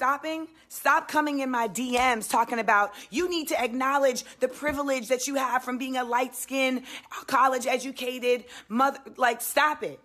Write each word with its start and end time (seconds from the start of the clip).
stopping, 0.00 0.48
stop 0.70 1.08
coming 1.08 1.40
in 1.40 1.50
my 1.50 1.68
DMs 1.68 2.26
talking 2.26 2.58
about 2.58 2.90
you 3.10 3.28
need 3.28 3.48
to 3.48 3.60
acknowledge 3.62 4.24
the 4.40 4.48
privilege 4.48 5.08
that 5.08 5.26
you 5.26 5.34
have 5.34 5.62
from 5.62 5.76
being 5.76 5.98
a 5.98 6.02
light 6.02 6.34
skinned, 6.34 6.84
college 7.26 7.66
educated 7.66 8.44
mother. 8.70 8.98
Like, 9.18 9.42
stop 9.42 9.82
it. 9.82 10.00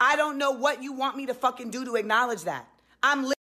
I 0.00 0.16
don't 0.16 0.38
know 0.38 0.52
what 0.52 0.82
you 0.82 0.94
want 0.94 1.18
me 1.18 1.26
to 1.26 1.34
fucking 1.34 1.68
do 1.68 1.84
to 1.84 1.96
acknowledge 1.96 2.44
that. 2.44 2.66
I'm 3.02 3.24
li- 3.26 3.34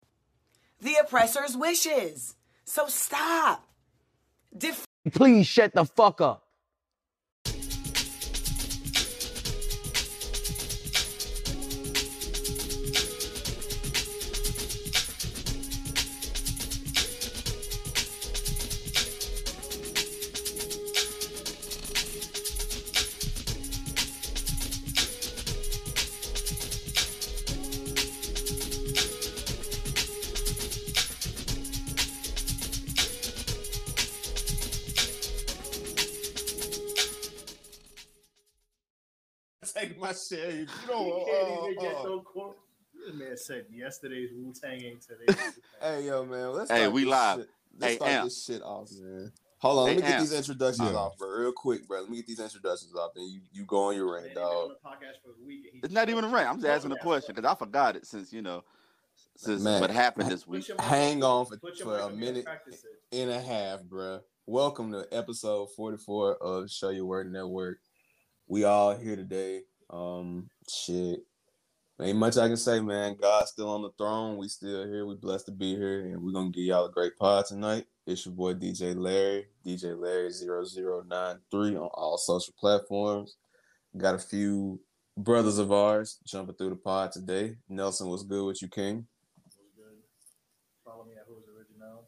the 0.81 0.95
oppressor's 0.95 1.55
wishes. 1.55 2.35
So 2.65 2.87
stop. 2.87 3.65
Def- 4.57 4.85
Please 5.13 5.47
shut 5.47 5.73
the 5.73 5.85
fuck 5.85 6.19
up. 6.19 6.43
Take. 40.29 40.39
You 40.41 40.59
You 40.59 40.65
know, 40.87 41.25
can't 41.25 41.47
uh, 41.49 41.65
even 41.69 41.79
get 41.83 41.95
uh, 41.95 42.03
no 42.03 42.19
quote. 42.21 42.57
This 42.93 43.15
man 43.15 43.37
said 43.37 43.65
yesterday's 43.71 44.29
Wu 44.35 44.53
Tang 44.53 44.81
ain't 44.83 45.01
today. 45.01 45.39
Hey 45.81 46.05
yo, 46.07 46.25
man. 46.25 46.53
Let's 46.53 46.69
Hey, 46.69 46.79
start 46.81 46.93
we 46.93 47.01
this 47.01 47.09
live. 47.11 47.39
Shit. 47.39 47.49
Let's 47.79 47.91
Hey, 47.93 47.95
start 47.95 48.11
Amp. 48.11 48.23
this 48.25 48.45
shit 48.45 48.61
off, 48.61 48.89
man. 48.99 49.31
Hold 49.59 49.79
on, 49.79 49.87
Hey, 49.87 49.93
let 49.93 49.95
me 49.95 50.01
get 50.03 50.11
Amp. 50.11 50.21
these 50.21 50.33
introductions 50.33 50.89
Yeah. 50.91 50.97
off, 50.97 51.17
bro, 51.17 51.29
real 51.29 51.51
quick, 51.53 51.87
bro. 51.87 52.01
Let 52.01 52.09
me 52.09 52.17
get 52.17 52.27
these 52.27 52.39
introductions 52.39 52.93
off, 52.95 53.11
then 53.15 53.25
you 53.29 53.41
you 53.51 53.65
go 53.65 53.87
on 53.89 53.95
your 53.95 54.13
Man, 54.13 54.23
ring, 54.23 54.37
on 54.37 54.43
dog. 54.43 54.69
the 54.69 54.87
podcast 54.89 55.21
for 55.23 55.31
a 55.31 55.45
week 55.45 55.69
It's 55.83 55.93
not 55.93 56.09
even 56.09 56.23
a 56.25 56.27
rant. 56.27 56.49
I'm 56.49 56.55
just 56.57 56.67
asking 56.67 56.91
a 56.91 56.97
question 56.97 57.33
because 57.35 57.49
I 57.49 57.55
forgot 57.55 57.95
it 57.95 58.05
since 58.05 58.31
you 58.33 58.41
know 58.41 58.63
since 59.35 59.61
Man. 59.63 59.79
what 59.81 59.89
happened 59.91 60.29
this 60.29 60.45
week. 60.45 60.65
Hang 60.79 61.23
on 61.23 61.45
for, 61.45 61.57
for 61.57 61.63
a 61.65 61.69
up, 61.69 61.81
you 61.81 61.87
gotta 61.87 62.15
minute 62.15 62.45
and 63.13 63.29
a 63.29 63.39
half, 63.41 63.81
bro. 63.83 64.19
Welcome 64.45 64.91
to 64.91 65.05
episode 65.11 65.67
44 65.75 66.35
of 66.37 66.69
Show 66.69 66.89
Your 66.89 67.05
Word 67.05 67.31
Network. 67.31 67.79
We 68.47 68.63
all 68.65 68.95
here 68.97 69.15
today. 69.15 69.61
Um, 69.89 70.49
shit. 70.67 71.19
Ain't 72.01 72.17
much 72.17 72.37
I 72.37 72.47
can 72.47 72.55
say, 72.55 72.79
man. 72.79 73.17
God's 73.19 73.51
still 73.51 73.69
on 73.69 73.81
the 73.81 73.91
throne. 73.97 74.37
We 74.37 74.47
still 74.47 74.87
here. 74.87 75.05
We 75.05 75.15
blessed 75.15 75.47
to 75.47 75.51
be 75.51 75.75
here, 75.75 76.05
and 76.05 76.21
we're 76.21 76.31
gonna 76.31 76.49
give 76.49 76.63
y'all 76.63 76.85
a 76.85 76.91
great 76.91 77.17
pod 77.17 77.45
tonight. 77.45 77.87
It's 78.07 78.25
your 78.25 78.33
boy 78.33 78.53
DJ 78.53 78.95
Larry, 78.95 79.47
DJ 79.65 79.99
Larry 79.99 80.31
0093 80.31 81.75
on 81.75 81.89
all 81.93 82.17
social 82.17 82.53
platforms. 82.57 83.35
Got 83.97 84.15
a 84.15 84.19
few 84.19 84.79
brothers 85.17 85.57
of 85.57 85.73
ours 85.73 86.19
jumping 86.25 86.55
through 86.55 86.69
the 86.69 86.75
pod 86.77 87.11
today. 87.11 87.57
Nelson, 87.67 88.07
what's 88.07 88.23
good 88.23 88.45
with 88.45 88.61
you, 88.61 88.69
King? 88.69 89.05
Good? 89.75 89.97
Follow 90.85 91.03
me 91.03 91.13
at 91.17 91.25
Who's 91.27 91.43
Original. 91.53 92.07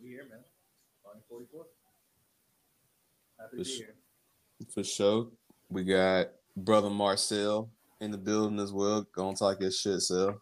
We 0.00 0.10
here, 0.10 0.26
man. 0.30 0.44
Volume 1.02 1.24
44. 1.28 1.66
Happy 3.40 3.56
to 3.56 3.64
be 3.64 3.70
here. 3.70 3.94
For 4.72 4.84
sure. 4.84 5.28
We 5.68 5.84
got 5.84 6.28
brother 6.56 6.90
Marcel 6.90 7.70
in 8.00 8.10
the 8.10 8.18
building 8.18 8.58
as 8.60 8.72
well. 8.72 9.06
Gonna 9.14 9.36
talk 9.36 9.60
your 9.60 9.70
shit, 9.70 10.00
Sel. 10.00 10.40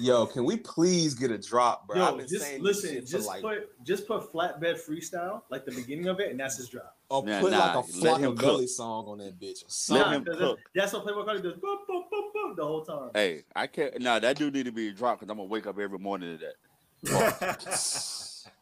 Yo, 0.00 0.26
can 0.26 0.44
we 0.44 0.56
please 0.56 1.14
get 1.14 1.32
a 1.32 1.38
drop, 1.38 1.88
bro? 1.88 2.00
I've 2.00 2.12
Yo, 2.12 2.16
been 2.18 2.28
just 2.28 2.44
saying 2.44 2.62
this 2.62 2.82
listen. 2.82 2.96
shit 2.96 3.06
Just 3.06 3.26
like, 3.26 3.42
put 3.42 3.84
just 3.84 4.06
put 4.06 4.32
flatbed 4.32 4.78
freestyle 4.80 5.42
like 5.50 5.64
the 5.64 5.72
beginning 5.72 6.06
of 6.06 6.20
it, 6.20 6.30
and 6.30 6.38
that's 6.38 6.56
his 6.56 6.68
drop. 6.68 6.96
or 7.10 7.24
Nah, 7.24 7.40
put 7.40 7.50
nah, 7.50 7.58
like 7.58 7.74
a 7.74 7.78
let 7.78 7.86
flock 7.92 8.20
him 8.20 8.32
of 8.32 8.38
cook. 8.38 8.46
Belly 8.46 8.66
song 8.68 9.06
on 9.06 9.18
that 9.18 9.40
bitch. 9.40 9.64
Or 9.64 9.66
Let 9.66 10.06
something. 10.06 10.12
him 10.12 10.24
cook. 10.24 10.60
That's 10.74 10.92
what 10.92 11.04
Playboi 11.04 11.26
Carti 11.26 11.42
does. 11.42 11.54
Boom, 11.54 11.78
boom, 11.88 12.04
boom, 12.10 12.30
boom, 12.32 12.54
the 12.56 12.64
whole 12.64 12.84
time. 12.84 13.10
Hey, 13.12 13.42
I 13.56 13.66
can't. 13.66 14.00
Nah, 14.00 14.20
that 14.20 14.36
dude 14.36 14.54
need 14.54 14.66
to 14.66 14.72
be 14.72 14.92
dropped 14.92 15.20
because 15.20 15.30
I'm 15.32 15.36
gonna 15.38 15.48
wake 15.48 15.66
up 15.66 15.78
every 15.80 15.98
morning 15.98 16.38
to 16.38 16.44
that. 16.46 16.54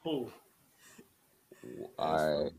Cool. 0.03 0.33
All 1.99 2.43
right, 2.43 2.53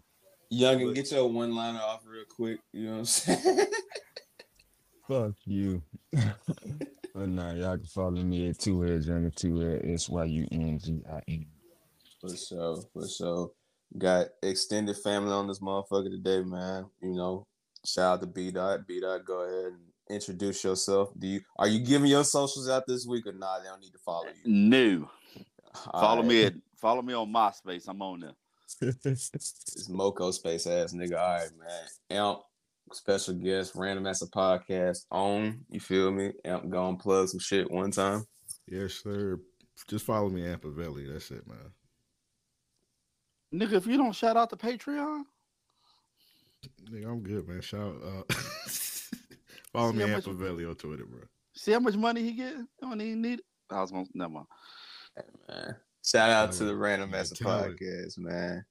Youngin, 0.52 0.96
get 0.96 1.12
your 1.12 1.28
one 1.28 1.56
liner 1.56 1.80
off 1.80 2.02
real 2.06 2.24
quick. 2.30 2.60
You 2.74 2.86
know 2.86 2.92
what 2.92 2.98
I'm 3.00 3.06
saying? 3.06 3.68
Fuck 5.08 5.34
you. 5.46 5.82
but 6.12 7.30
nah, 7.30 7.54
y'all 7.54 7.78
can 7.78 7.86
follow 7.86 8.12
me 8.12 8.50
at 8.50 8.60
two 8.60 8.82
heads 8.82 9.08
younger 9.08 9.30
two 9.30 9.60
head 9.60 9.82
S 9.86 10.10
Y 10.10 10.24
U 10.26 10.48
N 10.52 10.80
G 10.84 11.02
I 11.10 11.22
N. 11.28 11.46
For 12.20 12.36
sure, 12.36 12.84
for 12.94 13.08
sure. 13.08 13.52
Got 13.98 14.28
extended 14.44 14.98
family 14.98 15.32
on 15.32 15.48
this 15.48 15.60
motherfucker 15.60 16.10
today, 16.10 16.42
man. 16.42 16.88
You 17.02 17.14
know, 17.14 17.48
shout 17.86 18.16
out 18.16 18.22
to 18.22 18.28
B 18.28 18.52
Dot. 18.52 18.86
B 18.86 19.00
Dot, 19.00 19.24
go 19.24 19.42
ahead 19.42 19.74
and 19.74 19.80
introduce 20.10 20.64
yourself. 20.64 21.10
Do 21.18 21.28
you 21.28 21.42
are 21.58 21.68
you 21.68 21.80
giving 21.80 22.10
your 22.10 22.24
socials 22.24 22.70
out 22.70 22.84
this 22.88 23.06
week 23.06 23.28
or 23.28 23.34
not? 23.34 23.64
They 23.64 23.70
don't 23.70 23.80
need 23.80 23.94
to 23.94 24.00
follow 24.00 24.28
you. 24.44 24.52
New. 24.52 25.08
All 25.92 26.02
Follow 26.02 26.22
right. 26.22 26.28
me 26.28 26.44
at 26.46 26.54
follow 26.76 27.02
me 27.02 27.14
on 27.14 27.32
MySpace. 27.32 27.88
I'm 27.88 28.02
on 28.02 28.20
there. 28.22 28.34
It's 28.82 29.90
Moco 29.90 30.32
space 30.32 30.68
ass 30.68 30.94
nigga. 30.94 31.18
All 31.20 31.36
right, 31.40 31.50
man. 31.58 31.88
Amp, 32.10 32.40
special 32.94 33.34
guest, 33.36 33.74
random 33.76 34.06
ass 34.08 34.22
a 34.22 34.28
podcast 34.28 35.06
on. 35.12 35.60
You 35.70 35.80
feel 35.80 36.12
me? 36.12 36.32
Amp, 36.46 36.70
go 36.70 36.88
and 36.90 37.00
plug 37.00 37.30
some 37.30 37.40
shit 37.40 37.70
one 37.72 37.92
time. 37.92 38.26
yes, 38.68 39.02
sir. 39.04 39.40
Just 39.88 40.06
follow 40.06 40.30
me, 40.30 40.42
Ampavelli. 40.42 41.12
That's 41.12 41.30
it, 41.32 41.48
man. 41.48 41.58
Nigga, 43.54 43.74
if 43.74 43.88
you 43.88 43.98
don't 43.98 44.14
shout 44.16 44.36
out 44.38 44.50
to 44.50 44.58
Patreon, 44.58 45.24
Nigga, 46.92 47.08
I'm 47.08 47.22
good, 47.22 47.48
man. 47.48 47.62
Shout 47.62 47.96
uh 48.04 48.34
follow 49.72 49.92
See 49.92 49.98
me, 49.98 50.04
how 50.08 50.16
much- 50.16 50.26
Ampavelli 50.26 50.68
on 50.68 50.76
Twitter, 50.76 51.06
bro. 51.06 51.22
see 51.56 51.72
how 51.72 51.80
much 51.80 51.96
money 51.96 52.24
he 52.24 52.34
get? 52.34 52.56
Don't 52.82 53.00
even 53.00 53.22
need 53.22 53.40
it. 53.40 53.46
I 53.70 53.82
was 53.82 53.92
gonna 53.92 54.06
never 54.14 54.34
mind. 54.34 54.48
man. 55.48 55.76
Shout 56.08 56.30
out 56.30 56.54
to 56.54 56.64
the 56.64 56.74
Random 56.74 57.14
Ass 57.14 57.34
Podcast, 57.34 58.18
man. 58.18 58.64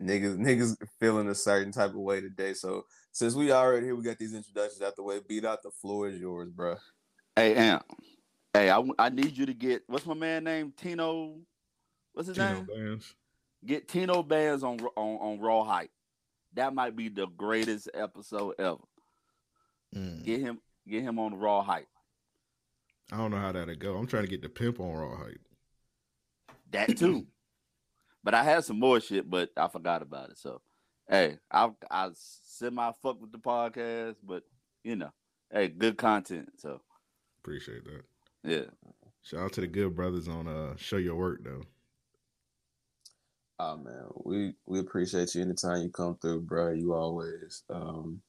Niggas, 0.00 0.38
niggas 0.38 0.76
feeling 1.00 1.28
a 1.28 1.34
certain 1.34 1.72
type 1.72 1.90
of 1.90 1.96
way 1.96 2.20
today. 2.20 2.54
So 2.54 2.84
since 3.10 3.34
we 3.34 3.50
already 3.50 3.86
here, 3.86 3.96
we 3.96 4.04
got 4.04 4.16
these 4.16 4.32
introductions 4.32 4.80
out 4.80 4.94
the 4.94 5.02
way. 5.02 5.18
Beat 5.26 5.44
out 5.44 5.64
the 5.64 5.72
floor 5.72 6.08
is 6.08 6.20
yours, 6.20 6.50
bro. 6.50 6.76
Hey, 7.34 7.56
Amp. 7.56 7.84
Hey, 8.52 8.70
I, 8.70 8.80
I 8.96 9.08
need 9.08 9.36
you 9.36 9.44
to 9.46 9.54
get 9.54 9.82
what's 9.88 10.06
my 10.06 10.14
man 10.14 10.44
name? 10.44 10.72
Tino. 10.76 11.34
What's 12.12 12.28
his 12.28 12.36
Tino 12.36 12.54
name? 12.54 12.66
Bands. 12.66 13.12
Get 13.66 13.88
Tino 13.88 14.22
Bands 14.22 14.62
on 14.62 14.78
on 14.96 15.16
on 15.16 15.40
Raw 15.40 15.64
Hype. 15.64 15.90
That 16.52 16.74
might 16.74 16.94
be 16.94 17.08
the 17.08 17.26
greatest 17.26 17.88
episode 17.92 18.54
ever. 18.60 18.78
Mm. 19.96 20.24
Get 20.24 20.38
him 20.38 20.60
get 20.88 21.02
him 21.02 21.18
on 21.18 21.34
Raw 21.34 21.60
Hype. 21.62 21.88
I 23.10 23.16
don't 23.16 23.32
know 23.32 23.38
how 23.38 23.50
that'll 23.50 23.74
go. 23.74 23.96
I'm 23.96 24.06
trying 24.06 24.24
to 24.24 24.30
get 24.30 24.42
the 24.42 24.48
pimp 24.48 24.78
on 24.78 24.94
raw 24.94 25.16
hype. 25.16 25.40
That 26.74 26.96
too. 26.96 27.26
but 28.22 28.34
I 28.34 28.42
had 28.44 28.64
some 28.64 28.78
more 28.78 29.00
shit, 29.00 29.28
but 29.28 29.50
I 29.56 29.68
forgot 29.68 30.02
about 30.02 30.30
it. 30.30 30.38
So, 30.38 30.60
hey, 31.08 31.38
I 31.50 31.70
I 31.90 32.10
semi 32.14 32.90
fuck 33.02 33.20
with 33.20 33.32
the 33.32 33.38
podcast, 33.38 34.16
but 34.22 34.42
you 34.82 34.96
know, 34.96 35.10
hey, 35.52 35.68
good 35.68 35.96
content. 35.96 36.50
So, 36.58 36.80
Appreciate 37.40 37.84
that. 37.84 38.02
yeah. 38.42 38.64
Shout 39.22 39.40
out 39.40 39.52
to 39.54 39.60
the 39.62 39.66
good 39.66 39.94
brothers 39.94 40.28
on 40.28 40.46
uh 40.48 40.76
Show 40.76 40.96
Your 40.98 41.16
Work 41.16 41.44
though. 41.44 41.62
Oh 43.58 43.76
man, 43.76 44.06
we 44.24 44.54
we 44.66 44.80
appreciate 44.80 45.34
you 45.34 45.42
anytime 45.42 45.82
you 45.82 45.90
come 45.90 46.16
through, 46.20 46.40
bro. 46.42 46.72
You 46.72 46.92
always 46.94 47.62
um 47.70 48.20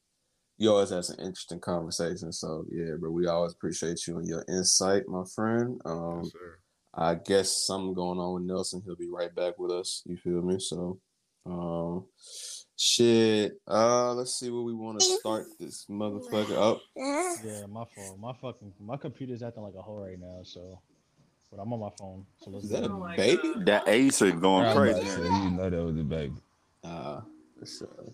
you 0.57 0.71
always 0.71 0.91
have 0.91 1.03
some 1.03 1.19
interesting 1.19 1.59
conversations. 1.59 2.39
So 2.39 2.65
yeah, 2.71 2.93
bro, 2.99 3.09
we 3.11 3.27
always 3.27 3.53
appreciate 3.53 4.05
you 4.07 4.19
and 4.19 4.27
your 4.27 4.45
insight, 4.47 5.07
my 5.07 5.23
friend. 5.35 5.81
Um 5.85 6.21
Yes, 6.23 6.31
sir. 6.31 6.59
I 6.97 7.15
guess 7.15 7.65
something 7.65 7.93
going 7.93 8.19
on 8.19 8.35
with 8.35 8.43
Nelson. 8.43 8.81
He'll 8.85 8.95
be 8.95 9.09
right 9.09 9.33
back 9.33 9.59
with 9.59 9.71
us. 9.71 10.01
You 10.05 10.15
feel 10.17 10.41
me? 10.41 10.59
So, 10.59 10.97
um, 11.45 12.05
shit. 12.77 13.59
Uh, 13.67 14.13
let's 14.13 14.39
see 14.39 14.49
where 14.49 14.61
we 14.61 14.73
want 14.73 14.99
to 14.99 15.05
start 15.05 15.45
this 15.59 15.85
motherfucker 15.89 16.55
up. 16.57 16.81
Yeah, 16.95 17.65
my 17.67 17.83
phone. 17.95 18.19
My 18.19 18.33
fucking 18.33 18.73
my 18.79 18.97
computer's 18.97 19.43
acting 19.43 19.63
like 19.63 19.73
a 19.77 19.81
hoe 19.81 19.97
right 19.97 20.19
now. 20.19 20.39
So, 20.43 20.79
but 21.51 21.59
I'm 21.61 21.71
on 21.73 21.79
my 21.81 21.89
phone. 21.99 22.25
So 22.41 22.51
let's 22.51 22.65
Is 22.65 22.71
that 22.71 22.85
a 22.85 22.87
go. 22.87 22.97
my 22.99 23.15
baby? 23.17 23.41
God. 23.43 23.65
That 23.65 23.87
Ace 23.87 24.21
is 24.21 24.33
going 24.33 24.65
I 24.65 24.73
was 24.73 24.77
crazy. 24.77 24.99
to 25.01 25.05
say, 25.07 25.23
you 25.23 25.49
know 25.51 25.69
that 25.69 25.83
was 25.83 25.97
a 25.97 26.03
baby. 26.03 26.33
Uh, 26.83 27.21
for 27.59 27.65
sure. 27.65 28.13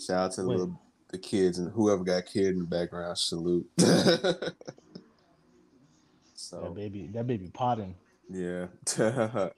Shout 0.00 0.18
out 0.24 0.32
to 0.32 0.42
the 0.42 0.48
little 0.48 0.80
the 1.10 1.18
kids 1.18 1.58
and 1.58 1.70
whoever 1.70 2.02
got 2.02 2.24
kid 2.24 2.46
in 2.46 2.60
the 2.60 2.64
background. 2.64 3.18
Salute. 3.18 3.68
That 6.50 6.74
baby, 6.74 7.08
that 7.12 7.26
baby 7.26 7.50
potting. 7.52 7.94
yeah. 8.30 8.66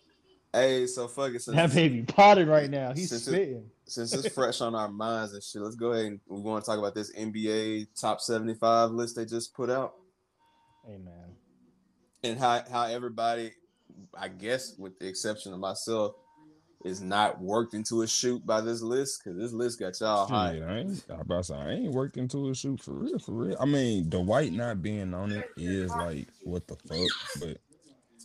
Hey, 0.53 0.87
so 0.87 1.09
fuck 1.09 1.33
it. 1.35 1.43
Since, 1.43 1.57
That 1.57 1.75
baby 1.75 2.03
potted 2.03 2.47
right 2.47 2.71
now. 2.71 2.93
He's 2.93 3.09
Since 3.11 3.27
it- 3.27 3.65
since 3.87 4.15
it's 4.15 4.29
fresh 4.35 4.61
on 4.61 4.77
our 4.77 4.89
minds 4.89 5.33
and 5.35 5.43
shit, 5.43 5.61
let's 5.61 5.75
go 5.75 5.91
ahead 5.93 6.07
and 6.07 6.21
we 6.29 6.41
want 6.41 6.65
to 6.65 6.71
talk 6.71 6.79
about 6.79 6.95
this 6.95 7.13
NBA 7.13 7.89
top 8.01 8.21
75 8.21 8.93
list 8.93 9.17
they 9.17 9.25
just 9.25 9.53
put 9.53 9.69
out 9.69 9.95
Hey 10.87 10.97
man. 10.99 11.35
and 12.23 12.39
how 12.39 12.63
how 12.71 12.85
everybody, 12.87 13.51
I 14.17 14.29
guess, 14.29 14.77
with 14.79 14.97
the 15.01 15.09
exception 15.09 15.53
of 15.53 15.59
myself, 15.59 16.15
is 16.85 17.01
not 17.01 17.41
worked 17.41 17.73
into 17.75 18.03
a 18.03 18.07
shoot 18.07 18.45
by 18.45 18.61
this 18.61 18.83
list 18.83 19.23
because 19.25 19.39
this 19.39 19.53
list 19.53 19.81
got 19.81 19.99
y'all 20.01 20.27
Shit, 20.27 20.35
high. 20.35 20.61
I 20.75 20.79
ain't, 20.81 21.05
I 21.11 21.15
about 21.21 21.39
to 21.39 21.45
say, 21.45 21.55
I 21.55 21.71
ain't 21.73 21.93
worked 21.93 22.19
into 22.19 22.51
a 22.51 22.55
shoot 22.55 22.81
for 22.81 22.93
real, 22.93 23.19
for 23.19 23.33
real. 23.33 23.57
I 23.59 23.65
mean, 23.65 24.11
the 24.11 24.21
white 24.21 24.53
not 24.53 24.83
being 24.83 25.15
on 25.15 25.33
it 25.33 25.49
is 25.57 25.95
like, 25.97 26.29
what 26.45 26.67
the 26.67 26.77
fuck? 26.77 27.41
But 27.41 27.57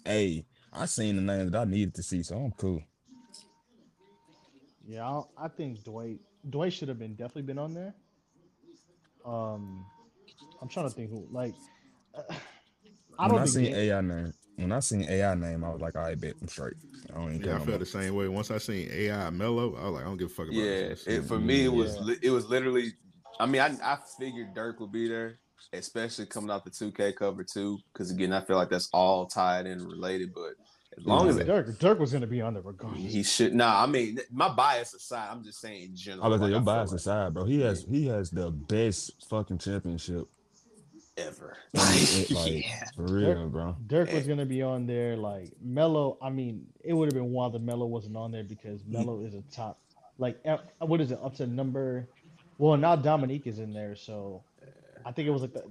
hey, 0.06 0.45
I 0.73 0.85
seen 0.85 1.15
the 1.15 1.21
names 1.21 1.51
that 1.51 1.61
I 1.61 1.63
needed 1.63 1.95
to 1.95 2.03
see, 2.03 2.21
so 2.21 2.35
I'm 2.35 2.51
cool. 2.51 2.83
Yeah, 4.85 5.07
I, 5.07 5.11
don't- 5.11 5.27
I 5.38 5.47
think 5.47 5.83
Dwight 5.83 6.19
Dwight 6.50 6.73
should 6.73 6.89
have 6.89 7.00
been 7.00 7.15
definitely 7.15 7.44
been 7.44 7.59
on 7.59 7.73
there. 7.73 7.94
Um, 9.25 9.85
I'm 10.61 10.67
trying 10.67 10.89
to 10.89 10.94
think 10.95 11.09
who 11.11 11.27
like. 11.31 11.56
uh, 12.15 12.23
I 13.19 13.27
don't 13.27 13.39
I 13.39 13.45
seen 13.45 13.73
AI 13.73 14.00
name, 14.00 14.33
when 14.61 14.71
I 14.71 14.79
seen 14.79 15.06
AI 15.09 15.35
name, 15.35 15.63
I 15.63 15.69
was 15.69 15.81
like, 15.81 15.95
I 15.95 16.15
bet 16.15 16.35
I'm 16.41 16.47
straight. 16.47 16.73
I 17.11 17.15
don't 17.15 17.29
even 17.35 17.41
Yeah, 17.41 17.47
care 17.47 17.56
I 17.56 17.65
felt 17.65 17.79
the 17.79 17.85
same 17.85 18.15
way. 18.15 18.27
Once 18.27 18.51
I 18.51 18.57
seen 18.57 18.89
AI 18.91 19.29
Melo, 19.29 19.75
I 19.75 19.85
was 19.85 19.94
like, 19.94 20.03
I 20.03 20.07
don't 20.07 20.17
give 20.17 20.27
a 20.31 20.33
fuck 20.33 20.47
about 20.50 20.56
Yeah, 20.61 20.89
this. 20.89 21.07
it, 21.07 21.23
for 21.25 21.39
me 21.39 21.65
it 21.65 21.69
was 21.69 21.97
Yeah. 22.06 22.15
it 22.21 22.29
was 22.29 22.45
literally. 22.47 22.94
I 23.39 23.45
mean, 23.45 23.61
I 23.61 23.75
I 23.83 23.97
figured 24.17 24.53
Dirk 24.53 24.79
would 24.79 24.91
be 24.91 25.07
there, 25.07 25.39
especially 25.73 26.25
coming 26.25 26.51
out 26.51 26.65
the 26.65 26.71
2K 26.71 27.15
cover 27.15 27.44
too, 27.44 27.79
because 27.94 28.11
again, 28.11 28.33
I 28.33 28.41
feel 28.41 28.57
like 28.57 28.69
that's 28.69 28.89
all 28.91 29.27
tied 29.27 29.65
in 29.65 29.79
and 29.79 29.88
related. 29.88 30.33
But 30.33 30.53
as 30.97 31.06
long 31.06 31.29
as 31.29 31.38
Yeah. 31.38 31.44
Dirk 31.45 31.79
Dirk 31.79 32.00
was 32.00 32.11
gonna 32.11 32.27
be 32.27 32.41
on 32.41 32.53
there 32.56 32.63
regardless. 32.63 33.13
he 33.13 33.23
should, 33.23 33.53
nah, 33.56 33.81
I 33.81 33.88
mean, 33.88 34.19
my 34.31 34.50
bias 34.50 34.94
aside, 34.94 35.29
I'm 35.31 35.44
just 35.44 35.61
saying 35.61 35.83
in 35.83 35.95
general. 35.95 36.25
I 36.25 36.29
was 36.29 36.41
like, 36.41 36.47
like, 36.47 36.51
your 36.51 36.59
feel 36.59 36.65
bias 36.65 36.91
like 36.91 37.00
aside, 37.00 37.33
bro. 37.33 37.45
He 37.45 37.61
has 37.61 37.85
he 37.89 38.07
has 38.07 38.29
the 38.29 38.51
best 38.51 39.11
fucking 39.29 39.59
championship. 39.59 40.27
Ever. 41.19 41.57
It, 41.74 42.31
like 42.31 42.66
Yeah. 42.66 42.83
for 42.95 43.04
real, 43.04 43.50
bro. 43.50 43.75
Dirk 43.88 44.12
was 44.12 44.25
eh. 44.25 44.27
gonna 44.27 44.45
be 44.45 44.62
on 44.62 44.86
there. 44.86 45.16
Like 45.16 45.51
Melo, 45.62 46.18
I 46.21 46.30
mean, 46.30 46.66
it 46.83 46.94
would 46.94 47.07
have 47.07 47.13
been 47.13 47.31
wild 47.31 47.56
if 47.56 47.62
Melo 47.62 47.86
wasn't 47.86 48.18
on 48.18 48.31
there 48.31 48.44
because 48.44 48.81
mm. 48.83 48.94
Melo 48.94 49.21
is 49.21 49.33
a 49.33 49.42
top. 49.51 49.80
Like, 50.18 50.39
uh, 50.45 50.57
what 50.80 51.00
is 51.01 51.12
it 51.12 51.19
up 51.24 51.36
to 51.36 51.48
number? 51.48 52.07
Well, 52.57 52.75
now 52.75 52.95
Dominique 52.95 53.48
is 53.48 53.60
in 53.60 53.74
there, 53.74 53.95
so 53.95 54.44
eh. 54.62 54.66
I 55.06 55.12
think 55.12 55.27
it 55.27 55.31
was 55.31 55.42
like 55.42 55.54
the 55.54 55.63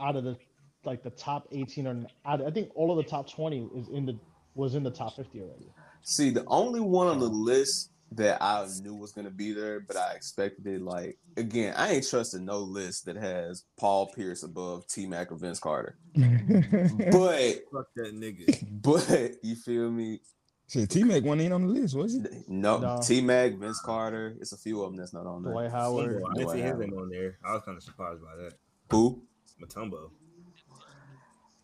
out 0.00 0.16
of 0.16 0.24
the 0.24 0.36
like 0.84 1.02
the 1.02 1.10
top 1.10 1.48
eighteen 1.52 1.86
or 1.86 2.06
out, 2.24 2.44
I 2.44 2.50
think 2.50 2.70
all 2.74 2.90
of 2.90 2.96
the 2.96 3.10
top 3.10 3.30
twenty 3.30 3.68
is 3.74 3.88
in 3.88 4.06
the 4.06 4.16
was 4.54 4.74
in 4.74 4.82
the 4.82 4.90
top 4.90 5.16
fifty 5.16 5.40
already. 5.40 5.70
See, 6.02 6.30
the 6.30 6.44
only 6.46 6.80
one 6.80 7.08
on 7.08 7.18
the 7.18 7.26
list 7.28 7.90
that 8.12 8.40
I 8.42 8.66
knew 8.82 8.94
was 8.94 9.12
gonna 9.12 9.30
be 9.30 9.52
there, 9.52 9.80
but 9.80 9.96
I 9.96 10.12
expected 10.12 10.66
it. 10.66 10.80
Like 10.82 11.18
again, 11.36 11.74
I 11.76 11.92
ain't 11.92 12.08
trusting 12.08 12.44
no 12.44 12.60
list 12.60 13.06
that 13.06 13.16
has 13.16 13.64
Paul 13.78 14.06
Pierce 14.14 14.42
above 14.42 14.86
T 14.86 15.06
Mac 15.06 15.32
or 15.32 15.36
Vince 15.36 15.58
Carter. 15.58 15.96
But 16.16 17.62
Fuck 17.72 17.88
that 17.96 18.14
nigga. 18.14 18.64
but 18.82 19.34
you 19.42 19.56
feel 19.56 19.90
me? 19.90 20.20
Shit, 20.68 20.90
T 20.90 21.04
Mac 21.04 21.22
wasn't 21.22 21.42
even 21.42 21.52
on 21.52 21.66
the 21.66 21.72
list, 21.80 21.94
was 21.96 22.14
he? 22.14 22.20
No, 22.48 22.78
No. 22.78 22.98
T 23.02 23.20
Mac, 23.20 23.54
Vince 23.54 23.80
Carter. 23.80 24.36
It's 24.40 24.52
a 24.52 24.56
few 24.56 24.82
of 24.82 24.90
them 24.90 24.96
that's 24.96 25.12
not 25.12 25.26
on 25.26 25.42
there. 25.42 25.52
Dwight 25.52 25.70
Howard. 25.70 26.22
Mutombo, 26.22 26.30
I 26.30 26.34
didn't 26.34 26.50
see 26.50 26.60
his 26.60 26.78
name 26.78 26.98
on 26.98 27.08
there. 27.08 27.38
I 27.44 27.52
was 27.54 27.62
kind 27.64 27.76
of 27.76 27.82
surprised 27.84 28.20
by 28.22 28.34
that. 28.42 28.52
Who? 28.90 29.22
Mutombo. 29.62 30.10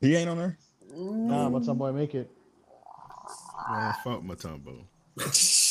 He 0.01 0.15
ain't 0.17 0.29
on 0.29 0.39
there. 0.39 0.59
Nah, 0.95 1.49
but 1.51 1.65
some 1.65 1.79
boy 1.79 1.93
make 1.93 2.15
it. 2.15 2.31
Man, 3.71 3.95
fuck 4.05 4.23
Mutombo. 4.23 4.85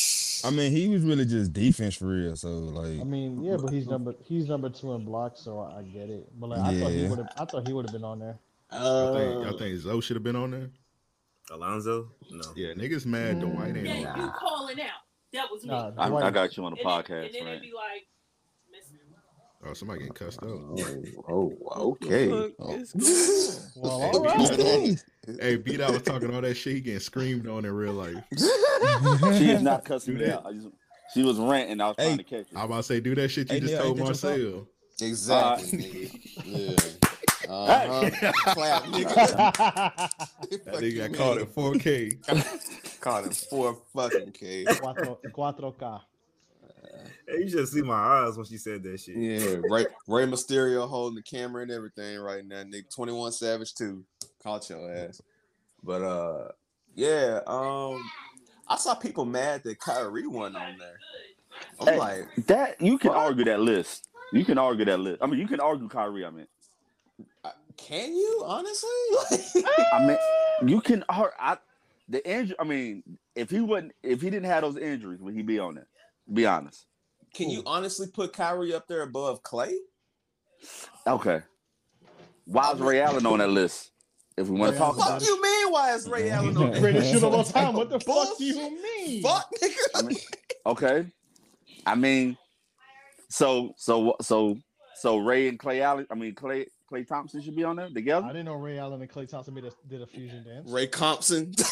I 0.44 0.50
mean, 0.50 0.72
he 0.72 0.88
was 0.88 1.02
really 1.02 1.24
just 1.24 1.52
defense 1.52 1.96
for 1.96 2.06
real. 2.06 2.36
So 2.36 2.48
like, 2.48 3.00
I 3.00 3.04
mean, 3.04 3.42
yeah, 3.42 3.56
but 3.56 3.72
he's 3.72 3.86
number 3.86 4.14
he's 4.24 4.48
number 4.48 4.68
two 4.70 4.92
in 4.92 5.04
blocks, 5.04 5.40
so 5.40 5.60
I 5.60 5.78
I 5.78 5.82
get 5.82 6.10
it. 6.10 6.28
But 6.38 6.50
like, 6.50 6.60
I 6.60 6.80
thought 6.80 6.90
he 6.90 7.06
would 7.06 7.18
have 7.18 7.28
I 7.36 7.44
thought 7.44 7.66
he 7.66 7.72
would 7.72 7.86
have 7.86 7.92
been 7.92 8.04
on 8.04 8.18
there. 8.18 8.38
Y'all 8.72 9.14
think, 9.14 9.54
Uh, 9.54 9.58
think 9.58 9.78
Zoe 9.80 10.00
should 10.00 10.16
have 10.16 10.22
been 10.22 10.36
on 10.36 10.50
there? 10.50 10.70
Alonzo? 11.50 12.08
No. 12.30 12.44
Yeah, 12.56 12.72
niggas 12.72 13.04
mad 13.04 13.40
Dwight 13.40 13.76
ain't 13.76 13.86
Yeah, 13.86 14.16
you 14.16 14.30
calling 14.30 14.80
out. 14.80 14.88
That 15.32 15.48
was 15.50 15.62
me. 15.62 15.70
Nah, 15.70 15.90
I, 15.98 16.08
Dwight- 16.08 16.24
I 16.24 16.30
got 16.30 16.56
you 16.56 16.64
on 16.64 16.72
the 16.72 16.80
and, 16.80 16.88
then, 16.88 17.02
podcast, 17.02 17.26
and 17.26 17.34
then 17.34 17.44
right? 17.44 17.50
it'd 17.50 17.62
be 17.62 17.72
like, 17.74 18.06
Oh, 19.64 19.74
somebody 19.74 20.00
getting 20.00 20.14
cussed 20.14 20.42
out. 20.42 20.48
oh, 20.48 21.52
oh, 21.70 21.92
okay. 21.92 22.28
Well, 22.28 22.50
all 23.84 24.24
right. 24.24 25.04
Hey, 25.40 25.56
B 25.56 25.76
Dot 25.76 25.92
was 25.92 26.02
talking 26.02 26.34
all 26.34 26.40
that 26.40 26.56
shit. 26.56 26.74
He 26.74 26.80
getting 26.80 26.98
screamed 26.98 27.46
on 27.46 27.64
in 27.64 27.72
real 27.72 27.92
life. 27.92 28.16
She 29.38 29.50
is 29.50 29.62
not 29.62 29.84
cussing 29.86 30.14
me 30.18 30.30
out. 30.30 30.46
I 30.46 30.52
just, 30.52 30.68
she 31.14 31.22
was 31.22 31.38
ranting. 31.38 31.80
I 31.80 31.88
was 31.88 31.96
Hey. 31.98 32.04
trying 32.06 32.18
to 32.18 32.24
catch 32.24 32.46
I'm 32.54 32.64
about 32.64 32.76
to 32.78 32.82
say, 32.84 33.00
do 33.00 33.14
that 33.14 33.28
shit 33.28 33.48
you 33.48 33.54
Hey, 33.54 33.60
just 33.60 33.72
Neil, 33.72 33.82
told 33.82 33.98
ain't 33.98 34.06
Marcel. 34.06 34.68
Exactly. 35.00 35.78
nigga. 35.78 36.18
Yeah. 36.44 36.76
Uh-huh. 37.48 38.10
Clap, 38.54 38.82
nigga. 38.84 39.14
That 40.64 40.74
nigga 40.74 40.96
got 41.10 41.18
caught 41.18 41.38
at 41.38 41.52
4K. 41.54 43.00
Caught 43.00 43.24
him 43.24 43.32
four 43.32 43.76
fucking 43.92 44.30
K. 44.32 44.64
Cuatro, 44.64 45.18
cuatro 45.32 45.76
K. 45.78 46.04
Hey, 47.26 47.38
you 47.42 47.48
should 47.50 47.66
see 47.68 47.82
my 47.82 47.94
eyes 47.94 48.36
when 48.36 48.46
she 48.46 48.58
said 48.58 48.82
that 48.84 49.00
shit. 49.00 49.16
Yeah, 49.16 49.56
Ray, 49.68 49.86
Rey 50.06 50.24
Mysterio 50.26 50.88
holding 50.88 51.16
the 51.16 51.22
camera 51.22 51.62
and 51.62 51.70
everything 51.72 52.18
right 52.20 52.46
now. 52.46 52.62
Nick 52.62 52.90
21 52.90 53.32
Savage 53.32 53.74
too. 53.74 54.04
Caught 54.42 54.70
your 54.70 54.92
ass. 54.94 55.20
But 55.82 56.02
uh 56.02 56.48
yeah, 56.94 57.40
um 57.46 58.02
I 58.72 58.76
saw 58.76 58.94
people 58.94 59.24
mad 59.26 59.62
that 59.64 59.78
Kyrie 59.78 60.26
wasn't 60.26 60.56
on 60.56 60.78
there. 60.78 60.98
I'm 61.80 61.86
Hey. 61.88 61.98
like, 61.98 62.46
That 62.46 62.80
you 62.80 62.96
can 62.98 63.10
What? 63.10 63.18
argue 63.18 63.44
that 63.44 63.60
list. 63.60 64.08
You 64.32 64.44
can 64.46 64.56
argue 64.58 64.86
that 64.86 64.98
list. 64.98 65.22
I 65.22 65.26
mean, 65.26 65.38
you 65.38 65.46
can 65.46 65.60
argue 65.60 65.88
Kyrie. 65.88 66.24
I 66.24 66.30
mean, 66.30 66.46
can 67.76 68.14
you 68.14 68.42
honestly? 68.46 68.88
I 69.92 70.06
mean, 70.06 70.18
you 70.70 70.80
can. 70.80 71.04
ar- 71.08 71.34
I 71.38 71.58
the 72.08 72.26
injury. 72.28 72.56
I 72.58 72.64
mean, 72.64 73.02
if 73.34 73.50
he 73.50 73.60
wouldn't, 73.60 73.92
if 74.02 74.22
he 74.22 74.30
didn't 74.30 74.46
have 74.46 74.62
those 74.62 74.76
injuries, 74.78 75.20
would 75.20 75.34
he 75.34 75.42
be 75.42 75.58
on 75.58 75.76
it? 75.76 75.86
Be 76.32 76.46
honest. 76.46 76.86
can 77.34 77.50
you 77.50 77.62
honestly 77.66 78.06
put 78.06 78.32
Kyrie 78.32 78.72
up 78.74 78.86
there 78.88 79.02
above 79.02 79.42
Klay? 79.42 79.74
Okay. 81.06 81.42
Why 82.46 82.72
is 82.72 82.80
Ray 82.80 83.00
Allen 83.00 83.26
on 83.26 83.38
that 83.38 83.50
list? 83.50 83.91
If 84.36 84.48
we 84.48 84.58
want 84.58 84.72
to 84.72 84.78
talk 84.78 84.94
Allen. 84.96 85.00
about 85.00 85.20
Fuck 85.20 85.22
it, 85.22 85.26
you 85.26 85.42
mean 85.42 85.72
why 85.72 85.94
is 85.94 86.08
Ray 86.08 86.30
Allen 86.30 86.56
on 86.56 86.70
there? 86.72 86.80
Greatest 86.80 87.12
shit 87.12 87.22
of 87.22 87.34
all 87.34 87.44
time. 87.44 87.74
What 87.74 87.90
the 87.90 88.00
fuck 88.00 88.38
do 88.38 88.44
you 88.44 88.82
mean? 88.82 89.22
Fuck 89.22 89.50
nigga. 89.62 89.76
I 89.94 90.02
mean, 90.02 90.16
okay. 90.66 91.06
I 91.86 91.94
mean, 91.94 92.36
so 93.28 93.74
so 93.76 94.16
so 94.20 94.56
so 94.96 95.18
Ray 95.18 95.48
and 95.48 95.58
Klay 95.58 95.80
Allen. 95.80 96.06
I 96.10 96.14
mean, 96.14 96.34
Klay 96.34 96.66
Klay 96.90 97.06
Thompson 97.06 97.42
should 97.42 97.56
be 97.56 97.64
on 97.64 97.76
there 97.76 97.88
together. 97.90 98.26
I 98.26 98.30
didn't 98.30 98.46
know 98.46 98.54
Ray 98.54 98.78
Allen 98.78 99.00
and 99.02 99.10
Klay 99.10 99.28
Thompson 99.28 99.54
made 99.54 99.64
a, 99.64 99.72
did 99.88 100.02
a 100.02 100.06
fusion 100.06 100.44
dance. 100.44 100.70
Ray 100.70 100.86
Compson. 100.86 101.52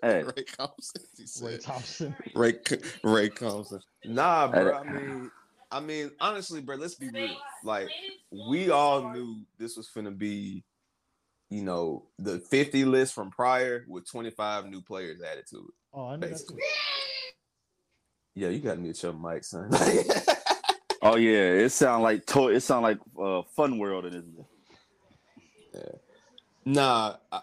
Hey. 0.00 0.22
Ray 0.22 0.44
Compson. 0.56 1.02
He 1.16 1.26
said. 1.26 1.48
Ray 1.48 1.58
Thompson. 1.58 2.16
Ray 2.36 2.54
Ray 3.02 3.28
Compson. 3.30 3.80
Nah, 4.04 4.46
Hey, 4.52 4.62
bro. 4.62 4.74
I 4.76 4.84
mean, 4.84 5.30
I 5.72 5.80
mean, 5.80 6.10
honestly, 6.20 6.60
bro. 6.60 6.76
Let's 6.76 6.94
be 6.94 7.08
real. 7.08 7.34
Like, 7.64 7.88
we 8.48 8.70
all 8.70 9.10
knew 9.12 9.40
this 9.58 9.76
was 9.76 9.88
gonna 9.88 10.12
be, 10.12 10.62
you 11.50 11.62
know, 11.62 12.04
the 12.18 12.38
50 12.38 12.84
list 12.84 13.14
from 13.14 13.30
prior 13.30 13.84
with 13.88 14.08
25 14.10 14.66
new 14.66 14.80
players 14.82 15.20
added 15.22 15.46
to 15.50 15.56
it. 15.58 15.74
Oh, 15.94 16.06
I 16.08 16.16
know 16.16 16.20
that 16.20 16.30
Basically. 16.30 16.56
too. 16.56 16.62
Yeah, 18.34 18.48
you 18.48 18.58
gotta 18.60 18.78
mute 18.80 19.02
your 19.02 19.12
mic, 19.14 19.44
son. 19.44 19.70
Oh 21.00 21.14
yeah, 21.14 21.52
it 21.52 21.70
sound 21.70 22.02
like 22.02 22.26
toy. 22.26 22.54
It 22.56 22.60
sound 22.60 22.82
like 22.82 22.98
uh, 23.16 23.42
Fun 23.54 23.78
World 23.78 24.06
in 24.06 24.34
this. 25.74 25.84
nah. 26.64 27.16
I, 27.30 27.40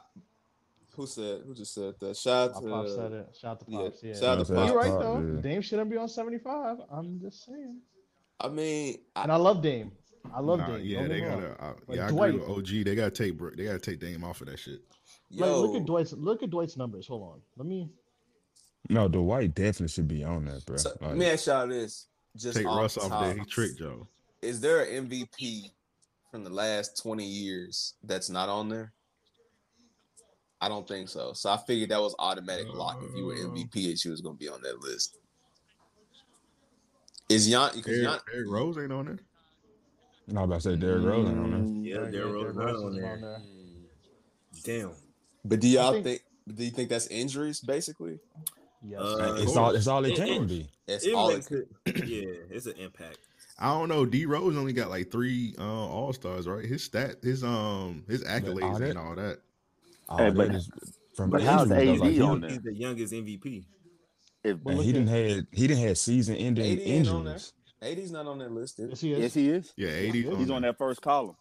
who 0.95 1.07
said? 1.07 1.41
Who 1.45 1.53
just 1.53 1.73
said 1.73 1.93
that? 2.01 2.17
Shout 2.17 2.51
out 2.55 2.61
to. 2.61 2.69
Pop 2.69 2.87
said 2.89 3.11
it. 3.13 3.37
Shout 3.39 3.51
out 3.51 3.59
to 3.61 3.65
Pops. 3.65 4.03
Yeah. 4.03 4.13
shout 4.13 4.39
out 4.39 4.45
to 4.47 4.53
Yeah, 4.53 4.65
You're 4.65 4.75
right 4.77 4.99
though. 4.99 5.19
yeah. 5.35 5.41
Dame 5.41 5.61
shouldn't 5.61 5.89
be 5.89 5.97
on 5.97 6.07
75. 6.09 6.77
I'm 6.91 7.19
just 7.21 7.45
saying. 7.45 7.79
I 8.39 8.49
mean, 8.49 8.97
And 9.15 9.31
I, 9.31 9.35
I 9.35 9.37
love 9.37 9.61
Dame. 9.61 9.91
I 10.33 10.39
love 10.39 10.59
Nah, 10.59 10.67
Dame. 10.77 10.85
yeah, 10.85 11.01
they 11.07 11.19
get 11.19 11.23
me 11.23 11.27
wrong. 11.27 11.41
gotta. 11.41 11.63
Uh, 11.63 11.73
But 11.87 11.95
yeah, 11.97 12.07
I 12.07 12.09
Dwight- 12.11 12.29
agree 12.35 12.41
with 12.41 12.49
OG. 12.57 12.83
They 12.83 12.95
gotta 12.95 13.11
take. 13.11 13.37
Bro- 13.37 13.51
They 13.55 13.65
gotta 13.65 13.79
take 13.79 13.99
Dame 13.99 14.23
off 14.23 14.41
of 14.41 14.47
that 14.47 14.57
shit. 14.59 14.81
Like, 15.31 15.39
yo, 15.49 15.61
look 15.61 15.75
at 15.75 15.85
Dwight's 15.85 16.13
look 16.13 16.43
at 16.43 16.49
Dwight's 16.49 16.77
numbers. 16.77 17.07
Hold 17.07 17.23
on. 17.23 17.41
Let 17.57 17.65
me 17.67 17.89
No, 18.89 19.07
Dwight 19.07 19.53
definitely 19.55 19.87
should 19.89 20.07
be 20.07 20.23
on 20.23 20.45
that, 20.45 20.63
bro. 20.65 20.77
so, 20.77 20.89
Like, 20.89 21.01
let 21.01 21.17
me 21.17 21.25
ask 21.25 21.47
y'all 21.47 21.67
this: 21.67 22.07
just 22.35 22.55
Take 22.57 22.67
off 22.67 22.77
Russ 22.77 22.97
off 22.97 23.09
top, 23.09 23.23
there. 23.23 23.37
He 23.37 23.45
tricked 23.45 23.79
Joe. 23.79 24.07
Is 24.41 24.61
there 24.61 24.81
an 24.83 25.09
MVP 25.09 25.71
from 26.29 26.43
the 26.43 26.51
last 26.51 27.01
20 27.01 27.25
years 27.25 27.95
that's 28.03 28.29
not 28.29 28.47
on 28.49 28.69
there? 28.69 28.93
I 30.61 30.69
don't 30.69 30.87
think 30.87 31.09
so. 31.09 31.33
So 31.33 31.49
I 31.49 31.57
figured 31.57 31.89
that 31.89 31.99
was 32.01 32.15
automatic 32.19 32.67
lock. 32.73 33.01
If 33.03 33.15
you 33.15 33.25
were 33.25 33.35
MVP, 33.35 33.91
that 33.91 34.05
you 34.05 34.11
was 34.11 34.21
gonna 34.21 34.35
be 34.35 34.47
on 34.49 34.61
that 34.61 34.79
list. 34.81 35.17
Is 37.29 37.47
Jan? 37.49 37.71
Because 37.75 37.97
Jan, 37.97 38.03
Derrick, 38.03 38.25
Derrick 38.31 38.49
Rose 38.49 38.77
ain't 38.77 38.91
on 38.91 39.05
there. 39.05 39.19
No, 40.27 40.41
I'm 40.41 40.45
about 40.51 40.61
to 40.61 40.71
say 40.71 40.75
Derrick 40.75 41.03
Rose 41.05 41.27
ain't 41.29 41.37
on 41.39 41.51
there. 41.83 41.83
Yeah, 41.83 41.95
Derrick- 42.09 42.11
Derrick 42.13 42.33
Rose 42.33 42.55
Rose 42.55 42.83
on 42.83 42.95
there. 42.95 43.17
there. 43.21 43.41
Damn. 44.63 44.91
but 45.43 45.59
do 45.59 45.67
y'all 45.67 45.91
think- 45.93 46.05
think? 46.05 46.21
Do 46.55 46.63
you 46.63 46.71
think 46.71 46.89
that's 46.89 47.07
injuries, 47.07 47.59
basically? 47.59 48.19
Yes. 48.87 48.99
Uh, 49.01 49.37
it's 49.39 49.55
all 49.57 49.71
it's 49.75 49.87
all 49.87 50.05
it 50.05 50.15
can 50.15 50.43
it- 50.43 50.47
be. 50.47 50.67
It's 50.87 51.05
It 51.05 51.13
all 51.15 51.29
it 51.29 51.45
could. 51.45 51.67
yeah, 52.07 52.23
it's 52.51 52.67
an 52.67 52.73
impact. 52.77 53.17
I 53.57 53.67
don't 53.73 53.89
know. 53.89 54.05
D 54.05 54.25
Rose 54.25 54.55
only 54.57 54.73
got 54.73 54.89
like 54.89 55.09
three 55.11 55.55
uh, 55.57 55.63
All 55.63 56.13
Stars, 56.13 56.47
right? 56.47 56.65
His 56.65 56.83
stat, 56.83 57.15
his 57.23 57.43
um, 57.43 58.03
his 58.07 58.23
accolades 58.23 58.79
that- 58.79 58.89
and 58.91 58.99
all 58.99 59.15
that. 59.15 59.39
All 60.09 60.17
Hey, 60.19 60.29
but- 60.29 60.53
is 60.53 60.69
from 61.15 61.29
but 61.31 61.41
the 61.41 61.49
how's 61.49 61.71
injuries, 61.71 61.99
though, 61.99 62.05
AD 62.05 62.11
like, 62.17 62.21
on 62.21 62.29
done- 62.29 62.41
there? 62.41 62.49
He's 62.51 62.61
the 62.61 62.73
youngest 62.73 63.13
MVP. 63.13 63.65
If, 64.43 64.57
and 64.65 64.79
he 64.79 64.91
didn't 64.93 65.07
had 65.07 65.47
he 65.51 65.65
didn't 65.67 65.81
had 65.83 65.97
season 65.97 66.35
ending 66.35 66.65
AD 66.65 67.07
on 67.07 67.23
there. 67.25 67.33
injuries. 67.33 67.53
AD's 67.85 68.11
not 68.11 68.25
on 68.27 68.39
that 68.39 68.51
list. 68.51 68.79
yes, 68.79 68.99
he 69.01 69.13
is. 69.13 69.19
yes, 69.19 69.33
he 69.33 69.49
is. 69.49 69.73
Yeah, 69.77 69.89
80. 69.89 70.35
He's 70.37 70.49
on 70.51 70.61
that 70.63 70.77
first 70.77 71.01
column. 71.01 71.35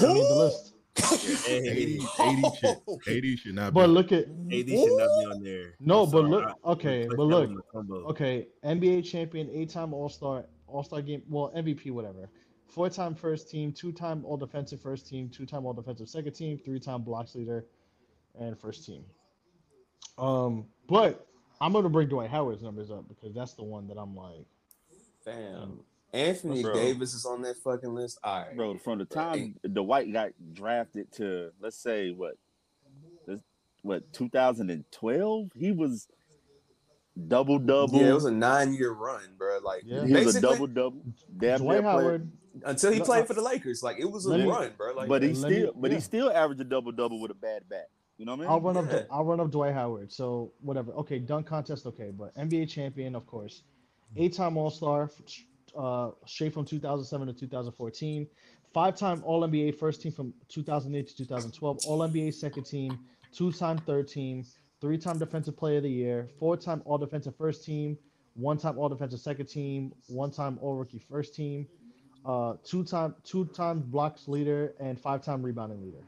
I 0.00 0.12
need 0.12 0.22
the 0.28 0.34
list. 0.34 0.70
80, 1.48 2.00
80 2.20 2.42
should, 2.60 2.76
80 3.08 3.36
should 3.36 3.54
not 3.56 3.74
be. 3.74 3.80
But 3.80 3.90
look 3.90 4.12
at 4.12 4.24
AD 4.26 4.28
should 4.28 4.68
not 4.68 4.68
be 4.68 5.26
on 5.32 5.42
there. 5.42 5.74
No, 5.80 6.04
I'm 6.04 6.10
but 6.10 6.18
sorry, 6.18 6.30
look- 6.30 6.58
okay, 6.66 7.08
but 7.08 7.22
look, 7.24 7.48
on 7.48 7.54
the 7.56 7.62
combo. 7.62 7.94
okay, 8.10 8.46
NBA 8.64 9.04
champion, 9.04 9.50
eight-time 9.52 9.92
All-Star, 9.92 10.44
All-Star 10.68 11.02
game, 11.02 11.22
well 11.28 11.52
MVP, 11.56 11.90
whatever. 11.90 12.30
Four-time 12.68 13.14
first 13.16 13.50
team, 13.50 13.72
two-time 13.72 14.24
All-Defensive 14.24 14.80
first 14.80 15.08
team, 15.08 15.28
two-time 15.28 15.66
All-Defensive 15.66 16.08
second 16.08 16.32
team, 16.34 16.58
three-time 16.58 17.02
blocks 17.02 17.34
leader, 17.34 17.66
and 18.38 18.56
first 18.58 18.86
team. 18.86 19.04
Um, 20.16 20.66
but 20.88 21.26
I'm 21.60 21.72
gonna 21.72 21.88
bring 21.88 22.08
Dwight 22.08 22.30
Howard's 22.30 22.62
numbers 22.62 22.90
up 22.92 23.08
because 23.08 23.34
that's 23.34 23.54
the 23.54 23.64
one 23.64 23.88
that 23.88 23.96
I'm 23.98 24.14
like, 24.14 24.46
Fam. 25.24 25.34
Mm. 25.34 25.78
Anthony 26.12 26.62
Bro. 26.62 26.74
Davis 26.74 27.12
is 27.14 27.24
on 27.26 27.42
that 27.42 27.56
fucking 27.56 27.92
list. 27.92 28.18
All 28.22 28.42
right. 28.42 28.56
Bro, 28.56 28.78
from 28.78 28.98
the 28.98 29.04
time 29.04 29.56
Dwight 29.72 30.12
got 30.12 30.30
drafted 30.52 31.10
to 31.14 31.50
let's 31.60 31.76
say 31.76 32.12
what 32.12 32.34
this 33.26 33.40
what 33.82 34.12
2012, 34.12 35.50
he 35.56 35.72
was 35.72 36.06
double 37.28 37.58
double. 37.58 38.00
Yeah, 38.00 38.10
it 38.10 38.14
was 38.14 38.24
a 38.26 38.30
nine 38.30 38.74
year 38.74 38.92
run, 38.92 39.22
bro. 39.36 39.58
Like 39.64 39.82
Yeah. 39.84 40.04
he 40.06 40.12
was 40.12 40.36
a 40.36 40.40
double 40.40 40.66
double. 40.68 41.02
Dwight 41.36 41.58
player. 41.60 41.82
Howard. 41.82 42.30
until 42.64 42.92
he 42.92 43.00
played 43.00 43.22
uh, 43.24 43.26
for 43.26 43.34
the 43.34 43.42
Lakers. 43.42 43.82
Like 43.82 43.98
it 43.98 44.08
was 44.10 44.26
a 44.26 44.38
me- 44.38 44.46
run, 44.46 44.72
bro. 44.76 44.94
Like 44.94 45.08
but 45.08 45.22
he 45.22 45.32
let 45.32 45.50
me- 45.50 45.56
still 45.58 45.72
but 45.74 45.90
yeah. 45.90 45.96
he 45.96 46.00
still 46.00 46.30
averaged 46.30 46.60
a 46.60 46.64
double 46.64 46.92
double 46.92 47.20
with 47.20 47.32
a 47.32 47.34
bad 47.34 47.68
back. 47.68 47.88
You 48.18 48.26
know 48.26 48.32
what 48.36 48.38
I 48.38 48.40
mean? 48.42 48.50
I'll 48.50 48.60
run 48.60 48.76
up. 48.76 49.06
I'll 49.10 49.24
run 49.24 49.40
up 49.40 49.50
Dwight 49.50 49.74
Howard. 49.74 50.12
So 50.12 50.52
whatever. 50.60 50.92
Okay, 50.92 51.18
dunk 51.18 51.46
contest. 51.48 51.86
Okay, 51.86 52.12
but 52.16 52.32
NBA 52.36 52.68
champion, 52.68 53.16
of 53.16 53.26
course. 53.26 53.62
Eight-time 54.16 54.56
All-Star, 54.56 55.10
uh, 55.76 56.10
straight 56.26 56.54
from 56.54 56.64
2007 56.64 57.26
to 57.26 57.32
2014. 57.32 58.26
Five-time 58.72 59.22
All-NBA 59.24 59.76
first 59.78 60.02
team 60.02 60.12
from 60.12 60.34
2008 60.48 61.08
to 61.08 61.16
2012. 61.16 61.78
All-NBA 61.86 62.34
second 62.34 62.64
team. 62.64 62.98
Two-time 63.32 63.78
third 63.78 64.08
team. 64.08 64.44
Three-time 64.80 65.18
Defensive 65.18 65.56
Player 65.56 65.78
of 65.78 65.84
the 65.84 65.90
Year. 65.90 66.28
Four-time 66.38 66.82
All-Defensive 66.84 67.36
first 67.36 67.64
team. 67.64 67.96
One-time 68.34 68.78
All-Defensive 68.78 69.20
second 69.20 69.46
team. 69.46 69.92
One-time 70.08 70.58
All-Rookie 70.60 70.98
first 71.08 71.34
team. 71.34 71.66
Uh, 72.24 72.54
two-time 72.64 73.14
two-time 73.22 73.80
blocks 73.80 74.28
leader 74.28 74.74
and 74.80 74.98
five-time 75.00 75.42
rebounding 75.42 75.82
leader. 75.82 76.04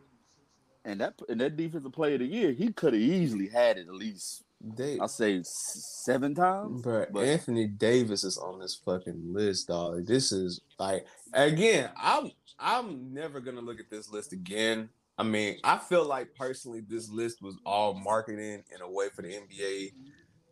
and 0.85 1.01
that 1.01 1.15
and 1.29 1.41
that 1.41 1.57
defensive 1.57 1.93
player 1.93 2.15
of 2.15 2.21
the 2.21 2.27
year, 2.27 2.53
he 2.53 2.73
could 2.73 2.95
have 2.95 3.03
easily 3.03 3.49
had 3.49 3.77
it 3.77 3.87
at 3.87 3.95
least 3.95 4.43
they, 4.61 4.99
I'll 4.99 5.09
say 5.09 5.41
seven 5.43 6.35
times. 6.35 6.83
bro, 6.83 7.07
but- 7.13 7.25
Anthony 7.25 7.67
Davis 7.67 8.25
is 8.25 8.39
on 8.39 8.59
this 8.59 8.75
fucking 8.75 9.33
list, 9.33 9.69
dog. 9.69 10.07
This 10.07 10.33
is 10.33 10.61
like 10.79 11.07
again, 11.33 11.91
I'm 11.97 12.31
I'm 12.59 13.13
never 13.13 13.41
gonna 13.41 13.61
look 13.61 13.81
at 13.81 13.91
this 13.91 14.11
list 14.11 14.33
again. 14.33 14.89
I 15.19 15.23
mean, 15.23 15.59
I 15.65 15.79
feel 15.79 16.05
like 16.05 16.35
personally 16.35 16.83
this 16.87 17.09
list 17.11 17.41
was 17.41 17.57
all 17.65 17.95
marketing 17.95 18.63
in 18.75 18.83
a 18.83 18.91
way 18.91 19.09
for 19.15 19.23
the 19.23 19.29
NBA 19.29 19.93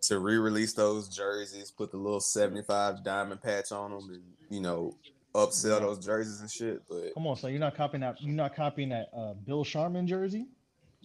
to 0.02 0.18
re-release 0.18 0.72
those 0.74 1.08
jerseys, 1.08 1.70
put 1.70 1.90
the 1.90 1.96
little 1.96 2.20
75 2.20 3.02
diamond 3.04 3.42
patch 3.42 3.72
on 3.72 3.90
them, 3.90 4.10
and 4.10 4.22
you 4.50 4.60
know, 4.60 4.94
upsell 5.34 5.80
those 5.80 6.04
jerseys 6.04 6.40
and 6.40 6.50
shit. 6.50 6.82
But 6.88 7.14
Come 7.14 7.26
on, 7.26 7.36
so 7.36 7.48
You're 7.48 7.58
not 7.60 7.74
copying 7.74 8.02
that. 8.02 8.20
You're 8.20 8.34
not 8.34 8.54
copying 8.54 8.90
that 8.90 9.08
uh, 9.16 9.34
Bill 9.34 9.64
Sharman 9.64 10.06
jersey. 10.06 10.46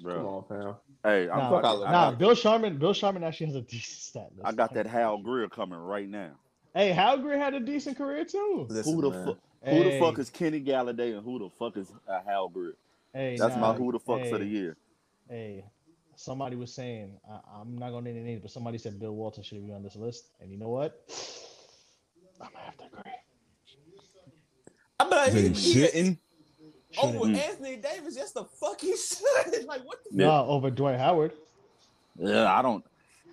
Bro. 0.02 0.16
come 0.16 0.26
on, 0.26 0.44
fam. 0.48 0.76
Hey, 1.04 1.30
I'm 1.30 1.38
Nah, 1.38 1.62
fucking, 1.62 1.84
I 1.84 1.86
I, 1.86 1.92
Nah, 1.92 2.12
Bill 2.12 2.36
Sharman. 2.36 2.78
Bill 2.78 2.94
Sharman 2.94 3.24
actually 3.24 3.48
has 3.48 3.56
a 3.56 3.62
decent 3.62 4.00
stat 4.00 4.30
list. 4.36 4.46
I 4.46 4.52
got 4.52 4.74
that 4.74 4.86
Hal 4.88 5.18
Greer 5.20 5.48
coming 5.48 5.80
right 5.80 6.08
now. 6.08 6.32
Hey, 6.74 6.92
Hal 6.92 7.18
Greer 7.20 7.38
had 7.38 7.54
a 7.54 7.60
decent 7.60 7.98
career 7.98 8.26
too. 8.26 8.68
Listen, 8.70 8.94
who 8.94 9.02
the 9.02 9.10
man. 9.12 9.26
fuck? 9.26 9.38
Who 9.66 9.84
the 9.84 10.00
fuck 10.00 10.20
is 10.20 10.30
Kenny 10.30 10.62
Galladay 10.62 11.16
and 11.16 11.24
who 11.24 11.40
the 11.40 11.50
fuck 11.58 11.78
is 11.78 11.92
uh, 12.08 12.22
Hal 12.26 12.50
Greer? 12.50 12.76
Hey, 13.14 13.38
That's 13.38 13.56
nah, 13.56 13.74
my 13.74 13.78
who 13.78 13.92
the 13.92 14.00
fuck 14.00 14.22
hey, 14.22 14.30
for 14.30 14.38
the 14.38 14.46
year. 14.46 14.78
Hey, 15.30 15.66
somebody 16.16 16.56
was 16.56 16.74
saying 16.74 17.20
I, 17.30 17.40
I'm 17.60 17.78
not 17.78 17.92
gonna 17.92 18.04
name 18.04 18.18
any 18.18 18.26
names, 18.26 18.42
but 18.42 18.52
somebody 18.52 18.78
said 18.78 19.00
Bill 19.00 19.16
Walton 19.16 19.44
should 19.44 19.66
be 19.66 19.74
on 19.74 19.84
this 19.84 19.96
list, 19.96 20.30
and 20.40 20.52
you 20.52 20.58
know 20.58 20.70
what? 20.70 21.02
I'm 22.42 22.50
gonna 22.54 22.66
have 22.66 22.78
to 22.78 22.86
agree. 22.86 23.12
I'm 25.00 25.10
like, 25.10 25.32
He 25.34 25.50
he, 25.50 25.88
he, 25.88 26.18
shitting. 26.94 27.04
over 27.04 27.20
Shouldn't. 27.20 27.38
Anthony 27.38 27.76
Davis, 27.78 28.16
yes, 28.16 28.32
the 28.32 28.46
fuck 28.46 28.82
he 28.82 28.96
should. 28.98 29.66
like, 29.68 29.86
what 29.86 30.00
the 30.04 30.10
Yeah. 30.18 30.28
Nah, 30.28 30.46
over 30.46 30.70
Dwight 30.70 31.00
Howard. 31.00 31.34
Yeah, 32.18 32.54
I 32.54 32.62
don't. 32.62 32.84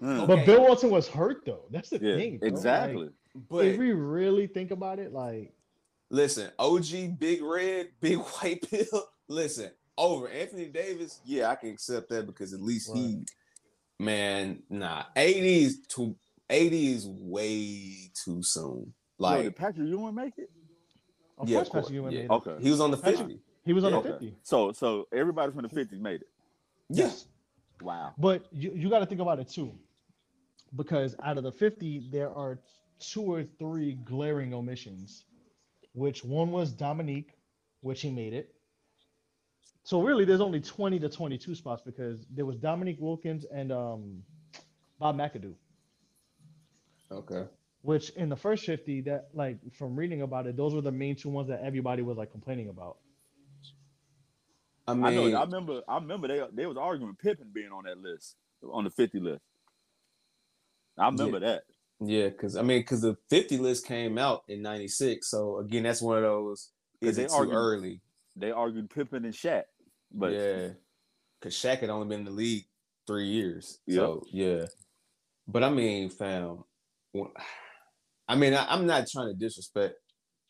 Mm. 0.03 0.27
But 0.27 0.33
Okay. 0.39 0.47
Bill 0.47 0.61
Walton 0.63 0.91
was 0.91 1.09
hurt 1.09 1.45
though. 1.47 1.65
That's 1.71 1.89
the 1.91 1.99
Yeah, 2.01 2.17
thing. 2.17 2.39
bro. 2.39 2.49
exactly. 2.49 3.05
Like, 3.05 3.13
But 3.49 3.65
if 3.67 3.79
we 3.79 3.93
really 3.93 4.47
think 4.47 4.71
about 4.71 4.99
it, 4.99 5.13
like 5.13 5.53
listen, 6.11 6.51
OG, 6.59 7.19
Big 7.19 7.43
Red, 7.43 7.89
Big 8.01 8.19
White 8.19 8.63
Pill. 8.71 9.09
Listen, 9.29 9.71
over 9.99 10.29
Anthony 10.29 10.67
Davis, 10.67 11.19
yeah, 11.25 11.51
I 11.51 11.57
can 11.57 11.71
accept 11.71 12.11
that 12.11 12.27
because 12.27 12.53
at 12.55 12.61
least 12.61 12.93
he, 12.95 13.23
man, 13.99 14.63
nah, 14.71 15.03
80s 15.17 15.87
to 15.97 16.15
80 16.49 16.93
is 16.93 17.09
way 17.09 18.11
too 18.15 18.41
soon. 18.43 18.93
Yo, 19.19 19.27
Like, 19.27 19.43
did 19.43 19.57
Patrick 19.57 19.89
Ewing 19.89 20.15
make 20.15 20.39
it? 20.39 20.49
of 21.39 21.49
Yeah, 21.49 21.57
course 21.57 21.67
of 21.69 21.73
course, 21.73 21.85
Patrick 21.87 21.95
Ewing 21.97 22.13
yeah. 22.13 22.19
made 22.21 22.25
it. 22.27 22.31
Okay. 22.31 22.57
he 22.63 22.71
was 22.71 22.81
on 22.81 22.91
the 22.93 22.97
Patrick- 22.99 23.19
50. 23.27 23.41
He 23.67 23.73
was 23.75 23.85
on 23.85 23.93
Yeah, 23.93 24.01
the 24.01 24.09
50. 24.11 24.37
So 24.43 24.73
so 24.73 25.09
everybody 25.13 25.53
from 25.53 25.63
the 25.63 25.69
50s 25.69 26.01
made 26.01 26.23
it. 26.23 26.29
Yeah. 26.89 27.11
Wow. 27.83 28.15
But 28.19 28.47
you, 28.53 28.73
you 28.75 28.89
got 28.89 29.01
to 29.01 29.07
think 29.07 29.21
about 29.21 29.39
it 29.41 29.49
too, 29.51 29.73
because 30.77 31.17
out 31.23 31.37
of 31.39 31.45
the 31.45 31.53
50, 31.53 32.09
there 32.11 32.31
are 32.31 32.61
two 33.01 33.23
or 33.23 33.45
three 33.59 33.95
glaring 34.05 34.55
omissions, 34.55 35.25
which 35.93 36.25
one 36.25 36.53
was 36.53 36.73
Dominique, 36.73 37.33
which 37.83 38.01
he 38.03 38.11
made 38.11 38.33
it. 38.33 38.55
So 39.85 40.01
really, 40.03 40.25
there's 40.25 40.41
only 40.41 40.61
20 40.61 40.99
to 41.01 41.09
22 41.09 41.55
spots 41.55 41.83
because 41.85 42.27
there 42.35 42.47
was 42.47 42.57
Dominique 42.57 42.99
Wilkins 43.01 43.45
and 43.53 43.71
um, 43.73 44.23
Bob 44.99 45.17
McAdoo, 45.19 45.55
Okay. 47.13 47.45
which 47.83 48.11
in 48.11 48.29
the 48.29 48.37
first 48.37 48.65
50, 48.67 49.03
that 49.03 49.29
like 49.35 49.59
from 49.75 49.97
reading 49.97 50.23
about 50.23 50.47
it, 50.47 50.57
those 50.57 50.75
were 50.75 50.81
the 50.81 50.93
main 50.93 51.17
two 51.17 51.29
ones 51.29 51.49
that 51.49 51.61
everybody 51.63 52.03
was 52.03 52.17
like 52.17 52.33
complaining 52.33 52.69
about. 52.69 52.97
I 54.87 54.93
I 54.93 54.95
know. 54.95 55.37
I 55.37 55.45
remember. 55.45 55.83
I 55.89 55.97
remember 55.97 56.29
they 56.29 56.43
they 56.53 56.67
was 56.67 56.77
arguing 56.77 57.17
Pippen 57.17 57.49
being 57.53 57.73
on 57.73 57.85
that 57.85 57.99
list, 57.99 58.37
on 58.71 58.85
the 58.85 58.91
50 58.91 59.21
list. 59.21 59.43
I 60.99 61.07
remember 61.07 61.41
that. 61.41 61.63
yeah, 62.01 62.29
because 62.29 62.57
I 62.57 62.63
mean, 62.63 62.81
because 62.81 63.03
the 63.03 63.17
50 63.31 63.59
list 63.59 63.87
came 63.87 64.17
out 64.19 64.45
in 64.49 64.63
96. 64.63 65.29
So 65.29 65.59
again, 65.59 65.83
that's 65.83 66.01
one 66.01 66.17
of 66.19 66.23
those, 66.23 66.71
is 67.01 67.17
they 67.17 67.25
it 67.25 67.29
too 67.29 67.35
argued- 67.35 67.57
early? 67.57 68.01
They 68.37 68.51
argued 68.51 68.91
Pippen 68.91 69.25
and 69.25 69.35
Shaq, 69.35 69.63
but 70.13 70.33
yeah, 70.33 70.69
because 71.41 71.55
Shaq 71.55 71.79
had 71.79 71.91
only 71.91 72.07
been 72.07 72.21
in 72.21 72.27
the 72.27 72.31
league 72.31 72.65
three 73.07 73.27
years. 73.29 73.79
Yep. 73.87 73.97
So 73.97 74.23
yeah, 74.31 74.67
but 75.49 75.65
I 75.65 75.71
mean, 75.71 76.11
fam, 76.11 76.65
I 78.29 78.37
mean, 78.37 78.53
I, 78.55 78.67
I'm 78.69 78.87
not 78.87 79.07
trying 79.11 79.29
to 79.29 79.35
disrespect 79.35 79.95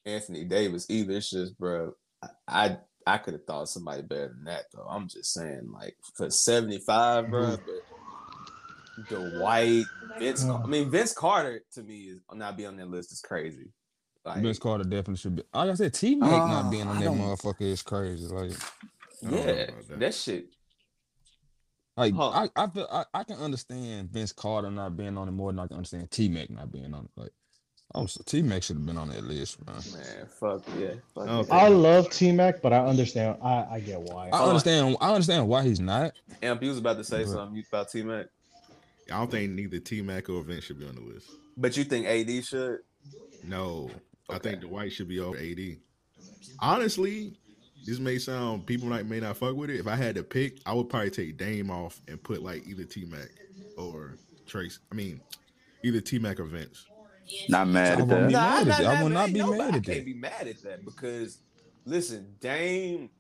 Anthony 0.04 0.44
Davis 0.44 0.86
either. 0.90 1.12
It's 1.12 1.30
just, 1.30 1.56
bro, 1.58 1.92
I 2.22 2.28
I, 2.48 2.78
I 3.06 3.18
could 3.18 3.34
have 3.34 3.44
thought 3.44 3.68
somebody 3.68 4.02
better 4.02 4.28
than 4.28 4.44
that 4.44 4.64
though. 4.74 4.86
I'm 4.88 5.08
just 5.08 5.32
saying, 5.32 5.70
like 5.72 5.96
for 6.14 6.28
75, 6.28 7.30
bro. 7.30 7.56
But 7.56 9.08
Dwight, 9.08 9.84
Vince, 10.18 10.44
Yeah. 10.44 10.56
I 10.56 10.66
mean 10.66 10.90
Vince 10.90 11.12
Carter 11.12 11.62
to 11.74 11.82
me 11.82 12.08
is 12.08 12.20
not 12.32 12.56
be 12.56 12.66
on 12.66 12.76
that 12.78 12.88
list 12.88 13.12
is 13.12 13.20
crazy. 13.20 13.70
Like, 14.24 14.42
Vince 14.42 14.58
Carter 14.58 14.84
definitely 14.84 15.16
should 15.16 15.36
be. 15.36 15.42
Like 15.54 15.70
I 15.70 15.74
said, 15.74 15.94
T 15.94 16.16
Mac 16.16 16.30
Ah, 16.32 16.62
not 16.62 16.70
being 16.70 16.88
on 16.88 16.96
I 16.96 17.04
that 17.04 17.10
motherfucker 17.10 17.60
is 17.60 17.82
crazy. 17.82 18.26
Like, 18.26 18.50
I 18.50 19.30
don't 19.30 19.30
know 19.30 19.38
yeah, 19.38 19.66
that. 19.88 20.00
that 20.00 20.14
shit. 20.14 20.46
like 21.96 22.14
Huh. 22.14 22.30
I, 22.30 22.48
I 22.56 22.66
feel 22.66 22.88
I, 22.90 23.04
I 23.14 23.22
can 23.22 23.36
understand 23.38 24.10
Vince 24.10 24.32
Carter 24.32 24.70
not 24.70 24.96
being 24.96 25.16
on 25.16 25.28
it 25.28 25.32
more 25.32 25.52
than 25.52 25.60
I 25.60 25.68
can 25.68 25.76
understand 25.76 26.10
T 26.10 26.28
Mac 26.28 26.50
not 26.50 26.72
being 26.72 26.92
on 26.92 27.04
it. 27.04 27.10
Like, 27.20 27.32
I'm 27.94 28.06
T 28.06 28.42
Mac 28.42 28.62
should 28.62 28.76
have 28.76 28.84
been 28.86 28.98
on 28.98 29.08
that 29.08 29.24
list, 29.24 29.64
man. 29.66 29.76
Man, 29.76 30.26
fuck 30.26 30.62
yeah. 30.78 30.94
Fuck 31.14 31.28
Okay. 31.28 31.50
I 31.52 31.68
love 31.68 32.10
T 32.10 32.30
Mac, 32.32 32.60
but 32.60 32.72
I 32.72 32.84
understand. 32.84 33.38
I, 33.42 33.66
I 33.70 33.80
get 33.80 34.00
why. 34.00 34.28
I 34.30 34.44
understand. 34.44 34.96
I 35.00 35.10
understand 35.12 35.48
why 35.48 35.62
he's 35.62 35.80
not. 35.80 36.12
Amp, 36.42 36.62
you 36.62 36.68
was 36.68 36.78
about 36.78 36.98
to 36.98 37.04
say 37.04 37.22
But- 37.24 37.28
something 37.32 37.64
about 37.70 37.90
T 37.90 38.02
Mac, 38.02 38.26
I 39.10 39.18
don't 39.18 39.30
think 39.30 39.52
neither 39.52 39.78
T 39.78 40.02
Mac 40.02 40.28
or 40.28 40.42
Vince 40.42 40.64
should 40.64 40.78
be 40.80 40.86
on 40.86 40.94
the 40.96 41.00
list. 41.00 41.28
but 41.56 41.76
you 41.76 41.84
think 41.84 42.06
AD 42.06 42.44
should? 42.44 42.80
No, 43.44 43.88
I 44.28 44.34
Okay. 44.36 44.50
think 44.50 44.62
Dwight 44.62 44.92
should 44.92 45.08
be 45.08 45.20
over 45.20 45.36
AD. 45.38 45.78
Honestly, 46.58 47.32
this 47.86 47.98
may 47.98 48.18
sound 48.18 48.66
people 48.66 48.88
might 48.88 49.06
may 49.06 49.20
not 49.20 49.36
fuck 49.36 49.54
with 49.54 49.70
it. 49.70 49.78
If 49.78 49.86
I 49.86 49.94
had 49.94 50.16
to 50.16 50.22
pick, 50.24 50.58
I 50.66 50.74
would 50.74 50.88
probably 50.88 51.10
take 51.10 51.36
Dame 51.36 51.70
off 51.70 52.00
and 52.08 52.22
put 52.22 52.42
like 52.42 52.66
either 52.66 52.84
T 52.84 53.04
Mac 53.04 53.28
or 53.78 54.16
Trace. 54.46 54.80
I 54.90 54.94
mean, 54.96 55.20
either 55.84 56.00
T 56.00 56.18
Mac 56.18 56.40
or 56.40 56.44
Vince. 56.44 56.84
Not 57.48 57.68
mad 57.68 57.86
I 57.86 57.90
at 57.92 57.98
won't 57.98 58.10
that. 58.10 58.26
be 58.28 58.32
Nah, 58.34 58.40
mad 58.40 58.62
I'm 58.62 58.70
at 58.70 58.78
that. 58.78 58.86
I 58.86 59.02
will 59.02 59.10
not 59.10 59.32
be 59.32 59.38
nobody- 59.40 59.58
mad 59.58 59.64
I 59.74 59.76
at 59.78 59.84
can't 59.84 59.86
that. 59.98 60.04
be 60.04 60.14
mad 60.14 60.46
at 60.48 60.62
that 60.62 60.84
because 60.84 61.38
listen, 61.84 62.34
Dame. 62.40 63.10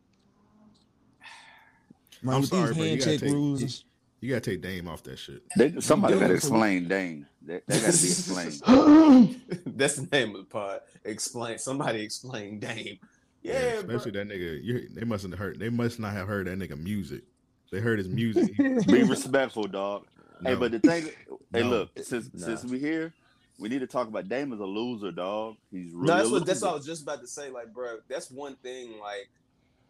Man, 2.22 2.34
I'm 2.34 2.40
with 2.40 2.50
sorry, 2.50 2.68
but 2.74 2.76
you 2.78 2.84
hand 2.84 2.98
gotta 3.00 3.10
check 3.12 3.20
take 3.20 3.30
rules, 3.32 3.60
you, 3.60 3.64
and 3.66 3.72
sh- 3.72 3.80
you 4.20 4.28
gotta 4.30 4.40
take 4.50 4.62
Dame 4.62 4.88
off 4.88 5.02
that 5.04 5.18
shit. 5.18 5.42
They, 5.56 5.80
somebody 5.80 6.14
got 6.14 6.20
to 6.20 6.24
it 6.26 6.28
for- 6.28 6.34
explain 6.34 6.88
Dane. 6.88 7.26
That, 7.42 7.66
that 7.66 7.82
gotta 7.82 7.98
be 8.02 8.08
explained. 8.08 9.40
That's 9.76 9.96
the 9.96 10.08
name 10.10 10.30
of 10.34 10.38
the 10.42 10.46
pod. 10.50 10.80
Explain. 11.04 11.58
Somebody 11.58 12.00
explain 12.02 12.58
Dame. 12.58 12.98
Yeah, 13.42 13.82
bro. 13.82 13.96
especially 13.96 14.10
that 14.12 14.28
nigga. 14.28 14.62
You, 14.64 14.88
they 14.92 15.04
mustn't 15.04 15.32
have 15.32 15.38
heard. 15.38 15.58
They 15.60 15.68
must 15.68 16.00
not 16.00 16.12
have 16.14 16.26
heard 16.26 16.46
that 16.48 16.58
nigga 16.58 16.76
music. 16.82 17.22
They 17.70 17.80
heard 17.80 17.98
his 17.98 18.08
music. 18.08 18.54
He- 18.56 18.92
Be 18.92 19.02
respectful, 19.04 19.64
dog. 19.64 20.06
Hey, 20.42 20.52
No. 20.54 20.56
but 20.58 20.72
the 20.72 20.78
thing, 20.80 21.04
hey, 21.52 21.62
No. 21.62 21.68
look, 21.68 21.90
since 22.02 22.30
Nah. 22.34 22.46
since 22.46 22.64
we 22.64 22.78
here, 22.78 23.12
we 23.58 23.68
need 23.68 23.78
to 23.80 23.86
talk 23.86 24.08
about 24.08 24.28
Dame 24.28 24.52
as 24.52 24.60
a 24.60 24.64
loser, 24.64 25.10
dog. 25.12 25.56
He's 25.70 25.92
really 25.92 26.06
No, 26.08 26.16
that's 26.16 26.30
what 26.30 26.46
that's 26.46 26.60
loser. 26.62 26.66
what 26.66 26.72
I 26.72 26.76
was 26.76 26.86
just 26.86 27.02
about 27.02 27.20
to 27.20 27.26
say. 27.26 27.50
Like, 27.50 27.72
bro, 27.72 27.98
that's 28.08 28.30
one 28.30 28.56
thing. 28.56 28.98
Like, 29.00 29.28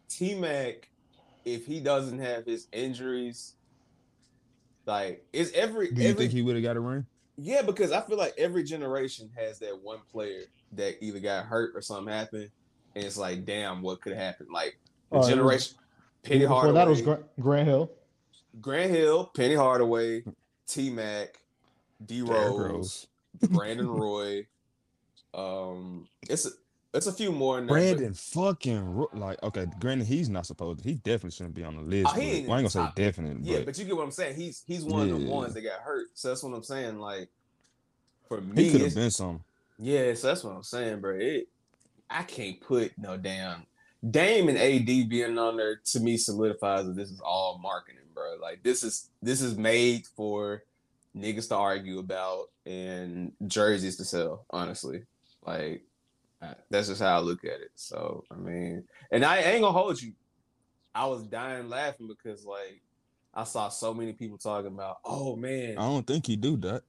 T 0.09 0.35
Mac, 0.35 0.89
if 1.45 1.65
he 1.65 1.79
doesn't 1.79 2.19
have 2.19 2.45
his 2.45 2.67
injuries, 2.71 3.53
like, 4.85 5.25
is 5.33 5.51
every 5.53 5.91
do 5.91 6.01
you 6.01 6.09
every 6.09 6.19
think 6.23 6.31
he 6.33 6.41
would 6.41 6.55
have 6.55 6.63
got 6.63 6.77
a 6.77 6.79
ring? 6.79 7.05
yeah, 7.37 7.61
because 7.61 7.91
I 7.91 8.01
feel 8.01 8.17
like 8.17 8.33
every 8.37 8.63
generation 8.63 9.29
has 9.35 9.59
that 9.59 9.81
one 9.83 9.99
player 10.11 10.43
that 10.73 11.03
either 11.03 11.19
got 11.19 11.45
hurt 11.45 11.71
or 11.75 11.81
something 11.81 12.11
happened, 12.13 12.49
and 12.95 13.03
it's 13.05 13.17
like, 13.17 13.45
damn, 13.45 13.81
what 13.81 14.01
could 14.01 14.13
happen? 14.15 14.47
Like 14.51 14.79
the 15.11 15.17
Uh, 15.17 15.19
it 15.19 15.19
was- 15.19 15.27
generation, 15.29 15.77
Penny 16.23 16.39
Before 16.39 16.55
Hardaway, 16.55 16.73
that 16.75 16.87
was 16.89 17.01
Gra- 17.01 17.23
Grant 17.39 17.67
Hill. 17.67 17.91
Grant 18.59 18.91
Hill, 18.91 19.25
Penny 19.35 19.53
Hardaway, 19.55 20.23
T 20.67 20.89
Mac, 20.89 21.39
D 22.05 22.21
Derrick 22.21 22.31
Rose, 22.49 22.59
Rose. 22.59 23.07
Brandon 23.49 23.87
Roy. 23.87 24.45
Um, 25.33 26.07
it's 26.29 26.47
it's 26.93 27.07
a 27.07 27.11
few 27.11 27.31
more. 27.31 27.59
In 27.59 27.67
there, 27.67 27.75
but- 27.75 27.81
Brandon 27.97 28.13
fucking 28.13 28.95
Ro- 28.95 29.09
like 29.13 29.41
okay. 29.43 29.67
Granted, 29.79 30.07
he's 30.07 30.29
not 30.29 30.45
supposed. 30.45 30.81
To. 30.83 30.89
He 30.89 30.95
definitely 30.95 31.31
shouldn't 31.31 31.55
be 31.55 31.63
on 31.63 31.75
the 31.75 31.81
list. 31.81 32.15
He 32.15 32.19
but- 32.19 32.23
ain't 32.23 32.47
well, 32.47 32.55
I 32.55 32.59
ain't 32.59 32.63
gonna 32.63 32.69
say 32.69 32.79
top. 32.79 32.95
definite, 32.95 33.37
Yeah, 33.41 33.57
but, 33.57 33.67
but 33.67 33.77
you 33.79 33.85
get 33.85 33.95
what 33.95 34.03
I'm 34.03 34.11
saying. 34.11 34.35
He's 34.35 34.63
he's 34.67 34.83
one 34.83 35.09
of 35.09 35.19
the 35.19 35.25
ones 35.27 35.53
that 35.53 35.61
got 35.61 35.81
hurt. 35.81 36.07
So 36.13 36.29
that's 36.29 36.43
what 36.43 36.53
I'm 36.53 36.63
saying. 36.63 36.99
Like 36.99 37.29
for 38.27 38.41
me, 38.41 38.63
he 38.63 38.71
could 38.71 38.81
have 38.81 38.95
been 38.95 39.11
some. 39.11 39.43
yeah. 39.77 40.13
So 40.13 40.27
that's 40.27 40.43
what 40.43 40.55
I'm 40.55 40.63
saying, 40.63 41.01
bro. 41.01 41.15
It 41.19 41.47
I 42.09 42.23
can't 42.23 42.59
put 42.61 42.97
no 42.97 43.17
damn 43.17 43.65
Dame 44.09 44.47
and 44.47 44.57
AD 44.57 44.85
being 45.09 45.37
on 45.37 45.57
there 45.57 45.81
to 45.83 45.99
me 45.99 46.17
solidifies 46.17 46.85
that 46.85 46.95
this 46.95 47.09
is 47.11 47.19
all 47.19 47.57
marketing, 47.61 48.01
bro. 48.13 48.35
Like 48.41 48.63
this 48.63 48.83
is 48.83 49.09
this 49.21 49.41
is 49.41 49.57
made 49.57 50.05
for 50.15 50.63
niggas 51.17 51.47
to 51.49 51.55
argue 51.55 51.99
about 51.99 52.45
and 52.65 53.31
jerseys 53.47 53.97
to 53.97 54.05
sell. 54.05 54.45
Honestly, 54.51 55.03
like 55.45 55.83
that's 56.69 56.87
just 56.87 57.01
how 57.01 57.17
I 57.17 57.19
look 57.19 57.43
at 57.43 57.61
it. 57.61 57.71
So 57.75 58.23
I 58.31 58.35
mean, 58.35 58.83
and 59.11 59.25
I 59.25 59.39
ain't 59.39 59.61
gonna 59.61 59.77
hold 59.77 60.01
you. 60.01 60.13
I 60.93 61.05
was 61.07 61.23
dying 61.23 61.69
laughing 61.69 62.07
because 62.07 62.45
like 62.45 62.81
I 63.33 63.43
saw 63.43 63.69
so 63.69 63.93
many 63.93 64.13
people 64.13 64.37
talking 64.37 64.67
about, 64.73 64.97
oh 65.05 65.35
man, 65.35 65.77
I 65.77 65.81
don't 65.81 66.05
think 66.07 66.25
he 66.25 66.35
do 66.35 66.57
that. 66.57 66.83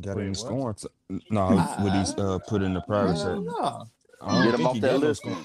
Got 0.00 0.16
Wait, 0.16 0.22
in 0.24 0.28
what? 0.30 0.38
scoring. 0.38 0.74
T- 0.76 1.24
no, 1.30 1.48
what 1.80 1.92
he's 1.94 2.14
uh, 2.16 2.38
put 2.48 2.62
in 2.62 2.74
the 2.74 2.80
private 2.82 3.16
Hell 3.16 3.36
chat. 3.36 3.44
no. 3.44 3.84
I 4.22 4.34
don't 4.42 4.50
Get 4.50 4.60
him 4.60 4.66
off 4.66 4.80
that 4.80 4.98
list. 5.00 5.22
score- 5.22 5.32
then. 5.34 5.44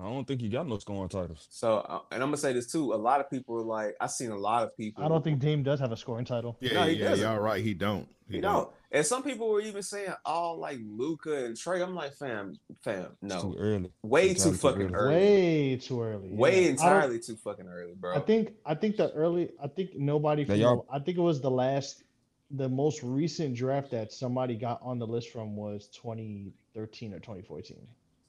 I 0.00 0.04
don't 0.04 0.26
think 0.26 0.40
he 0.40 0.48
got 0.48 0.66
no 0.66 0.78
scoring 0.78 1.08
titles. 1.10 1.46
So, 1.50 1.78
uh, 1.78 2.00
and 2.10 2.22
I'm 2.22 2.28
gonna 2.30 2.38
say 2.38 2.52
this 2.54 2.70
too. 2.72 2.94
A 2.94 2.96
lot 2.96 3.20
of 3.20 3.28
people 3.30 3.56
are 3.56 3.62
like, 3.62 3.94
I've 4.00 4.10
seen 4.10 4.30
a 4.30 4.38
lot 4.38 4.62
of 4.62 4.76
people. 4.76 5.04
I 5.04 5.08
don't 5.08 5.22
think 5.22 5.40
Dame 5.40 5.62
does 5.62 5.78
have 5.80 5.92
a 5.92 5.96
scoring 5.96 6.24
title. 6.24 6.56
yeah, 6.60 6.72
No, 6.74 6.84
he 6.86 6.94
yeah, 6.94 7.08
doesn't. 7.10 7.24
y'all 7.24 7.38
right. 7.40 7.62
He 7.62 7.74
don't. 7.74 8.08
He, 8.28 8.36
you 8.36 8.42
don't. 8.42 8.52
know, 8.52 8.72
and 8.92 9.04
some 9.04 9.22
people 9.22 9.48
were 9.50 9.60
even 9.60 9.82
saying, 9.82 10.12
"Oh, 10.24 10.54
like 10.54 10.78
Luka 10.82 11.44
and 11.44 11.56
Trey." 11.56 11.82
I'm 11.82 11.94
like, 11.94 12.14
fam, 12.14 12.58
fam, 12.82 13.08
It's 13.22 13.34
too 13.42 13.50
no, 13.50 13.56
early. 13.58 13.92
way 14.02 14.30
It's 14.30 14.44
too 14.44 14.50
entirely 14.50 14.78
fucking 14.84 14.94
early, 14.94 15.14
Way 15.16 15.76
too 15.76 16.02
early. 16.02 16.28
way 16.30 16.50
yeah. 16.52 16.56
I 16.58 16.62
don't- 16.62 16.70
entirely 16.72 17.18
too 17.18 17.36
fucking 17.36 17.66
early, 17.68 17.94
bro. 17.94 18.14
I 18.16 18.20
think 18.20 18.54
I 18.64 18.74
think 18.76 18.96
the 18.96 19.10
early 19.12 19.50
I 19.62 19.66
think 19.68 19.96
nobody 19.96 20.42
Now, 20.44 20.48
from 20.54 20.60
y'all- 20.60 20.86
I 20.90 20.98
think 21.00 21.18
it 21.18 21.22
was 21.22 21.40
the 21.40 21.50
last 21.50 22.04
the 22.52 22.68
most 22.68 23.02
recent 23.02 23.54
draft 23.54 23.90
that 23.92 24.12
somebody 24.12 24.56
got 24.56 24.80
on 24.82 24.98
the 24.98 25.06
list 25.06 25.30
from 25.30 25.54
was 25.56 25.88
2013 25.88 27.12
or 27.12 27.18
2014. 27.20 27.76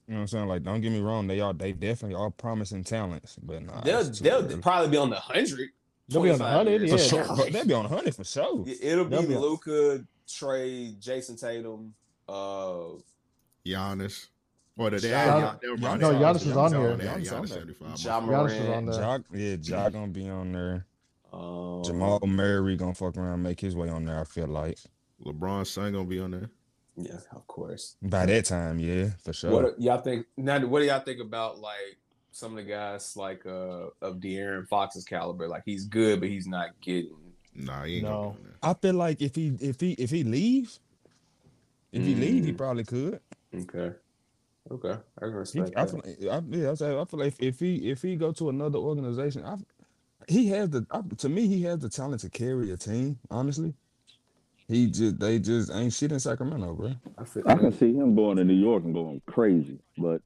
You 0.08 0.14
know 0.14 0.18
what 0.18 0.20
I'm 0.22 0.26
saying? 0.28 0.48
Like, 0.48 0.62
don't 0.64 0.80
get 0.80 0.90
me 0.92 1.00
wrong. 1.00 1.26
They 1.26 1.40
all 1.40 1.54
they 1.54 1.72
definitely 1.72 2.16
are 2.16 2.30
promising 2.30 2.82
talents, 2.84 3.36
but 3.42 3.62
nah, 3.62 3.80
they'll 3.82 4.02
they'll 4.04 4.44
early. 4.44 4.56
probably 4.56 4.90
be 4.90 4.96
on 4.96 5.10
the 5.10 5.16
hundred. 5.16 5.70
They'll 6.08 6.22
be 6.22 6.30
on 6.30 6.38
the 6.38 6.44
100, 6.44 6.82
yeah. 6.82 6.96
sure. 6.96 7.24
They'll 7.50 7.64
be 7.64 7.72
on 7.72 7.84
100 7.88 8.14
for 8.14 8.24
sure. 8.24 8.64
It'll 8.66 9.04
be 9.04 9.10
They'll 9.16 9.26
be 9.26 9.36
Luka, 9.36 10.04
Trey, 10.28 10.94
Jayson 11.00 11.36
Tatum. 11.40 11.94
Uh, 12.28 12.98
Giannis. 13.64 14.26
Or 14.76 14.90
the 14.90 14.98
they 14.98 15.10
Ja- 15.10 15.18
had 15.18 15.40
Gian- 15.40 15.58
they 15.62 15.68
were 15.68 15.76
no, 15.76 15.88
Giannis 16.12 16.18
Giannis 16.18 16.56
on 16.56 16.66
is 16.66 16.72
there. 16.72 16.90
on 16.92 16.98
Giannis 16.98 17.02
here. 17.02 17.10
Giannis 17.22 17.32
on 17.32 17.46
there. 17.46 17.58
75. 17.58 17.98
Ja 18.00 18.20
my 18.20 18.32
Giannis 18.32 18.50
is 18.50 18.68
on 18.68 18.84
Morant. 18.84 19.30
there. 19.30 19.40
Ja, 19.40 19.48
yeah, 19.50 19.56
Ja 19.62 19.88
gonna 19.90 20.06
be 20.08 20.28
on 20.28 20.52
there. 20.52 20.86
um, 21.32 21.82
Jamal 21.84 22.20
Murray 22.26 22.76
gonna 22.76 22.94
fuck 22.94 23.16
around, 23.16 23.42
make 23.42 23.60
his 23.60 23.76
way 23.76 23.88
on 23.88 24.04
there. 24.04 24.20
I 24.20 24.24
feel 24.24 24.48
like 24.48 24.78
LeBron's 25.24 25.70
son 25.70 25.92
gonna 25.92 26.04
be 26.04 26.20
on 26.20 26.32
there. 26.32 26.50
Yeah, 26.96 27.18
of 27.34 27.46
course. 27.46 27.96
by 28.02 28.26
that 28.26 28.44
time, 28.44 28.78
yeah, 28.78 29.10
for 29.24 29.32
sure. 29.32 29.50
What 29.50 29.78
do 29.78 29.82
y'all 29.84 30.00
think? 30.00 30.26
Now, 30.36 30.64
what 30.66 30.80
do 30.80 30.86
y'all 30.86 31.00
think 31.00 31.20
about 31.20 31.58
like 31.58 31.98
some 32.32 32.52
of 32.52 32.56
the 32.64 32.70
guys 32.70 33.16
like 33.16 33.46
uh 33.46 33.86
of 34.02 34.16
De'Aaron 34.16 34.68
Fox's 34.68 35.04
caliber? 35.04 35.48
Like 35.48 35.62
he's 35.64 35.86
good, 35.86 36.20
but 36.20 36.28
he's 36.28 36.46
not 36.46 36.78
getting. 36.82 37.16
Nah, 37.54 37.84
he 37.84 37.96
ain't 37.96 38.04
No. 38.04 38.08
gonna 38.10 38.20
be 38.22 38.36
on 38.38 38.44
there. 38.44 38.56
I 38.62 38.74
feel 38.74 38.94
like 38.94 39.22
if 39.22 39.34
he 39.34 39.56
if 39.60 39.80
he 39.80 39.92
if 39.92 40.10
he 40.10 40.22
leaves, 40.24 40.80
if 41.92 42.04
he 42.04 42.14
leave, 42.14 42.44
he 42.44 42.52
Mm. 42.52 42.58
probably 42.58 42.84
could. 42.84 43.20
Okay, 43.54 43.92
okay, 44.70 44.92
I 45.18 45.20
can 45.20 45.30
He, 45.30 45.34
respect 45.36 45.72
I 45.76 45.84
that. 45.84 45.90
feel, 45.90 46.02
like- 46.04 46.42
I, 46.44 46.56
yeah, 46.56 46.70
I, 46.70 46.74
say, 46.74 47.04
feel 47.06 47.20
like 47.20 47.34
if 47.38 47.58
he 47.60 47.90
if 47.90 48.02
he 48.02 48.16
go 48.16 48.32
to 48.32 48.48
another 48.50 48.78
organization, 48.78 49.44
I, 49.44 49.56
he 50.28 50.48
has 50.48 50.70
the 50.70 50.86
I, 50.90 51.00
to 51.18 51.28
me 51.28 51.46
he 51.46 51.62
has 51.64 51.78
the 51.80 51.88
talent 51.88 52.20
to 52.22 52.30
carry 52.30 52.70
a 52.70 52.76
team. 52.76 53.18
Honestly, 53.30 53.74
he 54.72 54.86
just 54.88 55.18
they 55.18 55.38
just 55.38 55.70
ain't 55.72 55.92
shit 55.92 56.12
in 56.12 56.20
Sacramento, 56.20 56.74
bro. 56.74 56.92
I 57.18 57.24
feel. 57.24 57.42
I 57.46 57.54
can 57.56 57.72
see 57.72 57.92
him 57.94 58.14
going 58.14 58.36
to 58.38 58.44
New 58.44 58.54
York 58.54 58.84
and 58.84 58.94
going 58.94 59.20
crazy, 59.26 59.78
but 59.98 60.20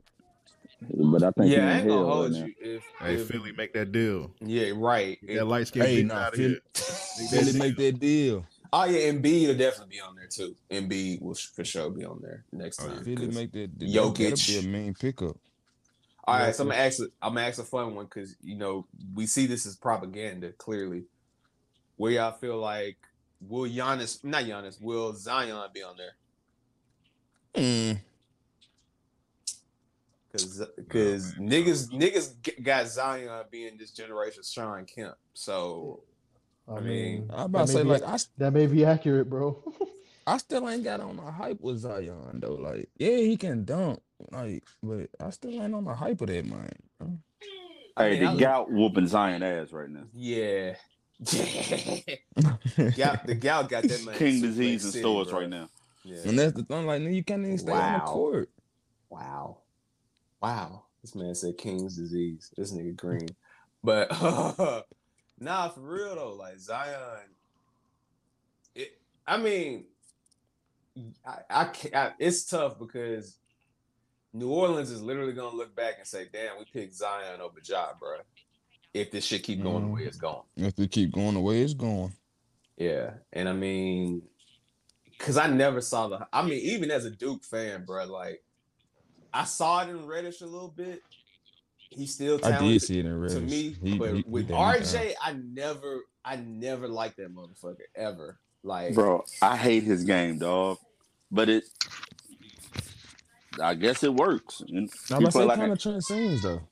but 0.92 1.22
I 1.22 1.30
think 1.32 1.52
Yeah, 1.52 1.68
I 1.68 1.72
he's 1.72 1.80
ain't 1.82 1.82
in 1.82 1.88
gonna 1.88 2.06
hold 2.06 2.32
right 2.32 2.46
you 2.46 2.54
if, 2.76 2.82
Hey, 3.00 3.14
if 3.14 3.28
Philly, 3.28 3.52
make 3.52 3.72
that 3.74 3.92
deal. 3.92 4.30
yeah, 4.40 4.72
right. 4.74 5.18
Get 5.26 5.36
that 5.36 5.44
light 5.46 5.66
skin 5.68 5.82
Hey, 5.82 6.02
bitch 6.02 6.06
nah, 6.06 6.14
out 6.14 6.28
of 6.32 6.34
Philly, 6.38 6.48
here. 6.48 6.60
Make 6.74 7.30
that 7.30 7.30
Philly 7.30 7.52
deal. 7.52 7.58
make 7.62 7.76
that 7.76 8.00
deal. 8.00 8.46
Oh 8.72 8.84
yeah, 8.84 9.12
Embiid 9.12 9.46
will 9.48 9.56
definitely 9.56 9.96
be 9.96 10.00
on 10.00 10.14
there 10.16 10.26
too. 10.28 10.54
Embiid 10.70 11.22
will 11.22 11.34
for 11.34 11.64
sure 11.64 11.88
be 11.90 12.04
on 12.04 12.20
there 12.22 12.44
next 12.52 12.80
Oh, 12.82 12.86
time. 12.88 12.96
yeah. 12.98 13.02
Philly 13.04 13.26
'cause- 13.26 13.34
make 13.34 13.52
that. 13.52 13.78
that 13.78 13.88
Jokic. 13.88 14.46
Be 14.48 14.58
a 14.68 14.70
mean 14.70 14.94
pickup. 14.94 15.36
All 16.28 16.36
right, 16.38 16.54
so 16.54 16.64
I'm 16.64 16.70
gonna 16.70 16.80
ask. 16.80 16.98
a- 17.00 17.08
I'm 17.22 17.34
gonna 17.34 17.46
ask 17.46 17.58
a 17.60 17.64
fun 17.64 17.94
one 17.94 18.06
because 18.06 18.36
you 18.42 18.56
know 18.56 18.86
we 19.14 19.26
see 19.26 19.46
this 19.46 19.64
as 19.64 19.76
propaganda 19.76 20.52
clearly. 20.52 21.04
Where 21.96 22.12
y'all 22.12 22.32
feel 22.32 22.58
like 22.58 22.98
will 23.40 23.68
Giannis, 23.70 24.22
not 24.24 24.44
Giannis, 24.44 24.80
will 24.80 25.12
Zion 25.14 25.68
be 25.72 25.82
on 25.82 25.96
there? 25.96 26.12
Mm, 27.54 27.98
Because 30.32 30.62
because 30.76 31.34
niggas 31.34 31.90
niggas 31.90 32.62
got 32.62 32.86
Zion 32.88 33.44
being 33.50 33.76
this 33.78 33.90
generation's 33.92 34.50
Shawn 34.52 34.84
Kemp. 34.84 35.14
So 35.34 36.02
I, 36.68 36.74
I 36.76 36.80
mean, 36.80 37.26
mean, 37.26 37.30
I'm 37.32 37.46
about 37.46 37.68
to 37.68 37.72
say 37.72 37.82
be- 37.82 37.88
like 37.88 38.02
I, 38.02 38.14
s- 38.14 38.28
that 38.38 38.52
may 38.52 38.66
be 38.66 38.84
accurate, 38.84 39.30
bro. 39.30 39.62
I 40.26 40.38
still 40.38 40.68
ain't 40.68 40.84
got 40.84 41.00
on 41.00 41.16
the 41.16 41.30
hype 41.30 41.60
with 41.60 41.78
Zion 41.78 42.40
though. 42.40 42.54
Like 42.54 42.90
yeah, 42.98 43.16
he 43.18 43.36
can 43.36 43.64
dunk, 43.64 44.00
like, 44.32 44.64
but 44.82 45.08
I 45.20 45.30
still 45.30 45.52
ain't 45.62 45.74
on 45.74 45.84
the 45.84 45.94
hype 45.94 46.20
of 46.20 46.26
that 46.28 46.44
man. 46.44 46.70
bro. 46.98 47.18
I 47.96 48.02
Hey, 48.02 48.20
mean, 48.20 48.34
the 48.34 48.40
gout 48.40 48.70
whooping 48.70 49.06
Zion 49.06 49.42
ass 49.42 49.72
right 49.72 49.88
now. 49.88 50.04
yeah, 50.12 50.74
Gal, 52.94 53.20
the 53.24 53.34
gal 53.38 53.64
got 53.64 53.84
that 53.84 54.04
man. 54.04 54.14
King 54.16 54.42
disease 54.42 54.84
in 54.84 54.90
City, 54.90 55.02
stores 55.02 55.28
bro. 55.28 55.40
right 55.40 55.48
now. 55.48 55.68
Yeah. 56.04 56.18
And 56.26 56.38
that's 56.38 56.52
the 56.52 56.62
thing, 56.62 56.86
like, 56.86 57.00
nigga, 57.00 57.14
you 57.14 57.24
can't 57.24 57.42
even 57.42 57.58
stay 57.58 57.72
on 57.72 57.94
the 57.94 57.98
court. 58.00 58.50
Wow. 59.08 59.58
Wow. 60.40 60.84
This 61.02 61.14
man 61.14 61.34
said 61.34 61.56
King's 61.56 61.96
disease. 61.96 62.52
This 62.56 62.72
nigga 62.72 62.94
green. 62.96 63.28
But 63.82 64.10
nah, 65.40 65.68
for 65.68 65.80
real 65.80 66.16
though, 66.16 66.32
like 66.34 66.58
Zion, 66.58 66.96
it 68.74 68.98
I 69.26 69.36
mean, 69.36 69.84
I, 71.24 71.38
I 71.48 71.64
can't 71.66 71.94
I, 71.94 72.12
it's 72.18 72.44
tough 72.44 72.78
because 72.78 73.36
New 74.32 74.50
Orleans 74.50 74.90
is 74.90 75.02
literally 75.02 75.32
gonna 75.32 75.56
look 75.56 75.74
back 75.76 75.94
and 75.98 76.06
say, 76.06 76.26
damn, 76.32 76.58
we 76.58 76.64
picked 76.64 76.94
Zion 76.94 77.40
over 77.40 77.60
Ja, 77.64 77.92
bro. 77.98 78.16
If 78.96 79.10
this 79.10 79.24
shit 79.24 79.42
keep 79.42 79.62
going 79.62 79.84
the 79.84 79.92
way 79.92 80.02
it's 80.02 80.16
mm-hmm. 80.16 80.26
going. 80.26 80.68
If 80.68 80.78
we 80.78 80.88
keep 80.88 81.12
going 81.12 81.34
the 81.34 81.40
way 81.40 81.60
it's 81.60 81.74
going. 81.74 82.12
Yeah, 82.76 83.10
and 83.32 83.48
I 83.48 83.52
mean, 83.52 84.22
cause 85.18 85.36
I 85.36 85.48
never 85.48 85.80
saw 85.80 86.08
the. 86.08 86.26
I 86.32 86.42
mean, 86.42 86.60
even 86.60 86.90
as 86.90 87.04
a 87.04 87.10
Duke 87.10 87.44
fan, 87.44 87.84
bro, 87.84 88.06
like 88.06 88.42
I 89.32 89.44
saw 89.44 89.82
it 89.82 89.90
in 89.90 90.06
Reddish 90.06 90.40
a 90.40 90.46
little 90.46 90.72
bit. 90.74 91.02
He's 91.90 92.14
still 92.14 92.38
talented 92.38 92.62
I 92.66 92.72
did 92.72 92.82
see 92.82 92.98
it 92.98 93.06
in 93.06 93.20
Reddish. 93.20 93.34
to 93.36 93.40
Reddish. 93.40 93.80
me, 93.82 93.90
He- 93.90 93.98
but 93.98 94.10
he- 94.10 94.16
he 94.16 94.24
with 94.26 94.48
damn 94.48 94.56
RJ, 94.56 94.92
down. 94.92 95.14
I 95.22 95.32
never, 95.32 96.04
I 96.24 96.36
never 96.36 96.88
liked 96.88 97.18
that 97.18 97.34
motherfucker 97.34 97.82
ever. 97.94 98.38
Like, 98.62 98.94
Bro, 98.94 99.24
I 99.40 99.56
hate 99.56 99.84
his 99.84 100.04
game, 100.04 100.38
dog. 100.38 100.78
But 101.30 101.48
it, 101.48 101.64
I 103.62 103.74
guess 103.74 104.02
it 104.02 104.12
works. 104.14 104.62
And 104.66 104.90
Now, 105.10 105.18
he 105.18 105.24
but 105.24 105.32
play 105.32 105.44
like 105.44 105.58
kind 105.58 105.70
a- 105.70 105.74
of 105.74 105.80
transcends 105.80 106.42
though. 106.42 106.62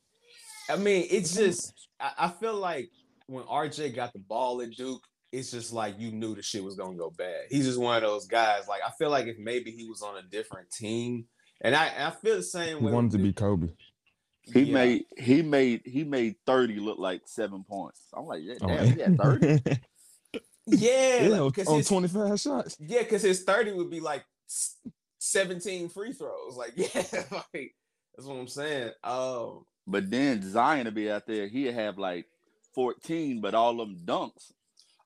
I 0.68 0.76
mean, 0.76 1.06
it's 1.10 1.34
just 1.34 1.73
I, 2.04 2.26
I 2.26 2.28
feel 2.28 2.54
like 2.56 2.90
when 3.26 3.44
RJ 3.44 3.94
got 3.94 4.12
the 4.12 4.18
ball 4.18 4.60
at 4.62 4.70
Duke, 4.72 5.02
it's 5.32 5.50
just 5.50 5.72
like 5.72 5.98
you 5.98 6.12
knew 6.12 6.34
the 6.34 6.42
shit 6.42 6.62
was 6.62 6.76
gonna 6.76 6.96
go 6.96 7.10
bad. 7.10 7.46
He's 7.50 7.66
just 7.66 7.78
one 7.80 7.96
of 7.96 8.02
those 8.02 8.26
guys. 8.26 8.68
Like 8.68 8.82
I 8.86 8.90
feel 8.98 9.10
like 9.10 9.26
if 9.26 9.38
maybe 9.38 9.70
he 9.70 9.88
was 9.88 10.02
on 10.02 10.16
a 10.16 10.22
different 10.22 10.70
team, 10.70 11.24
and 11.60 11.74
I 11.74 11.90
I 12.06 12.10
feel 12.10 12.36
the 12.36 12.42
same 12.42 12.78
He 12.78 12.84
way. 12.84 12.92
wanted 12.92 13.12
to 13.12 13.16
with 13.18 13.24
be 13.26 13.32
Kobe. 13.32 13.68
he 14.52 14.60
Yeah. 14.64 14.74
made 14.74 15.04
he 15.16 15.42
made 15.42 15.82
he 15.86 16.04
made 16.04 16.36
thirty 16.46 16.78
look 16.78 16.98
like 16.98 17.22
seven 17.26 17.64
points. 17.64 18.00
I'm 18.14 18.26
like, 18.26 18.42
yeah, 18.44 18.54
Oh, 18.62 18.66
damn, 18.68 18.94
he 18.94 19.00
had 19.00 19.18
thirty. 19.18 19.60
yeah, 20.66 21.22
yeah, 21.22 21.28
like, 21.38 21.54
'cause 21.54 21.66
on 21.68 21.78
his- 21.78 21.88
25 21.88 22.40
shots. 22.40 22.76
Yeah, 22.80 23.02
because 23.02 23.22
his 23.22 23.42
30 23.44 23.72
would 23.72 23.90
be 23.90 24.00
like 24.00 24.24
17 25.18 25.88
free 25.88 26.12
throws. 26.12 26.56
Like, 26.56 26.72
yeah, 26.76 26.88
like 27.54 27.74
that's 28.16 28.26
what 28.28 28.36
I'm 28.36 28.48
saying. 28.48 28.90
Um, 29.02 29.64
But 29.86 30.10
then 30.10 30.42
Zion 30.42 30.86
to 30.86 30.92
be 30.92 31.10
out 31.10 31.26
there, 31.26 31.46
he'd 31.46 31.72
have 31.72 31.98
like 31.98 32.26
fourteen, 32.74 33.40
but 33.40 33.54
all 33.54 33.76
them 33.76 33.96
dunks. 34.04 34.52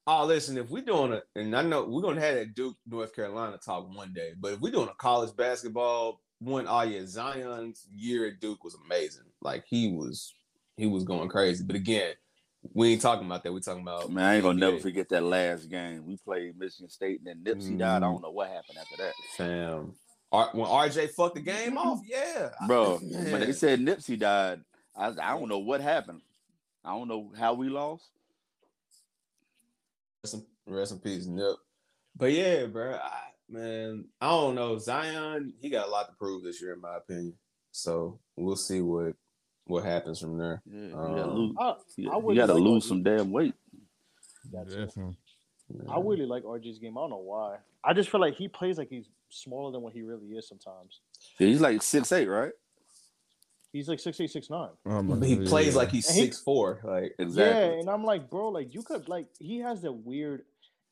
oh, 0.07 0.25
listen, 0.25 0.57
if 0.57 0.71
we're 0.71 0.83
doing 0.83 1.13
it, 1.13 1.25
and 1.37 1.55
I 1.55 1.63
know 1.63 1.85
we're 1.85 2.01
gonna 2.03 2.21
have 2.21 2.35
that 2.37 2.55
Duke, 2.55 2.77
North 2.87 3.15
Carolina 3.15 3.59
talk 3.59 3.95
one 3.95 4.13
day, 4.15 4.33
but 4.41 4.55
if 4.55 4.61
we're 4.61 4.73
doing 4.73 4.89
a 4.89 4.95
college 4.95 5.37
basketball 5.37 6.21
one, 6.41 6.67
oh 6.69 6.83
yeah, 6.83 7.05
Zion's 7.05 7.87
year 7.95 8.27
at 8.29 8.41
Duke 8.41 8.63
was 8.65 8.77
amazing. 8.87 9.25
Like 9.43 9.65
he 9.67 9.93
was, 9.93 10.33
he 10.77 10.87
was 10.87 11.05
going 11.05 11.29
crazy. 11.29 11.65
But 11.65 11.77
again, 11.77 12.15
we 12.73 12.93
ain't 12.93 13.03
talking 13.03 13.27
about 13.27 13.43
that. 13.45 13.53
We 13.53 13.61
talking 13.61 13.83
about 13.83 14.11
Man, 14.11 14.25
I 14.25 14.35
ain't 14.37 14.45
gonna 14.45 14.59
never 14.59 14.79
forget 14.79 15.09
that 15.11 15.25
last 15.25 15.69
game. 15.69 16.07
We 16.07 16.17
played 16.17 16.57
Michigan 16.59 16.89
State, 16.89 17.21
and 17.27 17.45
then 17.45 17.57
Nipsey 17.57 17.77
died. 17.77 18.03
I 18.03 18.07
Mhm. 18.07 18.13
don't 18.13 18.23
know 18.23 18.31
what 18.31 18.49
happened 18.49 18.79
after 18.81 18.97
that, 19.03 19.13
Fam. 19.37 19.95
R- 20.31 20.51
when 20.53 20.67
RJ 20.67 21.11
fucked 21.11 21.37
the 21.37 21.41
game 21.41 21.79
off, 21.79 22.01
yeah, 22.07 22.51
bro. 22.67 22.99
When 22.99 23.41
they 23.41 23.53
said 23.53 23.81
Nipsey 23.81 24.19
died, 24.19 24.61
I 24.97 25.09
I 25.09 25.39
don't 25.39 25.49
know 25.49 25.59
what 25.59 25.81
happened. 25.81 26.21
I 26.85 26.91
don't 26.91 27.09
know 27.09 27.33
how 27.39 27.55
we 27.55 27.69
lost. 27.69 28.09
Rest 30.25 30.35
in, 30.35 30.45
rest 30.67 30.93
in 30.93 30.99
peace, 30.99 31.27
Nip. 31.27 31.57
But 32.17 32.33
yeah, 32.33 32.67
bro, 32.67 32.95
I, 32.95 33.21
man, 33.49 34.05
I 34.21 34.29
don't 34.29 34.55
know. 34.55 34.79
Zion, 34.79 35.55
he 35.61 35.71
got 35.71 35.87
a 35.87 35.91
lot 35.91 36.09
to 36.09 36.15
prove 36.17 36.43
this 36.43 36.61
year, 36.61 36.73
in 36.75 36.81
my 36.81 36.97
opinion. 36.97 37.35
So 37.73 38.19
we'll 38.37 38.57
see 38.57 38.81
what 38.81 39.15
what 39.67 39.85
happens 39.85 40.19
from 40.21 40.39
there. 40.39 40.63
Yeah, 40.67 40.81
you 40.81 40.91
gotta 40.93 41.25
Um, 41.25 41.35
lose. 41.37 41.57
I, 41.61 41.75
You, 41.97 42.11
I 42.11 42.19
you 42.19 42.35
gotta 42.35 42.55
like 42.55 42.63
lose 42.63 42.85
RJ. 42.85 42.89
some 42.89 43.03
damn 43.03 43.31
weight. 43.31 43.55
That's 44.53 44.73
it. 44.73 44.87
Definitely. 44.87 45.17
I 45.89 46.01
really 46.01 46.25
like 46.25 46.45
RJ's 46.45 46.79
game. 46.79 46.97
I 46.97 47.03
don't 47.03 47.11
know 47.11 47.17
why. 47.19 47.59
I 47.85 47.93
just 47.93 48.09
feel 48.11 48.21
like 48.21 48.35
he 48.35 48.49
plays 48.49 48.79
like 48.79 48.89
he's 48.89 49.09
smaller 49.31 49.73
than 49.73 49.83
what 49.83 49.93
he 49.93 50.03
really 50.03 50.29
is 50.29 50.49
sometimes. 50.49 51.01
Yeah, 51.39 51.49
he's 51.49 51.61
like 51.61 51.83
six 51.83 52.11
eight, 52.13 52.27
right? 52.27 52.53
He's 53.73 53.89
like 53.89 54.01
six 54.01 54.19
eight, 54.21 54.31
six 54.31 54.49
nine. 54.49 54.71
Oh 54.87 55.03
he 55.21 55.37
God, 55.37 55.47
plays 55.47 55.75
yeah. 55.75 55.79
like 55.79 55.91
he's 55.91 56.09
And 56.09 56.17
he- 56.19 56.25
six 56.25 56.41
four. 56.41 56.81
Like 56.83 57.15
Exactly. 57.19 57.61
Yeah, 57.75 57.81
and 57.81 57.91
I'm 57.91 58.05
like, 58.05 58.31
bro, 58.31 58.49
like 58.49 58.73
you 58.75 58.83
could 58.83 59.09
like 59.09 59.27
he 59.39 59.59
has 59.59 59.83
the 59.83 59.93
weird. 59.93 60.43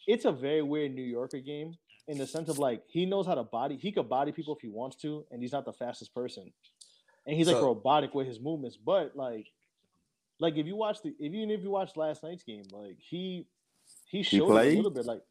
It's 0.06 0.24
a 0.24 0.32
very 0.32 0.62
weird 0.62 0.94
New 0.94 1.02
Yorker 1.02 1.40
game 1.40 1.74
in 2.06 2.18
the 2.18 2.26
sense 2.26 2.48
of 2.48 2.58
like 2.58 2.82
he 2.86 3.06
knows 3.06 3.26
how 3.26 3.34
to 3.34 3.42
body. 3.44 3.76
He 3.76 3.92
could 3.92 4.08
body 4.08 4.30
people 4.32 4.54
if 4.54 4.60
he 4.60 4.68
wants 4.68 4.96
to, 5.02 5.24
and 5.30 5.40
he's 5.42 5.52
not 5.52 5.64
the 5.64 5.72
fastest 5.72 6.14
person. 6.14 6.52
And 7.26 7.36
he's 7.36 7.46
like 7.48 7.56
So- 7.56 7.64
robotic 7.66 8.14
with 8.14 8.26
his 8.26 8.38
movements, 8.40 8.76
but 8.76 9.16
like, 9.16 9.46
like 10.38 10.56
if 10.56 10.66
you 10.66 10.76
watch 10.76 11.02
the, 11.02 11.08
if 11.18 11.32
even 11.32 11.50
if 11.50 11.62
you 11.62 11.70
watch 11.70 11.96
last 11.96 12.22
night's 12.22 12.44
game, 12.44 12.64
like 12.72 12.98
he 13.00 13.46
he 14.04 14.22
showed 14.22 14.44
it 14.44 14.50
played? 14.50 14.74
a 14.74 14.76
little 14.76 14.90
bit. 14.92 15.06
Like, 15.06 15.22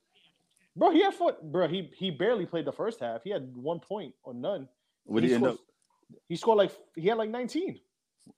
bro, 0.75 0.91
he 0.91 1.03
had 1.03 1.13
foot, 1.13 1.41
bro. 1.51 1.67
He 1.67 1.89
he 1.95 2.11
barely 2.11 2.45
played 2.45 2.65
the 2.65 2.71
first 2.71 2.99
half. 2.99 3.23
He 3.23 3.29
had 3.29 3.55
one 3.55 3.79
point 3.79 4.13
or 4.23 4.33
none. 4.33 4.67
What 5.05 5.21
do 5.21 5.27
you 5.27 5.35
end 5.35 5.43
scored, 5.43 5.53
up? 5.55 5.59
He 6.27 6.35
scored 6.35 6.57
like 6.57 6.71
he 6.95 7.07
had 7.07 7.17
like 7.17 7.29
19. 7.29 7.79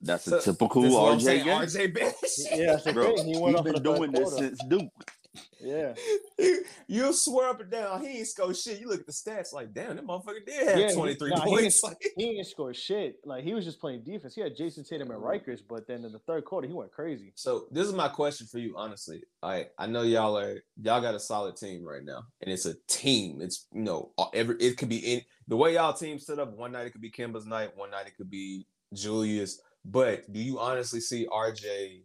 That's 0.02 0.28
a 0.28 0.42
typical 0.42 0.82
this 0.82 0.92
is 0.92 0.98
what 0.98 1.14
I'm 1.14 1.20
RJ. 1.20 1.44
RJ 1.44 1.94
bench. 1.94 2.16
Yeah, 2.52 2.74
that's 2.74 2.84
the 2.84 2.94
Bro, 2.94 3.16
thing. 3.16 3.26
He 3.26 3.32
he's 3.32 3.40
went 3.40 3.56
off 3.56 3.66
in 3.68 3.74
been 3.74 3.84
doing 3.84 4.12
this 4.12 4.30
quarter. 4.30 4.48
since 4.48 4.60
Duke. 4.66 4.92
Yeah. 5.60 5.94
you, 6.88 7.14
swear 7.14 7.50
up 7.50 7.62
and 7.62 7.72
down. 7.72 8.02
He 8.02 8.20
ain't 8.20 8.28
scored 8.28 8.56
shit. 8.58 8.80
You 8.80 8.88
look 8.88 9.02
at 9.02 9.06
the 9.06 9.12
stats, 9.12 9.54
like, 9.54 9.74
damn, 9.74 9.96
that 9.96 10.06
motherfucker 10.06 10.46
did 10.46 10.68
have 10.68 10.80
Yeah, 10.80 10.88
he- 10.90 10.96
23 10.96 11.30
nah, 11.30 11.42
he 11.42 11.50
points. 11.50 11.82
didn't- 11.82 11.98
he 12.18 12.26
didn't 12.34 12.48
score 12.48 12.74
shit. 12.74 13.20
Like 13.26 13.44
he 13.44 13.54
was 13.54 13.66
just 13.66 13.80
playing 13.80 14.04
defense. 14.04 14.36
He 14.36 14.42
had 14.42 14.56
Jayson 14.56 14.88
Tatum 14.88 15.12
and 15.12 15.22
mm-hmm. 15.22 15.50
Rikers, 15.50 15.62
but 15.68 15.88
then 15.88 16.04
in 16.06 16.12
the 16.12 16.20
third 16.20 16.46
quarter 16.46 16.68
he 16.68 16.74
went 16.74 16.92
crazy. 16.92 17.32
So 17.36 17.68
this 17.72 17.88
is 17.88 17.94
my 17.94 18.08
question 18.08 18.48
for 18.48 18.60
you, 18.60 18.76
honestly. 18.78 19.24
I 19.44 19.68
I 19.78 19.88
know 19.88 20.04
y'all 20.04 20.38
are 20.38 20.62
y'all 20.82 21.02
got 21.02 21.16
a 21.16 21.20
solid 21.20 21.56
team 21.56 21.84
right 21.86 22.04
now, 22.04 22.24
and 22.42 22.52
it's 22.52 22.66
a 22.66 22.76
team. 22.88 23.42
It's 23.42 23.68
you 23.74 23.82
know 23.82 24.12
every 24.34 24.56
it 24.60 24.78
could 24.78 24.90
be 24.90 24.98
in 24.98 25.22
the 25.48 25.58
way 25.58 25.74
y'all 25.76 25.94
team 25.94 26.20
set 26.20 26.40
up. 26.40 26.56
One 26.56 26.72
night 26.72 26.88
it 26.88 26.92
could 26.92 27.02
be 27.02 27.12
Kemba's 27.12 27.46
night, 27.46 27.76
one 27.76 27.92
night 27.92 28.08
it 28.08 28.18
could 28.18 28.30
be 28.30 28.68
Julius. 28.94 29.62
But 29.86 30.32
do 30.32 30.40
you 30.40 30.60
honestly 30.60 31.00
see 31.00 31.28
RJ 31.28 32.02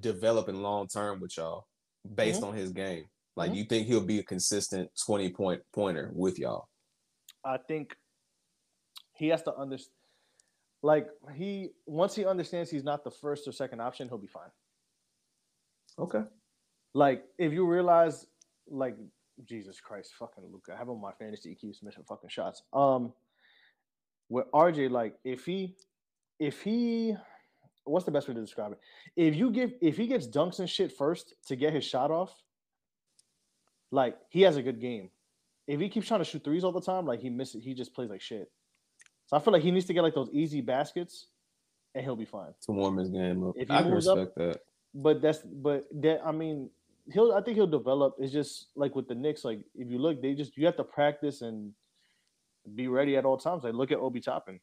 developing 0.00 0.62
long 0.62 0.86
term 0.86 1.20
with 1.20 1.36
y'all 1.36 1.66
based 2.14 2.42
on 2.42 2.54
his 2.54 2.72
game? 2.72 3.08
Like 3.36 3.50
Mhm. 3.50 3.56
you 3.56 3.64
think 3.64 3.86
he'll 3.86 4.04
be 4.04 4.18
a 4.20 4.22
consistent 4.22 4.90
twenty 4.96 5.32
point 5.32 5.62
pointer 5.72 6.10
with 6.14 6.38
y'all? 6.38 6.68
I 7.44 7.58
think 7.58 7.96
he 9.12 9.28
has 9.28 9.42
to 9.42 9.54
understand. 9.56 9.94
Like 10.82 11.08
he 11.34 11.70
once 11.86 12.14
he 12.14 12.24
understands 12.26 12.70
he's 12.70 12.84
not 12.84 13.04
the 13.04 13.10
first 13.10 13.48
or 13.48 13.52
second 13.52 13.80
option, 13.80 14.08
he'll 14.08 14.18
be 14.18 14.26
fine. 14.26 14.50
Okay. 15.98 16.22
Like 16.92 17.24
if 17.38 17.52
you 17.52 17.66
realize, 17.66 18.26
like 18.68 18.96
Jesus 19.44 19.80
Christ, 19.80 20.12
fucking 20.14 20.44
Luka, 20.52 20.74
I 20.74 20.76
have 20.76 20.88
on 20.90 21.00
my 21.00 21.12
fantasy. 21.12 21.50
He 21.50 21.54
keeps 21.56 21.82
missing 21.82 22.04
fucking 22.04 22.30
shots. 22.30 22.62
Um, 22.72 23.12
with 24.28 24.46
RJ, 24.52 24.90
like 24.90 25.18
if 25.24 25.44
he, 25.44 25.76
if 26.38 26.62
he, 26.62 27.16
what's 27.84 28.04
the 28.04 28.10
best 28.10 28.28
way 28.28 28.34
to 28.34 28.40
describe 28.40 28.72
it? 28.72 28.78
If 29.16 29.36
you 29.36 29.50
give, 29.50 29.72
if 29.80 29.96
he 29.96 30.06
gets 30.06 30.26
dunks 30.26 30.58
and 30.58 30.68
shit 30.68 30.92
first 30.92 31.34
to 31.46 31.56
get 31.56 31.72
his 31.72 31.84
shot 31.84 32.10
off, 32.10 32.34
like 33.90 34.16
he 34.30 34.42
has 34.42 34.56
a 34.56 34.62
good 34.62 34.80
game. 34.80 35.10
If 35.66 35.80
he 35.80 35.88
keeps 35.88 36.08
trying 36.08 36.20
to 36.20 36.24
shoot 36.24 36.44
threes 36.44 36.64
all 36.64 36.72
the 36.72 36.80
time, 36.80 37.06
like 37.06 37.20
he 37.20 37.30
misses, 37.30 37.64
he 37.64 37.74
just 37.74 37.94
plays 37.94 38.10
like 38.10 38.20
shit. 38.20 38.50
So 39.26 39.36
I 39.36 39.40
feel 39.40 39.52
like 39.52 39.62
he 39.62 39.70
needs 39.70 39.86
to 39.86 39.94
get 39.94 40.02
like 40.02 40.14
those 40.14 40.30
easy 40.32 40.60
baskets, 40.60 41.28
and 41.94 42.04
he'll 42.04 42.16
be 42.16 42.26
fine. 42.26 42.52
To 42.66 42.72
warm 42.72 42.98
his 42.98 43.08
game 43.08 43.46
up. 43.48 43.54
If 43.56 43.68
he 43.68 43.74
I 43.74 43.82
can 43.82 43.90
moves 43.92 44.06
up- 44.08 44.18
respect 44.18 44.36
that. 44.36 44.60
But 44.96 45.20
that's 45.22 45.38
but 45.38 45.84
that 46.02 46.20
I 46.24 46.30
mean 46.30 46.70
he'll 47.12 47.32
I 47.32 47.42
think 47.42 47.56
he'll 47.56 47.66
develop. 47.66 48.14
It's 48.18 48.32
just 48.32 48.68
like 48.76 48.94
with 48.94 49.08
the 49.08 49.14
Knicks. 49.14 49.44
Like 49.44 49.60
if 49.74 49.90
you 49.90 49.98
look, 49.98 50.22
they 50.22 50.34
just 50.34 50.56
you 50.56 50.66
have 50.66 50.76
to 50.76 50.84
practice 50.84 51.42
and 51.42 51.72
be 52.74 52.86
ready 52.88 53.16
at 53.16 53.24
all 53.24 53.36
times. 53.36 53.64
Like 53.64 53.74
look 53.74 53.90
at 53.90 53.98
Obi 53.98 54.20
Toppin. 54.20 54.60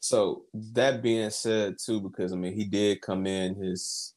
So 0.00 0.44
that 0.54 1.02
being 1.02 1.30
said, 1.30 1.76
too, 1.78 2.00
because 2.00 2.32
I 2.32 2.36
mean 2.36 2.54
he 2.54 2.64
did 2.64 3.02
come 3.02 3.26
in 3.26 3.54
his 3.54 4.14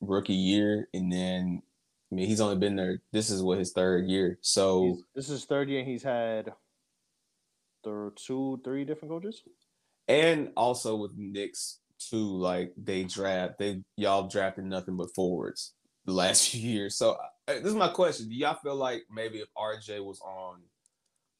rookie 0.00 0.34
year, 0.34 0.88
and 0.94 1.12
then 1.12 1.62
I 2.10 2.14
mean 2.14 2.26
he's 2.26 2.40
only 2.40 2.56
been 2.56 2.76
there. 2.76 3.00
This 3.12 3.30
is 3.30 3.42
what 3.42 3.58
his 3.58 3.72
third 3.72 4.06
year. 4.06 4.38
So 4.40 4.82
He's, 4.82 5.04
this 5.14 5.30
is 5.30 5.44
third 5.44 5.68
year. 5.68 5.84
He's 5.84 6.02
had 6.02 6.52
two, 8.16 8.60
three 8.64 8.84
different 8.84 9.12
coaches. 9.12 9.42
and 10.08 10.50
also 10.56 10.96
with 10.96 11.12
Knicks 11.16 11.80
too, 11.98 12.36
like 12.38 12.72
they 12.76 13.04
draft 13.04 13.58
they 13.58 13.82
y'all 13.96 14.28
drafted 14.28 14.64
nothing 14.64 14.96
but 14.96 15.14
forwards 15.14 15.74
the 16.04 16.12
last 16.12 16.48
few 16.50 16.68
years. 16.68 16.96
So 16.96 17.16
this 17.46 17.64
is 17.64 17.74
my 17.74 17.88
question: 17.88 18.28
Do 18.28 18.34
y'all 18.34 18.58
feel 18.62 18.74
like 18.76 19.04
maybe 19.10 19.38
if 19.38 19.48
RJ 19.56 20.04
was 20.04 20.20
on 20.20 20.62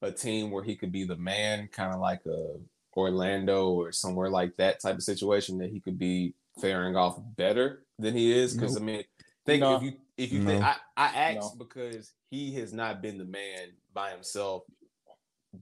a 0.03 0.13
team 0.13 0.51
where 0.51 0.63
he 0.63 0.77
could 0.77 0.93
be 0.93 1.05
the 1.05 1.17
man, 1.17 1.69
kind 1.73 1.95
of 1.95 2.01
like 2.01 2.21
a 2.27 2.57
Orlando 2.97 3.71
or 3.73 3.93
somewhere 3.93 4.31
like 4.31 4.57
that 4.57 4.81
type 4.81 4.97
of 4.97 5.03
situation, 5.03 5.59
that 5.59 5.71
he 5.71 5.81
could 5.81 5.99
be 5.99 6.35
faring 6.61 6.97
off 6.97 7.19
better 7.37 7.85
than 7.99 8.15
he 8.15 8.33
is? 8.33 8.55
Because 8.55 8.77
I 8.77 8.81
mean, 8.81 9.05
think 9.45 9.61
No. 9.61 9.77
if 9.77 9.83
you 9.83 9.93
if 10.17 10.33
you 10.33 10.41
No. 10.41 10.51
think 10.51 10.65
I 10.65 10.77
I 10.97 11.07
asked 11.07 11.57
No. 11.59 11.65
because 11.65 12.13
he 12.31 12.53
has 12.55 12.73
not 12.73 13.03
been 13.03 13.19
the 13.19 13.25
man 13.25 13.73
by 13.93 14.11
himself 14.11 14.63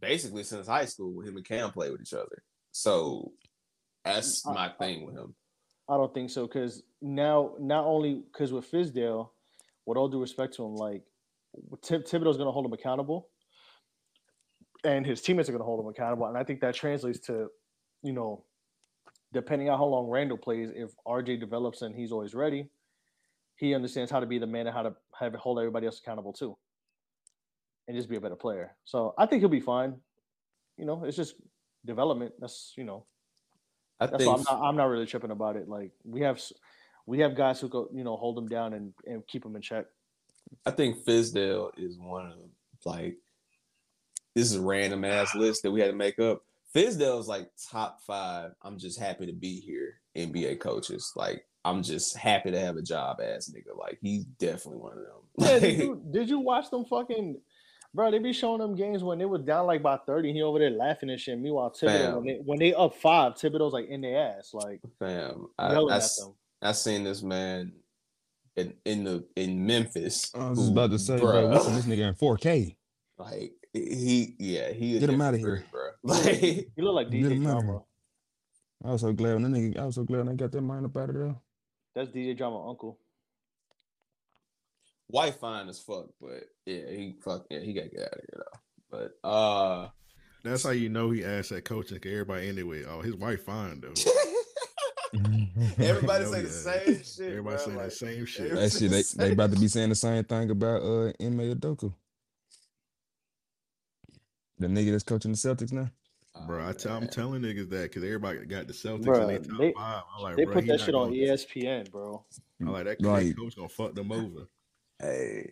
basically 0.00 0.44
since 0.44 0.66
high 0.66 0.84
school 0.84 1.12
when 1.12 1.26
him 1.26 1.36
and 1.36 1.44
Cam 1.44 1.70
play 1.72 1.90
with 1.90 2.00
each 2.00 2.14
other. 2.14 2.42
So 2.72 3.32
that's 4.04 4.46
I- 4.46 4.52
my 4.54 4.68
thing 4.70 5.04
with 5.06 5.16
him. 5.16 5.34
I 5.88 5.96
don't 5.98 6.14
think 6.14 6.30
so 6.30 6.46
because 6.46 6.82
now 7.02 7.54
not 7.58 7.84
only 7.84 8.14
because 8.14 8.52
with 8.52 8.70
Fizdale, 8.70 9.28
with 9.86 9.98
all 9.98 10.08
due 10.08 10.20
respect 10.20 10.54
to 10.54 10.64
him, 10.64 10.76
like 10.76 11.02
Tib- 11.82 12.04
Thibodeau's 12.04 12.36
going 12.36 12.46
to 12.48 12.52
hold 12.52 12.64
him 12.66 12.72
accountable, 12.72 13.28
and 14.84 15.06
his 15.06 15.22
teammates 15.22 15.48
are 15.48 15.52
going 15.52 15.60
to 15.60 15.66
hold 15.66 15.80
him 15.80 15.88
accountable, 15.88 16.26
and 16.26 16.36
I 16.36 16.44
think 16.44 16.60
that 16.60 16.74
translates 16.74 17.18
to, 17.20 17.48
you 18.02 18.12
know, 18.12 18.44
depending 19.32 19.68
on 19.68 19.78
how 19.78 19.86
long 19.86 20.08
Randle 20.08 20.38
plays, 20.38 20.70
if 20.74 20.90
RJ 21.06 21.40
develops 21.40 21.82
and 21.82 21.94
he's 21.94 22.12
always 22.12 22.34
ready, 22.34 22.68
he 23.56 23.74
understands 23.74 24.10
how 24.10 24.20
to 24.20 24.26
be 24.26 24.38
the 24.38 24.46
man 24.46 24.66
and 24.66 24.74
how 24.74 24.82
to 24.82 24.94
have 25.18 25.34
hold 25.34 25.58
everybody 25.58 25.86
else 25.86 26.00
accountable 26.00 26.32
too, 26.32 26.56
and 27.88 27.96
just 27.96 28.08
be 28.08 28.16
a 28.16 28.20
better 28.20 28.36
player. 28.36 28.76
So 28.84 29.14
I 29.18 29.26
think 29.26 29.40
he'll 29.40 29.48
be 29.48 29.60
fine. 29.60 29.96
You 30.76 30.86
know, 30.86 31.04
it's 31.04 31.16
just 31.16 31.34
development. 31.84 32.34
That's 32.40 32.72
you 32.76 32.84
know 32.84 33.06
I 34.00 34.06
that's 34.06 34.24
think 34.24 34.36
I'm 34.36 34.42
not. 34.42 34.68
I'm 34.68 34.76
not 34.76 34.86
really 34.86 35.06
tripping 35.06 35.30
about 35.30 35.56
it. 35.56 35.68
Like 35.68 35.92
we 36.04 36.20
have, 36.22 36.40
we 37.06 37.20
have 37.20 37.36
guys 37.36 37.60
who 37.60 37.68
go, 37.68 37.88
you 37.92 38.04
know, 38.04 38.16
hold 38.16 38.36
them 38.36 38.48
down 38.48 38.74
and 38.74 38.92
and 39.06 39.26
keep 39.26 39.42
them 39.42 39.56
in 39.56 39.62
check. 39.62 39.86
I 40.66 40.70
think 40.70 41.04
Fizdale 41.04 41.70
is 41.76 41.98
one 41.98 42.26
of 42.26 42.38
like 42.84 43.16
this 44.34 44.50
is 44.50 44.56
a 44.56 44.62
random 44.62 45.04
ass 45.04 45.34
list 45.34 45.62
that 45.62 45.70
we 45.70 45.80
had 45.80 45.90
to 45.90 45.96
make 45.96 46.18
up. 46.18 46.42
Fizdale 46.74 47.20
is 47.20 47.28
like 47.28 47.50
top 47.70 48.00
five. 48.06 48.50
I'm 48.62 48.78
just 48.78 48.98
happy 48.98 49.26
to 49.26 49.32
be 49.32 49.60
here. 49.60 50.00
NBA 50.16 50.60
coaches, 50.60 51.12
like 51.16 51.44
I'm 51.64 51.82
just 51.82 52.16
happy 52.16 52.50
to 52.50 52.60
have 52.60 52.76
a 52.76 52.82
job, 52.82 53.20
ass 53.20 53.50
nigga. 53.54 53.76
Like 53.78 53.98
he's 54.00 54.24
definitely 54.24 54.80
one 54.80 54.92
of 54.92 54.98
them. 54.98 55.14
Yeah, 55.38 55.58
did 55.58 55.78
you, 55.78 56.02
did 56.10 56.28
you 56.28 56.38
watch 56.40 56.70
them 56.70 56.84
fucking? 56.84 57.40
Bro, 57.92 58.10
they 58.10 58.18
be 58.18 58.32
showing 58.32 58.58
them 58.60 58.74
games 58.74 59.04
when 59.04 59.18
they 59.18 59.24
was 59.24 59.42
down 59.42 59.66
like 59.66 59.80
by 59.82 59.96
30 60.04 60.30
and 60.30 60.36
he 60.36 60.42
over 60.42 60.58
there 60.58 60.70
laughing 60.70 61.10
and 61.10 61.20
shit. 61.20 61.38
Meanwhile, 61.38 61.74
Thibodeau, 61.80 62.16
when 62.16 62.24
they, 62.26 62.34
when 62.44 62.58
they 62.58 62.74
up 62.74 62.96
five, 62.96 63.34
Thibodeau's 63.34 63.72
like 63.72 63.86
in 63.88 64.00
their 64.00 64.36
ass, 64.36 64.50
like 64.52 64.80
Fam, 64.98 65.46
I, 65.58 65.72
yelling 65.72 65.92
I, 65.92 65.96
at 65.96 66.02
s- 66.02 66.16
them. 66.18 66.34
I 66.60 66.72
seen 66.72 67.04
this 67.04 67.22
man 67.22 67.72
in 68.56 68.72
in 68.84 69.04
the 69.04 69.24
in 69.36 69.64
Memphis. 69.64 70.32
I 70.34 70.50
was 70.50 70.68
about 70.68 70.90
to 70.90 70.98
say, 70.98 71.18
bruh, 71.18 71.20
bro, 71.20 71.50
we 71.50 71.58
seen 71.60 71.74
this 71.74 71.86
nigga 71.86 72.08
in 72.08 72.14
4K. 72.14 72.76
Like 73.16 73.52
he, 73.74 74.36
yeah, 74.38 74.72
he 74.72 74.98
Get 74.98 75.10
him 75.10 75.20
out 75.20 75.34
of 75.34 75.40
here. 75.40 75.64
bro. 75.70 75.80
Like 76.04 76.42
You 76.76 76.84
look 76.84 76.94
like 76.94 77.10
Get 77.10 77.20
DJ 77.22 77.32
him 77.32 77.46
outta 77.46 77.60
Drama. 77.62 77.72
here. 77.72 77.80
I 78.84 78.92
was 78.92 79.00
so 79.00 79.12
glad 79.12 79.34
when 79.34 79.42
that 79.52 79.58
nigga, 79.58 79.78
I 79.78 79.86
was 79.86 79.94
so 79.94 80.04
glad 80.04 80.18
when 80.18 80.28
they 80.28 80.34
got 80.36 80.52
that 80.52 80.60
mind 80.62 80.86
up 80.86 80.96
out 80.96 81.08
of 81.10 81.14
there. 81.16 81.34
That's 81.94 82.10
DJ 82.10 82.36
Drama 82.36 82.68
uncle. 82.68 82.98
white 85.08 85.34
fine 85.36 85.68
as 85.68 85.80
fuck, 85.80 86.06
but 86.20 86.44
yeah, 86.66 86.88
he 86.90 87.16
fuck 87.22 87.46
yeah, 87.50 87.60
he 87.60 87.72
gotta 87.72 87.88
get 87.88 88.00
out 88.02 88.12
of 88.14 88.20
here 88.20 88.42
though. 88.44 88.58
But 89.22 89.28
uh 89.28 89.88
That's 90.44 90.62
how 90.64 90.70
you 90.70 90.88
know 90.88 91.10
he 91.10 91.24
asked 91.24 91.50
that 91.50 91.64
coaching. 91.64 91.98
Cause 91.98 92.12
everybody 92.12 92.48
anyway. 92.48 92.84
Oh, 92.84 93.00
his 93.00 93.14
wife 93.16 93.44
fine 93.44 93.80
though. 93.80 93.94
everybody 95.78 96.24
know 96.24 96.32
say 96.32 96.42
the 96.42 96.48
is. 96.48 96.64
same 96.64 97.02
shit. 97.02 97.30
Everybody 97.30 97.56
bro. 97.56 97.64
say 97.66 97.72
like, 97.76 97.84
the 97.86 97.90
same 97.90 98.26
shit. 98.26 98.40
everybody 98.50 98.68
That 98.68 98.72
shit, 98.78 98.90
they, 98.90 99.26
they 99.26 99.32
about 99.32 99.52
to 99.52 99.60
be 99.60 99.68
saying 99.68 99.88
the 99.90 99.94
same 99.94 100.24
thing 100.24 100.50
about 100.50 100.82
uh 100.82 101.12
Ime 101.20 101.54
Udoka. 101.54 101.92
The 104.58 104.66
nigga 104.66 104.92
that's 104.92 105.02
coaching 105.04 105.32
the 105.32 105.36
Celtics 105.36 105.72
now. 105.72 105.90
Oh, 106.36 106.46
bro, 106.46 106.68
I 106.68 106.72
tell, 106.72 106.96
I'm 106.96 107.06
telling 107.08 107.42
niggas 107.42 107.68
that 107.70 107.82
because 107.84 108.02
everybody 108.04 108.44
got 108.46 108.66
the 108.66 108.72
Celtics 108.72 109.04
Bruh, 109.04 109.20
and 109.20 109.30
they 109.30 109.38
top 109.48 109.58
they- 109.58 109.72
five. 109.72 110.02
I'm 110.16 110.22
like, 110.22 110.36
They 110.36 110.44
bro, 110.44 110.54
put 110.54 110.66
that 110.66 110.80
shit 110.80 110.94
on 110.94 111.12
ESPN, 111.12 111.90
bro. 111.90 112.24
I'm 112.60 112.68
like 112.72 112.84
that, 112.84 112.98
that 113.00 113.08
Like- 113.08 113.36
coach 113.36 113.56
gonna 113.56 113.68
fuck 113.68 113.94
them 113.94 114.10
over. 114.12 114.48
Hey, 115.00 115.50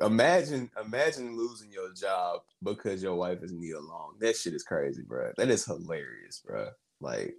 imagine 0.00 0.70
imagine 0.84 1.36
losing 1.36 1.70
your 1.70 1.92
job 1.92 2.40
because 2.62 3.02
your 3.02 3.14
wife 3.14 3.42
is 3.42 3.52
Nia 3.52 3.78
Long. 3.80 4.14
That 4.20 4.36
shit 4.36 4.54
is 4.54 4.62
crazy, 4.64 5.02
bro. 5.02 5.32
That 5.36 5.50
is 5.50 5.64
hilarious, 5.64 6.42
bro. 6.44 6.68
Like 7.00 7.34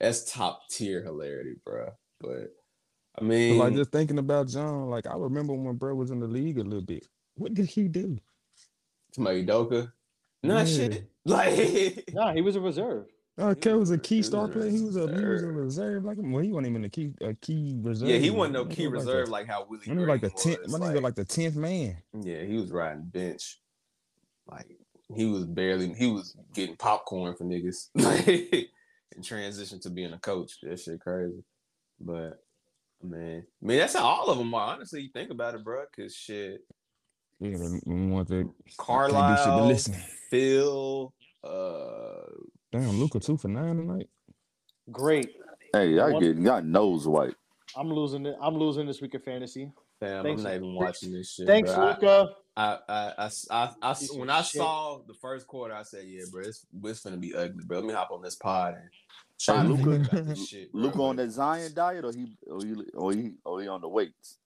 that's 0.00 0.30
top 0.32 0.68
tier 0.70 1.02
hilarity, 1.02 1.56
bro. 1.64 1.90
But 2.20 2.54
I 3.16 3.20
But 3.20 3.24
mean, 3.24 3.58
like 3.58 3.74
just 3.74 3.92
thinking 3.92 4.18
about 4.18 4.48
John, 4.48 4.88
like 4.90 5.06
I 5.06 5.16
remember 5.16 5.54
when 5.54 5.76
bro 5.76 5.94
was 5.94 6.10
in 6.10 6.20
the 6.20 6.26
league 6.28 6.58
a 6.58 6.62
little 6.64 6.80
bit. 6.82 7.06
What 7.34 7.54
did 7.54 7.66
he 7.66 7.88
do? 7.88 8.18
Somebody 9.12 9.42
Doka, 9.42 9.92
nah, 10.42 10.58
Yeah. 10.60 10.64
shit. 10.64 11.08
Like, 11.24 12.04
Nah, 12.12 12.32
he 12.32 12.40
was 12.42 12.56
a 12.56 12.60
reserve. 12.60 13.06
Uh, 13.38 13.54
Kev 13.54 13.78
was 13.78 13.92
a 13.92 13.98
key 13.98 14.16
He 14.16 14.22
star 14.22 14.48
player. 14.48 14.68
He 14.68 14.80
was 14.82 14.96
a 14.96 15.06
he 15.06 15.24
was 15.24 15.42
a 15.42 15.46
reserve. 15.46 15.54
reserve. 15.54 16.04
Like 16.04 16.18
well, 16.20 16.42
he 16.42 16.50
wasn't 16.52 16.66
even 16.70 16.84
a 16.84 16.88
key 16.88 17.12
a 17.20 17.32
key 17.34 17.78
reserve. 17.80 18.08
yeah, 18.08 18.18
he 18.18 18.30
wasn't 18.30 18.54
no 18.54 18.64
He 18.64 18.74
key 18.74 18.86
was 18.88 19.04
reserve 19.06 19.28
Like 19.28 19.46
like 19.46 19.48
how 19.56 19.64
Willie 19.68 19.84
the, 19.86 19.92
he 19.92 19.98
was 19.98 20.08
like 20.08 20.20
the 20.20 20.28
Green 20.30 20.56
tenth. 20.56 20.58
was, 20.64 20.72
My 20.72 20.78
nigga 20.86 20.94
like- 20.94 21.02
like 21.04 21.14
the 21.14 21.24
tenth 21.24 21.54
man. 21.56 21.96
Yeah, 22.20 22.42
he 22.44 22.56
was 22.56 22.70
riding 22.72 23.04
bench. 23.04 23.60
Like 24.50 24.66
he 25.14 25.24
was 25.26 25.44
barely 25.44 25.94
he 25.94 26.08
was 26.10 26.36
getting 26.52 26.76
popcorn 26.76 27.34
for 27.36 27.44
niggas. 27.44 27.88
Like 27.94 28.26
in 29.16 29.22
transition 29.22 29.78
to 29.80 29.90
being 29.90 30.12
a 30.12 30.18
coach. 30.18 30.58
That 30.62 30.80
shit 30.80 31.00
crazy. 31.00 31.44
But 32.00 32.42
man, 33.02 33.44
I 33.62 33.66
mean 33.66 33.78
that's 33.78 33.94
how 33.94 34.04
all 34.04 34.28
of 34.28 34.38
them 34.38 34.52
are. 34.54 34.74
Honestly, 34.74 35.02
you 35.02 35.08
think 35.14 35.30
about 35.30 35.54
it, 35.54 35.62
bro. 35.64 35.84
Cause 35.96 36.14
shit, 36.14 36.62
Yeah, 37.42 37.56
the 37.56 37.80
the 37.84 37.92
one 37.92 38.24
that 38.26 38.48
Carlisle, 38.78 39.66
listen. 39.66 39.94
Phil, 40.30 41.12
uh, 41.42 42.22
damn 42.70 42.90
Luka 43.00 43.18
two 43.18 43.36
for 43.36 43.48
nine 43.48 43.76
tonight. 43.78 44.08
Great. 44.92 45.30
Hey, 45.72 45.88
y'all 45.88 46.12
One- 46.12 46.22
getting 46.22 46.42
y'all 46.44 46.62
nose 46.62 47.08
white. 47.08 47.34
I'm 47.76 47.92
losing 47.92 48.26
it. 48.26 48.36
I'm 48.40 48.54
losing 48.56 48.86
this 48.86 49.00
week 49.00 49.14
of 49.14 49.24
fantasy. 49.24 49.72
fam, 49.98 50.22
Thanks- 50.22 50.40
I'm 50.42 50.44
not 50.50 50.54
even 50.56 50.74
watching 50.74 51.12
this 51.12 51.32
shit. 51.32 51.46
Thanks, 51.48 51.72
bro. 51.74 51.86
Luka. 51.86 52.28
I, 52.56 52.78
I, 52.88 53.12
I, 53.18 53.30
I, 53.50 53.70
I- 53.82 53.94
Piece 53.94 54.12
when 54.12 54.30
I 54.30 54.42
shit. 54.42 54.58
saw 54.60 54.98
the 55.06 55.14
first 55.14 55.46
quarter, 55.48 55.74
I 55.74 55.82
said, 55.82 56.04
"Yeah, 56.06 56.22
bro, 56.30 56.42
it's, 56.42 56.64
it's 56.84 57.00
gonna 57.00 57.16
be 57.16 57.34
ugly, 57.34 57.64
bro. 57.64 57.78
Let 57.78 57.86
me 57.88 57.94
hop 57.94 58.10
on 58.12 58.22
this 58.22 58.36
pod 58.36 58.74
and 58.74 58.88
try 59.40 59.62
to 59.64 59.68
Luka- 59.68 60.04
figure 60.04 60.18
out 60.20 60.26
this 60.28 60.46
shit." 60.46 60.70
bro. 60.72 60.82
Luka 60.82 60.98
on 61.02 61.16
But 61.16 61.22
that 61.26 61.30
Zion 61.32 61.72
diet, 61.74 62.04
or 62.04 62.12
he, 62.12 62.36
or 62.48 62.64
he, 62.64 62.74
or 62.94 63.12
he, 63.12 63.32
or 63.44 63.60
he 63.62 63.66
on 63.68 63.80
the 63.80 63.88
weights? 63.88 64.38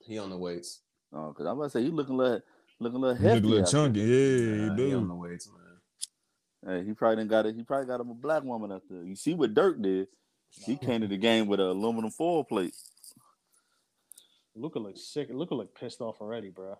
He 0.00 0.18
on 0.18 0.28
the 0.30 0.36
weights. 0.36 0.80
Oh, 1.12 1.28
because 1.28 1.46
I'm 1.46 1.54
about 1.56 1.64
to 1.64 1.70
say 1.70 1.82
he 1.82 1.88
looking 1.90 2.16
like 2.16 2.42
looking 2.78 2.96
a 2.98 3.00
little 3.00 3.16
He 3.16 3.34
look 3.34 3.44
a 3.44 3.46
little 3.46 3.66
chunky. 3.66 4.00
Yeah, 4.00 4.06
Nah, 4.68 4.76
he 4.76 4.88
he 4.88 4.94
on 4.94 5.02
do. 5.02 5.08
the 5.08 5.14
weights, 5.14 5.48
man. 5.48 6.78
Hey, 6.80 6.84
he 6.86 6.92
probably 6.92 7.16
didn't 7.16 7.30
got 7.30 7.46
it. 7.46 7.54
He 7.56 7.62
probably 7.62 7.86
got 7.86 8.00
him 8.00 8.10
a 8.10 8.14
black 8.14 8.42
woman 8.44 8.70
out 8.72 8.82
there. 8.88 9.02
You 9.02 9.16
see 9.16 9.34
what 9.34 9.54
Dirk 9.54 9.80
did? 9.82 10.08
He 10.50 10.76
came 10.76 11.00
to 11.00 11.06
the 11.08 11.16
game 11.16 11.46
with 11.46 11.60
an 11.60 11.66
aluminum 11.66 12.10
foil 12.10 12.44
plate. 12.44 12.74
Luka 14.54 14.78
looks 14.78 15.02
sick. 15.12 15.28
Luka 15.32 15.54
look 15.54 15.74
pissed 15.78 16.00
off 16.00 16.20
already, 16.20 16.50
bro. 16.50 16.76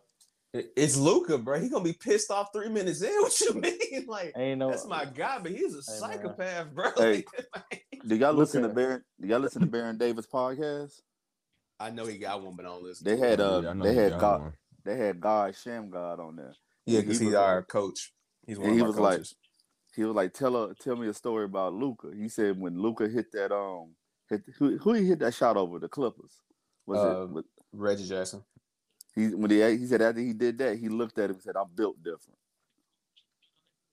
It's 0.52 0.96
Luka, 0.96 1.38
bro. 1.38 1.60
He 1.60 1.68
gonna 1.68 1.84
be 1.84 1.92
pissed 1.92 2.30
off 2.30 2.48
three 2.52 2.68
minutes 2.68 3.02
in. 3.02 3.10
What 3.20 3.40
you 3.40 3.54
mean? 3.54 4.06
Like 4.08 4.32
Ain't 4.36 4.58
no. 4.58 4.70
that's 4.70 4.84
my 4.86 5.04
guy, 5.04 5.38
but 5.40 5.52
he's 5.52 5.74
a 5.74 5.80
Hey, 5.92 6.00
man. 6.00 6.18
psychopath, 6.18 6.74
bro. 6.74 6.90
Hey. 6.96 7.24
Do 8.06 8.16
y'all 8.16 8.32
listen 8.34 8.62
to 8.62 8.68
Baron? 8.68 9.04
Do 9.20 9.28
y'all 9.28 9.38
listen 9.38 9.60
to 9.60 9.66
Baron 9.68 9.96
Davis 9.96 10.26
podcast? 10.26 11.00
I 11.80 11.90
know 11.90 12.04
he 12.04 12.18
got 12.18 12.42
one, 12.42 12.54
but 12.56 12.66
I 12.66 12.68
don't 12.68 12.82
listen. 12.82 13.04
They 13.06 13.16
had 13.16 13.40
it. 13.40 13.40
uh, 13.40 13.60
Yeah, 13.64 13.74
they 13.82 13.94
had 13.94 14.18
God, 14.18 14.40
one. 14.42 14.52
they 14.84 14.96
had 14.96 15.20
God 15.20 15.54
Shammgod 15.54 16.18
on 16.18 16.36
there. 16.36 16.54
yeah, 16.86 16.98
he 17.00 17.04
because 17.06 17.18
he's 17.18 17.34
our 17.34 17.58
uh, 17.58 17.62
coach. 17.62 18.12
He's 18.46 18.58
one 18.58 18.68
and 18.68 18.74
he 18.76 18.80
of 18.80 18.84
our 18.86 18.88
was 18.90 18.98
like- 18.98 19.26
He 19.96 20.04
was 20.04 20.14
like, 20.14 20.32
tell 20.34 20.52
her, 20.68 20.74
tell 20.74 20.96
me 20.96 21.08
a 21.08 21.14
story 21.14 21.44
about 21.46 21.72
Luka. 21.74 22.10
He 22.14 22.28
said 22.28 22.60
when 22.60 22.78
Luka 22.80 23.08
hit 23.08 23.32
that 23.32 23.52
um, 23.52 23.94
hit 24.28 24.42
who, 24.58 24.76
who 24.78 24.92
he 24.92 25.06
hit 25.06 25.18
that 25.20 25.34
shot 25.34 25.56
over 25.56 25.78
the 25.78 25.88
Clippers. 25.88 26.32
Was 26.86 27.00
Uh, 27.00 27.22
it? 27.22 27.30
Was, 27.30 27.44
Reggie 27.72 28.06
Jackson. 28.06 28.44
he 29.14 29.28
when 29.34 29.50
he 29.50 29.60
he 29.78 29.86
said 29.86 30.02
after 30.02 30.20
he 30.20 30.32
did 30.32 30.58
that, 30.58 30.76
he 30.78 30.88
looked 30.88 31.18
at 31.18 31.30
him 31.30 31.36
and 31.36 31.42
said, 31.42 31.56
"I'm 31.56 31.70
built 31.74 31.96
different." 32.02 32.38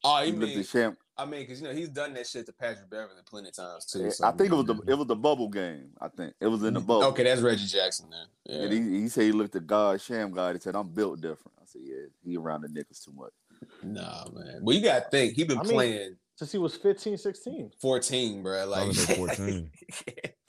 Oh, 0.04 0.22
He 0.24 0.32
you 0.32 0.38
looked 0.38 0.52
mean? 0.52 0.60
at 0.60 0.66
Sham. 0.68 0.98
I 1.20 1.26
mean, 1.26 1.42
because 1.42 1.62
you 1.62 1.68
know 1.68 1.74
he's 1.74 1.90
done 1.90 2.14
that 2.14 2.28
shit 2.28 2.46
to 2.46 2.54
Patrick 2.54 2.90
Beverley 2.90 3.22
plenty 3.26 3.50
of 3.50 3.56
times 3.56 3.86
too. 3.86 4.04
Yeah, 4.04 4.10
so, 4.10 4.28
I 4.28 4.32
think 4.32 4.52
it 4.52 4.56
was 4.56 4.66
the 4.66 4.76
man. 4.76 4.84
it 4.88 4.94
was 4.98 5.08
the 5.08 5.16
bubble 5.16 5.50
game. 5.50 5.90
I 6.00 6.10
think 6.10 6.34
it 6.40 6.48
was 6.48 6.64
in 6.64 6.74
the 6.76 6.82
mm, 6.82 6.88
bubble. 6.88 7.06
Okay, 7.06 7.24
that's 7.24 7.42
Reggie 7.42 7.66
Jackson 7.66 8.10
then. 8.10 8.26
Yeah. 8.46 8.64
And 8.64 8.74
he, 8.74 9.02
he 9.02 9.10
said 9.10 9.24
he 9.24 9.32
looked 9.32 9.56
at 9.56 9.66
God 9.66 10.00
Shammgod. 10.00 10.54
He 10.54 10.60
said, 10.60 10.76
"I'm 10.76 10.90
built 10.90 11.22
different." 11.22 11.54
I 11.60 11.66
said, 11.66 11.82
"Yeah, 11.84 12.06
he 12.24 12.38
around 12.38 12.62
the 12.62 12.68
niggas 12.68 13.04
too 13.04 13.14
much." 13.16 13.32
Nah, 13.82 14.26
man. 14.34 14.60
Well, 14.62 14.76
you 14.76 14.84
gotta 14.84 15.10
think 15.10 15.34
he 15.34 15.44
been 15.44 15.58
I 15.58 15.64
mean- 15.64 15.74
playing 15.74 16.16
Since 16.36 16.52
he 16.52 16.60
was 16.60 16.76
15, 16.76 17.18
16. 17.18 17.72
14, 17.82 18.44
bro. 18.44 18.62
I 18.62 18.64
Like 18.66 18.88
was 18.90 19.06
14. 19.16 19.72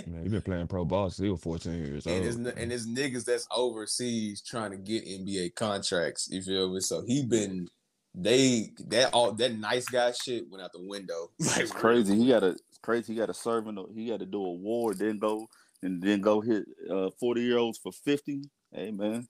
Man, 0.06 0.22
he 0.22 0.28
been 0.28 0.42
playing 0.42 0.66
pro 0.66 0.84
ball 0.84 1.08
since 1.10 1.24
he 1.24 1.30
was 1.30 1.40
14 1.40 1.72
years 1.72 2.06
old. 2.06 2.16
and 2.16 2.24
his 2.24 2.36
and 2.36 2.70
his 2.70 2.86
niggas 2.86 3.24
that's 3.24 3.46
overseas 3.50 4.42
trying 4.42 4.70
to 4.72 4.76
get 4.76 5.06
NBA 5.06 5.54
contracts. 5.54 6.28
You 6.30 6.42
feel 6.42 6.72
me? 6.72 6.80
So 6.80 7.02
he 7.06 7.24
been 7.24 7.68
they 8.14 8.72
that 8.88 9.12
all 9.12 9.32
that 9.32 9.58
nice 9.58 9.86
guy 9.86 10.12
shit 10.12 10.44
went 10.50 10.62
out 10.62 10.72
the 10.72 10.82
window. 10.82 11.30
Like 11.40 11.58
It's 11.58 11.72
crazy. 11.72 12.16
He 12.16 12.28
got 12.28 12.42
a 12.42 12.50
it's 12.50 12.78
crazy. 12.82 13.12
He 13.12 13.18
got 13.18 13.30
a 13.30 13.34
serve 13.34 13.66
in. 13.66 13.76
The, 13.76 13.84
he 13.94 14.08
got 14.08 14.20
to 14.20 14.26
do 14.26 14.44
a 14.44 14.52
war, 14.52 14.94
then 14.94 15.18
go 15.18 15.48
and 15.82 16.02
then 16.02 16.20
go 16.20 16.40
hit 16.40 16.64
uh, 16.90 17.10
forty 17.18 17.42
year 17.42 17.58
olds 17.58 17.78
for 17.78 17.92
fifty. 17.92 18.42
Hey 18.72 18.90
man, 18.90 19.28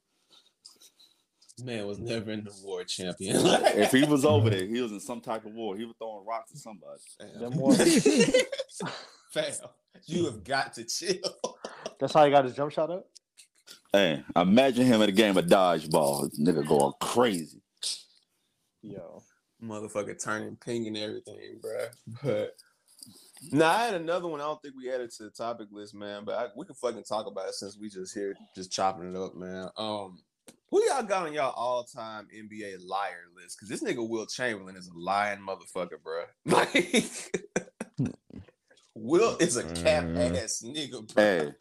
man 1.65 1.87
was 1.87 1.99
never 1.99 2.31
in 2.31 2.45
the 2.45 2.53
war 2.63 2.85
champion. 2.85 3.37
if 3.45 3.93
he 3.93 4.05
was 4.05 4.25
over 4.25 4.51
there, 4.51 4.67
he 4.67 4.81
was 4.81 4.93
in 4.93 5.01
some 5.01 5.21
type 5.21 5.45
of 5.45 5.53
war. 5.53 5.77
He 5.77 5.85
was 5.85 5.95
throwing 5.99 6.27
rocks 6.27 6.53
at 6.53 6.59
somebody. 6.59 7.01
Them 7.39 7.57
war- 7.57 7.75
Fam, 9.33 9.53
you 10.07 10.25
have 10.25 10.43
got 10.43 10.73
to 10.75 10.85
chill. 10.85 11.19
That's 12.01 12.15
how 12.15 12.25
he 12.25 12.31
got 12.31 12.45
his 12.45 12.55
jump 12.55 12.73
shot 12.73 12.91
up. 12.91 13.07
Hey, 13.93 14.23
imagine 14.37 14.87
him 14.87 15.03
at 15.03 15.09
a 15.09 15.13
game 15.13 15.37
of 15.37 15.47
dodgeball. 15.47 16.31
Nigga 16.39 16.67
going 16.67 16.93
crazy. 17.01 17.61
Yo, 18.89 19.23
Motherfucker 19.63 20.23
turning 20.23 20.57
pink 20.57 20.87
and 20.87 20.97
everything, 20.97 21.61
bro. 21.61 21.87
But 22.23 22.55
nah, 23.53 23.71
I 23.71 23.85
had 23.87 23.95
another 23.95 24.29
one. 24.29 24.41
I 24.41 24.45
don't 24.45 24.61
think 24.63 24.75
we 24.77 24.91
added 24.91 25.11
to 25.19 25.25
the 25.25 25.31
topic 25.31 25.69
list, 25.71 25.95
man. 25.95 26.25
But 26.25 26.35
I, 26.39 26.47
we 26.57 26.65
can 26.65 26.75
fucking 26.75 27.05
talk 27.05 27.27
about 27.27 27.49
it 27.49 27.55
since 27.55 27.77
we 27.79 27.89
just 27.89 28.15
here, 28.15 28.35
just 28.55 28.73
chopping 28.73 29.15
it 29.15 29.17
up, 29.17 29.35
man. 29.35 29.69
Um, 29.77 30.19
who 30.71 30.83
y'all 30.89 31.03
got 31.03 31.27
on 31.27 31.33
y'all 31.35 31.53
all 31.57 31.85
time 31.85 32.29
NBA 32.35 32.87
liar 32.87 33.25
list? 33.37 33.59
Because 33.59 33.69
this 33.69 33.83
nigga 33.83 34.07
Wilt 34.07 34.31
Chamberlain 34.31 34.77
is 34.77 34.89
a 34.89 34.99
lying 34.99 35.41
motherfucker, 35.41 36.01
bro. 36.03 36.25
Like, 36.47 37.11
Will 38.95 39.37
is 39.39 39.57
a 39.57 39.65
cap 39.65 40.05
Mm. 40.05 40.37
ass 40.43 40.63
nigga, 40.67 41.15
bro. 41.15 41.23
Hey, 41.25 41.53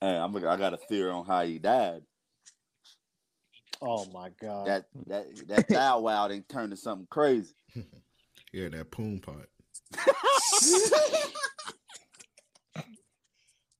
hey, 0.00 0.16
I'm. 0.16 0.34
I 0.36 0.56
got 0.56 0.72
a 0.74 0.78
theory 0.78 1.10
on 1.10 1.26
how 1.26 1.44
he 1.44 1.58
died. 1.58 2.02
Oh 3.82 4.06
my 4.12 4.30
god. 4.40 4.66
That 4.66 4.86
that 5.06 5.26
that 5.48 5.68
Bow 5.68 6.00
Wow 6.00 6.28
didn't 6.28 6.48
turn 6.48 6.70
to 6.70 6.76
something 6.76 7.06
crazy. 7.10 7.54
Yeah, 8.52 8.68
that 8.70 8.90
poon 8.90 9.20
pot. 9.20 9.46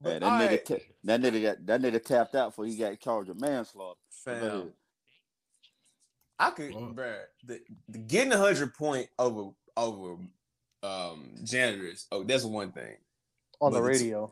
Man, 0.03 0.19
that 0.21 0.21
nigga, 0.21 0.47
right. 0.49 0.65
ta- 0.65 0.75
that 1.05 1.21
nigga 1.21 1.41
got 1.41 1.65
that 1.65 1.81
nigga 1.81 2.03
tapped 2.03 2.35
out 2.35 2.49
before 2.49 2.65
he 2.65 2.75
got 2.77 2.99
charged 2.99 3.29
with 3.29 3.41
manslaughter. 3.41 3.99
Fam. 4.23 4.71
I 6.37 6.51
could, 6.51 6.71
Fuck. 6.73 6.81
bruh, 6.93 7.17
the, 7.43 7.59
the 7.89 7.97
getting 7.97 8.33
a 8.33 8.37
hundred 8.37 8.75
point 8.75 9.07
over 9.17 9.49
over 9.75 10.17
um 10.83 11.33
janitors. 11.43 12.05
Oh, 12.11 12.23
that's 12.23 12.43
one 12.43 12.71
thing. 12.71 12.97
on 13.59 13.73
the 13.73 13.79
But 13.79 13.85
it's- 13.87 14.01
radio. 14.03 14.31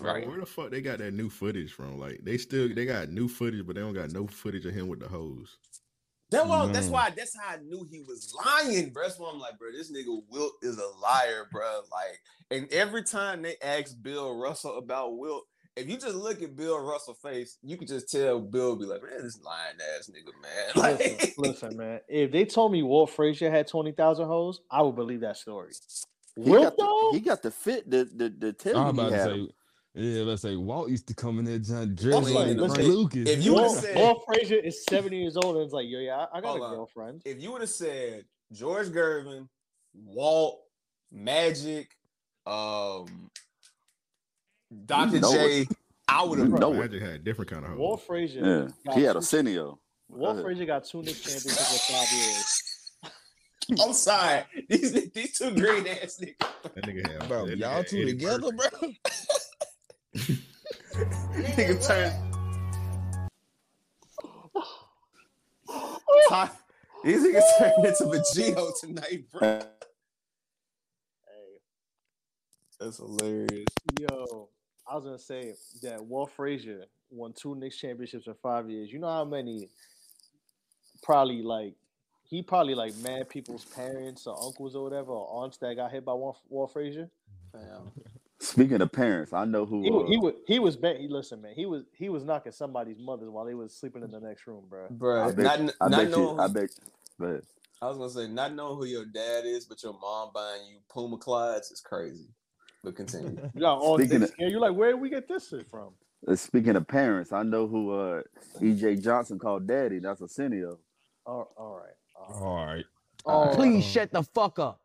Bro, 0.00 0.12
Right. 0.12 0.26
where 0.26 0.40
the 0.40 0.46
fuck 0.46 0.70
they 0.70 0.80
got 0.80 0.98
that 0.98 1.12
new 1.12 1.28
footage 1.30 1.72
from? 1.72 1.98
Like 1.98 2.20
they 2.24 2.38
still 2.38 2.68
they 2.74 2.86
got 2.86 3.10
new 3.10 3.28
footage, 3.28 3.66
but 3.66 3.76
they 3.76 3.82
don't 3.82 3.94
got 3.94 4.10
no 4.10 4.26
footage 4.26 4.66
of 4.66 4.74
him 4.74 4.88
with 4.88 5.00
the 5.00 5.08
hose. 5.08 5.58
That 6.30 6.46
was, 6.46 6.72
that's 6.72 6.88
why 6.88 7.10
that's 7.16 7.34
how 7.38 7.54
I 7.54 7.58
knew 7.58 7.86
he 7.90 8.00
was 8.00 8.34
lying, 8.44 8.90
bro. 8.90 9.04
That's 9.04 9.18
why 9.18 9.30
I'm 9.32 9.38
like, 9.38 9.58
bro, 9.58 9.68
this 9.72 9.90
nigga 9.90 10.20
Wilt 10.28 10.52
is 10.62 10.78
a 10.78 10.86
liar, 11.00 11.48
bro. 11.50 11.80
Like, 11.90 12.20
and 12.50 12.70
every 12.72 13.02
time 13.02 13.40
they 13.42 13.56
ask 13.62 13.94
Bill 14.02 14.36
Russell 14.36 14.76
about 14.76 15.16
Wilt, 15.16 15.44
if 15.76 15.88
you 15.88 15.96
just 15.96 16.16
look 16.16 16.42
at 16.42 16.54
Bill 16.56 16.78
Russell's 16.80 17.18
face, 17.22 17.56
you 17.62 17.78
can 17.78 17.86
just 17.86 18.10
tell 18.10 18.40
Bill 18.40 18.76
be 18.76 18.84
like, 18.84 19.02
man, 19.02 19.22
this 19.22 19.40
lying 19.42 19.76
ass 19.96 20.10
nigga, 20.10 20.32
man. 20.42 20.98
Listen, 20.98 21.16
Like, 21.18 21.34
listen, 21.38 21.76
man. 21.78 22.00
If 22.08 22.30
they 22.32 22.44
told 22.44 22.72
me 22.72 22.82
Walt 22.82 23.10
Frazier 23.10 23.50
had 23.50 23.66
twenty 23.68 23.92
thousand 23.92 24.26
hoes, 24.26 24.60
I 24.70 24.82
would 24.82 24.96
believe 24.96 25.20
that 25.20 25.36
story. 25.38 25.72
He 26.36 26.50
Wilt 26.50 26.64
got, 26.64 26.76
the, 26.76 26.82
though, 26.82 27.10
he 27.12 27.20
got 27.20 27.42
the 27.42 27.50
fit 27.50 27.90
the 27.90 28.04
the 28.04 28.30
to 28.30 28.52
tell 28.52 28.76
I'm 28.76 28.88
about 28.98 29.10
to 29.10 29.24
say, 29.24 29.30
him. 29.34 29.48
Yeah, 29.98 30.22
let's 30.22 30.42
say 30.42 30.56
Walt 30.56 30.88
used 30.90 31.06
to 31.08 31.14
come 31.14 31.38
in 31.38 31.44
there 31.44 31.58
John 31.58 31.94
Listen, 31.94 31.94
dressed 32.10 32.30
like 32.30 32.56
listen, 32.56 32.70
Frank 32.74 32.88
Lucas. 32.88 33.28
if 33.28 33.44
you 33.44 33.52
would've 33.54 33.66
Walt, 33.68 33.78
said- 33.78 33.96
Walt 33.96 34.22
Frazier 34.26 34.56
is 34.56 34.84
seventy 34.84 35.20
years 35.20 35.36
old 35.36 35.56
and 35.56 35.64
it's 35.64 35.72
like, 35.74 35.88
yo, 35.88 35.98
yeah, 35.98 36.26
I 36.32 36.38
I 36.38 36.40
got 36.40 36.58
a 36.58 36.62
on. 36.62 36.74
girlfriend. 36.74 37.22
if 37.24 37.40
you 37.42 37.52
would 37.52 37.60
have 37.62 37.70
said 37.70 38.24
George 38.52 38.88
Gervin, 38.88 39.48
Walt, 39.94 40.60
Magic, 41.10 41.90
um, 42.46 43.06
Dr. 44.86 45.20
know 45.20 45.32
J, 45.32 45.66
I 46.06 46.22
would 46.24 46.38
have 46.38 46.48
You 46.48 46.58
know. 46.58 46.72
Magic 46.72 47.02
had 47.02 47.10
a 47.12 47.18
different 47.18 47.50
kind 47.50 47.64
of 47.64 47.70
hose. 47.72 47.78
Walt 47.78 48.02
Frazier, 48.06 48.70
Yeah, 48.84 48.94
he 48.94 49.02
had 49.02 49.12
two- 49.12 49.18
Arsenio. 49.18 49.78
Walt 50.10 50.42
Frazier 50.42 50.64
got 50.66 50.84
two 50.84 51.02
Knicks 51.02 51.20
championships 51.20 51.90
in 51.90 51.94
five 51.96 52.12
years. 52.12 52.62
I'm 53.82 53.92
sorry. 53.92 54.44
These 54.68 55.10
these 55.10 55.36
two 55.36 55.50
green 55.54 55.86
ass 55.86 56.18
niggas. 56.22 56.38
That 56.74 56.84
nigga 56.86 57.06
had 57.20 57.28
Bro, 57.28 57.46
y'all 57.48 57.84
two 57.84 58.06
together, 58.06 58.50
Murphy. 58.52 58.56
bro. 58.80 59.12
Nigga 61.34 61.86
turn. 61.86 62.12
Ty- 66.28 66.50
These 67.04 67.20
niggas 67.22 67.58
turned 67.58 67.84
into 67.86 68.04
Vegito 68.04 68.70
tonight, 68.80 69.24
bro. 69.32 69.60
Hey, 69.60 69.64
That's 72.80 72.96
hilarious. 72.98 73.66
yo, 74.00 74.48
I 74.90 74.94
was 74.96 75.04
gonna 75.04 75.18
say 75.18 75.54
that 75.82 76.02
Walt 76.04 76.30
Frazier 76.32 76.84
won 77.10 77.32
two 77.32 77.54
Knicks 77.54 77.76
championships 77.78 78.26
in 78.26 78.34
five 78.42 78.68
years. 78.70 78.92
You 78.92 78.98
know 78.98 79.08
how 79.08 79.24
many? 79.24 79.68
Probably 81.02 81.42
like 81.42 81.74
he 82.24 82.42
probably 82.42 82.74
like 82.74 82.94
mad 82.96 83.28
people's 83.28 83.64
parents 83.64 84.26
or 84.26 84.36
uncles 84.44 84.74
or 84.74 84.82
whatever 84.84 85.12
or 85.12 85.42
aunts 85.44 85.56
that 85.58 85.76
got 85.76 85.90
hit 85.92 86.04
by 86.04 86.12
Walt, 86.12 86.38
Walt 86.48 86.72
Frazier. 86.72 87.08
Fam. 87.52 87.90
Speaking 88.40 88.82
of 88.82 88.92
parents, 88.92 89.32
I 89.32 89.44
know 89.46 89.66
who. 89.66 89.82
He, 89.82 89.90
wa- 89.90 90.04
he 90.06 90.16
uh, 90.16 90.20
was 90.20 90.34
he 90.46 90.58
was 90.58 90.76
bet. 90.76 90.98
He 91.00 91.08
listen, 91.08 91.42
man. 91.42 91.54
He 91.56 91.66
was 91.66 91.84
he 91.96 92.08
was 92.08 92.24
knocking 92.24 92.52
somebody's 92.52 92.98
mothers 92.98 93.30
while 93.30 93.44
they 93.46 93.54
was 93.54 93.74
sleeping 93.74 94.02
in 94.02 94.10
the 94.10 94.20
next 94.20 94.46
room, 94.46 94.64
bro. 94.68 94.86
I 94.86 94.90
Bro, 94.90 95.30
bet, 95.30 95.44
not, 95.44 95.74
I 95.80 95.88
not 95.88 95.96
bet 95.96 96.10
knowing 96.10 96.36
you. 96.36 96.40
I 96.40 96.48
bet. 96.48 96.70
But 97.18 97.42
I 97.82 97.86
was 97.88 97.98
gonna 97.98 98.10
say 98.10 98.32
not 98.32 98.54
knowing 98.54 98.76
who 98.78 98.86
your 98.86 99.06
dad 99.06 99.44
is, 99.46 99.66
but 99.66 99.82
your 99.82 99.94
mom 100.00 100.30
buying 100.34 100.62
you 100.68 100.78
Puma 100.92 101.18
Clydes 101.18 101.72
is 101.72 101.80
crazy. 101.84 102.28
But 102.84 102.96
continue. 102.96 103.38
You 103.54 103.60
got 103.62 103.78
all 103.78 103.98
Speaking 103.98 104.22
this 104.22 104.24
of- 104.24 104.30
scared. 104.30 104.52
You 104.52 104.60
like 104.60 104.74
where 104.74 104.92
did 104.92 105.00
we 105.00 105.10
get 105.10 105.28
this 105.28 105.48
shit 105.48 105.66
from? 105.70 105.94
uh, 106.28 106.36
speaking 106.36 106.76
of 106.76 106.86
parents, 106.88 107.32
I 107.32 107.42
know 107.44 107.66
who 107.68 107.92
uh, 107.92 108.22
EJ 108.60 109.02
Johnson 109.02 109.38
called 109.38 109.66
daddy. 109.66 110.00
That's 110.00 110.22
Arsenio. 110.22 110.78
All, 111.26 111.52
all 111.56 111.76
right. 111.76 111.94
All 112.16 112.66
right. 112.66 112.84
All 113.24 113.46
right. 113.46 113.54
All 113.54 113.54
Please 113.54 113.84
right. 113.84 113.84
shut 113.84 114.12
the 114.12 114.22
fuck 114.22 114.58
up. 114.58 114.80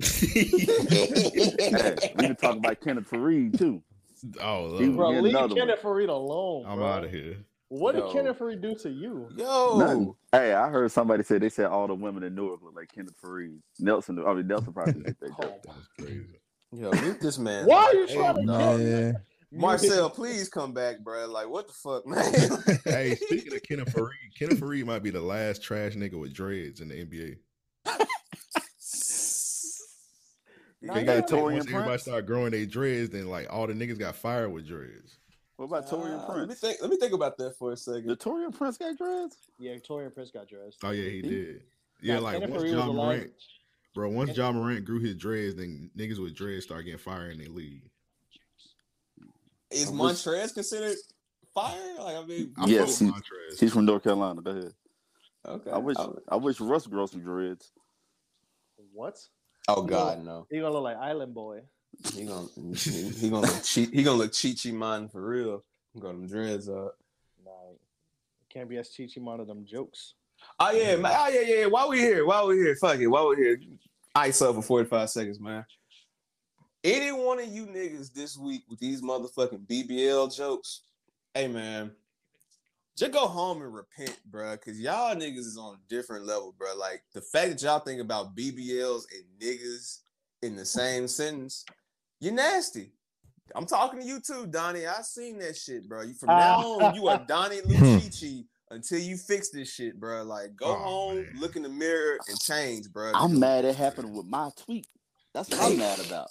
Hey, 0.00 0.50
we 2.16 2.26
can 2.26 2.36
talk 2.36 2.56
about 2.56 2.80
Kenneth 2.80 3.10
Faried 3.10 3.56
too. 3.58 3.82
Oh, 4.40 4.78
He- 4.78 4.88
Bro, 4.88 5.10
leave 5.20 5.34
another 5.34 5.54
one. 5.54 5.66
Kenneth 5.66 5.82
Faried 5.82 6.08
alone. 6.08 6.64
I'm 6.66 6.78
bro. 6.78 6.86
out 6.86 7.04
of 7.04 7.10
here. 7.10 7.36
What 7.68 7.94
Yo. 7.94 8.02
did 8.02 8.12
Kenneth 8.12 8.38
Faried 8.38 8.60
do 8.62 8.74
to 8.76 8.90
you? 8.90 9.28
Yo, 9.36 9.78
Nothing. 9.78 10.14
Hey, 10.32 10.52
I 10.54 10.68
heard 10.68 10.90
somebody 10.92 11.22
say 11.24 11.38
they 11.38 11.48
said 11.48 11.66
all 11.66 11.86
the 11.86 11.94
women 11.94 12.22
in 12.22 12.34
Newark 12.34 12.60
look 12.62 12.74
like 12.76 12.92
Kenneth 12.92 13.14
Faried. 13.22 13.58
Nelson, 13.80 14.22
I 14.24 14.34
mean 14.34 14.46
Nelson 14.46 14.72
probably 14.72 15.02
did 15.02 15.16
that 15.20 15.28
joke. 15.40 15.62
That 15.64 15.76
was 15.76 15.88
crazy. 15.98 16.40
yo, 16.72 16.90
mute 16.90 17.20
this 17.20 17.38
man. 17.38 17.66
Why 17.66 17.76
are 17.84 17.94
you 17.94 18.06
Hey, 18.06 18.14
trying 18.14 18.34
to 18.36 18.40
kill 18.46 18.80
Yeah. 18.80 19.12
Marcel, 19.52 20.10
please 20.10 20.48
come 20.48 20.72
back, 20.72 20.98
bro. 21.00 21.26
Like, 21.26 21.48
what 21.48 21.68
the 21.68 21.72
fuck, 21.74 22.06
man? 22.06 22.24
hey, 22.84 23.14
speaking 23.14 23.54
of 23.54 23.62
Kenneth 23.62 23.94
Faried, 23.94 24.10
Kenneth 24.38 24.60
Faried 24.60 24.84
might 24.84 25.02
be 25.02 25.10
the 25.10 25.20
last 25.20 25.62
trash 25.62 25.94
nigga 25.94 26.18
with 26.18 26.32
dreads 26.34 26.80
in 26.80 26.88
the 26.88 27.04
NBA. 27.06 27.36
Nah, 30.84 30.94
They 30.94 31.04
got 31.04 31.16
know- 31.16 31.26
to 31.26 31.34
Taurean 31.34 31.52
once 31.54 31.64
everybody 31.66 31.86
Prince? 31.88 32.02
start 32.02 32.26
growing 32.26 32.50
their 32.50 32.66
dreads, 32.66 33.10
then 33.10 33.26
like 33.28 33.50
all 33.52 33.66
the 33.66 33.72
niggas 33.72 33.98
got 33.98 34.16
fired 34.16 34.50
with 34.52 34.66
dreads. 34.66 35.16
What 35.56 35.66
about 35.66 35.86
Taurean 35.88 36.18
Uh, 36.28 36.28
let 36.28 36.38
me 36.40 36.44
Prince? 36.46 36.60
think. 36.60 36.80
Let 36.82 36.90
me 36.90 36.96
think 36.98 37.12
about 37.14 37.38
that 37.38 37.56
for 37.56 37.72
a 37.72 37.76
second. 37.76 38.08
Did 38.08 38.18
Taurean 38.20 38.54
Prince 38.54 38.76
got 38.76 38.96
dreads? 38.98 39.36
Yeah, 39.58 39.76
Taurean 39.76 40.12
Prince 40.12 40.30
got 40.30 40.46
dressed. 40.48 40.78
Oh 40.82 40.90
yeah, 40.90 41.08
he 41.08 41.16
He- 41.16 41.22
did. 41.22 41.62
Yeah, 42.02 42.18
like 42.18 42.40
Kenneth 42.40 42.50
once 42.58 42.70
Ja 42.70 42.86
the 42.86 42.92
Morant, 42.92 43.32
bro. 43.94 44.10
Once 44.10 44.36
Ja 44.36 44.52
Morant 44.52 44.84
grew 44.84 44.98
his 45.00 45.14
dreads, 45.14 45.54
then 45.54 45.90
niggas 45.96 46.18
with 46.18 46.34
dreads 46.34 46.64
start 46.66 46.84
getting 46.84 46.98
fired 46.98 47.32
in 47.32 47.38
the 47.38 47.48
league. 47.48 47.88
Is 49.70 49.88
I'm 49.88 49.94
Montrez 49.96 50.52
considered 50.52 50.96
fire? 51.54 51.94
Like, 51.98 52.16
I 52.16 52.24
mean, 52.26 52.52
I 52.58 52.66
Yes, 52.66 52.98
fuck 52.98 52.98
he- 52.98 53.04
with 53.06 53.14
Montrez. 53.24 53.60
He's 53.60 53.72
from 53.72 53.84
North 53.86 54.02
Carolina. 54.02 54.42
Go 54.42 54.50
ahead. 54.50 54.74
okay. 55.46 55.70
I 55.70 55.78
wish 55.78 55.96
Oh, 55.98 56.18
I 56.28 56.36
wish 56.36 56.60
Russ 56.60 56.86
grow 56.86 57.06
some 57.06 57.22
dreads. 57.22 57.72
What? 58.92 59.18
Oh 59.68 59.82
God, 59.82 60.24
no. 60.24 60.46
He 60.50 60.60
gonna 60.60 60.72
look 60.72 60.84
like 60.84 60.96
Island 60.96 61.34
Boy. 61.34 61.60
He 62.14 62.24
gonna 62.24 62.48
he, 62.56 63.08
he 63.08 63.30
gonna 63.30 63.46
look 63.46 63.62
cheat. 63.62 63.92
He 63.92 64.02
gonna 64.02 64.18
look 64.18 64.32
cheat 64.32 64.64
man 64.72 65.08
for 65.08 65.26
real. 65.26 65.64
Got 65.98 66.08
them 66.08 66.26
dreads 66.26 66.68
up. 66.68 66.96
Nah, 67.44 67.50
can't 68.50 68.68
be 68.68 68.78
as 68.78 68.90
cheechy 68.90 69.18
one 69.18 69.40
of 69.40 69.46
them 69.46 69.64
jokes. 69.64 70.14
Oh 70.58 70.72
yeah, 70.72 70.96
man. 70.96 71.12
Oh 71.16 71.28
yeah, 71.28 71.40
yeah. 71.40 71.56
yeah. 71.60 71.66
Why 71.66 71.86
we 71.86 71.98
here? 71.98 72.26
Why 72.26 72.42
we 72.44 72.56
here? 72.56 72.76
Fuck 72.76 72.98
it. 72.98 73.06
Why 73.06 73.24
we 73.24 73.36
here? 73.36 73.60
Ice 74.14 74.42
up 74.42 74.56
for 74.56 74.62
forty 74.62 74.88
five 74.88 75.10
seconds, 75.10 75.40
man. 75.40 75.64
Any 76.82 77.12
one 77.12 77.40
of 77.40 77.46
you 77.46 77.66
niggas 77.66 78.12
this 78.12 78.36
week 78.36 78.64
with 78.68 78.78
these 78.78 79.00
motherfucking 79.00 79.66
BBL 79.66 80.36
jokes, 80.36 80.82
hey 81.32 81.48
man, 81.48 81.92
just 82.96 83.12
go 83.12 83.26
home 83.26 83.62
and 83.62 83.74
repent, 83.74 84.18
bruh, 84.30 84.60
Cause 84.60 84.78
y'all 84.78 85.14
niggas 85.16 85.38
is 85.38 85.58
on 85.58 85.74
a 85.74 85.88
different 85.88 86.26
level, 86.26 86.54
bruh. 86.58 86.78
Like 86.78 87.02
the 87.12 87.20
fact 87.20 87.50
that 87.50 87.62
y'all 87.62 87.80
think 87.80 88.00
about 88.00 88.36
BBLs 88.36 89.04
and 89.12 89.24
niggas 89.40 90.00
in 90.42 90.56
the 90.56 90.64
same 90.64 91.08
sentence, 91.08 91.64
you're 92.20 92.32
nasty. 92.32 92.92
I'm 93.54 93.66
talking 93.66 94.00
to 94.00 94.06
you 94.06 94.20
too, 94.20 94.46
Donnie. 94.46 94.86
I 94.86 95.02
seen 95.02 95.38
that 95.38 95.56
shit, 95.56 95.88
bro. 95.88 96.02
You 96.02 96.14
from 96.14 96.28
now 96.28 96.60
on, 96.60 96.94
you 96.94 97.08
are 97.08 97.16
uh, 97.16 97.24
Donnie 97.28 97.58
hmm. 97.58 97.72
Lucici 97.72 98.44
until 98.70 98.98
you 98.98 99.16
fix 99.16 99.50
this 99.50 99.72
shit, 99.72 99.98
bro. 99.98 100.22
Like, 100.22 100.56
go 100.56 100.66
Oh, 100.66 100.74
home, 100.74 101.16
man. 101.16 101.32
look 101.38 101.56
in 101.56 101.62
the 101.62 101.68
mirror, 101.68 102.18
and 102.28 102.40
change, 102.40 102.90
bro. 102.92 103.12
I'm 103.14 103.38
mad 103.38 103.64
it 103.64 103.76
happened 103.76 104.14
with 104.14 104.26
my 104.26 104.50
tweet. 104.56 104.86
That's 105.34 105.50
what 105.50 105.72
I'm 105.72 105.78
mad 105.78 106.00
about. 106.06 106.28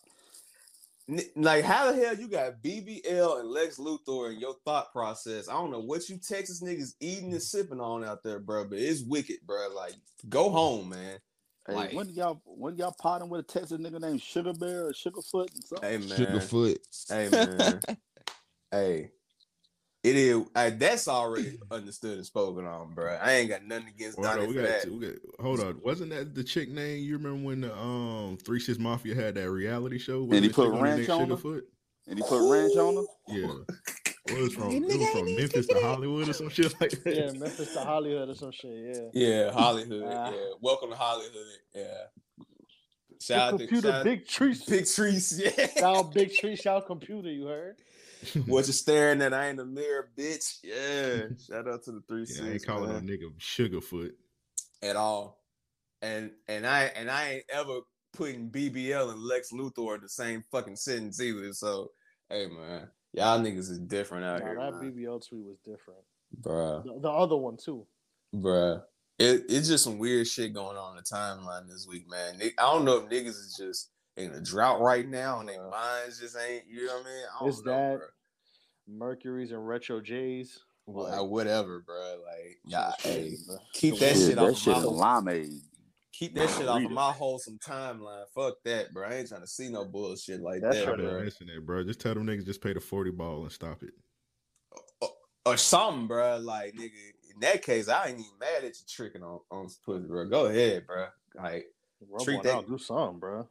N- 1.19 1.43
Like, 1.43 1.63
how 1.63 1.91
the 1.91 1.97
hell 2.03 2.15
you 2.15 2.27
got 2.27 2.61
BBL 2.61 3.39
and 3.39 3.49
Lex 3.49 3.77
Luthor 3.77 4.31
in 4.33 4.39
your 4.39 4.55
thought 4.65 4.91
process? 4.91 5.47
I 5.49 5.53
don't 5.53 5.71
know 5.71 5.79
what 5.79 6.09
you 6.09 6.17
Texas 6.17 6.61
niggas 6.63 6.93
eating 6.99 7.31
and 7.33 7.41
sipping 7.41 7.79
on 7.79 8.03
out 8.03 8.23
there, 8.23 8.39
bro, 8.39 8.65
but 8.65 8.79
it's 8.79 9.01
wicked, 9.03 9.37
bro. 9.45 9.67
Like, 9.75 9.93
go 10.29 10.49
home, 10.49 10.89
man. 10.89 11.19
Hey, 11.67 11.75
Like- 11.75 11.93
when 11.93 12.09
y'all 12.09 12.41
when 12.45 12.75
y'all 12.75 12.95
potting 12.99 13.29
with 13.29 13.41
a 13.41 13.43
Texas 13.43 13.79
nigga 13.79 13.99
named 14.01 14.21
Sugar 14.21 14.53
Bear 14.53 14.87
or 14.87 14.91
Sugarfoot 14.93 15.53
and 15.53 15.63
something? 15.63 15.89
Hey, 15.89 15.97
man. 15.97 16.07
Sugarfoot. 16.41 16.77
Hey, 17.09 17.29
man. 17.29 17.81
hey. 18.71 19.11
It 20.03 20.17
is. 20.17 20.43
Hey, 20.53 20.71
that's 20.71 21.07
already 21.07 21.57
understood 21.71 22.17
and 22.17 22.25
spoken 22.25 22.65
on, 22.65 22.93
bro. 22.93 23.17
I 23.21 23.33
ain't 23.35 23.49
got 23.49 23.63
nothing 23.63 23.87
against 23.87 24.17
Hold 24.17 24.27
Donnie 24.27 24.41
on, 24.41 24.47
we 24.49 24.53
for 24.55 24.61
got, 24.61 24.81
that. 24.83 24.91
we 24.91 24.99
got, 24.99 25.15
hold 25.39 25.59
on. 25.61 25.79
Wasn't 25.81 26.09
that 26.09 26.35
the 26.35 26.43
chick 26.43 26.69
name? 26.69 26.99
You 27.03 27.17
remember 27.17 27.45
when 27.47 27.61
the 27.61 27.73
um 27.73 28.37
Three 28.43 28.59
Six 28.59 28.77
Mafia 28.79 29.15
had 29.15 29.35
that 29.35 29.49
reality 29.49 29.97
show? 29.97 30.23
Wasn't 30.23 30.43
he 30.43 30.49
put 30.51 30.65
chick 30.65 30.73
on 30.73 30.83
there 30.83 30.95
ranch 30.97 31.09
on 31.09 31.29
her? 31.29 31.35
Sugarfoot? 31.37 31.61
And 32.07 32.19
he 32.19 32.25
put 32.27 32.51
ranch 32.51 32.75
on 32.75 32.95
her? 32.97 33.03
Yeah. 33.29 33.53
It 34.27 34.41
was 34.41 34.53
from, 34.53 34.71
it 34.71 34.83
was 34.83 35.09
from 35.09 35.35
Memphis 35.35 35.67
to 35.67 35.79
Hollywood 35.81 36.27
or 36.29 36.33
some 36.33 36.49
shit 36.49 36.73
like 36.81 36.91
that. 36.91 37.15
Yeah, 37.15 37.31
Memphis 37.39 37.73
to 37.73 37.79
Hollywood 37.81 38.29
or 38.29 38.35
some 38.35 38.51
shit. 38.51 39.11
Yeah. 39.13 39.27
Yeah, 39.27 39.51
Hollywood. 39.51 40.03
Ah. 40.05 40.31
yeah, 40.31 40.37
welcome 40.61 40.89
to 40.89 40.95
Hollywood. 40.95 41.31
Yeah. 41.75 41.83
The 42.37 42.45
Shout 43.21 43.39
out 43.39 43.51
to 43.51 43.57
computer, 43.67 43.89
shout 43.89 44.03
Big 44.03 44.27
Triece. 44.27 44.65
Big 44.65 44.83
Triece. 44.83 45.39
Yeah. 45.57 45.67
Shout 45.77 46.13
Big 46.13 46.33
Triece. 46.33 46.61
shout 46.61 46.77
out 46.83 46.87
computer. 46.87 47.29
You 47.29 47.45
heard? 47.47 47.75
What 48.45 48.67
you 48.67 48.73
staring 48.73 49.21
at? 49.21 49.33
I 49.33 49.49
ain't 49.49 49.59
a 49.59 49.65
mirror, 49.65 50.09
bitch. 50.17 50.57
Yeah. 50.63 51.27
Shout 51.47 51.67
out 51.67 51.83
to 51.83 51.91
the 51.91 52.01
three 52.07 52.25
Yeah, 52.29 52.45
I 52.45 52.53
ain't 52.53 52.65
calling 52.65 52.89
man, 52.91 53.05
no 53.05 53.11
nigga 53.13 53.31
Sugarfoot. 53.39 54.11
at 54.81 54.95
all. 54.95 55.39
And 56.01 56.31
and 56.47 56.67
I 56.67 56.83
and 56.95 57.09
I 57.09 57.29
ain't 57.35 57.45
ever 57.49 57.79
putting 58.13 58.49
BBL 58.49 59.11
and 59.11 59.21
Lex 59.21 59.51
Luthor 59.51 59.95
in 59.95 60.01
the 60.01 60.09
same 60.09 60.43
fucking 60.51 60.75
sentence 60.75 61.21
either. 61.21 61.53
So, 61.53 61.91
hey 62.29 62.47
man, 62.47 62.89
y'all 63.13 63.39
niggas 63.39 63.69
is 63.71 63.79
different 63.79 64.25
out 64.25 64.41
Nah, 64.41 64.45
here, 64.47 64.55
that 64.59 64.81
man. 64.81 64.91
BBL 64.93 65.27
tweet 65.27 65.43
was 65.45 65.57
different. 65.65 66.01
bruh, 66.41 66.83
The, 66.83 66.99
the 66.99 67.09
other 67.09 67.37
one 67.37 67.57
too. 67.57 67.87
bruh. 68.35 68.83
It, 69.19 69.43
it's 69.47 69.67
just 69.67 69.83
some 69.83 69.99
weird 69.99 70.27
shit 70.27 70.53
going 70.53 70.75
on 70.75 70.97
in 70.97 71.03
the 71.03 71.03
timeline 71.15 71.67
this 71.69 71.87
week, 71.87 72.09
man. 72.09 72.41
I 72.41 72.51
don't 72.63 72.83
know 72.83 72.97
if 72.97 73.09
niggas 73.09 73.27
is 73.29 73.55
just 73.57 73.91
in 74.17 74.31
a 74.31 74.41
drought 74.41 74.79
right 74.81 75.07
now 75.07 75.39
and 75.39 75.49
their 75.49 75.67
minds 75.69 76.19
just 76.19 76.37
ain't. 76.37 76.63
You 76.67 76.85
know 76.87 76.97
what 76.97 77.05
I 77.05 77.09
mean? 77.09 77.23
I 77.35 77.39
don't 77.39 77.49
It's 77.49 77.63
know, 77.65 77.71
that 77.71 77.99
bruh. 77.99 78.07
Mercury's 78.87 79.51
and 79.51 79.67
retro 79.67 80.01
J's. 80.01 80.59
Well, 80.85 81.07
uh, 81.07 81.23
whatever, 81.23 81.79
bro. 81.85 82.21
Like, 82.25 82.57
yeah, 82.65 82.91
hey, 82.99 83.35
bro. 83.47 83.57
keep 83.73 83.97
that 83.99 84.15
Shit, 84.15 84.29
shit 84.29 84.37
off 84.37 84.45
that 84.47 84.51
of 84.51 84.57
shit 84.57 84.73
my 84.73 84.79
is 84.79 84.83
whole- 84.85 84.99
limeade. 84.99 85.59
keep 86.11 86.35
that 86.35 86.49
shit 86.49 86.67
off 86.67 86.77
Read 86.77 86.85
of 86.85 86.91
it. 86.91 86.93
my 86.93 87.11
wholesome 87.13 87.57
timeline. 87.65 88.25
Fuck 88.35 88.55
that, 88.65 88.93
bro. 88.93 89.07
I 89.07 89.13
ain't 89.15 89.29
trying 89.29 89.41
to 89.41 89.47
see 89.47 89.69
no 89.69 89.85
bullshit 89.85 90.41
like 90.41 90.61
That's 90.61 90.77
that, 90.79 90.87
right. 90.89 90.97
Bro. 90.97 91.09
bro. 91.11 91.19
Listen 91.21 91.49
it, 91.49 91.65
bro. 91.65 91.83
Just 91.85 92.01
tell 92.01 92.13
them 92.13 92.27
niggas 92.27 92.45
just 92.45 92.61
pay 92.61 92.73
the 92.73 92.81
40 92.81 93.11
ball 93.11 93.43
and 93.43 93.51
stop 93.51 93.81
it. 93.83 93.93
Or 95.45 95.57
something, 95.57 96.07
bro. 96.07 96.37
Like, 96.37 96.73
nigga, 96.73 96.91
in 97.33 97.39
that 97.41 97.61
case, 97.63 97.87
I 97.89 98.07
ain't 98.07 98.19
even 98.19 98.31
mad 98.39 98.63
at 98.63 98.77
you 98.79 98.85
tricking 98.87 99.23
on 99.23 99.39
on 99.51 99.67
pussy, 99.85 100.05
bro. 100.07 100.27
Go 100.29 100.45
ahead, 100.47 100.85
bro. 100.87 101.07
Like, 101.35 101.65
Rub 102.09 102.23
Treat 102.23 102.35
one 102.37 102.43
that- 102.45 102.55
out, 102.55 102.67
do 102.67 102.77
something, 102.77 103.19
bro. 103.19 103.47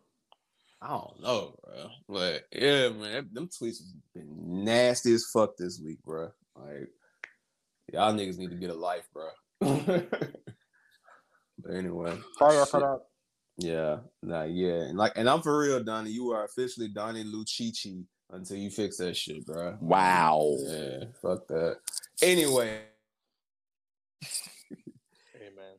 I 0.85 0.89
don't 0.89 1.22
know, 1.22 1.55
bro. 1.62 1.91
But 2.09 2.43
yeah, 2.53 2.89
man, 2.89 3.12
that- 3.12 3.35
them 3.35 3.49
tweets 3.49 3.78
have 3.78 3.87
been 4.14 4.64
nasty 4.64 5.14
as 5.14 5.26
fuck 5.33 5.57
this 5.57 5.80
week, 5.83 6.03
bro. 6.03 6.30
Like, 6.57 6.89
y'all 7.93 8.12
niggas 8.12 8.39
need 8.39 8.51
to 8.51 8.57
get 8.57 8.70
a 8.70 8.74
life, 8.74 9.09
bro. 9.12 9.28
but 9.61 10.11
anyway, 11.72 12.18
Fire 12.39 12.66
for 12.66 12.80
that. 12.80 13.01
Yeah, 13.59 13.99
nah, 14.22 14.43
yeah, 14.45 14.83
and 14.89 14.99
like, 14.99 15.12
and 15.14 15.28
I'm 15.30 15.43
for 15.43 15.57
real, 15.59 15.83
Donnie. 15.85 16.11
You 16.11 16.33
are 16.33 16.45
officially 16.45 16.89
Donnie 16.89 17.22
Lucici 17.24 18.05
until 18.30 18.57
you 18.57 18.70
fix 18.70 18.97
that 18.97 19.16
shit, 19.16 19.47
bro. 19.47 19.76
Wow. 19.80 20.57
Yeah, 20.59 21.05
fuck 21.20 21.47
that. 21.49 21.76
Anyway, 22.22 22.80
Hey 24.20 25.51
man. 25.55 25.76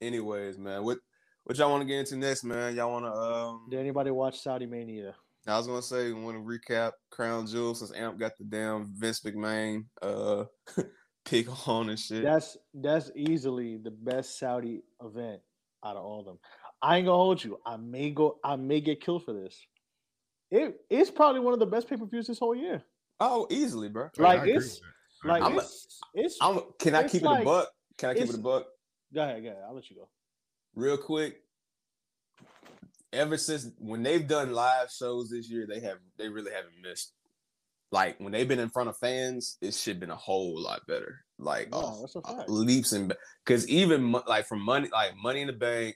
anyways, 0.00 0.58
man, 0.58 0.84
what 0.84 0.98
what 1.44 1.56
y'all 1.58 1.70
want 1.70 1.82
to 1.82 1.86
get 1.86 2.00
into 2.00 2.16
next, 2.16 2.44
man? 2.44 2.74
Y'all 2.76 2.90
want 2.90 3.04
to 3.04 3.12
um? 3.12 3.66
Did 3.70 3.80
anybody 3.80 4.10
watch 4.10 4.40
Saudi 4.40 4.66
Mania? 4.66 5.14
I 5.46 5.58
was 5.58 5.66
gonna 5.66 5.82
say, 5.82 6.10
want 6.12 6.36
to 6.36 6.42
recap 6.42 6.92
Crown 7.10 7.46
Jewel 7.46 7.74
since 7.74 7.92
Amp 7.94 8.18
got 8.18 8.32
the 8.38 8.44
damn 8.44 8.90
Vince 8.94 9.20
McMahon 9.20 9.84
uh 10.00 10.44
pick 11.26 11.68
on 11.68 11.90
and 11.90 11.98
shit. 11.98 12.22
That's 12.22 12.56
that's 12.72 13.10
easily 13.14 13.76
the 13.76 13.90
best 13.90 14.38
Saudi 14.38 14.82
event 15.02 15.40
out 15.84 15.96
of 15.96 16.04
all 16.04 16.20
of 16.20 16.26
them. 16.26 16.38
I 16.80 16.96
ain't 16.96 17.06
gonna 17.06 17.16
hold 17.18 17.44
you. 17.44 17.58
I 17.66 17.76
may 17.76 18.10
go. 18.10 18.38
I 18.42 18.56
may 18.56 18.80
get 18.80 19.02
killed 19.02 19.24
for 19.24 19.32
this. 19.34 19.58
It 20.50 20.80
it's 20.88 21.10
probably 21.10 21.40
one 21.40 21.52
of 21.52 21.58
the 21.60 21.66
best 21.66 21.88
pay 21.88 21.96
per 21.96 22.06
views 22.06 22.26
this 22.26 22.38
whole 22.38 22.54
year. 22.54 22.82
oh, 23.20 23.46
easily, 23.50 23.88
bro. 23.90 24.08
Like, 24.16 24.40
I 24.40 24.46
it's- 24.48 24.64
with 24.64 24.80
that. 25.24 25.28
I 25.28 25.28
Like. 25.28 25.42
I'm 25.42 25.54
a- 25.56 25.58
it's, 25.58 26.00
it's 26.14 26.38
I'm. 26.40 26.60
Can 26.78 26.94
I 26.94 27.00
It's 27.02 27.12
keep 27.12 27.22
it 27.22 27.26
a 27.26 27.30
like- 27.30 27.44
buck? 27.44 27.68
Can 27.98 28.10
I 28.10 28.14
keep 28.14 28.22
it 28.22 28.24
it's- 28.30 28.38
a 28.38 28.42
buck? 28.42 28.66
go 29.14 29.22
ahead, 29.22 29.42
go 29.42 29.48
ahead. 29.50 29.62
I'll 29.68 29.74
let 29.74 29.88
you 29.90 29.96
go. 29.96 30.08
Real 30.74 30.96
quick. 30.96 31.40
Ever 33.12 33.36
since 33.36 33.70
when 33.78 34.02
they've 34.02 34.26
done 34.26 34.52
live 34.52 34.90
shows 34.90 35.30
this 35.30 35.48
year, 35.48 35.66
they 35.68 35.80
have 35.80 35.98
they 36.18 36.28
really 36.28 36.50
haven't 36.50 36.74
missed. 36.82 37.12
Like 37.92 38.18
when 38.18 38.32
they've 38.32 38.48
been 38.48 38.58
in 38.58 38.70
front 38.70 38.88
of 38.88 38.98
fans, 38.98 39.56
it 39.60 39.72
should 39.72 40.00
been 40.00 40.10
a 40.10 40.16
whole 40.16 40.60
lot 40.60 40.80
better. 40.88 41.20
Like 41.38 41.70
No, 41.70 41.82
oh, 41.84 42.00
that's 42.00 42.16
a 42.16 42.22
fact. 42.22 42.50
leaps 42.50 42.90
and 42.92 43.14
because 43.44 43.68
even 43.68 44.10
like 44.26 44.46
from 44.46 44.60
money 44.62 44.88
like 44.92 45.12
Money 45.16 45.42
in 45.42 45.46
the 45.46 45.52
Bank 45.52 45.94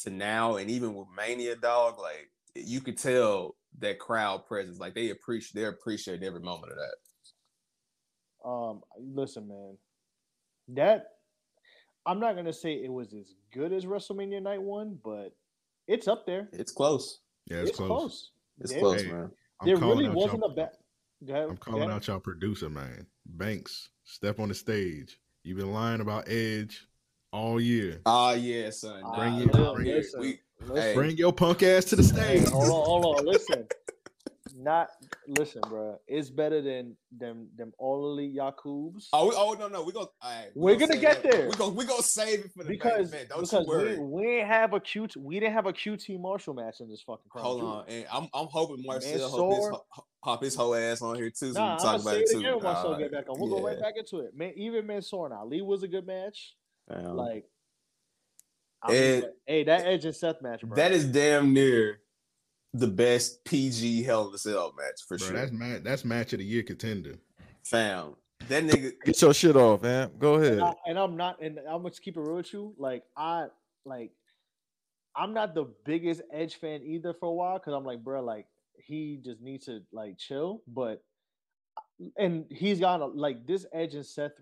to 0.00 0.10
now, 0.10 0.56
and 0.56 0.70
even 0.70 0.94
with 0.94 1.08
Mania, 1.14 1.54
dog, 1.56 1.98
like 1.98 2.30
you 2.54 2.80
could 2.80 2.96
tell 2.96 3.56
that 3.78 3.98
crowd 3.98 4.46
presence. 4.46 4.78
Like 4.78 4.94
they 4.94 5.10
appreciate 5.10 5.60
they 5.60 5.66
appreciate 5.66 6.22
every 6.22 6.40
moment 6.40 6.72
of 6.72 6.78
that. 6.78 8.48
Um, 8.48 8.80
listen, 8.98 9.48
man, 9.48 9.76
that 10.68 11.04
I'm 12.06 12.18
not 12.20 12.36
gonna 12.36 12.52
say 12.52 12.74
it 12.74 12.92
was 12.92 13.12
as 13.14 13.34
good 13.52 13.72
as 13.72 13.84
WrestleMania 13.84 14.42
Night 14.42 14.60
One, 14.62 14.98
but 15.04 15.34
it's 15.86 16.08
up 16.08 16.26
there. 16.26 16.48
It's 16.52 16.72
close. 16.72 17.20
Yeah, 17.46 17.58
it's, 17.58 17.76
close. 17.76 18.30
It's 18.60 18.70
There- 18.72 18.80
close, 18.80 19.02
Hey, 19.02 19.12
man. 19.12 19.30
I'm 19.60 19.66
There 19.68 19.76
calling 19.78 19.98
really 19.98 20.10
out 20.10 20.14
wasn't 20.16 20.42
a 20.42 20.46
y'all- 20.46 20.54
bad. 20.54 20.70
I'm 21.50 21.56
calling 21.56 21.90
out 21.90 22.06
y'all 22.08 22.18
producer, 22.20 22.68
man. 22.68 23.06
Banks, 23.26 23.90
step 24.04 24.40
on 24.40 24.48
the 24.48 24.54
stage. 24.54 25.20
You've 25.44 25.58
been 25.58 25.72
lying 25.72 26.00
about 26.00 26.28
Edge 26.28 26.86
all 27.32 27.60
year. 27.60 28.00
Ah, 28.06 28.32
yeah, 28.32 28.70
son. 28.70 29.00
Ah, 29.04 29.14
Bring 29.16 29.32
Nah, 29.32 29.40
it, 29.42 29.54
nah, 29.54 29.74
bring 29.74 29.86
we- 29.86 29.92
it. 29.92 29.96
listen, 29.96 30.20
we- 30.20 30.40
hey. 30.74 30.94
Bring 30.94 31.16
your 31.16 31.32
punk 31.32 31.62
ass 31.62 31.84
to 31.86 31.96
the 31.96 32.02
Hey, 32.02 32.38
stage. 32.40 32.48
hold 32.48 32.64
on, 32.64 32.70
hold 33.02 33.18
on. 33.20 33.24
Listen, 33.26 33.66
not 34.62 34.88
listen, 35.26 35.60
bro. 35.68 35.98
It's 36.06 36.30
better 36.30 36.60
than 36.62 36.96
them 37.16 37.48
them 37.56 37.72
all 37.78 38.10
elite 38.12 38.36
Yakubs. 38.36 39.08
Oh, 39.12 39.28
we, 39.28 39.34
oh 39.36 39.52
no, 39.58 39.68
no, 39.68 39.82
we 39.82 39.92
go. 39.92 40.10
Right, 40.22 40.48
We're 40.54 40.76
gonna 40.76 40.92
save 40.94 41.00
get 41.00 41.22
that- 41.22 41.32
there. 41.32 41.48
We 41.48 41.54
go, 41.56 41.68
we 41.70 41.84
gonna 41.84 42.02
save 42.02 42.40
it 42.46 42.52
for 42.56 42.64
the 42.64 42.70
because 42.70 43.10
main 43.12 43.22
event. 43.22 43.28
Don't 43.30 43.40
because 43.42 43.66
you 43.66 43.68
worry. 43.72 43.98
we, 43.98 44.04
we 44.24 44.36
ain't 44.38 44.46
have 44.48 44.72
a 44.72 44.80
QT 44.80 45.16
we 45.16 45.40
didn't 45.40 45.54
have 45.54 45.66
a 45.66 45.72
QT 45.72 46.20
Marshall 46.20 46.54
match 46.54 46.80
in 46.80 46.88
this 46.88 47.02
fucking 47.02 47.28
Crown 47.30 47.44
Hold 47.44 47.60
Jewel. 47.60 47.70
on, 47.72 47.84
and 47.88 48.06
I'm 48.12 48.28
I'm 48.34 48.46
hoping 48.46 48.84
Marcel 48.86 49.18
Man, 49.18 49.30
hop 49.30 49.56
his, 49.56 49.80
hop 50.24 50.42
his 50.42 50.54
whole 50.54 50.74
ass 50.74 51.02
on 51.02 51.16
here 51.16 51.30
too, 51.30 51.52
so 51.52 51.60
Nah, 51.60 51.74
we 51.76 51.78
gonna 51.78 51.92
talk 51.98 52.00
about 52.02 52.16
it 52.16 52.20
it 52.22 52.30
too. 52.32 52.38
again 52.38 52.54
when 52.54 52.62
Marcel 52.64 52.86
Alright, 52.86 53.00
get 53.00 53.12
back 53.12 53.28
on. 53.28 53.40
We'll 53.40 53.50
go 53.50 53.66
right 53.66 53.80
back 53.80 53.94
into 53.96 54.18
it. 54.18 54.36
Man, 54.36 54.52
even 54.56 54.86
Mansoor 54.86 55.26
and 55.26 55.34
Ali 55.34 55.62
was 55.62 55.82
a 55.82 55.88
good 55.88 56.06
match. 56.06 56.54
fam. 56.88 57.16
Like, 57.16 57.44
I 58.82 58.92
mean, 58.92 59.02
And- 59.24 59.32
hey, 59.46 59.64
that 59.64 59.86
Edge 59.86 60.04
and 60.04 60.14
Seth 60.14 60.42
match, 60.42 60.62
bro. 60.62 60.76
that 60.76 60.92
is 60.92 61.04
damn 61.06 61.52
near 61.52 62.00
the 62.74 62.86
best 62.86 63.44
PG 63.44 64.02
Hell 64.02 64.28
in 64.28 64.34
a 64.34 64.38
Cell 64.38 64.72
match 64.76 65.02
for 65.06 65.18
Bro, 65.18 65.26
sure. 65.26 65.36
that's 65.36 65.52
match. 65.52 65.82
That's 65.82 66.04
match 66.04 66.32
of 66.32 66.38
the 66.38 66.44
year 66.44 66.62
contender. 66.62 67.14
Fam, 67.64 68.14
that 68.48 68.64
nigga. 68.64 68.92
Get 69.04 69.20
your 69.20 69.34
shit 69.34 69.56
off, 69.56 69.82
man. 69.82 70.10
Go 70.18 70.34
ahead. 70.34 70.54
and, 70.54 70.62
I, 70.62 70.74
and 70.86 70.98
I'm 70.98 71.16
not, 71.16 71.40
and 71.42 71.58
I'm 71.58 71.82
gonna 71.82 71.90
keep 71.90 72.16
it 72.16 72.20
real 72.20 72.36
with 72.36 72.52
you. 72.52 72.74
Like 72.78 73.04
I, 73.16 73.46
like, 73.84 74.12
I'm 75.14 75.34
not 75.34 75.54
the 75.54 75.66
biggest 75.84 76.22
Edge 76.32 76.56
fan 76.56 76.82
either 76.82 77.12
for 77.12 77.28
a 77.28 77.32
while 77.32 77.58
because 77.58 77.74
I'm 77.74 77.84
like, 77.84 78.02
bro, 78.02 78.22
like 78.22 78.46
he 78.76 79.20
just 79.22 79.40
needs 79.40 79.66
to 79.66 79.82
like 79.92 80.18
chill. 80.18 80.62
But 80.66 81.02
and 82.16 82.46
he's 82.50 82.80
got 82.80 83.00
a, 83.00 83.06
like 83.06 83.46
this 83.46 83.66
Edge 83.72 83.94
and 83.94 84.06
Seth 84.06 84.32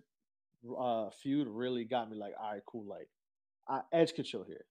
uh 0.78 1.08
feud 1.22 1.48
really 1.48 1.84
got 1.84 2.10
me 2.10 2.16
like, 2.16 2.34
all 2.40 2.52
right, 2.52 2.62
cool. 2.64 2.84
Like, 2.84 3.08
I, 3.68 3.80
Edge 3.92 4.14
could 4.14 4.24
chill 4.24 4.44
here. 4.44 4.64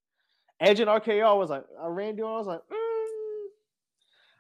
Edge 0.62 0.80
and 0.80 0.90
RKO 0.90 1.38
was 1.38 1.50
like, 1.50 1.64
I 1.82 1.88
ran 1.88 2.16
doing. 2.16 2.30
I 2.30 2.38
was 2.38 2.48
like, 2.48 2.60
mm. 2.60 2.89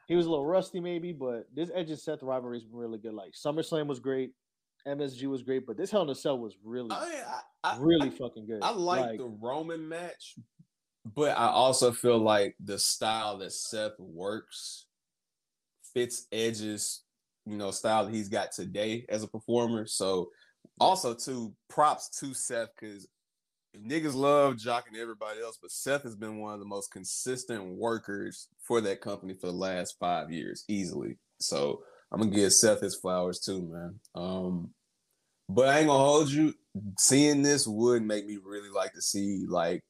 He 0.10 0.16
was 0.16 0.26
a 0.26 0.30
little 0.30 0.45
rusty 0.45 0.80
maybe, 0.80 1.14
but 1.14 1.47
this 1.53 1.70
Edge 1.74 1.91
and 1.91 1.99
Seth 1.99 2.24
rivalry 2.24 2.57
is 2.57 2.66
really 2.70 2.97
good. 2.97 3.14
Like 3.14 3.34
SummerSlam 3.34 3.86
was 3.86 3.99
great. 3.99 4.32
MSG 4.88 5.28
was 5.28 5.43
great, 5.43 5.68
but 5.68 5.78
this 5.78 5.91
Hell 5.91 6.01
in 6.01 6.10
a 6.10 6.16
Cell 6.16 6.39
was 6.39 6.57
really, 6.64 6.89
oh, 6.91 6.95
I, 7.64 7.70
I, 7.70 7.76
I, 7.76 7.78
really 7.80 8.07
I, 8.07 8.10
fucking 8.10 8.47
good. 8.47 8.60
I 8.64 8.72
like, 8.72 9.20
the 9.20 9.32
Roman 9.39 9.88
match, 9.88 10.36
but 11.16 11.38
I 11.38 11.47
also 11.47 11.91
feel 11.91 12.18
like 12.18 12.55
the 12.64 12.80
style 12.80 13.38
that 13.38 13.53
Seth 13.53 13.99
works 13.99 14.88
fits 15.93 16.26
Edge's, 16.32 17.03
you 17.45 17.57
know, 17.57 17.70
style 17.70 18.05
that 18.05 18.14
he's 18.14 18.30
got 18.30 18.51
today 18.51 19.05
as 19.10 19.22
a 19.22 19.28
performer. 19.28 19.86
So 19.86 20.32
also 20.80 21.14
too 21.14 21.53
props 21.70 22.10
to 22.20 22.34
Seth 22.34 22.70
because 22.80 23.07
niggas 23.78 24.15
love 24.15 24.55
jocking 24.55 24.97
everybody 24.99 25.41
else, 25.41 25.57
but 25.61 25.72
Seth 25.72 26.03
has 26.03 26.15
been 26.15 26.39
one 26.39 26.53
of 26.53 26.59
the 26.59 26.65
most 26.65 26.91
consistent 26.91 27.63
workers 27.65 28.47
for 28.61 28.82
that 28.82 29.01
company 29.01 29.34
for 29.34 29.47
the 29.47 29.53
last 29.53 29.97
five 29.99 30.32
years, 30.32 30.65
easily. 30.67 31.17
So 31.39 31.82
I'm 32.11 32.20
gonna 32.20 32.32
give 32.32 32.53
Seth 32.53 32.82
his 32.82 32.95
flowers 32.95 33.39
too, 33.39 33.61
man. 33.61 33.99
Um, 34.15 34.74
but 35.47 35.67
I 35.67 35.80
ain't 35.80 35.88
gonna 35.88 36.03
hold 36.03 36.30
you. 36.30 36.53
Seeing 36.97 37.41
this 37.41 37.67
would 37.67 38.03
make 38.03 38.26
me 38.26 38.38
really 38.43 38.70
like 38.70 38.93
to 38.93 39.01
see 39.01 39.45
like 39.47 39.82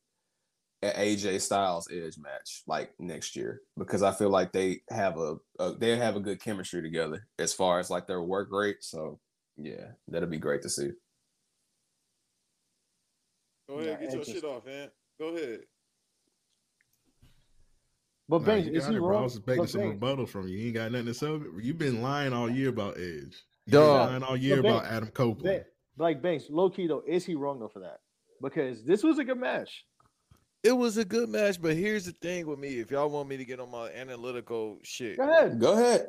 an 0.81 0.93
AJ 0.95 1.41
Styles 1.41 1.89
Edge 1.91 2.17
match 2.17 2.63
like 2.65 2.91
next 2.99 3.35
year 3.35 3.61
because 3.77 4.01
I 4.01 4.11
feel 4.13 4.29
like 4.29 4.51
they 4.51 4.81
have 4.89 5.17
a, 5.17 5.35
a 5.59 5.73
they 5.73 5.95
have 5.97 6.15
a 6.15 6.21
good 6.21 6.41
chemistry 6.41 6.81
together 6.81 7.27
as 7.37 7.53
far 7.53 7.79
as 7.79 7.89
like 7.89 8.07
their 8.07 8.21
work 8.21 8.49
rate. 8.51 8.77
So 8.81 9.19
yeah, 9.57 9.91
that'll 10.07 10.29
be 10.29 10.37
great 10.37 10.61
to 10.61 10.69
see. 10.69 10.91
Go 13.69 13.75
ahead, 13.79 13.93
Nah, 13.93 13.99
get 13.99 14.11
your 14.13 14.21
Edge 14.21 14.27
shit 14.27 14.43
off, 14.43 14.65
man. 14.65 14.89
Go 15.19 15.27
ahead. 15.27 15.59
But 18.27 18.41
Nah, 18.41 18.47
Banks, 18.47 18.67
you 18.67 18.73
is 18.73 18.83
got 18.83 18.91
he 18.91 18.97
it, 18.97 18.99
bro. 18.99 19.07
I 19.07 19.11
wrong? 19.11 19.23
was 19.23 19.35
expecting 19.35 19.63
But 19.63 19.69
some 19.69 19.81
Banks, 19.81 19.93
rebuttal 19.93 20.25
from 20.25 20.47
you. 20.47 20.57
You 20.57 20.65
ain't 20.67 20.75
got 20.75 20.91
nothing 20.91 21.07
to 21.07 21.13
say. 21.13 21.39
You've 21.61 21.77
been 21.77 22.01
lying 22.01 22.33
all 22.33 22.49
year 22.49 22.69
about 22.69 22.97
Edge. 22.97 23.43
You've 23.65 23.71
been 23.73 23.81
lying 23.87 24.23
all 24.23 24.37
year 24.37 24.55
But 24.61 24.67
about 24.69 24.81
Banks- 24.83 24.95
Adam 24.95 25.09
Copeland. 25.09 25.63
Ba- 25.97 26.03
like 26.03 26.21
Banks, 26.21 26.45
low 26.49 26.69
key 26.69 26.87
though, 26.87 27.03
is 27.07 27.25
he 27.25 27.35
wrong 27.35 27.59
though 27.59 27.67
for 27.67 27.79
that? 27.79 27.99
Because 28.41 28.83
this 28.85 29.03
was 29.03 29.19
a 29.19 29.23
good 29.23 29.37
match. 29.39 29.85
It 30.63 30.71
was 30.73 30.97
a 30.97 31.05
good 31.05 31.29
match, 31.29 31.61
but 31.61 31.75
here's 31.75 32.05
the 32.05 32.11
thing 32.13 32.45
with 32.47 32.59
me. 32.59 32.79
If 32.79 32.91
y'all 32.91 33.09
want 33.09 33.29
me 33.29 33.37
to 33.37 33.45
get 33.45 33.59
on 33.59 33.71
my 33.71 33.89
analytical 33.91 34.77
shit, 34.83 35.17
Go 35.17 35.23
ahead, 35.29 35.59
Go 35.59 35.73
ahead. 35.73 36.07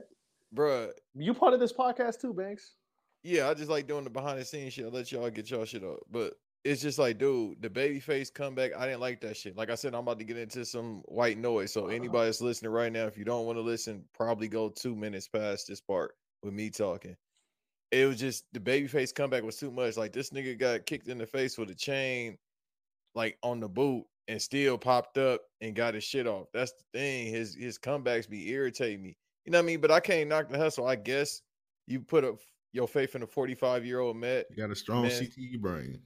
bruh. 0.55 0.91
you 1.15 1.35
part 1.35 1.55
of 1.55 1.61
this 1.61 1.73
podcast 1.73 2.21
too, 2.21 2.33
Banks. 2.35 2.75
Yeah, 3.23 3.49
I 3.49 3.55
just 3.55 3.71
like 3.71 3.87
doing 3.87 4.05
the 4.05 4.11
behind 4.11 4.41
the 4.41 4.45
scenes 4.45 4.73
shit. 4.73 4.85
I'll 4.87 4.91
let 4.91 5.11
y'all 5.13 5.29
get 5.31 5.51
y'all 5.51 5.65
shit 5.65 5.85
up. 5.85 6.01
But 6.11 6.35
it's 6.65 6.83
just 6.83 6.99
like, 6.99 7.19
dude, 7.19 7.61
the 7.63 7.71
babyface 7.71 8.33
comeback. 8.33 8.77
I 8.77 8.87
didn't 8.87 9.01
like 9.01 9.21
that 9.23 9.37
shit. 9.37 9.57
Like 9.57 9.71
I 9.71 9.75
said, 9.75 9.95
I'm 9.95 10.01
about 10.01 10.19
to 10.19 10.25
get 10.25 10.37
into 10.37 10.65
some 10.65 11.03
white 11.07 11.39
noise. 11.39 11.73
So 11.73 11.85
uh-huh. 11.85 11.95
anybody 11.95 12.27
that's 12.27 12.41
listening 12.41 12.73
right 12.73 12.93
now, 12.93 13.07
if 13.07 13.17
you 13.17 13.25
don't 13.25 13.47
want 13.47 13.57
to 13.57 13.63
listen, 13.63 14.05
probably 14.15 14.49
go 14.49 14.69
two 14.69 14.95
minutes 14.95 15.29
past 15.29 15.69
this 15.69 15.81
part 15.81 16.13
with 16.43 16.53
me 16.53 16.71
talking. 16.71 17.17
It 17.91 18.07
was 18.07 18.19
just 18.19 18.45
the 18.53 18.61
babyface 18.61 19.15
comeback 19.15 19.43
was 19.43 19.57
too 19.57 19.71
much. 19.71 19.97
Like 19.97 20.13
this 20.13 20.31
nigga 20.31 20.59
got 20.59 20.87
kicked 20.87 21.09
in 21.09 21.19
the 21.19 21.27
face 21.27 21.57
with 21.57 21.71
a 21.71 21.75
chain, 21.75 22.37
like 23.15 23.37
on 23.43 23.59
the 23.59 23.69
boot, 23.69 24.05
and 24.29 24.41
still 24.41 24.79
popped 24.79 25.19
up 25.19 25.41
and 25.61 25.75
got 25.75 25.95
his 25.95 26.05
shit 26.05 26.27
off. 26.27 26.47
That's 26.53 26.73
the 26.73 26.99
thing. 26.99 27.33
His 27.33 27.55
his 27.55 27.79
comebacks 27.79 28.29
be 28.29 28.49
irritating 28.51 29.03
me. 29.03 29.17
You 29.45 29.53
know 29.53 29.59
what 29.59 29.65
I 29.65 29.67
mean? 29.67 29.81
But 29.81 29.91
I 29.91 29.99
can't 29.99 30.29
knock 30.29 30.51
the 30.51 30.59
hustle. 30.59 30.87
I 30.87 30.95
guess 30.95 31.41
you 31.87 32.01
put 32.01 32.25
up 32.25 32.37
your 32.73 32.87
faith 32.87 33.17
in 33.17 33.23
a 33.23 33.27
45 33.27 33.85
year 33.85 33.99
old 33.99 34.17
Met. 34.17 34.47
You 34.51 34.57
got 34.57 34.71
a 34.71 34.77
strong 34.77 35.03
Man. 35.03 35.11
CTE 35.11 35.61
brain. 35.61 36.01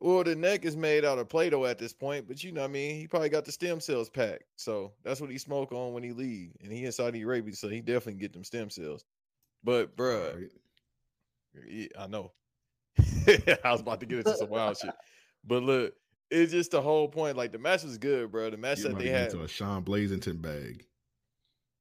Well, 0.00 0.22
the 0.22 0.36
neck 0.36 0.64
is 0.64 0.76
made 0.76 1.04
out 1.04 1.18
of 1.18 1.28
Play-Doh 1.28 1.64
at 1.66 1.78
this 1.78 1.92
point, 1.92 2.28
but 2.28 2.42
you 2.44 2.52
know 2.52 2.60
what 2.60 2.70
I 2.70 2.72
mean. 2.72 2.96
He 3.00 3.06
probably 3.08 3.28
got 3.30 3.44
the 3.44 3.52
stem 3.52 3.80
cells 3.80 4.08
packed, 4.08 4.44
so 4.56 4.92
that's 5.02 5.20
what 5.20 5.30
he 5.30 5.38
smoke 5.38 5.72
on 5.72 5.92
when 5.92 6.02
he 6.04 6.12
leave, 6.12 6.52
and 6.62 6.72
he 6.72 6.84
in 6.84 6.92
Saudi 6.92 7.22
Arabia, 7.22 7.54
so 7.54 7.68
he 7.68 7.80
definitely 7.80 8.20
get 8.20 8.32
them 8.32 8.44
stem 8.44 8.70
cells. 8.70 9.04
But 9.64 9.96
bruh, 9.96 10.34
Right. 10.34 10.50
yeah, 11.68 11.86
I 11.98 12.06
know. 12.06 12.32
I 13.26 13.72
was 13.72 13.80
about 13.80 14.00
to 14.00 14.06
get 14.06 14.18
into 14.18 14.36
some 14.36 14.48
wild 14.50 14.76
shit, 14.76 14.94
but 15.44 15.62
look, 15.62 15.94
it's 16.30 16.52
just 16.52 16.70
the 16.70 16.80
whole 16.82 17.08
point. 17.08 17.36
Like 17.36 17.52
the 17.52 17.58
match 17.58 17.82
was 17.82 17.98
good, 17.98 18.30
bro. 18.30 18.50
The 18.50 18.56
match 18.56 18.78
You 18.78 18.88
that 18.88 18.98
they 18.98 19.08
had, 19.08 19.30
into 19.32 19.42
a 19.42 19.48
Sean 19.48 19.82
Blazington 19.84 20.40
bag. 20.40 20.84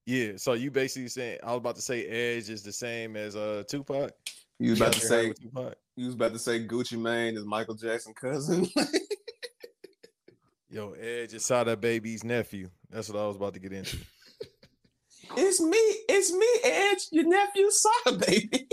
yeah. 0.06 0.34
So 0.38 0.54
you 0.54 0.72
basically 0.72 1.10
saying 1.10 1.40
I 1.44 1.48
was 1.52 1.58
about 1.58 1.76
to 1.76 1.82
say 1.82 2.06
Edge 2.06 2.50
is 2.50 2.64
the 2.64 2.72
same 2.72 3.16
as 3.16 3.36
uh 3.36 3.64
Tupac. 3.68 4.12
You 4.60 4.72
was 4.72 4.82
about 4.82 4.94
to 4.94 5.00
say 5.00 5.28
hat 5.28 5.30
with 5.30 5.42
Tupac. 5.42 5.76
you 5.96 6.06
was 6.06 6.16
about 6.16 6.34
to 6.34 6.40
say 6.40 6.66
Gucci 6.66 7.00
Mane 7.00 7.38
is 7.38 7.46
Michael 7.46 7.76
Jackson 7.76 8.14
cousin. 8.14 8.68
Yo, 10.70 10.94
Edge 10.94 11.34
is 11.34 11.46
Sada 11.46 11.78
Baby's 11.78 12.24
nephew. 12.24 12.70
That's 12.90 13.10
what 13.10 13.22
I 13.22 13.28
was 13.28 13.36
about 13.36 13.54
to 13.54 13.60
get 13.60 13.72
into. 13.72 13.98
it's 15.38 15.62
me, 15.62 15.78
it's 15.78 16.34
me, 16.34 16.48
Edge, 16.64 17.08
your 17.12 17.28
nephew, 17.28 17.70
Sada 17.70 18.18
baby. 18.18 18.68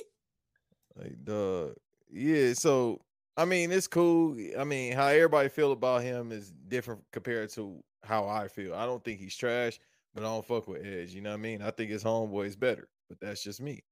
Like, 0.97 1.25
duh. 1.25 1.69
Yeah, 2.11 2.55
so 2.55 3.01
I 3.37 3.45
mean, 3.45 3.73
it's 3.73 3.87
cool. 3.87 4.37
I 4.59 4.65
mean, 4.65 4.93
how 4.93 5.09
everybody 5.09 5.49
feel 5.49 5.73
about 5.73 6.03
him 6.03 6.33
is 6.33 6.53
different 6.69 7.03
compared 7.13 7.51
to 7.51 7.83
how 8.03 8.29
I 8.29 8.49
feel. 8.49 8.75
I 8.75 8.87
don't 8.87 9.05
think 9.05 9.21
he's 9.21 9.37
trash, 9.37 9.79
but 10.15 10.23
I 10.23 10.27
don't 10.27 10.47
fuck 10.47 10.69
with 10.69 10.85
Edge. 10.85 11.15
You 11.15 11.21
know 11.21 11.31
what 11.31 11.39
I 11.39 11.43
mean? 11.43 11.63
I 11.63 11.71
think 11.71 11.91
his 11.91 12.05
homeboy 12.05 12.47
is 12.47 12.57
better, 12.57 12.89
but 13.09 13.19
that's 13.21 13.43
just 13.43 13.61
me. 13.61 13.83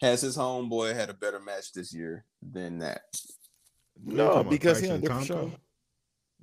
Has 0.00 0.20
his 0.22 0.36
homeboy 0.36 0.94
had 0.94 1.08
a 1.10 1.14
better 1.14 1.40
match 1.40 1.72
this 1.72 1.94
year 1.94 2.24
than 2.42 2.78
that? 2.78 3.02
No, 4.04 4.42
because 4.42 4.80
he 4.80 4.88
Tyson 4.88 4.90
on 4.90 4.98
a 4.98 5.00
different 5.00 5.22
Tomko? 5.22 5.50
show. 5.50 5.52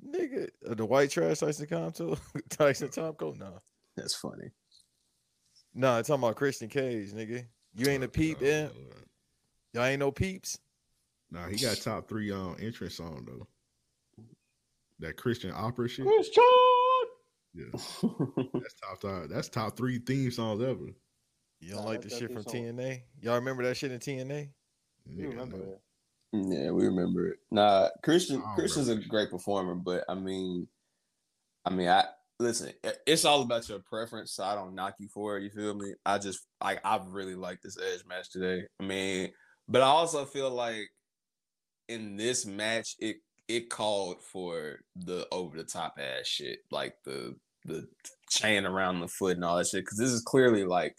Nigga, 0.09 0.49
uh, 0.69 0.73
the 0.73 0.85
white 0.85 1.11
trash 1.11 1.39
Tyson 1.39 1.67
Tomko, 1.67 2.17
Tyson 2.49 2.87
Tomko, 2.87 3.37
no, 3.37 3.61
That's 3.95 4.15
funny. 4.15 4.51
no, 5.75 5.97
it's 5.99 6.07
talking 6.07 6.23
about 6.23 6.35
Christian 6.37 6.69
Cage, 6.69 7.11
nigga. 7.11 7.45
You 7.75 7.87
ain't 7.87 8.03
a 8.03 8.07
peep, 8.07 8.37
yeah. 8.41 8.69
Y'all 9.73 9.83
ain't 9.85 9.99
no 9.99 10.11
peeps. 10.11 10.57
Nah, 11.29 11.47
he 11.47 11.55
got 11.57 11.77
top 11.77 12.09
three 12.09 12.31
um 12.31 12.55
entrance 12.59 12.95
song 12.95 13.25
though. 13.27 13.47
That 14.99 15.17
Christian 15.17 15.51
opera 15.55 15.87
shit. 15.87 16.05
Christian. 16.05 16.43
Yeah, 17.53 17.65
that's 17.73 18.73
top 18.81 19.01
five. 19.01 19.29
That's 19.29 19.49
top 19.49 19.75
three 19.77 19.99
theme 19.99 20.31
songs 20.31 20.63
ever. 20.63 20.87
You 21.61 21.75
don't 21.75 21.83
Nah, 21.83 21.89
like 21.91 22.01
the 22.01 22.09
shit 22.09 22.31
from 22.31 22.41
definitely 22.41 22.83
TNA? 22.83 23.01
Y'all 23.21 23.35
remember 23.35 23.63
that 23.63 23.77
shit 23.77 23.91
in 23.91 23.99
TNA? 23.99 24.49
You 25.05 25.25
Nigga, 25.25 25.29
remember 25.29 25.57
no. 25.57 25.65
that? 25.65 25.79
Yeah, 26.33 26.71
we 26.71 26.85
remember 26.85 27.27
it. 27.27 27.39
Nah, 27.51 27.89
Christian 28.03 28.41
I 28.41 28.45
don't 28.45 28.55
Christian's 28.55 28.89
a 28.89 28.95
great 28.95 29.29
performer, 29.29 29.75
but 29.75 30.03
I 30.09 30.15
mean, 30.15 30.67
I 31.65 31.69
mean, 31.69 31.87
I 31.89 32.05
listen. 32.39 32.71
It's 33.05 33.25
all 33.25 33.41
about 33.41 33.67
your 33.69 33.79
preference, 33.79 34.33
so 34.33 34.43
I 34.43 34.55
don't 34.55 34.73
knock 34.73 34.95
you 34.99 35.07
for 35.13 35.37
it. 35.37 35.43
You 35.43 35.49
feel 35.49 35.75
me? 35.75 35.93
I 36.05 36.17
just 36.17 36.47
like 36.63 36.79
I 36.83 36.99
really 37.05 37.35
like 37.35 37.61
this 37.61 37.77
Edge 37.77 38.03
match 38.07 38.31
today. 38.31 38.63
I 38.79 38.83
mean, 38.83 39.31
but 39.67 39.81
I 39.81 39.85
also 39.85 40.25
feel 40.25 40.49
like 40.49 40.89
in 41.89 42.15
this 42.15 42.45
match, 42.45 42.95
it 42.99 43.17
it 43.47 43.69
called 43.69 44.23
for 44.23 44.79
the 44.95 45.27
over 45.31 45.57
the 45.57 45.63
top 45.65 45.99
ass 45.99 46.25
shit, 46.25 46.59
like 46.71 46.95
the 47.05 47.35
the 47.65 47.87
chain 48.29 48.65
around 48.65 49.01
the 49.01 49.07
foot 49.07 49.35
and 49.35 49.45
all 49.45 49.57
that 49.57 49.67
shit. 49.67 49.83
Because 49.83 49.97
this 49.97 50.11
is 50.11 50.21
clearly 50.21 50.63
like 50.63 50.95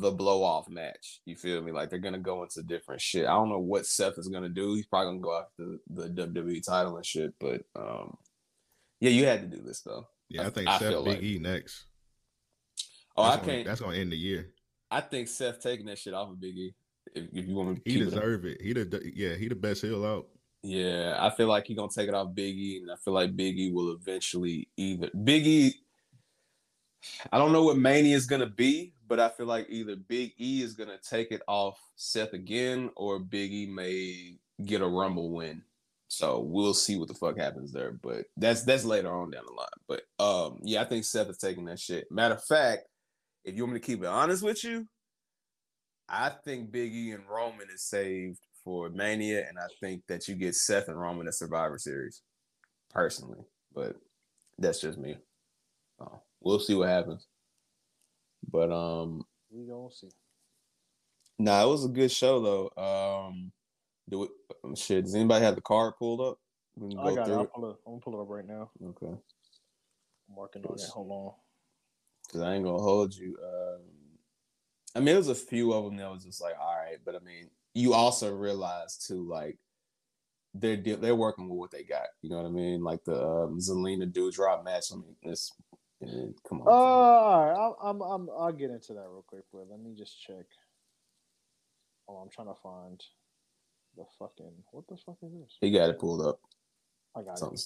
the 0.00 0.10
blow 0.10 0.42
off 0.42 0.68
match. 0.68 1.20
You 1.24 1.36
feel 1.36 1.60
me? 1.62 1.72
Like 1.72 1.90
they're 1.90 1.98
gonna 1.98 2.18
go 2.18 2.42
into 2.42 2.62
different 2.62 3.00
shit. 3.00 3.26
I 3.26 3.32
don't 3.34 3.48
know 3.48 3.58
what 3.58 3.86
Seth 3.86 4.18
is 4.18 4.28
gonna 4.28 4.48
do. 4.48 4.74
He's 4.74 4.86
probably 4.86 5.12
gonna 5.12 5.20
go 5.20 5.38
after 5.38 5.78
the, 5.88 6.08
the 6.08 6.26
WWE 6.26 6.62
title 6.64 6.96
and 6.96 7.06
shit. 7.06 7.34
But 7.40 7.62
um, 7.74 8.16
yeah, 9.00 9.10
you 9.10 9.26
had 9.26 9.42
to 9.50 9.56
do 9.56 9.62
this 9.62 9.80
though. 9.82 10.06
Yeah, 10.28 10.46
I 10.46 10.50
think 10.50 10.68
I 10.68 10.78
Seth 10.78 11.04
Big 11.04 11.14
like- 11.14 11.22
E 11.22 11.38
next. 11.40 11.84
Oh, 13.16 13.24
that's 13.24 13.36
I 13.36 13.40
gonna, 13.40 13.52
can't. 13.52 13.66
That's 13.66 13.80
gonna 13.80 13.96
end 13.96 14.12
the 14.12 14.16
year. 14.16 14.50
I 14.90 15.00
think 15.00 15.28
Seth 15.28 15.60
taking 15.60 15.86
that 15.86 15.98
shit 15.98 16.14
off 16.14 16.30
of 16.30 16.40
Big 16.40 16.56
E. 16.56 16.74
If, 17.14 17.24
if 17.32 17.46
you 17.48 17.54
want 17.54 17.76
to 17.76 17.82
He 17.84 17.98
keep 17.98 18.02
it, 18.02 18.10
deserve 18.10 18.44
it. 18.44 18.60
He 18.60 18.72
the 18.72 19.12
yeah. 19.14 19.34
He 19.34 19.48
the 19.48 19.54
best 19.54 19.82
heel 19.82 20.04
out. 20.04 20.26
yeah, 20.62 21.16
I 21.18 21.30
feel 21.30 21.46
like 21.48 21.66
he 21.66 21.74
gonna 21.74 21.88
take 21.94 22.08
it 22.08 22.14
off 22.14 22.34
Big 22.34 22.56
E, 22.56 22.78
and 22.82 22.90
I 22.90 22.96
feel 22.96 23.14
like 23.14 23.36
Big 23.36 23.58
E 23.58 23.70
will 23.72 23.92
eventually 23.92 24.68
either 24.76 25.10
Big 25.24 25.46
E. 25.46 25.74
I 27.32 27.38
don't 27.38 27.52
know 27.52 27.64
what 27.64 27.78
Mania 27.78 28.16
is 28.16 28.26
gonna 28.26 28.46
be, 28.46 28.92
but 29.08 29.20
I 29.20 29.28
feel 29.28 29.46
like 29.46 29.66
either 29.68 29.96
Big 29.96 30.32
E 30.38 30.62
is 30.62 30.74
gonna 30.74 30.98
take 30.98 31.32
it 31.32 31.42
off 31.46 31.78
Seth 31.96 32.32
again, 32.32 32.90
or 32.96 33.18
Big 33.18 33.52
E 33.52 33.66
may 33.66 34.38
get 34.64 34.80
a 34.80 34.86
Rumble 34.86 35.30
win. 35.30 35.62
So 36.08 36.40
we'll 36.40 36.74
see 36.74 36.96
what 36.96 37.08
the 37.08 37.14
fuck 37.14 37.38
happens 37.38 37.72
there. 37.72 37.92
But 37.92 38.26
that's 38.36 38.62
that's 38.62 38.84
later 38.84 39.12
on 39.12 39.30
down 39.30 39.44
the 39.46 39.52
line. 39.52 39.66
But 39.88 40.02
um, 40.24 40.60
yeah, 40.62 40.82
I 40.82 40.84
think 40.84 41.04
Seth 41.04 41.28
is 41.28 41.38
taking 41.38 41.64
that 41.66 41.80
shit. 41.80 42.10
Matter 42.10 42.34
of 42.34 42.44
fact, 42.44 42.84
if 43.44 43.56
you 43.56 43.62
want 43.62 43.74
me 43.74 43.80
to 43.80 43.86
keep 43.86 44.02
it 44.02 44.06
honest 44.06 44.42
with 44.42 44.62
you, 44.64 44.86
I 46.08 46.30
think 46.44 46.70
Big 46.70 46.94
E 46.94 47.12
and 47.12 47.28
Roman 47.28 47.68
is 47.72 47.82
saved 47.82 48.40
for 48.64 48.88
Mania, 48.90 49.46
and 49.48 49.58
I 49.58 49.66
think 49.80 50.02
that 50.08 50.28
you 50.28 50.34
get 50.34 50.54
Seth 50.54 50.88
and 50.88 51.00
Roman 51.00 51.26
at 51.26 51.34
Survivor 51.34 51.78
Series, 51.78 52.22
personally. 52.90 53.44
But 53.74 53.96
that's 54.58 54.80
just 54.80 54.98
me. 54.98 55.16
Uh, 56.00 56.18
we'll 56.46 56.60
see 56.60 56.74
what 56.74 56.88
happens. 56.88 57.26
But 58.50 58.70
um, 58.70 59.24
We 59.50 59.66
gonna 59.66 59.90
see. 59.90 60.08
nah, 61.38 61.64
it 61.64 61.68
was 61.68 61.84
a 61.84 61.88
good 61.88 62.10
show 62.12 62.40
though. 62.40 63.26
Um, 63.28 63.52
do 64.08 64.24
it. 64.24 64.30
um, 64.64 64.76
Shit, 64.76 65.04
does 65.04 65.14
anybody 65.14 65.44
have 65.44 65.56
the 65.56 65.60
card 65.60 65.94
pulled 65.98 66.20
up? 66.20 66.38
We 66.76 66.90
can 66.90 66.98
I 67.00 67.04
go 67.10 67.14
got 67.16 67.28
it. 67.28 67.32
I'll 67.32 67.46
pull 67.46 67.70
it. 67.70 67.76
I'm 67.86 67.92
gonna 67.92 68.00
pull 68.00 68.18
it 68.18 68.22
up 68.22 68.28
right 68.30 68.46
now. 68.46 68.70
Okay, 68.82 69.06
I'm 70.28 70.36
working 70.36 70.64
on 70.64 70.74
it. 70.78 70.84
Hold 70.92 71.10
on. 71.10 71.32
because 72.26 72.42
I 72.42 72.54
ain't 72.54 72.64
gonna 72.64 72.78
hold 72.82 73.14
you. 73.14 73.36
Um, 73.42 73.80
I 74.94 75.00
mean, 75.00 75.06
there 75.06 75.16
was 75.16 75.28
a 75.28 75.34
few 75.34 75.72
of 75.72 75.84
them 75.84 75.96
that 75.96 76.10
was 76.10 76.24
just 76.24 76.40
like, 76.40 76.54
all 76.60 76.76
right, 76.76 76.98
but 77.04 77.14
I 77.16 77.18
mean, 77.18 77.50
you 77.74 77.92
also 77.92 78.32
realize 78.34 78.96
too, 78.96 79.26
like 79.28 79.58
they're 80.54 80.76
they're 80.76 81.14
working 81.14 81.48
with 81.48 81.58
what 81.58 81.70
they 81.70 81.82
got. 81.82 82.06
You 82.22 82.30
know 82.30 82.36
what 82.36 82.46
I 82.46 82.50
mean? 82.50 82.82
Like 82.82 83.04
the 83.04 83.20
um, 83.22 83.58
Zelina 83.58 84.10
Doudrop 84.10 84.64
match. 84.64 84.86
I 84.92 84.96
mean, 84.96 85.16
this 85.22 85.50
come 86.48 86.60
on. 86.62 86.68
Uh, 86.68 86.70
all 86.70 87.46
right. 87.46 87.54
I'll, 87.54 87.76
I'm, 87.82 88.00
I'm, 88.02 88.28
I'll 88.38 88.52
get 88.52 88.70
into 88.70 88.92
that 88.94 89.00
real 89.08 89.24
quick, 89.26 89.44
but 89.52 89.66
let 89.70 89.80
me 89.80 89.94
just 89.96 90.20
check. 90.20 90.44
Oh, 92.08 92.16
I'm 92.16 92.30
trying 92.30 92.48
to 92.48 92.60
find 92.62 93.00
the 93.96 94.04
fucking. 94.18 94.52
What 94.70 94.84
the 94.88 94.96
fuck 95.04 95.16
is 95.22 95.32
this? 95.32 95.56
he 95.60 95.70
got 95.70 95.90
it 95.90 95.98
pulled 95.98 96.24
up. 96.26 96.40
I 97.16 97.22
got 97.22 97.32
It's 97.32 97.42
it. 97.42 97.46
on, 97.46 97.56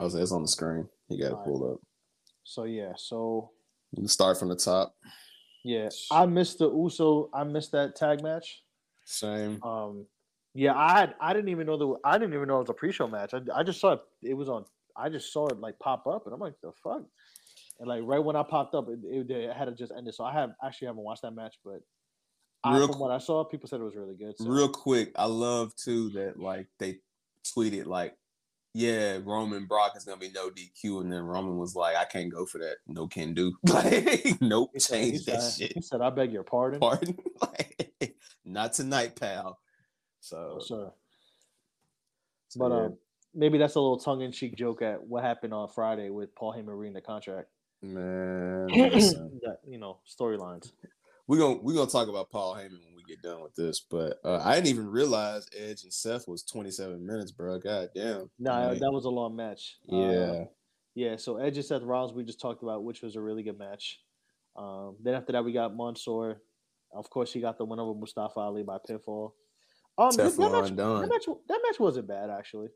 I 0.00 0.04
was 0.04 0.14
it's 0.14 0.32
on 0.32 0.42
the 0.42 0.48
screen. 0.48 0.88
He 1.08 1.18
got 1.18 1.26
it 1.26 1.32
All 1.32 1.38
right. 1.38 1.44
pulled 1.46 1.72
up. 1.72 1.80
So 2.44 2.64
yeah, 2.64 2.92
so 2.96 3.50
You 3.92 4.02
can 4.02 4.08
start 4.08 4.38
from 4.38 4.48
the 4.48 4.56
top. 4.56 4.94
yeah, 5.64 5.88
I 6.10 6.26
missed 6.26 6.58
the 6.58 6.70
Uso. 6.70 7.30
I 7.32 7.44
missed 7.44 7.72
that 7.72 7.96
tag 7.96 8.22
match. 8.22 8.62
Same. 9.04 9.62
Um, 9.62 10.06
yeah, 10.54 10.74
I 10.76 10.98
had. 10.98 11.14
I 11.20 11.32
didn't 11.32 11.48
even 11.50 11.66
know 11.66 11.76
the. 11.76 11.94
I 12.04 12.18
didn't 12.18 12.34
even 12.34 12.48
know 12.48 12.56
it 12.56 12.60
was 12.60 12.70
a 12.70 12.74
pre-show 12.74 13.06
match. 13.08 13.32
I, 13.34 13.40
I 13.54 13.62
just 13.62 13.80
saw 13.80 13.92
it. 13.92 14.00
It 14.22 14.34
was 14.34 14.48
on. 14.48 14.64
I 14.96 15.08
just 15.08 15.32
saw 15.32 15.46
it 15.48 15.60
like 15.60 15.78
pop 15.78 16.06
up, 16.06 16.26
and 16.26 16.34
I'm 16.34 16.40
like, 16.40 16.54
the 16.62 16.72
fuck. 16.82 17.02
And 17.78 17.88
like 17.88 18.02
right 18.04 18.18
when 18.22 18.36
I 18.36 18.42
popped 18.42 18.74
up, 18.74 18.88
it, 18.88 19.00
it, 19.04 19.30
it 19.30 19.56
had 19.56 19.66
to 19.66 19.72
just 19.72 19.92
ended. 19.96 20.14
So 20.14 20.24
I 20.24 20.32
have 20.32 20.50
actually 20.64 20.86
haven't 20.86 21.02
watched 21.02 21.22
that 21.22 21.32
match, 21.32 21.56
but 21.64 21.80
I, 22.64 22.86
from 22.86 22.98
what 22.98 23.10
I 23.10 23.18
saw, 23.18 23.44
people 23.44 23.68
said 23.68 23.80
it 23.80 23.84
was 23.84 23.96
really 23.96 24.14
good. 24.14 24.36
So. 24.38 24.46
Real 24.46 24.68
quick, 24.68 25.12
I 25.16 25.26
love 25.26 25.74
too 25.76 26.10
that 26.10 26.38
like 26.38 26.66
they 26.78 26.98
tweeted 27.44 27.86
like, 27.86 28.16
yeah, 28.74 29.18
Roman 29.24 29.66
Brock 29.66 29.92
is 29.96 30.04
gonna 30.04 30.18
be 30.18 30.30
no 30.34 30.50
DQ, 30.50 31.00
and 31.02 31.12
then 31.12 31.22
Roman 31.22 31.58
was 31.58 31.74
like, 31.74 31.96
I 31.96 32.04
can't 32.04 32.32
go 32.32 32.44
for 32.44 32.58
that. 32.58 32.76
No 32.86 33.06
can 33.06 33.34
do. 33.34 33.54
Like, 33.68 34.40
nope, 34.40 34.70
He 34.74 34.80
said, 34.80 34.94
change 34.96 35.24
that 35.26 35.42
said, 35.42 35.68
shit. 35.68 35.72
he 35.74 35.80
said, 35.82 36.00
"I 36.00 36.10
beg 36.10 36.32
your 36.32 36.42
pardon." 36.42 36.80
Pardon? 36.80 37.16
Like, 37.40 38.16
not 38.44 38.72
tonight, 38.72 39.16
pal. 39.18 39.58
So, 40.20 40.58
sir. 40.60 40.92
so, 42.48 42.58
But 42.58 42.70
yeah. 42.70 42.76
um, 42.86 42.98
maybe 43.34 43.58
that's 43.58 43.74
a 43.76 43.80
little 43.80 43.98
tongue-in-cheek 43.98 44.56
joke 44.56 44.82
at 44.82 45.02
what 45.02 45.22
happened 45.22 45.54
on 45.54 45.68
Friday 45.68 46.10
with 46.10 46.34
Paul 46.34 46.54
Heyman 46.54 46.76
reading 46.78 46.94
the 46.94 47.00
contract. 47.00 47.48
Man, 47.82 48.66
that 48.68 49.58
you 49.66 49.78
know 49.78 49.98
storylines. 50.08 50.72
we're 51.26 51.38
gonna 51.38 51.58
we're 51.62 51.74
gonna 51.74 51.90
talk 51.90 52.08
about 52.08 52.30
Paul 52.30 52.54
Heyman 52.54 52.70
when 52.84 52.94
we 52.96 53.02
get 53.08 53.22
done 53.22 53.42
with 53.42 53.54
this. 53.54 53.80
But 53.80 54.18
uh, 54.24 54.40
I 54.44 54.54
didn't 54.54 54.68
even 54.68 54.88
realize 54.88 55.46
Edge 55.56 55.82
and 55.84 55.92
Seth 55.92 56.26
was 56.28 56.42
27 56.44 57.04
minutes, 57.04 57.30
bro. 57.32 57.58
God 57.58 57.88
damn. 57.94 58.30
Nah, 58.38 58.68
Like, 58.68 58.80
that 58.80 58.90
was 58.92 59.04
a 59.04 59.10
long 59.10 59.36
match. 59.36 59.76
Uh, 59.90 59.96
yeah. 59.96 60.44
yeah. 60.94 61.16
So 61.16 61.36
Edge 61.36 61.56
and 61.56 61.64
Seth 61.64 61.82
Rollins, 61.82 62.12
we 62.12 62.24
just 62.24 62.40
talked 62.40 62.62
about, 62.62 62.84
which 62.84 63.02
was 63.02 63.16
a 63.16 63.20
really 63.20 63.42
good 63.42 63.58
match. 63.58 64.00
Um, 64.56 64.96
then 65.02 65.14
after 65.14 65.32
that, 65.32 65.44
we 65.44 65.52
got 65.52 65.76
Mansoor. 65.76 66.40
Of 66.92 67.10
course, 67.10 67.32
he 67.32 67.40
got 67.40 67.58
the 67.58 67.64
win 67.64 67.78
over 67.78 67.98
Mustafa 67.98 68.40
Ali 68.40 68.62
by 68.62 68.78
pinfall. 68.88 69.32
Um, 69.98 70.10
that, 70.16 70.36
that 70.36 70.52
match, 70.52 70.76
that 70.76 71.08
match, 71.10 71.26
that 71.48 71.60
match 71.66 71.80
wasn't 71.80 72.06
bad 72.06 72.30
actually. 72.30 72.68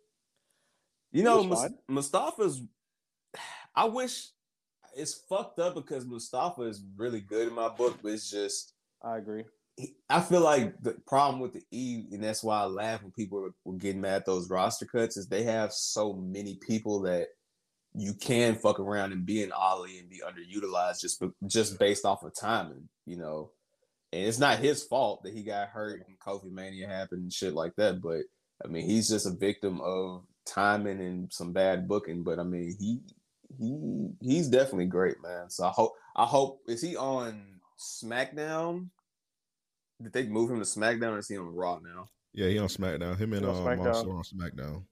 You 1.12 1.20
It 1.22 1.24
know, 1.24 1.42
was 1.42 1.70
Mustafa's. 1.88 2.62
I 3.74 3.84
wish 3.84 4.28
it's 4.95 5.14
fucked 5.28 5.59
up 5.59 5.74
because 5.74 6.05
Mustafa 6.07 6.62
is 6.62 6.82
really 6.97 7.20
good 7.20 7.49
in 7.49 7.55
my 7.55 7.68
book, 7.68 7.99
but 8.03 8.12
it's 8.12 8.30
just 8.30 8.72
I 9.03 9.18
agree. 9.18 9.45
he- 9.76 9.95
I 10.09 10.20
feel 10.20 10.41
like 10.41 10.80
the 10.82 10.93
problem 11.07 11.41
with 11.41 11.53
the 11.55 11.62
E, 11.70 12.05
and 12.12 12.22
that's 12.22 12.43
why 12.43 12.61
I 12.61 12.64
laugh 12.66 13.03
when 13.03 13.12
people 13.12 13.41
were, 13.41 13.55
were 13.64 13.76
getting 13.78 14.01
mad 14.01 14.16
at 14.16 14.26
those 14.26 14.51
roster 14.51 14.86
cuts, 14.86 15.16
is 15.16 15.26
they 15.28 15.45
have 15.45 15.72
so 15.72 16.12
many 16.14 16.57
people 16.57 17.01
that 17.03 17.28
you 17.95 18.14
can 18.14 18.55
fuck 18.55 18.78
around 18.78 19.12
and 19.12 19.26
be 19.26 19.43
an 19.43 19.53
Ali 19.53 19.99
and 19.99 20.09
be 20.09 20.20
underutilized 20.24 21.01
just 21.01 21.22
just 21.47 21.78
based 21.78 22.05
off 22.05 22.22
of 22.22 22.34
timing, 22.34 22.88
you 23.07 23.16
know. 23.16 23.51
And 24.12 24.24
it's 24.26 24.38
not 24.38 24.59
his 24.59 24.82
fault 24.82 25.22
that 25.22 25.32
he 25.32 25.43
got 25.45 25.68
hurt 25.68 26.05
and 26.07 26.18
Kofi 26.18 26.51
Mania 26.51 26.88
happened 26.88 27.22
and 27.22 27.32
shit 27.32 27.55
like 27.55 27.74
that. 27.76 28.01
But 28.01 28.22
I 28.64 28.68
mean, 28.68 28.84
he's 28.86 29.09
just 29.09 29.26
a 29.26 29.30
victim 29.30 29.80
of 29.80 30.24
timing 30.45 31.01
and 31.01 31.32
some 31.32 31.53
bad 31.53 31.88
booking. 31.88 32.22
But 32.22 32.38
I 32.38 32.43
mean, 32.43 32.76
he 32.78 33.01
he 33.59 34.11
he's 34.20 34.48
definitely 34.48 34.86
great, 34.86 35.16
man. 35.22 35.51
So 35.51 35.64
I 35.64 35.70
hope 35.70 35.92
I 36.16 36.24
hope 36.24 36.61
is 36.66 36.82
he 36.82 36.96
on 36.96 37.61
SmackDown? 37.78 38.88
Did 40.03 40.12
they 40.12 40.26
move 40.26 40.51
him 40.51 40.59
to 40.59 40.64
SmackDown 40.64 41.12
or 41.12 41.18
is 41.18 41.28
he 41.28 41.36
on 41.36 41.55
Raw 41.55 41.78
now? 41.78 42.07
Yeah, 42.32 42.48
he 42.48 42.59
on 42.59 42.68
SmackDown. 42.68 43.18
Him 43.18 43.32
and 43.32 43.44
He 43.44 43.51
on 43.51 43.57
uh, 43.57 43.61
SmackDown. 43.61 44.09
On 44.09 44.22
SmackDown. 44.22 44.84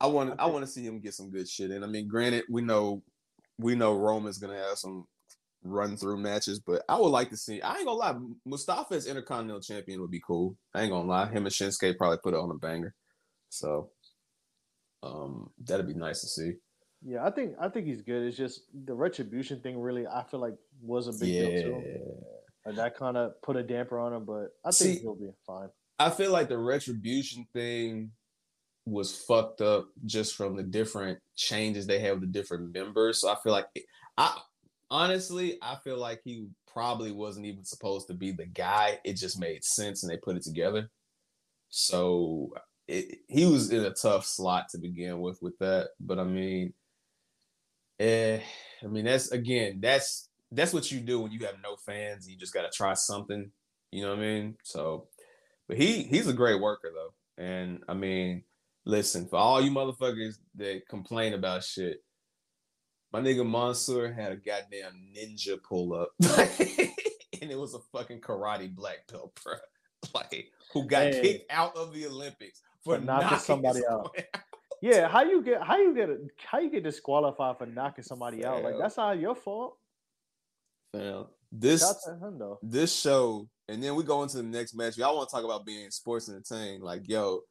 I 0.00 0.06
want 0.06 0.38
I 0.38 0.46
want 0.46 0.64
to 0.64 0.70
see 0.70 0.84
him 0.84 1.00
get 1.00 1.14
some 1.14 1.30
good 1.30 1.48
shit 1.48 1.70
in. 1.70 1.84
I 1.84 1.86
mean, 1.86 2.08
granted, 2.08 2.44
we 2.48 2.62
know 2.62 3.02
we 3.58 3.74
know 3.74 3.94
Roman's 3.94 4.38
gonna 4.38 4.56
have 4.56 4.78
some 4.78 5.06
run 5.62 5.96
through 5.96 6.18
matches, 6.18 6.60
but 6.60 6.82
I 6.88 6.98
would 6.98 7.08
like 7.08 7.30
to 7.30 7.36
see. 7.36 7.60
I 7.60 7.76
ain't 7.76 7.86
gonna 7.86 7.98
lie, 7.98 8.16
Mustafa 8.46 8.94
as 8.94 9.06
Intercontinental 9.06 9.60
Champion 9.60 10.00
would 10.00 10.10
be 10.10 10.22
cool. 10.26 10.56
I 10.74 10.82
ain't 10.82 10.90
gonna 10.90 11.08
lie, 11.08 11.26
him 11.26 11.44
and 11.44 11.54
Shinsuke 11.54 11.98
probably 11.98 12.18
put 12.22 12.34
it 12.34 12.40
on 12.40 12.50
a 12.50 12.54
banger. 12.54 12.94
So, 13.50 13.90
um, 15.02 15.50
that'd 15.62 15.86
be 15.86 15.94
nice 15.94 16.20
to 16.22 16.28
see. 16.28 16.52
Yeah, 17.04 17.24
I 17.24 17.30
think 17.30 17.54
I 17.58 17.68
think 17.68 17.86
he's 17.86 18.02
good. 18.02 18.22
It's 18.22 18.36
just 18.36 18.62
the 18.84 18.94
retribution 18.94 19.60
thing. 19.60 19.78
Really, 19.78 20.06
I 20.06 20.22
feel 20.24 20.40
like 20.40 20.54
was 20.82 21.08
a 21.08 21.12
big 21.12 21.32
deal 21.32 21.62
too. 21.62 22.14
And 22.66 22.76
that 22.76 22.96
kind 22.96 23.16
of 23.16 23.40
put 23.42 23.56
a 23.56 23.62
damper 23.62 23.98
on 23.98 24.12
him, 24.12 24.24
but 24.26 24.48
I 24.64 24.70
think 24.70 24.96
See- 24.96 24.98
he'll 25.00 25.14
be 25.14 25.30
fine. 25.46 25.68
I 25.98 26.08
feel 26.08 26.30
like 26.30 26.48
the 26.48 26.58
retribution 26.58 27.46
thing 27.52 28.12
was 28.86 29.14
fucked 29.14 29.60
up 29.60 29.88
just 30.06 30.34
from 30.34 30.56
the 30.56 30.62
different 30.62 31.18
changes 31.36 31.86
they 31.86 31.98
have 32.00 32.20
with 32.20 32.32
the 32.32 32.38
different 32.38 32.72
members. 32.72 33.20
So 33.20 33.30
I 33.30 33.36
feel 33.42 33.52
like 33.52 33.66
I 34.16 34.38
honestly 34.90 35.58
I 35.62 35.76
feel 35.84 35.98
like 35.98 36.20
he 36.24 36.46
probably 36.72 37.12
wasn't 37.12 37.46
even 37.46 37.64
supposed 37.64 38.08
to 38.08 38.14
be 38.14 38.32
the 38.32 38.46
guy. 38.46 38.98
It 39.04 39.14
just 39.14 39.38
made 39.38 39.64
sense 39.64 40.02
and 40.02 40.10
they 40.10 40.16
put 40.16 40.36
it 40.36 40.42
together. 40.42 40.90
So 41.68 42.54
it, 42.88 43.18
he 43.28 43.46
was 43.46 43.70
in 43.70 43.84
a 43.84 43.90
tough 43.90 44.26
slot 44.26 44.68
to 44.70 44.78
begin 44.78 45.20
with 45.20 45.40
with 45.42 45.58
that. 45.58 45.90
But 46.00 46.18
I 46.18 46.24
mean, 46.24 46.72
eh, 48.00 48.40
I 48.82 48.86
mean 48.86 49.04
that's 49.04 49.30
again 49.30 49.78
that's 49.80 50.28
that's 50.50 50.72
what 50.72 50.90
you 50.90 50.98
do 51.00 51.20
when 51.20 51.30
you 51.30 51.46
have 51.46 51.56
no 51.62 51.76
fans. 51.76 52.28
You 52.28 52.36
just 52.36 52.52
got 52.54 52.62
to 52.62 52.76
try 52.76 52.94
something. 52.94 53.52
You 53.92 54.02
know 54.02 54.10
what 54.10 54.18
I 54.18 54.22
mean? 54.22 54.56
So. 54.64 55.06
But 55.68 55.78
he 55.78 56.02
he's 56.02 56.26
a 56.26 56.32
great 56.32 56.60
worker 56.60 56.90
though. 56.92 57.44
And 57.44 57.84
I 57.88 57.94
mean, 57.94 58.42
listen, 58.84 59.28
for 59.28 59.36
all 59.36 59.60
you 59.60 59.70
motherfuckers 59.70 60.38
that 60.56 60.82
complain 60.88 61.32
about 61.32 61.62
shit, 61.62 62.02
my 63.12 63.20
nigga 63.20 63.48
Mansoor 63.48 64.12
had 64.12 64.32
a 64.32 64.36
goddamn 64.36 65.00
ninja 65.16 65.62
pull 65.62 65.94
up. 65.94 66.08
and 67.40 67.50
it 67.52 67.56
was 67.56 67.74
a 67.74 67.78
fucking 67.92 68.20
karate 68.20 68.74
black 68.74 69.06
belt, 69.12 69.38
bro. 69.44 69.54
Like 70.12 70.50
who 70.72 70.88
got 70.88 71.14
Hey. 71.14 71.20
kicked 71.22 71.52
out 71.52 71.76
of 71.76 71.92
the 71.94 72.06
Olympics 72.06 72.62
for, 72.82 72.96
For 72.96 73.04
knocking 73.04 73.26
knocking 73.26 73.38
somebody 73.38 73.80
out. 73.88 74.16
Yeah, 74.82 75.08
how 75.08 75.22
you 75.22 75.42
get 75.42 75.62
how 75.62 75.76
you 75.78 75.94
get 75.94 76.08
how 76.46 76.58
you 76.58 76.70
get 76.70 76.84
disqualified 76.84 77.58
for 77.58 77.66
knocking 77.66 78.04
somebody 78.04 78.44
out? 78.44 78.62
Like 78.62 78.74
that's 78.78 78.96
not 78.96 79.18
your 79.18 79.34
fault. 79.34 79.76
Fam, 80.92 81.26
this 81.52 81.82
him 82.06 82.42
this 82.62 82.98
show, 82.98 83.48
and 83.68 83.82
then 83.82 83.94
we 83.94 84.02
go 84.02 84.22
into 84.22 84.38
the 84.38 84.42
next 84.42 84.74
match. 84.74 84.96
Y'all 84.96 85.16
want 85.16 85.28
to 85.28 85.34
talk 85.34 85.44
about 85.44 85.66
being 85.66 85.90
sports 85.90 86.28
entertained? 86.28 86.82
Like, 86.82 87.08
yo, 87.08 87.42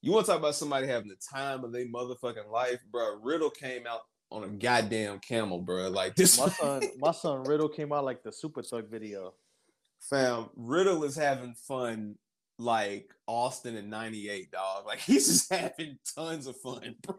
you 0.00 0.12
want 0.12 0.26
to 0.26 0.32
talk 0.32 0.38
about 0.38 0.54
somebody 0.54 0.86
having 0.86 1.08
the 1.08 1.16
time 1.32 1.64
of 1.64 1.72
their 1.72 1.86
motherfucking 1.86 2.50
life, 2.50 2.80
bro? 2.90 3.16
Riddle 3.20 3.50
came 3.50 3.86
out 3.86 4.00
on 4.30 4.44
a 4.44 4.48
goddamn 4.48 5.18
camel, 5.18 5.60
bro. 5.60 5.88
Like 5.88 6.14
this, 6.14 6.38
My 6.38 6.48
son, 6.48 6.82
my 6.98 7.12
son 7.12 7.44
Riddle 7.44 7.68
came 7.68 7.92
out 7.92 8.04
like 8.04 8.22
the 8.22 8.32
Super 8.32 8.62
Thug 8.62 8.88
video. 8.90 9.34
fam. 10.10 10.48
Riddle 10.56 11.04
is 11.04 11.16
having 11.16 11.54
fun, 11.54 12.16
like 12.58 13.10
Austin 13.26 13.76
in 13.76 13.90
'98, 13.90 14.50
dog. 14.50 14.86
Like 14.86 14.98
he's 15.00 15.26
just 15.26 15.52
having 15.52 15.98
tons 16.14 16.46
of 16.46 16.56
fun, 16.58 16.96
bro. 17.02 17.18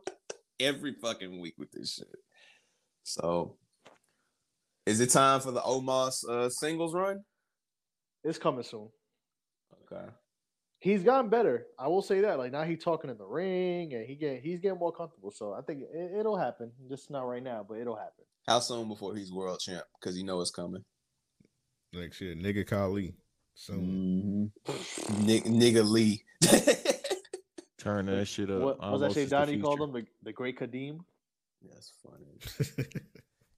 Every 0.59 0.93
fucking 0.93 1.39
week 1.39 1.55
with 1.57 1.71
this 1.71 1.93
shit. 1.93 2.07
So, 3.03 3.57
is 4.85 4.99
it 4.99 5.11
time 5.11 5.39
for 5.39 5.51
the 5.51 5.61
Omos 5.61 6.27
uh, 6.27 6.49
singles 6.49 6.93
run? 6.93 7.23
It's 8.23 8.39
coming 8.39 8.63
soon. 8.63 8.89
Okay. 9.91 10.05
He's 10.79 11.03
gotten 11.03 11.29
better. 11.29 11.67
I 11.79 11.87
will 11.87 12.01
say 12.01 12.21
that. 12.21 12.37
Like 12.37 12.51
now 12.51 12.63
he's 12.63 12.83
talking 12.83 13.09
in 13.09 13.17
the 13.17 13.25
ring 13.25 13.93
and 13.93 14.05
he 14.05 14.15
get 14.15 14.41
he's 14.41 14.59
getting 14.59 14.77
more 14.77 14.91
comfortable. 14.91 15.31
So 15.31 15.53
I 15.53 15.61
think 15.61 15.81
it, 15.81 16.19
it'll 16.19 16.37
happen. 16.37 16.71
Just 16.89 17.09
not 17.09 17.27
right 17.27 17.41
now, 17.41 17.65
but 17.67 17.77
it'll 17.79 17.95
happen. 17.95 18.25
How 18.47 18.59
soon 18.59 18.87
before 18.87 19.15
he's 19.15 19.31
world 19.31 19.59
champ? 19.59 19.83
Because 19.99 20.17
you 20.17 20.23
know 20.23 20.39
it's 20.41 20.51
coming. 20.51 20.83
Next 21.93 22.21
year, 22.21 22.35
nigga 22.35 22.67
Kali. 22.67 23.15
Soon. 23.57 24.51
Mm-hmm. 24.67 25.25
Nig- 25.25 25.45
nigga 25.45 25.89
Lee. 25.89 26.23
Turn 27.79 28.05
that 28.05 28.27
shit 28.27 28.51
up. 28.51 28.61
What 28.61 28.79
was 28.79 29.01
that 29.01 29.07
Almost 29.07 29.15
say 29.15 29.23
is 29.23 29.29
the 29.29 29.35
Donnie 29.35 29.59
called 29.59 29.81
him 29.81 29.91
the, 29.91 30.05
the 30.21 30.31
Great 30.31 30.59
Kadeem? 30.59 30.99
That's 31.67 31.91
funny. 32.03 32.87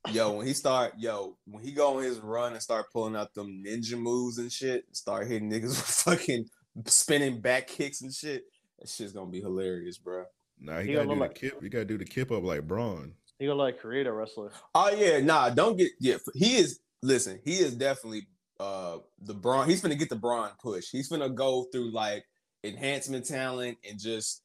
Yo, 0.14 0.32
when 0.32 0.48
he 0.48 0.54
start, 0.54 0.94
yo, 0.98 1.36
when 1.46 1.62
he 1.62 1.74
go 1.74 1.98
on 1.98 2.04
his 2.04 2.20
run 2.20 2.54
and 2.54 2.62
start 2.62 2.86
pulling 2.92 3.18
out 3.18 3.34
them 3.34 3.62
ninja 3.68 4.00
moves 4.00 4.38
and 4.38 4.52
shit, 4.52 4.86
start 4.94 5.28
hitting 5.28 5.52
niggas 5.52 5.64
with 5.68 5.78
fucking 5.78 6.46
spinning 6.86 7.42
back 7.42 7.68
kicks 7.68 8.02
and 8.02 8.14
shit, 8.14 8.46
that 8.80 8.88
shit's 8.88 9.12
gonna 9.12 9.30
be 9.30 9.42
hilarious, 9.42 9.98
bro. 9.98 10.24
Nah, 10.58 10.80
he, 10.80 10.88
He 10.88 10.94
gotta 10.94 11.06
gonna 11.06 11.28
do 11.28 11.28
the 11.28 11.34
kip. 11.34 11.62
You 11.62 11.70
gotta 11.70 11.86
do 11.86 11.98
the 11.98 12.06
kip 12.06 12.32
up 12.32 12.44
like 12.44 12.66
Braun. 12.66 13.14
He 13.38 13.46
gonna 13.46 13.60
like 13.60 13.80
create 13.80 14.08
a 14.08 14.14
wrestler. 14.14 14.52
Oh 14.74 14.90
yeah, 14.90 15.20
nah, 15.20 15.50
don't 15.50 15.78
get 15.78 15.92
yeah. 16.00 16.16
He 16.34 16.56
is 16.56 16.80
listen. 17.04 17.40
He 17.44 17.56
is 17.56 17.76
definitely 17.76 18.28
uh 18.60 18.98
the 19.22 19.34
Braun. 19.34 19.70
He's 19.70 19.82
gonna 19.82 19.96
get 19.96 20.10
the 20.10 20.16
Braun 20.16 20.50
push. 20.62 20.90
He's 20.90 21.08
gonna 21.08 21.30
go 21.30 21.64
through 21.72 21.92
like 21.92 22.26
enhancement 22.64 23.26
talent 23.26 23.78
and 23.90 24.00
just 24.00 24.42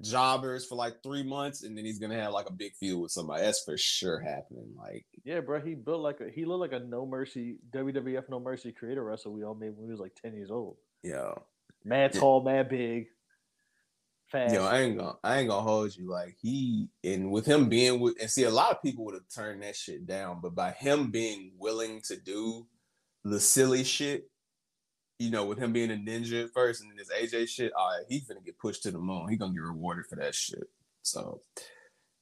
jobbers 0.00 0.66
for 0.66 0.74
like 0.74 1.02
three 1.02 1.22
months, 1.22 1.62
and 1.62 1.76
then 1.76 1.84
he's 1.84 1.98
gonna 1.98 2.20
have 2.20 2.32
like 2.32 2.48
a 2.48 2.52
big 2.52 2.74
feud 2.74 3.00
with 3.00 3.12
somebody. 3.12 3.42
That's 3.42 3.62
for 3.64 3.76
sure 3.76 4.20
happening. 4.20 4.74
Like 4.76 5.06
Yeah, 5.24 5.40
bro. 5.40 5.60
He 5.60 5.74
built 5.74 6.00
like 6.00 6.20
a 6.20 6.30
he 6.30 6.44
looked 6.44 6.72
like 6.72 6.80
a 6.80 6.84
no 6.84 7.06
mercy 7.06 7.58
WWF 7.70 8.28
no 8.28 8.40
mercy 8.40 8.72
creator 8.72 9.04
wrestler 9.04 9.32
we 9.32 9.44
all 9.44 9.54
made 9.54 9.76
when 9.76 9.86
he 9.86 9.90
was 9.90 10.00
like 10.00 10.14
ten 10.20 10.34
years 10.34 10.50
old. 10.50 10.76
Yeah, 11.02 11.34
Mad 11.84 12.12
tall, 12.12 12.42
mad 12.44 12.68
big, 12.68 13.06
fast. 14.28 14.54
yo, 14.54 14.64
I 14.64 14.80
ain't 14.80 14.98
gonna, 14.98 15.16
I 15.24 15.38
ain't 15.40 15.48
gonna 15.48 15.62
hold 15.62 15.96
you. 15.96 16.08
Like 16.08 16.36
he 16.40 16.88
and 17.02 17.30
with 17.30 17.44
him 17.44 17.68
being 17.68 18.00
with, 18.00 18.16
and 18.20 18.30
see, 18.30 18.44
a 18.44 18.50
lot 18.50 18.70
of 18.70 18.82
people 18.82 19.04
would 19.04 19.14
have 19.14 19.28
turned 19.34 19.62
that 19.62 19.76
shit 19.76 20.06
down, 20.06 20.40
but 20.40 20.54
by 20.54 20.70
him 20.72 21.10
being 21.10 21.52
willing 21.58 22.00
to 22.02 22.16
do 22.16 22.66
the 23.24 23.40
silly 23.40 23.84
shit, 23.84 24.28
you 25.18 25.30
know, 25.30 25.44
with 25.44 25.58
him 25.58 25.72
being 25.72 25.90
a 25.90 25.94
ninja 25.94 26.44
at 26.44 26.52
first 26.52 26.82
and 26.82 26.90
then 26.90 26.96
this 26.96 27.10
AJ 27.10 27.48
shit, 27.48 27.72
all 27.74 27.90
right, 27.90 28.04
he's 28.08 28.24
gonna 28.24 28.40
get 28.40 28.58
pushed 28.58 28.82
to 28.84 28.90
the 28.90 28.98
moon. 28.98 29.28
He's 29.28 29.38
gonna 29.38 29.52
get 29.52 29.62
rewarded 29.62 30.06
for 30.06 30.16
that 30.16 30.34
shit. 30.34 30.64
So, 31.02 31.42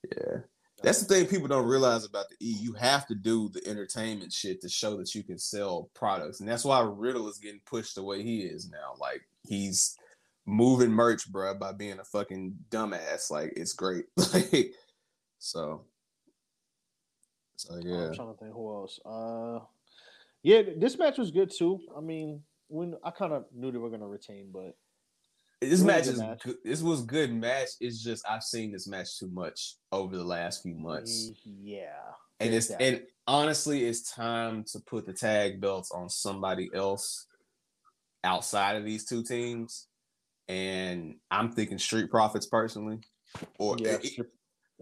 yeah. 0.05 0.38
That's 0.82 1.03
the 1.03 1.14
thing 1.14 1.26
people 1.26 1.48
don't 1.48 1.66
realize 1.66 2.05
about 2.07 2.26
the 2.30 2.36
E. 2.40 2.57
You 2.59 2.72
have 2.72 3.07
to 3.09 3.14
do 3.14 3.51
the 3.51 3.66
entertainment 3.68 4.32
shit 4.32 4.62
to 4.62 4.68
show 4.68 4.96
that 4.96 5.14
you 5.14 5.22
can 5.22 5.38
sell 5.38 5.90
products. 5.94 6.40
And 6.40 6.48
that's 6.48 6.64
why 6.64 6.80
Riddle 6.80 7.28
is 7.28 7.38
getting 7.38 7.61
pushed 7.66 7.96
the 7.96 8.03
way 8.03 8.22
he 8.22 8.40
is 8.40 8.70
now. 8.70 8.94
Like 8.98 9.20
he's 9.46 9.96
moving 10.46 10.90
merch, 10.90 11.30
bruh, 11.30 11.59
by 11.59 11.72
being 11.72 11.98
a 11.98 12.05
fucking 12.05 12.55
dumbass. 12.70 13.30
Like 13.30 13.53
it's 13.57 13.74
great. 13.74 14.07
like 14.32 14.72
so. 15.38 15.82
So 17.57 17.78
yeah. 17.82 18.07
I'm 18.07 18.14
trying 18.14 18.32
to 18.32 18.38
think 18.38 18.55
who 18.55 18.74
else. 18.74 18.98
Uh, 19.05 19.59
yeah, 20.43 20.62
this 20.76 20.97
match 20.99 21.18
was 21.18 21.30
good 21.30 21.51
too. 21.51 21.80
I 21.97 22.01
mean, 22.01 22.43
when 22.68 22.95
I 23.05 23.11
kind 23.11 23.32
of 23.32 23.45
knew 23.55 23.70
they 23.72 23.78
were 23.78 23.91
gonna 23.91 24.07
retain, 24.09 24.51
but 24.53 24.74
This 25.61 25.68
It 25.68 25.70
was 25.72 25.82
a 25.82 25.86
match 25.86 26.07
is 26.07 26.18
match. 26.18 26.43
good. 26.45 26.57
This 26.64 26.82
was 26.82 27.03
good 27.03 27.32
match. 27.34 27.68
It's 27.80 28.03
just 28.03 28.24
I've 28.28 28.43
seen 28.43 28.72
this 28.72 28.86
match 28.86 29.18
too 29.18 29.28
much 29.28 29.76
over 29.93 30.16
the 30.16 30.24
last 30.24 30.62
few 30.62 30.74
months. 30.74 31.30
yeah, 31.45 31.93
and 32.41 32.55
it's 32.55 32.70
and 32.70 33.03
honestly, 33.26 33.84
it's 33.84 34.11
time 34.14 34.64
to 34.72 34.80
put 34.80 35.05
the 35.07 35.12
tag 35.12 35.61
belts 35.61 35.91
on 35.91 36.09
somebody 36.09 36.70
else. 36.74 37.26
outside 38.22 38.76
of 38.76 38.84
these 38.84 39.07
two 39.07 39.22
teams, 39.22 39.86
and 40.47 41.14
I'm 41.30 41.53
thinking 41.53 41.78
Street 41.78 42.11
Profits 42.11 42.45
personally, 42.47 42.99
or 43.59 43.76
Yeah, 43.78 43.93
it- 43.95 44.05
Street, 44.05 44.28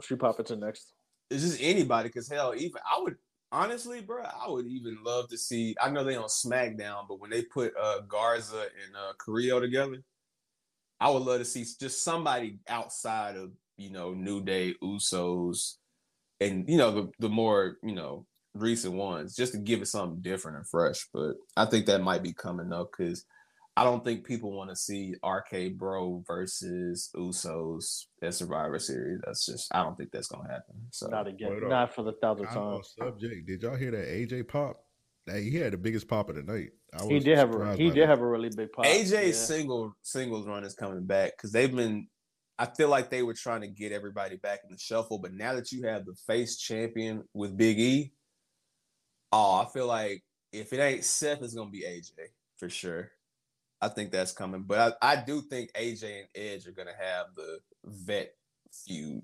Street 0.01 0.19
Profits 0.19 0.51
are 0.51 0.57
next. 0.57 0.93
it's 1.31 1.43
just 1.45 1.61
anybody. 1.61 2.09
Because 2.09 2.29
hell, 2.29 2.53
even 2.57 2.81
I 2.91 3.01
would 3.01 3.17
honestly, 3.53 4.01
bro, 4.01 4.25
I 4.25 4.49
would 4.49 4.67
even 4.67 4.99
love 5.03 5.29
to 5.31 5.39
see. 5.39 5.77
I 5.81 5.91
know 5.91 6.05
they 6.05 6.17
on 6.17 6.29
SmackDown, 6.29 7.07
but 7.09 7.21
when 7.21 7.31
they 7.31 7.43
put 7.43 7.73
uh 7.81 8.01
Garza 8.03 8.61
and 8.61 8.97
uh 8.97 9.13
Carrillo 9.19 9.61
together, 9.61 10.03
I 11.01 11.11
would 11.11 11.23
love 11.23 11.39
to 11.39 11.45
see 11.45 11.65
just 11.81 12.05
somebody 12.05 12.59
outside 12.69 13.37
of 13.37 13.53
you 13.77 13.91
know 13.91 14.13
New 14.15 14.43
Day, 14.43 14.75
Usos, 14.83 15.77
and 16.41 16.69
you 16.69 16.77
know 16.77 16.91
the 16.91 17.11
the 17.19 17.29
more 17.29 17.77
you 17.83 17.95
know 17.95 18.27
recent 18.55 18.95
ones, 18.95 19.37
just 19.37 19.53
to 19.53 19.59
give 19.59 19.83
it 19.83 19.87
something 19.87 20.21
different 20.21 20.59
and 20.59 20.69
fresh. 20.69 21.09
But 21.13 21.35
I 21.57 21.65
think 21.67 21.87
that 21.87 22.03
might 22.03 22.23
be 22.23 22.33
coming 22.33 22.73
up 22.73 22.91
because. 22.97 23.25
I 23.79 23.85
don't 23.85 24.03
think 24.03 24.25
people 24.25 24.51
want 24.51 24.71
to 24.71 24.77
see 24.77 25.15
RK 25.25 25.77
Bro 25.77 26.25
versus 26.27 27.11
Usos 27.15 28.07
at 28.21 28.35
Survivor 28.35 28.81
Series. 28.81 29.21
That's 29.25 29.47
just 29.47 29.73
I 29.73 29.85
don't 29.85 29.97
think 29.97 30.11
that's 30.11 30.27
gonna 30.27 30.49
happen. 30.49 30.75
So 30.91 31.07
Not 31.07 31.29
again. 31.29 31.51
Wait 31.51 31.63
up. 31.63 31.69
Not 31.69 31.95
for 31.95 32.03
the 32.03 32.15
thousandth 32.15 32.51
time. 32.51 32.83
subject. 32.83 33.47
Did 33.47 33.63
y'all 33.63 33.77
hear 33.77 33.93
that 33.93 34.09
AJ 34.09 34.49
pop? 34.49 34.79
That 35.27 35.43
he 35.43 35.55
had 35.55 35.75
the 35.75 35.77
biggest 35.77 36.09
pop 36.09 36.29
of 36.29 36.35
the 36.35 36.43
night. 36.43 36.71
I 36.93 37.07
He 37.07 37.21
did 37.21 37.39
have 37.39 37.55
a 37.55 37.77
he 37.77 37.91
did 37.91 38.03
that. 38.03 38.09
have 38.09 38.21
a 38.21 38.27
really 38.27 38.49
big 38.49 38.73
pop. 38.73 38.85
AJ's 38.85 39.13
yeah. 39.13 39.31
single 39.33 39.95
singles 40.03 40.49
run 40.49 40.65
is 40.65 40.75
coming 40.75 41.05
back 41.07 41.37
because 41.37 41.53
they've 41.53 41.75
been. 41.75 42.09
I 42.59 42.67
feel 42.67 42.89
like 42.89 43.11
they 43.11 43.23
were 43.23 43.35
trying 43.35 43.61
to 43.61 43.69
get 43.69 43.93
everybody 43.93 44.39
back 44.39 44.63
in 44.65 44.73
the 44.73 44.79
shuffle, 44.79 45.21
but 45.21 45.33
now 45.33 45.55
that 45.55 45.71
you 45.71 45.87
have 45.87 46.05
the 46.05 46.17
face 46.27 46.57
champion 46.57 47.23
with 47.33 47.57
Big 47.57 47.79
E, 47.79 48.13
oh, 49.31 49.61
I 49.61 49.67
feel 49.73 49.87
like 49.87 50.25
if 50.53 50.73
it 50.73 50.81
ain't 50.81 51.05
Seth, 51.05 51.43
it's 51.43 51.55
gonna 51.55 51.71
be 51.71 51.83
AJ 51.83 52.11
for 52.57 52.69
sure. 52.69 53.13
I 53.81 53.89
think 53.89 54.11
that's 54.11 54.33
coming, 54.33 54.63
but 54.63 54.99
I, 55.01 55.13
I 55.13 55.23
do 55.25 55.41
think 55.41 55.73
AJ 55.73 56.21
and 56.21 56.29
Edge 56.35 56.67
are 56.67 56.73
gonna 56.73 56.91
have 56.99 57.27
the 57.37 57.61
vet 57.85 58.35
feud 58.73 59.23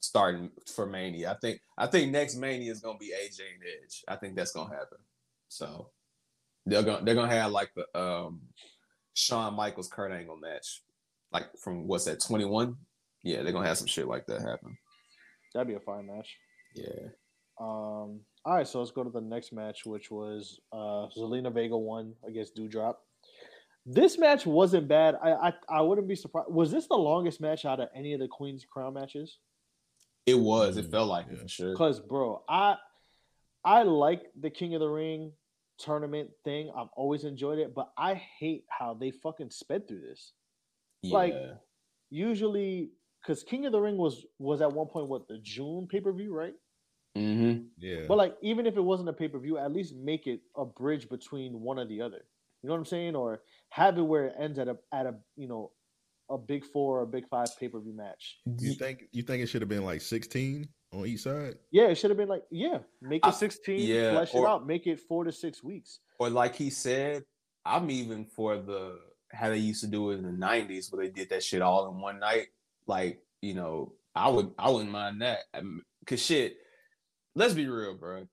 starting 0.00 0.50
for 0.74 0.86
Mania. 0.86 1.30
I 1.30 1.34
think 1.34 1.60
I 1.76 1.86
think 1.86 2.10
next 2.10 2.36
Mania 2.36 2.72
is 2.72 2.80
gonna 2.80 2.98
be 2.98 3.12
AJ 3.12 3.40
and 3.40 3.62
Edge. 3.82 4.04
I 4.08 4.16
think 4.16 4.36
that's 4.36 4.52
gonna 4.52 4.74
happen. 4.74 4.98
So 5.48 5.90
they're 6.64 6.82
gonna 6.82 7.04
they're 7.04 7.14
gonna 7.14 7.32
have 7.32 7.52
like 7.52 7.70
the 7.74 7.98
um 7.98 8.40
Shawn 9.14 9.54
Michaels 9.54 9.88
Kurt 9.88 10.12
Angle 10.12 10.36
match, 10.36 10.82
like 11.32 11.46
from 11.58 11.86
what's 11.86 12.04
that 12.06 12.20
twenty 12.20 12.44
one? 12.44 12.76
Yeah, 13.22 13.42
they're 13.42 13.52
gonna 13.52 13.66
have 13.68 13.78
some 13.78 13.86
shit 13.86 14.08
like 14.08 14.26
that 14.26 14.40
happen. 14.40 14.76
That'd 15.52 15.68
be 15.68 15.74
a 15.74 15.80
fine 15.80 16.06
match. 16.06 16.36
Yeah, 16.74 17.08
Um. 17.60 18.20
All 18.44 18.54
right, 18.54 18.68
so 18.68 18.78
let's 18.78 18.92
go 18.92 19.02
to 19.02 19.10
the 19.10 19.20
next 19.20 19.52
match, 19.52 19.84
which 19.84 20.10
was 20.10 20.60
uh 20.72 21.08
Zelina 21.16 21.52
Vega 21.52 21.76
won 21.76 22.14
against 22.26 22.54
Doudrop. 22.56 22.96
This 23.88 24.18
match 24.18 24.44
wasn't 24.46 24.88
bad. 24.88 25.14
I, 25.22 25.30
I 25.32 25.52
I 25.68 25.80
wouldn't 25.80 26.08
be 26.08 26.16
surprised. 26.16 26.50
Was 26.50 26.72
this 26.72 26.88
the 26.88 26.96
longest 26.96 27.40
match 27.40 27.64
out 27.64 27.78
of 27.78 27.88
any 27.94 28.12
of 28.14 28.20
the 28.20 28.26
Queen's 28.28 28.64
Crown 28.64 28.94
matches? 28.94 29.38
it 30.26 30.34
was. 30.34 30.76
It 30.76 30.86
Mm, 30.86 30.90
felt 30.90 31.08
like 31.08 31.26
it 31.28 31.34
yeah. 31.36 31.42
for 31.42 31.48
sure. 31.48 31.70
Because, 31.72 32.00
bro, 32.00 32.42
I 32.48 32.76
I 33.64 33.84
like 33.84 34.22
the 34.40 34.50
King 34.50 34.74
of 34.74 34.80
the 34.80 34.88
Ring 34.88 35.32
tournament 35.78 36.30
thing. 36.42 36.70
I've 36.76 36.88
always 36.96 37.22
enjoyed 37.24 37.60
it, 37.60 37.74
but 37.74 37.92
I 37.96 38.14
hate 38.14 38.64
how 38.68 38.94
they 38.94 39.12
fucking 39.12 39.50
sped 39.50 39.86
through 39.86 40.00
this. 40.00 40.32
like, 41.04 41.34
Usually, 42.10 42.90
because 43.20 43.42
King 43.42 43.66
of 43.66 43.72
the 43.72 43.80
Ring 43.80 43.96
was 43.96 44.24
was 44.38 44.60
at 44.60 44.72
one 44.72 44.86
point 44.88 45.08
what 45.08 45.28
the 45.28 45.38
June 45.38 45.86
pay 45.88 46.00
per 46.00 46.12
view, 46.12 46.32
right? 46.32 46.54
Mm-hmm. 47.16 47.66
Yeah. 47.78 48.04
But 48.06 48.16
like, 48.18 48.36
even 48.42 48.66
if 48.66 48.76
it 48.76 48.80
wasn't 48.80 49.08
a 49.08 49.12
pay 49.12 49.28
per 49.28 49.38
view, 49.38 49.58
at 49.58 49.72
least 49.72 49.94
make 49.94 50.26
it 50.26 50.40
a 50.56 50.64
bridge 50.64 51.08
between 51.08 51.60
one 51.60 51.78
or 51.78 51.84
the 51.86 52.00
other. 52.02 52.24
You 52.62 52.68
know 52.68 52.74
what 52.74 52.80
I'm 52.80 52.86
saying? 52.86 53.16
Or 53.16 53.42
have 53.70 53.98
it 53.98 54.02
where 54.02 54.26
it 54.26 54.34
ends 54.38 54.58
at 54.58 54.68
a 54.68 54.76
at 54.92 55.06
a 55.06 55.14
you 55.36 55.48
know 55.48 55.72
a 56.30 56.38
big 56.38 56.64
four 56.64 56.98
or 56.98 57.02
a 57.02 57.06
big 57.06 57.28
five 57.28 57.48
pay 57.58 57.68
per 57.68 57.80
view 57.80 57.94
match. 57.94 58.38
you 58.58 58.74
think 58.74 59.04
you 59.12 59.22
think 59.22 59.42
it 59.42 59.46
should 59.46 59.62
have 59.62 59.68
been 59.68 59.84
like 59.84 60.00
16 60.00 60.68
on 60.92 61.06
each 61.06 61.20
side? 61.20 61.54
Yeah, 61.70 61.84
it 61.84 61.96
should 61.96 62.10
have 62.10 62.16
been 62.16 62.28
like 62.28 62.42
yeah, 62.50 62.78
make 63.00 63.24
it 63.24 63.28
I- 63.28 63.32
16, 63.32 63.80
yeah, 63.80 64.12
flesh 64.12 64.34
it 64.34 64.44
out, 64.44 64.66
make 64.66 64.86
it 64.86 65.00
four 65.00 65.24
to 65.24 65.32
six 65.32 65.62
weeks. 65.62 66.00
Or 66.18 66.30
like 66.30 66.54
he 66.54 66.70
said, 66.70 67.24
I'm 67.64 67.90
even 67.90 68.24
for 68.24 68.56
the 68.56 68.98
how 69.32 69.50
they 69.50 69.58
used 69.58 69.82
to 69.82 69.86
do 69.88 70.10
it 70.10 70.16
in 70.16 70.22
the 70.22 70.46
'90s, 70.46 70.92
where 70.92 71.04
they 71.04 71.12
did 71.12 71.30
that 71.30 71.42
shit 71.42 71.62
all 71.62 71.90
in 71.90 72.00
one 72.00 72.18
night. 72.20 72.46
Like 72.86 73.20
you 73.42 73.54
know, 73.54 73.92
I 74.14 74.28
would 74.28 74.52
I 74.58 74.70
wouldn't 74.70 74.90
mind 74.90 75.22
that. 75.22 75.40
Um, 75.54 75.82
Cause 76.06 76.22
shit, 76.22 76.56
let's 77.34 77.54
be 77.54 77.66
real, 77.66 77.94
bro. 77.94 78.28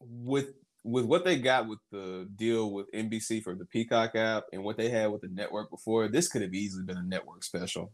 With 0.00 0.54
with 0.84 1.06
what 1.06 1.24
they 1.24 1.38
got 1.38 1.66
with 1.66 1.78
the 1.90 2.28
deal 2.36 2.70
with 2.70 2.92
NBC 2.92 3.42
for 3.42 3.54
the 3.54 3.64
Peacock 3.64 4.14
app 4.14 4.44
and 4.52 4.62
what 4.62 4.76
they 4.76 4.90
had 4.90 5.10
with 5.10 5.22
the 5.22 5.28
network 5.28 5.70
before, 5.70 6.08
this 6.08 6.28
could 6.28 6.42
have 6.42 6.52
easily 6.52 6.84
been 6.84 6.98
a 6.98 7.02
network 7.02 7.42
special, 7.42 7.92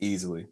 easily, 0.00 0.46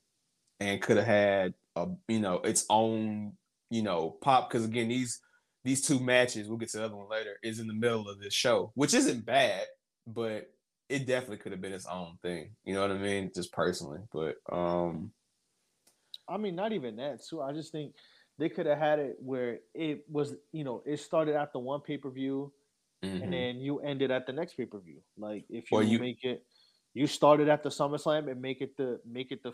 and 0.61 0.83
could 0.83 0.99
have 0.99 1.07
had 1.07 1.55
a 1.77 1.87
you 2.07 2.21
know 2.21 2.37
its 2.37 2.67
own 2.69 3.33
you 3.71 3.83
know 3.83 4.11
pop. 4.21 4.51
Because 4.51 4.67
again, 4.67 4.89
these 4.89 5.21
these 5.65 5.81
two 5.81 5.99
matches, 5.99 6.49
we'll 6.49 6.59
get 6.59 6.69
to 6.71 6.79
the 6.79 6.85
other 6.85 6.97
one 6.97 7.09
later, 7.09 7.37
is 7.43 7.59
in 7.59 7.67
the 7.67 7.75
middle 7.75 8.09
of 8.09 8.21
this 8.21 8.35
show, 8.35 8.73
which 8.75 8.93
isn't 8.93 9.25
bad, 9.25 9.65
but 10.07 10.51
it 10.91 11.07
definitely 11.07 11.39
could 11.39 11.53
have 11.53 11.61
been 11.63 11.73
its 11.73 11.87
own 11.87 12.19
thing. 12.23 12.51
You 12.65 12.75
know 12.75 12.83
what 12.83 12.91
I 12.91 12.99
mean? 12.99 13.31
Just 13.35 13.53
personally, 13.53 14.01
but 14.13 14.35
um, 14.53 15.13
I 16.29 16.37
mean, 16.37 16.57
not 16.57 16.73
even 16.73 16.97
that 16.97 17.21
too. 17.27 17.41
I 17.41 17.53
just 17.53 17.73
think 17.73 17.95
they 18.41 18.49
could 18.49 18.67
have 18.67 18.79
had 18.79 18.99
it 18.99 19.17
where 19.21 19.59
it 19.75 20.05
was, 20.11 20.35
you 20.51 20.65
know, 20.65 20.83
it 20.87 20.99
started 20.99 21.37
at 21.37 21.53
the 21.53 21.59
one 21.59 21.81
pay 21.83 21.99
per 21.99 22.11
view, 22.11 22.53
mhm. 23.05 23.23
and 23.23 23.33
then 23.33 23.57
you 23.61 23.81
ended 23.81 24.11
at 24.11 24.27
the 24.27 24.33
next 24.33 24.55
pay 24.57 24.65
per 24.65 24.79
view. 24.79 25.01
Like 25.19 25.45
if 25.51 25.71
you, 25.71 25.81
you- 25.83 25.99
make 25.99 26.25
it, 26.25 26.43
you 26.95 27.07
started 27.07 27.49
at 27.49 27.63
the 27.63 27.69
SummerSlam 27.69 28.29
and 28.31 28.41
make 28.43 28.61
it 28.63 28.77
the 28.77 28.99
make 29.07 29.31
it 29.31 29.43
the. 29.45 29.53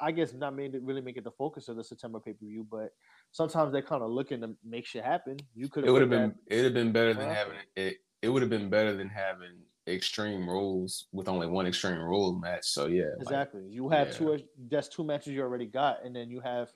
I 0.00 0.10
guess 0.10 0.32
not 0.32 0.56
made 0.56 0.74
it 0.74 0.82
really 0.82 1.02
make 1.02 1.16
it 1.16 1.24
the 1.24 1.30
focus 1.30 1.68
of 1.68 1.76
the 1.76 1.84
September 1.84 2.18
pay 2.18 2.32
per 2.32 2.46
view, 2.46 2.66
but 2.68 2.88
sometimes 3.30 3.72
they're 3.72 3.82
kind 3.82 4.02
of 4.02 4.10
looking 4.10 4.40
to 4.40 4.56
make 4.64 4.86
shit 4.86 5.04
happen. 5.04 5.36
You 5.54 5.68
could 5.68 5.84
it 5.84 5.90
would 5.92 6.00
have 6.00 6.10
been 6.10 6.30
that- 6.30 6.54
it 6.54 6.56
would 6.56 6.64
have 6.64 6.74
been 6.74 6.92
better 6.92 7.14
than 7.14 7.28
having 7.28 7.58
it. 7.76 7.98
It 8.22 8.28
would 8.30 8.42
have 8.42 8.50
been 8.50 8.70
better 8.70 8.94
than 8.96 9.08
having 9.08 9.56
extreme 9.86 10.48
rules 10.48 11.06
with 11.12 11.28
only 11.28 11.46
one 11.48 11.66
extreme 11.66 11.98
rules 11.98 12.40
match. 12.40 12.64
So 12.64 12.86
yeah, 12.86 13.04
like, 13.18 13.22
Exactly. 13.22 13.62
You 13.68 13.88
have 13.90 14.08
yeah. 14.08 14.14
two. 14.14 14.38
That's 14.70 14.88
two 14.88 15.04
matches 15.04 15.34
you 15.34 15.42
already 15.42 15.66
got, 15.66 16.04
and 16.04 16.14
then 16.16 16.30
you 16.30 16.40
have, 16.40 16.72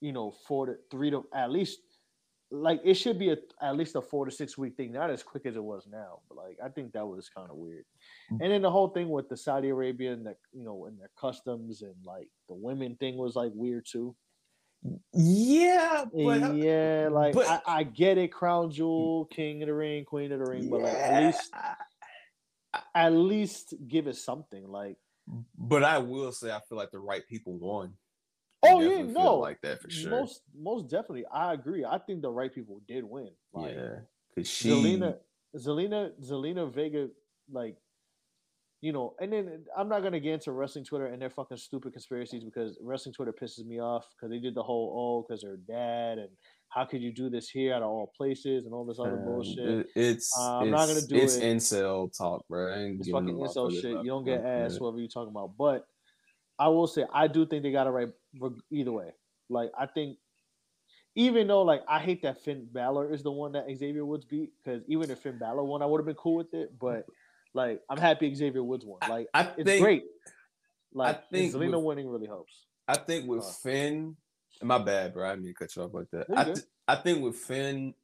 you 0.00 0.12
know, 0.12 0.34
four 0.46 0.66
to 0.66 0.76
three 0.90 1.10
to 1.10 1.26
at 1.34 1.50
least. 1.50 1.80
Like 2.50 2.80
it 2.82 2.94
should 2.94 3.18
be 3.18 3.30
a 3.30 3.36
at 3.60 3.76
least 3.76 3.94
a 3.94 4.00
four 4.00 4.24
to 4.24 4.30
six 4.30 4.56
week 4.56 4.74
thing, 4.74 4.90
not 4.92 5.10
as 5.10 5.22
quick 5.22 5.44
as 5.44 5.56
it 5.56 5.62
was 5.62 5.86
now. 5.90 6.20
But 6.28 6.38
like 6.38 6.56
I 6.64 6.70
think 6.70 6.92
that 6.92 7.06
was 7.06 7.28
kind 7.28 7.50
of 7.50 7.56
weird. 7.56 7.84
Mm. 8.32 8.38
And 8.40 8.52
then 8.52 8.62
the 8.62 8.70
whole 8.70 8.88
thing 8.88 9.10
with 9.10 9.28
the 9.28 9.36
Saudi 9.36 9.68
Arabia 9.68 10.14
and 10.14 10.24
the 10.24 10.34
you 10.54 10.64
know 10.64 10.86
and 10.86 10.98
their 10.98 11.10
customs 11.20 11.82
and 11.82 11.94
like 12.06 12.28
the 12.48 12.54
women 12.54 12.96
thing 12.96 13.18
was 13.18 13.36
like 13.36 13.52
weird 13.54 13.84
too. 13.84 14.16
yeah, 15.12 16.06
but 16.10 16.56
yeah, 16.56 17.08
like 17.12 17.34
but- 17.34 17.62
I, 17.66 17.80
I 17.80 17.82
get 17.82 18.16
it, 18.16 18.32
crown 18.32 18.70
jewel, 18.70 19.26
king 19.26 19.62
of 19.62 19.66
the 19.66 19.74
ring, 19.74 20.06
queen 20.06 20.32
of 20.32 20.38
the 20.38 20.50
ring, 20.50 20.70
but 20.70 20.80
like 20.80 20.94
at 20.94 21.22
least 21.24 21.52
at 22.94 23.12
least 23.12 23.74
give 23.86 24.06
it 24.06 24.16
something. 24.16 24.66
Like 24.66 24.96
But 25.56 25.84
I 25.84 25.98
will 25.98 26.32
say, 26.32 26.50
I 26.50 26.60
feel 26.68 26.78
like 26.78 26.90
the 26.90 26.98
right 26.98 27.26
people 27.28 27.58
won. 27.58 27.94
Oh 28.62 28.80
yeah, 28.80 29.02
no, 29.02 29.36
like 29.36 29.60
that 29.62 29.80
for 29.80 29.90
sure. 29.90 30.10
Most 30.10 30.42
most 30.56 30.88
definitely, 30.88 31.24
I 31.32 31.52
agree. 31.54 31.84
I 31.84 31.98
think 31.98 32.22
the 32.22 32.30
right 32.30 32.52
people 32.52 32.80
did 32.88 33.04
win. 33.04 33.30
Like 33.52 33.74
yeah, 33.74 33.96
because 34.34 34.48
she 34.50 34.70
Zelina, 34.70 35.16
Zelina, 35.56 36.10
Zelina 36.20 36.72
Vega, 36.72 37.08
like 37.50 37.76
you 38.80 38.92
know, 38.92 39.14
and 39.20 39.32
then 39.32 39.64
I'm 39.76 39.88
not 39.88 40.02
gonna 40.02 40.20
get 40.20 40.34
into 40.34 40.52
wrestling 40.52 40.84
Twitter 40.84 41.06
and 41.06 41.20
their 41.20 41.30
fucking 41.30 41.56
stupid 41.56 41.92
conspiracies 41.92 42.44
because 42.44 42.78
wrestling 42.80 43.12
Twitter 43.12 43.32
pisses 43.32 43.64
me 43.66 43.80
off 43.80 44.06
because 44.14 44.30
they 44.30 44.38
did 44.38 44.54
the 44.54 44.62
whole 44.62 44.92
oh 44.96 45.26
because 45.26 45.42
her 45.42 45.56
dad 45.56 46.18
and 46.18 46.28
how 46.68 46.84
could 46.84 47.00
you 47.02 47.12
do 47.12 47.30
this 47.30 47.48
here 47.48 47.74
out 47.74 47.82
of 47.82 47.88
all 47.88 48.12
places 48.16 48.66
and 48.66 48.74
all 48.74 48.84
this 48.84 48.98
other 49.00 49.14
um, 49.14 49.24
bullshit. 49.24 49.58
it- 49.58 49.86
it's 49.96 50.36
Uh, 50.38 50.58
I'm 50.58 50.70
not 50.70 50.86
gonna 50.86 51.00
do 51.00 51.16
it's 51.16 51.36
it. 51.36 51.44
It's 51.44 51.70
incel 51.72 52.16
talk, 52.16 52.46
bro. 52.48 52.72
It's 52.98 53.08
fucking 53.10 53.34
incel 53.36 53.72
shit. 53.72 54.04
You 54.04 54.10
don't 54.10 54.24
get 54.24 54.44
ass, 54.44 54.76
whoever 54.76 54.98
you're 54.98 55.08
talking 55.08 55.30
about. 55.30 55.56
But 55.56 55.86
I 56.58 56.68
will 56.68 56.86
say, 56.86 57.04
I 57.12 57.28
do 57.28 57.46
think 57.46 57.62
they 57.62 57.70
got 57.72 57.86
it 57.86 57.90
right 57.90 58.08
either 58.70 58.92
way. 58.92 59.10
Like, 59.48 59.70
I 59.78 59.86
think, 59.86 60.18
even 61.14 61.46
though, 61.48 61.62
like, 61.62 61.82
I 61.88 61.98
hate 62.00 62.22
that 62.22 62.42
Finn 62.42 62.66
Balor 62.72 63.12
is 63.12 63.22
the 63.22 63.32
one 63.32 63.52
that 63.52 63.66
Xavier 63.74 64.04
Woods 64.04 64.24
beat, 64.24 64.50
because 64.62 64.82
even 64.88 65.10
if 65.10 65.20
Finn 65.20 65.38
Balor 65.38 65.64
won, 65.64 65.82
I 65.82 65.86
would 65.86 65.98
have 65.98 66.06
been 66.06 66.14
cool 66.16 66.36
with 66.36 66.52
it. 66.54 66.78
But, 66.78 67.06
like, 67.54 67.80
I'm 67.88 67.98
happy 67.98 68.32
Xavier 68.34 68.62
Woods 68.62 68.84
won. 68.84 68.98
Like, 69.08 69.28
I 69.34 69.42
it's 69.56 69.64
think 69.64 69.82
great. 69.82 70.04
Like, 70.92 71.28
think 71.30 71.52
and 71.54 71.62
Zelina 71.62 71.76
with- 71.76 71.84
winning 71.84 72.08
really 72.08 72.26
helps. 72.26 72.66
I 72.86 72.96
think 72.96 73.28
with 73.28 73.44
Uh. 73.44 73.50
Finn, 73.62 74.16
my 74.62 74.78
bad, 74.78 75.12
bro. 75.12 75.26
I 75.26 75.30
didn't 75.32 75.44
mean 75.44 75.54
to 75.54 75.58
cut 75.58 75.76
you 75.76 75.82
off 75.82 75.94
like 75.94 76.10
that. 76.12 76.26
I, 76.34 76.44
th- 76.44 76.58
I 76.86 76.96
think 76.96 77.22
with 77.22 77.36
Finn, 77.36 77.94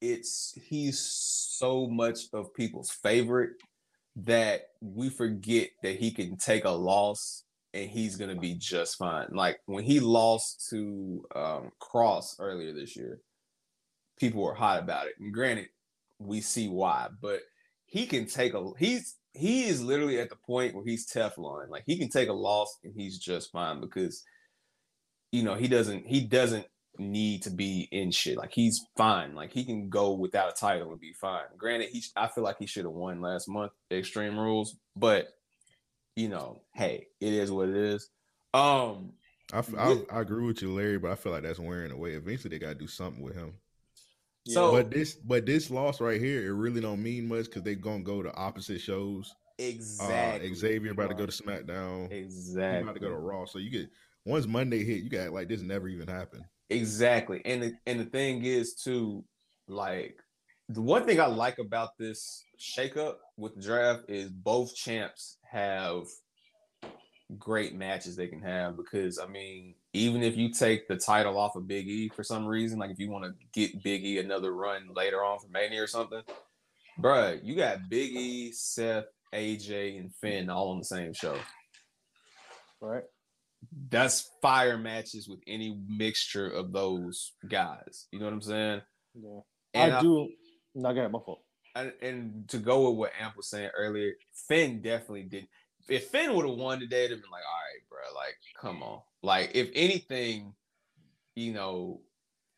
it's 0.00 0.58
he's 0.68 0.98
so 0.98 1.86
much 1.86 2.26
of 2.32 2.52
people's 2.54 2.90
favorite 2.90 3.52
that 4.16 4.62
we 4.80 5.08
forget 5.08 5.70
that 5.82 5.96
he 5.96 6.10
can 6.10 6.36
take 6.36 6.64
a 6.64 6.70
loss 6.70 7.44
and 7.74 7.90
he's 7.90 8.16
gonna 8.16 8.38
be 8.38 8.54
just 8.54 8.96
fine. 8.96 9.28
Like 9.32 9.58
when 9.66 9.84
he 9.84 10.00
lost 10.00 10.68
to 10.70 11.24
um, 11.34 11.72
Cross 11.80 12.36
earlier 12.38 12.72
this 12.72 12.96
year, 12.96 13.20
people 14.18 14.42
were 14.42 14.54
hot 14.54 14.82
about 14.82 15.06
it. 15.06 15.14
And 15.18 15.32
granted, 15.32 15.68
we 16.18 16.40
see 16.40 16.68
why, 16.68 17.08
but 17.20 17.40
he 17.86 18.06
can 18.06 18.26
take 18.26 18.54
a 18.54 18.70
he's 18.78 19.16
he 19.34 19.64
is 19.64 19.82
literally 19.82 20.20
at 20.20 20.30
the 20.30 20.36
point 20.36 20.74
where 20.74 20.84
he's 20.84 21.06
Teflon. 21.06 21.68
Like 21.68 21.84
he 21.86 21.98
can 21.98 22.08
take 22.08 22.28
a 22.28 22.34
loss 22.34 22.78
and 22.84 22.92
he's 22.96 23.18
just 23.18 23.50
fine 23.52 23.80
because 23.80 24.22
you 25.30 25.42
know 25.42 25.54
he 25.54 25.68
doesn't 25.68 26.06
he 26.06 26.20
doesn't 26.20 26.66
need 26.98 27.42
to 27.42 27.50
be 27.50 27.88
in 27.90 28.10
shit. 28.10 28.36
Like 28.36 28.52
he's 28.52 28.84
fine. 28.96 29.34
Like 29.34 29.52
he 29.52 29.64
can 29.64 29.88
go 29.88 30.12
without 30.12 30.52
a 30.52 30.54
title 30.54 30.90
and 30.90 31.00
be 31.00 31.14
fine. 31.14 31.44
Granted, 31.56 31.88
he 31.90 32.02
I 32.16 32.28
feel 32.28 32.44
like 32.44 32.56
he 32.58 32.66
should 32.66 32.84
have 32.84 32.92
won 32.92 33.20
last 33.20 33.48
month 33.48 33.72
Extreme 33.90 34.38
Rules, 34.38 34.76
but 34.96 35.28
you 36.16 36.28
know, 36.28 36.60
hey, 36.74 37.06
it 37.20 37.32
is 37.32 37.50
what 37.50 37.68
it 37.68 37.76
is. 37.76 38.10
Um, 38.54 39.12
I 39.52 39.62
I 40.10 40.20
agree 40.20 40.46
with 40.46 40.62
you, 40.62 40.72
Larry, 40.72 40.98
but 40.98 41.10
I 41.10 41.14
feel 41.14 41.32
like 41.32 41.42
that's 41.42 41.58
wearing 41.58 41.90
away. 41.92 42.12
Eventually, 42.12 42.50
they 42.50 42.58
gotta 42.58 42.74
do 42.74 42.86
something 42.86 43.22
with 43.22 43.34
him. 43.34 43.54
So- 44.48 44.72
but 44.72 44.90
this, 44.90 45.14
but 45.14 45.46
this 45.46 45.70
loss 45.70 46.00
right 46.00 46.20
here, 46.20 46.46
it 46.46 46.52
really 46.52 46.80
don't 46.80 47.02
mean 47.02 47.28
much 47.28 47.46
because 47.46 47.62
they 47.62 47.74
gonna 47.74 48.02
go 48.02 48.22
to 48.22 48.34
opposite 48.34 48.80
shows. 48.80 49.32
exactly. 49.58 50.50
Uh, 50.50 50.54
Xavier 50.54 50.90
about 50.92 51.10
to 51.10 51.14
go 51.14 51.26
to 51.26 51.32
SmackDown. 51.32 52.10
He 52.10 52.18
Exactly. 52.18 52.82
about 52.82 52.94
to 52.94 53.00
go 53.00 53.10
to 53.10 53.16
Raw. 53.16 53.44
So 53.44 53.58
you 53.58 53.70
get 53.70 53.88
once 54.24 54.46
Monday 54.46 54.82
hit, 54.84 55.02
you 55.04 55.10
got 55.10 55.30
like 55.32 55.48
this 55.48 55.60
never 55.60 55.88
even 55.88 56.08
happened. 56.08 56.44
Exactly. 56.70 57.42
And 57.44 57.62
the, 57.62 57.72
and 57.86 58.00
the 58.00 58.06
thing 58.06 58.44
is 58.44 58.74
too, 58.74 59.24
like 59.68 60.18
the 60.68 60.80
one 60.80 61.04
thing 61.06 61.20
I 61.20 61.26
like 61.26 61.58
about 61.58 61.96
this 61.98 62.42
shakeup 62.58 63.16
with 63.36 63.54
the 63.54 63.60
draft 63.62 64.04
is 64.08 64.30
both 64.30 64.74
champs 64.74 65.36
have 65.52 66.06
great 67.38 67.74
matches 67.74 68.16
they 68.16 68.26
can 68.26 68.40
have 68.42 68.76
because 68.76 69.18
I 69.18 69.26
mean, 69.26 69.74
even 69.92 70.22
if 70.22 70.36
you 70.36 70.50
take 70.50 70.88
the 70.88 70.96
title 70.96 71.38
off 71.38 71.56
of 71.56 71.68
Big 71.68 71.88
E 71.88 72.08
for 72.08 72.24
some 72.24 72.46
reason, 72.46 72.78
like 72.78 72.90
if 72.90 72.98
you 72.98 73.10
want 73.10 73.24
to 73.24 73.34
get 73.52 73.82
Big 73.82 74.04
E 74.04 74.18
another 74.18 74.54
run 74.54 74.88
later 74.94 75.22
on 75.24 75.38
for 75.38 75.48
Mania 75.48 75.82
or 75.82 75.86
something, 75.86 76.22
bruh, 77.00 77.38
you 77.42 77.54
got 77.54 77.88
Big 77.88 78.12
E, 78.12 78.52
Seth, 78.52 79.04
AJ, 79.34 80.00
and 80.00 80.14
Finn 80.14 80.50
all 80.50 80.70
on 80.70 80.78
the 80.78 80.84
same 80.84 81.12
show. 81.12 81.36
Right. 82.80 83.04
That's 83.90 84.30
fire 84.40 84.78
matches 84.78 85.28
with 85.28 85.40
any 85.46 85.78
mixture 85.88 86.48
of 86.48 86.72
those 86.72 87.32
guys. 87.48 88.06
You 88.10 88.18
know 88.18 88.24
what 88.24 88.34
I'm 88.34 88.42
saying? 88.42 88.80
Yeah. 89.14 89.40
And 89.74 89.92
I 89.92 90.00
do. 90.00 90.28
Not 90.74 90.94
get 90.94 91.10
my 91.10 91.18
fault. 91.24 91.42
And, 91.74 91.92
and 92.02 92.48
to 92.48 92.58
go 92.58 92.90
with 92.90 92.98
what 92.98 93.12
Amp 93.20 93.36
was 93.36 93.48
saying 93.48 93.70
earlier, 93.76 94.12
Finn 94.48 94.80
definitely 94.82 95.24
did. 95.24 95.46
If 95.88 96.08
Finn 96.08 96.34
would 96.34 96.48
have 96.48 96.58
won 96.58 96.80
today, 96.80 97.04
it'd 97.06 97.12
have 97.12 97.22
been 97.22 97.30
like, 97.30 97.42
all 97.48 97.60
right, 97.60 97.88
bro, 97.88 98.18
like, 98.18 98.36
come 98.60 98.82
on. 98.82 99.00
Like, 99.22 99.50
if 99.54 99.70
anything, 99.74 100.54
you 101.34 101.52
know, 101.52 102.00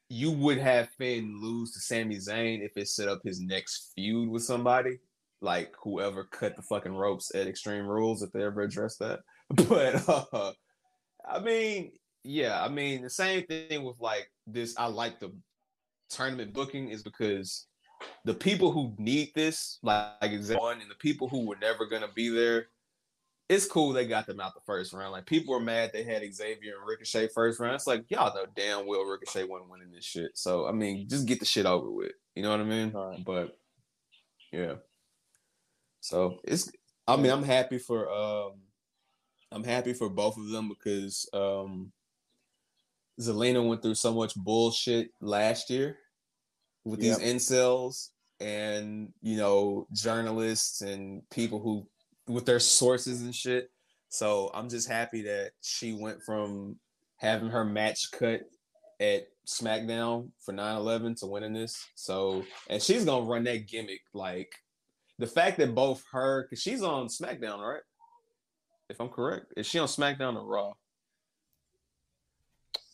you 0.09 0.31
would 0.31 0.59
have 0.59 0.91
Finn 0.99 1.41
lose 1.41 1.73
to 1.73 1.81
Sami 1.81 2.17
Zayn 2.17 2.65
if 2.65 2.77
it 2.77 2.89
set 2.89 3.09
up 3.09 3.21
his 3.25 3.41
next 3.41 3.93
feud 3.95 4.29
with 4.29 4.43
somebody, 4.43 4.99
like 5.41 5.75
whoever 5.83 6.25
cut 6.25 6.57
the 6.57 6.63
fucking 6.63 6.95
ropes 6.95 7.35
at 7.35 7.47
Extreme 7.47 7.87
Rules, 7.87 8.23
if 8.23 8.31
they 8.33 8.43
ever 8.43 8.63
address 8.63 8.97
that. 8.99 9.21
But 9.69 10.09
uh, 10.09 10.53
I 11.29 11.39
mean, 11.39 11.93
yeah, 12.25 12.63
I 12.63 12.69
mean, 12.69 13.03
the 13.03 13.11
same 13.11 13.45
thing 13.45 13.85
with 13.85 14.01
like 14.01 14.31
this. 14.47 14.75
I 14.79 14.87
like 14.87 15.21
the 15.21 15.33
tournament 16.09 16.55
booking 16.55 16.89
is 16.89 17.03
because 17.03 17.67
the 18.25 18.35
people 18.35 18.73
who 18.73 18.95
need 18.99 19.33
this, 19.35 19.79
like, 19.83 20.13
like 20.23 20.61
one, 20.61 20.81
and 20.81 20.91
the 20.91 20.97
people 20.99 21.29
who 21.29 21.47
were 21.47 21.57
never 21.57 21.87
gonna 21.87 22.09
be 22.15 22.29
there, 22.31 22.69
it's 23.49 23.67
cool 23.67 23.93
they 23.93 24.07
got 24.07 24.27
them 24.27 24.41
out 24.41 24.55
the 24.55 24.61
first 24.65 24.93
round. 24.93 25.13
Like 25.13 25.27
people 25.27 25.55
were 25.55 25.61
mad 25.61 25.91
they 25.93 26.03
had 26.03 26.23
Xavier 26.35 26.77
and 26.79 26.87
Ricochet 26.87 27.29
first 27.35 27.61
round. 27.61 27.75
It's 27.75 27.87
like 27.87 28.05
y'all 28.09 28.35
know 28.35 28.47
damn 28.57 28.87
well 28.87 29.05
Ricochet 29.05 29.45
wasn't 29.45 29.71
winning 29.71 29.91
this 29.93 30.05
shit. 30.05 30.31
So 30.35 30.67
I 30.67 30.73
mean, 30.73 31.09
just 31.09 31.27
get 31.27 31.41
the 31.41 31.47
shit 31.47 31.67
over 31.67 31.91
with. 31.91 32.13
You 32.35 32.43
know 32.43 32.51
what 32.51 32.61
I 32.61 32.65
mean? 32.65 33.25
But 33.25 33.59
yeah. 34.53 34.75
So 36.01 36.41
it's 36.45 36.71
I 37.07 37.17
mean, 37.17 37.31
I'm 37.31 37.45
happy 37.45 37.79
for 37.79 38.11
um 38.11 38.53
I'm 39.53 39.65
happy 39.65 39.93
for 39.93 40.09
both 40.09 40.39
of 40.39 40.49
them 40.49 40.71
because 40.71 41.29
um 41.35 41.93
Zelina 43.21 43.67
went 43.67 43.83
through 43.83 43.95
so 43.95 44.13
much 44.13 44.35
bullshit 44.35 45.11
last 45.21 45.71
year 45.71 45.99
with 46.85 47.01
these 47.01 47.19
incels 47.19 48.11
and 48.41 49.13
you 49.23 49.37
know 49.37 49.87
journalists 49.93 50.83
and 50.83 51.23
people 51.31 51.61
who 51.61 51.87
with 52.33 52.47
their 52.47 52.61
sources 52.61 53.23
and 53.23 53.35
shit. 53.35 53.71
So 54.09 54.51
I'm 54.55 54.69
just 54.69 54.89
happy 54.89 55.23
that 55.23 55.53
she 55.61 55.93
went 55.93 56.23
from 56.23 56.77
having 57.17 57.49
her 57.49 57.65
match 57.65 58.11
cut 58.13 58.43
at 59.01 59.27
SmackDown 59.47 60.31
for 60.41 60.53
9/11 60.53 61.19
to 61.21 61.27
winning 61.27 61.53
this. 61.53 61.85
So 61.95 62.45
and 62.69 62.83
she's 62.83 63.05
gonna 63.05 63.27
run 63.27 63.45
that 63.45 63.67
gimmick 63.67 64.03
like 64.13 64.53
the 65.19 65.27
fact 65.27 65.59
that 65.59 65.75
both 65.75 66.03
her 66.13 66.43
because 66.43 66.63
she's 66.63 66.83
on 66.83 67.09
SmackDown, 67.09 67.61
right? 67.61 67.83
If 68.91 69.01
I'm 69.01 69.09
correct, 69.09 69.47
is 69.57 69.67
she 69.67 69.79
on 69.79 69.89
SmackDown 69.89 70.37
or 70.37 70.47
Raw? 70.47 70.73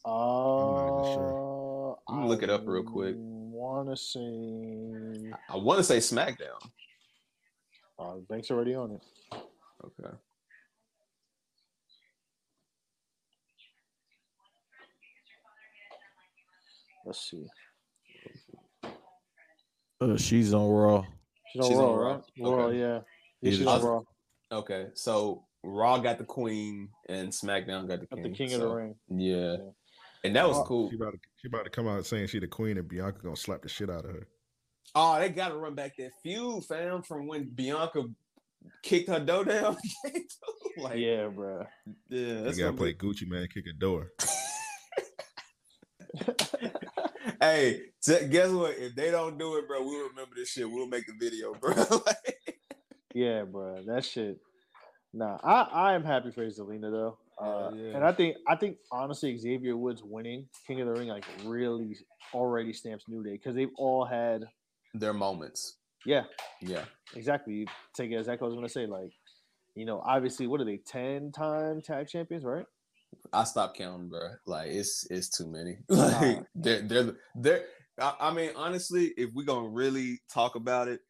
Uh, 0.05 1.95
I'm 2.09 2.16
gonna 2.16 2.28
look 2.28 2.43
it 2.43 2.51
up 2.51 2.62
real 2.66 2.84
quick. 2.84 3.16
Want 3.71 3.89
to 3.89 3.97
say? 3.97 5.31
I 5.49 5.57
want 5.57 5.79
to 5.79 5.85
say 5.85 5.99
SmackDown. 5.99 6.59
Uh, 8.01 8.16
Banks 8.29 8.51
already 8.51 8.75
on 8.75 8.91
it. 8.91 9.03
Okay. 9.85 10.12
Let's 17.05 17.31
see. 17.31 17.47
Uh, 20.01 20.16
she's 20.16 20.55
on 20.55 20.68
Raw. 20.68 21.05
She's 21.53 21.62
on 21.62 21.68
She's 21.68 21.77
Raw, 21.79 21.85
on 21.93 21.99
Raw? 21.99 22.12
right? 22.14 22.23
Raw, 22.39 22.51
Okay. 22.66 22.79
yeah. 22.79 22.87
Yeah, 22.87 23.01
Yeah, 23.43 23.51
she's 23.51 23.59
the- 23.61 23.71
on 23.71 23.83
Raw. 23.83 24.01
Okay, 24.53 24.89
so 24.95 25.47
Raw 25.62 25.99
got 25.99 26.18
the 26.18 26.25
Queen 26.25 26.89
and 27.09 27.31
SmackDown 27.31 27.87
got 27.89 28.01
the 28.01 28.07
Got 28.07 28.16
King. 28.16 28.23
the 28.23 28.31
King 28.31 28.53
of 28.55 28.61
the 28.61 28.68
Ring. 28.68 28.95
Yeah, 29.09 29.57
and 30.25 30.35
that 30.37 30.49
was 30.49 30.66
cool. 30.66 30.91
She 31.41 31.49
about 31.49 31.59
to, 31.59 31.64
she 31.64 31.64
about 31.64 31.64
to 31.64 31.70
come 31.70 31.88
out 31.88 32.07
saying 32.07 32.26
she 32.28 32.38
the 32.38 32.47
queen, 32.47 32.76
and 32.78 32.86
Bianca 32.88 33.20
gonna 33.22 33.36
slap 33.36 33.62
the 33.62 33.68
shit 33.68 33.91
out 33.91 34.05
of 34.05 34.11
her. 34.12 34.26
Oh, 34.95 35.18
they 35.18 35.28
got 35.28 35.49
to 35.51 35.57
run 35.57 35.74
back 35.74 35.97
that 35.99 36.11
feud, 36.22 36.64
fam, 36.64 37.03
from 37.03 37.26
when 37.26 37.45
Bianca 37.45 38.05
kicked 38.82 39.09
her 39.09 39.20
door 39.20 39.45
down. 39.45 39.76
like, 40.78 40.99
Yeah, 40.99 41.28
bro. 41.28 41.64
yeah, 42.09 42.18
You 42.18 42.45
gotta 42.45 42.57
gonna 42.57 42.76
play 42.76 42.93
be- 42.93 42.99
Gucci 42.99 43.28
Mane, 43.28 43.49
kick 43.53 43.64
a 43.68 43.72
door. 43.72 44.11
Hey, 47.41 47.82
t- 48.03 48.26
guess 48.28 48.51
what? 48.51 48.76
If 48.76 48.95
they 48.95 49.11
don't 49.11 49.38
do 49.38 49.57
it, 49.57 49.66
bro, 49.66 49.82
we'll 49.82 50.09
remember 50.11 50.34
this 50.36 50.51
shit. 50.51 50.70
We'll 50.70 50.86
make 50.88 51.07
the 51.07 51.14
video, 51.18 51.55
bro. 51.55 51.72
Like, 52.07 52.49
Yeah, 53.14 53.45
bro. 53.45 53.82
That 53.86 54.05
shit. 54.05 54.38
Nah, 55.14 55.38
I 55.43 55.62
I 55.62 55.95
am 55.95 56.05
happy 56.05 56.32
for 56.32 56.45
Zelina 56.47 56.91
though. 56.91 57.16
Uh, 57.41 57.70
yeah. 57.74 57.97
And 57.97 58.05
I 58.05 58.12
think 58.12 58.36
I 58.47 58.55
think 58.57 58.76
honestly 58.93 59.36
Xavier 59.38 59.76
Woods 59.76 60.03
winning 60.05 60.47
King 60.66 60.80
of 60.82 60.88
the 60.88 60.93
Ring 60.93 61.09
like 61.09 61.24
really 61.45 61.97
already 62.34 62.72
stamps 62.72 63.05
New 63.09 63.22
Day 63.24 63.32
because 63.32 63.55
they've 63.55 63.70
all 63.78 64.05
had 64.05 64.45
Their 64.95 65.14
moments. 65.14 65.78
yeah 66.05 66.24
Yeah. 66.61 66.84
exactly. 67.14 67.55
You 67.55 67.66
take 67.97 68.11
it 68.11 68.16
exactly 68.16 68.45
what 68.47 68.49
I 68.49 68.51
was 68.51 68.57
gonna 68.57 68.68
say 68.68 68.86
like 68.86 69.12
you 69.74 69.86
know 69.86 70.03
obviously 70.05 70.47
what 70.47 70.61
are 70.61 70.64
they 70.64 70.78
ten 70.86 71.32
time 71.32 71.80
tag 71.80 72.09
champions 72.09 72.45
right? 72.45 72.66
I 73.32 73.45
stopped 73.45 73.76
counting, 73.76 74.09
bro. 74.09 74.30
Like 74.47 74.68
it's 74.70 75.07
it's 75.11 75.28
too 75.28 75.47
many. 75.47 75.78
Like 75.88 76.45
they're 76.55 76.82
they're 76.82 77.16
they're. 77.34 77.64
I, 77.99 78.14
I 78.20 78.34
mean, 78.34 78.51
honestly, 78.57 79.12
if 79.16 79.30
we're 79.34 79.45
gonna 79.45 79.68
really 79.68 80.20
talk 80.32 80.55
about 80.55 80.88
it, 80.88 81.01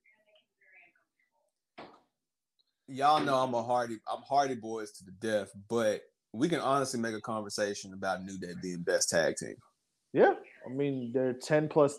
y'all 2.88 3.22
know 3.24 3.36
I'm 3.36 3.54
a 3.54 3.62
hardy. 3.62 3.98
I'm 4.10 4.22
hardy 4.22 4.54
boys 4.54 4.92
to 4.92 5.04
the 5.04 5.12
death. 5.12 5.50
But 5.68 6.02
we 6.32 6.48
can 6.48 6.60
honestly 6.60 7.00
make 7.00 7.14
a 7.14 7.20
conversation 7.20 7.92
about 7.92 8.22
New 8.24 8.38
Day 8.38 8.52
being 8.62 8.82
best 8.82 9.10
tag 9.10 9.36
team. 9.36 9.56
Yeah, 10.12 10.34
I 10.66 10.70
mean 10.72 11.10
they're 11.12 11.32
ten 11.34 11.68
plus. 11.68 11.98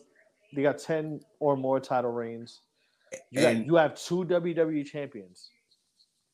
They 0.53 0.61
got 0.63 0.79
ten 0.79 1.21
or 1.39 1.55
more 1.55 1.79
title 1.79 2.11
reigns. 2.11 2.61
You, 3.31 3.41
got, 3.41 3.53
And- 3.53 3.65
you 3.65 3.75
have 3.75 3.95
two 3.95 4.23
WWE 4.25 4.85
champions 4.85 5.49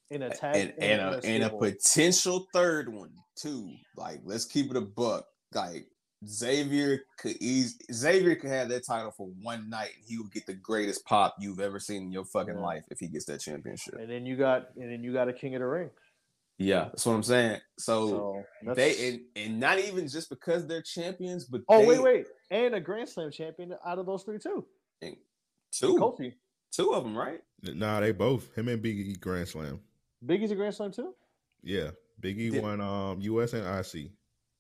in 0.09 0.23
a 0.23 0.29
tag 0.29 0.55
and 0.55 0.69
in 0.77 0.99
and 0.99 1.15
a, 1.15 1.25
and 1.27 1.43
a 1.43 1.49
potential 1.49 2.47
third 2.53 2.91
one 2.93 3.11
too. 3.35 3.71
Like, 3.95 4.21
let's 4.23 4.45
keep 4.45 4.71
it 4.71 4.77
a 4.77 4.81
buck. 4.81 5.25
Like 5.53 5.87
Xavier 6.27 7.01
could 7.19 7.37
ease 7.39 7.77
Xavier 7.91 8.35
could 8.35 8.49
have 8.49 8.69
that 8.69 8.85
title 8.85 9.11
for 9.11 9.27
one 9.41 9.69
night, 9.69 9.91
and 9.95 10.05
he 10.07 10.17
would 10.17 10.31
get 10.31 10.45
the 10.45 10.53
greatest 10.53 11.05
pop 11.05 11.35
you've 11.39 11.59
ever 11.59 11.79
seen 11.79 12.03
in 12.03 12.11
your 12.11 12.25
fucking 12.25 12.55
Yeah. 12.55 12.61
life 12.61 12.83
if 12.89 12.99
he 12.99 13.07
gets 13.07 13.25
that 13.25 13.39
championship. 13.41 13.95
and 13.99 14.09
then 14.09 14.25
you 14.25 14.35
got 14.35 14.69
and 14.75 14.91
then 14.91 15.03
you 15.03 15.13
got 15.13 15.29
a 15.29 15.33
King 15.33 15.55
of 15.55 15.61
the 15.61 15.67
Ring. 15.67 15.89
Yeah, 16.59 16.85
that's 16.85 17.05
what 17.05 17.13
I'm 17.13 17.23
saying. 17.23 17.59
So, 17.77 18.43
So 18.65 18.73
they 18.73 19.09
and, 19.09 19.21
and 19.35 19.59
not 19.59 19.77
even 19.79 20.07
just 20.07 20.29
because 20.29 20.65
they're 20.65 20.81
champions, 20.81 21.45
but 21.45 21.61
oh 21.69 21.79
they, 21.81 21.87
wait 21.87 22.01
wait 22.01 22.25
and 22.49 22.73
a 22.75 22.79
Grand 22.79 23.07
Slam 23.09 23.29
champion 23.31 23.73
out 23.85 23.99
of 23.99 24.05
those 24.07 24.23
three 24.23 24.39
too. 24.39 24.65
and 25.01 25.15
two 25.71 25.95
Kofi, 25.97 26.33
two 26.71 26.93
of 26.93 27.03
them, 27.03 27.15
right? 27.17 27.41
Nah, 27.61 27.99
they 27.99 28.11
both 28.11 28.53
him 28.55 28.69
and 28.69 28.81
Biggie 28.83 29.19
Grand 29.19 29.47
Slam. 29.47 29.79
Biggie's 30.25 30.49
a 30.51 30.55
Grand 30.55 30.73
Slam 30.73 30.91
too. 30.91 31.13
Yeah, 31.61 31.91
Big 32.19 32.39
E 32.39 32.49
Did- 32.49 32.63
won 32.63 32.81
um 32.81 33.21
US 33.21 33.53
and 33.53 33.63
IC. 33.63 34.11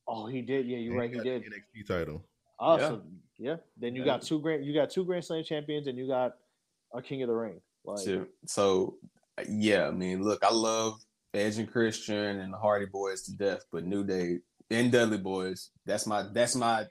Oh, 0.07 0.25
he 0.27 0.41
did. 0.41 0.67
Yeah, 0.67 0.77
you're 0.77 0.91
And 0.93 0.99
right. 1.01 1.09
He 1.09 1.15
got 1.17 1.23
did. 1.25 1.43
the 1.43 1.49
NXT 1.81 1.87
title. 1.87 2.23
Awesome. 2.59 3.03
Yeah. 3.37 3.57
Then 3.75 3.93
you 3.95 4.01
Yeah. 4.01 4.05
got 4.05 4.21
two 4.21 4.39
grand. 4.39 4.63
You 4.65 4.73
got 4.73 4.89
two 4.89 5.03
Grand 5.03 5.25
Slam 5.25 5.43
champions, 5.43 5.87
and 5.87 5.97
you 5.97 6.07
got 6.07 6.33
a 6.93 7.01
King 7.01 7.23
of 7.23 7.27
the 7.27 7.35
Ring. 7.35 7.59
Like, 7.83 8.05
Shit. 8.05 8.27
So 8.45 8.97
yeah, 9.49 9.87
I 9.87 9.91
mean, 9.91 10.23
look, 10.23 10.43
I 10.43 10.51
love 10.53 10.99
Edge 11.33 11.57
and 11.59 11.71
Christian 11.71 12.39
and 12.39 12.53
the 12.53 12.57
Hardy 12.57 12.85
Boys 12.85 13.23
to 13.23 13.33
death, 13.35 13.61
but 13.71 13.85
New 13.85 14.03
Day 14.03 14.39
and 14.71 14.91
Dudley 14.91 15.17
Boys, 15.17 15.71
that's 15.85 16.05
my 16.07 16.23
that's 16.33 16.55
my 16.55 16.85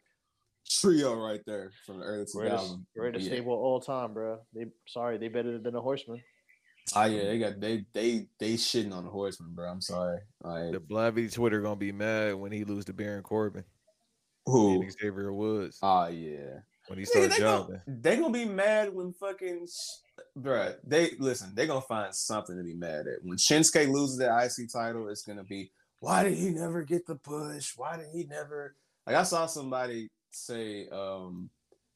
trio 0.68 1.14
right 1.14 1.40
there 1.46 1.70
from 1.86 1.98
the 2.00 2.04
early 2.04 2.24
2000s. 2.24 2.34
greatest, 2.34 2.76
greatest 2.96 3.24
yeah. 3.26 3.32
stable 3.32 3.54
of 3.54 3.60
all 3.60 3.80
time, 3.80 4.12
bro. 4.14 4.38
They 4.54 4.66
sorry, 4.86 5.18
they 5.18 5.28
better 5.28 5.58
than 5.58 5.74
the 5.74 5.80
Horsemen. 5.80 6.22
Oh 6.94 7.04
yeah, 7.04 7.24
they 7.24 7.38
got 7.38 7.60
they 7.60 7.84
they 7.92 8.28
they 8.38 8.54
shitting 8.54 8.92
on 8.92 9.04
the 9.04 9.10
Horsemen, 9.10 9.54
bro. 9.54 9.68
I'm 9.68 9.80
sorry. 9.80 10.20
Like 10.42 10.72
The 10.72 10.80
Blavity 10.80 11.32
Twitter 11.32 11.60
gonna 11.60 11.76
be 11.76 11.92
mad 11.92 12.34
when 12.36 12.52
he 12.52 12.64
lose 12.64 12.84
to 12.86 12.92
Baron 12.92 13.22
Corbin. 13.24 13.64
who? 14.44 14.82
and 14.82 14.92
Xavier 14.92 15.32
Woods 15.32 15.78
Oh 15.82 16.06
yeah. 16.08 16.60
when 16.86 16.98
he 17.00 17.04
Nigga, 17.04 17.08
started 17.08 17.32
jobbing. 17.38 17.80
they 17.88 18.16
gonna 18.16 18.32
be 18.32 18.44
mad 18.44 18.94
when 18.94 19.12
fucking 19.14 19.66
bruh. 20.38 20.76
They 20.84 21.12
listen. 21.18 21.52
they're 21.54 21.66
gonna 21.66 21.80
find 21.80 22.14
something 22.14 22.56
to 22.56 22.62
be 22.62 22.74
mad 22.74 23.06
at. 23.06 23.24
When 23.24 23.38
Shinsuke 23.38 23.90
loses 23.90 24.18
the 24.18 24.26
IC 24.26 24.70
title, 24.72 25.08
it's 25.08 25.22
gonna 25.22 25.44
be 25.44 25.70
why 26.00 26.24
did 26.24 26.36
he 26.36 26.50
never 26.50 26.82
get 26.82 27.06
the 27.06 27.16
push? 27.16 27.72
Why 27.76 27.96
did 27.96 28.06
he 28.12 28.24
never? 28.24 28.76
Like 29.06 29.16
I 29.16 29.22
saw 29.22 29.46
somebody 29.46 30.08
say, 30.30 30.88
um, 30.90 31.48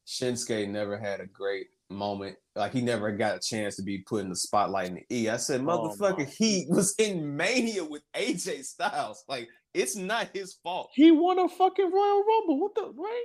Shinsuke 0.06 0.68
never 0.68 0.98
had 0.98 1.20
a 1.20 1.26
great 1.26 1.66
moment. 1.90 2.36
Like 2.56 2.72
he 2.72 2.80
never 2.80 3.12
got 3.12 3.36
a 3.36 3.40
chance 3.40 3.76
to 3.76 3.82
be 3.82 3.98
put 3.98 4.22
in 4.22 4.28
the 4.30 4.36
spotlight 4.36 4.88
in 4.88 4.94
the 4.94 5.04
E. 5.14 5.28
I 5.28 5.36
said, 5.36 5.60
Oh, 5.60 5.64
motherfucker, 5.64 6.18
my. 6.18 6.32
he 6.38 6.66
was 6.68 6.94
in 6.98 7.36
Mania 7.36 7.84
with 7.84 8.02
AJ 8.16 8.64
Styles. 8.64 9.24
Like 9.28 9.48
it's 9.74 9.96
not 9.96 10.30
his 10.32 10.54
fault, 10.64 10.90
He 10.94 11.12
won 11.12 11.38
a 11.38 11.48
fucking 11.48 11.90
Royal 11.92 12.24
Rumble. 12.24 12.60
What 12.60 12.74
the 12.74 12.92
right? 12.96 13.24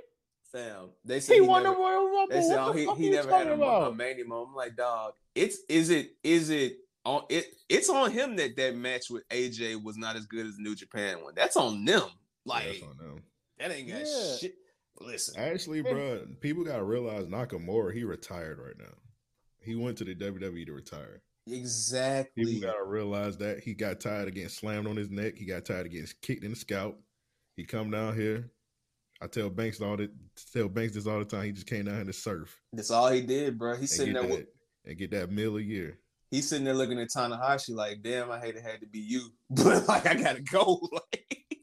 Fam. 0.52 0.90
They 1.04 1.20
said 1.20 1.34
He, 1.34 1.40
he 1.42 1.46
won 1.48 1.62
never- 1.62 1.74
the 1.74 1.80
Royal 1.80 2.04
Rumble. 2.10 2.26
They 2.30 2.42
said, 2.42 2.56
what 2.56 2.68
"Oh, 2.68 2.72
the 2.72 2.78
he, 2.80 2.86
fuck 2.86 2.96
he 2.98 3.02
are 3.04 3.06
you 3.10 3.14
never 3.16 3.30
had 3.30 3.36
talking 3.44 3.52
a, 3.52 3.56
mo- 3.56 3.64
a 3.64 3.76
about? 3.86 3.96
mania 3.96 4.24
moment." 4.24 4.48
I'm 4.50 4.54
like, 4.56 4.76
dog, 4.76 5.12
it's 5.34 5.58
is 5.68 5.90
it 5.90 6.10
is 6.22 6.50
it 6.50 6.78
on 7.04 7.22
it? 7.28 7.46
It's 7.68 7.88
on 7.90 8.10
him 8.10 8.36
that 8.36 8.56
that 8.56 8.76
match 8.76 9.10
with 9.10 9.28
AJ 9.28 9.82
was 9.82 9.96
not 9.96 10.16
as 10.16 10.26
good 10.26 10.46
as 10.46 10.56
the 10.56 10.62
New 10.62 10.74
Japan 10.74 11.22
one. 11.22 11.34
That's 11.36 11.56
on 11.56 11.84
them. 11.84 12.04
Like 12.44 12.64
That's 12.66 12.82
on 12.82 12.96
them. 12.98 13.22
that 13.58 13.72
ain't 13.72 13.88
got 13.88 14.00
Yeah. 14.06 14.36
shit. 14.36 14.54
Listen, 15.00 15.38
Actually, 15.38 15.82
bro, 15.82 16.26
people 16.40 16.64
gotta 16.64 16.82
realize 16.84 17.26
Nakamura, 17.26 17.92
he 17.92 18.04
retired 18.04 18.58
right 18.58 18.78
now. 18.78 18.94
He 19.60 19.74
went 19.74 19.98
to 19.98 20.04
the 20.04 20.14
WWE 20.14 20.64
to 20.64 20.72
retire. 20.72 21.20
exactly. 21.46 22.44
People 22.44 22.60
gotta 22.68 22.84
realize 22.84 23.36
that 23.38 23.60
he 23.60 23.74
got 23.74 24.00
tired 24.00 24.28
of 24.28 24.34
getting 24.34 24.48
slammed 24.48 24.86
on 24.86 24.96
his 24.96 25.10
neck. 25.10 25.34
He 25.36 25.44
got 25.44 25.64
tired 25.66 25.86
of 25.86 25.92
getting 25.92 26.08
kicked 26.22 26.44
in 26.44 26.50
the 26.52 26.56
scalp. 26.56 26.98
He 27.56 27.64
come 27.64 27.90
down 27.90 28.16
here. 28.16 28.50
I 29.20 29.26
tell 29.26 29.48
Banks 29.50 29.80
all 29.80 29.96
that. 29.96 30.10
Tell 30.52 30.68
Banks 30.68 30.94
this 30.94 31.06
all 31.06 31.18
the 31.18 31.24
time. 31.24 31.44
He 31.44 31.52
just 31.52 31.66
came 31.66 31.84
down 31.84 31.96
here 31.96 32.04
to 32.04 32.12
surf 32.12 32.54
That's 32.72 32.90
all 32.90 33.10
he 33.10 33.22
did, 33.22 33.58
bro. 33.58 33.76
He's 33.76 33.96
sitting 33.96 34.14
there. 34.14 34.22
that, 34.22 34.30
with- 34.30 34.46
and 34.84 34.98
get 34.98 35.10
that 35.12 35.30
meal 35.30 35.56
a 35.56 35.60
year. 35.60 35.98
He's 36.30 36.48
sitting 36.48 36.64
there 36.64 36.74
looking 36.74 37.00
at 37.00 37.08
Tanahashi 37.08 37.70
like, 37.74 38.02
damn, 38.02 38.30
I 38.30 38.38
hate 38.38 38.56
it 38.56 38.62
had 38.62 38.80
to 38.80 38.86
be 38.86 38.98
you, 38.98 39.28
but 39.50 39.86
like 39.88 40.06
I 40.06 40.14
gotta 40.14 40.42
go. 40.42 40.80
Like, 40.92 41.54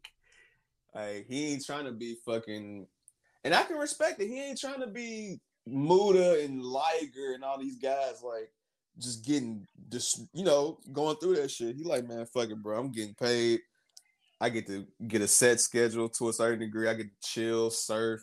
like 0.96 1.26
he 1.28 1.54
ain't 1.54 1.66
trying 1.66 1.86
to 1.86 1.92
be 1.92 2.18
fucking, 2.26 2.86
and 3.44 3.54
I 3.56 3.64
can 3.64 3.78
respect 3.78 4.22
it. 4.22 4.28
He 4.28 4.40
ain't 4.42 4.60
trying 4.60 4.82
to 4.82 4.88
be 4.88 5.40
Muda 5.66 6.44
and 6.44 6.62
Liger 6.62 7.34
and 7.34 7.44
all 7.44 7.60
these 7.60 7.78
guys 7.78 8.22
like 8.24 8.52
just 9.00 9.26
getting 9.26 9.66
just 9.90 10.22
you 10.34 10.44
know 10.44 10.78
going 10.92 11.18
through 11.18 11.38
that 11.38 11.50
shit. 11.50 11.76
He 11.76 11.84
like, 11.84 12.08
man, 12.08 12.26
fuck 12.28 12.50
it, 12.50 12.62
bro. 12.62 12.80
I'm 12.80 12.92
getting 12.92 13.16
paid. 13.16 13.62
I 14.44 14.50
get 14.50 14.68
to 14.68 14.86
get 15.08 15.22
a 15.22 15.28
set 15.28 15.62
schedule 15.62 16.10
to 16.10 16.28
a 16.28 16.34
certain 16.34 16.60
degree. 16.60 16.90
I 16.90 16.96
get 16.96 17.08
to 17.08 17.30
chill, 17.30 17.70
surf, 17.70 18.22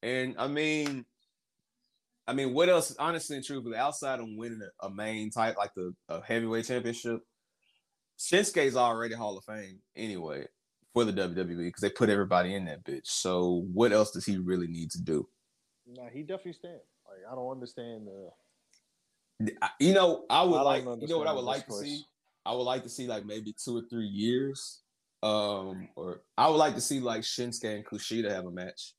and 0.00 0.36
I 0.38 0.46
mean, 0.46 1.04
I 2.28 2.34
mean, 2.34 2.54
what 2.54 2.68
else? 2.68 2.94
Honestly 3.00 3.34
and 3.34 3.44
truthfully, 3.44 3.76
outside 3.76 4.20
of 4.20 4.28
winning 4.28 4.60
a, 4.62 4.86
a 4.86 4.90
main 4.90 5.28
type 5.28 5.56
like 5.58 5.74
the 5.74 5.92
a 6.08 6.22
heavyweight 6.22 6.66
championship, 6.66 7.20
Shinsuke's 8.16 8.76
already 8.76 9.16
Hall 9.16 9.36
of 9.36 9.44
Fame 9.44 9.80
anyway 9.96 10.46
for 10.94 11.04
the 11.04 11.12
WWE 11.12 11.66
because 11.66 11.82
they 11.82 11.90
put 11.90 12.10
everybody 12.10 12.54
in 12.54 12.66
that 12.66 12.84
bitch. 12.84 13.08
So 13.08 13.66
what 13.72 13.92
else 13.92 14.12
does 14.12 14.24
he 14.24 14.36
really 14.36 14.68
need 14.68 14.92
to 14.92 15.02
do? 15.02 15.28
Nah, 15.84 16.10
he 16.12 16.22
definitely 16.22 16.52
stand. 16.52 16.78
Like 17.08 17.30
I 17.30 17.34
don't 17.34 17.50
understand 17.50 18.06
the. 18.06 19.50
You 19.80 19.94
know, 19.94 20.26
I 20.30 20.44
would 20.44 20.58
I 20.58 20.62
like. 20.62 20.84
You 20.84 21.08
know 21.08 21.18
what 21.18 21.26
I 21.26 21.32
would 21.32 21.44
like 21.44 21.66
to 21.66 21.72
see. 21.72 22.04
I 22.44 22.52
would 22.52 22.62
like 22.62 22.84
to 22.84 22.88
see 22.88 23.08
like 23.08 23.26
maybe 23.26 23.52
two 23.52 23.78
or 23.78 23.82
three 23.90 24.06
years, 24.06 24.82
um, 25.26 25.88
or 25.96 26.20
I 26.38 26.48
would 26.48 26.56
like 26.56 26.74
to 26.74 26.80
see 26.80 27.00
like 27.00 27.22
Shinsuke 27.22 27.74
and 27.74 27.84
Kushida 27.84 28.30
have 28.30 28.46
a 28.46 28.50
match, 28.50 28.94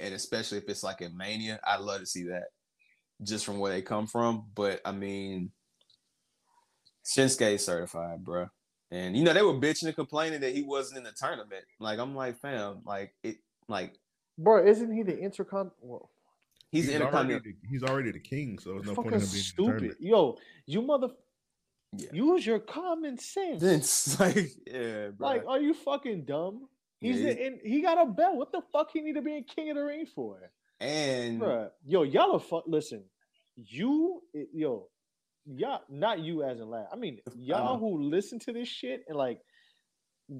and 0.00 0.14
especially 0.14 0.58
if 0.58 0.68
it's 0.68 0.82
like 0.82 1.00
in 1.00 1.16
Mania, 1.16 1.60
I'd 1.66 1.80
love 1.80 2.00
to 2.00 2.06
see 2.06 2.24
that, 2.24 2.44
just 3.22 3.44
from 3.44 3.58
where 3.58 3.72
they 3.72 3.82
come 3.82 4.06
from. 4.06 4.44
But 4.54 4.80
I 4.84 4.92
mean, 4.92 5.50
Shinsuke 7.06 7.54
is 7.54 7.64
certified, 7.64 8.24
bro, 8.24 8.48
and 8.90 9.16
you 9.16 9.24
know 9.24 9.32
they 9.32 9.42
were 9.42 9.54
bitching 9.54 9.86
and 9.86 9.94
complaining 9.96 10.40
that 10.40 10.54
he 10.54 10.62
wasn't 10.62 10.98
in 10.98 11.04
the 11.04 11.12
tournament. 11.12 11.64
Like 11.80 11.98
I'm 11.98 12.14
like, 12.14 12.38
fam, 12.40 12.82
like 12.84 13.14
it, 13.22 13.36
like 13.68 13.94
Bro, 14.38 14.66
isn't 14.66 14.92
he 14.92 15.02
the 15.02 15.14
intercon? 15.14 15.70
Well, 15.80 16.10
he's, 16.70 16.84
He's 16.84 16.92
the 16.92 17.02
already, 17.02 17.34
intercontinental. 17.34 17.52
the, 17.62 17.68
he's 17.68 17.82
already 17.82 18.10
the 18.12 18.20
king, 18.20 18.58
so 18.58 18.74
there's 18.74 18.86
no 18.86 18.94
point 18.94 19.14
in 19.14 19.20
him 19.20 19.20
being 19.20 19.30
in 19.30 19.32
the 19.32 19.38
stupid. 19.38 19.70
tournament. 19.70 20.00
Yo, 20.00 20.36
you 20.66 20.82
mother. 20.82 21.08
Yeah. 21.96 22.10
Use 22.12 22.44
your 22.46 22.58
common 22.58 23.18
sense. 23.18 23.62
It's 23.62 24.20
like, 24.20 24.50
yeah, 24.66 25.08
bro. 25.08 25.28
Like, 25.28 25.44
are 25.46 25.60
you 25.60 25.74
fucking 25.74 26.24
dumb? 26.24 26.68
He's 27.00 27.20
Yeah, 27.20 27.30
in, 27.30 27.60
he 27.64 27.80
got 27.80 28.00
a 28.00 28.10
belt. 28.10 28.36
What 28.36 28.52
the 28.52 28.60
fuck 28.72 28.90
he 28.92 29.00
need 29.00 29.14
to 29.14 29.22
be 29.22 29.36
in 29.36 29.44
King 29.44 29.70
of 29.70 29.76
the 29.76 29.84
Ring 29.84 30.04
for? 30.06 30.50
and 30.80 31.40
Bruh, 31.40 31.70
yo, 31.86 32.02
y'all 32.02 32.32
are 32.32 32.40
fuck. 32.40 32.64
Listen, 32.66 33.04
you, 33.56 34.22
eh, 34.36 34.44
yo, 34.52 34.88
y'all, 35.46 35.80
not 35.88 36.18
you 36.20 36.42
as 36.44 36.60
in 36.60 36.68
last. 36.68 36.88
I 36.92 36.96
mean, 36.96 37.18
y'all 37.36 37.78
who 37.78 38.02
listen 38.02 38.38
to 38.40 38.52
this 38.52 38.68
shit 38.68 39.04
and 39.08 39.16
like 39.16 39.40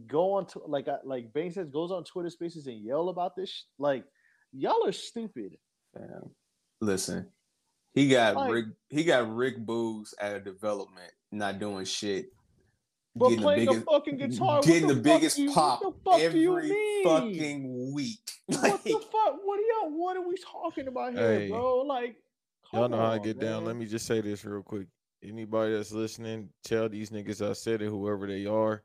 go 0.06 0.34
on 0.34 0.46
to 0.46 0.60
like, 0.66 0.86
I, 0.88 0.96
like 1.04 1.32
Bane 1.32 1.50
says, 1.52 1.70
goes 1.70 1.90
on 1.90 2.04
Twitter 2.04 2.30
Spaces 2.30 2.66
and 2.66 2.78
yell 2.84 3.08
about 3.08 3.34
this. 3.36 3.50
sh- 3.50 3.62
Like, 3.78 4.04
y'all 4.52 4.84
are 4.86 4.92
stupid. 4.92 5.56
Fam, 5.94 6.30
Listen, 6.80 7.26
he 7.94 8.08
got 8.08 8.36
Like- 8.36 8.52
Rick. 8.52 8.64
He 8.90 9.04
got 9.04 9.34
Rick 9.34 9.58
Boogs 9.66 10.14
out 10.20 10.36
of 10.36 10.44
development, 10.44 11.12
not 11.32 11.58
doing 11.58 11.84
shit. 11.84 12.32
But 13.16 13.30
getting 13.30 13.42
playing 13.42 13.64
the 13.64 13.70
a 13.70 13.74
biggest, 13.74 13.90
fucking 13.90 14.16
guitar, 14.18 14.46
what 14.56 14.64
getting 14.64 14.86
the 14.88 14.94
the, 14.94 15.02
fuck 15.02 15.20
biggest 15.20 15.38
you- 15.38 15.52
pop 15.52 15.82
what 15.82 15.94
the 16.04 16.10
fuck 16.10 16.20
every 16.20 16.38
do 16.40 16.44
you 16.44 16.56
mean? 16.62 17.04
fucking 17.04 17.92
week. 17.94 18.30
What 18.46 18.84
the 18.84 18.90
fuck? 18.92 19.38
What 19.44 19.58
are 19.58 19.62
y'all? 19.82 19.90
What 19.98 20.16
are 20.16 20.26
we 20.26 20.36
talking 20.36 20.86
about 20.88 21.12
here, 21.14 21.38
Hey, 21.40 21.48
bro? 21.48 21.78
Like, 21.82 22.16
Y'all 22.72 22.82
come 22.82 22.90
know 22.92 22.96
how 22.98 23.10
to 23.14 23.18
on, 23.18 23.22
get 23.22 23.38
down. 23.40 23.64
Let 23.64 23.76
me 23.76 23.86
just 23.86 24.06
say 24.06 24.20
this 24.20 24.44
real 24.44 24.62
quick. 24.62 24.86
Anybody 25.22 25.74
that's 25.74 25.90
listening, 25.92 26.48
tell 26.64 26.88
these 26.88 27.10
niggas 27.10 27.46
I 27.46 27.52
said 27.54 27.82
it, 27.82 27.88
whoever 27.88 28.26
they 28.26 28.46
are. 28.46 28.84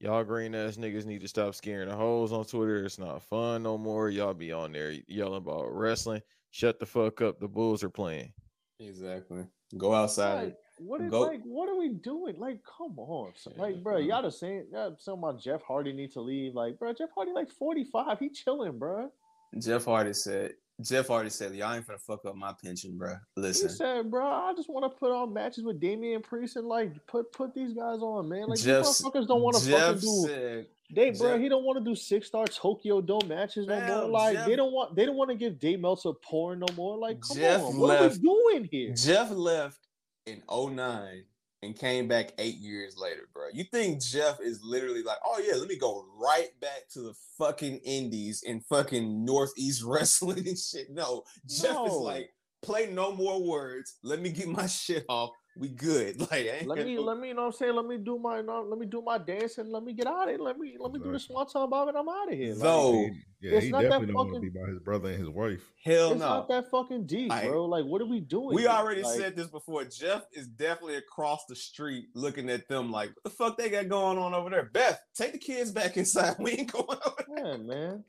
Y'all 0.00 0.24
green 0.24 0.54
ass 0.54 0.76
niggas 0.76 1.06
need 1.06 1.20
to 1.20 1.28
stop 1.28 1.54
scaring 1.54 1.88
the 1.88 1.94
hoes 1.96 2.32
on 2.32 2.44
Twitter. 2.46 2.84
It's 2.84 2.98
not 2.98 3.22
fun 3.22 3.62
no 3.62 3.78
more. 3.78 4.10
Y'all 4.10 4.34
be 4.34 4.52
on 4.52 4.72
there 4.72 4.94
yelling 5.06 5.36
about 5.38 5.72
wrestling. 5.72 6.22
Shut 6.50 6.78
the 6.80 6.86
fuck 6.86 7.20
up. 7.20 7.40
The 7.40 7.48
Bulls 7.48 7.82
are 7.84 7.90
playing. 7.90 8.32
exactly. 8.80 9.44
Go 9.76 9.92
outside. 9.94 10.44
Like, 10.44 10.56
what 10.78 11.00
is 11.02 11.10
Go- 11.10 11.22
like? 11.22 11.42
What 11.44 11.68
are 11.68 11.76
we 11.76 11.90
doing? 11.90 12.38
Like, 12.38 12.60
come 12.64 12.98
on, 12.98 13.32
so- 13.36 13.52
Yeah, 13.54 13.62
like, 13.62 13.82
bro, 13.82 13.98
man. 13.98 14.06
y'all 14.06 14.22
just 14.22 14.40
saying, 14.40 14.66
y'all 14.72 14.96
saying 14.98 15.18
about 15.18 15.40
Jeff 15.42 15.60
Hardy 15.62 15.92
need 15.92 16.12
to 16.12 16.20
leave. 16.20 16.54
Like, 16.54 16.78
bro, 16.78 16.92
Jeff 16.94 17.10
Hardy 17.14 17.32
like 17.32 17.50
forty 17.50 17.84
five. 17.84 18.18
He 18.18 18.30
chilling, 18.30 18.78
bro. 18.78 19.10
Jeff 19.58 19.84
Hardy 19.84 20.12
said. 20.14 20.54
Jeff 20.80 21.08
Hardy 21.08 21.28
said, 21.28 21.56
"Y'all 21.56 21.74
ain't 21.74 21.84
gonna 21.88 21.98
fuck 21.98 22.24
up 22.24 22.36
my 22.36 22.54
pension, 22.64 22.96
bro. 22.96 23.16
Listen." 23.36 23.62
He 23.62 23.64
Listen, 23.64 23.76
said, 23.76 24.10
bro, 24.12 24.24
I 24.24 24.52
just 24.54 24.70
want 24.70 24.84
to 24.90 24.96
put 24.96 25.10
on 25.10 25.32
matches 25.34 25.64
with 25.64 25.80
Damian 25.80 26.22
Priest 26.22 26.54
and 26.54 26.68
like 26.68 26.92
put 27.08 27.32
put 27.32 27.52
these 27.52 27.72
guys 27.74 27.98
on, 28.00 28.28
man. 28.28 28.46
Like, 28.46 28.60
Jeff. 28.60 28.84
these 28.86 29.02
motherfuckers 29.02 29.26
don't 29.26 29.42
want 29.42 29.56
to 29.56 29.70
fucking 29.70 29.98
do. 30.00 30.24
said, 30.28 30.66
They, 30.90 31.10
bro, 31.10 31.38
he 31.38 31.48
don't 31.48 31.64
want 31.64 31.78
to 31.78 31.84
do 31.84 31.94
six 31.94 32.28
star 32.28 32.46
Tokyo 32.46 33.00
Dome 33.00 33.28
matches 33.28 33.66
no 33.66 33.78
more. 33.80 34.08
Like, 34.08 34.34
Jeff- 34.34 34.46
they 34.46 34.56
don't 34.56 34.72
want 34.72 34.96
they 34.96 35.04
don't 35.04 35.16
want 35.16 35.30
to 35.30 35.36
give 35.36 35.58
Dave 35.58 35.80
Meltzer 35.80 36.12
porn 36.12 36.60
no 36.60 36.66
more. 36.76 36.96
Like, 36.96 37.20
come 37.20 37.36
Jeff 37.36 37.62
on, 37.62 37.78
what 37.78 38.00
are 38.00 38.08
we 38.08 38.18
doing 38.18 38.68
here? 38.70 38.94
Jeff 38.94 39.30
left 39.30 39.86
in 40.26 40.42
09 40.50 41.24
and 41.62 41.76
came 41.76 42.08
back 42.08 42.32
eight 42.38 42.56
years 42.56 42.96
later, 42.96 43.28
bro. 43.34 43.46
You 43.52 43.64
think 43.64 44.00
Jeff 44.00 44.40
is 44.40 44.62
literally 44.62 45.02
like, 45.02 45.18
oh 45.24 45.42
yeah, 45.44 45.56
let 45.56 45.68
me 45.68 45.76
go 45.76 46.06
right 46.16 46.48
back 46.60 46.88
to 46.92 47.00
the 47.00 47.14
fucking 47.36 47.78
indies 47.84 48.44
and 48.46 48.64
fucking 48.64 49.24
Northeast 49.24 49.82
wrestling 49.86 50.46
and 50.46 50.58
shit. 50.58 50.90
No, 50.90 51.24
Jeff 51.46 51.76
is 51.86 51.92
like, 51.92 52.30
play 52.62 52.90
no 52.90 53.12
more 53.12 53.42
words. 53.42 53.96
Let 54.02 54.20
me 54.20 54.30
get 54.30 54.48
my 54.48 54.66
shit 54.66 55.04
off. 55.08 55.30
We 55.58 55.68
good. 55.68 56.20
Like, 56.30 56.66
Let 56.66 56.78
me 56.86 56.94
no- 56.94 57.02
let 57.02 57.18
me 57.18 57.28
you 57.28 57.34
know 57.34 57.42
what 57.42 57.46
I'm 57.48 57.52
saying. 57.52 57.74
Let 57.74 57.86
me 57.86 57.98
do 57.98 58.16
my 58.18 58.40
no, 58.40 58.62
let 58.62 58.78
me 58.78 58.86
do 58.86 59.02
my 59.02 59.18
dance 59.18 59.58
and 59.58 59.70
let 59.70 59.82
me 59.82 59.92
get 59.92 60.06
out 60.06 60.28
of 60.28 60.34
it. 60.34 60.40
Let 60.40 60.56
me 60.58 60.76
let 60.78 60.92
me 60.92 60.98
do 61.00 61.06
the 61.06 61.14
Exactly. 61.16 61.34
swanton 61.34 61.68
bomb 61.70 61.88
and 61.88 61.98
I'm 61.98 62.08
out 62.08 62.30
of 62.32 62.38
here. 62.38 62.52
Like, 62.54 62.62
Though, 62.62 62.92
He- 62.92 63.20
yeah, 63.40 63.50
It's 63.56 63.64
he 63.66 63.70
not 63.72 63.82
that 63.82 63.88
definitely 63.90 64.06
don't 64.08 64.14
want 64.16 64.28
to 64.28 64.34
fucking- 64.36 64.50
be 64.52 64.58
by 64.60 64.68
his 64.68 64.78
brother 64.80 65.08
and 65.10 65.18
his 65.18 65.28
wife. 65.28 65.72
hell 65.84 66.12
it's 66.12 66.20
no. 66.20 66.28
not 66.28 66.48
that 66.48 66.70
fucking 66.70 67.06
deep, 67.06 67.32
I- 67.32 67.48
bro. 67.48 67.64
Like, 67.66 67.84
what 67.86 68.00
are 68.02 68.06
we 68.06 68.20
doing? 68.20 68.54
We 68.54 68.62
here? 68.62 68.70
already 68.70 69.02
Like, 69.02 69.18
said 69.18 69.34
this 69.36 69.48
before. 69.48 69.84
Jeff 69.84 70.26
is 70.32 70.46
definitely 70.46 70.96
across 70.96 71.44
the 71.46 71.56
street 71.56 72.06
looking 72.14 72.48
at 72.50 72.68
them 72.68 72.90
like, 72.92 73.08
what 73.10 73.24
the 73.24 73.30
fuck 73.30 73.56
they 73.56 73.68
got 73.68 73.88
going 73.88 74.18
on 74.18 74.34
over 74.34 74.50
there? 74.50 74.64
Beth, 74.72 75.00
take 75.14 75.32
the 75.32 75.38
kids 75.38 75.72
back 75.72 75.96
inside. 75.96 76.36
We 76.38 76.52
ain't 76.52 76.72
going 76.72 76.98
over 77.04 77.24
Yeah, 77.36 77.56
man. 77.56 78.04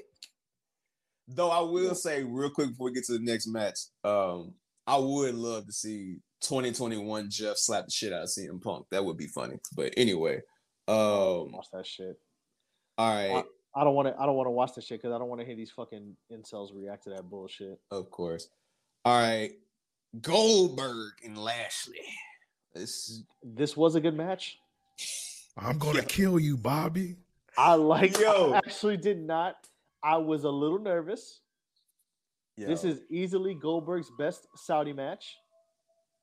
Though 1.27 1.49
I 1.51 1.61
will 1.61 1.95
say 1.95 2.23
real 2.23 2.49
quick 2.49 2.69
before 2.69 2.85
we 2.85 2.93
get 2.93 3.05
to 3.05 3.13
the 3.13 3.19
next 3.23 3.47
match, 3.47 3.77
um, 4.03 4.53
I 4.87 4.97
would 4.97 5.35
love 5.35 5.67
to 5.67 5.71
see 5.73 6.17
2021 6.41 7.29
Jeff 7.29 7.57
slapped 7.57 7.87
the 7.87 7.91
shit 7.91 8.13
out 8.13 8.23
of 8.23 8.29
CM 8.29 8.61
Punk. 8.61 8.85
That 8.91 9.03
would 9.03 9.17
be 9.17 9.27
funny. 9.27 9.55
But 9.75 9.93
anyway, 9.97 10.41
um, 10.87 11.51
watch 11.51 11.67
that 11.73 11.85
shit. 11.85 12.19
all 12.97 13.13
right, 13.13 13.43
I 13.75 13.83
don't 13.83 13.95
want 13.95 14.07
to. 14.07 14.15
I 14.19 14.25
don't 14.25 14.35
want 14.35 14.47
to 14.47 14.51
watch 14.51 14.73
that 14.75 14.83
shit 14.83 15.01
because 15.01 15.13
I 15.13 15.19
don't 15.19 15.29
want 15.29 15.41
to 15.41 15.45
hear 15.45 15.55
these 15.55 15.71
fucking 15.71 16.15
incels 16.31 16.69
react 16.73 17.03
to 17.05 17.11
that 17.11 17.29
bullshit. 17.29 17.79
of 17.91 18.09
course. 18.09 18.49
All 19.05 19.19
right, 19.19 19.51
Goldberg 20.21 21.13
and 21.23 21.37
Lashley. 21.37 21.97
This 22.73 23.23
This 23.43 23.75
was 23.75 23.95
a 23.95 24.01
good 24.01 24.15
match. 24.15 24.57
I'm 25.57 25.77
gonna 25.77 26.03
kill 26.03 26.39
you, 26.39 26.57
Bobby. 26.57 27.15
I 27.57 27.73
like. 27.73 28.17
Yo. 28.19 28.53
I 28.53 28.57
actually 28.57 28.97
did 28.97 29.19
not. 29.19 29.55
I 30.01 30.17
was 30.17 30.45
a 30.45 30.49
little 30.49 30.79
nervous. 30.79 31.41
This 32.57 32.83
is 32.83 32.99
easily 33.09 33.53
Goldberg's 33.53 34.11
best 34.17 34.47
Saudi 34.55 34.91
match. 34.91 35.37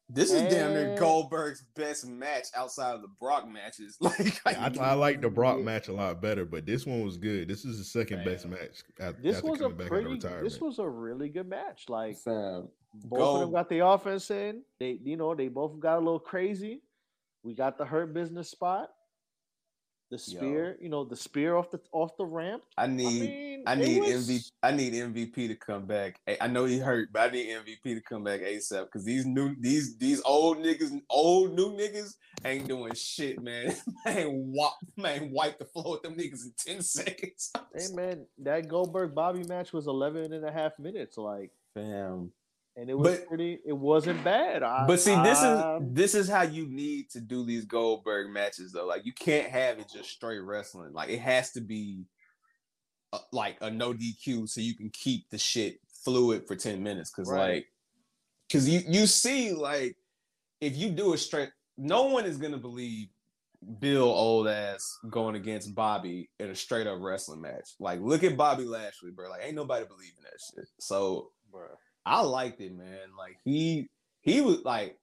This 0.08 0.30
is 0.30 0.42
damn 0.52 0.72
near 0.72 0.96
Goldberg's 0.96 1.64
best 1.74 2.06
match 2.06 2.46
outside 2.54 2.94
of 2.94 3.02
the 3.02 3.08
Brock 3.20 3.48
matches. 3.48 3.96
Like 4.00 4.40
I, 4.46 4.72
I 4.80 4.94
like 4.94 5.20
the 5.20 5.28
Brock 5.30 5.58
match 5.60 5.88
a 5.88 5.92
lot 5.92 6.22
better, 6.22 6.44
but 6.44 6.64
this 6.64 6.86
one 6.86 7.02
was 7.04 7.16
good. 7.16 7.48
This 7.48 7.64
is 7.64 7.78
the 7.78 7.84
second 7.84 8.24
best 8.24 8.46
match 8.46 8.82
after, 9.00 9.20
This 9.20 9.36
after 9.38 9.50
was 9.50 9.60
a 9.60 9.62
coming 9.64 9.78
back 9.78 9.86
out 9.86 9.90
pretty. 9.90 10.06
of 10.06 10.12
retirement. 10.12 10.44
This 10.44 10.60
was 10.60 10.78
a 10.78 10.88
really 10.88 11.28
good 11.28 11.48
match. 11.48 11.86
Like 11.88 12.16
fam, 12.18 12.68
both 12.94 13.34
of 13.36 13.40
them 13.40 13.52
got 13.52 13.68
the 13.68 13.84
offense 13.86 14.30
in. 14.30 14.62
They, 14.78 14.98
you 15.02 15.16
know, 15.16 15.34
they 15.34 15.48
both 15.48 15.78
got 15.80 15.96
a 15.96 15.98
little 15.98 16.20
crazy. 16.20 16.82
We 17.42 17.54
got 17.54 17.76
the 17.78 17.84
hurt 17.84 18.14
business 18.14 18.48
spot. 18.50 18.90
The 20.08 20.16
Yo. 20.28 20.38
spear, 20.38 20.76
you 20.80 20.88
know, 20.88 21.04
the 21.04 21.16
spear 21.16 21.56
off 21.56 21.70
the 21.72 21.80
off 21.92 22.16
the 22.16 22.24
ramp. 22.24 22.62
I 22.78 22.84
I 22.84 22.86
need 22.86 23.20
mean, 23.20 23.62
I 23.66 23.74
need 23.74 24.00
was- 24.02 24.28
MVP. 24.28 24.50
I 24.62 24.70
need 24.70 24.92
MVP 24.94 25.48
to 25.48 25.56
come 25.56 25.84
back. 25.84 26.20
I- 26.28 26.38
I 26.42 26.46
know 26.46 26.64
he 26.64 26.78
hurt, 26.78 27.08
but 27.12 27.28
I 27.28 27.32
need 27.32 27.48
MVP 27.50 27.94
to 27.94 28.00
come 28.00 28.22
back 28.22 28.40
ASAP 28.40 28.84
because 28.84 29.04
these 29.04 29.26
new 29.26 29.56
these 29.58 29.96
these 29.98 30.22
old 30.24 30.58
niggas, 30.58 30.92
old 31.10 31.54
new 31.54 31.72
niggas 31.76 32.14
ain't 32.44 32.68
doing 32.68 32.94
shit, 32.94 33.42
man. 33.42 33.74
man, 34.04 34.52
wipe, 34.52 34.70
man, 34.96 35.32
wipe 35.32 35.58
the 35.58 35.64
floor 35.64 35.92
with 35.92 36.02
them 36.02 36.14
niggas 36.14 36.44
in 36.44 36.52
ten 36.56 36.82
seconds. 36.82 37.50
Hey 37.74 37.88
man, 37.92 38.26
that 38.38 38.68
Goldberg 38.68 39.12
Bobby 39.12 39.42
match 39.42 39.72
was 39.72 39.88
11 39.88 40.32
and 40.32 40.44
a 40.44 40.52
half 40.52 40.78
minutes, 40.78 41.18
like, 41.18 41.50
Fam. 41.74 42.30
And 42.76 42.90
it 42.90 42.94
was 42.94 43.18
But- 43.18 43.28
pretty. 43.28 43.58
It 43.64 43.72
wasn't 43.72 44.22
bad. 44.22 44.62
I, 44.62 44.86
But 44.86 45.00
see, 45.00 45.14
this 45.22 45.38
I- 45.38 45.76
is 45.78 45.82
this 45.92 46.14
is 46.14 46.28
how 46.28 46.42
you 46.42 46.66
need 46.68 47.10
to 47.10 47.20
do 47.20 47.44
these 47.44 47.64
Goldberg 47.64 48.30
matches, 48.30 48.72
though. 48.72 48.86
Like 48.86 49.04
you 49.06 49.12
can't 49.12 49.50
have 49.50 49.78
it 49.78 49.86
just 49.92 50.10
straight 50.10 50.40
wrestling. 50.40 50.92
Like 50.92 51.08
it 51.08 51.20
has 51.20 51.52
to 51.52 51.60
be 51.60 52.04
uh, 53.12 53.18
like 53.32 53.56
a 53.60 53.70
no 53.70 53.92
DQ, 53.94 54.48
so 54.48 54.60
you 54.60 54.74
can 54.74 54.90
keep 54.90 55.28
the 55.30 55.38
shit 55.38 55.80
fluid 56.04 56.46
for 56.46 56.56
ten 56.56 56.82
minutes. 56.82 57.10
Because 57.10 57.30
Right. 57.30 57.54
like, 57.54 57.66
because 58.48 58.68
you 58.68 58.80
you 58.86 59.06
see 59.06 59.52
like 59.52 59.96
if 60.60 60.76
you 60.76 60.90
do 60.90 61.12
a 61.14 61.18
straight, 61.18 61.50
no 61.76 62.04
one 62.06 62.24
is 62.26 62.36
gonna 62.38 62.58
believe 62.58 63.08
Bill 63.80 64.04
old 64.04 64.48
ass 64.48 64.98
going 65.08 65.34
against 65.34 65.74
Bobby 65.74 66.30
in 66.38 66.50
a 66.50 66.54
straight 66.54 66.86
up 66.86 66.98
wrestling 67.00 67.40
match. 67.40 67.70
Like 67.80 68.00
look 68.00 68.22
at 68.22 68.36
Bobby 68.36 68.64
Lashley, 68.64 69.10
bro. 69.12 69.30
Like 69.30 69.42
ain't 69.44 69.54
nobody 69.56 69.86
believing 69.86 70.22
that 70.22 70.38
shit. 70.40 70.68
So 70.78 71.32
I 72.06 72.20
liked 72.20 72.60
it, 72.60 72.74
man. 72.74 73.08
Like 73.18 73.36
he 73.44 73.88
he 74.22 74.40
was 74.40 74.64
like 74.64 74.96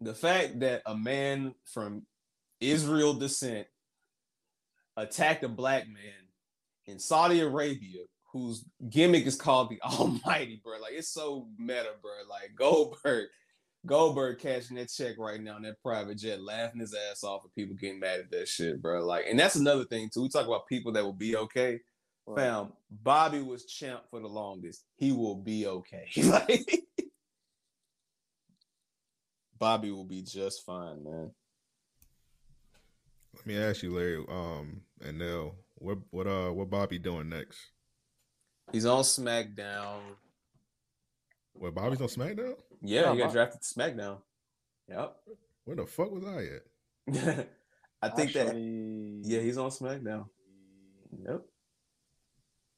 the 0.00 0.14
fact 0.14 0.60
that 0.60 0.82
a 0.86 0.96
man 0.96 1.54
from 1.66 2.02
Israel 2.60 3.12
descent 3.12 3.66
attacked 4.96 5.44
a 5.44 5.48
black 5.48 5.86
man 5.86 6.26
in 6.86 6.98
Saudi 6.98 7.40
Arabia 7.40 8.04
whose 8.32 8.64
gimmick 8.88 9.26
is 9.26 9.36
called 9.36 9.70
the 9.70 9.80
Almighty, 9.84 10.60
bro. 10.64 10.78
Like 10.80 10.94
it's 10.94 11.12
so 11.12 11.48
meta, 11.58 11.90
bro. 12.00 12.10
Like 12.28 12.52
Goldberg, 12.56 13.28
Goldberg 13.84 14.38
cashing 14.38 14.76
that 14.76 14.90
check 14.90 15.16
right 15.18 15.40
now 15.40 15.56
in 15.56 15.62
that 15.62 15.82
private 15.82 16.16
jet, 16.18 16.42
laughing 16.42 16.80
his 16.80 16.94
ass 17.10 17.22
off 17.22 17.42
at 17.44 17.54
people 17.54 17.76
getting 17.76 18.00
mad 18.00 18.20
at 18.20 18.30
that 18.30 18.48
shit, 18.48 18.80
bro. 18.80 19.04
Like, 19.04 19.26
and 19.28 19.38
that's 19.38 19.56
another 19.56 19.84
thing 19.84 20.08
too. 20.12 20.22
We 20.22 20.30
talk 20.30 20.46
about 20.46 20.66
people 20.68 20.92
that 20.92 21.04
will 21.04 21.12
be 21.12 21.36
okay. 21.36 21.80
Fam, 22.36 22.72
Bobby 22.90 23.40
was 23.40 23.64
champ 23.64 24.02
for 24.10 24.20
the 24.20 24.28
longest. 24.28 24.84
He 24.96 25.12
will 25.12 25.36
be 25.36 25.66
okay. 25.66 26.08
like, 26.22 26.84
Bobby 29.58 29.90
will 29.90 30.04
be 30.04 30.22
just 30.22 30.64
fine, 30.64 31.02
man. 31.02 31.30
Let 33.34 33.46
me 33.46 33.56
ask 33.56 33.82
you, 33.82 33.94
Larry, 33.94 34.24
um, 34.28 34.82
and 35.04 35.18
Nell, 35.18 35.56
what 35.76 35.98
what 36.10 36.26
uh 36.26 36.50
what 36.50 36.70
Bobby 36.70 36.98
doing 36.98 37.28
next? 37.28 37.58
He's 38.72 38.86
on 38.86 39.02
SmackDown. 39.02 40.00
What 41.52 41.74
Bobby's 41.74 42.00
on 42.00 42.08
SmackDown? 42.08 42.54
Yeah, 42.82 43.12
he 43.12 43.18
got 43.18 43.26
Bob- 43.26 43.32
drafted 43.32 43.62
to 43.62 43.74
SmackDown. 43.74 44.18
Yep. 44.88 45.16
Where 45.64 45.76
the 45.76 45.86
fuck 45.86 46.10
was 46.10 46.24
I 46.24 46.48
at? 46.56 47.48
I 48.02 48.08
think 48.08 48.32
that 48.32 48.56
yeah, 48.56 49.40
he's 49.40 49.58
on 49.58 49.70
SmackDown. 49.70 50.26
Yep. 51.24 51.42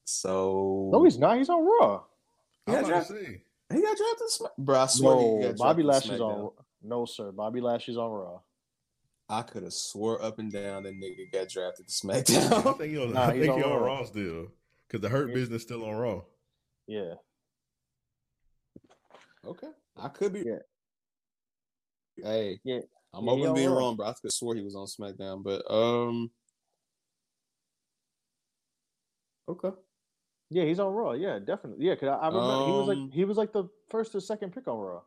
So 0.04 0.90
No, 0.92 1.04
he's 1.04 1.18
not. 1.18 1.36
He's 1.38 1.48
on 1.48 1.64
Raw. 1.64 2.02
He 2.66 2.72
got 2.72 2.84
drafted. 2.86 3.40
He 3.72 3.82
got 3.82 3.96
drafted. 3.96 4.18
to 4.18 4.28
Smack- 4.30 4.56
Bro, 4.58 4.78
I 4.80 4.86
swear 4.86 5.14
No, 5.16 5.52
Bobby 5.56 5.82
drafted 5.82 5.82
to 5.82 5.86
Lashley's 5.86 6.20
on. 6.20 6.34
SmackDown. 6.34 6.52
No, 6.82 7.04
sir. 7.04 7.32
Bobby 7.32 7.60
Lashley's 7.60 7.96
on 7.96 8.10
Raw. 8.10 8.40
I 9.28 9.42
could 9.42 9.62
have 9.62 9.72
swore 9.72 10.20
up 10.20 10.38
and 10.40 10.50
down 10.52 10.82
that 10.82 10.94
nigga 10.94 11.30
got 11.32 11.48
drafted 11.48 11.86
to 11.86 11.92
I 12.10 12.20
SmackDown. 12.22 12.78
think 12.78 12.92
he 12.92 12.98
on, 12.98 13.12
Nah, 13.12 13.22
I 13.26 13.30
think 13.32 13.42
he 13.44 13.48
on 13.50 13.62
on 13.62 13.70
Raw. 13.80 13.86
Raw 13.86 14.04
still. 14.04 14.48
Because 14.88 15.00
the 15.02 15.08
hurt 15.08 15.28
Yeah. 15.28 15.34
business 15.34 15.62
still 15.62 15.84
on 15.84 15.94
Raw. 15.96 16.22
Yeah. 16.88 17.14
okay, 19.46 19.68
I 19.96 20.08
could 20.08 20.32
be. 20.32 20.40
Yeah. 20.40 20.58
Hey, 22.24 22.60
Yeah. 22.64 22.80
I'm 23.14 23.24
Yeah, 23.26 23.30
open 23.32 23.46
to 23.46 23.54
being 23.54 23.70
Raw. 23.70 23.76
wrong, 23.78 23.96
bro. 23.96 24.06
I 24.06 24.12
could 24.12 24.24
have 24.24 24.32
swore 24.32 24.54
he 24.56 24.62
was 24.62 24.74
on 24.76 24.86
SmackDown, 24.86 25.42
but 25.44 25.68
um, 25.72 26.30
okay. 29.48 29.70
Yeah, 30.50 30.64
he's 30.64 30.80
on 30.80 30.92
Raw. 30.92 31.12
Yeah, 31.12 31.38
definitely. 31.38 31.86
Yeah, 31.86 31.94
cause 31.96 32.08
I, 32.08 32.14
I 32.26 32.28
remember 32.28 32.64
he 32.64 32.72
was 32.72 32.86
Um, 32.86 32.88
like 32.88 33.12
he 33.12 33.24
was 33.24 33.36
like 33.36 33.52
the 33.52 33.68
first 33.88 34.14
or 34.14 34.20
second 34.20 34.52
pick 34.52 34.66
on 34.68 34.78
Raw. 34.78 35.02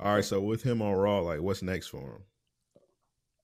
All 0.00 0.14
right, 0.14 0.24
so 0.24 0.40
with 0.40 0.62
him 0.64 0.82
on 0.82 0.94
Raw, 0.94 1.20
like 1.20 1.40
what's 1.42 1.62
next 1.62 1.86
for 1.88 2.00
him? 2.16 2.24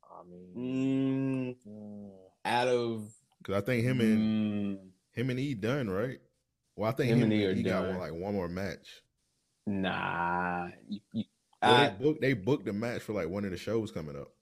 I 0.03 0.23
mean, 0.25 0.57
Mm, 0.57 2.11
out 2.45 2.69
of 2.69 3.13
Because 3.39 3.63
I 3.63 3.65
think 3.65 3.85
him 3.85 4.01
and 4.01 4.29
mm, 4.75 4.91
him 5.13 5.31
and 5.31 5.41
E 5.41 5.55
done 5.55 5.89
right. 5.91 6.21
Well, 6.77 6.91
I 6.91 6.95
think 6.95 7.11
Him 7.11 7.23
him, 7.23 7.23
and 7.23 7.33
and 7.33 7.33
E 7.33 7.47
E, 7.47 7.47
are 7.47 7.55
got 7.65 7.87
done. 7.87 7.87
one, 7.87 7.99
like 7.99 8.13
one 8.13 8.35
more 8.35 8.49
match. 8.49 9.03
nah, 9.67 10.69
you, 10.89 11.01
you, 11.13 11.25
Well, 11.63 11.77
I- 11.77 11.89
they 11.89 11.89
booked 11.89 12.21
they 12.23 12.33
booked 12.33 12.65
the 12.65 12.73
match 12.73 13.03
for 13.03 13.13
like 13.13 13.29
one 13.29 13.45
of 13.45 13.51
the 13.51 13.59
shows 13.59 13.93
coming 13.93 14.17
up. 14.17 14.36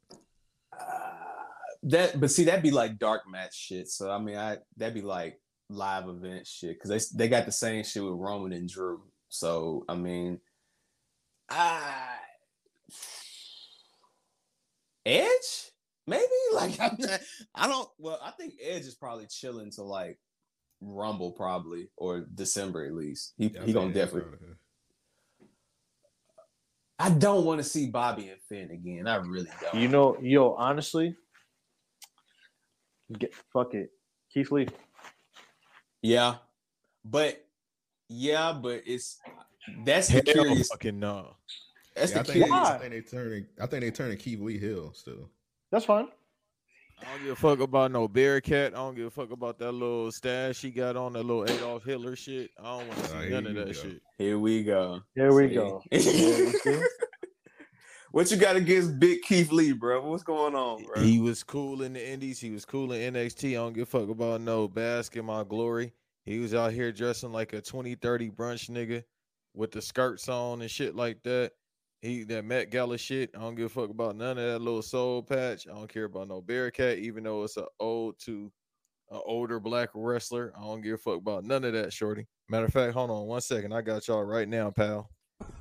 That 1.85 2.18
but 2.18 2.30
see 2.30 2.45
that'd 2.45 2.62
be 2.62 2.70
like 2.70 2.99
dark 2.99 3.22
match 3.30 3.55
shit. 3.55 3.89
So 3.89 4.11
I 4.11 4.18
mean, 4.18 4.37
I 4.37 4.59
that'd 4.76 4.95
be 4.95 5.03
like 5.03 5.39
live 5.68 6.09
event 6.09 6.47
shit 6.47 6.78
because 6.80 7.11
they 7.12 7.24
they 7.24 7.28
got 7.28 7.47
the 7.47 7.53
same 7.53 7.85
shit 7.85 8.03
with 8.03 8.14
Roman 8.14 8.53
and 8.53 8.68
Drew. 8.68 9.03
So 9.29 9.84
I 9.88 9.95
mean, 9.95 10.41
I 11.50 12.17
Edge 15.04 15.72
maybe 16.07 16.25
like 16.54 16.80
I'm 16.80 16.96
not. 16.99 17.21
I 17.54 17.68
don't. 17.68 17.88
Well, 17.99 18.18
I 18.22 18.30
think 18.30 18.54
Edge 18.63 18.83
is 18.83 18.95
probably 18.95 19.26
chilling 19.26 19.71
to 19.72 19.83
like 19.83 20.18
Rumble 20.80 21.33
probably 21.33 21.88
or 21.96 22.26
December 22.34 22.87
at 22.87 22.95
least. 22.95 23.34
He 23.37 23.49
Yeah, 23.49 23.63
I 23.63 23.67
he 23.67 23.72
gonna 23.72 23.92
definitely. 23.92 24.33
out. 24.33 24.57
I 26.99 27.11
don't 27.11 27.45
want 27.45 27.59
to 27.59 27.64
see 27.64 27.91
Bobby 27.91 28.29
and 28.29 28.41
Finn 28.49 28.71
again. 28.71 29.07
I 29.09 29.17
really 29.17 29.50
don't. 29.61 29.83
you 29.83 29.88
know, 29.88 30.17
yo, 30.22 30.54
honestly, 30.54 31.17
get 33.13 33.35
fuck 33.53 33.75
it, 33.75 33.91
Keith 34.33 34.51
Lee. 34.51 34.68
Yeah, 36.03 36.37
but 37.05 37.45
yeah, 38.09 38.53
but 38.53 38.83
it's 38.87 39.18
that's 39.85 40.09
the 40.09 40.14
Hell 40.14 40.22
curious. 40.22 40.68
fucking 40.68 40.99
no. 40.99 41.37
That's 41.95 42.13
Yeah, 42.13 42.21
I 42.21 42.22
the 42.22 42.33
think, 42.33 42.45
curious. 42.47 42.68
I 42.68 42.79
think 42.79 42.91
they 42.93 43.01
turning. 43.01 43.47
I 43.61 43.67
think 43.67 43.83
they 43.83 43.91
turning 43.91 44.18
Keith 44.18 44.41
Lee 44.41 44.59
Hill 44.59 44.93
still. 44.95 45.31
That's 45.71 45.85
fine. 45.87 46.09
I 47.01 47.05
don't 47.17 47.22
give 47.25 47.33
a 47.33 47.37
fuck 47.37 47.61
about 47.61 47.91
no 47.91 48.07
Bearcat. 48.09 48.72
I 48.72 48.76
don't 48.76 48.95
give 48.95 49.07
a 49.07 49.11
fuck 49.11 49.31
about 49.33 49.59
that 49.59 49.72
little 49.72 50.11
stash 50.13 50.61
he 50.63 50.71
got 50.71 50.97
on, 50.97 51.13
that 51.14 51.25
little 51.25 51.45
Adolf 51.45 51.85
Hitler 51.85 52.14
shit. 52.17 52.51
I 52.59 52.79
don't 52.79 52.89
want 52.89 53.01
to 53.05 53.09
see 53.09 53.29
none 53.31 53.47
of 53.49 53.55
that 53.57 53.67
go. 53.67 53.72
shit. 53.72 54.01
Here 54.17 54.39
we 54.39 54.63
go. 54.63 55.01
Here 55.14 55.33
we 55.33 55.49
See? 55.49 55.55
go. 55.55 55.83
Yeah, 58.14 58.20
you 58.20 58.26
see? 58.26 58.36
what 58.36 58.41
you 58.41 58.46
got 58.46 58.57
against 58.57 59.00
Big 59.00 59.22
Keith 59.22 59.50
Lee, 59.50 59.72
bro? 59.72 60.08
What's 60.08 60.22
going 60.22 60.54
on, 60.54 60.84
bro? 60.84 61.03
He 61.03 61.18
was 61.18 61.42
cool 61.42 61.82
in 61.82 61.95
the 61.95 62.08
Indies. 62.08 62.41
He 62.41 62.50
was 62.50 62.64
cool 62.64 62.92
in 62.92 63.14
NXT. 63.14 63.50
I 63.50 63.54
don't 63.54 63.72
give 63.72 63.82
a 63.82 63.86
fuck 63.86 64.08
about 64.08 64.41
no 64.41 64.68
bask 64.68 65.16
in 65.16 65.24
my 65.24 65.42
glory. 65.42 65.92
He 66.24 66.38
was 66.38 66.54
out 66.54 66.72
here 66.72 66.92
dressing 66.92 67.32
like 67.32 67.53
a 67.53 67.61
2030 67.61 68.30
brunch 68.30 68.70
nigga 68.70 69.03
with 69.54 69.72
the 69.72 69.82
skirts 69.82 70.28
on 70.28 70.62
and 70.62 70.70
shit 70.70 70.95
like 70.95 71.22
that. 71.24 71.53
He 72.03 72.22
that 72.24 72.45
Met 72.45 72.70
Gala 72.70 72.99
shit. 72.99 73.30
I 73.34 73.41
don't 73.41 73.54
give 73.54 73.66
a 73.66 73.68
fuck 73.68 73.91
about 73.91 74.16
none 74.16 74.38
of 74.38 74.45
that 74.45 74.61
little 74.61 74.82
soul 74.82 75.22
patch. 75.22 75.66
I 75.66 75.74
don't 75.74 75.92
care 75.92 76.04
about 76.04 76.28
no 76.28 76.41
Bearcat, 76.41 76.99
even 76.99 77.24
though 77.24 77.45
it's 77.45 77.57
a 77.57 77.66
old 77.80 78.18
to 78.20 78.53
an 79.11 79.20
older 79.24 79.58
black 79.58 79.91
wrestler. 79.95 80.53
I 80.57 80.61
don't 80.61 80.82
give 80.82 80.95
a 80.95 80.99
fuck 80.99 81.18
about 81.18 81.45
none 81.45 81.64
of 81.64 81.72
that, 81.72 81.92
shorty. 81.92 82.26
Matter 82.49 82.66
of 82.66 82.72
fact, 82.72 82.95
hold 82.95 83.11
on 83.11 83.26
one 83.26 83.41
second. 83.41 83.72
I 83.72 83.82
got 83.82 84.07
y'all 84.07 84.22
right 84.22 84.49
now, 84.49 84.70
pal. 84.70 85.11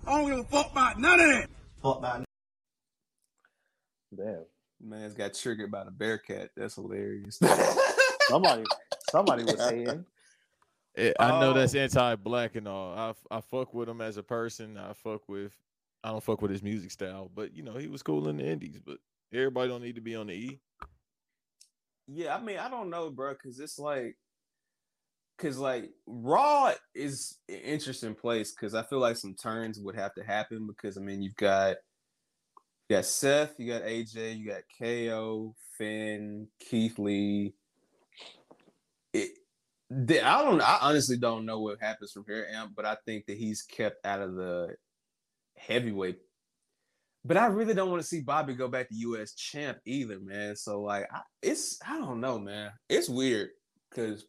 I 0.05 0.17
don't 0.19 0.29
give 0.29 0.39
a 0.39 0.43
fuck 0.43 0.71
about 0.71 0.99
none 0.99 1.19
of 1.19 1.27
that. 1.27 1.49
Fuck 1.81 2.01
that. 2.01 2.25
Damn. 4.15 4.45
Man's 4.81 5.13
got 5.13 5.33
triggered 5.33 5.71
by 5.71 5.83
the 5.83 5.91
Bearcat. 5.91 6.51
That's 6.57 6.75
hilarious. 6.75 7.39
Somebody, 8.29 8.63
somebody 9.09 9.43
was 9.43 9.57
saying. 9.69 10.05
Eh, 10.97 11.11
I 11.19 11.39
know 11.39 11.53
that's 11.53 11.75
Oh. 11.75 11.79
anti-black 11.79 12.55
and 12.55 12.67
all. 12.67 12.93
I 12.97 13.37
I 13.37 13.41
fuck 13.41 13.73
with 13.73 13.89
him 13.89 14.01
as 14.01 14.17
a 14.17 14.23
person. 14.23 14.77
I 14.77 14.93
fuck 14.93 15.27
with. 15.27 15.51
I 16.03 16.09
don't 16.11 16.23
fuck 16.23 16.41
with 16.41 16.51
his 16.51 16.63
music 16.63 16.91
style, 16.91 17.29
but 17.33 17.53
you 17.55 17.63
know 17.63 17.73
he 17.77 17.87
was 17.87 18.03
cool 18.03 18.27
in 18.29 18.37
the 18.37 18.45
indies. 18.45 18.79
But 18.85 18.97
everybody 19.33 19.69
don't 19.69 19.81
need 19.81 19.95
to 19.95 20.01
be 20.01 20.15
on 20.15 20.27
the 20.27 20.33
E. 20.33 20.59
Yeah, 22.07 22.35
I 22.35 22.41
mean, 22.41 22.57
I 22.57 22.69
don't 22.69 22.89
know, 22.89 23.09
bro, 23.09 23.33
because 23.33 23.59
it's 23.59 23.79
like, 23.79 24.17
because 25.37 25.57
like 25.57 25.89
Raw 26.05 26.73
is 26.93 27.37
an 27.49 27.55
interesting 27.55 28.13
place 28.15 28.51
because 28.51 28.75
I 28.75 28.83
feel 28.83 28.99
like 28.99 29.15
some 29.17 29.35
turns 29.35 29.79
would 29.79 29.95
have 29.95 30.13
to 30.15 30.23
happen 30.23 30.67
because 30.67 30.97
I 30.97 31.01
mean 31.01 31.21
you've 31.21 31.35
got 31.35 31.77
you 32.89 32.97
got 32.97 33.05
Seth, 33.05 33.55
you 33.57 33.71
got 33.71 33.83
AJ, 33.83 34.37
you 34.37 34.47
got 34.47 34.63
KO, 34.79 35.55
Finn, 35.77 36.47
Keith 36.59 36.99
Lee. 36.99 37.53
It, 39.13 39.31
I 39.91 40.43
don't. 40.43 40.61
I 40.61 40.79
honestly 40.81 41.17
don't 41.17 41.45
know 41.45 41.59
what 41.59 41.79
happens 41.79 42.11
from 42.11 42.25
here, 42.27 42.47
Amp, 42.51 42.73
but 42.75 42.85
I 42.85 42.97
think 43.05 43.25
that 43.27 43.37
he's 43.37 43.61
kept 43.61 44.05
out 44.05 44.21
of 44.21 44.35
the 44.35 44.75
heavyweight 45.57 46.17
but 47.25 47.37
I 47.37 47.45
really 47.47 47.73
don't 47.73 47.89
want 47.89 48.01
to 48.01 48.07
see 48.07 48.19
Bobby 48.19 48.53
go 48.53 48.67
back 48.67 48.89
to 48.89 48.95
U.S. 48.95 49.33
champ 49.33 49.79
either, 49.85 50.19
man. 50.19 50.55
So 50.55 50.81
like, 50.81 51.07
I, 51.11 51.21
it's 51.41 51.79
I 51.87 51.97
don't 51.97 52.19
know, 52.19 52.37
man. 52.37 52.71
It's 52.89 53.07
weird 53.09 53.49
because 53.89 54.25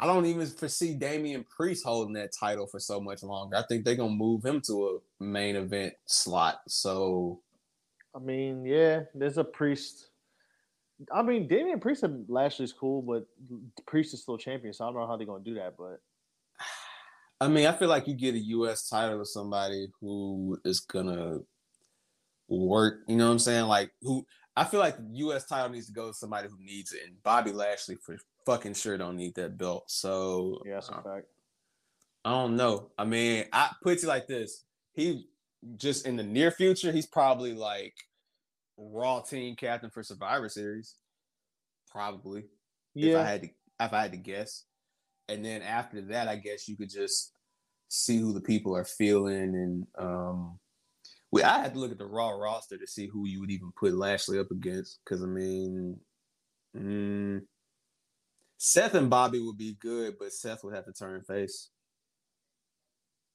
I 0.00 0.06
don't 0.06 0.24
even 0.24 0.46
foresee 0.46 0.94
Damian 0.94 1.44
Priest 1.44 1.84
holding 1.84 2.14
that 2.14 2.30
title 2.32 2.66
for 2.66 2.80
so 2.80 3.00
much 3.00 3.22
longer. 3.22 3.56
I 3.56 3.62
think 3.68 3.84
they're 3.84 3.96
gonna 3.96 4.08
move 4.08 4.42
him 4.42 4.62
to 4.62 5.02
a 5.20 5.22
main 5.22 5.56
event 5.56 5.92
slot. 6.06 6.60
So 6.68 7.42
I 8.16 8.18
mean, 8.18 8.64
yeah, 8.64 9.02
there's 9.14 9.36
a 9.36 9.44
priest. 9.44 10.08
I 11.12 11.22
mean, 11.22 11.46
Damian 11.46 11.80
Priest 11.80 12.02
and 12.02 12.24
Lashley's 12.30 12.72
cool, 12.72 13.02
but 13.02 13.26
Priest 13.86 14.14
is 14.14 14.22
still 14.22 14.38
champion, 14.38 14.72
so 14.72 14.84
I 14.84 14.88
don't 14.88 14.96
know 14.96 15.06
how 15.06 15.18
they're 15.18 15.26
gonna 15.26 15.44
do 15.44 15.54
that. 15.54 15.74
But 15.76 16.00
I 17.38 17.48
mean, 17.48 17.66
I 17.66 17.72
feel 17.72 17.88
like 17.88 18.08
you 18.08 18.14
get 18.14 18.34
a 18.34 18.38
U.S. 18.38 18.88
title 18.88 19.18
to 19.18 19.26
somebody 19.26 19.88
who 20.00 20.58
is 20.64 20.80
gonna 20.80 21.40
work. 22.48 23.00
You 23.06 23.16
know 23.16 23.26
what 23.26 23.32
I'm 23.32 23.38
saying? 23.38 23.66
Like 23.66 23.92
who? 24.00 24.24
I 24.56 24.64
feel 24.64 24.80
like 24.80 24.96
the 24.96 25.18
U.S. 25.18 25.46
title 25.46 25.68
needs 25.68 25.88
to 25.88 25.92
go 25.92 26.08
to 26.08 26.14
somebody 26.14 26.48
who 26.48 26.56
needs 26.58 26.94
it, 26.94 27.02
and 27.06 27.22
Bobby 27.22 27.52
Lashley 27.52 27.96
for 27.96 28.16
fucking 28.46 28.74
sure 28.74 28.98
don't 28.98 29.16
need 29.16 29.34
that 29.36 29.58
belt. 29.58 29.84
So 29.88 30.60
yeah, 30.64 30.74
that's 30.74 30.88
a 30.88 30.94
uh, 30.94 31.02
fact. 31.02 31.26
I 32.24 32.30
don't 32.30 32.56
know. 32.56 32.90
I 32.98 33.04
mean, 33.04 33.44
I 33.52 33.70
put 33.82 34.02
it 34.02 34.06
like 34.06 34.26
this: 34.26 34.64
he 34.92 35.28
just 35.76 36.06
in 36.06 36.16
the 36.16 36.22
near 36.22 36.50
future, 36.50 36.92
he's 36.92 37.06
probably 37.06 37.54
like 37.54 37.94
Raw 38.76 39.20
team 39.20 39.56
captain 39.56 39.90
for 39.90 40.02
Survivor 40.02 40.48
Series, 40.48 40.96
probably. 41.90 42.44
Yeah. 42.94 43.12
If 43.12 43.16
I 43.18 43.24
had 43.24 43.42
to, 43.42 43.48
if 43.80 43.92
I 43.92 44.02
had 44.02 44.12
to 44.12 44.18
guess, 44.18 44.64
and 45.28 45.44
then 45.44 45.62
after 45.62 46.00
that, 46.02 46.28
I 46.28 46.36
guess 46.36 46.68
you 46.68 46.76
could 46.76 46.90
just 46.90 47.32
see 47.88 48.18
who 48.18 48.32
the 48.32 48.40
people 48.40 48.76
are 48.76 48.84
feeling, 48.84 49.54
and 49.54 49.86
um, 49.98 50.58
we 51.30 51.42
I 51.42 51.60
had 51.60 51.74
to 51.74 51.80
look 51.80 51.92
at 51.92 51.98
the 51.98 52.06
Raw 52.06 52.30
roster 52.30 52.78
to 52.78 52.86
see 52.86 53.06
who 53.06 53.26
you 53.26 53.40
would 53.40 53.50
even 53.50 53.72
put 53.78 53.94
Lashley 53.94 54.38
up 54.38 54.50
against, 54.50 55.00
because 55.04 55.22
I 55.22 55.26
mean, 55.26 55.98
mm, 56.76 57.40
Seth 58.62 58.92
and 58.94 59.08
Bobby 59.08 59.40
would 59.40 59.56
be 59.56 59.72
good, 59.80 60.16
but 60.18 60.34
Seth 60.34 60.62
would 60.64 60.74
have 60.74 60.84
to 60.84 60.92
turn 60.92 61.22
face 61.22 61.70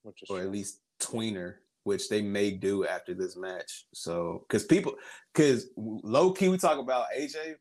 Which 0.03 0.21
is 0.21 0.29
or 0.29 0.39
at 0.39 0.51
least 0.51 0.81
tweener, 0.99 1.55
which 1.83 2.09
they 2.09 2.21
may 2.21 2.51
do 2.51 2.85
after 2.85 3.15
this 3.15 3.35
match. 3.35 3.87
So, 3.91 4.45
because 4.47 4.65
people, 4.65 4.93
because 5.33 5.65
low 5.75 6.31
key, 6.31 6.49
we 6.49 6.59
talk 6.59 6.77
about 6.77 7.07
AJ, 7.17 7.55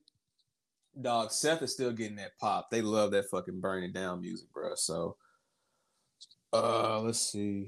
dog. 1.01 1.33
Seth 1.33 1.63
is 1.63 1.73
still 1.73 1.91
getting 1.91 2.17
that 2.17 2.37
pop. 2.39 2.71
They 2.71 2.83
love 2.83 3.13
that 3.13 3.31
fucking 3.31 3.61
burning 3.61 3.93
down 3.93 4.21
music, 4.21 4.53
bro. 4.53 4.75
So, 4.75 5.17
uh, 6.53 7.01
let's 7.01 7.19
see, 7.19 7.67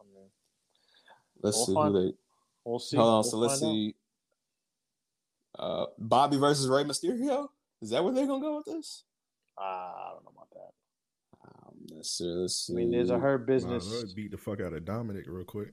I 0.00 0.04
mean, 0.12 0.24
let's 1.40 1.56
We'll 1.58 1.66
see 1.66 1.74
find- 1.74 1.94
who 1.94 2.02
they. 2.10 2.16
we'll 2.64 2.78
see. 2.80 2.96
Hold 2.96 3.08
on, 3.08 3.14
We'll 3.14 3.22
so 3.22 3.36
let's 3.38 3.60
find 3.60 3.70
out. 3.70 3.74
see. 3.74 3.94
Uh, 5.56 5.86
Bobby 5.98 6.36
versus 6.36 6.66
Rey 6.68 6.82
Mysterio. 6.82 7.50
Is 7.82 7.90
that 7.90 8.02
where 8.02 8.12
they're 8.12 8.26
gonna 8.26 8.40
go 8.42 8.56
with 8.56 8.66
this? 8.66 9.04
Uh, 9.60 9.64
I 9.64 10.10
don't 10.14 10.24
know 10.24 10.32
about 10.36 10.50
that. 10.50 10.72
Um, 11.44 11.74
let's 11.96 12.10
see. 12.10 12.24
Let's 12.24 12.66
see. 12.66 12.72
I 12.72 12.76
mean, 12.76 12.90
there's 12.90 13.10
a 13.10 13.18
her 13.18 13.38
Might 13.38 13.54
as 13.54 13.64
business. 13.64 14.12
beat 14.12 14.30
the 14.30 14.36
fuck 14.38 14.60
out 14.60 14.72
of 14.72 14.84
Dominic 14.84 15.24
real 15.26 15.44
quick. 15.44 15.72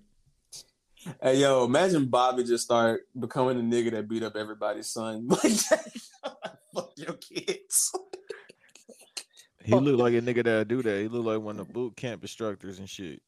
Hey 1.22 1.38
yo, 1.40 1.66
imagine 1.66 2.06
Bobby 2.08 2.44
just 2.44 2.64
start 2.64 3.02
becoming 3.20 3.70
the 3.70 3.76
nigga 3.76 3.92
that 3.92 4.10
beat 4.10 4.24
up 4.24 4.36
everybody's 4.36 4.88
son. 4.88 5.28
Like, 6.74 6.84
fuck 6.84 6.92
your 6.98 7.14
kids. 7.14 7.92
He 9.64 9.74
looked 9.74 10.00
like 10.00 10.14
a 10.14 10.22
nigga 10.22 10.44
that 10.44 10.68
do 10.68 10.82
that. 10.84 11.02
He 11.02 11.08
looked 11.08 11.26
like 11.26 11.42
one 11.42 11.60
of 11.60 11.68
the 11.68 11.74
boot 11.74 11.96
camp 11.96 12.22
instructors 12.22 12.80
and 12.80 12.90
shit. 12.90 13.22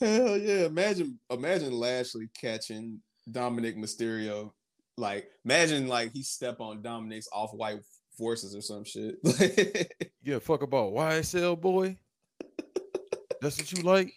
Hell 0.00 0.36
yeah! 0.36 0.66
Imagine, 0.66 1.18
imagine 1.30 1.72
Lashley 1.72 2.28
catching 2.40 3.00
Dominic 3.30 3.76
Mysterio. 3.76 4.52
Like, 4.98 5.30
imagine 5.44 5.86
like 5.86 6.12
he 6.12 6.22
step 6.22 6.60
on 6.60 6.82
Dominic's 6.82 7.28
off-white 7.32 7.80
forces 8.16 8.54
or 8.54 8.60
some 8.60 8.84
shit. 8.84 9.16
A 10.26 10.40
fuck 10.40 10.62
about 10.62 10.92
YSL 10.92 11.58
boy? 11.58 11.96
That's 13.40 13.56
what 13.58 13.72
you 13.72 13.82
like? 13.82 14.12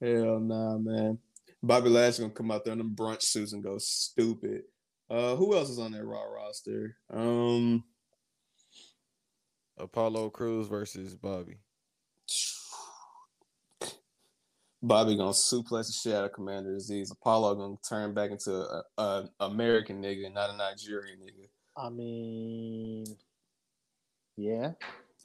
Hell 0.00 0.40
nah, 0.40 0.76
man. 0.78 1.18
Bobby 1.62 1.90
Lashley 1.90 2.24
gonna 2.24 2.34
come 2.34 2.50
out 2.50 2.64
there 2.64 2.72
in 2.72 2.78
them 2.78 2.94
brunch 2.94 3.22
suits 3.22 3.52
and 3.52 3.62
go 3.62 3.78
stupid. 3.78 4.62
Uh, 5.08 5.36
who 5.36 5.56
else 5.56 5.70
is 5.70 5.78
on 5.78 5.92
that 5.92 6.04
Raw 6.04 6.22
roster? 6.22 6.96
Um, 7.12 7.84
Apollo 9.78 10.30
Crews 10.30 10.68
versus 10.68 11.14
Bobby. 11.14 11.58
Bobby 14.82 15.16
gonna 15.16 15.30
suplex 15.30 15.86
the 15.86 15.92
shit 15.92 16.14
out 16.14 16.24
of 16.24 16.32
Commander 16.32 16.70
Azeez. 16.70 17.12
Apollo 17.12 17.54
gonna 17.56 17.76
turn 17.86 18.14
back 18.14 18.30
into 18.30 18.52
a, 18.52 18.82
a 18.98 19.28
American 19.40 20.02
nigga, 20.02 20.32
not 20.32 20.50
a 20.50 20.56
Nigerian 20.56 21.18
nigga. 21.18 21.48
I 21.76 21.88
mean, 21.90 23.06
yeah, 24.36 24.72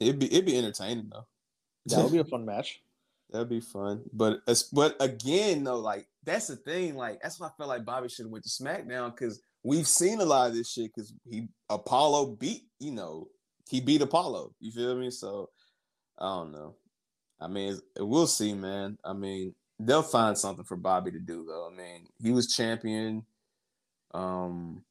It'd 0.00 0.18
be 0.18 0.26
it'd 0.26 0.46
be 0.46 0.58
entertaining 0.58 1.08
though. 1.10 1.26
that 1.86 2.02
would 2.02 2.12
be 2.12 2.18
a 2.18 2.24
fun 2.32 2.44
match. 2.44 2.82
That'd 3.30 3.48
be 3.48 3.60
fun. 3.60 4.02
But 4.12 4.40
as 4.46 4.64
but 4.64 4.94
again 5.00 5.64
though, 5.64 5.78
like 5.80 6.06
that's 6.24 6.48
the 6.48 6.56
thing. 6.56 6.94
Like 6.94 7.20
that's 7.22 7.40
why 7.40 7.48
I 7.48 7.50
felt 7.56 7.68
like 7.70 7.84
Bobby 7.84 8.08
should 8.08 8.26
have 8.26 8.32
went 8.32 8.44
to 8.44 8.50
SmackDown 8.50 9.10
because 9.14 9.40
we've 9.64 9.88
seen 9.88 10.20
a 10.20 10.24
lot 10.24 10.48
of 10.48 10.54
this 10.54 10.70
shit. 10.70 10.92
Because 10.94 11.12
he 11.28 11.48
Apollo 11.70 12.36
beat 12.38 12.64
you 12.78 12.92
know 12.92 13.28
he 13.68 13.80
beat 13.80 14.02
Apollo. 14.02 14.54
You 14.60 14.70
feel 14.70 14.94
me? 14.96 15.10
So 15.10 15.48
I 16.18 16.24
don't 16.26 16.52
know. 16.52 16.74
I 17.40 17.48
mean, 17.48 17.68
it's- 17.74 17.82
we'll 17.98 18.26
see, 18.26 18.54
man. 18.54 18.98
I 19.04 19.12
mean, 19.12 19.54
they'll 19.78 20.02
find 20.02 20.36
something 20.38 20.64
for 20.64 20.76
Bobby 20.76 21.10
to 21.12 21.18
do 21.18 21.44
though. 21.44 21.68
I 21.70 21.74
mean, 21.76 22.08
he 22.18 22.30
was 22.30 22.54
champion. 22.54 23.26
Um, 24.12 24.84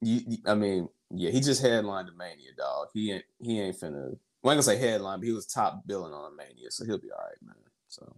you, 0.00 0.20
you- 0.26 0.38
I 0.46 0.54
mean, 0.54 0.88
yeah, 1.10 1.30
he 1.30 1.40
just 1.40 1.62
headlined 1.62 2.08
the 2.08 2.12
Mania, 2.12 2.52
dog. 2.56 2.88
He 2.94 3.12
ain't 3.12 3.24
he 3.40 3.60
ain't 3.60 3.78
finna. 3.78 4.18
Well, 4.42 4.52
I 4.52 4.56
ain't 4.56 4.56
gonna 4.58 4.62
say 4.62 4.76
headline, 4.78 5.20
but 5.20 5.26
he 5.26 5.32
was 5.32 5.46
top 5.46 5.86
billing 5.86 6.12
on 6.12 6.32
a 6.32 6.34
Mania, 6.34 6.70
so 6.70 6.84
he'll 6.84 6.98
be 6.98 7.10
all 7.12 7.18
right, 7.24 7.36
man. 7.42 7.54
So, 7.88 8.16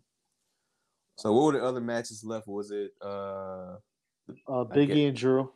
so 1.16 1.32
what 1.32 1.44
were 1.44 1.52
the 1.60 1.64
other 1.64 1.80
matches 1.80 2.24
left? 2.24 2.46
Was 2.46 2.70
it 2.70 2.92
uh 3.02 3.76
Uh, 4.46 4.64
Biggie 4.64 5.08
and 5.08 5.16
Drew, 5.16 5.50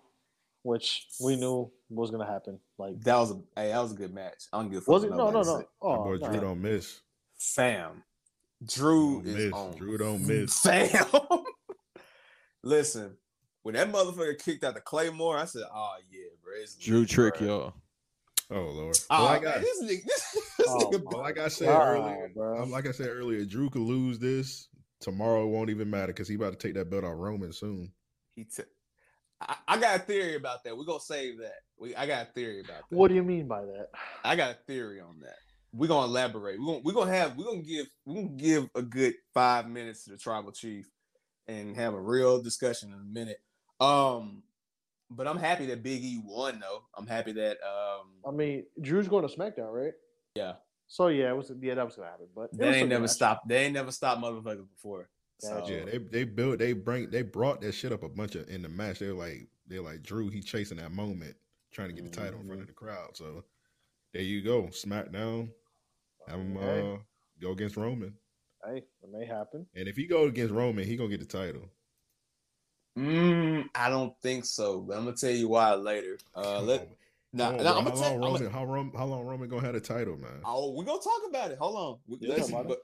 which 0.63 1.07
we 1.23 1.37
knew 1.37 1.71
was 1.89 2.11
gonna 2.11 2.27
happen. 2.27 2.59
Like, 2.79 3.01
that 3.03 3.17
was 3.17 3.31
a 3.33 3.35
hey, 3.57 3.69
that 3.69 3.81
was 3.83 3.93
a 3.93 3.97
good 3.97 4.13
match. 4.15 4.45
I 4.53 4.59
don't 4.59 4.71
give 4.71 4.79
a 4.79 4.81
fuck. 4.81 4.89
was 4.89 5.05
it? 5.05 5.11
No, 5.11 5.31
no, 5.31 5.43
no. 5.43 5.57
said. 5.59 5.67
Oh, 5.81 6.05
Boy, 6.05 6.17
no. 6.19 6.31
Drew 6.31 6.41
don't 6.41 6.61
miss. 6.63 7.01
Fam, 7.43 8.05
Drew 8.65 9.17
Don't 9.23 9.27
is 9.27 9.35
miss. 9.47 9.53
on. 9.53 9.77
Drew 9.77 9.99
don't 9.99 10.27
miss. 10.27 10.59
Fam, 10.63 11.05
listen, 12.63 13.17
when 13.63 13.75
that 13.75 13.91
motherfucker 13.93 14.39
kicked 14.43 14.65
out 14.65 14.75
the 14.75 14.81
Claymore, 14.81 15.37
I 15.39 15.45
said, 15.45 15.63
"Oh 15.73 15.95
yeah, 16.11 16.27
bro." 16.43 16.53
it's 16.63 16.75
Drew 16.77 17.01
lit, 17.01 17.09
trick 17.09 17.39
bro." 17.39 17.47
y'all. 17.47 17.75
Oh 18.51 18.71
lord. 18.71 18.99
Oh, 19.11 19.25
like, 19.25 19.43
man, 19.43 19.55
I, 19.57 19.59
this 19.59 19.83
nigga, 19.83 20.05
this, 20.07 20.37
this 20.59 20.69
Oh, 20.69 20.91
nigga, 20.93 21.13
like 21.19 21.39
I 21.39 21.49
said 21.49 21.67
God, 21.67 21.87
earlier, 21.89 22.31
bro. 22.35 22.65
like 22.65 22.87
I 22.87 22.93
said 22.93 23.09
earlier, 23.09 23.45
Drew 23.45 23.71
could 23.71 23.83
lose 23.83 24.19
this 24.19 24.69
tomorrow. 25.01 25.47
Won't 25.47 25.71
even 25.71 25.89
matter 25.91 26.09
because 26.09 26.29
he 26.29 26.35
about 26.37 26.53
to 26.53 26.59
take 26.59 26.75
that 26.75 26.91
belt 26.91 27.05
off 27.05 27.15
Roman 27.17 27.53
soon. 27.53 27.91
he 28.35 28.45
took. 28.45 28.67
I 29.67 29.77
got 29.77 29.97
a 29.97 29.99
theory 29.99 30.37
about 30.37 30.63
that. 30.63 30.77
We're 30.77 30.85
gonna 30.85 31.01
save 31.01 31.39
that. 31.39 31.55
We 31.77 31.97
I 31.97 32.07
got 32.07 32.29
a 32.29 32.31
theory 32.33 32.61
about 32.61 32.89
that. 32.89 32.97
What 32.97 33.09
do 33.09 33.15
you 33.17 33.25
mean 33.25 33.49
by 33.49 33.63
that? 33.63 33.89
I 34.23 34.37
got 34.37 34.53
a 34.53 34.59
theory 34.69 35.01
on 35.01 35.19
that. 35.23 35.39
We're 35.75 35.89
gonna 35.89 36.07
elaborate. 36.07 36.61
We're 36.61 36.67
gonna 36.67 36.81
we're 36.85 36.93
gonna 36.93 37.13
have 37.13 37.37
we're 37.37 37.45
gonna 37.47 37.63
give 37.63 37.87
we're 38.05 38.15
gonna 38.23 38.37
give 38.37 38.69
a 38.75 38.83
good 38.83 39.15
five 39.33 39.69
minutes 39.69 40.05
to 40.05 40.11
the 40.11 40.19
tribal 40.19 40.53
chief 40.53 40.91
and 41.49 41.75
have 41.77 41.95
a 41.95 42.01
real 42.01 42.43
discussion 42.43 42.93
in 42.93 42.99
a 42.99 43.05
minute. 43.05 43.41
Um 43.81 44.43
but 45.11 45.27
I'm 45.29 45.39
happy 45.39 45.67
that 45.67 45.83
Big 45.83 46.03
E 46.05 46.21
won 46.25 46.61
though. 46.61 46.83
I'm 46.97 47.07
happy 47.07 47.33
that 47.33 47.59
um 47.63 48.07
I 48.27 48.31
mean, 48.37 48.65
Drew's 48.81 49.09
going 49.09 49.27
to 49.27 49.35
SmackDown, 49.35 49.73
right? 49.73 49.93
yeah. 50.35 50.55
So 50.89 51.09
yeah, 51.09 51.31
it 51.31 51.37
was 51.37 51.51
yeah 51.61 51.75
that 51.75 51.85
was 51.87 51.97
gonna 51.97 52.11
happen, 52.11 52.27
but 52.35 52.51
They 52.53 52.69
ain't 52.81 52.89
never 52.91 53.03
match. 53.03 53.11
stopped. 53.13 53.49
They 53.49 53.65
ain't 53.65 53.75
never 53.75 53.91
stopped 53.93 54.23
motherfuckers 54.23 54.69
before. 54.69 55.09
So 55.39 55.65
Yeah, 55.67 55.85
they 55.87 55.99
they 55.99 56.25
built 56.25 56.59
they 56.59 56.75
bring 56.75 57.11
they 57.11 57.23
brought 57.23 57.63
that 57.63 57.73
shit 57.73 57.93
up 57.93 58.03
a 58.03 58.09
bunch 58.11 58.35
of 58.35 58.49
in 58.49 58.61
the 58.63 58.69
match. 58.69 58.99
They're 58.99 59.15
like 59.15 59.49
they're 59.67 59.81
like 59.81 60.03
Drew, 60.03 60.29
he 60.29 60.43
chasing 60.43 60.77
that 60.77 60.93
moment, 60.93 61.35
trying 61.73 61.89
to 61.89 61.95
get 61.95 62.05
the 62.05 62.11
title 62.11 62.41
in 62.41 62.47
front 62.47 62.61
of 62.61 62.67
the 62.67 62.75
crowd. 62.75 63.17
So 63.17 63.43
there 64.13 64.23
you 64.23 64.43
go, 64.43 64.65
SmackDown. 64.65 65.49
Have 66.29 66.41
him 66.41 66.57
Okay. 66.57 66.81
uh, 66.95 66.97
go 67.41 67.53
against 67.53 67.77
Roman, 67.77 68.15
Hey, 68.65 68.79
it 68.79 69.11
may 69.11 69.27
happen. 69.27 69.67
and 69.75 69.89
if 69.89 69.97
he 69.97 70.07
go 70.07 70.25
against 70.27 70.55
Roman, 70.55 70.85
he 70.87 70.97
gonna 70.97 71.09
get 71.11 71.21
the 71.21 71.27
title. 71.27 71.69
mm, 72.97 73.65
I 73.75 73.89
don't 73.89 74.15
think 74.23 74.45
so, 74.45 74.81
but 74.81 74.97
I'm 74.97 75.05
gonna 75.05 75.17
tell 75.17 75.31
you 75.31 75.49
why 75.49 75.75
later. 75.75 76.19
Uh 76.37 76.61
let 76.61 76.81
on, 76.83 76.87
nah, 77.33 77.51
nah, 77.51 77.59
bro. 77.59 77.67
I'm 77.67 77.67
how 77.67 77.83
gonna 77.83 77.91
tell 77.91 78.01
long 78.01 78.15
I'm 78.15 78.21
Roman? 78.35 78.53
How, 78.53 78.65
Rom, 78.65 78.93
how 78.97 79.07
long 79.07 79.25
Roman 79.25 79.49
gonna 79.49 79.63
have 79.67 79.75
the 79.75 79.81
title, 79.81 80.17
man? 80.17 80.41
Oh, 80.45 80.73
we're 80.73 80.85
gonna 80.85 81.01
talk 81.03 81.23
about 81.29 81.51
it. 81.51 81.59
Hold 81.59 81.77
on. 81.77 81.99
We- 82.07 82.19
Yeah, 82.21 82.37
listen, 82.37 82.63
but, 82.69 82.79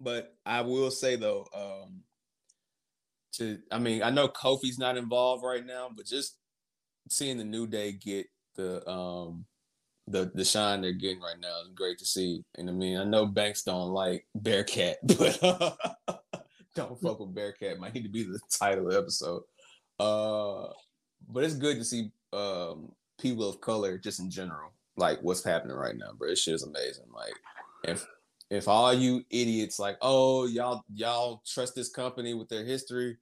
but 0.00 0.34
I 0.44 0.62
will 0.62 0.90
say 0.90 1.16
though, 1.16 1.46
um, 1.54 2.02
to 3.34 3.58
I 3.70 3.78
mean, 3.78 4.02
I 4.02 4.10
know 4.10 4.28
Kofi's 4.28 4.78
not 4.78 4.96
involved 4.96 5.44
right 5.44 5.64
now, 5.64 5.88
but 5.94 6.06
just 6.06 6.36
seeing 7.10 7.36
the 7.38 7.44
New 7.44 7.66
Day 7.66 7.92
get 7.92 8.26
the 8.56 8.88
um 8.88 9.44
the 10.06 10.30
the 10.34 10.44
shine 10.44 10.82
they're 10.82 10.92
getting 10.92 11.20
right 11.20 11.38
now 11.40 11.60
is 11.62 11.68
great 11.74 11.98
to 11.98 12.04
see. 12.04 12.44
And 12.56 12.68
I 12.68 12.72
mean, 12.72 12.98
I 12.98 13.04
know 13.04 13.26
Banks 13.26 13.62
don't 13.62 13.90
like 13.90 14.26
Bearcat, 14.34 14.98
but 15.02 15.40
don't 16.74 17.00
fuck 17.00 17.20
with 17.20 17.34
Bearcat. 17.34 17.78
Might 17.78 17.94
need 17.94 18.02
to 18.02 18.08
be 18.08 18.24
the 18.24 18.40
title 18.50 18.86
of 18.86 18.92
the 18.92 18.98
episode. 18.98 19.42
Uh, 19.98 20.72
but 21.28 21.44
it's 21.44 21.54
good 21.54 21.78
to 21.78 21.84
see 21.84 22.10
um 22.32 22.92
people 23.18 23.48
of 23.48 23.60
color 23.60 23.96
just 23.96 24.20
in 24.20 24.30
general, 24.30 24.72
like 24.96 25.18
what's 25.22 25.44
happening 25.44 25.76
right 25.76 25.96
now, 25.96 26.12
bro. 26.16 26.28
This 26.28 26.42
shit 26.42 26.54
is 26.54 26.64
amazing. 26.64 27.06
Like 27.14 27.34
if 27.84 28.06
if 28.50 28.68
all 28.68 28.92
you 28.92 29.24
idiots 29.30 29.78
like, 29.78 29.96
oh 30.02 30.46
y'all 30.46 30.84
y'all 30.92 31.42
trust 31.46 31.74
this 31.74 31.88
company 31.88 32.34
with 32.34 32.48
their 32.48 32.64
history, 32.64 33.16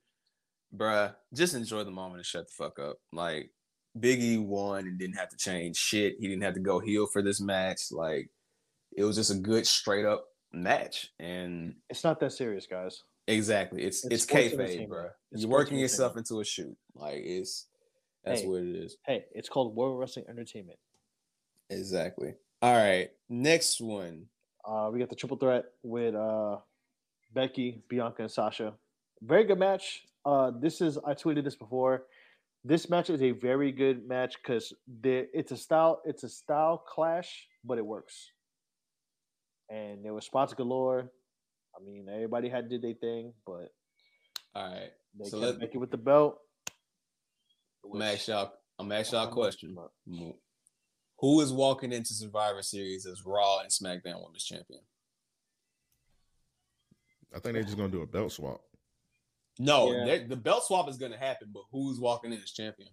bruh, 0.75 1.15
just 1.33 1.55
enjoy 1.55 1.85
the 1.85 1.91
moment 1.91 2.17
and 2.17 2.27
shut 2.27 2.49
the 2.49 2.53
fuck 2.53 2.79
up. 2.79 2.97
Like 3.13 3.51
Biggie 3.99 4.43
won 4.45 4.87
and 4.87 4.99
didn't 4.99 5.17
have 5.17 5.29
to 5.31 5.37
change 5.37 5.77
shit. 5.77 6.17
He 6.19 6.29
didn't 6.29 6.43
have 6.43 6.55
to 6.55 6.61
go 6.61 6.79
heel 6.81 7.07
for 7.07 7.23
this 7.23 7.41
match. 7.41 7.91
Like 7.91 8.31
it 8.97 9.05
was 9.05 9.17
just 9.17 9.31
a 9.31 9.35
good 9.37 9.67
straight 9.67 10.05
up 10.07 10.25
match. 10.53 11.11
And 11.19 11.75
It's 11.91 12.05
not 12.05 12.21
that 12.21 12.33
serious, 12.33 12.67
guys. 12.67 13.03
exactly, 13.27 13.83
it's 13.83 14.05
It's 14.05 14.25
it's, 14.25 14.27
kayfabe, 14.27 14.89
bro. 14.89 15.09
It's 15.31 15.43
You're 15.43 15.51
working 15.51 15.79
yourself 15.79 16.17
into 16.17 16.41
a 16.41 16.45
shoot. 16.45 16.77
Like 16.95 17.23
it's 17.25 17.67
that's 18.25 18.43
Hey. 18.43 18.47
what 18.47 18.63
it 18.63 18.77
is. 18.77 18.97
Hey, 19.07 19.25
it's 19.33 19.49
called 19.49 19.75
World 19.77 19.99
Wrestling 19.99 20.27
Entertainment. 20.29 20.79
Exactly. 21.71 22.35
All 22.61 22.75
right. 22.75 23.11
Next 23.29 23.81
one. 23.81 24.27
Uh, 24.65 24.91
we 24.93 25.01
got 25.01 25.11
the 25.11 25.17
triple 25.17 25.37
threat 25.37 25.65
with 25.83 26.15
uh, 26.15 26.59
Becky, 27.33 27.83
Bianca, 27.89 28.23
and 28.23 28.31
Sasha. 28.31 28.75
Very 29.23 29.45
good 29.45 29.59
match. 29.59 30.03
Uh, 30.25 30.53
this 30.61 30.81
is 30.81 30.99
I 30.99 31.15
tweeted 31.15 31.43
this 31.45 31.57
before. 31.57 32.05
This 32.65 32.89
match 32.89 33.11
is 33.11 33.23
a 33.23 33.33
very 33.33 33.73
good 33.73 34.07
match 34.07 34.37
because 34.37 34.73
it's 35.03 35.51
a 35.53 35.57
style 35.57 36.01
it's 36.05 36.23
a 36.23 36.29
style 36.29 36.79
clash, 36.79 37.47
but 37.65 37.79
it 37.79 37.85
works. 37.87 38.31
And 39.69 40.05
there 40.05 40.15
was 40.15 40.27
spots 40.27 40.55
galore. 40.55 41.11
I 41.75 41.83
mean, 41.85 42.07
everybody 42.13 42.49
had 42.49 42.69
did 42.69 42.83
their 42.83 42.95
thing, 42.95 43.33
but 43.47 43.73
All 44.55 44.69
right. 44.71 44.91
they 45.19 45.25
So 45.29 45.41
kept 45.41 45.53
let- 45.53 45.61
Becky 45.61 45.79
with 45.79 45.91
the 45.91 45.97
belt. 45.97 46.39
I'm 47.85 47.93
gonna 47.93 48.05
ask 48.13 48.29
y'all. 48.29 48.53
I'm 48.79 48.89
gonna 48.89 49.01
ask 49.01 49.11
y'all 49.13 49.23
a 49.23 49.25
I'm- 49.25 49.33
question. 49.35 49.77
Who 51.19 51.41
is 51.41 51.53
walking 51.53 51.93
into 51.93 52.15
Survivor 52.15 52.63
Series 52.63 53.07
as 53.07 53.25
Raw 53.25 53.61
and 53.61 53.71
SmackDown 53.71 54.23
Women's 54.25 54.45
Champion? 54.45 54.81
I 57.35 57.39
think 57.41 57.55
they're 57.55 57.63
just 57.63 57.77
gonna 57.77 57.89
do 57.89 58.03
a 58.03 58.07
belt 58.07 58.33
swap. 58.33 58.61
No, 59.59 59.93
Yeah. 59.93 60.25
the 60.27 60.37
belt 60.37 60.65
swap 60.65 60.89
is 60.89 60.97
gonna 60.97 61.19
happen, 61.19 61.51
but 61.53 61.65
who's 61.71 62.01
walking 62.01 62.33
in 62.33 62.41
as 62.43 62.51
champion? 62.53 62.89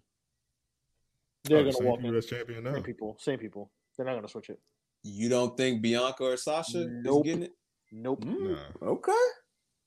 They're 1.44 1.58
Oh, 1.58 1.72
gonna 1.72 1.86
walk 1.86 1.98
people 1.98 2.08
in. 2.10 2.14
that's 2.14 2.26
champion 2.26 2.64
now. 2.64 2.74
Same 2.74 2.82
people, 2.82 3.16
same 3.18 3.38
people. 3.38 3.72
They're 3.96 4.06
not 4.06 4.14
gonna 4.14 4.28
switch 4.28 4.50
it. 4.50 4.60
You 5.02 5.28
don't 5.30 5.56
think 5.56 5.80
Bianca 5.80 6.22
or 6.24 6.36
Sasha 6.36 6.84
Nope. 6.86 7.26
is 7.26 7.30
getting 7.32 7.42
it? 7.44 7.56
Nope. 7.92 8.20
Mm, 8.24 8.50
Nah, 8.50 8.88
Okay. 8.88 9.12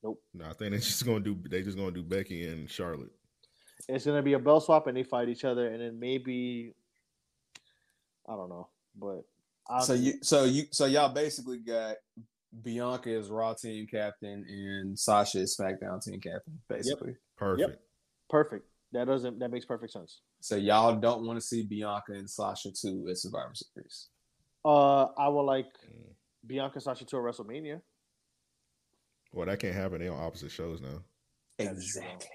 Nope. 0.01 0.21
nah. 0.33 0.49
I 0.49 0.53
think 0.53 0.71
they're 0.71 0.79
just 0.79 1.05
gonna 1.05 1.19
do. 1.19 1.35
They're 1.47 1.61
just 1.61 1.77
gonna 1.77 1.91
do 1.91 2.03
Becky 2.03 2.47
and 2.47 2.69
Charlotte. 2.69 3.11
It's 3.87 4.05
gonna 4.05 4.23
be 4.23 4.33
a 4.33 4.39
belt 4.39 4.63
swap, 4.65 4.87
and 4.87 4.97
they 4.97 5.03
fight 5.03 5.29
each 5.29 5.45
other, 5.45 5.67
and 5.67 5.79
then 5.81 5.99
maybe 5.99 6.73
I 8.27 8.35
don't 8.35 8.49
know, 8.49 8.69
but 8.95 9.25
I, 9.67 9.81
So 9.83 9.93
you, 9.93 10.13
so 10.23 10.45
you, 10.45 10.63
so 10.71 10.85
y'all 10.85 11.13
basically 11.13 11.59
got 11.59 11.97
Bianca 12.61 13.09
is 13.09 13.29
Raw 13.29 13.53
team 13.53 13.87
captain 13.87 14.45
and 14.47 14.97
Sasha 14.97 15.39
as 15.39 15.57
SmackDown 15.57 16.03
team 16.03 16.19
captain, 16.21 16.59
basically. 16.69 17.15
Perfect. 17.37 17.79
perfect. 18.29 18.65
That 18.91 19.05
doesn't 19.07 19.39
that 19.39 19.49
makes 19.49 19.65
perfect 19.65 19.91
sense. 19.93 20.21
So 20.39 20.55
y'all 20.55 20.95
don't 20.95 21.25
want 21.25 21.39
to 21.39 21.45
see 21.45 21.63
Bianca 21.63 22.11
and 22.13 22.29
Sasha 22.29 22.69
too 22.71 23.07
at 23.09 23.17
Survivor 23.17 23.53
Series. 23.55 24.09
Uh, 24.63 25.05
I 25.17 25.27
would 25.29 25.43
like 25.43 25.65
Mm. 25.89 26.13
Bianca 26.45 26.79
Sasha 26.79 27.05
to 27.05 27.17
a 27.17 27.19
WrestleMania. 27.19 27.81
Well, 29.31 29.47
that 29.47 29.59
can't 29.59 29.73
happen. 29.73 29.99
They 29.99 30.07
on 30.09 30.21
opposite 30.21 30.51
shows 30.51 30.79
now. 30.79 31.03
Exactly. 31.57 32.29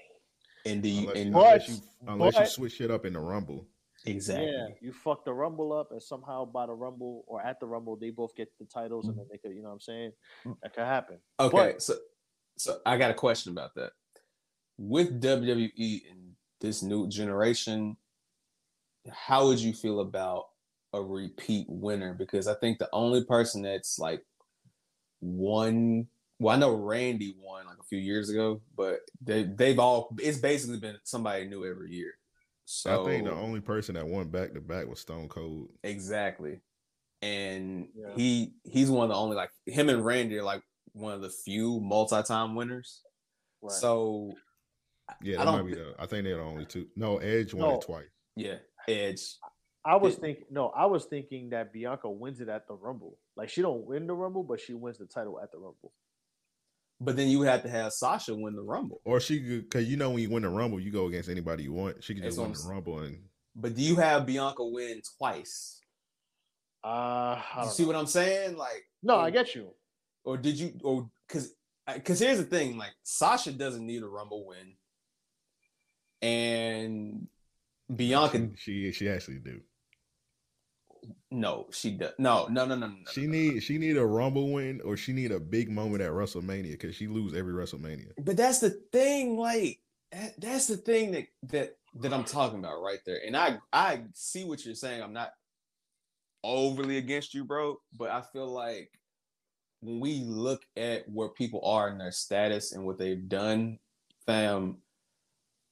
And 0.65 0.83
do 0.83 0.89
you, 0.89 1.09
Unless, 1.11 1.21
and 1.21 1.33
But- 1.33 1.69
you 1.69 1.81
unless 2.13 2.39
you 2.39 2.45
switch 2.45 2.81
it 2.81 2.91
up 2.91 3.05
in 3.05 3.13
the 3.13 3.19
Rumble. 3.19 3.65
Exactly. 4.05 4.51
Yeah, 4.51 4.67
you 4.81 4.93
fuck 4.93 5.25
the 5.25 5.33
Rumble 5.33 5.73
up, 5.73 5.91
and 5.91 6.01
somehow 6.01 6.45
by 6.45 6.65
the 6.65 6.73
Rumble 6.73 7.23
or 7.27 7.41
at 7.41 7.59
the 7.59 7.65
Rumble, 7.65 7.95
they 7.95 8.09
both 8.09 8.35
get 8.35 8.49
the 8.59 8.65
titles, 8.65 9.05
and 9.05 9.15
mm. 9.15 9.17
then 9.17 9.27
they 9.31 9.37
could, 9.37 9.55
you 9.55 9.61
know, 9.61 9.69
what 9.69 9.75
I'm 9.75 9.81
saying 9.81 10.11
mm. 10.45 10.55
that 10.61 10.73
could 10.73 10.85
happen. 10.85 11.17
Okay, 11.39 11.73
But- 11.73 11.81
so 11.81 11.95
so 12.57 12.79
I 12.85 12.97
got 12.97 13.11
a 13.11 13.15
question 13.15 13.51
about 13.51 13.73
that. 13.75 13.91
With 14.77 15.21
WWE 15.21 16.01
and 16.09 16.33
this 16.59 16.83
new 16.83 17.07
generation, 17.07 17.95
how 19.09 19.47
would 19.47 19.59
you 19.59 19.73
feel 19.73 20.01
about 20.01 20.45
a 20.93 21.01
repeat 21.01 21.65
winner? 21.69 22.13
Because 22.13 22.47
I 22.47 22.55
think 22.55 22.79
the 22.79 22.89
only 22.91 23.23
person 23.23 23.61
that's 23.61 23.97
like 23.97 24.23
one 25.21 26.07
well, 26.39 26.55
I 26.55 26.59
know 26.59 26.73
Randy 26.73 27.35
won 27.37 27.65
like 27.65 27.79
a 27.79 27.83
few 27.83 27.99
years 27.99 28.29
ago, 28.29 28.61
but 28.75 29.01
they 29.21 29.43
they've 29.43 29.79
all 29.79 30.15
it's 30.19 30.37
basically 30.37 30.79
been 30.79 30.97
somebody 31.03 31.45
new 31.45 31.65
every 31.65 31.93
year. 31.93 32.13
So 32.71 33.01
I 33.01 33.09
think 33.09 33.25
the 33.25 33.33
only 33.33 33.61
person 33.61 33.95
that 33.95 34.05
won 34.05 34.29
back 34.29 34.53
to 34.53 34.61
back 34.61 34.87
was 34.87 34.99
Stone 34.99 35.27
Cold. 35.29 35.69
Exactly. 35.83 36.59
And 37.23 37.87
Yeah. 37.95 38.13
he 38.15 38.53
he's 38.63 38.91
one 38.91 39.05
of 39.05 39.09
the 39.09 39.15
only 39.15 39.35
like 39.35 39.49
him 39.65 39.89
and 39.89 40.05
Randy 40.05 40.37
are 40.37 40.43
like 40.43 40.61
one 40.91 41.13
of 41.13 41.21
the 41.21 41.31
few 41.31 41.79
multi-time 41.79 42.53
winners. 42.53 43.01
Right. 43.63 43.71
So 43.71 44.33
Yeah, 45.23 45.41
I 45.41 45.45
that 45.45 45.51
might 45.51 45.57
don't 45.57 45.65
be 45.65 45.73
the. 45.73 45.95
I 45.97 46.05
think 46.05 46.25
they're 46.25 46.37
the 46.37 46.43
only 46.43 46.65
two. 46.67 46.87
No, 46.95 47.17
Edge 47.17 47.55
won 47.55 47.69
No. 47.69 47.75
it 47.79 47.81
twice. 47.81 48.05
yeah, 48.35 48.59
Edge. 48.87 49.37
I 49.83 49.95
was 49.95 50.15
It- 50.17 50.21
thinking, 50.21 50.45
no, 50.51 50.67
I 50.69 50.85
was 50.85 51.05
thinking 51.05 51.49
that 51.49 51.73
Bianca 51.73 52.07
wins 52.07 52.39
it 52.39 52.49
at 52.49 52.67
the 52.67 52.75
Rumble. 52.75 53.17
Like 53.35 53.49
she 53.49 53.63
don't 53.63 53.83
win 53.83 54.05
the 54.05 54.13
Rumble, 54.13 54.43
but 54.43 54.59
she 54.59 54.75
wins 54.75 54.99
the 54.99 55.07
title 55.07 55.39
at 55.41 55.51
the 55.51 55.57
Rumble. 55.57 55.91
But 57.01 57.15
then 57.15 57.29
you 57.29 57.39
would 57.39 57.47
have 57.47 57.63
to 57.63 57.69
have 57.69 57.93
Sasha 57.93 58.35
win 58.35 58.55
the 58.55 58.61
Rumble. 58.61 58.99
Or 59.05 59.19
she 59.21 59.39
could, 59.39 59.69
because 59.69 59.87
you 59.87 59.95
know 59.95 60.09
when 60.09 60.21
you 60.21 60.29
win 60.29 60.43
the 60.43 60.49
Rumble, 60.49 60.79
you 60.81 60.91
go 60.91 61.05
against 61.05 61.29
anybody 61.29 61.63
you 61.63 61.71
want. 61.73 62.03
She 62.03 62.13
could 62.13 62.23
just 62.23 62.37
what 62.37 62.49
win 62.49 62.57
the 62.61 62.67
Rumble 62.69 62.99
and 62.99 63.19
But 63.55 63.75
do 63.75 63.81
you 63.81 63.95
have 63.95 64.25
Bianca 64.25 64.65
win 64.65 65.01
twice? 65.17 65.79
Uh, 66.83 66.87
I 67.55 67.63
You 67.63 67.69
see 67.69 67.83
know. 67.83 67.87
what 67.87 67.95
I'm 67.97 68.05
saying? 68.05 68.57
Like 68.57 68.83
No, 69.01 69.15
or, 69.15 69.21
I 69.21 69.29
get 69.29 69.55
you. 69.55 69.69
or 70.25 70.37
did 70.37 70.59
you 70.59 70.73
or 70.83 71.09
because 71.27 71.53
because 71.93 72.19
here's 72.19 72.37
the 72.37 72.43
thing, 72.43 72.77
like 72.77 72.91
Sasha 73.03 73.51
doesn't 73.53 73.85
need 73.85 74.03
a 74.03 74.07
Rumble 74.07 74.45
win. 74.45 74.75
And 76.21 77.27
Bianca 77.93 78.49
she 78.57 78.91
she 78.91 79.09
actually 79.09 79.39
do. 79.39 79.61
No, 81.31 81.67
she 81.71 81.91
does 81.91 82.13
no 82.17 82.47
no 82.49 82.65
no 82.65 82.75
no 82.75 82.87
no. 82.87 82.95
She 83.11 83.27
need 83.27 83.61
she 83.61 83.77
need 83.77 83.97
a 83.97 84.05
Rumble 84.05 84.51
win 84.51 84.81
or 84.83 84.97
she 84.97 85.13
need 85.13 85.31
a 85.31 85.39
big 85.39 85.69
moment 85.69 86.01
at 86.01 86.11
WrestleMania 86.11 86.71
because 86.71 86.95
she 86.95 87.07
lose 87.07 87.33
every 87.33 87.53
WrestleMania. 87.53 88.11
But 88.17 88.37
that's 88.37 88.59
the 88.59 88.71
thing, 88.91 89.37
like 89.37 89.79
that, 90.11 90.39
that's 90.39 90.67
the 90.67 90.77
thing 90.77 91.11
that 91.11 91.27
that 91.43 91.77
that 91.95 92.13
I'm 92.13 92.23
talking 92.23 92.59
about 92.59 92.81
right 92.81 92.99
there. 93.05 93.19
And 93.25 93.37
I 93.37 93.59
I 93.71 94.03
see 94.13 94.43
what 94.43 94.65
you're 94.65 94.75
saying. 94.75 95.03
I'm 95.03 95.13
not 95.13 95.33
overly 96.43 96.97
against 96.97 97.33
you, 97.33 97.43
bro, 97.43 97.79
but 97.95 98.09
I 98.09 98.21
feel 98.21 98.47
like 98.47 98.91
when 99.81 99.99
we 99.99 100.21
look 100.21 100.63
at 100.77 101.07
where 101.09 101.29
people 101.29 101.61
are 101.63 101.89
in 101.89 101.97
their 101.97 102.11
status 102.11 102.71
and 102.71 102.85
what 102.85 102.97
they've 102.97 103.29
done, 103.29 103.79
fam, 104.25 104.77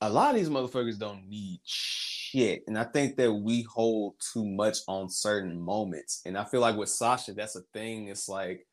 a 0.02 0.10
lot 0.10 0.32
of 0.32 0.36
these 0.36 0.50
motherfuckers 0.50 1.00
don't 1.00 1.28
need 1.28 1.60
shit. 1.64 2.64
And 2.68 2.78
I 2.78 2.84
think 2.84 3.16
that 3.18 3.34
we 3.34 3.64
hold 3.64 4.16
too 4.34 4.46
much 4.46 4.80
on 4.88 5.10
certain 5.10 5.60
moments. 5.60 6.22
And 6.26 6.38
I 6.38 6.44
feel 6.44 6.62
like 6.62 6.78
with 6.78 6.90
Sasha, 6.90 7.34
that's 7.34 7.56
a 7.56 7.62
thing. 7.74 8.08
It's 8.08 8.30
like 8.30 8.66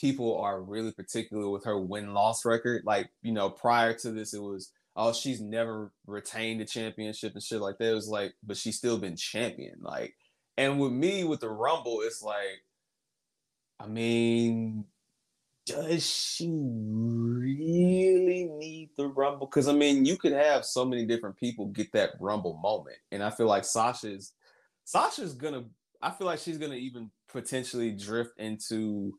people 0.00 0.38
are 0.38 0.62
really 0.62 0.92
particular 0.92 1.48
with 1.48 1.64
her 1.64 1.78
win 1.78 2.14
loss 2.14 2.44
record. 2.44 2.82
Like, 2.84 3.10
you 3.22 3.32
know, 3.32 3.50
prior 3.50 3.92
to 3.94 4.12
this, 4.12 4.34
it 4.34 4.42
was, 4.42 4.72
oh, 4.94 5.12
she's 5.12 5.40
never 5.40 5.92
retained 6.06 6.60
a 6.60 6.64
championship 6.64 7.34
and 7.34 7.42
shit 7.42 7.60
like 7.60 7.78
that. 7.78 7.90
It 7.90 7.94
was 7.94 8.08
like, 8.08 8.34
but 8.44 8.56
she's 8.56 8.76
still 8.76 8.98
been 8.98 9.16
champion. 9.16 9.78
Like, 9.80 10.14
and 10.56 10.78
with 10.78 10.92
me 10.92 11.24
with 11.24 11.40
the 11.40 11.50
Rumble, 11.50 12.02
it's 12.02 12.22
like, 12.22 12.62
I 13.80 13.86
mean, 13.86 14.84
does 15.68 16.06
she 16.08 16.50
really 16.50 18.44
need 18.44 18.90
the 18.96 19.08
Rumble? 19.08 19.46
Because 19.46 19.68
I 19.68 19.72
mean, 19.72 20.04
you 20.04 20.16
could 20.16 20.32
have 20.32 20.64
so 20.64 20.84
many 20.84 21.04
different 21.06 21.36
people 21.36 21.66
get 21.66 21.92
that 21.92 22.12
Rumble 22.20 22.58
moment, 22.62 22.96
and 23.12 23.22
I 23.22 23.30
feel 23.30 23.46
like 23.46 23.64
Sasha's 23.64 24.32
Sasha's 24.84 25.34
gonna. 25.34 25.64
I 26.00 26.10
feel 26.10 26.26
like 26.26 26.38
she's 26.38 26.58
gonna 26.58 26.74
even 26.74 27.10
potentially 27.30 27.92
drift 27.92 28.38
into 28.38 29.18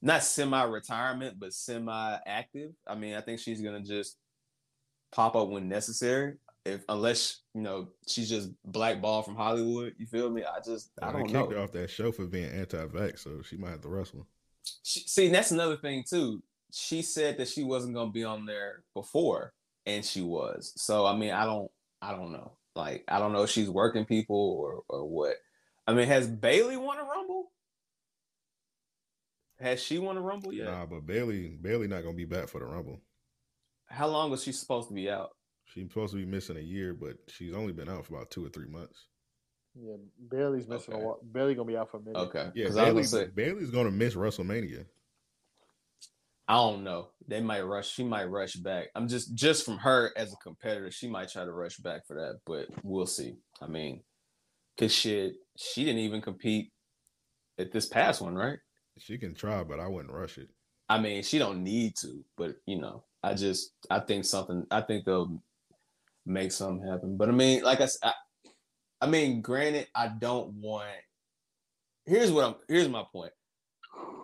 not 0.00 0.22
semi-retirement, 0.22 1.40
but 1.40 1.52
semi-active. 1.52 2.72
I 2.86 2.94
mean, 2.94 3.14
I 3.14 3.20
think 3.20 3.40
she's 3.40 3.60
gonna 3.60 3.82
just 3.82 4.16
pop 5.10 5.34
up 5.34 5.48
when 5.48 5.68
necessary. 5.68 6.34
If 6.64 6.84
unless 6.88 7.40
you 7.54 7.62
know 7.62 7.88
she's 8.06 8.28
just 8.28 8.50
blackballed 8.64 9.24
from 9.24 9.36
Hollywood, 9.36 9.94
you 9.98 10.06
feel 10.06 10.30
me? 10.30 10.44
I 10.44 10.60
just 10.64 10.90
I 11.02 11.10
don't 11.10 11.22
kicked 11.22 11.32
know. 11.32 11.50
her 11.50 11.58
off 11.58 11.72
that 11.72 11.90
show 11.90 12.12
for 12.12 12.26
being 12.26 12.50
anti-vax, 12.50 13.20
so 13.20 13.42
she 13.42 13.56
might 13.56 13.70
have 13.70 13.80
to 13.80 13.88
wrestle. 13.88 14.26
She, 14.82 15.00
see, 15.00 15.28
that's 15.28 15.50
another 15.50 15.76
thing 15.76 16.04
too. 16.08 16.42
She 16.72 17.02
said 17.02 17.38
that 17.38 17.48
she 17.48 17.62
wasn't 17.62 17.94
gonna 17.94 18.10
be 18.10 18.24
on 18.24 18.46
there 18.46 18.84
before, 18.94 19.52
and 19.86 20.04
she 20.04 20.22
was. 20.22 20.72
So 20.76 21.06
I 21.06 21.16
mean, 21.16 21.32
I 21.32 21.44
don't, 21.44 21.70
I 22.02 22.12
don't 22.12 22.32
know. 22.32 22.52
Like, 22.74 23.04
I 23.08 23.18
don't 23.18 23.32
know 23.32 23.42
if 23.42 23.50
she's 23.50 23.70
working 23.70 24.04
people 24.04 24.36
or 24.36 24.82
or 24.88 25.08
what. 25.08 25.36
I 25.86 25.94
mean, 25.94 26.06
has 26.06 26.28
Bayley 26.28 26.76
won 26.76 26.98
a 26.98 27.04
Rumble? 27.04 27.50
Has 29.60 29.82
she 29.82 29.98
won 29.98 30.16
a 30.16 30.20
Rumble 30.20 30.52
yet? 30.52 30.66
Nah, 30.66 30.86
but 30.86 31.06
Bayley 31.06 31.58
Bayley 31.60 31.88
not 31.88 32.02
gonna 32.02 32.14
be 32.14 32.24
back 32.24 32.48
for 32.48 32.60
the 32.60 32.66
Rumble. 32.66 33.00
How 33.86 34.06
long 34.06 34.30
was 34.30 34.42
she 34.42 34.52
supposed 34.52 34.88
to 34.88 34.94
be 34.94 35.10
out? 35.10 35.30
She's 35.64 35.88
supposed 35.88 36.12
to 36.12 36.18
be 36.18 36.26
missing 36.26 36.56
a 36.56 36.60
year, 36.60 36.94
but 36.94 37.16
she's 37.28 37.54
only 37.54 37.72
been 37.72 37.88
out 37.88 38.06
for 38.06 38.14
about 38.14 38.30
two 38.30 38.44
or 38.44 38.48
three 38.48 38.68
months. 38.68 39.06
Yeah, 39.80 39.96
Bayley's 40.30 40.66
missing 40.66 40.94
a 40.94 40.98
while. 40.98 41.20
Bayley 41.32 41.54
gonna 41.54 41.68
be 41.68 41.76
out 41.76 41.90
for 41.90 41.98
a 41.98 42.00
minute. 42.00 42.18
Okay. 42.18 42.50
Yeah, 42.54 42.66
'Cause 42.66 42.76
I 42.76 42.90
was 42.90 43.10
Bayley, 43.12 43.24
gonna 43.24 43.30
say- 43.30 43.34
Bayley's 43.34 43.70
gonna 43.70 43.90
miss 43.90 44.14
WrestleMania. 44.14 44.86
I 46.48 46.54
don't 46.54 46.82
know. 46.82 47.10
They 47.26 47.40
might 47.42 47.60
rush. 47.60 47.90
She 47.90 48.02
might 48.04 48.24
rush 48.24 48.54
back. 48.54 48.88
I'm 48.94 49.06
just 49.06 49.34
just 49.34 49.64
from 49.64 49.76
her 49.78 50.12
as 50.16 50.32
a 50.32 50.36
competitor. 50.36 50.90
She 50.90 51.06
might 51.06 51.28
try 51.28 51.44
to 51.44 51.52
rush 51.52 51.76
back 51.76 52.06
for 52.06 52.14
that, 52.14 52.40
but 52.46 52.68
we'll 52.82 53.06
see. 53.06 53.36
I 53.60 53.66
mean, 53.66 54.02
cause 54.78 54.92
shit, 54.92 55.34
she 55.56 55.84
didn't 55.84 56.00
even 56.00 56.22
compete 56.22 56.72
at 57.58 57.70
this 57.70 57.86
past 57.86 58.22
one, 58.22 58.34
right? 58.34 58.58
She 58.96 59.18
can 59.18 59.34
try, 59.34 59.62
but 59.62 59.78
I 59.78 59.86
wouldn't 59.88 60.12
rush 60.14 60.38
it. 60.38 60.48
I 60.88 60.98
mean, 60.98 61.22
she 61.22 61.38
don't 61.38 61.62
need 61.62 61.96
to, 61.98 62.24
but 62.36 62.56
you 62.66 62.80
know, 62.80 63.04
I 63.22 63.34
just 63.34 63.72
I 63.90 64.00
think 64.00 64.24
something. 64.24 64.66
I 64.70 64.80
think 64.80 65.04
they'll 65.04 65.42
make 66.24 66.50
something 66.52 66.86
happen. 66.88 67.18
But 67.18 67.28
I 67.28 67.32
mean, 67.32 67.62
like 67.62 67.82
I 67.82 67.86
said, 67.86 68.12
I, 69.00 69.06
mean, 69.06 69.40
granted, 69.40 69.88
I 69.94 70.08
don't 70.08 70.54
want. 70.54 70.88
Here's 72.06 72.32
what 72.32 72.44
I'm. 72.44 72.54
Here's 72.68 72.88
my 72.88 73.04
point. 73.12 73.32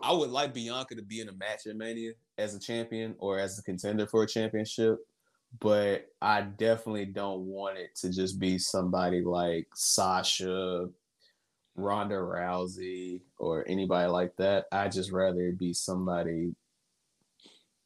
I 0.02 0.12
would 0.12 0.30
like 0.30 0.54
Bianca 0.54 0.94
to 0.94 1.02
be 1.02 1.20
in 1.20 1.28
a 1.28 1.32
match 1.32 1.66
at 1.66 1.76
Mania 1.76 2.12
as 2.38 2.54
a 2.54 2.60
champion 2.60 3.14
or 3.18 3.38
as 3.38 3.58
a 3.58 3.62
contender 3.62 4.06
for 4.06 4.22
a 4.22 4.28
championship, 4.28 4.98
but 5.60 6.06
I 6.20 6.42
definitely 6.42 7.06
don't 7.06 7.46
want 7.46 7.78
it 7.78 7.94
to 8.00 8.10
just 8.10 8.38
be 8.38 8.58
somebody 8.58 9.22
like 9.22 9.66
Sasha, 9.74 10.88
Ronda 11.76 12.16
Rousey, 12.16 13.22
or 13.38 13.64
anybody 13.68 14.08
like 14.08 14.36
that. 14.36 14.66
I 14.70 14.88
just 14.88 15.10
rather 15.10 15.40
it 15.40 15.58
be 15.58 15.72
somebody 15.72 16.54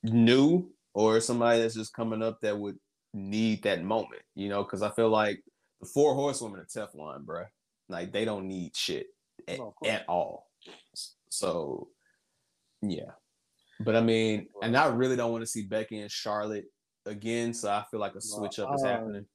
new 0.03 0.71
or 0.95 1.21
somebody 1.21 1.61
that's 1.61 1.75
just 1.75 1.95
coming 1.95 2.23
up 2.23 2.41
that 2.43 2.59
would 2.59 2.79
need 3.15 3.63
that 3.63 3.85
moment, 3.85 4.23
you 4.35 4.49
know, 4.49 4.63
because 4.63 4.83
I 4.83 4.91
feel 4.91 5.09
like 5.09 5.43
the 5.81 5.87
four 5.87 6.15
horsewomen 6.15 6.61
are 6.61 6.65
Teflon, 6.65 7.25
bruh. 7.25 7.47
Like 7.89 8.13
they 8.13 8.25
don't 8.25 8.47
need 8.49 8.77
shit 8.77 9.07
at, 9.47 9.61
at 9.87 10.05
all. 10.09 10.51
So 11.29 11.89
yeah. 12.83 13.13
But 13.81 13.97
I 13.97 14.01
mean, 14.01 14.49
and 14.63 14.77
I 14.77 14.87
really 14.89 15.17
don't 15.17 15.31
want 15.33 15.43
to 15.43 15.47
see 15.47 15.63
Becky 15.63 16.01
and 16.01 16.11
Charlotte 16.11 16.67
again. 17.07 17.55
So 17.55 17.71
I 17.71 17.85
feel 17.91 18.01
like 18.01 18.15
a 18.15 18.21
switch 18.21 18.59
up 18.59 18.75
is 18.75 18.85
happening. 18.85 19.27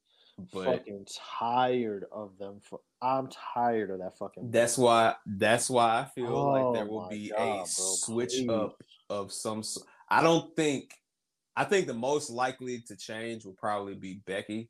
But 0.51 0.65
fucking 0.65 1.05
tired 1.39 2.05
of 2.11 2.37
them. 2.39 2.59
For, 2.61 2.79
I'm 3.01 3.29
tired 3.53 3.91
of 3.91 3.99
that 3.99 4.17
fucking. 4.17 4.49
that's 4.51 4.77
why 4.77 5.15
that's 5.25 5.69
why 5.69 5.99
I 5.99 6.05
feel 6.05 6.51
like 6.51 6.73
there 6.73 6.87
Oh 6.89 6.91
will 6.91 7.07
be 7.09 7.29
God, 7.29 7.39
a 7.39 7.53
bro, 7.55 7.63
switch 7.65 8.33
please. 8.33 8.49
up 8.49 8.83
of 9.09 9.31
some 9.31 9.61
I 10.09 10.23
don't 10.23 10.55
think 10.55 10.91
I 11.55 11.63
think 11.65 11.85
the 11.85 11.93
most 11.93 12.29
likely 12.31 12.81
to 12.87 12.95
change 12.95 13.45
will 13.45 13.53
probably 13.53 13.93
be 13.93 14.21
Becky. 14.25 14.69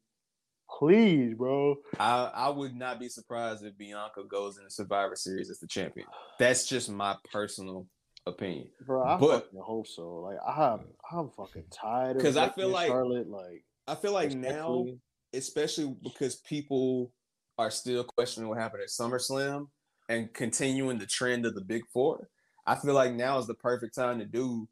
Please, 0.79 1.33
bro. 1.35 1.75
I, 1.99 2.31
I 2.33 2.49
would 2.49 2.75
not 2.75 2.99
be 2.99 3.09
surprised 3.09 3.63
if 3.63 3.77
Bianca 3.77 4.23
goes 4.27 4.57
in 4.57 4.63
the 4.63 4.69
Survivor 4.71 5.15
Series 5.15 5.49
as 5.49 5.59
the 5.59 5.67
champion. 5.67 6.07
That's 6.39 6.67
just 6.67 6.89
my 6.89 7.15
personal 7.31 7.87
opinion. 8.25 8.69
Bro, 8.85 9.03
I 9.03 9.17
But- 9.17 9.43
fucking 9.45 9.59
hope 9.61 9.87
so. 9.87 10.15
Like 10.21 10.37
I'm, 10.47 10.87
I'm 11.11 11.29
fucking 11.29 11.65
tired. 11.71 12.17
Because 12.17 12.37
I 12.37 12.49
feel 12.49 12.69
like 12.69 12.87
Charlotte. 12.87 13.29
Like 13.29 13.63
I 13.87 13.95
feel 13.95 14.13
like 14.13 14.31
now, 14.31 14.87
especially 15.33 15.95
because 16.03 16.37
people 16.37 17.11
are 17.57 17.69
still 17.71 18.03
questioning 18.03 18.49
what 18.49 18.57
happened 18.57 18.83
at 18.83 18.89
SummerSlam 18.89 19.67
and 20.09 20.33
continuing 20.33 20.97
the 20.97 21.05
trend 21.05 21.45
of 21.45 21.53
the 21.55 21.61
Big 21.61 21.83
Four, 21.93 22.27
I 22.65 22.75
feel 22.75 22.93
like 22.93 23.13
now 23.13 23.37
is 23.37 23.47
the 23.47 23.53
perfect 23.53 23.93
time 23.95 24.19
to 24.19 24.25
do 24.25 24.67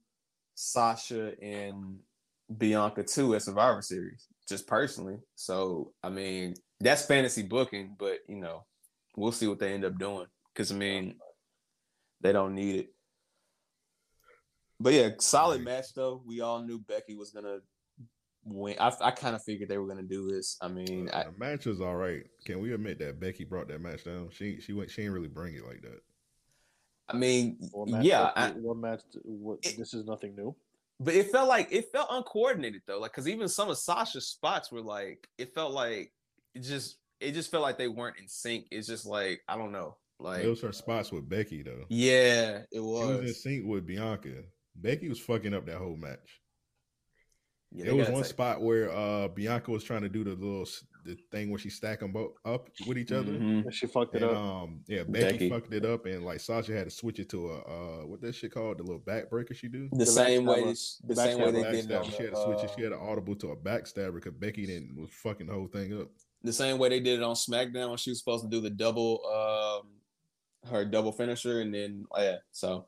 Sasha 0.55 1.33
and 1.41 1.99
Bianca 2.57 3.03
too 3.03 3.35
at 3.35 3.43
Survivor 3.43 3.81
Series, 3.81 4.27
just 4.51 4.67
personally. 4.67 5.17
So 5.35 5.93
I 6.03 6.09
mean, 6.09 6.53
that's 6.79 7.05
fantasy 7.05 7.41
booking, 7.41 7.95
but 7.97 8.19
you 8.27 8.35
know, 8.37 8.65
we'll 9.17 9.31
see 9.31 9.47
what 9.47 9.57
they 9.59 9.73
end 9.73 9.85
up 9.85 9.97
doing. 9.97 10.27
Because 10.53 10.71
I 10.71 10.75
mean, 10.75 11.15
they 12.21 12.31
don't 12.31 12.53
need 12.53 12.75
it. 12.75 12.93
But 14.79 14.93
yeah, 14.93 15.09
solid 15.19 15.63
match 15.63 15.93
though. 15.95 16.21
We 16.25 16.41
all 16.41 16.61
knew 16.63 16.79
Becky 16.79 17.15
was 17.15 17.31
gonna 17.31 17.59
win. 18.43 18.75
I, 18.79 18.91
I 19.01 19.11
kind 19.11 19.35
of 19.35 19.43
figured 19.43 19.69
they 19.69 19.77
were 19.77 19.87
gonna 19.87 20.01
do 20.03 20.31
this. 20.31 20.57
I 20.61 20.67
mean, 20.67 21.09
uh, 21.09 21.17
I, 21.17 21.23
The 21.31 21.37
match 21.39 21.65
was 21.65 21.81
all 21.81 21.95
right. 21.95 22.23
Can 22.45 22.59
we 22.61 22.73
admit 22.73 22.99
that 22.99 23.19
Becky 23.19 23.43
brought 23.43 23.67
that 23.69 23.81
match 23.81 24.03
down? 24.03 24.29
She 24.31 24.59
she 24.59 24.73
went 24.73 24.91
she 24.91 25.01
didn't 25.01 25.13
really 25.13 25.27
bring 25.27 25.55
it 25.55 25.65
like 25.65 25.81
that. 25.83 26.01
I 27.09 27.17
mean, 27.17 27.57
What 27.71 27.89
match 27.89 28.05
yeah, 28.05 28.31
that- 28.35 28.37
I- 28.37 28.51
what 28.59 28.77
match? 28.77 29.01
What? 29.23 29.61
This 29.63 29.93
is 29.93 30.05
nothing 30.05 30.35
new. 30.35 30.55
But 31.01 31.15
it 31.15 31.31
felt 31.31 31.49
like 31.49 31.67
it 31.71 31.91
felt 31.91 32.07
uncoordinated 32.11 32.83
though. 32.85 32.99
Like, 32.99 33.11
cause 33.11 33.27
even 33.27 33.47
some 33.49 33.69
of 33.69 33.77
Sasha's 33.77 34.27
spots 34.27 34.71
were 34.71 34.81
like, 34.81 35.27
it 35.37 35.53
felt 35.53 35.73
like 35.73 36.11
it 36.53 36.61
just 36.61 36.97
it 37.19 37.33
just 37.33 37.49
felt 37.49 37.63
like 37.63 37.77
they 37.77 37.87
weren't 37.87 38.19
in 38.19 38.27
sync. 38.27 38.67
It's 38.71 38.87
just 38.87 39.05
like 39.05 39.41
I 39.47 39.57
don't 39.57 39.71
know, 39.71 39.97
like 40.19 40.43
it 40.43 40.47
was 40.47 40.61
her 40.61 40.71
spots 40.71 41.11
with 41.11 41.27
Becky 41.27 41.63
though. 41.63 41.85
yeah, 41.89 42.61
it 42.71 42.79
was. 42.79 43.07
She 43.07 43.13
was 43.13 43.29
in 43.29 43.33
sync 43.33 43.65
with 43.65 43.87
Bianca. 43.87 44.43
Becky 44.75 45.09
was 45.09 45.19
fucking 45.19 45.53
up 45.53 45.65
that 45.65 45.77
whole 45.77 45.97
match. 45.97 46.40
Yeah, 47.73 47.85
there 47.85 47.95
was 47.95 48.10
one 48.10 48.23
take- 48.23 48.30
spot 48.31 48.61
where 48.61 48.91
uh 48.91 49.27
Bianca 49.30 49.72
was 49.72 49.84
trying 49.84 50.02
to 50.02 50.10
do 50.10 50.23
the 50.23 50.31
little 50.31 50.68
the 51.03 51.15
thing 51.31 51.49
where 51.49 51.57
she 51.57 51.69
stack 51.69 52.02
them 52.02 52.11
both 52.11 52.34
up 52.45 52.69
with 52.85 52.98
each 52.98 53.11
other. 53.11 53.31
Mhm. 53.31 53.72
She 53.73 53.88
fucked 53.88 54.14
it 54.15 54.22
And 54.23 54.31
up. 54.31 54.38
um 54.38 54.84
yeah, 54.88 55.03
Becky, 55.03 55.31
Becky. 55.34 55.49
fucked 55.49 55.73
it 55.73 55.84
up 55.85 56.06
and 56.06 56.23
like 56.26 56.39
Sasha 56.41 56.73
had 56.73 56.85
to 56.85 56.91
switch 56.91 57.19
it 57.19 57.30
to 57.30 57.49
a 57.49 57.57
uh 57.60 58.06
what 58.06 58.22
that 58.22 58.35
shit 58.35 58.52
called 58.53 58.77
the 58.77 58.84
little 58.84 58.99
backbreaker 58.99 59.56
she 59.56 59.68
do. 59.68 59.88
the 59.91 59.99
The 59.99 60.06
same 60.06 60.45
way, 60.45 60.61
backstabber. 60.64 61.02
the 61.02 61.07
The 61.07 61.15
same 61.15 61.39
way 61.39 61.52
they 61.52 61.72
did 61.72 61.91
it. 61.91 62.06
She 62.06 62.23
had 62.23 62.35
to 62.35 62.43
switch 62.43 62.64
it. 62.64 62.72
She 62.76 62.84
had 62.84 62.91
an 62.91 62.99
audible 63.02 63.35
to 63.38 63.52
a 63.52 63.56
backstabber 63.56 64.15
because 64.15 64.34
Becky 64.34 64.65
didn't 64.68 64.95
was 64.99 65.10
fucking 65.11 65.48
the 65.48 65.53
whole 65.53 65.68
thing 65.68 65.99
up. 65.99 66.10
the 66.43 66.53
same 66.53 66.77
way 66.77 66.89
they 66.89 66.99
did 66.99 67.19
it 67.19 67.23
on 67.23 67.35
SmackDown 67.35 67.89
when 67.89 67.98
she 67.98 68.10
was 68.11 68.19
supposed 68.19 68.43
to 68.43 68.49
do 68.49 68.60
the 68.60 68.69
double, 68.69 69.22
um, 69.27 69.88
her 70.72 70.84
double 70.85 71.11
finisher, 71.11 71.61
and 71.61 71.73
then 71.73 72.06
oh, 72.11 72.22
yeah. 72.22 72.38
So 72.52 72.88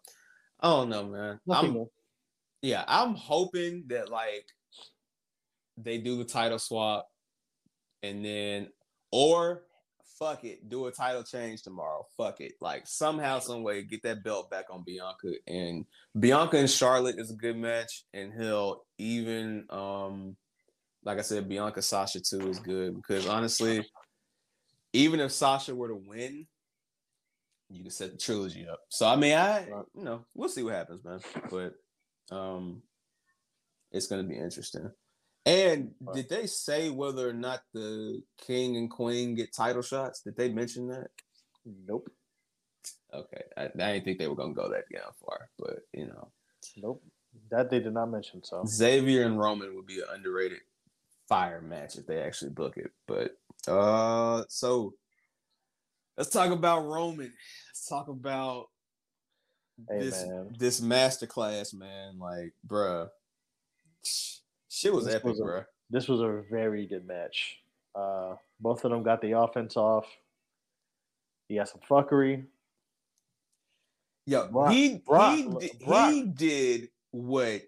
I 0.60 0.70
don't 0.70 0.90
know, 0.90 1.06
man. 1.06 1.40
Nothing 1.48 1.70
I'm, 1.70 1.74
new. 1.76 1.92
yeah, 2.62 2.84
I'm 2.88 3.16
hoping 3.16 3.86
that 3.88 4.10
like 4.10 4.46
they 5.78 5.98
do 5.98 6.18
the 6.18 6.26
title 6.26 6.60
swap, 6.60 7.08
and 8.02 8.24
then 8.24 8.70
or 9.12 9.64
fuck 10.20 10.44
it, 10.44 10.70
do 10.70 10.88
a 10.88 10.92
title 10.92 11.24
change 11.24 11.64
tomorrow. 11.64 12.06
Fuck 12.16 12.42
it, 12.42 12.54
like 12.62 12.86
somehow, 12.86 13.40
some 13.40 13.64
way, 13.64 13.84
get 13.84 14.04
that 14.04 14.24
belt 14.24 14.50
back 14.50 14.66
on 14.70 14.84
Bianca 14.84 15.34
and 15.48 15.86
Bianca 16.20 16.58
and 16.58 16.70
Charlotte 16.70 17.20
is 17.20 17.32
a 17.32 17.36
good 17.36 17.58
match, 17.58 18.06
and 18.14 18.34
hell, 18.34 18.86
even 18.98 19.66
um, 19.70 20.36
like 21.04 21.20
I 21.20 21.22
said, 21.22 21.50
Bianca 21.50 21.82
Sasha 21.82 22.22
too 22.22 22.50
is 22.50 22.60
good 22.60 22.96
because 22.96 23.28
honestly, 23.28 23.86
even 24.94 25.20
if 25.20 25.32
Sasha 25.32 25.76
were 25.76 25.90
to 25.90 25.96
win. 25.96 26.48
You 27.70 27.82
can 27.82 27.92
set 27.92 28.12
the 28.12 28.18
trilogy 28.18 28.68
up. 28.68 28.82
So 28.90 29.08
I 29.08 29.16
mean, 29.16 29.36
I 29.36 29.66
you 29.96 30.04
know 30.04 30.26
we'll 30.36 30.50
see 30.50 30.62
what 30.62 30.76
happens, 30.76 31.04
man. 31.04 31.20
But 31.50 31.74
um, 32.30 32.84
it's 33.92 34.06
gonna 34.06 34.24
be 34.24 34.38
interesting. 34.38 34.92
And 35.46 35.92
did 36.14 36.30
they 36.30 36.48
say 36.48 36.90
whether 36.90 37.28
or 37.28 37.34
not 37.34 37.62
the 37.74 38.22
king 38.38 38.78
and 38.78 38.90
queen 38.90 39.36
get 39.36 39.54
title 39.54 39.82
shots? 39.82 40.22
Did 40.22 40.38
they 40.38 40.50
mention 40.50 40.88
that? 40.88 41.08
Nope. 41.66 42.10
Okay, 43.14 43.44
I, 43.58 43.64
I 43.66 43.68
didn't 43.94 44.06
think 44.06 44.20
they 44.20 44.28
were 44.28 44.36
gonna 44.36 44.54
go 44.54 44.70
that 44.70 44.86
down 44.92 45.12
far, 45.24 45.50
but 45.60 45.80
you 45.94 46.08
know, 46.08 46.30
Nope. 46.78 47.04
That 47.50 47.70
they 47.70 47.80
did 47.80 47.94
not 47.94 48.08
mention. 48.08 48.44
So 48.44 48.64
Xavier 48.66 49.26
and 49.26 49.40
Roman 49.40 49.76
would 49.76 49.86
be 49.86 50.00
an 50.00 50.06
underrated 50.14 50.60
fire 51.28 51.62
match 51.62 51.98
if 51.98 52.06
they 52.06 52.22
actually 52.22 52.52
book 52.52 52.78
it. 52.78 52.92
But 53.08 53.36
uh, 53.68 54.44
so 54.50 54.94
let's 56.18 56.30
talk 56.30 56.52
about 56.52 56.86
Roman. 56.86 57.34
Let's 57.70 57.86
talk 57.88 58.08
about 58.08 58.68
Hey, 59.90 60.00
this 60.00 60.24
man. 60.26 60.56
this 60.58 60.80
masterclass, 60.82 61.74
man. 61.74 62.20
Like, 62.20 62.54
bruh, 62.68 63.10
shit 64.74 64.94
was 64.94 65.06
This 65.06 65.16
epic, 65.16 65.26
was 65.30 65.40
a- 65.40 65.44
bruh. 65.44 65.66
This 65.90 66.08
was 66.08 66.22
a 66.22 66.44
very 66.50 66.88
good 66.88 67.06
match. 67.06 67.60
Uh, 67.94 68.36
both 68.60 68.84
of 68.84 68.92
them 68.92 69.04
got 69.04 69.22
the 69.22 69.34
offense 69.38 69.78
off. 69.78 70.08
He 71.48 71.56
got 71.56 71.70
some 71.70 71.82
fuckery. 71.88 72.46
Yo, 74.26 74.48
Brock- 74.48 74.72
he 74.72 74.98
Brock- 74.98 75.36
he, 75.38 75.48
did, 75.68 75.80
Brock- 75.86 76.12
he 76.12 76.24
did 76.24 76.90
what 77.12 77.62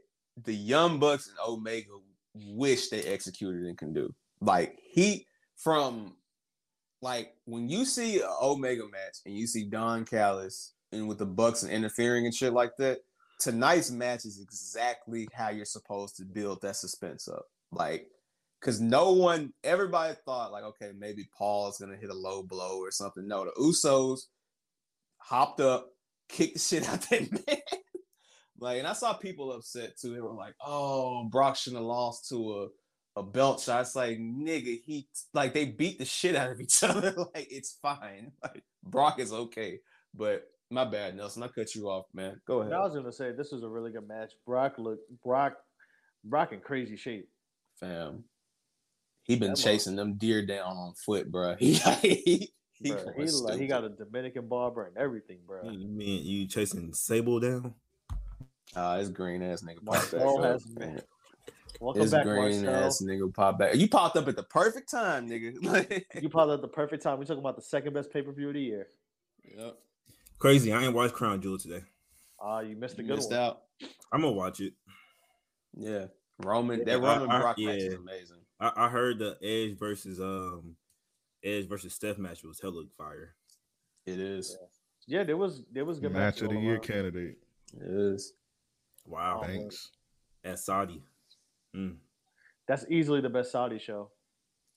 the 0.44 0.54
Young 0.54 1.00
Bucks 1.00 1.28
and 1.28 1.38
Omega 1.48 1.92
wish 2.34 2.90
they 2.90 3.04
executed 3.04 3.64
and 3.64 3.78
can 3.78 3.94
do. 3.94 4.14
Like 4.42 4.80
he 4.82 5.28
from 5.58 6.16
like 7.02 7.36
when 7.46 7.70
you 7.70 7.86
see 7.86 8.22
an 8.22 8.30
Omega 8.42 8.84
match 8.86 9.18
and 9.26 9.38
you 9.38 9.46
see 9.48 9.66
Don 9.66 10.06
Callis 10.06 10.74
and 10.92 11.08
with 11.08 11.18
the 11.20 11.26
Bucks 11.26 11.64
and 11.64 11.72
interfering 11.72 12.26
and 12.26 12.34
shit 12.34 12.54
like 12.54 12.76
that, 12.78 13.02
tonight's 13.40 13.92
match 13.92 14.26
is 14.26 14.40
exactly 14.40 15.28
how 15.34 15.50
you're 15.50 15.66
supposed 15.66 16.18
to 16.18 16.26
build 16.26 16.62
that 16.62 16.76
suspense 16.76 17.28
up. 17.28 17.46
Like, 17.72 18.08
cause 18.62 18.80
no 18.80 19.12
one, 19.14 19.54
everybody 19.64 20.16
thought 20.26 20.52
like, 20.52 20.64
okay, 20.64 20.92
maybe 20.98 21.28
Paul's 21.38 21.78
gonna 21.78 21.98
hit 21.98 22.10
a 22.10 22.14
low 22.16 22.44
blow 22.44 22.80
or 22.80 22.92
something. 22.92 23.28
No, 23.28 23.46
the 23.46 23.52
Usos 23.62 24.22
hopped 25.18 25.60
up, 25.60 25.90
kicked 26.30 26.54
the 26.56 26.60
shit 26.60 26.88
out 26.88 27.02
that 27.10 27.32
man. 27.48 27.58
like, 28.60 28.80
and 28.80 28.88
I 28.88 28.94
saw 28.94 29.14
people 29.14 29.52
upset 29.52 29.98
too. 29.98 30.14
They 30.14 30.22
were 30.22 30.34
like, 30.34 30.56
"Oh, 30.66 31.26
Brock 31.26 31.56
shouldn't 31.56 31.82
have 31.82 31.88
lost 31.88 32.30
to 32.30 32.64
a 33.16 33.20
a 33.20 33.24
belt 33.24 33.62
shot." 33.62 33.82
It's 33.82 33.96
like, 33.96 34.18
nigga, 34.18 34.82
he 34.84 35.08
like 35.34 35.54
they 35.54 35.66
beat 35.66 36.00
the 36.00 36.06
shit 36.06 36.36
out 36.36 36.52
of 36.52 36.62
each 36.62 36.84
other. 36.84 37.14
like, 37.34 37.48
it's 37.52 37.78
fine. 37.82 38.32
Like, 38.44 38.64
Brock 38.84 39.20
is 39.20 39.34
okay. 39.34 39.80
But 40.14 40.46
my 40.70 40.86
bad, 40.86 41.16
Nelson. 41.16 41.44
I 41.44 41.48
cut 41.48 41.76
you 41.76 41.90
off, 41.90 42.06
man. 42.14 42.40
Go 42.48 42.62
ahead, 42.62 42.74
I 42.74 42.80
was 42.80 42.96
gonna 42.96 43.12
say 43.12 43.32
this 43.32 43.52
was 43.52 43.64
a 43.64 43.70
really 43.70 43.92
good 43.92 44.08
match. 44.08 44.34
Brock 44.46 44.76
looked 44.78 45.04
Brock 45.24 45.54
Brock 46.24 46.54
in 46.54 46.60
crazy 46.60 46.96
shape. 46.98 47.28
fam. 47.80 48.24
He 49.24 49.36
been 49.36 49.52
That 49.52 49.58
chasing 49.58 49.96
them 49.96 50.16
deer 50.16 50.46
down 50.46 50.78
on 50.78 50.94
foot, 50.94 51.32
bro. 51.32 51.56
He 51.60 51.74
he, 51.74 52.52
he, 52.74 52.92
Bruh, 52.92 53.16
he, 53.16 53.32
like, 53.32 53.60
he 53.60 53.68
got 53.68 53.84
a 53.84 53.90
Dominican 53.90 54.48
barber 54.48 54.86
and 54.86 54.98
everything, 54.98 55.40
bro. 55.48 55.64
You 55.70 55.88
mean 55.88 56.26
you 56.26 56.48
chasing 56.48 56.94
Sable 56.94 57.40
down? 57.40 57.74
Ah, 58.76 58.98
it's 58.98 59.10
green 59.10 59.42
ass 59.42 59.64
nigga 59.64 59.84
popped 59.86 60.12
back 60.12 60.22
Marcel 60.22 60.44
has 60.44 60.68
man. 60.68 61.02
Welcome 61.80 62.02
This 62.02 62.12
back, 62.12 62.24
green 62.26 62.66
Marcel. 62.66 62.86
ass 62.86 63.02
nigga 63.02 63.34
popped 63.34 63.60
back. 63.60 63.76
You 63.76 63.88
popped 63.88 64.18
up 64.18 64.28
at 64.28 64.36
the 64.36 64.44
perfect 64.44 64.92
time, 64.92 65.30
nigga. 65.30 65.54
You 66.22 66.30
probably 66.30 66.56
at 66.56 66.62
the 66.62 66.68
perfect 66.68 67.02
time. 67.02 67.18
We 67.20 67.26
talking 67.26 67.40
about 67.40 67.56
the 67.56 67.62
second 67.62 67.94
best 67.94 68.12
pay 68.12 68.22
per 68.22 68.32
view 68.32 68.50
of 68.50 68.54
the 68.56 68.62
year. 68.62 68.88
yep. 69.44 69.78
Crazy. 70.40 70.72
I 70.74 70.84
ain't 70.84 70.94
watched 70.94 71.14
Crown 71.14 71.42
Jewel 71.42 71.58
today. 71.58 71.82
Ah, 72.40 72.60
you 72.60 72.76
missed 72.76 73.00
a 73.00 73.04
good 73.04 73.16
missed 73.16 73.32
one. 73.32 73.40
out. 73.40 73.62
I'm 74.12 74.22
gonna 74.22 74.34
watch 74.34 74.60
it. 74.60 74.74
Yeah. 75.78 76.06
Roman, 76.44 76.80
Yeah, 76.80 76.86
that 76.86 77.04
I- 77.04 77.14
Roman 77.18 77.30
I- 77.30 77.40
Brock 77.42 77.58
match 77.60 77.78
is 77.82 77.94
amazing. 77.94 78.38
I, 78.60 78.72
I 78.76 78.90
heard 78.90 79.20
the 79.20 79.38
Edge 79.42 79.78
versus 79.78 80.20
um 80.20 80.76
Edge 81.44 81.68
versus 81.68 81.96
Seth 81.96 82.18
match 82.18 82.44
was 82.44 82.60
hella 82.60 82.84
fire. 82.98 83.36
It 84.06 84.20
is. 84.20 84.58
Yeah, 85.08 85.24
there 85.24 85.38
was 85.38 85.64
there 85.72 85.86
was 85.86 86.00
good 86.00 86.12
Match 86.12 86.20
matches 86.36 86.42
of 86.44 86.50
the 86.50 86.60
year 86.60 86.74
around. 86.74 86.84
candidate. 86.84 87.38
It 87.74 87.82
is. 87.92 88.34
Wow. 89.06 89.42
Oh. 89.44 89.46
Thanks. 89.48 89.92
At 90.44 90.60
Saudi. 90.60 91.04
Mm. 91.76 91.98
That's 92.68 92.86
easily 92.90 93.22
the 93.22 93.30
best 93.30 93.52
Saudi 93.52 93.80
show. 93.80 94.12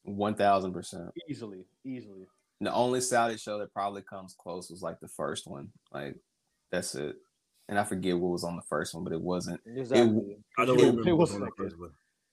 One 0.05 0.35
thousand 0.35 0.72
percent. 0.72 1.10
Easily, 1.28 1.66
easily. 1.85 2.26
The 2.60 2.72
only 2.72 3.01
Saudi 3.01 3.36
show 3.36 3.59
that 3.59 3.72
probably 3.72 4.02
comes 4.02 4.35
close 4.39 4.68
was 4.70 4.82
like 4.82 4.98
the 5.01 5.09
first 5.09 5.47
one. 5.47 5.70
Like 5.93 6.16
that's 6.72 6.94
it. 6.94 7.16
And 7.68 7.78
I 7.78 7.85
forget 7.85 8.18
what 8.18 8.30
was 8.32 8.44
on 8.44 8.56
the 8.56 8.62
first 8.62 8.94
one, 8.94 9.05
but 9.05 9.12
it 9.12 9.20
wasn't. 9.20 9.60
Exactly. 9.66 10.39
I 10.56 10.64
don't 10.64 10.78
It- 10.80 10.82
remember 10.86 11.09
it 11.09 11.12
was 11.12 11.30
was 11.30 11.40
on 11.40 11.47
the 11.47 11.51
first 11.56 11.78
one. 11.78 11.90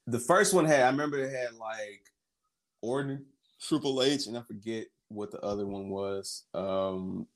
The 0.08 0.20
first 0.20 0.54
one 0.54 0.66
had 0.66 0.82
I 0.82 0.90
remember 0.90 1.18
it 1.20 1.32
had 1.32 1.54
like 1.56 2.02
Orton, 2.82 3.26
Triple 3.60 4.02
H, 4.02 4.28
and 4.28 4.38
I 4.38 4.42
forget 4.42 4.88
what 5.10 5.32
the 5.32 5.40
other 5.42 5.66
one 5.68 5.90
was. 5.90 6.46
Um 6.54 7.28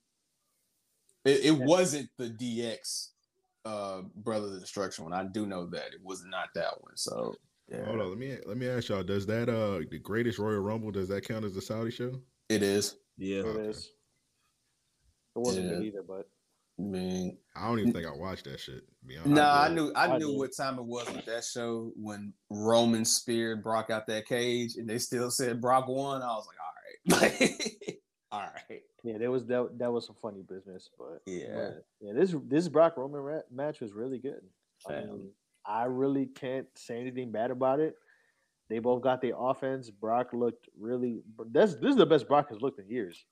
it, 1.26 1.46
it 1.46 1.52
wasn't 1.60 2.10
the 2.18 2.30
DX 2.30 3.10
uh 3.66 4.02
Brothers 4.16 4.54
of 4.54 4.62
Destruction 4.62 5.04
one. 5.04 5.14
I 5.14 5.26
do 5.26 5.46
know 5.46 5.68
that. 5.68 5.94
It 5.94 6.04
was 6.04 6.24
not 6.26 6.50
that 6.56 6.82
one. 6.82 6.96
So 6.96 7.36
yeah. 7.68 7.86
Hold 7.86 8.02
on, 8.02 8.10
let 8.10 8.18
me 8.18 8.38
let 8.46 8.58
me 8.58 8.68
ask 8.68 8.90
y'all. 8.90 9.04
Does 9.04 9.26
that 9.28 9.48
uh 9.50 9.82
the 9.92 10.00
greatest 10.00 10.40
Royal 10.40 10.60
Rumble 10.62 10.92
does 10.92 11.10
that 11.10 11.28
count 11.28 11.46
as 11.46 11.56
a 11.56 11.62
Saudi 11.62 11.92
show? 11.92 12.20
It 12.50 12.64
is. 12.64 12.96
Yeah. 13.18 13.40
It 13.42 13.46
Okay. 13.46 13.68
is. 13.68 13.92
It 15.36 15.40
wasn't 15.40 15.66
Yeah. 15.68 15.72
good 15.76 15.84
either, 15.86 16.04
but 16.04 16.28
man, 16.78 17.38
I 17.56 17.68
don't 17.68 17.80
even 17.80 17.94
think 17.94 18.08
I 18.08 18.12
watched 18.16 18.46
that 18.46 18.60
shit. 18.60 18.84
to 18.88 19.06
be 19.06 19.18
honest. 19.18 19.32
Nah, 19.36 19.62
I 19.62 19.68
did. 19.70 19.76
knew 19.76 19.92
I, 19.96 20.08
I 20.08 20.18
knew 20.18 20.32
did. 20.32 20.38
what 20.38 20.56
time 20.56 20.80
it 20.80 20.86
was 20.86 21.10
with 21.14 21.26
that 21.26 21.44
show 21.46 21.92
when 21.96 22.34
Roman 22.50 23.06
speared 23.06 23.64
Brock 23.64 23.90
out 23.90 24.08
that 24.08 24.26
cage 24.26 24.76
and 24.76 24.90
they 24.90 24.98
still 24.98 25.30
said 25.32 25.62
Brock 25.62 25.88
won. 25.88 26.22
I 26.22 26.28
was 26.36 26.48
like, 26.48 26.58
all 26.60 27.20
right. 27.22 27.98
all 28.32 28.42
right. 28.70 28.82
yeah, 29.04 29.18
there 29.18 29.32
was 29.32 29.46
that 29.46 29.78
that 29.78 29.92
was 29.92 30.06
some 30.08 30.16
funny 30.22 30.42
business, 30.42 30.90
but 30.98 31.22
Yeah. 31.26 31.54
but, 31.56 31.86
yeah, 32.02 32.14
this 32.14 32.36
this 32.48 32.68
Brock 32.68 32.98
Roman 32.98 33.22
ra- 33.22 33.42
match 33.52 33.80
was 33.80 33.94
really 33.94 34.18
good. 34.20 34.42
I 34.90 35.02
mean, 35.02 35.32
I 35.66 35.84
really 35.84 36.26
can't 36.26 36.68
say 36.76 37.00
anything 37.00 37.32
bad 37.32 37.52
about 37.52 37.80
it. 37.80 37.96
They 38.70 38.80
both 38.80 39.02
got 39.02 39.22
their 39.22 39.34
offense. 39.38 39.90
Brock 39.90 40.30
looked 40.34 40.70
really. 40.80 41.22
This 41.52 41.76
this 41.76 41.92
is 41.92 41.96
the 41.96 42.06
best 42.06 42.28
Brock 42.28 42.50
has 42.50 42.62
looked 42.62 42.80
in 42.80 42.90
years. 42.90 43.26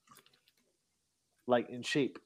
Like 1.45 1.69
in 1.69 1.83
shape. 1.83 2.17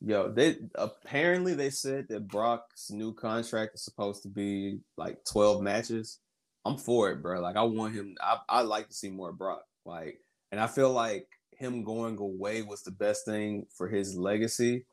Yo, 0.00 0.30
they 0.30 0.56
apparently 0.74 1.54
they 1.54 1.70
said 1.70 2.06
that 2.08 2.26
Brock's 2.26 2.90
new 2.90 3.14
contract 3.14 3.76
is 3.76 3.84
supposed 3.84 4.22
to 4.24 4.28
be 4.28 4.80
like 4.96 5.24
12 5.30 5.62
matches. 5.62 6.18
I'm 6.64 6.76
for 6.76 7.10
it, 7.10 7.22
bro. 7.22 7.40
Like 7.40 7.56
I 7.56 7.62
want 7.62 7.94
him 7.94 8.16
I 8.20 8.38
I 8.48 8.62
like 8.62 8.88
to 8.88 8.94
see 8.94 9.10
more 9.10 9.32
Brock. 9.32 9.62
Like 9.86 10.18
and 10.50 10.60
I 10.60 10.66
feel 10.66 10.92
like 10.92 11.28
him 11.52 11.84
going 11.84 12.18
away 12.18 12.62
was 12.62 12.82
the 12.82 12.90
best 12.90 13.24
thing 13.24 13.66
for 13.76 13.88
his 13.88 14.16
legacy 14.16 14.84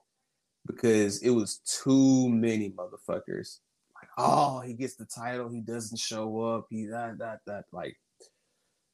because 0.67 1.23
it 1.23 1.31
was 1.31 1.59
too 1.83 2.29
many 2.29 2.69
motherfuckers. 2.69 3.59
Like, 4.01 4.09
oh, 4.17 4.59
he 4.61 4.73
gets 4.73 4.95
the 4.95 5.05
title, 5.05 5.49
he 5.49 5.61
doesn't 5.61 5.99
show 5.99 6.41
up, 6.41 6.67
he 6.69 6.85
that 6.87 7.17
that 7.19 7.39
that 7.45 7.65
like 7.71 7.97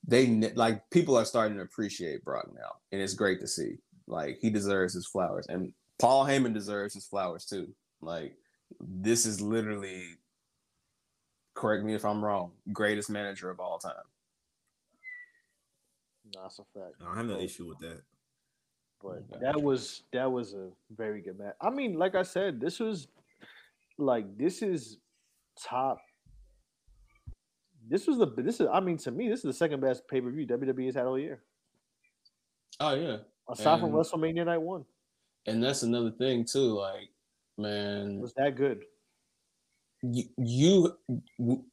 they 0.07 0.27
like 0.55 0.89
people 0.89 1.17
are 1.17 1.25
starting 1.25 1.57
to 1.57 1.63
appreciate 1.63 2.23
Brock 2.23 2.49
now, 2.53 2.71
and 2.91 3.01
it's 3.01 3.13
great 3.13 3.39
to 3.41 3.47
see. 3.47 3.77
Like 4.07 4.37
he 4.39 4.49
deserves 4.49 4.93
his 4.93 5.07
flowers, 5.07 5.47
and 5.47 5.73
Paul 5.99 6.25
Heyman 6.25 6.53
deserves 6.53 6.93
his 6.93 7.05
flowers 7.05 7.45
too. 7.45 7.67
Like 8.01 8.35
this 8.79 9.25
is 9.25 9.41
literally, 9.41 10.03
correct 11.55 11.83
me 11.83 11.95
if 11.95 12.05
I'm 12.05 12.23
wrong, 12.23 12.51
greatest 12.71 13.09
manager 13.09 13.49
of 13.49 13.59
all 13.59 13.79
time. 13.79 13.93
No, 16.33 16.41
That's 16.43 16.59
a 16.59 16.63
fact. 16.79 16.95
I 17.05 17.17
have 17.17 17.25
no 17.25 17.39
issue 17.39 17.67
with 17.67 17.79
that. 17.79 18.01
But 19.01 19.39
that 19.41 19.61
was 19.61 20.03
that 20.13 20.31
was 20.31 20.53
a 20.53 20.69
very 20.95 21.21
good 21.21 21.37
match. 21.37 21.55
I 21.61 21.69
mean, 21.69 21.93
like 21.97 22.15
I 22.15 22.23
said, 22.23 22.59
this 22.59 22.79
was 22.79 23.07
like 23.97 24.37
this 24.37 24.61
is 24.61 24.97
top. 25.61 25.99
This 27.87 28.07
was 28.07 28.17
the 28.17 28.27
this 28.37 28.59
is 28.59 28.67
I 28.71 28.79
mean 28.79 28.97
to 28.99 29.11
me 29.11 29.29
this 29.29 29.39
is 29.39 29.43
the 29.43 29.53
second 29.53 29.79
best 29.79 30.07
pay 30.07 30.19
per 30.21 30.31
view 30.31 30.47
WWE 30.47 30.85
has 30.87 30.95
had 30.95 31.05
all 31.05 31.19
year 31.19 31.43
Oh 32.79 32.93
yeah, 32.95 33.17
aside 33.49 33.79
from 33.79 33.91
WrestleMania 33.91 34.45
Night 34.45 34.57
One. 34.61 34.85
and 35.45 35.63
that's 35.63 35.83
another 35.83 36.11
thing 36.11 36.43
too. 36.45 36.73
Like, 36.79 37.09
man, 37.57 38.17
It 38.17 38.21
was 38.21 38.33
that 38.33 38.55
good? 38.55 38.83
you, 40.01 40.23
you 40.37 40.93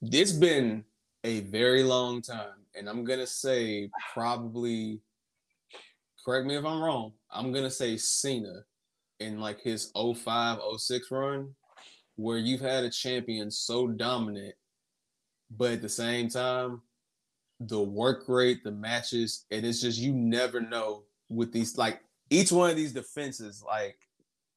it's 0.03 0.33
been 0.33 0.85
a 1.25 1.41
very 1.41 1.83
long 1.83 2.23
time 2.23 2.65
and 2.75 2.89
i'm 2.89 3.05
gonna 3.05 3.27
say 3.27 3.91
probably 4.15 5.01
correct 6.25 6.47
me 6.47 6.57
if 6.57 6.65
i'm 6.65 6.81
wrong 6.81 7.13
i'm 7.31 7.53
gonna 7.53 7.71
say 7.71 7.97
cena 7.99 8.63
in 9.21 9.39
like 9.39 9.61
his 9.61 9.93
05 9.95 10.59
06 10.79 11.11
run 11.11 11.55
where 12.23 12.39
you've 12.39 12.61
had 12.61 12.85
a 12.85 12.91
champion 12.91 13.51
so 13.51 13.87
dominant 13.87 14.55
but 15.57 15.73
at 15.73 15.83
the 15.83 15.89
same 15.89 16.29
time 16.29 16.81
the 17.61 17.81
work 17.81 18.25
rate 18.29 18.65
the 18.65 18.71
matches 18.73 19.45
and 19.51 19.65
it's 19.65 19.81
just 19.81 19.99
you 19.99 20.13
never 20.13 20.61
know 20.61 21.05
with 21.29 21.53
these 21.53 21.77
like 21.77 22.01
each 22.31 22.51
one 22.51 22.71
of 22.71 22.77
these 22.77 22.93
defenses 22.93 23.63
like 23.67 23.97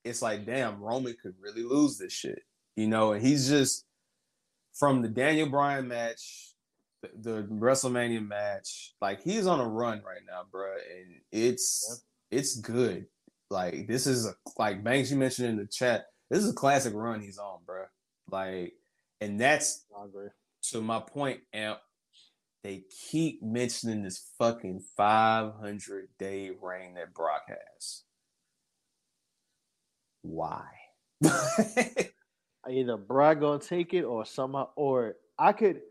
it's 0.04 0.22
like 0.22 0.46
damn 0.46 0.80
roman 0.80 1.16
could 1.22 1.36
really 1.42 1.64
lose 1.64 1.98
this 1.98 2.14
shit 2.14 2.44
you 2.76 2.88
know, 2.88 3.14
and 3.14 3.26
he's 3.26 3.48
just 3.50 3.86
from 4.74 5.02
the 5.02 5.08
Daniel 5.08 5.48
Bryan 5.48 5.88
match, 5.88 6.54
the, 7.02 7.10
the 7.32 7.44
WrestleMania 7.44 8.26
match, 8.26 8.94
like 9.02 9.22
he's 9.24 9.48
on 9.48 9.60
a 9.60 9.68
run 9.68 10.02
right 10.06 10.22
now, 10.28 10.42
bro, 10.52 10.74
and 10.74 11.16
it's 11.32 12.04
it's 12.32 12.58
good. 12.58 13.06
Like 13.50 13.88
this 13.88 14.08
is 14.08 14.26
a 14.28 14.34
like 14.58 14.84
Banks 14.84 15.12
you 15.12 15.18
mentioned 15.18 15.50
in 15.50 15.58
the 15.58 15.68
chat. 15.68 16.08
This 16.30 16.44
is 16.44 16.50
a 16.52 16.54
classic 16.56 16.94
run 16.96 17.22
he's 17.22 17.38
on, 17.38 17.60
bro. 17.66 17.84
Like, 18.32 18.74
and 19.22 19.40
that's 19.40 19.86
to 20.72 20.82
my 20.82 21.00
point, 21.00 21.42
Amp. 21.54 21.80
they 22.64 22.84
keep 23.10 23.44
mentioning 23.44 24.02
this 24.04 24.32
fucking 24.40 24.84
500 24.98 26.08
day 26.18 26.52
reign 26.62 26.96
that 26.96 27.14
Brock 27.14 27.44
has. 27.48 28.04
Why? 30.24 30.66
Either 32.68 32.98
Brock 32.98 33.40
gonna 33.40 33.60
take 33.60 33.94
it 33.94 34.04
or 34.04 34.26
somehow, 34.26 34.70
or 34.76 35.16
I 35.38 35.54
could, 35.54 35.82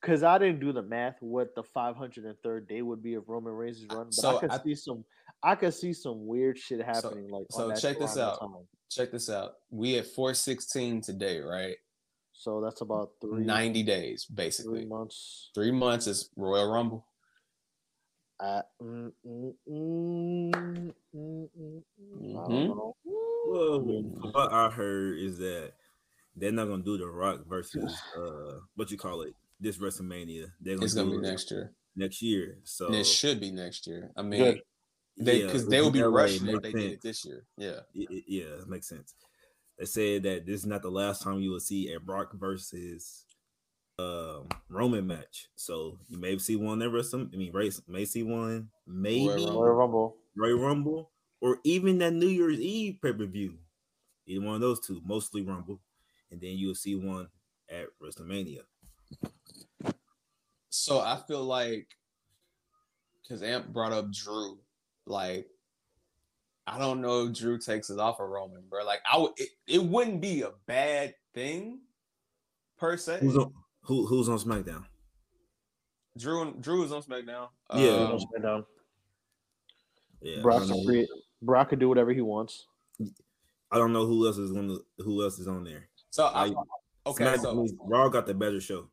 because 0.00 0.22
I 0.22 0.38
didn't 0.38 0.60
do 0.60 0.72
the 0.72 0.80
math 0.82 1.16
what 1.20 1.54
the 1.54 1.62
503rd 1.62 2.66
day 2.68 2.80
would 2.80 3.02
be 3.02 3.14
of 3.14 3.28
Roman 3.28 3.52
Reigns' 3.52 3.84
run, 3.92 4.06
but 4.06 4.14
So 4.14 4.36
I 4.38 4.40
could 4.40 4.50
I- 4.50 4.62
see 4.62 4.74
some, 4.74 5.04
I 5.42 5.54
could 5.54 5.74
see 5.74 5.92
some 5.92 6.26
weird 6.26 6.58
shit 6.58 6.80
happening. 6.84 7.28
like, 7.30 7.46
so 7.50 7.72
check 7.74 7.98
this 7.98 8.16
out. 8.16 8.40
time. 8.40 8.66
Check 8.90 9.12
this 9.12 9.28
out. 9.28 9.54
We 9.70 9.98
at 9.98 10.06
416 10.06 11.02
today, 11.02 11.40
right? 11.40 11.76
So 12.32 12.60
that's 12.60 12.80
about 12.80 13.10
three 13.20 13.44
90 13.44 13.82
days, 13.82 14.26
three 14.34 14.84
months. 14.84 15.50
Three 15.54 15.72
months 15.72 16.06
is 16.06 16.30
Royal 16.36 16.70
Rumble. 16.70 17.04
Uh, 18.40 18.62
mm, 18.80 19.12
mm, 19.26 19.54
mm, 19.68 20.92
mm, 21.14 21.48
mm, 21.58 21.82
mm, 22.00 22.36
I 22.36 22.48
Mhm. 22.48 22.92
Well, 23.46 23.80
what 24.32 24.52
I 24.52 24.70
heard 24.70 25.18
is 25.18 25.38
that 25.38 25.72
they're 26.36 26.52
not 26.52 26.66
gonna 26.66 26.84
do 26.84 26.96
the 26.96 27.08
Rock 27.08 27.46
versus 27.48 28.00
uh 28.16 28.60
what 28.76 28.90
you 28.90 28.96
call 28.96 29.22
it 29.22 29.34
this 29.58 29.78
WrestleMania. 29.78 30.52
They're 30.60 30.76
gonna 30.76 30.84
It's 30.84 30.94
gonna 30.94 31.10
do 31.10 31.20
be 31.20 31.26
it 31.26 31.30
next 31.30 31.50
year. 31.50 31.74
Next 31.96 32.22
year. 32.22 32.58
So 32.62 32.86
And 32.86 32.96
it 32.96 33.06
should 33.06 33.40
be 33.40 33.50
next 33.50 33.86
year. 33.88 34.12
I 34.16 34.22
mean, 34.22 34.40
Good. 34.40 34.62
They 35.24 35.42
because 35.42 35.62
it's 35.62 35.70
they 35.70 35.80
will 35.80 35.90
be 35.90 36.02
LA, 36.02 36.08
rushing 36.08 36.46
if 36.48 36.52
makes 36.54 36.62
they 36.62 36.72
did 36.72 36.92
it 36.92 37.00
this 37.02 37.24
year. 37.24 37.44
Yeah. 37.56 37.80
It- 37.94 38.10
it- 38.10 38.24
yeah, 38.26 38.60
it 38.62 38.68
makes 38.68 38.88
sense. 38.88 39.14
They 39.78 39.84
said 39.84 40.22
that 40.24 40.44
this 40.46 40.60
is 40.60 40.66
not 40.66 40.82
the 40.82 40.90
last 40.90 41.22
time 41.22 41.40
you 41.40 41.50
will 41.50 41.60
see 41.60 41.92
a 41.92 42.00
Brock 42.00 42.32
versus 42.34 43.24
um 43.98 44.48
Roman 44.68 45.06
match. 45.06 45.48
So 45.56 45.98
you 46.08 46.18
may 46.18 46.38
see 46.38 46.56
one 46.56 46.80
at 46.82 46.90
Wrestle. 46.92 47.28
I 47.32 47.36
mean, 47.36 47.52
race 47.52 47.80
may 47.88 48.04
see 48.04 48.22
one, 48.22 48.70
maybe 48.86 49.26
Royal 49.26 49.60
Royal 49.60 49.74
Rumble. 49.74 50.16
Royal 50.36 50.58
Rumble, 50.58 51.10
or 51.40 51.58
even 51.64 51.98
that 51.98 52.12
New 52.12 52.28
Year's 52.28 52.60
Eve 52.60 52.98
pay 53.02 53.12
per 53.12 53.26
view. 53.26 53.58
Either 54.26 54.44
one 54.44 54.54
of 54.56 54.60
those 54.60 54.78
two, 54.80 55.00
mostly 55.04 55.42
Rumble, 55.42 55.80
and 56.30 56.40
then 56.40 56.50
you'll 56.58 56.74
see 56.74 56.94
one 56.94 57.28
at 57.70 57.86
WrestleMania. 58.00 58.62
So 60.70 61.00
I 61.00 61.20
feel 61.26 61.42
like 61.44 61.88
because 63.22 63.42
Amp 63.42 63.72
brought 63.72 63.92
up 63.92 64.10
Drew, 64.12 64.58
like 65.08 65.46
I 66.66 66.78
don't 66.78 67.00
know 67.00 67.26
if 67.26 67.34
Drew 67.34 67.58
takes 67.58 67.90
it 67.90 67.98
off 67.98 68.20
of 68.20 68.28
Roman, 68.28 68.62
bro. 68.68 68.84
Like 68.84 69.00
I 69.10 69.18
would, 69.18 69.32
it, 69.36 69.48
it 69.66 69.82
wouldn't 69.82 70.20
be 70.20 70.42
a 70.42 70.50
bad 70.66 71.14
thing 71.34 71.80
per 72.78 72.96
se. 72.96 73.18
Who's 73.20 73.36
on 73.36 73.52
who, 73.82 74.06
Who's 74.06 74.28
on 74.28 74.38
SmackDown? 74.38 74.84
Drew 76.18 76.42
and 76.42 76.62
Drew 76.62 76.82
is 76.84 76.92
on 76.92 77.02
SmackDown. 77.02 77.48
Yeah. 77.74 77.90
Um, 77.90 78.18
SmackDown. 78.18 78.64
Yeah, 80.20 80.42
Brock, 80.42 80.56
I 80.56 80.58
can 80.60 80.68
don't, 80.68 80.78
know, 80.78 80.84
create, 80.86 81.08
Brock 81.42 81.68
can 81.70 81.78
do 81.78 81.88
whatever 81.88 82.12
he 82.12 82.20
wants. 82.20 82.66
I 83.70 83.78
don't 83.78 83.92
know 83.92 84.04
who 84.04 84.26
else 84.26 84.36
is 84.36 84.50
going 84.50 84.68
to 84.68 84.84
who 84.98 85.22
else 85.22 85.38
is 85.38 85.46
on 85.46 85.64
there. 85.64 85.88
so 86.10 86.26
I, 86.26 86.46
Like, 86.46 86.56
okay, 87.06 87.24
Smack- 87.24 87.40
so 87.40 87.66
Raw 87.84 88.08
got 88.08 88.26
the 88.26 88.34
better 88.34 88.60
show. 88.60 88.88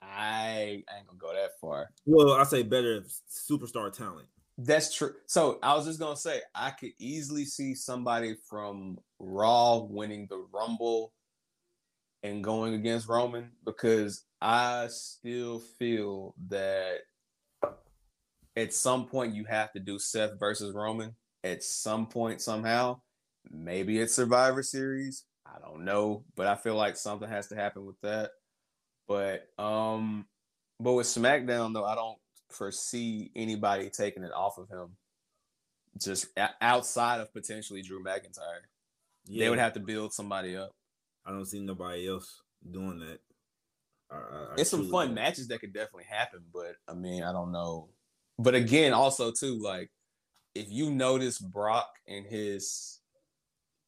I 0.00 0.84
ain't 0.96 1.06
gonna 1.06 1.18
go 1.18 1.32
that 1.34 1.58
far. 1.60 1.90
Well, 2.06 2.32
I 2.32 2.44
say 2.44 2.62
better 2.62 3.02
superstar 3.28 3.92
talent. 3.92 4.28
That's 4.58 4.94
true. 4.94 5.14
So 5.26 5.58
I 5.62 5.74
was 5.74 5.84
just 5.84 6.00
gonna 6.00 6.16
say 6.16 6.40
I 6.54 6.70
could 6.70 6.92
easily 6.98 7.44
see 7.44 7.74
somebody 7.74 8.36
from 8.48 8.98
Raw 9.18 9.78
winning 9.78 10.26
the 10.30 10.46
Rumble 10.52 11.12
and 12.22 12.42
going 12.42 12.74
against 12.74 13.08
Roman 13.08 13.50
because 13.64 14.24
I 14.40 14.86
still 14.88 15.60
feel 15.78 16.34
that 16.48 17.00
at 18.56 18.72
some 18.72 19.06
point 19.06 19.34
you 19.34 19.44
have 19.44 19.72
to 19.72 19.80
do 19.80 19.98
Seth 19.98 20.38
versus 20.40 20.74
Roman 20.74 21.14
at 21.44 21.62
some 21.62 22.06
point 22.06 22.40
somehow. 22.40 23.00
Maybe 23.50 23.98
it's 23.98 24.14
Survivor 24.14 24.62
Series. 24.62 25.24
I 25.46 25.58
don't 25.60 25.84
know, 25.84 26.24
but 26.34 26.46
I 26.46 26.56
feel 26.56 26.74
like 26.74 26.96
something 26.96 27.28
has 27.28 27.48
to 27.48 27.54
happen 27.54 27.84
with 27.84 28.00
that. 28.00 28.30
But 29.06 29.46
um, 29.58 30.26
but 30.80 30.94
with 30.94 31.06
SmackDown 31.06 31.74
though, 31.74 31.84
I 31.84 31.94
don't 31.94 32.18
foresee 32.50 33.30
anybody 33.34 33.90
taking 33.90 34.22
it 34.24 34.32
off 34.32 34.58
of 34.58 34.68
him. 34.68 34.96
Just 35.98 36.26
outside 36.60 37.20
of 37.20 37.32
potentially 37.32 37.82
Drew 37.82 38.02
McIntyre, 38.04 38.60
they 39.26 39.48
would 39.50 39.58
have 39.58 39.72
to 39.74 39.80
build 39.80 40.12
somebody 40.12 40.56
up. 40.56 40.72
I 41.24 41.30
don't 41.30 41.46
see 41.46 41.60
nobody 41.60 42.06
else 42.08 42.42
doing 42.70 42.98
that. 43.00 43.20
I- 44.10 44.14
I- 44.16 44.44
I 44.52 44.54
It's 44.58 44.70
some 44.70 44.88
fun 44.90 45.14
matches 45.14 45.48
that 45.48 45.60
could 45.60 45.72
definitely 45.72 46.04
happen, 46.04 46.44
but 46.52 46.76
I 46.86 46.92
mean, 46.94 47.22
I 47.22 47.32
don't 47.32 47.50
know. 47.50 47.88
But 48.38 48.54
again, 48.54 48.92
also 48.92 49.32
too, 49.32 49.58
like 49.58 49.90
if 50.54 50.70
you 50.70 50.90
notice 50.90 51.38
Brock 51.38 51.88
and 52.06 52.26
his 52.26 53.00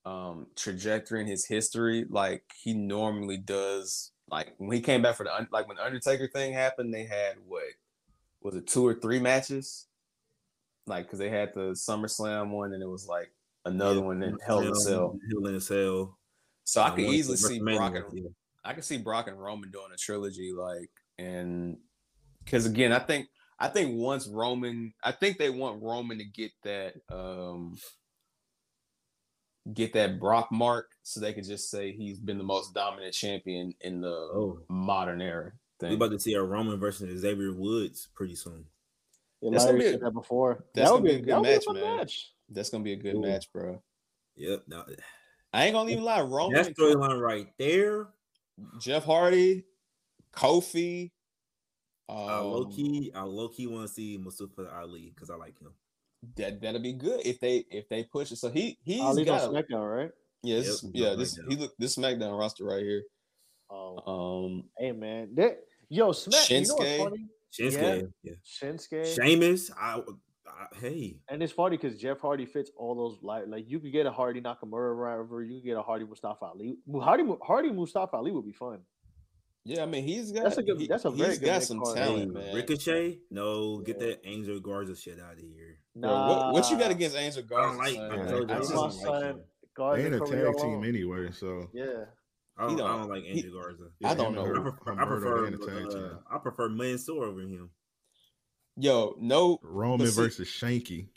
um 0.04 0.46
trajectory 0.56 1.20
and 1.20 1.28
his 1.28 1.46
history, 1.46 2.06
like 2.08 2.42
he 2.62 2.72
normally 2.72 3.36
does. 3.36 4.12
Like 4.30 4.54
when 4.58 4.72
he 4.72 4.80
came 4.80 5.02
back 5.02 5.16
for 5.16 5.24
the 5.24 5.46
like 5.50 5.68
when 5.68 5.76
the 5.76 5.84
Undertaker 5.84 6.26
thing 6.28 6.52
happened, 6.54 6.92
they 6.92 7.04
had 7.04 7.36
what 7.46 7.64
was 8.42 8.54
it 8.54 8.66
two 8.66 8.86
or 8.86 8.94
three 8.94 9.18
matches? 9.18 9.86
Like 10.86 11.06
because 11.06 11.18
they 11.18 11.30
had 11.30 11.52
the 11.54 11.72
SummerSlam 11.72 12.50
one, 12.50 12.72
and 12.72 12.82
it 12.82 12.88
was 12.88 13.06
like 13.06 13.30
another 13.64 14.00
Yeah, 14.00 14.06
one 14.06 14.22
in 14.22 14.38
Hell 14.46 14.60
in 14.60 14.72
a 14.72 14.74
Cell. 14.74 15.18
Hell 15.30 15.46
in 15.46 15.54
a 15.54 15.60
Cell. 15.60 16.18
So 16.64 16.82
I 16.82 16.90
could 16.90 17.00
easily 17.00 17.36
see 17.36 17.58
Brock 17.60 17.94
and 17.94 18.04
yeah. 18.12 18.28
I 18.64 18.72
can 18.74 18.82
see 18.82 18.98
Brock 18.98 19.28
and 19.28 19.40
Roman 19.40 19.70
doing 19.70 19.92
a 19.92 19.96
trilogy, 19.96 20.52
like, 20.52 20.90
and 21.18 21.78
because 22.44 22.66
again, 22.66 22.92
I 22.92 22.98
think 22.98 23.28
I 23.58 23.68
think 23.68 23.96
once 23.98 24.26
Roman, 24.26 24.92
I 25.02 25.12
think 25.12 25.38
they 25.38 25.50
want 25.50 25.82
Roman 25.82 26.18
to 26.18 26.24
get 26.24 26.52
that 26.64 26.94
um 27.10 27.76
get 29.72 29.92
that 29.94 30.18
Brock 30.18 30.48
mark, 30.50 30.86
so 31.02 31.20
they 31.20 31.32
could 31.32 31.44
just 31.44 31.70
say 31.70 31.92
he's 31.92 32.18
been 32.18 32.38
the 32.38 32.44
most 32.44 32.72
dominant 32.74 33.14
champion 33.14 33.74
in 33.80 34.00
the 34.00 34.08
Oh. 34.08 34.60
modern 34.68 35.20
era. 35.20 35.52
We 35.80 35.88
Thing. 35.88 35.96
about 35.96 36.10
to 36.10 36.18
see 36.18 36.34
a 36.34 36.42
Roman 36.42 36.80
versus 36.80 37.20
Xavier 37.20 37.52
Woods 37.52 38.08
pretty 38.14 38.34
soon. 38.34 38.64
Yeah, 39.40 39.50
That's 39.52 39.64
Larry 39.64 39.78
gonna 39.78 39.90
be 39.90 39.96
a- 39.96 39.98
that 40.04 40.10
before. 40.12 40.64
That's 40.74 40.90
that 40.90 40.92
would 40.94 40.98
gonna 41.06 41.08
be 41.08 41.10
a 41.14 41.18
that 41.18 41.24
good 41.26 41.34
would 41.36 41.42
match, 41.42 41.64
fun 41.64 41.74
man. 41.76 41.96
match. 41.98 42.32
That's 42.48 42.70
gonna 42.70 42.84
be 42.84 42.92
a 42.94 42.96
good 42.96 43.14
Ooh. 43.14 43.20
match, 43.20 43.52
bro. 43.52 43.80
Yep. 44.36 44.64
Now, 44.66 44.86
I 45.52 45.64
ain't 45.66 45.74
gonna 45.74 45.90
even 45.90 46.02
lie, 46.04 46.20
Roman, 46.20 46.54
that 46.54 46.66
and 46.66 46.76
storyline 46.76 47.20
right 47.20 47.46
there. 47.58 48.08
Jeff 48.80 49.04
Hardy, 49.04 49.64
Kofi. 50.32 51.12
I 52.08 52.38
low 52.40 52.64
um, 52.64 52.72
key, 52.72 53.12
I 53.14 53.22
low 53.22 53.48
key 53.48 53.66
want 53.66 53.86
to 53.86 53.92
see 53.92 54.16
Mustafa 54.16 54.70
Ali 54.74 55.12
because 55.14 55.30
I 55.30 55.36
like 55.36 55.58
him. 55.60 55.72
that 56.36 56.60
that'll 56.60 56.80
be 56.80 56.94
good 56.94 57.20
if 57.24 57.38
they 57.38 57.58
if 57.70 57.88
they 57.88 58.02
push 58.02 58.32
it. 58.32 58.36
So 58.36 58.50
he 58.50 58.78
he's 58.82 59.00
Ali's 59.00 59.26
got 59.26 59.42
on 59.42 59.54
SmackDown, 59.54 59.96
right? 59.96 60.10
yeah 60.42 60.56
Yep, 60.56 60.64
this, 60.64 60.80
he's 60.80 60.90
yeah 60.94 61.14
this 61.14 61.38
SmackDown. 61.38 61.50
he 61.50 61.56
look 61.56 61.72
this 61.78 61.96
SmackDown 61.96 62.36
roster 62.38 62.64
right 62.64 62.82
here. 62.82 63.02
Oh, 63.70 64.46
Um, 64.46 64.64
hey 64.78 64.92
man, 64.92 65.34
that 65.34 65.58
yo 65.88 66.12
Smack. 66.12 66.50
You 66.50 66.60
know 66.66 66.74
what's 66.74 66.90
Shinsuke. 66.90 66.98
funny? 67.04 67.26
Shinsuke, 67.52 68.12
yeah. 68.22 68.32
Shinsuke. 68.44 69.14
Sheamus, 69.22 69.70
I, 69.78 70.00
I 70.46 70.66
hey, 70.80 71.16
And 71.28 71.42
it's 71.42 71.52
funny 71.52 71.76
because 71.76 71.98
Jeff 71.98 72.20
Hardy 72.20 72.46
fits 72.46 72.70
all 72.76 72.94
those 72.94 73.18
like 73.22 73.44
like 73.48 73.64
you 73.68 73.80
could 73.80 73.92
get 73.92 74.06
a 74.06 74.10
Hardy 74.10 74.40
Nakamura 74.40 74.96
rivalry, 74.96 75.48
you 75.48 75.60
could 75.60 75.66
get 75.66 75.76
a 75.76 75.82
Hardy 75.82 76.04
Mustafa 76.04 76.44
Ali. 76.44 76.76
Hardy 77.00 77.24
Hardy 77.42 77.70
Mustafa 77.72 78.16
Ali 78.16 78.30
would 78.32 78.44
be 78.46 78.52
fun. 78.52 78.80
yeah, 79.64 79.82
I 79.82 79.86
mean 79.86 80.04
he's 80.04 80.30
got 80.32 80.44
That's 80.44 80.58
a 80.58 80.62
good- 80.62 80.80
he- 80.80 80.86
that's 80.88 81.04
a 81.04 81.10
very 81.10 81.30
he's 81.30 81.38
good 81.38 81.46
got 81.46 81.62
some 81.62 81.80
card. 81.80 81.96
talent, 81.96 82.32
man. 82.34 82.54
Ricochet, 82.54 83.18
no, 83.30 83.78
get 83.80 84.00
Yeah. 84.00 84.06
that 84.08 84.20
Angel 84.24 84.60
Garza 84.60 84.94
shit 84.96 85.18
out 85.20 85.32
of 85.34 85.38
here. 85.40 85.78
Bro, 85.96 86.10
what, 86.10 86.52
what 86.52 86.70
you 86.70 86.78
got 86.78 86.90
against 86.90 87.16
Angel 87.16 87.42
Garza? 87.42 87.78
I 87.80 87.94
Garza? 87.94 87.94
don't 87.94 88.08
like. 88.08 88.10
son? 88.10 88.10
I 88.12 88.16
Yeah, 88.24 88.30
told 88.30 88.48
you, 88.50 88.54
I 88.54 88.56
I 88.56 88.58
That's 88.58 88.68
just 88.68 88.74
my 88.74 88.88
don't 88.88 88.90
don't 88.90 89.12
like 89.12 89.22
son. 89.22 89.30
him. 89.30 89.40
Garza 89.74 90.00
They 90.02 90.06
ain't 90.06 90.14
a 90.14 90.18
Korea 90.18 90.44
tag 90.44 90.54
alone. 90.54 90.82
team 90.82 90.84
anyway, 90.94 91.30
so 91.32 91.70
Yeah. 91.72 91.84
I 91.84 91.86
don't, 91.86 91.94
He 91.94 91.94
I 91.94 92.17
don't- 92.66 92.76
don't 92.78 93.08
like 93.08 93.22
he- 93.22 93.28
Angel 93.30 93.52
Garza. 93.60 93.84
yeah, 94.00 94.10
I 94.10 94.14
don't 94.14 94.34
know. 94.34 94.44
I 94.44 94.60
prefer, 94.60 94.92
I 95.00 95.04
prefer, 95.06 95.40
they 95.42 95.46
in 95.54 95.60
the 95.60 95.66
tag 95.66 95.90
team. 95.90 96.04
uh, 96.04 96.34
I 96.34 96.38
prefer 96.38 96.68
Mansoor 96.68 97.24
over 97.26 97.40
him. 97.40 97.70
Yo, 98.76 99.16
no, 99.18 99.58
Roman 99.62 100.06
see- 100.08 100.20
versus 100.22 100.48
Shanky. 100.48 101.08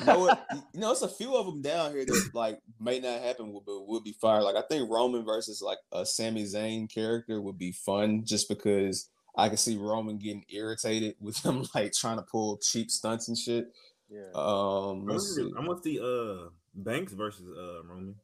you 0.00 0.06
know 0.06 0.18
what? 0.20 0.46
You 0.74 0.80
know, 0.80 0.92
it's 0.92 1.02
a 1.02 1.08
few 1.08 1.36
of 1.36 1.46
them 1.46 1.62
down 1.62 1.92
here 1.92 2.04
that 2.04 2.30
like 2.34 2.58
may 2.80 2.98
not 3.00 3.20
happen, 3.20 3.52
but 3.64 3.86
would 3.86 4.02
be 4.04 4.12
fire. 4.12 4.42
Like 4.42 4.56
I 4.56 4.62
think 4.62 4.90
Roman 4.90 5.24
versus 5.24 5.62
like 5.62 5.78
a 5.92 6.04
Sami 6.04 6.44
Zayn 6.44 6.92
character 6.92 7.40
would 7.40 7.56
be 7.58 7.72
fun, 7.72 8.24
just 8.24 8.48
because 8.48 9.08
I 9.36 9.48
can 9.48 9.56
see 9.58 9.76
Roman 9.76 10.18
getting 10.18 10.44
irritated 10.48 11.14
with 11.20 11.38
him 11.44 11.64
like 11.74 11.92
trying 11.92 12.16
to 12.16 12.24
pull 12.24 12.58
cheap 12.58 12.90
stunts 12.90 13.28
and 13.28 13.38
shit. 13.38 13.66
Yeah. 14.08 14.30
Um, 14.34 15.00
I'm 15.02 15.06
let's 15.06 15.34
see. 15.34 15.50
gonna 15.50 15.82
see 15.82 16.00
uh 16.00 16.48
Banks 16.74 17.12
versus 17.12 17.46
uh 17.56 17.84
Roman. 17.84 18.16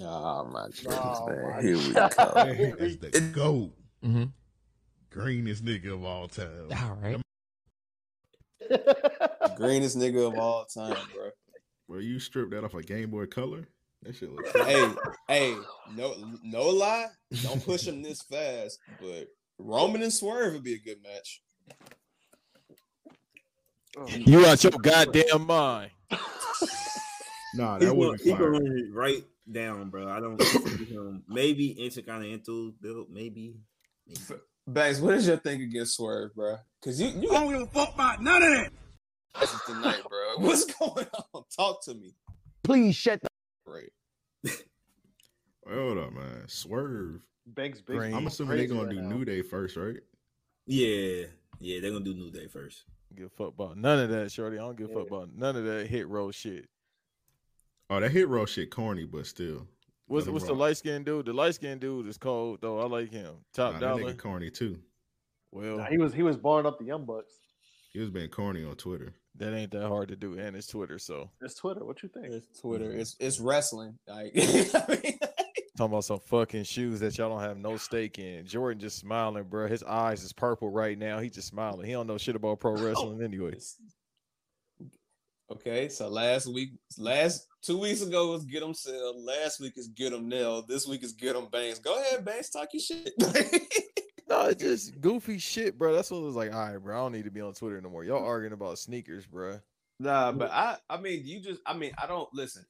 Oh 0.00 0.44
my 0.52 0.66
goodness, 0.66 0.98
Oh, 0.98 1.26
man. 1.28 1.50
my 1.50 1.62
Here 1.62 1.76
we 1.76 1.92
God. 1.92 2.12
go. 2.16 2.32
Man, 2.34 2.98
the 3.00 3.30
goat. 3.32 3.72
Mm-hmm. 4.04 4.24
Greenest 5.10 5.64
nigga 5.64 5.94
of 5.94 6.04
all 6.04 6.28
time. 6.28 6.68
All 6.72 6.98
right. 7.00 7.20
Greenest 9.56 9.96
nigga 9.96 10.26
of 10.26 10.34
all 10.34 10.64
time, 10.66 10.96
bro. 11.14 11.30
Bro, 11.88 11.98
you 12.00 12.18
stripped 12.18 12.50
that 12.50 12.64
off 12.64 12.74
a 12.74 12.82
Game 12.82 13.10
Boy 13.10 13.26
Color? 13.26 13.66
That 14.02 14.14
shit 14.14 14.30
look 14.30 14.46
Hey, 14.66 14.88
hey, 15.28 15.56
no, 15.94 16.14
no 16.44 16.68
lie. 16.68 17.06
Don't 17.42 17.64
push 17.64 17.86
him 17.86 18.02
this 18.02 18.22
fast, 18.22 18.78
but 19.00 19.28
Roman 19.58 20.02
and 20.02 20.12
Swerve 20.12 20.52
would 20.54 20.64
be 20.64 20.74
a 20.74 20.78
good 20.78 20.98
match. 21.02 21.42
You 24.26 24.44
out 24.44 24.62
your 24.62 24.72
goddamn 24.72 25.46
mind. 25.46 25.90
Nah, 27.54 27.78
that 27.78 27.86
going, 27.86 27.96
would 27.96 28.18
be 28.18 28.24
he's 28.24 28.32
fire. 28.34 28.50
going 28.50 28.92
right 28.92 29.24
down, 29.50 29.90
bro. 29.90 30.08
I 30.08 30.20
don't 30.20 30.40
see 30.42 30.84
him. 30.84 31.22
Maybe 31.28 31.70
intercontinental 31.72 32.72
build, 32.80 33.08
maybe. 33.10 33.56
maybe. 34.06 34.40
Banks, 34.68 35.00
what 35.00 35.14
is 35.14 35.28
your 35.28 35.36
thing 35.36 35.62
against 35.62 35.96
Swerve, 35.96 36.34
bro? 36.34 36.56
Because 36.80 37.00
you 37.00 37.08
you 37.08 37.28
don't 37.28 37.52
give 37.52 37.62
a 37.62 37.66
fuck 37.66 37.94
about 37.94 38.20
none 38.20 38.42
of 38.42 38.50
that. 38.50 38.72
matches 39.34 39.60
tonight, 39.66 40.02
bro. 40.08 40.36
What's 40.44 40.64
going 40.64 41.06
on? 41.34 41.44
Talk 41.56 41.84
to 41.84 41.94
me. 41.94 42.14
Please 42.64 42.96
shut 42.96 43.20
the. 43.20 43.28
Right. 43.64 43.92
Hold 45.72 45.98
up, 45.98 46.12
man. 46.12 46.44
Swerve. 46.48 47.20
Banks 47.46 47.80
big. 47.80 47.96
I'm 47.96 48.26
assuming 48.26 48.56
they're 48.56 48.66
crazy 48.66 48.80
gonna 48.80 48.92
do 48.92 49.02
now. 49.02 49.16
New 49.16 49.24
Day 49.24 49.42
first, 49.42 49.76
right? 49.76 50.00
Yeah, 50.66 51.26
yeah, 51.60 51.80
they're 51.80 51.92
gonna 51.92 52.04
do 52.04 52.14
New 52.14 52.32
Day 52.32 52.48
first. 52.48 52.84
Give 53.14 53.26
a 53.26 53.30
fuck 53.30 53.54
about 53.54 53.76
none 53.76 54.00
of 54.00 54.10
that, 54.10 54.32
shorty. 54.32 54.58
I 54.58 54.62
don't 54.62 54.76
give 54.76 54.90
a 54.90 54.94
fuck 54.94 55.06
about 55.06 55.28
none 55.32 55.54
of 55.54 55.64
that 55.64 55.86
Hit 55.86 56.08
Row 56.08 56.32
shit. 56.32 56.68
Oh, 57.88 58.00
that 58.00 58.10
Hit 58.10 58.28
Row 58.28 58.46
shit 58.46 58.70
corny, 58.70 59.04
but 59.04 59.26
still. 59.26 59.66
What's 60.08 60.26
what's 60.28 60.44
the 60.46 60.54
light 60.54 60.76
skinned 60.76 61.04
dude? 61.04 61.26
The 61.26 61.32
light 61.32 61.54
skinned 61.56 61.80
dude 61.80 62.06
is 62.06 62.16
cold 62.16 62.58
though. 62.62 62.78
I 62.80 62.86
like 62.86 63.10
him. 63.10 63.34
Top 63.52 63.74
Nah, 63.74 63.78
that 63.80 63.86
dollar. 63.86 64.02
nigga 64.14 64.18
corny 64.18 64.50
too. 64.50 64.78
Well, 65.52 65.78
Nah, 65.78 65.86
he 65.86 65.98
was 65.98 66.12
he 66.12 66.22
was 66.22 66.36
barring 66.36 66.66
up 66.66 66.78
the 66.78 66.84
young 66.84 67.04
bucks. 67.04 67.32
He 67.92 67.98
was 68.00 68.10
being 68.10 68.28
corny 68.28 68.62
on 68.64 68.76
Twitter. 68.76 69.14
that 69.36 69.54
ain't 69.54 69.70
that 69.72 69.88
hard 69.88 70.08
to 70.08 70.16
do, 70.16 70.38
and 70.38 70.54
it's 70.56 70.66
Twitter. 70.68 70.98
So 70.98 71.30
It's 71.40 71.54
Twitter. 71.54 71.84
What 71.84 72.02
you 72.02 72.08
think? 72.08 72.26
It's 72.26 72.60
Twitter. 72.60 72.90
It's 72.92 73.16
it's 73.18 73.40
wrestling. 73.40 73.98
Like 74.06 74.32
I 74.36 74.98
mean, 75.02 75.18
talking 75.76 75.92
about 75.92 76.04
some 76.04 76.20
fucking 76.20 76.64
shoes 76.64 77.00
that 77.00 77.16
y'all 77.18 77.30
don't 77.30 77.40
have 77.40 77.56
no 77.58 77.76
stake 77.76 78.18
in. 78.18 78.46
Jordan 78.46 78.80
just 78.80 78.98
smiling, 78.98 79.44
bro. 79.44 79.66
His 79.66 79.82
eyes 79.82 80.22
is 80.22 80.32
purple 80.32 80.70
right 80.70 80.96
now. 80.98 81.18
He 81.18 81.30
just 81.30 81.48
smiling. 81.48 81.86
He 81.86 81.92
don't 81.92 82.06
know 82.06 82.18
shit 82.18 82.36
about 82.36 82.60
pro 82.60 82.72
oh, 82.76 82.82
wrestling 82.84 83.22
anyway. 83.22 83.54
It's- 85.50 85.60
okay, 85.60 85.88
so 85.88 86.08
last 86.08 86.46
week, 86.52 86.70
last 86.98 87.46
two 87.62 87.78
weeks 87.78 88.02
ago 88.02 88.32
was 88.32 88.44
get 88.44 88.60
them 88.60 88.74
sell. 88.74 89.22
Last 89.24 89.60
week 89.60 89.74
is 89.76 89.88
get 89.88 90.10
them 90.12 90.28
nail. 90.28 90.62
This 90.66 90.86
week 90.86 91.02
is 91.02 91.12
get 91.12 91.34
them 91.34 91.48
Banks. 91.50 91.78
Go 91.78 92.00
ahead, 92.00 92.24
Banks, 92.24 92.50
talk 92.50 92.68
your 92.72 92.80
shit. 92.80 93.12
No, 94.28 94.46
it's 94.46 94.60
just 94.60 95.00
goofy 95.00 95.38
shit, 95.38 95.78
bro. 95.78 95.94
That's 95.94 96.10
what 96.10 96.18
it 96.18 96.24
was 96.24 96.34
like. 96.34 96.52
All 96.52 96.58
right, 96.58 96.76
bro. 96.78 96.96
I 96.96 96.98
don't 96.98 97.12
need 97.12 97.26
to 97.26 97.30
be 97.30 97.40
on 97.40 97.54
Twitter 97.54 97.80
no 97.80 97.88
more. 97.88 98.02
Y'all 98.02 98.24
arguing 98.24 98.52
about 98.54 98.76
sneakers, 98.76 99.24
bro. 99.24 99.60
Nah, 100.00 100.32
but 100.32 100.50
I 100.50 100.78
I 100.90 100.96
mean 100.96 101.22
you 101.24 101.40
just 101.40 101.60
I 101.64 101.74
mean 101.74 101.92
I 101.96 102.08
don't 102.08 102.28
listen. 102.34 102.66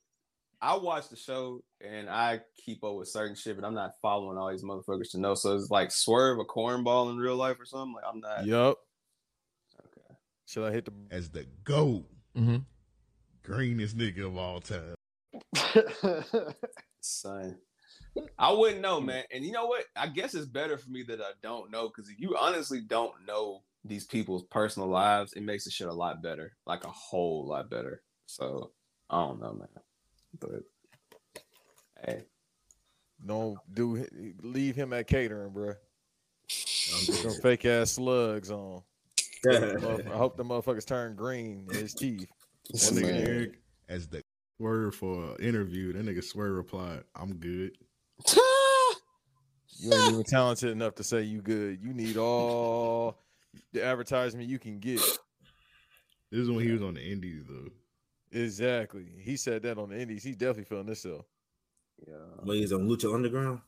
I 0.60 0.76
watch 0.76 1.08
the 1.08 1.16
show 1.16 1.62
and 1.80 2.10
I 2.10 2.40
keep 2.62 2.84
up 2.84 2.96
with 2.96 3.08
certain 3.08 3.34
shit, 3.34 3.56
but 3.58 3.66
I'm 3.66 3.72
not 3.72 3.92
following 4.02 4.36
all 4.36 4.50
these 4.50 4.62
motherfuckers 4.64 5.12
to 5.12 5.18
know. 5.18 5.34
So 5.34 5.56
it's 5.56 5.70
like 5.70 5.90
swerve 5.90 6.38
a 6.38 6.44
cornball 6.44 7.10
in 7.10 7.16
real 7.16 7.36
life 7.36 7.56
or 7.58 7.64
something. 7.64 7.94
Like 7.94 8.04
I'm 8.06 8.20
not. 8.20 8.44
Yup. 8.44 8.76
Okay. 9.80 10.14
Should 10.46 10.66
I 10.68 10.72
hit 10.72 10.84
the? 10.84 10.92
As 11.10 11.30
the 11.30 11.46
GOAT, 11.64 12.04
Mm-hmm. 12.36 12.56
greenest 13.42 13.96
nigga 13.96 14.26
of 14.26 14.36
all 14.36 14.60
time. 14.60 14.94
Son. 17.00 17.56
I 18.38 18.52
wouldn't 18.52 18.80
know, 18.80 19.00
man. 19.00 19.24
And 19.32 19.44
you 19.44 19.52
know 19.52 19.66
what? 19.66 19.84
I 19.94 20.08
guess 20.08 20.34
it's 20.34 20.46
better 20.46 20.78
for 20.78 20.90
me 20.90 21.02
that 21.04 21.20
I 21.20 21.32
don't 21.42 21.70
know 21.70 21.88
because 21.88 22.10
if 22.10 22.18
you 22.18 22.36
honestly 22.38 22.80
don't 22.80 23.12
know 23.26 23.62
these 23.84 24.04
people's 24.06 24.42
personal 24.44 24.88
lives, 24.88 25.32
it 25.34 25.42
makes 25.42 25.64
the 25.64 25.70
shit 25.70 25.86
a 25.88 25.92
lot 25.94 26.22
better, 26.22 26.56
like 26.66 26.84
a 26.84 26.90
whole 26.90 27.46
lot 27.46 27.70
better. 27.70 28.02
So 28.26 28.72
I 29.10 29.18
don't 29.20 29.40
know, 29.40 29.52
man. 29.52 29.68
But 30.38 30.62
hey, 32.04 32.24
Don't 33.24 33.58
do. 33.72 34.06
Leave 34.42 34.76
him 34.76 34.92
at 34.92 35.06
catering, 35.06 35.50
bro. 35.52 35.68
I'm 35.70 35.74
Put 37.06 37.14
some 37.14 37.32
good. 37.32 37.42
fake 37.42 37.64
ass 37.66 37.92
slugs 37.92 38.50
on. 38.50 38.82
Motherf- 39.47 40.10
I 40.12 40.16
hope 40.16 40.36
the 40.36 40.44
motherfuckers 40.44 40.86
turn 40.86 41.14
green 41.16 41.66
in 41.70 41.77
his 41.77 41.94
teeth. 41.94 42.28
That 42.70 42.78
nigga 42.94 43.27
Eric, 43.28 43.59
as 43.89 44.09
the 44.09 44.23
word 44.59 44.94
for 44.94 45.35
an 45.35 45.36
interview, 45.40 45.93
that 45.93 46.05
nigga 46.05 46.23
swear 46.24 46.52
replied, 46.52 47.05
I'm 47.14 47.35
good. 47.36 47.77
You 49.78 49.93
ain't 49.93 50.12
even 50.12 50.24
talented 50.24 50.70
enough 50.70 50.94
to 50.97 51.05
say 51.05 51.23
you 51.23 51.43
good. 51.43 51.81
You 51.82 51.93
need 51.93 52.16
all 52.16 53.18
the 53.73 53.85
advertisement 53.85 54.48
you 54.48 54.59
can 54.59 54.78
get. 54.78 55.01
This 56.31 56.40
is 56.40 56.51
when 56.51 56.60
he 56.64 56.73
was 56.73 56.82
on 56.82 56.94
the 56.94 57.02
Indies 57.02 57.44
though. 57.48 57.70
Exactly. 58.32 59.06
He 59.20 59.36
said 59.36 59.62
that 59.62 59.78
on 59.78 59.90
the 59.90 59.98
Indies. 60.01 60.24
He 60.24 60.32
definitely 60.32 60.64
feeling 60.64 60.86
this 60.86 61.02
though. 61.02 61.24
yeah. 62.09 62.14
When 62.43 62.56
he's 62.56 62.73
on 62.73 62.89
Lucha 62.89 63.14
Underground. 63.14 63.60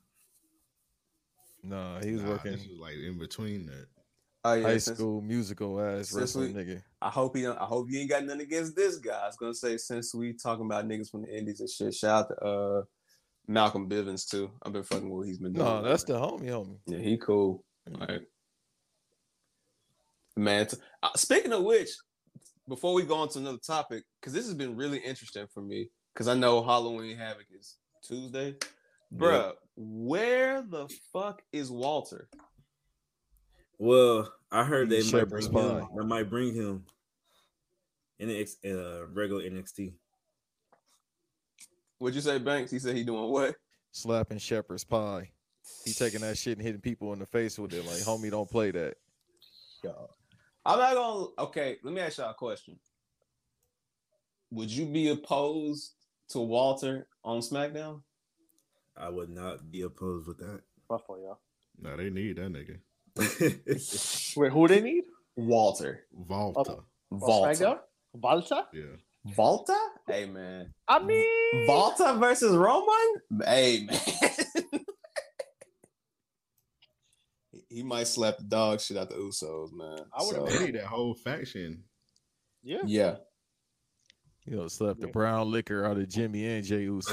Nah, 1.62 2.00
he 2.00 2.12
was 2.12 2.22
Nah, 2.22 2.30
working 2.30 2.52
This 2.52 2.66
was 2.66 2.78
like 2.78 2.94
in 2.94 3.18
between 3.18 3.66
that. 3.66 3.86
Oh 4.44 4.54
yeah, 4.54 4.62
high 4.62 4.78
since- 4.78 4.98
school 4.98 5.20
musical 5.20 5.80
ass 5.80 6.12
wrestling 6.12 6.54
we- 6.54 6.62
nigga. 6.64 6.82
I 7.02 7.10
hope 7.10 7.36
he 7.36 7.42
don't, 7.42 7.58
I 7.58 7.64
hope 7.64 7.86
you 7.90 8.00
ain't 8.00 8.10
got 8.10 8.24
nothing 8.24 8.42
against 8.42 8.74
this 8.76 8.96
guy. 8.98 9.18
I 9.22 9.26
was 9.26 9.36
gonna 9.36 9.54
say 9.54 9.76
since 9.76 10.14
we 10.14 10.32
talking 10.32 10.64
about 10.66 10.86
niggas 10.86 11.10
from 11.10 11.22
the 11.22 11.36
Indies 11.36 11.60
and 11.60 11.68
shit, 11.70 11.94
shout 11.94 12.24
out 12.24 12.28
to 12.28 12.44
uh 12.44 12.82
Malcolm 13.46 13.88
Bivens 13.88 14.28
too. 14.28 14.50
I've 14.62 14.72
been 14.72 14.82
fucking 14.82 15.08
with 15.08 15.18
what 15.18 15.26
he's 15.26 15.38
been 15.38 15.52
doing. 15.52 15.64
No, 15.66 15.82
that's 15.82 16.04
the 16.04 16.14
homie, 16.14 16.48
homie. 16.48 16.78
yeah, 16.86 16.98
he 16.98 17.16
cool. 17.16 17.64
Like, 17.90 18.22
man. 20.36 20.66
t- 20.66 20.76
uh, 21.02 21.08
speaking 21.16 21.52
of 21.52 21.62
which, 21.64 21.88
before 22.68 22.92
we 22.94 23.02
go 23.04 23.16
on 23.16 23.28
to 23.30 23.38
another 23.38 23.58
topic, 23.58 24.04
because 24.20 24.32
this 24.32 24.44
has 24.44 24.54
been 24.54 24.76
really 24.76 24.98
interesting 24.98 25.46
for 25.52 25.62
me, 25.62 25.88
because 26.12 26.28
I 26.28 26.34
know 26.34 26.62
Halloween 26.62 27.16
Havoc 27.16 27.46
is 27.58 27.76
Tuesday, 28.02 28.56
bruh. 29.14 29.52
Where 29.76 30.62
the 30.62 30.88
fuck 31.12 31.40
is 31.52 31.70
Walter? 31.70 32.28
Well, 33.78 34.32
I 34.50 34.64
heard 34.64 34.90
they 34.90 35.02
might 35.12 35.28
bring 35.28 35.52
him. 35.52 35.88
They 35.96 36.04
might 36.04 36.30
bring 36.30 36.54
him 36.54 36.84
in 38.18 38.28
the 38.28 38.46
uh, 38.64 39.06
regular 39.12 39.42
NXT. 39.42 39.92
What'd 41.98 42.14
you 42.14 42.20
say, 42.20 42.38
Banks? 42.38 42.70
He 42.70 42.78
said 42.78 42.96
he 42.96 43.04
doing 43.04 43.30
what? 43.30 43.54
Slapping 43.92 44.38
shepherd's 44.38 44.84
pie. 44.84 45.30
He 45.84 45.92
taking 45.92 46.20
that 46.20 46.38
shit 46.38 46.58
and 46.58 46.66
hitting 46.66 46.80
people 46.80 47.12
in 47.12 47.18
the 47.18 47.26
face 47.26 47.58
with 47.58 47.72
it. 47.72 47.84
Like, 47.84 47.98
homie, 47.98 48.30
don't 48.30 48.50
play 48.50 48.70
that. 48.70 48.94
Yo. 49.84 50.10
I'm 50.64 50.78
not 50.78 50.94
gonna. 50.94 51.26
Okay, 51.48 51.76
let 51.82 51.94
me 51.94 52.00
ask 52.00 52.18
y'all 52.18 52.30
a 52.30 52.34
question. 52.34 52.78
Would 54.50 54.70
you 54.70 54.86
be 54.86 55.08
opposed 55.08 55.92
to 56.30 56.40
Walter 56.40 57.06
on 57.24 57.40
SmackDown? 57.40 58.02
I 58.96 59.08
would 59.08 59.30
not 59.30 59.70
be 59.70 59.82
opposed 59.82 60.26
with 60.26 60.38
that. 60.38 60.60
Rough 60.90 61.06
for 61.06 61.18
y'all. 61.18 61.40
Nah, 61.80 61.96
they 61.96 62.10
need 62.10 62.36
that 62.36 62.52
nigga. 62.52 62.78
Wait, 64.36 64.52
who 64.52 64.68
they 64.68 64.80
need? 64.80 65.04
Walter. 65.36 66.04
Volta. 66.12 66.58
On 66.58 66.66
oh, 66.68 66.84
oh, 67.12 67.16
Volta. 67.18 67.50
SmackDown? 67.64 67.78
Volta? 68.14 68.66
Yeah. 68.72 68.82
Volta? 69.34 69.76
Hey 70.06 70.26
man. 70.26 70.72
I 70.86 70.98
mean, 71.00 71.66
Volta 71.66 72.14
versus 72.18 72.56
Roman? 72.56 73.42
Hey 73.44 73.84
man. 73.86 74.00
He- 77.52 77.64
he 77.76 77.82
might 77.82 78.06
slap 78.06 78.38
the 78.38 78.44
dog 78.44 78.80
shit 78.80 78.96
out 78.96 79.10
the 79.10 79.16
Usos, 79.16 79.72
man. 79.72 79.98
I 80.12 80.22
would've 80.22 80.50
So, 80.50 80.58
They 80.58 80.70
that 80.72 80.86
whole 80.86 81.14
faction. 81.14 81.82
yeah. 82.62 82.82
yeah. 82.86 83.16
You 84.46 84.56
know, 84.56 84.68
slap 84.68 84.98
the 84.98 85.08
brown 85.08 85.50
liquor 85.50 85.84
out 85.84 85.98
of 85.98 86.08
Jimmy 86.08 86.46
and 86.46 86.64
Jay 86.64 86.84
Uso, 86.84 87.10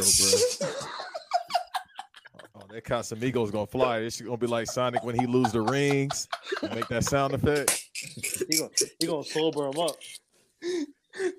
bro. 0.62 0.70
that 2.76 2.84
Casamigos 2.84 3.52
gonna 3.52 3.66
fly. 3.66 4.00
It's 4.00 4.20
gonna 4.20 4.36
be 4.38 4.48
like 4.48 4.68
Sonic 4.70 5.04
when 5.04 5.18
he 5.18 5.26
lose 5.26 5.52
the 5.54 5.62
rings. 5.62 6.28
Make 6.62 6.88
that 6.90 7.06
sound 7.06 7.34
effect. 7.34 7.82
He 7.94 8.58
gonna 8.58 8.70
he 9.00 9.08
gonna 9.08 9.24
sober 9.24 9.68
him 9.68 9.80
up. 9.80 9.96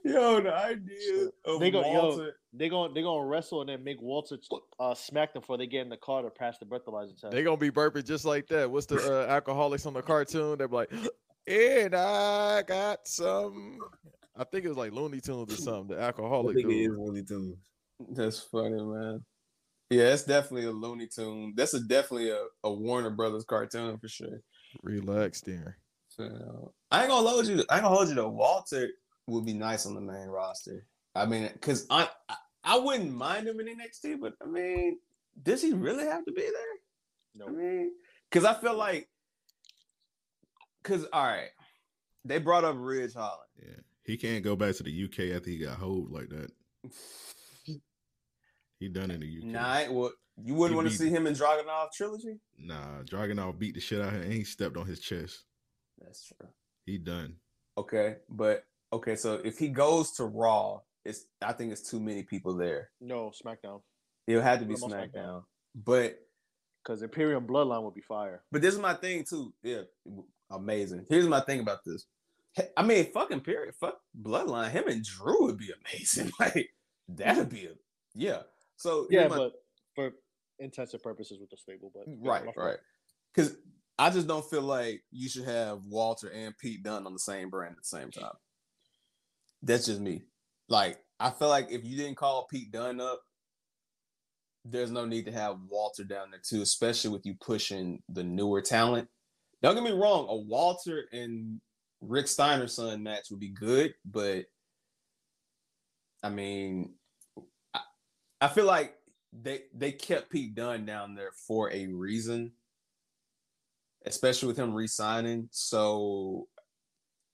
Yo, 0.03 0.41
the 0.41 0.55
idea 0.55 1.29
of 1.45 1.61
They 1.61 1.71
go- 1.71 1.83
yo. 1.83 2.09
Walter. 2.09 2.37
They 2.55 2.71
gonna 2.71 2.95
they 2.95 3.03
gonna 3.03 3.27
wrestle 3.27 3.61
and 3.61 3.69
then 3.69 3.85
make 3.85 4.01
Walter 4.01 4.39
uh, 4.81 4.95
smack 4.95 5.35
them 5.35 5.43
before 5.43 5.59
they 5.59 5.67
get 5.67 5.83
in 5.83 5.91
the 5.91 5.99
car 5.99 6.23
to 6.23 6.31
pass 6.31 6.57
the 6.57 6.65
breathalyzer 6.65 7.21
test. 7.21 7.33
They 7.33 7.43
gonna 7.43 7.59
be 7.59 7.71
burping 7.71 8.07
just 8.07 8.25
like 8.25 8.47
that. 8.49 8.71
What's 8.71 8.87
the 8.87 8.97
uh, 8.97 9.31
alcoholics 9.31 9.85
on 9.85 9.93
the 9.93 10.01
cartoon? 10.01 10.57
They're 10.57 10.69
like, 10.69 10.91
and 11.47 11.95
I 11.95 12.63
got 12.63 13.07
some. 13.07 13.79
I 14.35 14.45
think 14.45 14.65
it 14.65 14.69
was 14.69 14.79
like 14.79 14.93
Looney 14.93 15.21
Tunes 15.21 15.53
or 15.53 15.57
something. 15.57 15.97
The 15.97 16.03
I 16.03 16.07
alcoholic 16.07 16.57
think 16.57 16.71
it 16.71 16.75
is. 16.75 16.89
Looney 16.97 17.23
Tunes. 17.23 17.57
That's 18.11 18.41
funny, 18.41 18.83
man. 18.83 19.23
Yeah, 19.91 20.13
it's 20.13 20.25
definitely 20.25 20.67
a 20.67 20.73
Looney 20.73 21.07
Tune. 21.07 21.55
That's 21.57 21.75
a 21.75 21.81
definitely 21.81 22.31
a, 22.31 22.45
a 22.65 22.73
Warner 22.73 23.11
Brothers 23.11 23.45
cartoon 23.45 23.99
for 23.99 24.09
sure. 24.09 24.41
Relax, 24.83 25.41
there. 25.43 25.79
So, 26.09 26.73
I 26.91 27.03
ain't 27.03 27.11
gonna 27.11 27.29
hold 27.29 27.47
you. 27.47 27.65
I 27.69 27.77
ain't 27.77 27.85
gonna 27.85 27.89
hold 27.89 28.09
you 28.09 28.15
though. 28.15 28.29
Walter 28.29 28.89
would 29.27 29.45
be 29.45 29.53
nice 29.53 29.87
on 29.87 29.95
the 29.95 30.01
main 30.01 30.29
roster. 30.29 30.87
I 31.15 31.27
mean, 31.27 31.51
cause 31.61 31.87
I 31.91 32.09
I, 32.29 32.37
I 32.65 32.79
wouldn't 32.79 33.15
mind 33.15 33.47
him 33.47 33.61
in 33.61 33.67
NXT, 33.67 34.21
but 34.21 34.35
I 34.43 34.47
mean, 34.47 34.99
does 35.43 35.63
he 35.63 35.73
really 35.73 36.05
have 36.05 36.25
to 36.25 36.33
be 36.33 36.43
there? 36.43 37.47
I 37.47 37.51
mean, 37.51 37.93
cause 38.31 38.45
I 38.45 38.55
feel 38.55 38.77
like, 38.77 39.09
cause 40.83 41.07
all 41.13 41.25
right, 41.25 41.51
they 42.25 42.39
brought 42.39 42.65
up 42.65 42.77
Ridge 42.79 43.15
Holland. 43.15 43.51
Yeah. 43.63 43.81
He 44.05 44.17
can't 44.17 44.45
go 44.45 44.57
back 44.57 44.75
to 44.77 44.83
the 44.83 45.05
UK 45.05 45.37
after 45.37 45.51
he 45.51 45.59
got 45.59 45.79
hold 45.79 46.11
like 46.11 46.29
that. 46.31 46.51
He 48.81 48.89
done 48.89 49.11
in 49.11 49.21
the 49.21 49.39
UK. 49.39 49.45
Nah, 49.45 49.67
I 49.67 49.89
well, 49.89 50.13
you 50.43 50.55
wouldn't 50.55 50.73
He 50.73 50.77
want 50.77 50.89
to 50.89 50.93
beat- 50.93 50.99
see 50.99 51.09
him 51.11 51.27
in 51.27 51.35
Dragunov 51.35 51.93
trilogy. 51.97 52.39
Nah, 52.59 53.03
Dragunov 53.05 53.59
beat 53.59 53.75
the 53.75 53.81
shit 53.81 54.01
out 54.01 54.09
of 54.09 54.15
him 54.15 54.23
and 54.23 54.33
he 54.33 54.45
stepped 54.45 54.77
on 54.77 54.87
his 54.87 55.01
chest. 55.01 55.45
That's 56.01 56.25
true. 56.27 56.49
He 56.85 56.99
done. 56.99 57.37
Okay, 57.79 58.17
but 58.29 58.65
okay, 58.93 59.17
so 59.17 59.41
if 59.45 59.59
he 59.59 59.69
goes 59.69 60.13
to 60.13 60.25
Raw, 60.25 60.81
it's 61.05 61.25
I 61.43 61.53
think 61.53 61.73
it's 61.73 61.89
too 61.89 62.01
many 62.01 62.23
people 62.23 62.55
there. 62.55 62.91
No, 63.01 63.33
SmackDown. 63.45 63.81
It'll 64.27 64.43
have 64.43 64.59
to 64.61 64.65
be 64.67 64.75
Put 64.75 64.91
him 64.93 64.93
on 64.93 64.99
SmackDown. 65.09 65.13
SmackDown. 65.15 65.43
But 65.75 66.19
Because 66.83 67.03
Imperium 67.03 67.47
Bloodline 67.47 67.83
would 67.83 67.95
be 67.95 68.01
fire. 68.03 68.43
but 68.53 68.61
this 68.63 68.75
is 68.75 68.81
my 68.81 68.95
thing 68.95 69.25
too. 69.25 69.53
Yeah, 69.63 69.83
amazing. 70.51 71.07
Here's 71.09 71.27
my 71.29 71.41
thing 71.41 71.61
about 71.61 71.85
this. 71.85 72.07
I 72.77 72.83
mean, 72.83 73.11
fucking 73.13 73.41
period. 73.41 73.75
Fuck 73.75 73.99
Bloodline. 74.21 74.71
Him 74.71 74.89
and 74.89 75.05
Drew 75.05 75.45
would 75.45 75.59
be 75.59 75.71
amazing. 75.73 76.31
Like 76.41 76.71
that'd 77.09 77.49
be 77.51 77.67
a 77.67 77.71
yeah. 78.15 78.43
So 78.77 79.07
Yeah, 79.11 79.29
my- 79.29 79.37
but 79.37 79.53
for 79.95 80.13
intensive 80.59 81.03
purposes 81.03 81.39
with 81.41 81.51
the 81.51 81.57
stable, 81.57 81.91
but 81.95 82.05
right, 82.21 82.45
right. 82.57 82.79
Because 83.35 83.57
I 83.99 84.11
just 84.11 84.27
don't 84.27 84.49
feel 84.49 84.63
like 84.63 85.03
you 85.11 85.29
should 85.29 85.45
have 85.45 85.83
Walter 85.85 86.29
and 86.31 86.57
Pete 86.59 86.83
Dunne 86.83 87.07
on 87.07 87.13
the 87.13 87.19
same 87.19 87.51
brand 87.51 87.73
at 87.73 87.79
the 87.83 87.85
same 87.85 88.11
time. 88.11 88.33
That's 89.63 89.87
just 89.87 90.01
me. 90.01 90.25
Like, 90.69 90.99
I 91.19 91.31
feel 91.31 91.49
like 91.49 91.71
if 91.71 91.85
you 91.85 91.97
didn't 91.97 92.17
call 92.17 92.47
Pete 92.51 92.71
Dunne 92.71 93.01
up, 93.01 93.23
there's 94.65 94.91
no 94.91 95.05
need 95.07 95.25
to 95.27 95.33
have 95.33 95.59
Walter 95.69 96.05
down 96.05 96.31
there 96.31 96.41
too, 96.47 96.61
especially 96.61 97.11
with 97.11 97.25
you 97.25 97.35
pushing 97.41 98.03
the 98.09 98.25
newer 98.25 98.61
talent. 98.61 99.09
Don't 99.63 99.75
get 99.75 99.85
me 99.85 99.93
wrong, 99.93 100.27
a 100.29 100.37
Walter 100.37 101.05
and 101.13 101.61
Rick 102.01 102.29
Steiner 102.29 102.67
son 102.67 103.03
match 103.03 103.31
would 103.31 103.41
be 103.41 103.49
good, 103.49 103.95
but 104.05 104.45
I 106.23 106.29
mean, 106.31 106.95
I 108.41 108.49
feel 108.49 108.67
like 108.67 108.95
they 109.33 109.63
they 109.75 109.93
kept 109.93 110.31
Pete 110.31 110.55
Dunne 110.55 110.87
down 110.87 111.15
there 111.15 111.33
for 111.47 111.73
a 111.73 111.87
reason, 111.87 112.53
especially 114.05 114.49
with 114.49 114.59
him 114.59 114.75
re-signing. 114.75 115.49
So 115.51 116.49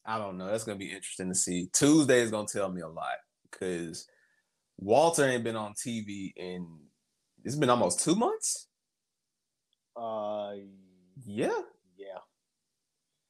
I 0.04 0.18
don't 0.18 0.38
know. 0.38 0.46
That's 0.46 0.64
gonna 0.64 0.78
be 0.78 0.92
interesting 0.92 1.28
to 1.28 1.34
see. 1.34 1.68
Tuesday 1.72 2.20
is 2.20 2.30
gonna 2.30 2.46
tell 2.50 2.70
me 2.70 2.82
a 2.82 2.88
lot 2.88 3.16
because 3.50 4.06
Walter 4.78 5.28
ain't 5.28 5.44
been 5.44 5.56
on 5.56 5.74
TV 5.74 6.32
in 6.36 6.66
it's 7.44 7.56
been 7.56 7.70
almost 7.70 8.00
two 8.00 8.14
months. 8.14 8.68
Uh, 9.96 10.52
Yeah, 11.24 11.60
yeah. 11.96 12.18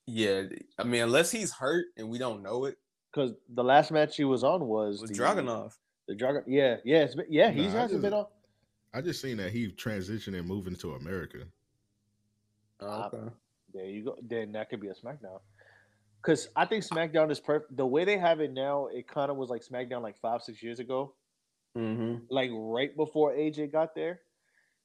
yeah. 0.06 0.42
I 0.78 0.84
mean, 0.84 1.02
unless 1.02 1.30
he's 1.30 1.52
hurt 1.52 1.86
and 1.96 2.08
we 2.08 2.18
don't 2.18 2.42
know 2.42 2.66
it, 2.66 2.76
Because 3.12 3.32
the 3.52 3.64
last 3.64 3.90
match 3.90 4.16
he 4.16 4.24
was 4.24 4.44
on 4.44 4.66
was 4.66 5.00
was 5.00 5.10
the 5.10 5.16
Dragunov. 5.16 5.72
The 6.12 6.16
Dragon. 6.18 6.42
Yeah, 6.46 6.76
yeah, 6.84 7.04
it's 7.04 7.14
been, 7.14 7.24
yeah. 7.30 7.50
He 7.50 7.62
Nah, 7.62 7.68
I 7.68 7.70
hasn't 7.70 7.90
just- 7.90 8.02
been 8.02 8.12
on. 8.12 8.26
I 8.92 9.00
just 9.00 9.22
seen 9.22 9.38
that 9.38 9.50
he 9.50 9.68
transitioned 9.72 10.38
and 10.38 10.46
moving 10.46 10.76
to 10.76 10.92
America. 10.94 11.38
Oh, 12.80 13.04
okay. 13.04 13.32
There 13.72 13.86
you 13.86 14.04
go. 14.04 14.18
Then 14.22 14.52
that 14.52 14.68
could 14.68 14.80
be 14.80 14.88
a 14.88 14.94
SmackDown. 14.94 15.40
Because 16.20 16.48
I 16.54 16.66
think 16.66 16.84
SmackDown 16.84 17.30
is 17.30 17.40
perfect. 17.40 17.74
The 17.76 17.86
way 17.86 18.04
they 18.04 18.18
have 18.18 18.40
it 18.40 18.52
now, 18.52 18.88
it 18.88 19.08
kind 19.08 19.30
of 19.30 19.38
was 19.38 19.48
like 19.48 19.62
SmackDown 19.64 20.02
like 20.02 20.18
five, 20.20 20.42
six 20.42 20.62
years 20.62 20.78
ago, 20.78 21.14
Mm-hmm. 21.76 22.24
like 22.28 22.50
right 22.52 22.94
before 22.94 23.32
AJ 23.32 23.72
got 23.72 23.94
there, 23.94 24.20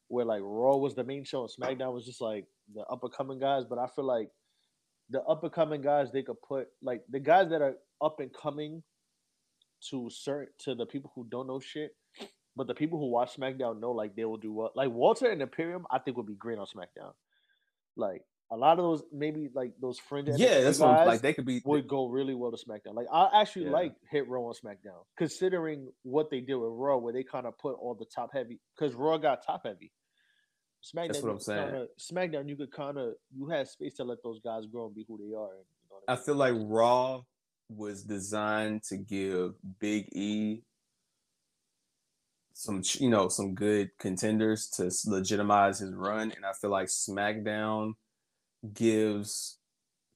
where 0.08 0.24
like 0.24 0.41
Raw 0.41 0.78
was 0.78 0.95
the 0.95 1.04
main 1.04 1.26
show 1.26 1.41
and 1.41 1.49
SmackDown 1.52 1.91
was 1.94 2.06
just 2.06 2.22
like 2.22 2.45
the 2.74 2.86
up 2.86 3.04
and 3.04 3.12
coming 3.12 3.40
guys. 3.40 3.66
But 3.70 3.78
I 3.78 3.88
feel 3.88 4.06
like 4.06 4.30
the 5.10 5.22
up 5.24 5.44
and 5.44 5.52
coming 5.52 5.82
guys 5.82 6.14
they 6.14 6.24
could 6.24 6.41
put 6.48 6.70
like 6.82 7.04
the 7.10 7.20
guys 7.20 7.49
that 7.49 7.62
are 7.62 7.76
up 8.02 8.22
and 8.22 8.34
coming 8.34 8.84
to 9.90 10.10
certain 10.10 10.54
to 10.60 10.76
the 10.76 10.86
people 10.86 11.12
who 11.16 11.26
don't 11.30 11.48
know 11.48 11.60
shit, 11.60 11.95
but 12.56 12.68
the 12.68 12.74
people 12.76 12.99
who 12.99 13.08
watch 13.10 13.36
SmackDown 13.38 13.80
know 13.80 13.91
like 13.91 14.16
they 14.16 14.26
will 14.26 14.38
do 14.38 14.52
what. 14.52 14.76
Like 14.76 14.90
Walter 14.90 15.30
and 15.32 15.41
Imperium, 15.41 15.86
I 15.91 15.99
think 15.99 16.18
would 16.18 16.26
be 16.28 16.36
great 16.36 16.58
on 16.58 16.66
SmackDown. 16.66 17.14
Like 17.95 18.24
a 18.49 18.56
lot 18.56 18.80
of 18.80 18.86
those, 18.86 19.04
maybe 19.12 19.49
like 19.54 19.74
those 19.82 19.99
fringe. 19.99 20.30
Yeah, 20.38 20.62
that's 20.62 20.80
what 20.80 20.90
I'm- 20.90 20.98
guys 20.99 21.08
like 21.08 21.22
they 21.22 21.34
could 21.34 21.45
be 21.45 21.62
would 21.66 21.88
go 21.88 22.08
really 22.08 22.34
well 22.34 22.52
to 22.52 22.58
SmackDown. 22.58 22.94
Like 22.95 23.08
I 23.12 23.41
actually 23.41 23.66
Yeah. 23.66 23.72
like 23.72 23.95
Hit 24.10 24.28
Row 24.28 24.45
on 24.45 24.54
SmackDown, 24.54 25.04
considering 25.18 25.91
what 26.04 26.30
they 26.30 26.40
did 26.41 26.56
with 26.56 26.72
Raw, 26.72 26.98
where 26.98 27.14
they 27.14 27.24
kind 27.24 27.45
of 27.45 27.58
put 27.58 27.76
all 27.76 27.94
the 27.95 28.06
top 28.06 28.32
heavy 28.34 28.60
because 28.76 28.95
Raw 28.95 29.18
got 29.18 29.45
top 29.45 29.64
heavy. 29.66 29.91
SmackDown, 30.84 31.08
That's 31.08 31.22
what 31.22 31.30
you 31.30 31.34
I'm 31.34 31.40
saying. 31.40 31.70
Kinda, 31.70 31.88
SmackDown, 31.99 32.48
you 32.49 32.56
could 32.56 32.72
kind 32.72 32.98
of 32.98 33.16
you 33.36 33.48
had 33.49 33.68
space 33.68 33.95
to 33.95 34.04
let 34.04 34.20
those 34.24 34.40
guys 34.40 34.66
grow 34.68 34.86
and 34.86 34.95
be 34.95 35.04
who 35.08 35.18
they 35.18 35.36
are. 35.36 35.56
And, 35.56 35.66
you 35.84 35.90
know 35.90 35.98
I 36.08 36.14
I 36.14 36.16
feel 36.16 36.36
like 36.36 36.54
Raw 36.56 37.24
was 37.69 38.03
designed 38.03 38.84
to 38.84 38.98
give 38.98 39.53
Big 39.80 40.10
E 40.14 40.64
some, 42.53 42.81
you 42.95 43.10
know, 43.10 43.30
some 43.30 43.53
good 43.53 43.91
contenders 43.99 44.68
to 44.68 44.91
legitimize 45.06 45.80
his 45.80 45.94
run, 45.94 46.31
and 46.35 46.45
I 46.45 46.53
feel 46.53 46.72
like 46.72 46.88
SmackDown 46.88 47.94
gives, 48.73 49.60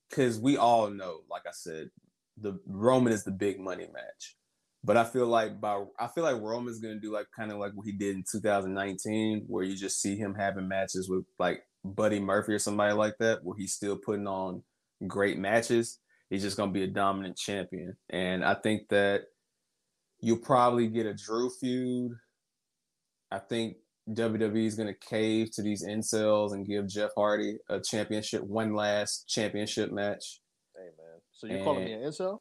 because 0.09 0.39
we 0.39 0.57
all 0.57 0.89
know, 0.89 1.19
like 1.29 1.43
I 1.47 1.51
said, 1.51 1.91
the 2.37 2.59
Roman 2.65 3.13
is 3.13 3.23
the 3.23 3.31
big 3.31 3.59
money 3.59 3.87
match, 3.93 4.37
but 4.83 4.97
I 4.97 5.03
feel 5.03 5.27
like 5.27 5.61
by 5.61 5.83
I 5.99 6.07
feel 6.07 6.23
like 6.23 6.41
Roman's 6.41 6.79
gonna 6.79 6.99
do 6.99 7.13
like 7.13 7.27
kind 7.37 7.51
of 7.51 7.59
like 7.59 7.73
what 7.73 7.85
he 7.85 7.91
did 7.91 8.15
in 8.15 8.23
2019, 8.31 9.45
where 9.47 9.63
you 9.63 9.75
just 9.75 10.01
see 10.01 10.15
him 10.17 10.33
having 10.33 10.67
matches 10.67 11.07
with 11.07 11.25
like 11.37 11.61
Buddy 11.85 12.19
Murphy 12.19 12.53
or 12.53 12.59
somebody 12.59 12.93
like 12.93 13.17
that, 13.19 13.43
where 13.43 13.55
he's 13.55 13.73
still 13.73 13.97
putting 13.97 14.27
on 14.27 14.63
great 15.07 15.37
matches. 15.37 15.99
He's 16.31 16.41
just 16.41 16.57
gonna 16.57 16.71
be 16.71 16.83
a 16.83 16.87
dominant 16.87 17.37
champion, 17.37 17.95
and 18.09 18.43
I 18.43 18.55
think 18.55 18.87
that 18.89 19.21
you'll 20.21 20.37
probably 20.39 20.87
get 20.87 21.05
a 21.05 21.13
Drew 21.13 21.49
feud. 21.59 22.13
I 23.29 23.37
think 23.39 23.75
WWE 24.09 24.65
is 24.65 24.75
gonna 24.75 24.93
cave 24.95 25.51
to 25.51 25.61
these 25.61 25.85
incels 25.85 26.53
and 26.53 26.65
give 26.65 26.87
Jeff 26.87 27.11
Hardy 27.15 27.57
a 27.69 27.79
championship, 27.79 28.41
one 28.43 28.73
last 28.73 29.27
championship 29.27 29.91
match. 29.91 30.39
Hey 30.75 30.85
man, 30.97 31.19
so 31.33 31.47
you're 31.47 31.63
calling 31.63 31.83
me 31.85 31.91
an 31.93 32.01
incel? 32.01 32.39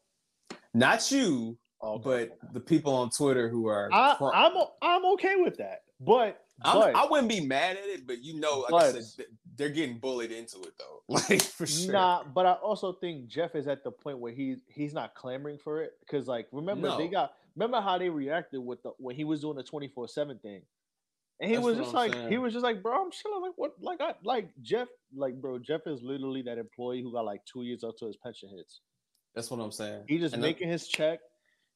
Not 0.73 1.11
you, 1.11 1.59
Oh, 1.83 1.99
but 1.99 2.39
the 2.53 2.61
people 2.61 2.95
on 2.95 3.11
Twitter 3.11 3.49
who 3.49 3.67
are. 3.67 3.89
I, 3.93 4.15
cr- 4.17 4.35
I'm 4.35 4.53
o- 4.57 4.73
I'm 4.83 5.05
okay 5.15 5.35
with 5.37 5.57
that, 5.57 5.81
but 6.01 6.45
I'm- 6.63 6.77
but 6.79 6.95
I 6.95 7.07
wouldn't 7.09 7.29
be 7.29 7.41
mad 7.41 7.77
at 7.79 7.85
it, 7.87 8.07
but 8.07 8.23
you 8.23 8.39
know, 8.39 8.67
like 8.69 8.95
I 8.95 9.01
said, 9.01 9.27
they're 9.57 9.71
getting 9.71 9.99
bullied 9.99 10.31
into 10.33 10.61
it 10.63 10.73
though, 10.79 11.03
like 11.09 11.41
for 11.43 11.67
sure. 11.67 11.93
Nah, 11.93 12.25
but 12.25 12.45
I 12.47 12.53
also 12.55 12.93
think 12.93 13.29
Jeff 13.29 13.55
is 13.55 13.67
at 13.67 13.83
the 13.85 13.91
point 13.91 14.19
where 14.19 14.33
he's 14.33 14.59
he's 14.69 14.93
not 14.93 15.15
clamoring 15.15 15.57
for 15.59 15.83
it 15.83 15.93
because 16.01 16.27
like 16.27 16.49
remember 16.53 16.95
they 16.99 17.09
got 17.09 17.33
remember 17.57 17.81
how 17.81 17.97
they 17.97 18.11
reacted 18.11 18.61
with 18.61 18.83
the 18.83 18.91
when 18.99 19.17
he 19.17 19.25
was 19.25 19.41
doing 19.41 19.57
the 19.57 19.63
twenty 19.63 19.89
four 19.89 20.07
seven 20.07 20.39
thing, 20.39 20.61
and 21.41 21.51
he 21.51 21.57
That's 21.57 21.65
was 21.67 21.77
just 21.79 21.89
I'm 21.95 21.95
like 22.11 22.29
he 22.29 22.37
was 22.37 22.53
just 22.53 22.63
like 22.63 22.83
bro 22.83 23.05
I'm 23.05 23.11
chilling 23.11 23.41
like 23.41 23.53
what 23.57 23.73
like 23.81 24.01
I 24.03 24.15
like 24.23 24.51
Jeff 24.61 24.89
like 25.15 25.41
bro 25.41 25.59
Jeff 25.59 25.87
is 25.87 26.03
literally 26.03 26.43
that 26.43 26.59
employee 26.59 27.01
who 27.03 27.11
got 27.11 27.25
like 27.25 27.41
two 27.47 27.63
years 27.63 27.85
up 27.85 27.97
to 28.01 28.07
his 28.07 28.17
pension 28.19 28.51
hits. 28.51 28.81
That's 29.35 29.51
what 29.51 29.61
I'm 29.61 29.73
saying. 29.73 30.05
He 30.09 30.19
just 30.19 30.35
And 30.35 30.43
the- 30.43 30.49
making 30.49 30.69
his 30.69 30.87
check. 30.89 31.21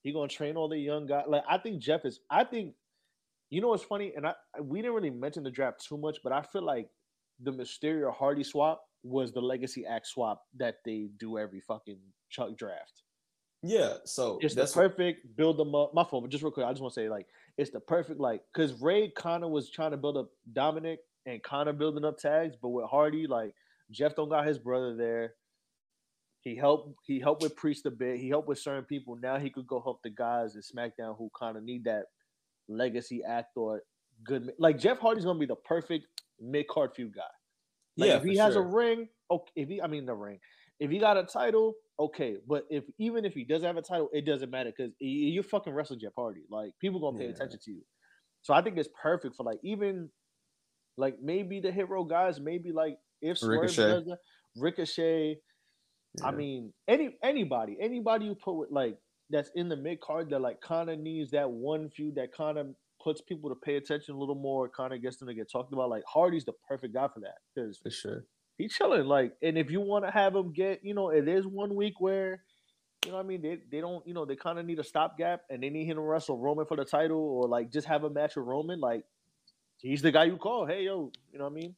He 0.03 0.13
gonna 0.13 0.29
train 0.29 0.57
all 0.57 0.69
the 0.69 0.77
young 0.79 1.07
guys. 1.07 1.25
Like 1.27 1.45
I 1.49 1.57
think 1.57 1.81
Jeff 1.81 2.05
is. 2.05 2.21
I 2.29 2.45
think 2.45 2.75
you 3.55 3.61
know 3.61 3.69
what's 3.69 3.85
funny, 3.85 4.13
and 4.17 4.27
I 4.27 4.35
we 4.61 4.81
didn't 4.81 4.95
really 4.95 5.11
mention 5.11 5.45
the 5.45 5.51
draft 5.51 5.87
too 5.87 5.97
much, 5.97 6.19
but 6.25 6.33
I 6.33 6.43
feel 6.43 6.63
like 6.63 6.89
the 7.41 7.53
Mysterio 7.53 8.13
Hardy 8.13 8.43
swap 8.43 8.83
was 9.03 9.33
the 9.33 9.41
legacy 9.41 9.87
act 9.87 10.09
swap 10.09 10.43
that 10.57 10.77
they 10.85 11.09
do 11.19 11.39
every 11.39 11.61
fucking 11.61 11.99
Chuck 12.31 12.57
draft. 12.57 13.03
Yeah, 13.63 13.95
so 14.05 14.39
It's 14.43 14.55
that's 14.55 14.73
the 14.73 14.81
perfect 14.81 15.37
build 15.37 15.57
them 15.57 15.75
up. 15.75 15.95
My 15.95 16.05
fault, 16.05 16.25
but 16.25 16.31
just 16.31 16.43
real 16.43 16.51
quick, 16.53 16.67
I 16.67 16.71
just 16.71 16.83
want 16.83 16.95
to 16.95 17.01
say 17.01 17.09
like 17.09 17.27
it's 17.57 17.71
the 17.71 17.81
perfect 17.81 18.19
like 18.19 18.43
because 18.53 18.81
Rey 18.83 19.13
kind 19.17 19.45
of 19.45 19.51
was 19.51 19.71
trying 19.71 19.93
to 19.93 19.97
build 19.97 20.17
up 20.17 20.31
Dominic 20.53 20.99
and 21.25 21.41
of 21.53 21.79
building 21.79 22.05
up 22.05 22.19
tags, 22.19 22.57
but 22.61 22.71
with 22.71 22.87
Hardy 22.87 23.27
like 23.27 23.55
Jeff 23.91 24.17
don't 24.17 24.29
got 24.29 24.47
his 24.47 24.59
brother 24.59 24.97
there. 24.97 25.35
He 26.41 26.57
helped. 26.57 26.99
He 27.07 27.21
helped 27.21 27.43
with 27.43 27.57
Priest 27.57 27.87
a 27.87 27.91
bit. 27.91 28.19
He 28.19 28.29
helped 28.29 28.49
with 28.49 28.59
certain 28.59 28.85
people. 28.85 29.17
Now 29.17 29.39
he 29.39 29.49
could 29.49 29.67
go 29.67 29.81
help 29.81 30.03
the 30.03 30.11
guys 30.11 30.57
in 30.57 30.61
SmackDown 30.61 31.17
who 31.17 31.31
kind 31.39 31.57
of 31.57 31.63
need 31.63 31.85
that 31.85 32.07
legacy 32.69 33.23
act 33.27 33.57
or 33.57 33.83
good. 34.25 34.51
Like 34.59 34.79
Jeff 34.79 34.99
Hardy's 34.99 35.25
gonna 35.25 35.39
be 35.39 35.47
the 35.47 35.57
perfect 35.57 36.07
mid 36.41 36.69
card 36.69 36.91
feud 36.95 37.15
guy. 37.15 37.23
Like 37.97 38.09
Yeah, 38.09 38.17
if 38.17 38.25
he 38.25 38.37
has 38.37 38.57
a 38.57 38.63
ring, 38.63 39.09
okay. 39.31 39.53
If 39.57 39.69
he, 39.69 39.81
I 39.83 39.87
mean 39.87 40.07
the 40.07 40.15
ring, 40.15 40.39
if 40.81 40.91
he 40.91 40.99
got 40.99 41.17
a 41.17 41.25
title, 41.25 41.75
okay. 41.99 42.37
But 42.47 42.65
if 42.71 42.85
even 42.99 43.25
if 43.25 43.35
he 43.35 43.45
doesn't 43.45 43.67
have 43.67 43.77
a 43.77 43.83
title, 43.83 44.09
it 44.13 44.27
doesn't 44.27 44.51
matter 44.51 44.73
because 44.77 44.93
you're 44.99 45.43
fucking 45.43 45.73
wrestle 45.73 45.97
Jeff 45.97 46.13
Hardy. 46.17 46.43
Like 46.51 46.73
people 46.81 47.01
gonna 47.01 47.19
pay 47.19 47.27
Yeah. 47.27 47.31
attention 47.31 47.61
to 47.65 47.71
you. 47.71 47.83
So 48.43 48.53
I 48.53 48.63
think 48.63 48.77
it's 48.79 48.89
perfect 49.01 49.37
for 49.37 49.45
like 49.45 49.59
even 49.63 50.11
like 50.97 51.17
maybe 51.23 51.61
the 51.61 51.73
hero 51.73 52.05
guys, 52.05 52.41
maybe 52.41 52.73
like 52.73 52.99
if 53.23 53.39
Swerve 53.39 53.63
Ricochet. 53.63 54.05
Ricochet. 54.57 55.39
I 56.23 56.31
mean, 56.31 56.73
any 56.87 57.17
anybody, 57.25 57.77
anybody 57.81 58.27
you 58.27 58.37
put 58.37 58.55
with 58.55 58.71
like 58.71 58.97
that's 59.31 59.51
in 59.55 59.69
the 59.69 59.77
mid 59.77 60.01
card 60.01 60.31
that 60.31 60.41
like 60.41 60.61
kind 60.61 60.91
of 60.91 60.99
needs 60.99 61.31
that 61.33 61.51
one 61.51 61.89
feud 61.91 62.17
that 62.17 62.33
kind 62.33 62.59
of 62.59 62.69
puts 63.03 63.21
people 63.21 63.51
to 63.51 63.57
pay 63.57 63.77
attention 63.77 64.15
a 64.15 64.19
little 64.19 64.35
more, 64.35 64.69
kind 64.69 64.93
of 64.95 65.03
gets 65.03 65.17
them 65.19 65.29
to 65.29 65.35
get 65.35 65.51
talked 65.51 65.73
about. 65.73 65.91
Like 65.91 66.05
Hardy's 66.07 66.45
the 66.45 66.55
perfect 66.69 66.95
guy 66.95 67.09
for 67.09 67.21
that 67.21 67.39
because 67.55 67.79
for 67.79 67.91
sure. 67.91 68.25
he's 68.59 68.75
chilling. 68.75 69.07
Like, 69.07 69.35
and 69.43 69.59
if 69.59 69.71
you 69.71 69.81
want 69.81 70.05
to 70.05 70.11
have 70.11 70.35
him 70.35 70.53
get, 70.53 70.85
you 70.85 70.95
know, 70.95 71.11
it 71.11 71.29
is 71.29 71.47
one 71.47 71.75
week 71.75 71.95
where 72.01 72.43
You 73.05 73.11
know 73.13 73.19
what 73.19 73.25
I 73.25 73.29
mean? 73.29 73.43
They 73.43 73.59
they 73.71 73.81
don't, 73.81 74.07
you 74.07 74.15
know, 74.15 74.25
they 74.25 74.37
kind 74.37 74.59
of 74.59 74.67
need 74.67 74.79
a 74.79 74.85
stopgap 74.85 75.43
and 75.51 75.63
they 75.63 75.71
need 75.71 75.87
him 75.87 75.97
to 75.97 76.03
wrestle 76.03 76.39
Roman 76.39 76.67
for 76.67 76.77
the 76.77 76.85
title 76.85 77.19
or 77.21 77.49
like 77.49 77.71
just 77.73 77.87
have 77.89 78.05
a 78.05 78.11
match 78.11 78.37
with 78.37 78.47
Roman. 78.47 78.81
Like 78.81 79.05
he's 79.79 80.03
the 80.03 80.13
guy 80.13 80.25
you 80.25 80.39
call. 80.39 80.67
Hey 80.67 80.85
yo, 80.85 81.13
you 81.33 81.39
know 81.39 81.45
what 81.47 81.53
I 81.53 81.55
mean? 81.55 81.77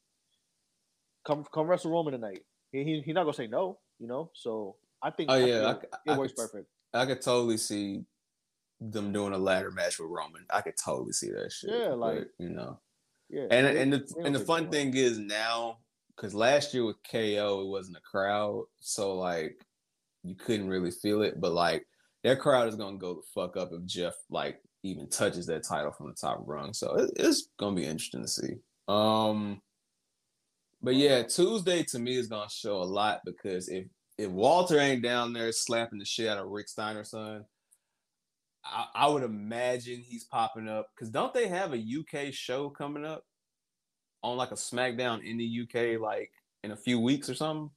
Come 1.24 1.44
come 1.52 1.66
wrestle 1.66 1.90
Roman 1.90 2.12
tonight. 2.12 2.43
He 2.73 2.85
he, 2.85 3.01
he 3.02 3.12
not 3.12 3.24
gonna 3.24 3.35
say 3.35 3.47
no, 3.48 3.78
you 3.98 4.06
know. 4.06 4.31
So 4.35 4.77
I 5.02 5.10
think 5.10 5.28
Oh 5.28 5.35
I 5.43 5.47
yeah, 5.47 5.74
think 5.74 5.85
I, 5.93 5.98
it, 6.06 6.12
I 6.14 6.16
works 6.16 6.32
could, 6.32 6.35
perfect. 6.35 6.68
I 6.95 7.07
could 7.07 7.21
totally 7.23 7.57
see 7.57 8.05
them 8.81 9.13
doing 9.13 9.33
a 9.33 9.39
ladder 9.39 9.71
match 9.71 9.99
with 9.99 10.11
Roman. 10.11 10.45
I 10.51 10.61
could 10.61 10.75
totally 10.83 11.13
see 11.13 11.31
that 11.31 11.51
shit. 11.53 11.71
Yeah, 11.71 11.89
but, 11.91 11.99
like- 11.99 12.29
you 12.39 12.51
know, 12.51 12.79
Yeah, 13.29 13.47
and 13.51 13.67
and 13.67 13.93
the 13.93 14.15
and 14.25 14.35
the 14.35 14.41
fun 14.41 14.71
thing 14.71 14.95
is 14.95 15.19
now 15.19 15.79
because 16.15 16.35
last 16.35 16.73
year 16.75 16.85
with 16.85 16.97
KO 17.11 17.63
it 17.63 17.69
wasn't 17.69 17.97
a 17.97 18.01
crowd, 18.01 18.65
so 18.81 19.17
like 19.17 19.61
you 20.23 20.35
couldn't 20.35 20.69
really 20.69 20.91
feel 20.91 21.23
it, 21.23 21.41
but 21.41 21.53
like 21.53 21.87
that 22.25 22.39
crowd 22.41 22.69
is 22.69 22.77
gonna 22.77 22.99
go 22.99 23.15
the 23.15 23.23
fuck 23.35 23.57
up 23.57 23.71
if 23.73 23.85
Jeff 23.85 24.15
like 24.31 24.61
even 24.83 25.09
touches 25.09 25.47
that 25.47 25.65
title 25.65 25.91
from 25.93 26.09
the 26.09 26.15
top 26.15 26.43
rung. 26.47 26.73
So 26.73 26.95
it, 26.97 27.11
it's 27.17 27.49
gonna 27.59 27.75
be 27.77 27.85
interesting 27.85 28.23
to 28.23 28.29
see. 28.29 28.55
Um, 28.89 29.61
but 30.83 30.95
yeah, 30.95 31.23
Tuesday 31.25 31.83
to 31.85 31.99
me 31.99 32.17
is 32.17 32.29
gonna 32.29 32.49
show 32.51 32.77
a 32.81 32.85
lot 32.85 33.21
because 33.25 33.69
if 33.69 33.87
if 34.19 34.31
Walter 34.31 34.79
ain't 34.79 35.03
down 35.03 35.33
there 35.33 35.53
slapping 35.53 35.99
the 35.99 36.05
shit 36.05 36.29
out 36.29 36.39
of 36.39 36.49
Rick 36.49 36.69
Steiner's 36.69 37.11
son, 37.11 37.45
I, 38.65 38.87
I 38.95 39.09
would 39.09 39.23
imagine 39.23 40.01
he's 40.01 40.25
popping 40.25 40.69
up 40.69 40.89
because 40.95 41.11
don't 41.11 41.35
they 41.35 41.49
have 41.49 41.73
a 41.75 41.77
UK 41.79 42.33
show 42.33 42.71
coming 42.71 43.05
up 43.05 43.25
on 44.23 44.37
like 44.37 44.51
a 44.51 44.55
SmackDown 44.57 45.25
in 45.25 45.37
the 45.37 45.61
UK 45.63 46.01
like 46.01 46.31
in 46.65 46.71
a 46.73 46.77
few 46.77 46.99
weeks 46.99 47.29
or 47.29 47.35
something? 47.35 47.71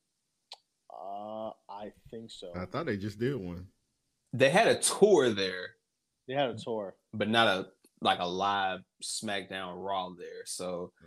Uh, 0.92 1.50
I 1.70 1.92
think 2.10 2.32
so. 2.32 2.52
I 2.56 2.66
thought 2.66 2.86
they 2.86 2.98
just 2.98 3.20
did 3.20 3.36
one. 3.36 3.68
They 4.34 4.50
had 4.50 4.68
a 4.68 4.80
tour 4.80 5.30
there, 5.32 5.72
They 6.28 6.34
had 6.36 6.50
a 6.50 6.56
tour. 6.58 6.96
but 7.14 7.30
not 7.30 7.48
a 7.48 7.68
like 8.02 8.20
a 8.20 8.28
live 8.28 8.80
SmackDown 9.04 9.74
Raw 9.76 10.10
there. 10.18 10.46
So 10.46 10.94
I 11.02 11.06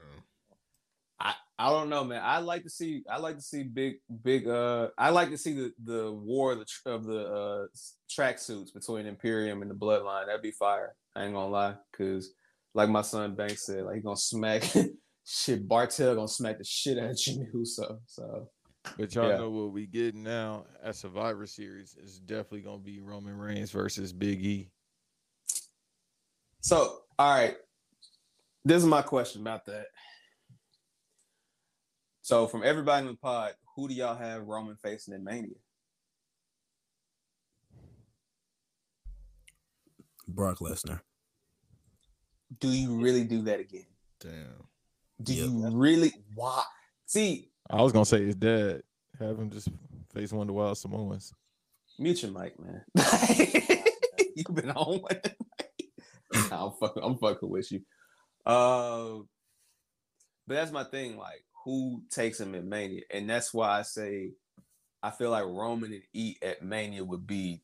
I 1.62 1.68
don't 1.70 1.88
know, 1.88 2.02
man. 2.02 2.20
I 2.24 2.38
like 2.38 2.64
to 2.64 2.70
see 2.70 3.04
I 3.08 3.18
like 3.18 3.36
to 3.36 3.42
see 3.42 3.62
big 3.62 3.94
big 4.24 4.48
uh 4.48 4.88
I 4.98 5.10
like 5.10 5.30
to 5.30 5.38
see 5.38 5.52
the 5.52 5.72
the 5.84 6.12
war 6.12 6.52
of 6.52 6.58
the 6.58 6.64
tr- 6.64 6.88
of 6.88 7.04
the 7.04 7.20
uh 7.24 7.66
track 8.10 8.40
suits 8.40 8.72
between 8.72 9.06
Imperium 9.06 9.62
and 9.62 9.70
the 9.70 9.74
Bloodline. 9.76 10.26
That'd 10.26 10.42
be 10.42 10.50
fire. 10.50 10.96
I 11.14 11.22
ain't 11.22 11.34
gonna 11.34 11.52
lie, 11.52 11.76
cause 11.96 12.30
like 12.74 12.88
my 12.88 13.02
son 13.02 13.36
Banks 13.36 13.64
said, 13.66 13.84
like 13.84 13.94
he 13.94 14.00
gonna 14.00 14.16
smack 14.16 14.64
shit. 15.24 15.68
Bartel 15.68 16.16
gonna 16.16 16.26
smack 16.26 16.58
the 16.58 16.64
shit 16.64 16.98
out 16.98 17.10
of 17.10 17.16
Jimmy 17.16 17.46
Uso. 17.54 18.00
So 18.06 18.48
But 18.98 19.14
y'all 19.14 19.30
Yeah. 19.30 19.36
know 19.36 19.50
what 19.50 19.72
we 19.72 19.86
get 19.86 20.16
now 20.16 20.64
at 20.82 20.96
Survivor 20.96 21.46
Series 21.46 21.94
is 21.94 22.18
definitely 22.18 22.62
gonna 22.62 22.78
be 22.78 22.98
Roman 22.98 23.38
Reigns 23.38 23.70
versus 23.70 24.12
Big 24.12 24.44
E. 24.44 24.70
So, 26.60 27.02
all 27.20 27.34
right. 27.38 27.56
This 28.64 28.82
is 28.82 28.88
my 28.88 29.02
question 29.02 29.42
about 29.42 29.64
that. 29.66 29.86
So, 32.22 32.46
from 32.46 32.62
everybody 32.62 33.06
in 33.06 33.12
the 33.12 33.18
pod, 33.18 33.52
who 33.74 33.88
do 33.88 33.94
y'all 33.94 34.14
have 34.16 34.46
Roman 34.46 34.76
facing 34.76 35.14
in 35.14 35.24
Mania? 35.24 35.56
Brock 40.28 40.58
Lesnar. 40.58 41.00
Do 42.60 42.68
you 42.68 43.00
really 43.02 43.24
do 43.24 43.42
that 43.42 43.60
again? 43.60 43.86
Damn. 44.20 44.68
Do 45.22 45.34
Yep. 45.34 45.46
you 45.48 45.70
really? 45.70 46.12
Why? 46.34 46.62
See, 47.06 47.50
I 47.68 47.82
was 47.82 47.92
gonna 47.92 48.04
say 48.04 48.24
his 48.24 48.34
dad. 48.34 48.82
Have 49.18 49.38
him 49.38 49.50
just 49.50 49.68
face 50.14 50.32
one 50.32 50.42
of 50.42 50.46
the 50.48 50.52
Wild 50.52 50.78
Samoans. 50.78 51.32
mute 51.98 52.22
your 52.22 52.32
mic, 52.32 52.58
man. 52.58 52.84
You've 54.36 54.54
been 54.54 54.70
on 54.70 55.00
one. 55.00 55.20
I'm 56.50 56.72
fucking. 56.80 57.02
I'm 57.02 57.18
fucking 57.18 57.48
with 57.48 57.70
you. 57.70 57.80
Uh, 58.46 59.18
but 60.46 60.54
that's 60.54 60.72
my 60.72 60.84
thing. 60.84 61.16
Like, 61.16 61.44
who 61.64 62.02
takes 62.10 62.40
him 62.40 62.54
in 62.54 62.68
Mania? 62.68 63.02
And 63.10 63.28
that's 63.28 63.52
why 63.52 63.78
I 63.78 63.82
say 63.82 64.32
I 65.02 65.10
feel 65.10 65.30
like 65.30 65.44
Roman 65.44 65.92
and 65.92 66.02
E 66.12 66.36
at 66.42 66.62
Mania 66.62 67.04
would 67.04 67.26
be 67.26 67.62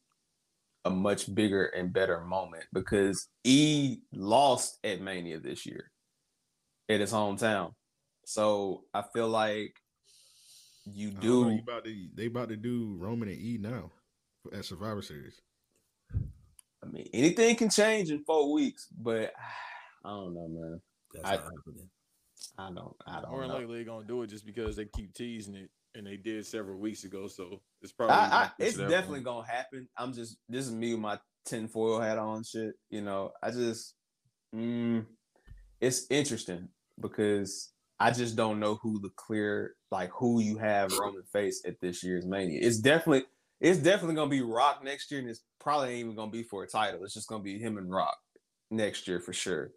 a 0.84 0.90
much 0.90 1.32
bigger 1.32 1.66
and 1.66 1.92
better 1.92 2.20
moment 2.20 2.64
because 2.72 3.28
E 3.44 3.98
lost 4.12 4.78
at 4.84 5.00
Mania 5.00 5.38
this 5.38 5.66
year 5.66 5.90
at 6.88 7.00
his 7.00 7.12
hometown. 7.12 7.74
So 8.24 8.84
I 8.92 9.02
feel 9.12 9.28
like 9.28 9.74
you 10.84 11.10
don't 11.10 11.22
know, 11.22 11.44
do. 11.44 11.54
you 11.54 11.60
about 11.60 11.84
to, 11.84 12.08
they 12.14 12.26
about 12.26 12.48
to 12.48 12.56
do 12.56 12.96
Roman 12.98 13.28
and 13.28 13.38
E 13.38 13.58
now 13.60 13.92
at 14.52 14.64
Survivor 14.64 15.02
Series. 15.02 15.40
I 16.82 16.86
mean, 16.86 17.08
anything 17.12 17.56
can 17.56 17.70
change 17.70 18.10
in 18.10 18.24
four 18.24 18.52
weeks, 18.52 18.88
but 18.96 19.32
I 20.04 20.10
don't 20.10 20.34
know, 20.34 20.48
man. 20.48 20.80
That's 21.12 21.26
I, 21.26 21.34
not 21.36 21.44
happening. 21.44 21.90
I 22.58 22.70
don't. 22.72 22.94
I 23.06 23.20
don't 23.20 23.40
than 23.40 23.48
know. 23.48 23.54
likely, 23.54 23.76
they're 23.76 23.84
gonna 23.84 24.06
do 24.06 24.22
it 24.22 24.28
just 24.28 24.46
because 24.46 24.76
they 24.76 24.86
keep 24.86 25.14
teasing 25.14 25.54
it, 25.54 25.70
and 25.94 26.06
they 26.06 26.16
did 26.16 26.46
several 26.46 26.78
weeks 26.78 27.04
ago. 27.04 27.28
So 27.28 27.60
it's 27.82 27.92
probably 27.92 28.16
I, 28.16 28.44
I, 28.44 28.50
it's 28.58 28.76
definitely 28.76 29.20
one. 29.20 29.24
gonna 29.24 29.46
happen. 29.46 29.88
I'm 29.96 30.12
just 30.12 30.38
this 30.48 30.66
is 30.66 30.72
me 30.72 30.92
with 30.92 31.00
my 31.00 31.18
tinfoil 31.44 32.00
hat 32.00 32.18
on, 32.18 32.44
shit. 32.44 32.74
You 32.90 33.02
know, 33.02 33.32
I 33.42 33.50
just, 33.50 33.94
mm, 34.54 35.04
it's 35.80 36.06
interesting 36.10 36.68
because 37.00 37.72
I 38.00 38.10
just 38.10 38.36
don't 38.36 38.60
know 38.60 38.78
who 38.82 39.00
the 39.00 39.10
clear 39.16 39.74
like 39.90 40.10
who 40.12 40.40
you 40.40 40.58
have 40.58 40.92
Roman 40.98 41.22
face 41.32 41.62
at 41.66 41.80
this 41.80 42.02
year's 42.02 42.26
Mania. 42.26 42.60
It's 42.62 42.78
definitely 42.78 43.24
it's 43.60 43.78
definitely 43.78 44.14
gonna 44.14 44.30
be 44.30 44.42
Rock 44.42 44.84
next 44.84 45.10
year, 45.10 45.20
and 45.20 45.28
it's 45.28 45.42
probably 45.60 45.90
ain't 45.90 46.00
even 46.00 46.14
gonna 46.14 46.30
be 46.30 46.42
for 46.42 46.62
a 46.64 46.68
title. 46.68 47.02
It's 47.04 47.14
just 47.14 47.28
gonna 47.28 47.42
be 47.42 47.58
him 47.58 47.78
and 47.78 47.90
Rock 47.90 48.16
next 48.70 49.08
year 49.08 49.20
for 49.20 49.32
sure. 49.32 49.72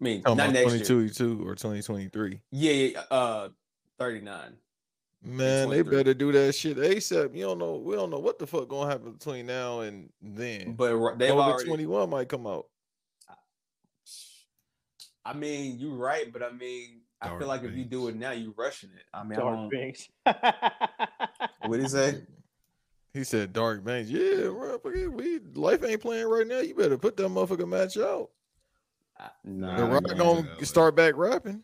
I 0.00 0.04
mean, 0.04 0.22
Talking 0.22 0.36
not 0.38 0.50
about 0.50 0.54
next 0.54 0.74
year. 0.74 0.84
2022 0.84 1.46
or 1.46 1.54
2023. 1.54 2.40
Yeah, 2.52 2.72
yeah, 2.72 3.00
uh, 3.10 3.48
thirty 3.98 4.20
nine. 4.20 4.54
Man, 5.22 5.68
they 5.68 5.82
better 5.82 6.14
do 6.14 6.32
that 6.32 6.54
shit 6.54 6.78
ASAP. 6.78 7.36
You 7.36 7.42
don't 7.42 7.58
know. 7.58 7.76
We 7.76 7.94
don't 7.94 8.08
know 8.08 8.18
what 8.18 8.38
the 8.38 8.46
fuck 8.46 8.68
gonna 8.68 8.90
happen 8.90 9.12
between 9.12 9.46
now 9.46 9.80
and 9.80 10.08
then. 10.22 10.72
But 10.72 11.18
they've 11.18 11.32
COVID 11.32 11.38
already 11.38 11.68
21 11.68 12.08
might 12.08 12.28
come 12.30 12.46
out. 12.46 12.66
I 15.22 15.34
mean, 15.34 15.78
you're 15.78 15.94
right, 15.94 16.32
but 16.32 16.42
I 16.42 16.50
mean, 16.50 17.02
I 17.20 17.36
feel 17.38 17.48
like 17.48 17.62
if 17.64 17.74
you 17.74 17.84
do 17.84 18.08
it 18.08 18.16
now, 18.16 18.30
you're 18.30 18.54
rushing 18.56 18.90
it. 18.96 19.04
I 19.12 19.22
mean, 19.22 19.38
I 19.38 19.42
Dark 19.42 19.56
don't, 19.56 19.70
Banks. 19.70 20.08
what 21.66 21.76
did 21.76 21.82
he 21.82 21.88
say? 21.88 22.22
He 23.12 23.24
said 23.24 23.52
Dark 23.52 23.82
Banks. 23.82 24.08
Yeah, 24.08 24.50
bro, 24.50 24.78
we 24.84 25.40
life 25.54 25.82
ain't 25.82 26.00
playing 26.00 26.28
right 26.28 26.46
now. 26.46 26.60
You 26.60 26.76
better 26.76 26.96
put 26.96 27.16
that 27.16 27.26
motherfucker 27.26 27.68
match 27.68 27.96
out. 27.98 28.30
Nah, 29.44 29.76
The 29.76 29.84
Rock 29.84 30.02
nah, 30.08 30.14
gonna 30.14 30.42
nah, 30.42 30.62
start 30.64 30.94
back 30.96 31.14
rapping. 31.16 31.62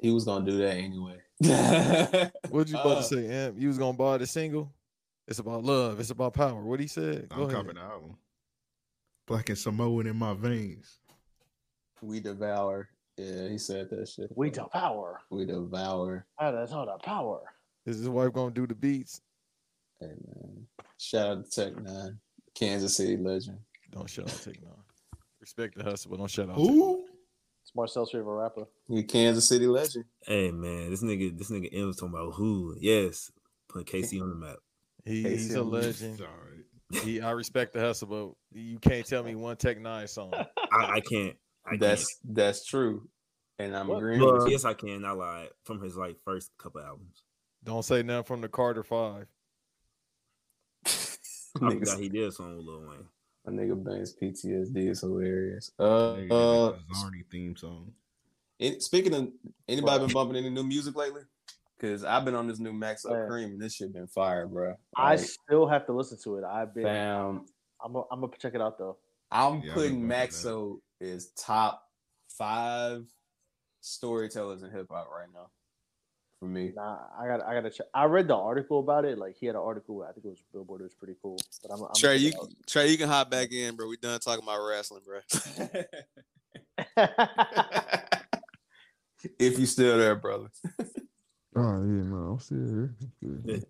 he 0.00 0.10
was 0.10 0.24
gonna 0.24 0.44
do 0.44 0.58
that 0.58 0.74
anyway. 0.76 1.18
What'd 2.50 2.70
you 2.70 2.78
about 2.78 2.96
Uh, 2.98 3.00
to 3.00 3.02
say, 3.02 3.28
Amp? 3.28 3.56
You 3.58 3.68
was 3.68 3.78
gonna 3.78 3.96
buy 3.96 4.18
the 4.18 4.26
single? 4.26 4.72
It's 5.28 5.38
about 5.38 5.64
love. 5.64 5.98
It's 6.00 6.10
about 6.10 6.34
power. 6.34 6.62
What 6.62 6.80
he 6.80 6.86
said? 6.86 7.28
Go 7.28 7.36
I'm 7.36 7.42
ahead. 7.42 7.54
copying 7.56 7.74
the 7.76 7.80
album. 7.82 8.16
Black 9.26 9.48
and 9.48 9.58
Samoan 9.58 10.06
in 10.06 10.16
my 10.16 10.34
veins. 10.34 10.98
We 12.00 12.20
devour. 12.20 12.88
Yeah, 13.16 13.48
he 13.48 13.58
said 13.58 13.90
that 13.90 14.08
shit. 14.08 14.30
we 14.36 14.50
devour. 14.50 15.20
We 15.30 15.46
devour. 15.46 16.26
Ah, 16.38 16.50
That's 16.52 16.72
all 16.72 16.86
the 16.86 16.98
power. 17.02 17.40
Is 17.86 17.98
his 17.98 18.08
wife 18.08 18.32
gonna 18.32 18.50
do 18.52 18.66
the 18.66 18.74
beats? 18.74 19.20
Hey 20.00 20.08
man, 20.08 20.66
shout 20.98 21.38
out 21.38 21.50
to 21.50 21.64
Tech 21.64 21.72
N9ne, 21.74 22.18
Kansas 22.54 22.96
City 22.96 23.16
legend. 23.16 23.58
Don't 23.90 24.08
shout 24.10 24.26
out 24.30 24.40
Tech 24.42 24.54
N9ne. 24.54 24.76
Respect 25.46 25.78
the 25.78 25.84
hustle, 25.84 26.10
but 26.10 26.16
don't 26.18 26.28
shut 26.28 26.50
up. 26.50 26.56
Take 26.56 26.66
Who? 26.66 27.04
It's 27.62 27.70
Marcel's 27.72 28.10
favorite 28.10 28.34
rapper. 28.34 28.64
You 28.88 29.04
Kansas 29.04 29.46
City 29.48 29.68
legend. 29.68 30.04
Hey 30.26 30.50
man, 30.50 30.90
this 30.90 31.04
nigga, 31.04 31.38
this 31.38 31.52
nigga 31.52 31.68
M 31.72 31.86
was 31.86 31.94
talking 31.98 32.16
about 32.16 32.34
who? 32.34 32.74
Yes, 32.80 33.30
put 33.68 33.86
KC 33.86 34.20
on 34.20 34.30
the 34.30 34.34
map. 34.34 34.56
He, 35.04 35.22
he's 35.22 35.54
a 35.54 35.62
legend. 35.62 36.18
Sorry. 36.18 36.64
He, 37.04 37.20
I 37.20 37.30
respect 37.30 37.74
the 37.74 37.80
hustle, 37.80 38.08
but 38.08 38.58
you 38.58 38.80
can't 38.80 39.06
tell 39.06 39.22
me 39.22 39.36
one 39.36 39.56
Tech 39.56 39.78
N9ne 39.78 40.08
song. 40.08 40.32
I, 40.34 40.46
I 40.72 41.00
can't. 41.00 41.36
I 41.64 41.76
That's 41.76 42.04
that's 42.24 42.64
true, 42.66 43.08
and 43.60 43.76
I'm 43.76 43.86
What? 43.86 43.98
agreeing. 43.98 44.18
can't. 44.20 44.32
Well, 44.38 44.50
yes, 44.50 44.64
I 44.64 44.74
can. 44.74 45.04
I 45.04 45.12
lied 45.12 45.50
from 45.62 45.80
his 45.80 45.96
like 45.96 46.16
first 46.24 46.50
couple 46.58 46.80
albums. 46.80 47.22
Don't 47.62 47.84
say 47.84 48.02
nothing 48.02 48.24
from 48.24 48.40
the 48.40 48.48
Carter 48.48 48.82
Five. 48.82 49.28
I 50.84 50.88
Niggas- 50.90 51.78
forgot 51.78 52.00
he 52.00 52.08
did 52.08 52.24
a 52.24 52.32
song 52.32 52.56
with 52.56 52.66
Lil 52.66 52.80
Wayne. 52.80 53.06
My 53.46 53.52
nigga 53.52 53.82
Banks 53.82 54.12
PTSD 54.20 54.88
is 54.90 55.00
hilarious. 55.02 55.70
Uh, 55.78 55.84
Nigga, 56.16 56.30
uh 56.32 56.70
the 56.72 56.94
Zarny 56.94 57.24
theme 57.30 57.56
song. 57.56 57.92
it- 58.58 58.82
speaking 58.82 59.14
of 59.14 59.28
anybody 59.68 60.04
been 60.06 60.12
bumping 60.14 60.36
any 60.36 60.50
new 60.50 60.64
music 60.64 60.96
lately? 60.96 61.22
Because 61.78 62.02
I've 62.04 62.24
been 62.24 62.34
on 62.34 62.48
this 62.48 62.58
new 62.58 62.72
Maxo 62.72 63.06
Kream 63.28 63.44
and 63.44 63.60
this 63.60 63.74
shit 63.74 63.92
been 63.92 64.08
fire, 64.08 64.46
bro. 64.48 64.74
I 64.96 65.16
still 65.16 65.66
have 65.68 65.86
to 65.86 65.92
listen 65.92 66.18
to 66.24 66.38
it. 66.38 66.44
I've 66.44 66.74
been. 66.74 66.84
fam, 66.84 67.46
I'm. 67.84 67.92
gonna- 67.92 68.06
I'm 68.10 68.20
gonna 68.20 68.32
check 68.38 68.54
it 68.54 68.60
out 68.60 68.78
though. 68.78 68.96
I'm 69.30 69.60
Yeah, 69.62 69.74
putting 69.74 70.00
been 70.00 70.08
bumping 70.08 70.08
that. 70.08 70.30
Maxo 70.30 70.80
is 71.00 71.30
top 71.36 71.82
five 72.30 73.04
storytellers 73.80 74.62
in 74.62 74.70
hip 74.70 74.86
hop 74.90 75.08
right 75.10 75.28
now. 75.32 75.50
For 76.40 76.46
me. 76.46 76.72
Nah, 76.76 76.98
I 77.18 77.26
got 77.26 77.42
I 77.42 77.54
gotta 77.54 77.70
check. 77.70 77.86
I 77.94 78.04
read 78.04 78.28
the 78.28 78.36
article 78.36 78.78
about 78.80 79.06
it. 79.06 79.16
Like 79.16 79.36
he 79.36 79.46
had 79.46 79.54
an 79.54 79.62
article. 79.62 80.02
I 80.02 80.12
think 80.12 80.26
it 80.26 80.28
was 80.28 80.42
Billboard. 80.52 80.82
It 80.82 80.84
was 80.84 80.94
pretty 80.94 81.14
cool. 81.22 81.38
But 81.62 81.72
I'm, 81.72 81.82
I'm 81.82 81.94
Trey, 81.94 82.18
you 82.18 82.32
checking 82.32 82.56
Trey, 82.66 82.88
you 82.88 82.98
can 82.98 83.08
hop 83.08 83.30
back 83.30 83.52
in, 83.52 83.74
bro. 83.74 83.88
We 83.88 83.96
done 83.96 84.20
talking 84.20 84.42
about 84.42 84.60
wrestling, 84.66 85.00
bro. 85.06 85.20
if 89.38 89.58
you 89.58 89.64
still 89.64 89.96
there, 89.96 90.14
brother. 90.14 90.48
Oh 91.56 91.78
yeah, 91.80 92.02
man, 92.02 92.28
I'm 92.32 92.38
still 92.38 92.58
here. 92.58 92.94
I'm 93.00 93.10
still 93.16 93.38
here. 93.46 93.62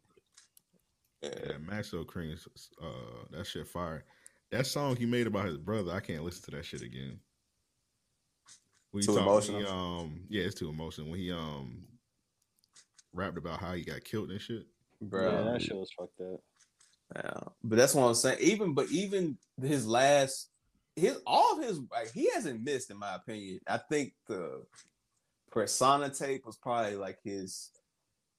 Yeah, 1.22 1.58
Maxo 1.64 2.04
Kream, 2.04 2.36
uh, 2.82 3.26
that 3.30 3.46
shit 3.46 3.68
fire. 3.68 4.04
That 4.50 4.66
song 4.66 4.96
he 4.96 5.06
made 5.06 5.28
about 5.28 5.46
his 5.46 5.56
brother, 5.56 5.92
I 5.92 6.00
can't 6.00 6.24
listen 6.24 6.42
to 6.46 6.50
that 6.56 6.64
shit 6.64 6.82
again. 6.82 7.20
When 8.90 9.04
Too 9.04 9.14
talk- 9.14 9.22
emotional? 9.22 9.60
He, 9.60 9.66
um, 9.66 10.24
yeah, 10.28 10.42
it's 10.44 10.54
too 10.56 10.68
emotional. 10.68 11.10
When 11.10 11.20
he 11.20 11.30
um 11.30 11.84
rapped 13.16 13.38
about 13.38 13.60
how 13.60 13.72
he 13.72 13.82
got 13.84 14.04
killed 14.04 14.30
and 14.30 14.40
shit. 14.40 14.66
Bro. 15.00 15.30
Yeah, 15.30 15.52
that 15.52 15.62
shit 15.62 15.76
was 15.76 15.92
fucked 15.98 16.20
up. 16.20 16.40
Yeah, 17.14 17.52
but 17.62 17.76
that's 17.76 17.94
what 17.94 18.06
I'm 18.06 18.14
saying. 18.14 18.38
Even 18.40 18.74
but 18.74 18.88
even 18.90 19.38
his 19.62 19.86
last, 19.86 20.50
his 20.96 21.20
all 21.26 21.58
of 21.58 21.64
his 21.64 21.80
like 21.90 22.12
he 22.12 22.30
hasn't 22.34 22.64
missed 22.64 22.90
in 22.90 22.98
my 22.98 23.14
opinion. 23.14 23.60
I 23.66 23.78
think 23.78 24.14
the 24.26 24.64
persona 25.50 26.10
tape 26.10 26.44
was 26.46 26.56
probably 26.56 26.96
like 26.96 27.18
his 27.22 27.70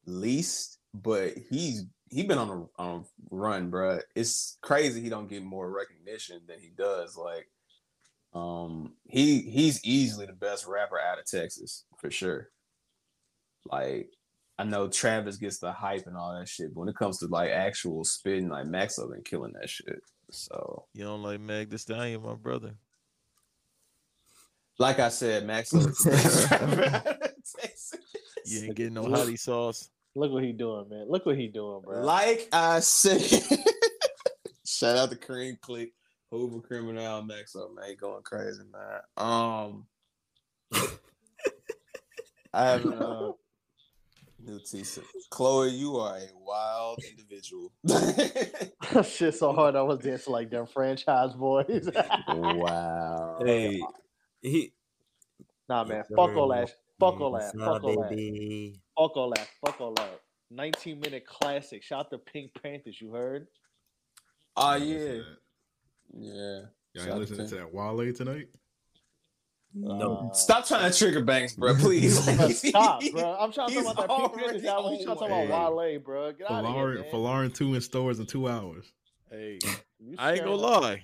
least, 0.05 0.79
but 0.93 1.33
he's 1.49 1.85
he 2.09 2.23
been 2.23 2.37
on 2.37 2.49
a 2.49 2.81
on 2.81 2.99
a 2.99 3.03
run, 3.35 3.69
bro. 3.69 3.99
It's 4.15 4.57
crazy 4.61 5.01
he 5.01 5.09
don't 5.09 5.29
get 5.29 5.43
more 5.43 5.69
recognition 5.69 6.41
than 6.47 6.59
he 6.59 6.71
does. 6.77 7.17
Like, 7.17 7.47
um, 8.33 8.93
he 9.05 9.41
he's 9.41 9.83
easily 9.83 10.25
the 10.25 10.33
best 10.33 10.67
rapper 10.67 10.99
out 10.99 11.19
of 11.19 11.25
Texas 11.25 11.85
for 11.97 12.11
sure. 12.11 12.49
Like, 13.65 14.11
I 14.59 14.63
know 14.63 14.87
Travis 14.87 15.37
gets 15.37 15.59
the 15.59 15.71
hype 15.71 16.07
and 16.07 16.17
all 16.17 16.33
that 16.37 16.47
shit, 16.47 16.73
but 16.73 16.79
when 16.79 16.89
it 16.89 16.95
comes 16.95 17.19
to 17.19 17.27
like 17.27 17.51
actual 17.51 18.03
spitting, 18.03 18.49
like 18.49 18.65
Maxo 18.65 19.09
been 19.11 19.21
killing 19.23 19.53
that 19.53 19.69
shit. 19.69 19.99
So, 20.31 20.85
You 20.93 21.03
don't 21.03 21.21
like 21.23 21.39
Meg 21.39 21.69
the 21.69 21.77
Stallion, 21.77 22.23
my 22.23 22.33
brother. 22.35 22.73
like 24.79 24.99
I 24.99 25.09
said, 25.09 25.45
Maxo 25.45 25.77
is 25.87 25.97
the 25.99 26.09
best 26.11 26.51
rapper 26.51 26.83
out 26.85 27.07
of 27.07 27.31
Texas. 27.59 27.93
You 28.45 28.63
ain't 28.63 28.75
getting 28.75 28.93
no 28.95 29.05
hottie 29.05 29.39
sauce. 29.39 29.89
Look 30.15 30.31
what 30.31 30.43
he 30.43 30.51
doing, 30.51 30.89
man. 30.89 31.05
Look 31.07 31.25
what 31.27 31.37
he 31.37 31.47
doing, 31.47 31.81
bro. 31.83 32.01
Like 32.03 32.47
I 32.51 32.79
said, 32.79 33.21
shout 34.65 34.97
out 34.97 35.09
to 35.11 35.15
Cream 35.15 35.57
Click, 35.61 35.93
Hoover 36.31 36.59
Criminal 36.61 37.21
Maxo, 37.21 37.73
man, 37.75 37.89
he 37.89 37.95
going 37.95 38.23
crazy, 38.23 38.63
man. 38.71 39.01
Um, 39.15 39.85
I 42.53 42.65
have 42.69 42.85
uh, 42.85 43.33
new 44.47 44.59
T-shirt. 44.59 45.03
Chloe, 45.29 45.69
you 45.69 45.97
are 45.97 46.17
a 46.17 46.27
wild 46.39 46.99
individual. 47.09 47.71
shit 49.03 49.35
so 49.35 49.51
hard. 49.53 49.75
I 49.75 49.81
was 49.81 49.99
dancing 49.99 50.33
like 50.33 50.49
them 50.49 50.65
franchise 50.65 51.33
boys. 51.33 51.89
wow. 52.27 53.37
Hey, 53.43 53.81
he. 54.41 54.71
Nah, 55.69 55.83
man. 55.83 56.03
Fuck 56.15 56.35
all 56.35 56.47
that. 56.49 56.69
Fuck 56.99 57.19
all 57.19 57.33
that. 57.33 57.53
Fuck 57.53 57.83
all 57.83 58.01
that. 58.01 58.73
Fuck 58.97 59.17
all 59.17 59.29
that. 59.35 59.47
Fuck 59.65 59.81
all 59.81 59.93
that. 59.93 60.21
19 60.49 60.99
minute 61.01 61.25
classic. 61.25 61.83
Shout 61.83 62.05
out 62.05 62.11
to 62.11 62.17
Pink 62.17 62.51
Panthers. 62.61 63.01
You 63.01 63.11
heard? 63.11 63.47
Ah, 64.55 64.75
oh 64.75 64.77
Listen 64.77 65.25
yeah, 66.13 66.31
yeah. 66.33 66.59
Y'all 66.93 67.05
ain't 67.05 67.17
listening 67.19 67.47
to- 67.47 67.55
to 67.55 67.55
that 67.61 67.73
Wale 67.73 68.13
tonight? 68.13 68.47
No. 69.79 70.29
Uh, 70.31 70.33
Stop 70.33 70.65
trying 70.67 70.91
to 70.91 70.97
trigger 70.97 71.21
banks, 71.23 71.53
bro. 71.55 71.75
Please. 71.75 72.25
Bro, 72.25 72.49
Stop, 72.51 73.01
bro. 73.11 73.37
I'm 73.39 73.51
trying 73.51 73.69
to 73.69 73.75
talk 73.75 73.83
about 73.83 73.95
that 73.97 74.17
Pink 74.17 74.33
already 74.43 74.67
album. 74.67 74.93
He's 74.93 75.05
trying 75.05 75.15
to 75.17 75.27
talk 75.27 75.45
about. 75.45 75.75
Wale, 75.75 75.99
bro. 75.99 76.31
Get 76.33 76.49
out 76.51 76.65
of 76.65 76.73
here, 76.73 76.85
Folarin, 76.85 76.95
man. 77.01 77.11
Folarin 77.13 77.53
2 77.53 77.75
in 77.75 77.81
stores 77.81 78.19
in 78.19 78.25
two 78.25 78.47
hours. 78.47 78.91
Hey, 79.29 79.59
I 80.17 80.33
ain't 80.33 80.43
gonna 80.43 80.55
lie. 80.55 81.03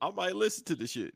I 0.00 0.10
might 0.10 0.34
listen 0.34 0.64
to 0.64 0.74
the 0.74 0.86
shit. 0.86 1.14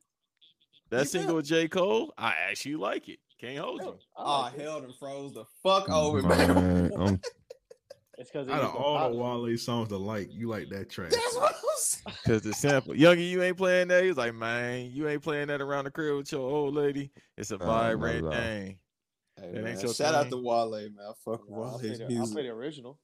That 0.90 1.00
You 1.00 1.04
single 1.06 1.36
with 1.36 1.46
J. 1.46 1.66
Cole, 1.66 2.14
I 2.16 2.34
actually 2.48 2.76
like 2.76 3.08
it. 3.08 3.18
Can't 3.40 3.58
hold 3.58 3.82
you. 3.82 3.98
I 4.16 4.22
Oh 4.22 4.40
like 4.42 4.54
it. 4.54 4.60
hell, 4.60 4.80
done 4.80 4.92
froze 4.98 5.32
the 5.34 5.44
fuck 5.62 5.88
over, 5.90 6.22
man. 6.22 6.54
Man, 6.54 6.90
I'm 6.96 7.20
It's 8.18 8.30
because 8.30 8.48
Out 8.48 8.62
of 8.62 8.74
all 8.74 9.10
the 9.10 9.16
Wale 9.16 9.58
songs 9.58 9.88
to 9.90 9.96
like, 9.98 10.32
you 10.32 10.48
like 10.48 10.70
that 10.70 10.88
track. 10.88 11.10
That's 11.10 11.36
what 11.36 11.54
I'm 11.54 11.62
saying. 11.76 12.16
Cause 12.26 12.42
the 12.42 12.54
sample, 12.54 12.94
Youngie, 12.94 13.28
you 13.28 13.42
ain't 13.42 13.58
playing 13.58 13.88
that. 13.88 14.02
He 14.02 14.08
was 14.08 14.16
like, 14.16 14.34
man, 14.34 14.90
you 14.90 15.06
ain't 15.08 15.22
playing 15.22 15.48
that 15.48 15.60
around 15.60 15.84
the 15.84 15.90
crib 15.90 16.16
with 16.16 16.32
your 16.32 16.40
old 16.40 16.74
lady. 16.74 17.10
It's 17.36 17.50
a 17.50 17.56
Oh, 17.56 17.58
vibrant 17.58 18.24
no, 18.24 18.30
no. 18.30 18.36
thing. 18.36 18.78
Hey, 19.38 19.60
man, 19.60 19.78
your 19.80 19.92
shout 19.92 20.14
out 20.14 20.30
to 20.30 20.38
Wale, 20.38 20.70
man. 20.70 20.94
I 20.98 21.12
fuck 21.22 21.42
with 21.42 21.50
Nah, 21.50 21.56
I'll, 21.56 21.70
Wale's 21.72 21.80
play 21.80 21.96
the, 21.96 22.16
I'll 22.16 22.26
play 22.30 22.42
the 22.44 22.48
original. 22.48 22.98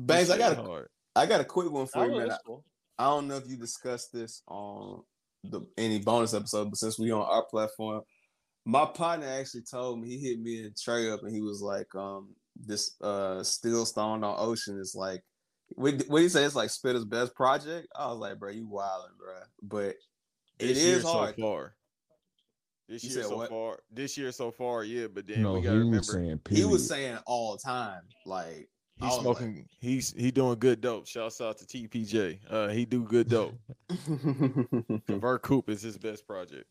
Banks, 0.00 0.30
I 0.30 0.38
got 0.38 0.50
shit 0.50 0.58
a, 0.58 0.62
hard. 0.62 0.88
I 1.14 1.26
got 1.26 1.40
a 1.40 1.44
quick 1.44 1.70
one 1.70 1.86
for 1.86 2.00
Oh, 2.00 2.04
you, 2.06 2.18
man. 2.18 2.28
that's 2.28 2.40
I. 2.48 2.52
I 3.00 3.04
don't 3.04 3.28
know 3.28 3.36
if 3.36 3.48
you 3.48 3.56
discussed 3.56 4.12
this 4.12 4.42
on 4.48 5.02
the 5.44 5.60
any 5.76 6.00
bonus 6.00 6.34
episode, 6.34 6.70
but 6.70 6.78
since 6.78 6.98
we 6.98 7.12
on 7.12 7.22
our 7.22 7.44
platform, 7.44 8.02
my 8.64 8.84
partner 8.86 9.26
actually 9.28 9.62
told 9.62 10.00
me 10.00 10.08
he 10.08 10.18
hit 10.30 10.40
me 10.40 10.64
and 10.64 10.76
Trey 10.76 11.08
up, 11.10 11.22
and 11.22 11.32
he 11.32 11.40
was 11.40 11.62
like, 11.62 11.92
um, 11.94 12.34
this 12.58 12.96
uh 13.00 13.42
Still 13.42 13.84
Stone 13.86 14.24
on 14.24 14.36
Ocean 14.38 14.78
is 14.78 14.94
like, 14.94 15.22
what 15.74 16.02
what 16.08 16.22
he 16.22 16.28
say? 16.28 16.44
It's 16.44 16.54
like 16.54 16.70
Spitter's 16.70 17.04
best 17.04 17.34
project. 17.34 17.88
I 17.96 18.08
was 18.08 18.18
like, 18.18 18.38
bro, 18.38 18.50
you 18.50 18.66
wildin', 18.66 19.16
bro. 19.18 19.34
But 19.62 19.94
it 20.58 20.68
This 20.74 20.84
year 20.84 20.96
is 20.96 21.02
hard. 21.04 21.34
so 21.36 21.42
far. 21.42 21.74
This 22.88 23.04
You 23.04 23.10
year 23.10 23.22
so 23.24 23.36
what? 23.36 23.48
far. 23.50 23.78
This 23.92 24.16
year 24.16 24.32
so 24.32 24.50
far, 24.50 24.82
yeah. 24.82 25.06
But 25.12 25.26
then 25.26 25.42
no, 25.42 25.52
we 25.54 25.60
he 25.60 25.64
gotta 25.66 25.76
remember 25.78 25.98
was 25.98 26.10
saying 26.12 26.40
he 26.50 26.64
was 26.64 26.88
saying 26.88 27.18
all 27.26 27.52
the 27.52 27.58
time, 27.62 28.00
like 28.24 28.68
he's 28.96 29.02
was 29.10 29.12
like- 29.24 29.36
smoking. 29.36 29.66
He's 29.78 30.12
he 30.14 30.30
doing 30.30 30.58
good 30.58 30.80
dope. 30.80 31.06
Shouts 31.06 31.40
out 31.42 31.58
to 31.58 31.66
TPJ. 31.66 32.38
Uh, 32.50 32.68
he 32.68 32.84
do 32.86 33.04
good 33.04 33.28
dope. 33.28 33.54
Covert 35.06 35.42
Coup 35.42 35.62
is 35.68 35.82
his 35.82 35.98
best 35.98 36.26
project. 36.26 36.64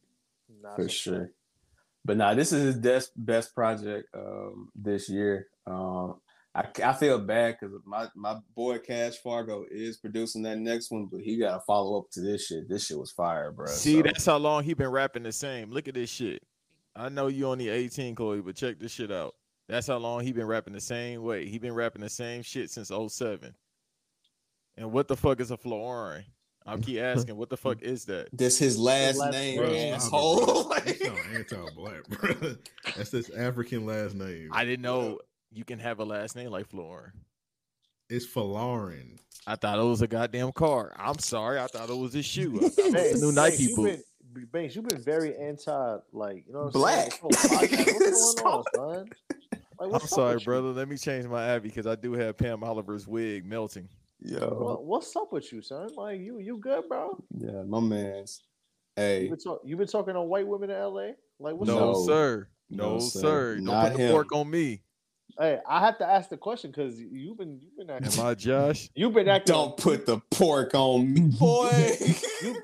Nah, 0.62 0.76
for 0.76 0.82
that's 0.84 0.94
sure. 0.94 1.30
But 2.06 2.18
nah, 2.18 2.34
this 2.34 2.52
is 2.52 2.64
his 2.64 2.76
best 2.76 3.12
best 3.16 3.54
project 3.54 4.08
um, 4.16 4.70
this 4.76 5.10
year. 5.10 5.48
Um, 5.66 6.16
I, 6.56 6.66
I 6.84 6.94
feel 6.94 7.20
bad 7.20 7.58
because 7.60 7.76
my 7.86 8.08
my 8.16 8.38
boy 8.56 8.80
Cash 8.80 9.18
Fargo 9.18 9.66
is 9.70 9.98
producing 9.98 10.42
that 10.44 10.58
next 10.58 10.90
one, 10.90 11.08
but 11.12 11.22
he 11.22 11.38
got 11.38 11.54
to 11.54 11.60
follow 11.68 12.00
up 12.00 12.10
to 12.12 12.22
this 12.22 12.48
shit. 12.48 12.68
This 12.68 12.88
shit 12.88 12.98
was 12.98 13.12
fire, 13.12 13.52
bro. 13.52 13.68
See, 13.68 13.98
So, 13.98 14.02
that's 14.02 14.26
how 14.26 14.38
long 14.38 14.64
he 14.64 14.74
been 14.74 14.90
rapping 14.90 15.24
the 15.24 15.32
same. 15.32 15.72
Look 15.72 15.88
at 15.88 15.94
this 15.94 16.10
shit. 16.10 16.42
I 16.96 17.10
know 17.10 17.28
you 17.28 17.48
only 17.48 17.70
18, 17.70 18.16
Chloe, 18.16 18.42
but 18.42 18.56
check 18.56 18.80
this 18.80 18.92
shit 18.92 19.12
out. 19.12 19.36
That's 19.70 19.86
how 19.86 19.98
long 19.98 20.24
he 20.24 20.32
been 20.32 20.48
rapping 20.48 20.74
the 20.74 20.82
same 20.82 21.22
way. 21.22 21.48
He 21.48 21.60
been 21.60 21.76
rapping 21.76 22.02
the 22.02 22.10
same 22.10 22.42
shit 22.42 22.72
since 22.72 22.90
07. 22.90 23.54
And 24.78 24.92
what 24.92 25.08
the 25.08 25.16
fuck 25.16 25.40
is 25.40 25.52
a 25.52 25.58
Florin? 25.58 26.24
I'll 26.68 26.78
keep 26.78 27.00
asking, 27.00 27.36
what 27.38 27.50
the 27.50 27.58
fuck 27.66 27.82
is 27.82 28.06
that? 28.06 28.28
this 28.34 28.58
his 28.60 28.78
last, 28.78 29.18
last 29.18 29.32
name, 29.32 29.62
name. 29.62 29.94
asshole. 29.94 30.74
You 30.86 31.14
anti-black, 31.34 32.08
bro. 32.10 32.56
That's 32.96 33.12
his 33.12 33.30
African 33.30 33.86
last 33.86 34.16
name. 34.16 34.50
I 34.52 34.66
didn't 34.66 34.82
know 34.82 35.20
you 35.52 35.64
can 35.64 35.80
have 35.80 36.00
a 36.00 36.06
last 36.06 36.36
name 36.36 36.50
like 36.50 36.68
Florin. 36.68 37.12
It's 38.10 38.26
Folarin. 38.28 39.18
I 39.46 39.56
thought 39.56 39.80
it 39.80 39.84
was 39.84 40.02
a 40.02 40.08
goddamn 40.08 40.52
car. 40.52 40.94
I'm 40.98 41.20
sorry. 41.20 41.60
I 41.60 41.68
thought 41.68 41.90
it 41.90 41.98
was 41.98 42.16
a 42.16 42.22
shoe. 42.24 42.58
I 42.64 42.70
thought 42.70 42.86
it 42.86 43.14
was 43.14 43.22
a 43.22 43.26
new 43.26 43.34
Banks, 43.34 43.52
Nike 43.60 43.64
you've 43.64 43.76
boot. 43.78 44.00
been, 44.34 44.46
Banks, 44.52 44.76
you've 44.76 44.86
been 44.88 45.02
very 45.02 45.36
anti, 45.38 45.98
like 46.14 46.46
you 46.48 46.54
know, 46.54 46.60
what 46.60 46.66
I'm 46.68 46.72
Black. 46.72 47.12
saying? 47.14 47.30
This 47.30 47.46
whole 47.46 47.58
podcast, 47.60 48.00
What's 48.00 48.36
going 48.36 48.54
on, 48.56 48.64
son? 48.76 49.10
Like, 49.80 50.02
I'm 50.02 50.08
sorry, 50.08 50.34
with 50.36 50.42
you? 50.42 50.46
brother. 50.46 50.68
Let 50.70 50.88
me 50.90 50.98
change 50.98 51.26
my 51.28 51.46
Abby 51.48 51.70
because 51.70 51.86
I 51.88 51.96
do 51.96 52.14
have 52.14 52.38
Pam 52.38 52.64
Oliver's 52.64 53.08
wig 53.08 53.46
melting. 53.46 53.88
Yo, 54.22 54.40
What, 54.60 54.84
what's 54.86 55.16
up 55.16 55.32
with 55.32 55.52
you, 55.54 55.62
son? 55.62 55.90
Like 55.96 56.20
you, 56.20 56.40
you 56.40 56.58
good, 56.58 56.88
bro? 56.90 57.24
yeah, 57.38 57.64
my 57.64 57.80
man's. 57.80 58.42
You 58.98 59.04
Hey, 59.04 59.28
been, 59.28 59.38
talk, 59.38 59.62
you 59.64 59.78
been 59.78 59.88
talking 59.88 60.16
to 60.16 60.22
white 60.24 60.48
women 60.48 60.72
in 60.72 60.76
L.A. 60.76 61.14
Like 61.40 61.56
what's 61.56 61.68
no, 61.68 61.92
up? 61.92 62.06
Sir. 62.08 62.48
No, 62.70 62.94
No, 62.94 63.00
sir. 63.00 63.20
sir. 63.20 63.56
Don't 63.58 63.66
Not 63.66 63.88
put 63.92 63.98
the 63.98 64.04
him. 64.04 64.12
pork 64.12 64.32
on 64.34 64.50
me. 64.50 64.82
Hey, 65.40 65.60
I 65.70 65.80
have 65.86 66.00
to 66.00 66.06
ask 66.08 66.30
the 66.32 66.38
question 66.38 66.72
because 66.72 67.00
you've 67.00 67.38
been, 67.38 67.60
you've 67.62 67.78
been 67.78 67.92
acting, 67.96 68.20
Am 68.20 68.26
I 68.26 68.34
Josh? 68.34 68.90
you've 68.96 69.14
been 69.14 69.28
acting. 69.28 69.54
don't 69.54 69.78
put 69.78 70.08
the 70.08 70.20
pork 70.32 70.74
on 70.74 71.14
me, 71.14 71.22
boy. 71.22 71.96
You, 72.44 72.56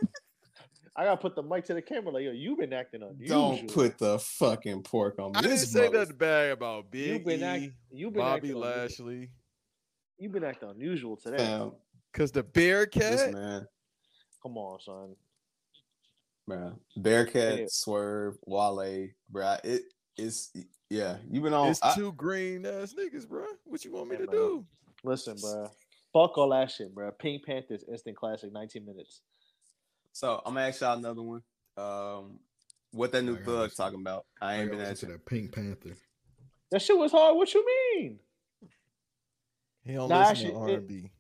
I 0.96 1.06
gotta 1.06 1.18
put 1.18 1.36
the 1.36 1.42
mic 1.42 1.66
to 1.66 1.74
the 1.74 1.82
camera. 1.82 2.12
Like 2.14 2.24
yo, 2.26 2.32
you've 2.32 2.60
been 2.60 2.72
acting 2.74 3.02
unusual. 3.02 3.56
don't 3.58 3.68
put 3.74 3.98
the 3.98 4.20
fucking 4.20 4.84
pork 4.84 5.16
on 5.20 5.32
me. 5.32 5.38
I 5.38 5.42
didn't 5.42 5.58
This 5.58 5.72
say 5.72 5.86
mother- 5.86 6.00
nothing 6.00 6.16
bad 6.18 6.52
about 6.52 6.92
Big 6.92 7.08
You've 7.08 7.26
been 7.26 7.42
act, 7.44 7.64
you've 7.92 8.14
been 8.14 8.22
Bobby 8.22 8.36
acting 8.50 8.52
unusual. 8.52 8.62
Lashley. 8.82 9.30
You've 10.18 10.32
been 10.32 10.44
acting 10.44 10.70
unusual 10.70 11.18
today. 11.18 11.38
Fam, 11.38 11.74
Cause 12.14 12.32
the 12.32 12.44
this 12.44 12.52
Bearcat, 12.52 13.34
man. 13.34 13.68
Come 14.42 14.58
on, 14.58 14.80
son. 14.80 15.16
Man, 16.48 16.76
Bearcat, 16.98 17.60
Yeah. 17.60 17.66
Swerve, 17.70 18.36
Wale, 18.46 19.10
bro. 19.30 19.56
It 19.64 19.84
is 20.18 20.52
yeah. 20.90 21.18
You've 21.30 21.44
been 21.44 21.54
on. 21.54 21.70
it's 21.70 21.82
I- 21.82 21.96
two 21.96 22.12
green 22.14 22.66
ass 22.66 22.94
niggas, 22.98 23.28
bro. 23.28 23.46
What 23.64 23.84
you 23.84 23.94
want 23.94 24.10
me 24.10 24.16
Hey, 24.18 24.26
to 24.26 24.28
man. 24.28 24.36
do? 24.36 24.66
Listen, 25.04 25.36
bro. 25.42 25.70
Fuck 26.14 26.38
all 26.38 26.50
that 26.50 26.70
shit, 26.70 26.94
bro. 26.94 27.12
Pink 27.12 27.44
Panthers 27.46 27.84
instant 27.90 28.16
classic, 28.16 28.52
19 28.54 28.86
minutes. 28.86 29.22
so 30.12 30.42
I'm 30.46 30.54
gonna 30.54 30.68
ask 30.68 30.82
y'all 30.82 30.98
another 30.98 31.24
one. 31.24 31.42
Um, 31.76 32.40
what 32.92 33.12
that 33.14 33.24
new 33.24 33.36
I 33.38 33.44
thug 33.44 33.74
talking 33.74 34.00
about? 34.02 34.26
I 34.40 34.54
I 34.54 34.56
ain't 34.58 34.66
gotta 34.70 34.78
been 34.84 34.90
listen 34.90 35.10
at 35.10 35.14
to 35.14 35.18
that 35.18 35.26
Pink 35.26 35.52
Panther. 35.54 35.98
That 36.70 36.82
shit 36.82 36.98
was 36.98 37.12
hard. 37.12 37.36
What 37.36 37.52
you 37.54 37.66
mean? 37.66 38.20
He 39.86 39.94
don't 39.94 40.10
Nah, 40.10 40.20
listen 40.20 40.32
actually, 40.32 40.52
to 40.52 40.58
R 40.58 40.68
and 40.70 40.88
B. 40.88 41.12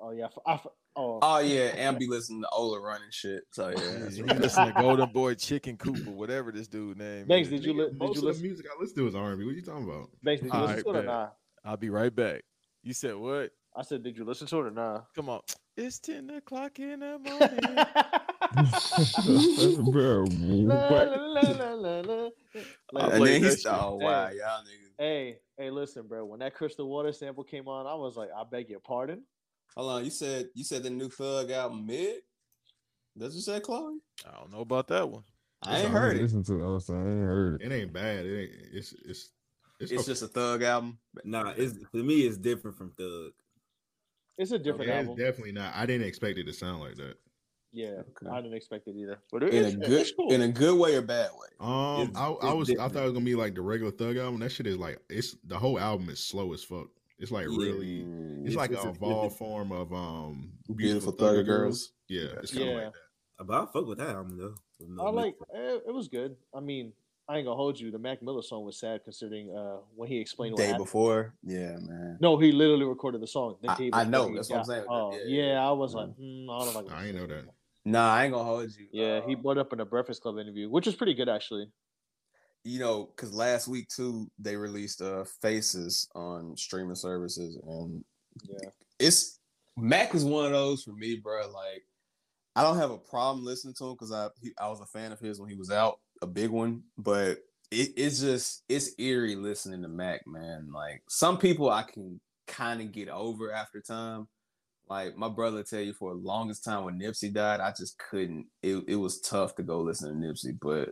Oh 0.00 0.10
yeah, 0.10 0.24
I 0.24 0.26
f- 0.26 0.38
I, 0.46 0.54
f- 0.54 0.66
oh 0.96 1.18
Oh 1.22 1.38
yeah, 1.38 1.66
and 1.76 1.98
be 1.98 2.08
listening 2.08 2.42
to 2.42 2.48
Ola 2.50 2.80
running 2.80 3.10
shit. 3.10 3.44
So 3.52 3.68
yeah, 3.68 4.08
He 4.10 4.22
that's 4.22 4.38
listen 4.40 4.64
to 4.66 4.72
Golden 4.72 5.08
Boy 5.12 5.34
Chicken 5.34 5.76
Cooper, 5.76 6.10
whatever 6.10 6.50
this 6.50 6.66
dude 6.66 6.98
name. 6.98 7.26
Banks, 7.26 7.48
is. 7.48 7.60
did 7.60 7.64
you 7.64 7.74
li- 7.74 7.90
did 7.90 7.98
Most 8.00 8.16
you 8.16 8.20
of 8.22 8.26
listen? 8.26 8.42
the 8.42 8.48
music 8.48 8.66
I 8.66 8.80
listen 8.80 8.96
to 8.96 9.06
is 9.06 9.14
R&B. 9.14 9.44
What 9.44 9.54
you 9.54 9.62
talking 9.62 9.84
about? 9.84 10.10
Banks, 10.22 10.42
did 10.42 10.52
you 10.52 10.58
All 10.58 10.66
listen 10.66 10.76
right, 10.76 10.84
to 10.84 10.90
it 10.90 10.96
or 10.96 11.02
nah? 11.04 11.28
I'll 11.64 11.76
be 11.76 11.90
right 11.90 12.14
back. 12.14 12.42
You 12.82 12.92
said 12.92 13.14
what? 13.14 13.52
I 13.76 13.82
said, 13.82 14.02
did 14.02 14.18
you 14.18 14.24
listen 14.24 14.46
to 14.48 14.58
it 14.58 14.66
or 14.66 14.70
nah? 14.72 15.02
Come 15.14 15.28
on. 15.28 15.40
It's 15.76 15.98
ten 16.00 16.28
o'clock 16.30 16.78
in 16.80 17.00
the 17.00 17.18
morning. 17.20 17.76
Bro, 19.90 20.24
La, 20.66 20.90
what? 20.90 21.08
la, 21.08 21.16
la, 21.26 21.50
la, 21.52 21.72
la, 21.74 22.00
la. 22.00 22.28
Like, 22.92 23.12
and 23.14 23.26
then 23.26 23.42
that 23.42 23.50
he's 23.50 23.62
shit. 23.62 23.72
oh 23.72 23.96
wow, 23.96 24.28
y'all 24.28 24.62
niggas. 24.64 24.91
Hey, 25.02 25.38
hey, 25.58 25.70
listen, 25.70 26.06
bro. 26.06 26.24
When 26.24 26.40
that 26.40 26.54
Crystal 26.54 26.88
Water 26.88 27.12
sample 27.12 27.44
came 27.44 27.66
on, 27.66 27.86
I 27.86 27.94
was 27.94 28.16
like, 28.16 28.28
I 28.36 28.44
beg 28.48 28.70
your 28.70 28.80
pardon. 28.80 29.22
Hold 29.76 29.90
on, 29.90 30.04
you 30.04 30.10
said 30.10 30.48
you 30.54 30.64
said 30.64 30.82
the 30.82 30.90
new 30.90 31.08
Thug 31.08 31.50
album 31.50 31.86
mid. 31.86 32.16
Does 33.18 33.34
you 33.34 33.40
say 33.40 33.60
Chloe? 33.60 33.98
I 34.26 34.38
don't 34.38 34.52
know 34.52 34.60
about 34.60 34.88
that 34.88 35.08
one. 35.08 35.22
I 35.62 35.80
ain't 35.80 35.88
I 35.88 35.90
heard 35.90 36.16
it. 36.16 36.22
Listen 36.22 36.42
to 36.44 36.60
it. 36.60 36.64
I 36.64 36.68
was 36.68 36.90
I 36.90 36.94
ain't 36.94 37.04
heard 37.04 37.60
it. 37.60 37.66
It 37.66 37.74
ain't 37.74 37.92
bad. 37.92 38.26
It 38.26 38.42
ain't. 38.42 38.52
It's 38.72 38.92
it's 39.04 39.30
it's, 39.80 39.92
It's 39.92 40.02
okay. 40.02 40.10
just 40.10 40.22
a 40.22 40.28
Thug 40.28 40.62
album. 40.62 40.98
Nah, 41.24 41.52
it's 41.56 41.74
for 41.90 41.96
me. 41.98 42.20
It's 42.22 42.36
different 42.36 42.76
from 42.76 42.92
Thug. 42.92 43.32
It's 44.38 44.52
a 44.52 44.58
different 44.58 44.88
Yeah, 44.88 45.00
it's 45.00 45.20
definitely 45.20 45.52
not. 45.52 45.74
I 45.74 45.86
didn't 45.86 46.06
expect 46.06 46.38
it 46.38 46.44
to 46.44 46.52
sound 46.52 46.80
like 46.80 46.96
that. 46.96 47.16
Yeah, 47.72 47.86
Okay. 48.00 48.26
I 48.30 48.40
didn't 48.42 48.54
expect 48.56 48.86
it 48.88 48.96
either. 48.96 49.18
But 49.32 49.44
it 49.44 49.54
In 49.54 49.64
is 49.64 49.74
a 49.74 49.76
good 49.78 49.90
it's 50.02 50.12
cool. 50.12 50.30
in 50.32 50.42
a 50.42 50.48
good 50.48 50.78
way 50.78 50.94
or 50.94 51.02
bad 51.02 51.30
way. 51.32 51.48
Um, 51.60 52.02
It's- 52.02 52.16
I, 52.16 52.26
I 52.30 52.48
it's 52.48 52.56
was 52.56 52.70
I 52.78 52.88
thought 52.88 52.96
it 53.02 53.04
was 53.04 53.12
gonna 53.12 53.24
be 53.24 53.34
like 53.34 53.54
the 53.54 53.62
regular 53.62 53.92
Thug 53.92 54.16
album. 54.18 54.40
That 54.40 54.50
shit 54.52 54.66
is 54.66 54.76
like 54.76 54.98
it's 55.08 55.36
the 55.44 55.58
whole 55.58 55.78
album 55.78 56.08
is 56.10 56.20
slow 56.20 56.52
as 56.52 56.62
fuck. 56.62 56.88
It's 57.18 57.30
like 57.30 57.46
Yeah. 57.48 57.56
really. 57.56 58.00
Mm, 58.04 58.40
It's, 58.40 58.50
It's- 58.50 58.56
like 58.56 58.72
it's 58.72 58.84
a 58.84 58.88
a- 58.88 58.92
evolved 58.92 59.36
form 59.36 59.72
of 59.72 59.92
um 59.92 60.52
Beautiful 60.76 61.12
Thugger 61.12 61.42
Thugger 61.42 61.46
Girls. 61.46 61.92
Yeah, 62.08 62.28
it's 62.42 62.52
kind 62.52 62.62
of 62.64 62.68
Yeah. 62.68 62.74
like 62.84 62.92
that. 63.38 63.46
But 63.46 63.62
I 63.62 63.66
fuck 63.72 63.86
with 63.86 63.98
that 63.98 64.08
album 64.16 64.36
though. 64.38 64.54
No 64.86 65.06
I 65.06 65.10
mix. 65.12 65.16
like 65.16 65.48
it, 65.54 65.84
it 65.88 65.94
was 65.94 66.08
good. 66.08 66.36
I 66.54 66.60
mean, 66.60 66.92
I 67.28 67.38
ain't 67.38 67.46
gonna 67.46 67.56
hold 67.56 67.78
you. 67.78 67.90
The 67.92 67.98
Mac 67.98 68.20
Miller 68.22 68.42
song 68.42 68.64
was 68.64 68.78
sad 68.78 69.02
considering 69.04 69.56
uh 69.56 69.76
when 69.94 70.08
he 70.08 70.18
explained 70.18 70.54
what 70.54 70.58
Day 70.58 70.66
happened. 70.66 70.84
before. 70.84 71.34
Yeah, 71.44 71.76
man. 71.78 72.18
No, 72.20 72.36
he 72.36 72.50
literally 72.52 72.84
recorded 72.84 73.20
the 73.22 73.26
song. 73.28 73.56
The 73.62 73.70
I- 73.70 73.74
I 73.74 73.76
before 73.76 74.04
know, 74.06 74.28
he 74.28 74.34
that's 74.34 74.50
what 74.50 74.58
I'm 74.58 74.64
saying. 74.64 74.84
Oh 74.90 75.12
Yeah, 75.12 75.18
yeah, 75.26 75.44
yeah, 75.54 75.68
I 75.68 75.70
was 75.72 75.94
yeah. 75.94 76.00
like, 76.00 76.16
hmm, 76.16 76.50
I 76.50 76.64
don't 76.64 76.86
know. 76.88 76.94
I 76.94 77.06
ain't 77.06 77.16
know 77.16 77.26
that. 77.26 77.44
Nah, 77.84 78.14
I 78.14 78.24
ain't 78.24 78.32
gonna 78.32 78.44
hold 78.44 78.70
you. 78.78 78.86
Yeah, 78.92 79.20
he 79.26 79.34
Uh, 79.34 79.38
brought 79.38 79.58
up 79.58 79.72
in 79.72 79.80
a 79.80 79.84
Breakfast 79.84 80.22
Club 80.22 80.38
interview, 80.38 80.70
which 80.70 80.86
is 80.86 80.94
pretty 80.94 81.14
good 81.14 81.28
actually. 81.28 81.66
you 82.64 82.78
know, 82.78 83.06
because 83.06 83.32
last 83.32 83.66
week 83.66 83.88
too, 83.88 84.30
they 84.38 84.56
released 84.56 85.02
uh 85.02 85.24
Faces 85.40 86.08
on 86.14 86.56
streaming 86.56 86.94
services, 86.94 87.58
and 87.66 88.04
Yeah. 88.48 88.70
it's 88.98 89.40
Mac 89.76 90.14
is 90.14 90.24
one 90.24 90.44
of 90.46 90.52
those 90.52 90.84
for 90.84 90.92
me, 90.92 91.16
bro. 91.16 91.50
Like, 91.50 91.82
I 92.54 92.62
don't 92.62 92.76
have 92.76 92.90
a 92.90 92.98
problem 92.98 93.44
listening 93.44 93.74
to 93.78 93.86
him 93.86 93.92
because 93.94 94.12
I 94.12 94.28
he, 94.40 94.52
I 94.60 94.68
was 94.68 94.80
a 94.80 94.86
fan 94.86 95.10
of 95.10 95.18
his 95.18 95.40
when 95.40 95.48
he 95.50 95.56
was 95.56 95.70
out, 95.70 95.98
a 96.20 96.26
big 96.26 96.50
one. 96.50 96.84
But 96.96 97.38
it, 97.72 97.90
it's 97.96 98.20
just 98.20 98.62
it's 98.68 98.92
eerie 98.98 99.34
listening 99.34 99.82
to 99.82 99.88
Mac, 99.88 100.20
man. 100.26 100.70
Like 100.72 101.02
some 101.08 101.38
people 101.38 101.68
I 101.68 101.82
can 101.82 102.20
kind 102.46 102.80
of 102.80 102.92
get 102.92 103.08
over 103.08 103.50
after 103.52 103.80
time. 103.80 104.28
Like 104.92 105.16
my 105.16 105.30
brother 105.30 105.62
tell 105.62 105.80
you 105.80 105.94
for 105.94 106.12
the 106.12 106.20
longest 106.20 106.64
time 106.64 106.84
when 106.84 107.00
Nipsey 107.00 107.32
died, 107.32 107.60
I 107.60 107.72
just 107.72 107.96
couldn't. 107.96 108.44
It 108.62 108.84
it 108.86 108.96
was 108.96 109.22
tough 109.22 109.54
to 109.54 109.62
go 109.62 109.80
listen 109.80 110.20
to 110.20 110.26
Nipsey, 110.26 110.58
but 110.60 110.90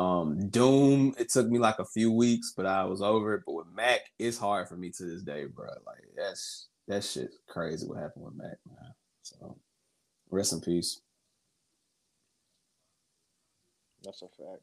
um 0.00 0.48
Doom, 0.48 1.14
it 1.18 1.28
took 1.28 1.46
me 1.46 1.58
like 1.58 1.78
a 1.78 1.84
few 1.84 2.10
weeks, 2.10 2.54
but 2.56 2.64
I 2.64 2.84
was 2.86 3.02
over 3.02 3.34
it. 3.34 3.42
But 3.44 3.52
with 3.52 3.66
Mac, 3.74 4.00
it's 4.18 4.38
hard 4.38 4.70
for 4.70 4.78
me 4.78 4.90
to 4.92 5.04
this 5.04 5.20
day, 5.20 5.44
bro. 5.44 5.68
Like 5.86 6.02
that's 6.16 6.68
that 6.88 7.04
shit's 7.04 7.36
crazy 7.46 7.86
what 7.86 7.98
happened 7.98 8.24
with 8.24 8.36
Mac, 8.36 8.56
man. 8.66 8.94
So 9.20 9.58
rest 10.30 10.54
in 10.54 10.62
peace. 10.62 11.02
That's 14.02 14.22
a 14.22 14.28
fact. 14.28 14.62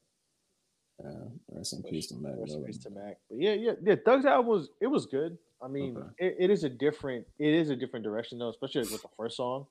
Uh, 1.06 1.30
rest 1.52 1.74
in 1.74 1.84
peace 1.84 2.08
to 2.08 2.16
Mac. 2.16 2.34
Rest 2.38 2.56
in 2.56 2.64
peace 2.64 2.80
to 2.80 2.90
Mac. 2.90 3.18
But 3.30 3.40
yeah, 3.40 3.54
yeah, 3.54 3.74
yeah. 3.84 3.96
Thug's 4.04 4.26
album 4.26 4.48
was 4.48 4.72
it 4.82 4.88
was 4.88 5.06
good. 5.06 5.38
I 5.64 5.68
mean, 5.68 5.98
Okay. 5.98 6.08
it, 6.20 6.36
it 6.40 6.50
is 6.50 6.64
a 6.64 6.70
different 6.70 7.26
it 7.40 7.54
is 7.54 7.70
a 7.70 7.76
different 7.76 8.04
direction 8.04 8.40
though, 8.40 8.50
especially 8.50 8.82
with 8.82 9.02
the 9.02 9.08
first 9.18 9.38
song. 9.38 9.66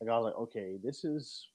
Like 0.00 0.10
I 0.10 0.18
was 0.18 0.24
like, 0.24 0.36
okay, 0.36 0.76
this 0.82 1.04
is 1.04 1.46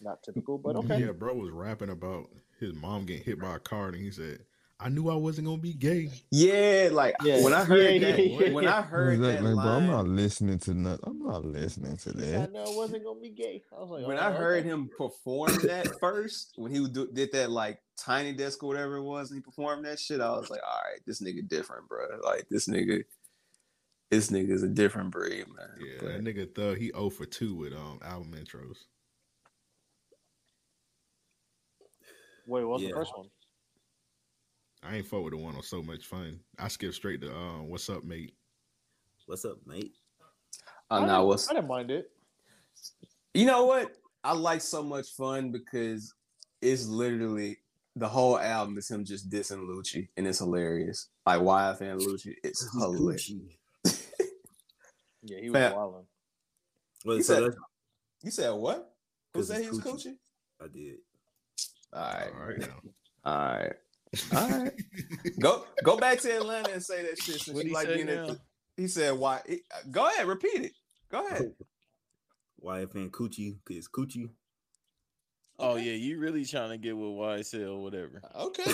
not 0.00 0.22
typical, 0.22 0.58
but 0.58 0.76
okay. 0.76 1.00
Yeah, 1.00 1.12
bro 1.12 1.34
was 1.34 1.50
rapping 1.50 1.90
about 1.90 2.28
his 2.58 2.74
mom 2.74 3.04
getting 3.04 3.24
hit 3.24 3.40
by 3.40 3.56
a 3.56 3.58
car, 3.58 3.88
and 3.88 3.96
he 3.96 4.10
said, 4.10 4.40
"I 4.80 4.88
knew 4.88 5.10
I 5.10 5.16
wasn't 5.16 5.48
gonna 5.48 5.60
be 5.60 5.74
gay." 5.74 6.10
Yeah, 6.30 6.88
like 6.92 7.16
Yeah. 7.24 7.42
when 7.42 7.52
I 7.52 7.64
heard 7.64 8.00
Yeah, 8.00 8.12
that, 8.12 8.18
yeah, 8.18 8.40
yeah, 8.40 8.52
when 8.52 8.64
yeah. 8.64 8.78
I 8.78 8.82
heard 8.82 9.20
that 9.20 9.28
Exactly, 9.34 9.54
bro. 9.54 9.70
I'm 9.72 9.86
not 9.88 10.08
listening 10.08 10.58
to 10.60 10.74
nothing. 10.74 11.04
I'm 11.04 11.18
not 11.18 11.44
listening 11.44 11.96
to 11.98 12.12
that. 12.12 12.26
I 12.26 12.30
that. 12.38 12.52
know 12.52 12.72
I 12.72 12.76
wasn't 12.76 13.04
gonna 13.04 13.20
be 13.20 13.30
gay. 13.30 13.62
I 13.76 13.80
was 13.80 13.90
like, 13.90 14.06
when 14.06 14.18
oh, 14.18 14.22
I 14.22 14.30
heard 14.32 14.60
okay. 14.60 14.68
him 14.68 14.90
perform 14.96 15.60
that 15.66 16.00
first, 16.00 16.54
when 16.56 16.72
he 16.72 16.88
did 16.88 17.32
that 17.32 17.50
like 17.50 17.81
tiny 18.02 18.32
desk 18.32 18.62
or 18.62 18.66
whatever 18.68 18.96
it 18.96 19.02
was, 19.02 19.30
and 19.30 19.38
he 19.38 19.42
performed 19.42 19.84
that 19.84 19.98
shit, 20.00 20.20
I 20.20 20.30
was 20.30 20.50
like, 20.50 20.60
all 20.66 20.80
right, 20.90 21.00
this 21.06 21.20
nigga 21.22 21.46
different, 21.48 21.88
bro. 21.88 22.06
Like 22.24 22.48
this 22.50 22.68
nigga, 22.68 23.04
this 24.10 24.30
nigga 24.30 24.50
is 24.50 24.62
a 24.62 24.68
different 24.68 25.10
breed, 25.10 25.46
man. 25.56 25.68
Yeah, 25.80 25.94
But- 26.00 26.08
that 26.08 26.20
nigga 26.24 26.54
Thug, 26.54 26.78
he 26.78 26.88
0 26.88 27.10
for 27.10 27.26
2 27.26 27.54
with 27.54 27.72
um 27.72 28.00
album 28.02 28.32
intros. 28.34 28.76
Wait, 32.46 32.64
what's 32.64 32.82
Yeah. 32.82 32.88
the 32.90 32.94
first 32.96 33.16
one? 33.16 33.30
I 34.82 34.96
ain't 34.96 35.06
fuck 35.06 35.22
with 35.22 35.32
the 35.32 35.36
one 35.38 35.54
on 35.54 35.62
so 35.62 35.80
much 35.82 36.06
fun. 36.06 36.40
I 36.58 36.66
skipped 36.68 36.94
straight 36.94 37.20
to 37.20 37.32
um, 37.34 37.68
"What's 37.68 37.88
up, 37.88 38.02
mate." 38.02 38.34
What's 39.26 39.44
up, 39.44 39.64
mate? 39.64 39.94
Oh 40.90 40.96
I 40.96 41.00
no, 41.00 41.06
didn't- 41.06 41.26
what's 41.28 41.48
I 41.48 41.54
didn't 41.54 41.68
mind 41.68 41.90
it. 41.92 42.10
you 43.32 43.46
know 43.46 43.64
what? 43.64 43.96
I 44.24 44.32
like 44.32 44.60
so 44.60 44.82
much 44.82 45.10
fun 45.10 45.52
because 45.52 46.12
it's 46.60 46.86
literally 46.86 47.61
the 47.96 48.08
whole 48.08 48.38
album 48.38 48.78
is 48.78 48.88
him 48.90 49.04
just 49.04 49.28
dissing 49.30 49.66
Lucci, 49.66 50.08
and 50.16 50.26
it's 50.26 50.38
hilarious. 50.38 51.08
Like 51.26 51.40
YFN 51.40 52.00
Lucci, 52.00 52.34
it's 52.42 52.62
He's 52.62 52.82
hilarious. 52.82 53.30
Yeah, 55.24 55.38
he 55.40 55.50
was 55.50 55.60
Fat- 55.60 55.76
wilding. 55.76 56.06
Well, 57.04 57.16
You 57.18 57.22
so 57.22 57.34
said- 57.50 57.54
You 58.24 58.30
said 58.32 58.50
what? 58.50 58.92
Who 59.32 59.38
'Cause 59.40 59.48
said 59.48 59.62
he 59.62 59.68
was 59.68 59.78
coochie. 59.78 60.06
Coochie? 60.06 60.16
I 60.60 60.66
did. 60.68 60.96
All 61.92 62.02
right. 62.02 62.32
All 62.34 62.46
right. 62.46 62.68
All 63.24 63.36
right. 63.56 63.72
All 64.34 64.58
right. 64.64 64.72
go 65.40 65.64
go 65.84 65.96
back 65.96 66.18
to 66.20 66.36
Atlanta 66.36 66.72
and 66.72 66.82
say 66.82 67.02
that 67.02 67.18
shit. 67.22 67.40
Since 67.40 67.48
What'd 67.54 67.64
you 67.64 67.68
he 67.70 67.74
like 67.74 67.88
being 67.94 68.08
at 68.08 68.26
the, 68.26 68.40
He 68.76 68.88
said 68.88 69.12
why? 69.16 69.40
he- 69.46 69.62
go 69.90 70.06
ahead, 70.08 70.26
repeat 70.26 70.62
it. 70.64 70.72
Go 71.10 71.24
ahead. 71.26 71.52
YF 72.64 72.94
and 72.96 73.12
Coochie, 73.12 73.58
cause 73.64 73.88
Coochie. 73.88 74.28
Oh 75.58 75.76
yeah, 75.76 75.92
you 75.92 76.18
really 76.18 76.44
trying 76.44 76.70
to 76.70 76.78
get 76.78 76.96
with 76.96 77.06
YSL 77.10 77.76
or 77.76 77.82
whatever. 77.82 78.20
Okay. 78.36 78.70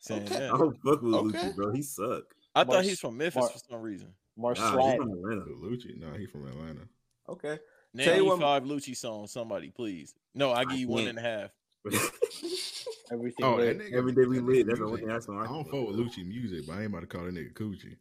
Saying 0.00 0.24
Okay. 0.24 0.44
I 0.46 0.56
don't 0.56 0.76
fuck 0.82 1.02
with 1.02 1.14
Okay. 1.14 1.38
Lucci, 1.38 1.56
bro. 1.56 1.72
He 1.72 1.82
suck. 1.82 2.22
I 2.54 2.64
thought 2.64 2.84
he's 2.84 3.00
from 3.00 3.16
Memphis 3.16 3.40
Mar- 3.40 3.48
for 3.50 3.58
some 3.70 3.82
reason. 3.82 4.08
Mark 4.36 4.58
Nah, 4.58 4.72
Slat. 4.72 4.84
he's 4.84 4.96
from 4.96 5.10
Atlanta. 5.12 5.44
Lucci, 5.62 5.98
no, 5.98 6.12
he 6.18 6.26
from 6.26 6.46
Atlanta. 6.46 6.80
Okay. 7.28 7.58
Name 7.94 8.04
Tell 8.04 8.16
you 8.16 8.22
me 8.22 8.28
what- 8.28 8.40
five 8.40 8.62
Lucci 8.64 8.96
songs, 8.96 9.32
somebody, 9.32 9.70
please. 9.70 10.14
No, 10.34 10.52
I 10.52 10.64
give 10.64 10.78
you 10.78 10.88
one 10.88 11.04
can't. 11.06 11.18
and 11.18 11.26
a 11.26 11.30
half. 11.30 11.50
Everything. 13.12 13.44
Oh, 13.44 13.54
lit. 13.56 13.78
that 13.78 13.84
nigga, 13.86 13.92
Every 13.96 14.12
day 14.12 14.24
we 14.26 14.36
that 14.38 14.44
live, 14.44 14.66
that's 14.66 14.78
the 14.78 14.84
only 14.84 15.02
music. 15.02 15.06
thing 15.06 15.14
that's 15.14 15.28
on 15.28 15.38
I 15.38 15.46
don't 15.46 15.64
fuck 15.64 15.88
with 15.88 15.96
Lucci 15.96 16.26
music, 16.26 16.66
but 16.66 16.74
I 16.74 16.78
ain't 16.78 16.86
about 16.86 17.00
to 17.00 17.06
call 17.06 17.24
that 17.24 17.34
nigga 17.34 17.52
Coochie. 17.54 17.96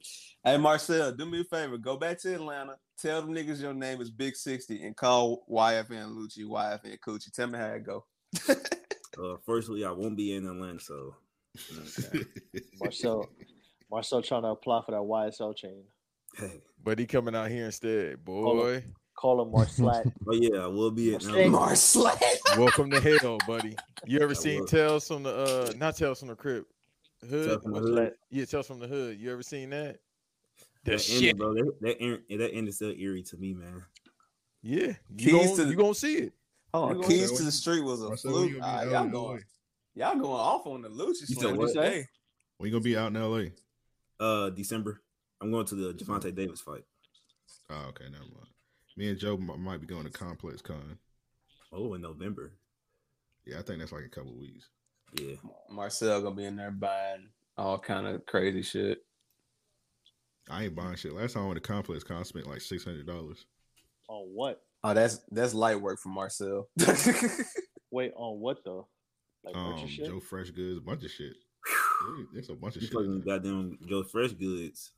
Hey 0.45 0.57
Marcel, 0.57 1.11
do 1.11 1.25
me 1.25 1.41
a 1.41 1.43
favor. 1.43 1.77
Go 1.77 1.97
back 1.97 2.19
to 2.21 2.35
Atlanta. 2.35 2.75
Tell 2.99 3.21
them 3.21 3.33
niggas 3.33 3.59
your 3.61 3.73
name 3.73 3.99
is 3.99 4.11
Big 4.11 4.35
Sixty 4.35 4.83
and 4.85 4.95
call 4.95 5.43
YFN 5.49 6.15
Lucci, 6.15 6.43
YFN 6.45 6.99
Coochie. 6.99 7.31
Tell 7.33 7.47
me 7.47 7.57
how 7.57 7.67
it 7.67 7.83
go. 7.83 8.05
Uh, 9.17 9.37
firstly, 9.45 9.85
I 9.85 9.91
won't 9.91 10.17
be 10.17 10.35
in 10.35 10.45
Atlanta, 10.45 10.77
so 10.77 11.15
Okay. 11.97 12.25
Marcel, 12.81 13.29
Marcel 13.89 14.21
trying 14.21 14.41
to 14.41 14.49
apply 14.49 14.81
for 14.85 14.91
that 14.91 14.97
YSL 14.97 15.55
chain. 15.55 15.85
hey. 16.37 16.59
But 16.83 16.99
he 16.99 17.05
coming 17.05 17.33
out 17.33 17.49
here 17.49 17.67
instead, 17.67 18.25
boy. 18.25 18.83
Call 19.17 19.41
him 19.41 19.53
Marslat. 19.53 20.11
Oh 20.27 20.33
yeah, 20.33 20.65
I 20.65 20.67
will 20.67 20.91
be 20.91 21.15
at 21.15 21.23
Hey, 21.23 21.47
Marcel. 21.47 22.11
Welcome 22.57 22.91
to 22.91 22.99
hell, 22.99 23.37
buddy. 23.47 23.77
You 24.05 24.19
ever 24.19 24.31
I 24.31 24.35
seen 24.35 24.59
will. 24.59 24.67
Tales 24.67 25.07
from 25.07 25.23
the 25.23 25.33
uh 25.33 25.71
not 25.77 25.95
Tales 25.95 26.19
from 26.19 26.27
the 26.27 26.35
Crib? 26.35 26.65
Hood? 27.29 27.47
Tales 27.47 27.63
from 27.63 27.71
the 27.71 27.79
Hood. 27.79 28.13
Yeah, 28.31 28.43
Tales 28.43 28.67
from 28.67 28.79
the 28.79 28.87
Hood. 28.87 29.17
You 29.17 29.31
ever 29.31 29.43
seen 29.43 29.69
that? 29.69 29.99
The 30.85 30.91
That 30.91 31.01
shit. 31.01 31.15
ended, 31.23 31.37
bro. 31.37 31.53
That, 31.53 31.71
that, 31.81 31.97
end, 32.01 32.19
that 32.29 32.51
end 32.53 32.67
is 32.67 32.75
still 32.77 32.91
eerie 32.97 33.23
to 33.23 33.37
me, 33.37 33.53
man. 33.53 33.83
Yeah. 34.61 34.93
Keys 35.17 35.25
You 35.27 35.31
to 35.31 35.31
gonna, 35.47 35.55
the- 35.55 35.69
you 35.71 35.75
gonna 35.75 35.93
see 35.95 36.15
it. 36.17 36.33
Hold 36.73 36.97
on. 36.97 37.03
Keys 37.03 37.31
to 37.31 37.43
the 37.43 37.51
street 37.51 37.81
was 37.83 38.01
a 38.01 38.07
Marcel, 38.09 38.33
when 38.33 38.43
you 38.43 38.49
fluke. 38.51 38.61
gonna 38.61 38.85
be 38.87 38.93
Ah, 38.93 38.97
out 38.99 39.03
y'all 39.05 39.11
going, 39.11 39.43
y'all 39.95 40.15
going 40.15 40.25
off 40.25 40.67
on 40.67 40.81
the 40.81 40.89
Lucci 40.89 41.29
You 41.29 41.35
said 41.35 41.55
what? 41.57 41.67
today. 41.73 42.07
When 42.57 42.67
you 42.69 42.73
gonna 42.73 42.83
be 42.83 42.97
out 42.97 43.07
in 43.07 43.17
L.A.? 43.17 43.51
Uh, 44.19 44.49
December. 44.49 45.01
I'm 45.41 45.51
going 45.51 45.65
to 45.67 45.75
the 45.75 45.93
Gervonta 45.93 46.33
Davis 46.33 46.61
fight. 46.61 46.83
Oh, 47.69 47.85
okay, 47.89 48.05
never 48.05 48.23
mind. 48.23 48.47
Me 48.97 49.09
and 49.09 49.19
Joe 49.19 49.37
might 49.37 49.81
be 49.81 49.87
going 49.87 50.05
to 50.05 50.09
Complex 50.11 50.61
Con. 50.61 50.97
Oh, 51.73 51.93
in 51.95 52.01
November. 52.01 52.53
Yeah, 53.45 53.59
I 53.59 53.61
think 53.61 53.79
that's 53.79 53.91
like 53.91 54.05
a 54.05 54.09
couple 54.09 54.37
weeks. 54.37 54.69
Yeah. 55.19 55.35
Marcel 55.69 56.21
gonna 56.21 56.35
be 56.35 56.45
in 56.45 56.55
there 56.55 56.71
buying 56.71 57.29
all 57.57 57.77
kind 57.79 58.07
of 58.07 58.25
crazy 58.25 58.61
shit. 58.61 58.99
I 60.49 60.65
ain't 60.65 60.75
buying 60.75 60.95
shit. 60.95 61.13
Last 61.13 61.33
time 61.33 61.43
I 61.43 61.47
went 61.47 61.61
to 61.63 61.67
Complex 61.67 62.03
Con, 62.03 62.17
I 62.17 62.23
spent 62.23 62.47
like 62.47 62.61
six 62.61 62.83
hundred 62.83 63.07
dollars. 63.07 63.45
On 64.07 64.23
what? 64.33 64.61
Oh, 64.83 64.93
that's 64.93 65.19
that's 65.31 65.53
light 65.53 65.79
work 65.81 65.99
for 65.99 66.09
Marcel. 66.09 66.69
Wait, 67.91 68.11
on 68.15 68.39
what 68.39 68.63
though? 68.63 68.87
Like 69.43 69.55
Um, 69.55 69.87
shit? 69.87 70.05
Joe 70.05 70.19
Fresh 70.19 70.51
Goods, 70.51 70.77
a 70.77 70.81
bunch 70.81 71.03
of 71.03 71.11
shit. 71.11 71.33
Yeah, 72.07 72.23
There's 72.33 72.49
a 72.49 72.53
bunch 72.53 72.75
of 72.75 72.81
You 72.83 72.87
shit. 72.89 72.95
fucking 72.97 73.21
goddamn 73.25 73.79
Joe 73.87 74.03
Fresh 74.03 74.33
goods. 74.33 74.91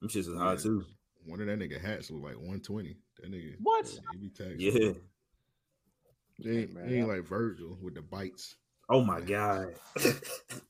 Them 0.00 0.08
shits 0.08 0.28
is 0.28 0.34
hot 0.34 0.58
too. 0.60 0.84
One 1.26 1.40
of 1.42 1.46
that 1.48 1.58
nigga 1.58 1.78
hats 1.80 2.10
was 2.10 2.22
like 2.22 2.36
one 2.40 2.60
twenty. 2.60 2.96
That 3.20 3.30
nigga. 3.30 3.56
What? 3.62 3.86
He 4.12 4.18
be 4.18 4.28
taxed. 4.30 4.58
Yeah. 4.60 4.92
He 6.38 6.58
ain't, 6.60 6.72
man, 6.74 6.90
ain't 6.90 7.08
like 7.08 7.26
Virgil 7.26 7.76
with 7.82 7.94
the 7.94 8.00
bites. 8.00 8.54
Oh 8.88 9.02
my 9.04 9.20
god. 9.20 9.74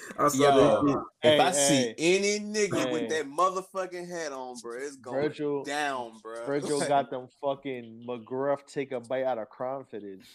I 0.18 0.28
saw 0.28 0.36
Yo, 0.38 0.82
that 0.84 0.88
shit. 1.22 1.32
if 1.34 1.40
I 1.40 1.50
Hey, 1.50 1.94
see 1.94 1.94
any 1.98 2.40
nigga 2.44 2.84
hey. 2.86 2.92
with 2.92 3.08
that 3.10 3.26
motherfucking 3.26 4.08
hat 4.08 4.32
on, 4.32 4.56
bro, 4.62 4.76
it's 4.78 4.96
going 4.96 5.22
Virgil- 5.22 5.64
down, 5.64 6.12
bro. 6.22 6.44
Virgil 6.46 6.80
got 6.88 7.10
them 7.10 7.26
fucking 7.40 8.04
McGruff 8.08 8.64
take 8.66 8.92
a 8.92 9.00
bite 9.00 9.24
out 9.24 9.38
of 9.38 9.48
crime 9.48 9.84
footage. 9.90 10.26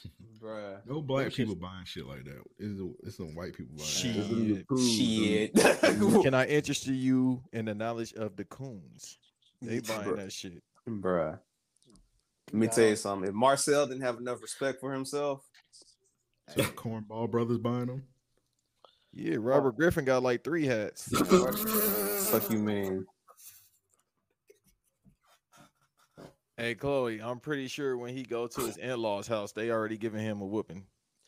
Bruh. 0.41 0.77
No 0.85 1.01
black 1.01 1.25
Those 1.25 1.35
people 1.35 1.55
shits- 1.55 1.61
buying 1.61 1.85
shit 1.85 2.05
like 2.07 2.23
that. 2.25 2.41
It's, 2.59 2.81
it's 3.03 3.17
some 3.17 3.35
white 3.35 3.53
people 3.55 3.75
buying 3.77 3.87
Shit. 3.87 4.65
shit. 4.75 5.53
Shit. 5.55 6.23
Can 6.23 6.33
I 6.33 6.45
interest 6.47 6.87
you 6.87 7.41
in 7.53 7.65
the 7.65 7.73
knowledge 7.75 8.13
of 8.13 8.35
the 8.35 8.45
coons? 8.45 9.17
They 9.61 9.79
buying 9.79 10.09
Bruh. 10.09 10.15
that 10.17 10.31
shit. 10.31 10.61
bro. 10.87 11.37
Let 12.51 12.59
me 12.59 12.67
tell 12.67 12.87
you 12.87 12.95
something. 12.97 13.29
If 13.29 13.33
Marcel 13.35 13.87
didn't 13.87 14.01
have 14.01 14.17
enough 14.17 14.41
respect 14.41 14.81
for 14.81 14.91
himself, 14.91 15.41
So 16.49 16.63
Cornball 16.63 17.31
Brothers 17.31 17.59
buying 17.59 17.85
them. 17.85 18.03
Yeah, 19.13 19.35
Robert 19.39 19.75
Griffin 19.75 20.05
got 20.05 20.23
like 20.23 20.43
three 20.43 20.65
hats. 20.65 21.09
fuck 22.29 22.49
you 22.49 22.59
man. 22.59 23.05
Hey 26.57 26.75
Chloe, 26.75 27.21
I'm 27.21 27.39
pretty 27.39 27.67
sure 27.67 27.97
when 27.97 28.15
he 28.15 28.23
go 28.23 28.47
to 28.47 28.61
his 28.61 28.77
in-laws 28.77 29.27
house, 29.27 29.51
they 29.51 29.71
already 29.71 29.97
giving 29.97 30.21
him 30.21 30.41
a 30.41 30.45
whooping. 30.45 30.85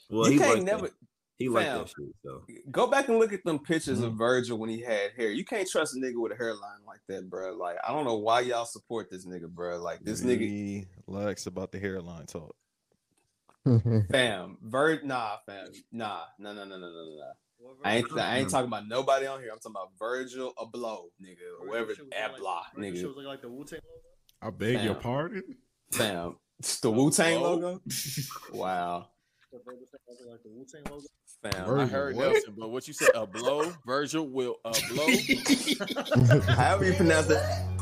Well, 0.10 0.26
you 0.28 0.34
he 0.34 0.38
can't 0.38 0.56
like 0.58 0.64
never 0.64 0.82
that. 0.84 0.94
He 1.40 1.50
like 1.50 1.66
Fam. 1.66 1.80
that 1.80 1.88
shit 1.90 2.16
though. 2.24 2.44
go 2.70 2.86
back 2.88 3.10
and 3.10 3.18
look 3.18 3.34
at 3.34 3.44
them 3.44 3.58
pictures 3.60 3.98
Mm-hmm. 3.98 4.08
of 4.08 4.14
Virgil 4.14 4.58
when 4.60 4.70
he 4.70 4.80
had 4.82 5.12
hair. 5.18 5.32
You 5.32 5.44
can't 5.44 5.68
trust 5.68 5.96
a 5.96 6.00
nigga 6.00 6.22
with 6.22 6.32
a 6.32 6.36
hairline 6.36 6.86
like 6.86 7.00
that, 7.10 7.30
bro. 7.30 7.54
Like 7.56 7.78
I 7.86 7.92
don't 7.92 8.06
know 8.06 8.18
why 8.18 8.42
y'all 8.42 8.66
support 8.66 9.10
this 9.10 9.26
nigga, 9.26 9.50
bro. 9.50 9.82
Like 9.82 10.02
this 10.04 10.22
nigga, 10.22 10.42
He 10.42 10.86
likes 11.08 11.48
about 11.48 11.72
the 11.72 11.80
hairline 11.80 12.28
talk. 12.28 12.56
fam, 14.12 14.58
Vir, 14.62 15.02
nah, 15.04 15.38
fam, 15.48 15.68
nah, 15.92 16.22
nah, 16.38 16.54
nah, 16.54 16.64
nah, 16.66 16.78
nah, 16.78 16.78
nah, 16.78 16.88
no. 16.92 17.32
No. 17.64 17.70
I 17.84 17.96
ain't, 17.98 18.18
I 18.18 18.38
ain't 18.40 18.50
talking 18.50 18.68
about 18.68 18.88
nobody 18.88 19.26
on 19.28 19.40
here. 19.42 19.50
I'm 19.52 19.60
talking 19.60 19.72
about 19.72 19.90
Virgil 19.98 20.54
Abloh, 20.58 21.06
nigga, 21.22 21.62
or 21.62 21.68
whatever, 21.68 21.94
Abloh, 21.94 22.62
nigga, 22.78 23.02
Shows 23.02 23.16
look 23.16 23.26
like 23.26 23.42
the 23.42 23.50
Wu 23.50 23.64
Tang 23.66 23.80
logo. 23.84 24.02
I 24.42 24.50
beg 24.58 24.84
your 24.84 24.96
pardon. 24.96 25.44
Damn, 25.92 26.36
It's 26.60 26.80
the 26.82 26.92
Wu 26.92 27.12
Tang 27.12 27.40
Abloh? 27.40 27.42
logo. 27.42 27.82
Wow, 28.54 29.08
The 29.52 29.60
Virgil 29.66 29.88
like 30.30 30.44
the 30.44 30.50
Wu 30.50 30.66
Tang 30.72 30.84
logo. 30.92 31.06
fam. 31.42 31.66
Virgil, 31.66 31.82
I 31.82 31.86
heard 31.88 32.16
what? 32.16 32.32
Nelson, 32.34 32.54
but 32.58 32.70
what 32.70 32.88
you 32.88 32.94
said, 32.94 33.10
a 33.16 33.26
blow? 33.28 33.74
Virgil 33.86 34.28
will 34.28 34.58
a 34.66 34.72
blow? 34.90 35.08
However 36.56 36.86
you 36.86 36.94
pronounce 36.94 37.28
that. 37.28 37.73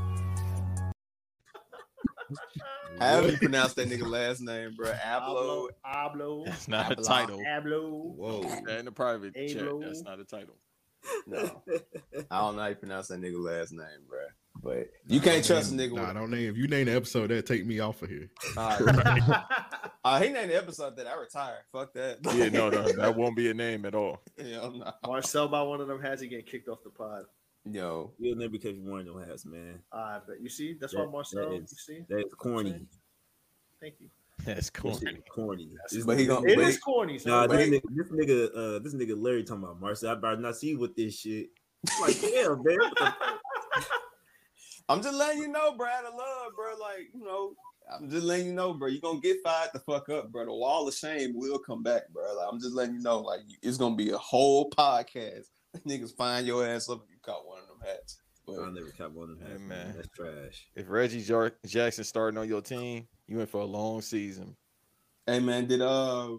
However 3.00 3.30
you 3.30 3.38
pronounce 3.38 3.74
that 3.74 3.90
nigga 3.90 4.08
last 4.08 4.42
name, 4.42 4.76
bro. 4.76 4.92
Ablo. 4.92 5.70
Ablo. 5.86 6.46
That's 6.46 6.68
not 6.68 6.92
a 6.92 6.96
title. 6.96 7.40
Ablo. 7.40 8.16
Whoa. 8.16 8.42
That 8.66 8.80
in 8.80 8.86
the 8.86 8.92
private 8.92 9.34
chat, 9.36 9.82
that's 9.82 10.04
not 10.04 10.20
a 10.20 10.26
title. 10.26 10.56
No. 11.26 11.64
I 12.32 12.40
don't 12.42 12.56
know 12.56 12.62
how 12.62 12.68
you 12.68 12.76
pronounce 12.76 13.08
that 13.08 13.22
nigga 13.22 13.40
last 13.40 13.72
name, 13.72 13.88
bro. 14.08 14.20
But 14.64 14.90
you 15.08 15.20
can't 15.20 15.44
trust 15.44 15.72
a 15.72 15.76
nigga 15.76 15.94
Nah, 15.94 16.08
with 16.08 16.16
don't 16.16 16.32
name. 16.32 16.50
If 16.50 16.58
you 16.58 16.68
name 16.68 16.86
the 16.86 16.96
episode, 16.96 17.32
that 17.32 17.46
take 17.46 17.66
me 17.66 17.80
off 17.80 18.02
of 18.02 18.10
here. 18.10 18.30
Alright. 18.56 19.22
uh, 20.04 20.22
he 20.22 20.30
named 20.30 20.52
the 20.52 20.58
episode 20.58 20.96
that 20.98 21.08
I 21.08 21.16
retire. 21.16 21.66
Fuck 21.72 21.94
that. 21.94 22.20
Yeah, 22.36 22.50
no, 22.50 22.70
no, 22.70 22.92
that 22.92 23.16
won't 23.16 23.36
be 23.36 23.50
a 23.50 23.54
name 23.54 23.86
at 23.86 23.96
all. 23.96 24.22
Hell 24.38 24.72
no. 24.72 24.92
Marcel 25.08 25.48
by 25.48 25.62
one 25.64 25.82
of 25.82 25.88
them 25.88 26.02
has 26.02 26.22
he 26.22 26.28
getting 26.28 26.46
kicked 26.46 26.68
off 26.68 26.84
the 26.84 26.90
pod. 26.92 27.24
Yo. 27.66 28.12
You'll 28.20 28.38
never 28.38 28.50
because 28.50 28.76
you 28.76 28.84
wearing 28.84 29.06
them 29.06 29.22
hats, 29.28 29.46
man. 29.46 29.80
I 29.92 30.20
bet 30.28 30.42
you 30.42 30.50
see. 30.50 30.74
That's 30.80 30.94
That- 30.94 31.06
why 31.06 31.12
Marcel. 31.12 31.50
that 31.50 31.56
You 31.56 31.68
see. 31.68 32.06
That 32.10 32.26
is 32.26 32.34
corny. 32.34 32.88
Thank 33.80 33.96
you. 34.00 34.10
That's 34.44 34.70
That 34.72 34.82
corny. 34.82 34.98
shit 35.00 35.18
is 35.18 35.24
corny. 35.32 35.70
This 35.92 36.04
But 36.06 36.18
he 36.18 36.26
nigga- 36.26 36.28
gonna- 36.30 36.48
It 36.52 36.56
but 36.56 36.66
is 36.66 36.80
corny. 36.80 37.20
So 37.20 37.30
Nah, 37.30 37.48
this 37.48 37.70
nigga, 37.70 37.82
this 37.96 38.08
nigga, 38.10 38.56
uh, 38.56 38.80
this 38.80 38.94
nigga 38.96 39.22
Larry 39.22 39.44
talking 39.44 39.64
about 39.64 39.80
Marcel. 39.80 40.10
I 40.12 40.16
better 40.16 40.38
not 40.38 40.56
see 40.58 40.70
you 40.70 40.80
with 40.80 40.96
this 40.96 41.16
shit. 41.20 41.50
I'm 41.92 42.02
like, 42.02 42.20
damn, 42.22 42.64
man. 42.64 42.78
what 42.80 42.96
the? 42.98 43.14
I'm 44.90 45.02
just 45.02 45.16
letting 45.16 45.42
you 45.44 45.48
know, 45.48 45.74
bro. 45.78 45.88
I 45.88 46.02
love, 46.04 46.56
bro. 46.56 46.74
Like, 46.80 47.10
you 47.14 47.24
know, 47.24 47.54
I'm 47.92 48.10
just 48.10 48.24
letting 48.26 48.48
you 48.48 48.54
know, 48.54 48.74
bro. 48.74 48.88
You're 48.90 49.02
gonna 49.02 49.20
get 49.20 49.38
fired 49.44 49.70
the 49.74 49.80
fuck 49.80 50.10
up, 50.10 50.32
bro. 50.32 50.46
The 50.46 50.54
wall 50.54 50.88
of 50.88 50.94
shame 50.94 51.34
will 51.36 51.60
come 51.60 51.82
back, 51.84 52.10
bro. 52.10 52.24
Like, 52.36 52.48
I'm 52.52 52.60
just 52.60 52.74
letting 52.74 52.96
you 52.96 53.02
know, 53.02 53.20
like, 53.20 53.42
it's 53.62 53.78
gonna 53.78 53.96
be 53.96 54.10
a 54.12 54.18
whole 54.18 54.70
podcast. 54.72 55.48
Niggas 55.88 56.16
find 56.16 56.46
your 56.46 56.66
ass 56.66 56.90
up 56.90 57.04
if 57.06 57.10
you 57.12 57.18
caught 57.22 57.46
one 57.48 57.60
of 57.60 57.68
them 57.68 57.78
hats. 57.86 58.20
But 58.46 58.60
I 58.60 58.70
never 58.72 58.90
caught 58.98 59.12
one 59.14 59.30
of 59.30 59.38
them 59.38 59.46
Hey, 59.46 59.52
hats, 59.54 59.62
man. 59.64 59.88
man. 59.88 59.96
That's 59.96 60.08
trash. 60.10 60.68
If 60.76 60.90
Reggie 60.90 61.22
Jar- 61.22 61.54
Jackson 61.66 62.04
starting 62.04 62.38
on 62.38 62.48
your 62.48 62.62
team, 62.62 63.08
you 63.28 63.40
in 63.40 63.48
for 63.48 63.62
a 63.62 63.66
long 63.66 64.02
season. 64.02 64.56
Hey 65.28 65.40
man, 65.40 65.68
did 65.68 65.82
uh 65.82 66.34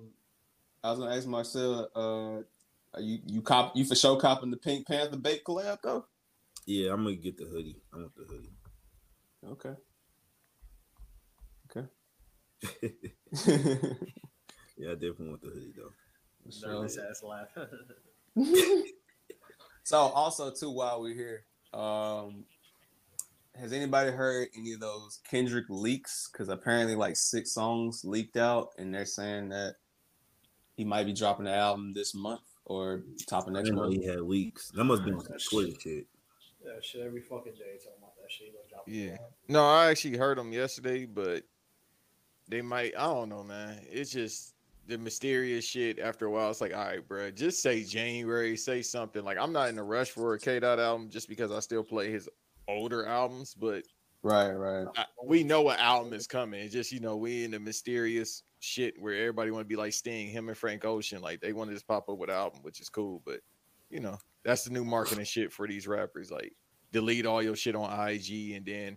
I 0.84 0.90
was 0.90 0.98
gonna 0.98 1.14
ask 1.16 1.26
Marcel, 1.26 1.88
uh 1.94 2.42
are 2.94 3.00
you 3.00 3.20
you 3.26 3.40
cop 3.40 3.76
you 3.76 3.84
for 3.84 3.94
sure 3.94 4.18
copping 4.18 4.50
the 4.50 4.56
Pink 4.56 4.86
Panther 4.86 5.16
bait 5.16 5.42
collab 5.44 5.78
though? 5.82 6.04
Yeah, 6.66 6.92
I'm 6.92 7.04
gonna 7.04 7.16
get 7.16 7.38
the 7.38 7.44
hoodie. 7.44 7.80
I 7.92 7.96
want 7.96 8.14
the 8.16 8.24
hoodie. 8.24 8.52
Okay. 9.46 9.74
Okay. 11.70 11.88
yeah, 14.76 14.90
I 14.90 14.94
definitely 14.94 15.28
want 15.28 15.42
the 15.42 15.48
hoodie 15.48 15.72
though. 15.76 15.92
Nervous 16.68 16.98
ass 16.98 17.22
laugh. 17.22 17.56
so 19.84 19.98
also 19.98 20.50
too 20.50 20.70
while 20.70 21.00
we're 21.00 21.14
here, 21.14 21.44
um 21.74 22.44
has 23.54 23.72
anybody 23.72 24.10
heard 24.10 24.48
any 24.56 24.72
of 24.72 24.80
those 24.80 25.20
Kendrick 25.28 25.66
leaks? 25.68 26.28
Because 26.32 26.48
apparently 26.48 26.94
like 26.94 27.16
six 27.16 27.52
songs 27.52 28.02
leaked 28.04 28.36
out 28.38 28.70
and 28.78 28.94
they're 28.94 29.04
saying 29.04 29.50
that 29.50 29.74
he 30.74 30.84
might 30.84 31.04
be 31.04 31.12
dropping 31.12 31.44
the 31.44 31.52
album 31.54 31.92
this 31.92 32.14
month 32.14 32.40
or 32.64 33.02
top 33.26 33.44
of 33.46 33.50
I 33.50 33.52
next 33.58 33.64
didn't 33.66 33.76
know 33.76 33.88
month. 33.90 34.00
he 34.00 34.06
had 34.06 34.22
leaks. 34.22 34.70
That 34.70 34.84
must 34.84 35.02
have 35.02 35.10
been 35.10 35.20
some 35.20 35.36
Twitter 35.50 35.78
shit. 35.78 36.06
yeah, 36.64 36.72
shit. 36.80 37.02
Every 37.02 37.20
fucking 37.20 37.52
day 37.52 37.76
talking 37.76 37.98
about 37.98 38.16
that 38.16 38.30
shit. 38.30 38.46
He 38.46 38.52
gonna 38.52 38.68
drop 38.70 38.88
it 38.88 38.92
Yeah. 38.92 39.16
No, 39.48 39.64
I 39.66 39.90
actually 39.90 40.16
heard 40.16 40.38
them 40.38 40.52
yesterday, 40.52 41.04
but 41.04 41.42
they 42.48 42.62
might. 42.62 42.94
I 42.96 43.04
don't 43.04 43.28
know, 43.28 43.44
man. 43.44 43.80
It's 43.90 44.10
just 44.10 44.51
the 44.86 44.98
mysterious 44.98 45.64
shit. 45.64 45.98
After 45.98 46.26
a 46.26 46.30
while, 46.30 46.50
it's 46.50 46.60
like, 46.60 46.74
all 46.74 46.84
right, 46.84 47.06
bro, 47.06 47.30
just 47.30 47.62
say 47.62 47.84
January, 47.84 48.56
say 48.56 48.82
something. 48.82 49.24
Like, 49.24 49.38
I'm 49.38 49.52
not 49.52 49.68
in 49.68 49.78
a 49.78 49.84
rush 49.84 50.10
for 50.10 50.34
a 50.34 50.38
K 50.38 50.60
Dot 50.60 50.78
album 50.78 51.08
just 51.10 51.28
because 51.28 51.50
I 51.52 51.60
still 51.60 51.82
play 51.82 52.10
his 52.10 52.28
older 52.68 53.06
albums, 53.06 53.54
but 53.54 53.84
Right, 54.22 54.52
right. 54.52 54.86
I, 54.96 55.04
we 55.24 55.42
know 55.42 55.62
what 55.62 55.80
album 55.80 56.12
is 56.12 56.28
coming. 56.28 56.60
It's 56.60 56.72
just 56.72 56.92
you 56.92 57.00
know 57.00 57.16
we 57.16 57.44
in 57.44 57.50
the 57.50 57.58
mysterious 57.58 58.44
shit 58.60 58.94
where 59.00 59.14
everybody 59.14 59.50
want 59.50 59.64
to 59.64 59.68
be 59.68 59.76
like 59.76 59.92
Sting, 59.92 60.28
him 60.28 60.48
and 60.48 60.56
Frank 60.56 60.84
Ocean, 60.84 61.20
like 61.20 61.40
they 61.40 61.52
want 61.52 61.70
to 61.70 61.74
just 61.74 61.88
pop 61.88 62.08
up 62.08 62.18
with 62.18 62.30
an 62.30 62.36
album, 62.36 62.60
which 62.62 62.80
is 62.80 62.88
cool. 62.88 63.20
But 63.26 63.40
you 63.90 63.98
know 63.98 64.16
that's 64.44 64.62
the 64.64 64.70
new 64.70 64.84
marketing 64.84 65.24
shit 65.24 65.52
for 65.52 65.66
these 65.66 65.88
rappers. 65.88 66.30
Like 66.30 66.52
delete 66.92 67.26
all 67.26 67.42
your 67.42 67.56
shit 67.56 67.74
on 67.74 68.08
IG 68.08 68.52
and 68.52 68.64
then 68.64 68.96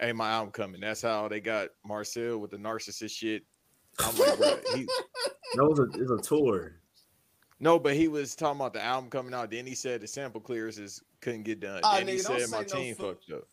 hey 0.00 0.12
my 0.12 0.30
album 0.30 0.52
coming. 0.52 0.80
That's 0.80 1.02
how 1.02 1.28
they 1.28 1.40
got 1.40 1.68
Marcel 1.84 2.38
with 2.38 2.50
the 2.50 2.56
narcissist 2.56 3.10
shit. 3.10 3.42
I'm 3.98 4.16
like, 4.16 4.38
bro, 4.38 4.56
he 4.74 4.82
That 5.54 5.66
was 5.68 5.78
a 5.78 5.82
it's 6.00 6.10
a 6.10 6.18
tour. 6.18 6.80
no, 7.60 7.78
but 7.78 7.94
he 7.94 8.08
was 8.08 8.34
talking 8.34 8.58
about 8.60 8.72
the 8.72 8.82
album 8.82 9.10
coming 9.10 9.34
out. 9.34 9.50
Then 9.50 9.66
he 9.66 9.74
said 9.74 10.00
the 10.00 10.06
sample 10.06 10.40
clearances 10.40 11.02
couldn't 11.20 11.42
get 11.42 11.60
done. 11.60 11.80
Ah, 11.84 11.96
then 11.98 12.08
he 12.08 12.14
nigga, 12.14 12.26
don't 12.28 12.40
said 12.40 12.50
my 12.50 12.58
no 12.58 12.64
team 12.64 12.94
fu- 12.94 13.02
fucked 13.08 13.30
up. 13.32 13.48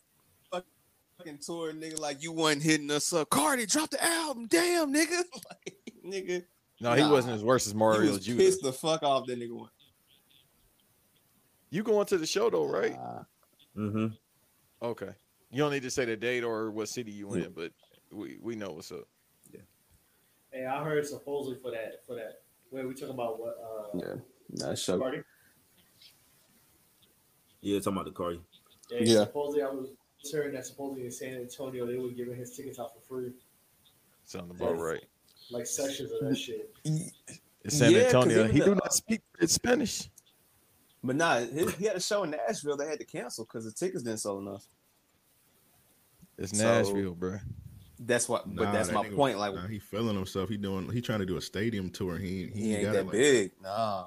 Fucking 1.18 1.40
tour, 1.46 1.74
nigga, 1.74 2.00
like 2.00 2.24
you 2.24 2.32
wasn't 2.32 2.64
hitting 2.64 2.90
us 2.92 3.12
up. 3.12 3.30
Carti, 3.30 3.70
dropped 3.70 3.92
the 3.92 4.02
album. 4.02 4.48
Damn, 4.48 4.94
nigga. 4.94 5.22
like, 5.50 5.76
nigga. 6.06 6.46
No, 6.80 6.94
he 6.94 7.02
Nah. 7.02 7.12
wasn't 7.12 7.36
as 7.36 7.44
worse 7.44 7.68
as 7.68 7.74
He 7.74 7.78
Mario 7.78 8.12
was 8.14 8.24
Judah. 8.26 8.42
pissed 8.42 8.62
the 8.64 8.72
fuck 8.72 9.04
off 9.04 9.28
that 9.28 9.38
nigga 9.38 9.52
went. 9.54 9.70
You 11.72 11.84
going 11.84 12.06
to 12.08 12.18
the 12.18 12.26
show 12.26 12.50
though, 12.50 12.66
right? 12.68 12.98
Mm-hmm. 13.78 14.08
Okay. 14.82 15.10
You 15.52 15.58
don't 15.58 15.72
need 15.72 15.84
to 15.84 15.92
say 15.92 16.06
the 16.06 16.16
date 16.16 16.44
or 16.46 16.72
what 16.72 16.88
city 16.88 17.12
you 17.12 17.34
in, 17.34 17.52
but 17.52 17.74
we, 18.14 18.38
we 18.42 18.56
know 18.56 18.72
what's 18.72 18.92
up. 18.94 19.04
Hey, 20.52 20.66
I 20.66 20.84
heard 20.84 21.06
supposedly 21.06 21.58
for 21.62 21.72
that 21.72 22.06
for 22.06 22.16
that. 22.16 22.42
Wait, 22.72 22.88
we 22.88 22.94
talking 22.94 23.10
about 23.12 23.40
what? 23.40 23.58
Uh, 23.64 23.98
Yeah, 23.98 24.16
that's 24.50 24.82
show. 24.82 25.00
Carti? 25.00 25.24
Yeah, 27.62 27.80
talking 27.80 27.94
about 27.94 28.06
the 28.06 28.12
Carti. 28.12 28.40
Yeah, 28.92 29.00
Yeah. 29.02 29.20
Supposedly, 29.26 29.64
I 29.64 29.70
was 29.70 29.90
hearing 30.32 30.54
that 30.54 30.66
supposedly 30.66 31.06
in 31.06 31.12
San 31.12 31.36
Antonio 31.36 31.86
they 31.86 31.98
were 31.98 32.10
giving 32.10 32.36
his 32.36 32.56
tickets 32.56 32.80
out 32.80 32.94
for 32.94 33.02
free, 33.02 33.32
Sound 34.26 34.52
about 34.52 34.78
right. 34.78 35.04
like 35.52 35.66
sections 35.66 36.12
of 36.12 36.28
that 36.28 36.36
shit. 36.38 36.74
It's 37.64 37.78
San 37.78 37.92
Yeah, 37.92 38.04
'cause 38.12 38.14
Antonio. 38.16 38.40
even 38.46 38.52
He 38.56 38.60
do 38.62 38.76
not 38.76 38.94
speak 38.94 39.22
it's 39.40 39.54
Spanish. 39.54 40.10
But 41.04 41.16
nah, 41.16 41.40
he, 41.40 41.66
he 41.72 41.86
had 41.86 41.96
a 41.96 42.00
show 42.02 42.24
in 42.24 42.32
Nashville. 42.32 42.76
They 42.76 42.88
had 42.88 43.00
to 43.00 43.06
cancel 43.06 43.46
because 43.46 43.64
the 43.66 43.72
tickets 43.72 44.04
didn't 44.04 44.20
sell 44.20 44.40
enough. 44.40 44.66
It's 46.38 46.58
So- 46.58 46.64
Nashville, 46.64 47.14
bro. 47.16 47.38
That's 48.00 48.30
what. 48.30 48.44
But 48.56 48.72
that's 48.72 48.88
that 48.88 48.94
my 48.96 49.04
nigga- 49.06 49.16
point. 49.16 49.38
Like 49.38 49.54
nah, 49.54 49.68
he 49.68 49.80
feeling 49.80 50.16
himself. 50.16 50.50
He 50.50 50.58
doing. 50.58 50.90
He 50.90 51.02
trying 51.02 51.20
to 51.20 51.26
do 51.26 51.38
a 51.38 51.42
stadium 51.42 51.90
tour. 51.90 52.18
He 52.18 52.50
he, 52.54 52.62
he 52.62 52.76
ain't 52.76 52.84
got 52.86 52.94
that 52.94 53.04
like- 53.06 53.12
big. 53.12 53.52
Nah. 53.62 54.06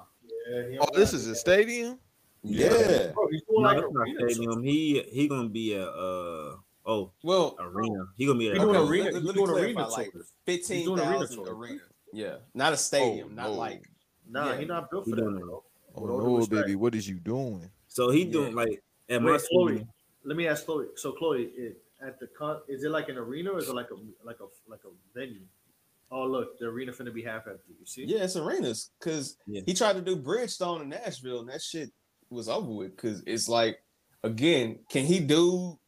Yeah, 0.49 0.77
Oh, 0.81 0.87
this 0.97 1.13
is 1.13 1.27
it. 1.27 1.31
a 1.31 1.35
stadium. 1.35 1.99
Yeah. 2.41 3.11
Bro, 3.13 3.27
he's 3.31 3.41
No, 3.49 3.55
doing 3.55 3.63
like 3.63 3.77
that's 3.77 3.93
not 3.93 4.01
arena 4.01 4.29
stadium. 4.33 4.63
He 4.63 5.03
he 5.11 5.27
gonna 5.29 5.47
be 5.49 5.73
a 5.75 5.85
uh 5.85 6.55
oh 6.85 7.11
Well, 7.23 7.55
arena. 7.59 8.05
He 8.17 8.25
gonna 8.25 8.39
be 8.39 8.49
at 8.49 8.55
He 8.55 8.59
doing 8.59 8.75
arena. 8.75 8.89
arena- 8.89 9.03
Let, 9.05 9.13
let 9.23 9.35
me 9.35 9.45
doing 9.45 9.63
arena. 9.63 9.87
Like 9.87 10.11
tours. 10.11 10.31
fifteen 10.45 10.89
arena 10.89 11.25
arena. 11.47 11.79
Yeah, 12.11 12.35
not 12.53 12.73
a 12.73 12.77
stadium. 12.77 13.29
Oh, 13.31 13.35
not 13.35 13.49
no. 13.51 13.53
like 13.53 13.83
Nah, 14.29 14.51
Yeah. 14.51 14.57
he 14.59 14.65
not 14.65 14.89
built 14.91 15.05
for 15.05 15.11
that, 15.15 15.21
doing 15.21 15.39
bro. 15.39 15.63
Oh 15.95 16.01
With 16.01 16.25
no, 16.25 16.37
respect. 16.37 16.65
baby, 16.65 16.75
what 16.75 16.95
is 16.95 17.07
you 17.07 17.19
doing? 17.19 17.69
So 17.87 18.09
he 18.09 18.23
Yeah. 18.25 18.31
doing 18.31 18.55
like 18.55 18.83
at 19.09 19.21
my 19.21 19.31
Wait, 19.33 19.41
Chloe, 19.49 19.87
let 20.25 20.35
me 20.35 20.47
ask 20.47 20.65
Chloe. 20.65 20.87
So 20.95 21.11
Chloe, 21.13 21.43
it, 21.55 21.81
at 22.05 22.19
the 22.19 22.27
con, 22.27 22.59
is 22.67 22.83
it 22.83 22.91
like 22.91 23.09
an 23.09 23.17
arena 23.17 23.51
or 23.51 23.59
is 23.59 23.69
it 23.69 23.75
like 23.75 23.89
a 23.91 23.95
like 24.25 24.37
a 24.39 24.45
like 24.69 24.81
a 24.85 25.17
venue? 25.17 25.41
Oh 26.11 26.25
look, 26.25 26.59
the 26.59 26.65
arena 26.65 26.91
finna 26.91 27.13
be 27.13 27.23
half 27.23 27.47
empty. 27.47 27.73
You 27.79 27.85
see? 27.85 28.03
yeah, 28.05 28.23
it's 28.23 28.35
arenas. 28.35 28.91
Cause 28.99 29.37
Yeah. 29.47 29.61
he 29.65 29.73
tried 29.73 29.93
to 29.93 30.01
do 30.01 30.15
Bridgestone 30.15 30.81
in 30.81 30.89
Nashville, 30.89 31.39
and 31.39 31.49
that 31.49 31.61
shit 31.61 31.89
was 32.29 32.47
over 32.49 32.71
with. 32.71 32.95
Cause 32.97 33.23
it's 33.25 33.47
like, 33.49 33.79
again, 34.23 34.79
can 34.89 35.05
he 35.05 35.19
do 35.19 35.79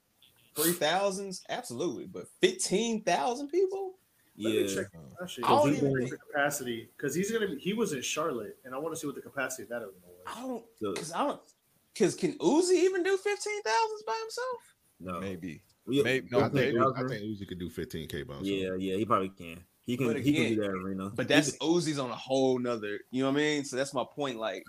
three 0.56 0.72
thousands? 0.74 1.44
Absolutely, 1.50 2.06
but 2.08 2.26
fifteen 2.42 3.04
thousand 3.04 3.50
people? 3.50 3.96
Let 4.38 4.52
me 4.54 4.62
Yeah. 4.68 4.76
check. 4.76 4.88
Actually, 5.22 5.44
I 5.46 5.50
don't 5.50 5.74
even 5.76 6.02
check 6.02 6.10
the 6.10 6.18
capacity 6.18 6.90
because 6.98 7.14
he's 7.16 7.32
gonna 7.32 7.48
be. 7.48 7.60
He 7.60 7.74
was 7.74 7.94
in 7.94 8.02
Charlotte, 8.02 8.58
and 8.66 8.74
I 8.74 8.78
want 8.80 8.94
to 8.96 9.00
see 9.00 9.08
what 9.08 9.16
the 9.16 9.22
capacity 9.22 9.64
of 9.64 9.70
that 9.70 9.82
arena 9.82 10.08
was. 10.08 10.24
I 10.28 10.42
don't. 10.42 10.96
Cause 10.96 11.12
I 11.14 11.26
don't. 11.28 11.42
Cause 11.98 12.16
can 12.16 12.38
Uzi 12.40 12.74
even 12.84 13.04
do 13.04 13.16
fifteen 13.18 13.62
thousands 13.62 14.04
by 14.08 14.18
himself? 14.22 14.58
no. 15.00 15.20
Maybe. 15.20 15.62
We- 15.88 16.02
Maybe- 16.04 16.28
we 16.32 16.38
no, 16.38 16.46
I 16.46 16.50
think 16.50 16.74
think 16.76 16.98
I 16.98 17.08
think 17.08 17.24
Uzi 17.24 17.48
could 17.48 17.60
do 17.60 17.70
15k 17.70 18.24
bounce. 18.28 18.48
Yeah, 18.48 18.76
yeah, 18.78 18.96
he 18.96 19.06
probably 19.06 19.30
can. 19.30 19.64
He 19.86 19.98
can 19.98 20.08
But 20.08 20.22
he 20.22 20.34
can 20.34 20.56
do 20.56 20.62
that 20.62 20.70
arena. 20.72 21.12
But 21.12 21.28
that's 21.28 21.52
can- 21.52 21.68
Uzi's 21.68 22.00
on 22.00 22.10
a 22.10 22.16
whole 22.16 22.58
nother. 22.58 23.00
You 23.12 23.24
know 23.24 23.30
what 23.32 23.38
I 23.38 23.44
mean? 23.44 23.66
So 23.66 23.76
that's 23.76 23.94
my 23.94 24.04
point. 24.04 24.40
Like, 24.40 24.66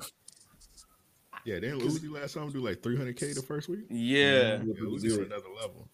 yeah. 1.44 1.59
Didn't 1.60 1.80
Uzi 1.80 2.10
last 2.10 2.34
time 2.34 2.51
do 2.51 2.60
like 2.60 2.82
300k 2.82 3.34
the 3.34 3.43
first 3.43 3.68
week? 3.68 3.86
yeah. 3.88 4.56
Yeah, 4.62 4.74
Uzi's 4.82 5.16
on 5.16 5.24
another 5.24 5.48
level. 5.59 5.88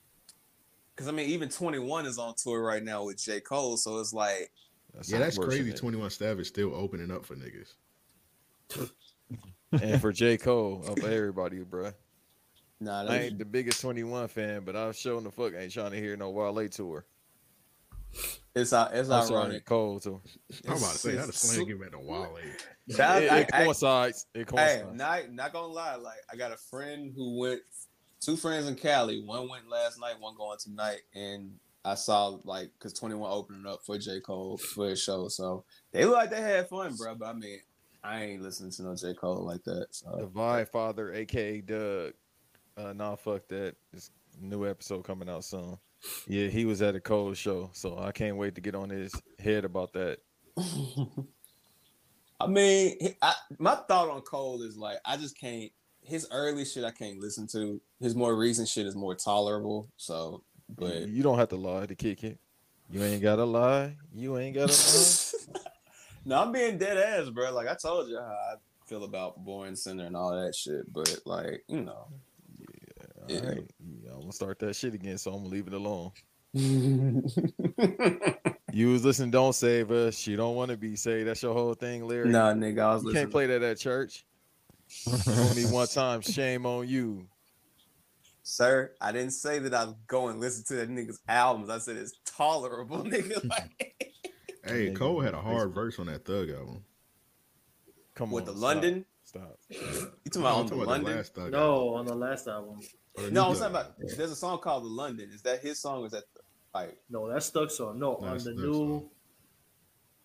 Because 0.95 1.07
I 1.09 1.13
mean, 1.13 1.29
even 1.31 1.49
Twenty 1.49 1.79
One 1.79 2.05
is 2.07 2.19
on 2.19 2.35
tour 2.37 2.61
right 2.63 2.83
now 2.83 3.05
with 3.05 3.19
J 3.23 3.41
Cole. 3.41 3.77
So 3.77 3.99
it's 4.01 4.13
like, 4.13 4.51
That 4.95 5.09
Yeah, 5.09 5.19
that's 5.21 5.37
sounds 5.37 5.47
worse 5.47 5.55
than 5.55 5.63
crazy. 5.65 5.71
it. 5.71 5.77
21 5.79 6.11
Savage 6.11 6.49
still 6.49 6.75
opening 6.75 7.11
up 7.11 7.25
for 7.25 7.37
niggas. 7.37 7.75
And 9.81 10.01
for 10.03 10.13
J. 10.13 10.37
Cole, 10.37 10.85
of 10.87 10.99
everybody, 11.03 11.61
bro. 11.61 11.93
Nah, 12.85 13.05
I 13.09 13.17
ain't 13.19 13.39
the 13.39 13.45
biggest 13.45 13.81
21 13.81 14.29
fan, 14.29 14.63
but 14.65 14.77
I'm 14.77 14.93
showing 14.93 15.25
the 15.25 15.31
fuck 15.31 15.53
ain't 15.57 15.73
trying 15.73 15.91
to 15.93 15.97
hear 15.97 16.17
no 16.17 16.31
Wale 16.31 16.69
tour. 16.69 17.05
it's 18.55 18.73
uh, 18.73 18.91
it's 18.93 19.09
I'm 19.09 19.27
sorry, 19.27 19.41
ironic. 19.45 19.65
Cole 19.65 19.99
too. 20.01 20.21
I'm 20.69 20.77
about 20.77 20.93
to 20.93 20.99
say 20.99 21.11
how 21.17 21.23
the 21.23 21.29
It's- 21.29 21.39
slang 21.41 21.67
get 21.67 21.81
back 21.81 21.93
to 21.93 21.99
Wale. 21.99 22.37
That- 22.89 23.23
it, 23.23 23.33
I- 23.33 23.39
it 23.41 23.51
I- 23.53 23.65
coincides. 23.65 24.27
It 24.35 24.51
Hey, 24.51 24.85
not 24.93 25.31
not 25.33 25.53
gonna 25.53 25.73
lie. 25.73 25.97
Like 25.97 26.19
I 26.31 26.37
got 26.37 26.53
a 26.53 26.57
friend 26.57 27.13
who 27.17 27.39
went, 27.39 27.63
two 28.21 28.37
friends 28.37 28.67
in 28.69 28.75
Cali. 28.75 29.23
One 29.25 29.49
went 29.49 29.69
last 29.69 29.99
night. 30.01 30.21
One 30.21 30.35
going 30.37 30.59
tonight. 30.59 31.01
And 31.15 31.59
I 31.85 31.95
saw 31.95 32.39
like 32.45 32.71
because 32.79 32.93
Twenty 32.93 33.15
One 33.15 33.31
opening 33.33 33.67
up 33.67 33.81
for 33.87 33.97
J 33.99 34.21
Cole 34.21 34.59
for 34.59 34.91
his 34.91 35.03
show. 35.03 35.29
So 35.29 35.65
they 35.93 36.05
look 36.05 36.15
like 36.17 36.31
they 36.31 36.41
had 36.43 36.69
fun, 36.69 36.95
bro. 36.97 37.15
But 37.15 37.27
I 37.29 37.33
mean, 37.33 37.61
I 38.05 38.23
ain't 38.25 38.43
listening 38.43 38.73
to 38.73 38.83
no 38.83 38.95
J 38.97 39.15
Cole 39.15 39.45
like 39.47 39.63
that. 39.65 39.87
the 39.91 39.95
So 39.95 40.31
Vibe 40.35 40.69
Father, 40.69 41.15
aka 41.15 41.61
Doug. 41.63 42.13
Uh, 42.77 42.93
nah, 42.93 43.17
fuck 43.17 43.47
that. 43.49 43.75
This 43.93 44.11
new 44.41 44.69
episode 44.69 45.05
coming 45.05 45.29
out 45.29 45.45
soon. 45.45 45.79
Yeah, 46.27 46.49
he 46.49 46.65
was 46.65 46.83
at 46.83 46.95
a 46.95 47.01
Cole 47.01 47.35
show, 47.35 47.71
so 47.73 47.99
I 47.99 48.13
can't 48.13 48.37
wait 48.37 48.55
to 48.57 48.61
get 48.61 48.75
on 48.75 48.91
his 48.91 49.15
head 49.39 49.65
about 49.65 49.93
that. 49.93 50.19
I 52.41 52.47
mean, 52.49 52.97
I, 53.23 53.35
my 53.59 53.77
thought 53.77 54.11
on 54.11 54.23
Cole 54.23 54.63
is 54.63 54.77
like 54.77 54.99
I 55.05 55.17
just 55.17 55.39
can't. 55.39 55.71
His 56.01 56.27
early 56.33 56.65
shit 56.65 56.83
I 56.83 56.91
can't 56.91 57.21
listen 57.21 57.47
to. 57.49 57.81
His 58.01 58.17
more 58.17 58.35
recent 58.35 58.69
shit 58.69 58.87
is 58.87 58.97
more 58.97 59.15
tolerable. 59.15 59.89
So, 59.97 60.43
but 60.69 61.09
you 61.09 61.23
don't 61.23 61.39
have 61.39 61.51
to 61.51 61.57
lie 61.57 61.87
to 61.87 61.95
kick 61.95 62.25
it. 62.25 62.39
You 62.91 63.03
ain't 63.05 63.23
gotta 63.23 63.45
lie. 63.45 63.97
You 64.13 64.39
ain't 64.39 64.57
gotta 64.57 64.73
lie. 64.73 65.61
no, 66.25 66.43
I'm 66.43 66.51
being 66.51 66.79
dead 66.79 66.99
ass, 66.99 67.29
bro. 67.31 67.53
Like 67.53 67.69
I 67.69 67.75
told 67.75 68.09
you 68.09 68.17
how 68.19 68.25
I 68.25 68.55
feel 68.87 69.05
about 69.05 69.45
Born 69.45 69.77
Sinner 69.77 70.07
and 70.07 70.17
all 70.17 70.33
that 70.33 70.55
shit. 70.57 70.93
But 70.93 71.21
like, 71.25 71.63
you 71.69 71.83
know, 71.83 72.09
All 73.31 73.41
right, 73.49 73.71
yeah, 74.05 74.11
I'm 74.13 74.21
gonna 74.21 74.33
start 74.33 74.59
that 74.61 74.75
shit 74.77 74.95
again, 74.95 75.19
so 75.19 75.33
I'm 75.33 75.39
gonna 75.45 75.49
leave 75.49 75.67
it 75.69 75.75
alone. 75.75 76.13
You 78.75 78.89
was 78.89 79.05
listening, 79.05 79.31
don't 79.31 79.53
save 79.53 79.91
us. 79.91 80.17
She 80.17 80.35
don't 80.35 80.55
want 80.57 80.71
to 80.71 80.79
be 80.79 80.97
saved. 80.97 81.29
That's 81.29 81.43
your 81.43 81.53
whole 81.53 81.75
thing, 81.75 82.09
Larry. 82.09 82.31
nah, 82.31 82.55
nigga, 82.55 82.81
I 82.81 82.95
was 82.95 83.03
you 83.03 83.09
listening. 83.09 83.25
can't 83.25 83.31
play 83.31 83.47
that 83.49 83.63
at 83.63 83.79
church. 83.79 84.25
Only 85.29 85.67
one 85.67 85.87
time. 85.93 86.23
Shame 86.23 86.65
on 86.65 86.89
you. 86.89 87.27
Sir, 88.43 88.93
I 88.99 89.13
didn't 89.13 89.33
say 89.33 89.59
that 89.59 89.75
I 89.75 89.85
was 89.85 89.95
going 90.07 90.41
listen 90.41 90.65
to 90.69 90.75
that 90.77 90.89
nigga's 90.89 91.21
albums. 91.29 91.69
I 91.69 91.79
said 91.81 91.97
it's 91.97 92.15
tolerable, 92.25 92.99
nigga. 93.05 93.47
Like 93.47 94.07
Hey, 94.65 94.89
Nigga, 94.89 94.97
Cole 94.97 95.21
had 95.21 95.35
a 95.35 95.41
hard 95.43 95.75
verse 95.75 95.99
on 95.99 96.07
that 96.07 96.25
Thug 96.25 96.49
album. 96.49 96.83
Come 98.15 98.31
on. 98.31 98.35
with 98.37 98.49
on, 98.49 98.55
the 98.55 98.59
stop. 98.59 98.63
London. 98.63 99.05
Stop. 99.25 99.59
You 99.69 99.79
No, 99.81 99.91
talking 99.91 100.11
I'm 100.35 100.41
about 100.41 100.55
on 100.57 100.65
talking 100.65 100.67
the 100.69 100.75
about 100.77 100.89
London? 100.89 101.17
last 101.17 101.35
Thug 101.35 101.45
album. 101.53 101.61
No, 101.61 101.95
on 101.95 102.07
the 102.07 102.15
last 102.15 102.49
album. 102.49 102.81
Or 103.15 103.25
the 103.25 103.31
No, 103.31 103.49
I'm 103.49 103.55
Thug 103.55 103.59
talking 103.61 103.71
about. 103.77 103.87
album. 104.01 104.17
There's 104.17 104.31
a 104.31 104.37
song 104.37 104.59
called 104.59 104.85
"The 104.85 104.89
London." 104.89 105.31
Is 105.33 105.43
that 105.43 105.61
his 105.61 105.79
song? 105.81 106.03
Or 106.03 106.07
is 106.07 106.13
that 106.13 106.25
like? 106.75 106.97
No, 107.11 107.29
that's 107.29 107.47
Stuck 107.47 107.71
song. 107.71 107.99
No, 107.99 108.19
No, 108.21 108.29
on 108.29 108.39
the 108.39 108.53
new. 108.55 108.73
song. 108.73 109.11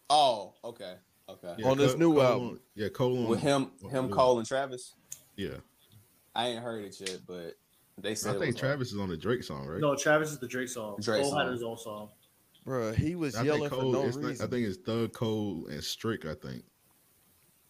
Oh, 0.10 0.54
okay, 0.64 0.96
okay. 1.28 1.56
Yeah, 1.58 1.68
On 1.68 1.78
this 1.78 1.92
Cole- 1.92 2.00
new 2.00 2.14
Cole 2.14 2.22
album. 2.24 2.62
yeah, 2.76 2.88
Cole 2.90 3.28
With 3.28 3.42
him, 3.42 3.72
him, 3.90 4.06
Yeah. 4.08 4.12
Cole, 4.16 4.40
and 4.40 4.48
Travis. 4.48 4.94
Yeah, 5.36 5.58
I 6.34 6.48
ain't 6.48 6.64
heard 6.64 6.86
it 6.86 7.00
yet, 7.00 7.20
but 7.28 7.56
they 7.98 8.12
I 8.12 8.14
said 8.14 8.36
it 8.36 8.40
think 8.40 8.54
was 8.54 8.60
Travis 8.62 8.94
is 8.94 9.00
on 9.00 9.10
the 9.10 9.18
Drake 9.18 9.44
song, 9.44 9.68
right? 9.68 9.82
No, 9.82 9.96
Travis 9.96 10.32
is 10.32 10.40
the 10.40 10.48
Drake 10.48 10.70
song. 10.70 10.98
Drake 11.02 11.24
Cole 11.24 11.36
had 11.38 11.52
his 11.52 11.62
own 11.64 11.78
song. 11.78 12.10
Bruh, 12.66 12.96
he 12.96 13.16
was 13.16 13.36
I 13.36 13.44
yelling 13.44 13.62
think 13.64 13.74
for 13.74 13.80
Cole. 13.82 13.92
no 13.94 14.06
it's, 14.06 14.16
reason. 14.18 14.46
I 14.46 14.50
think 14.50 14.68
it's 14.68 14.78
Thug, 14.78 15.12
Cole, 15.14 15.68
and 15.70 15.84
Strick. 15.84 16.26
I 16.26 16.36
think. 16.36 16.64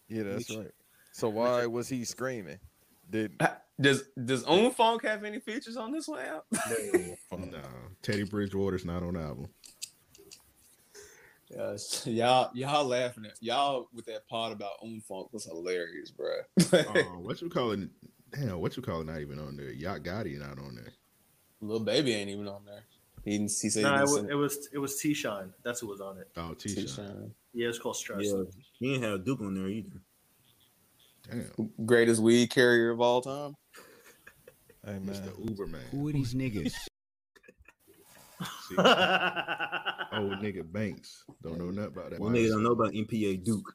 yeah, 0.10 0.24
that's 0.24 0.56
right. 0.56 0.72
So 1.12 1.30
why 1.30 1.66
was 1.66 1.90
he 1.90 2.06
screaming? 2.06 2.60
Did 3.10 3.40
Does 3.80 4.04
Does 4.24 4.44
Own 4.46 4.72
Funk 4.72 5.04
have 5.04 5.24
any 5.24 5.40
features 5.40 5.78
on 5.78 5.92
this 5.92 6.08
one? 6.08 6.26
Al? 6.26 6.46
Nah, 7.32 7.58
Teddy 8.02 8.24
Bridgewater's 8.24 8.86
not 8.86 9.04
on 9.04 9.14
the 9.14 9.22
album. 9.22 9.50
Yes, 11.50 12.06
y'all 12.06 12.50
y'all 12.54 12.86
laughing 12.86 13.26
at 13.26 13.34
y'all 13.40 13.88
with 13.94 14.06
that 14.08 14.28
part 14.28 14.52
about 14.52 14.74
Own 14.82 15.02
Funk 15.02 15.32
was 15.32 15.46
hilarious, 15.46 16.12
bro. 16.12 16.40
Uh, 16.74 16.84
what 17.22 17.42
you 17.42 17.50
calling? 17.50 17.84
it? 17.84 17.90
Damn, 18.32 18.60
what 18.60 18.76
you 18.76 18.84
calling? 18.84 19.08
Not 19.08 19.22
even 19.22 19.40
on 19.40 19.56
there. 19.56 19.72
Yak 19.72 20.02
Gotti 20.02 20.38
not 20.38 20.60
on 20.60 20.76
there. 20.76 20.92
Little 21.62 21.86
baby 21.86 22.14
ain't 22.14 22.30
even 22.30 22.48
on 22.48 22.66
there. 22.66 22.84
He 23.24 23.32
didn't. 23.32 23.52
He 23.62 23.70
said 23.70 23.84
Nah, 23.84 23.98
he 23.98 24.00
it 24.00 24.02
was, 24.02 24.18
it 24.18 24.34
was 24.34 24.70
it 24.74 24.78
was 24.80 24.96
T 25.00 25.14
Shyne. 25.14 25.54
That's 25.64 25.80
who 25.80 25.88
was 25.88 26.02
on 26.02 26.18
it. 26.18 26.28
Oh, 26.36 26.54
T-Shyne. 26.54 26.84
T-Shyne. 26.84 27.32
Yeah, 27.54 27.70
it's 27.70 27.80
called 27.80 27.96
Stress. 27.96 28.24
Yeah, 28.24 28.44
he 28.80 28.94
didn't 28.94 29.04
have 29.10 29.24
Duke 29.24 29.42
on 29.42 29.56
there 29.56 29.68
either. 29.68 30.02
Damn, 31.30 31.72
Greatest 31.86 32.22
weed 32.22 32.50
carrier 32.50 32.92
of 32.92 33.02
all 33.02 33.22
time. 33.22 33.56
hey 34.86 34.94
man? 35.00 35.06
Mr. 35.06 35.50
Uber 35.50 35.68
man. 35.68 35.82
Who 35.92 36.08
are 36.08 36.12
these 36.12 36.34
niggas? 36.34 36.74
See, 38.70 38.76
old 38.78 38.86
nigga 40.44 40.72
Banks 40.72 41.24
don't 41.42 41.58
know 41.58 41.72
nothing 41.72 41.94
about 41.94 42.12
that. 42.12 42.20
One 42.20 42.34
nigga 42.34 42.50
don't 42.50 42.64
know 42.64 42.72
about 42.72 42.94
MPA 42.94 43.44
Duke. 43.44 43.74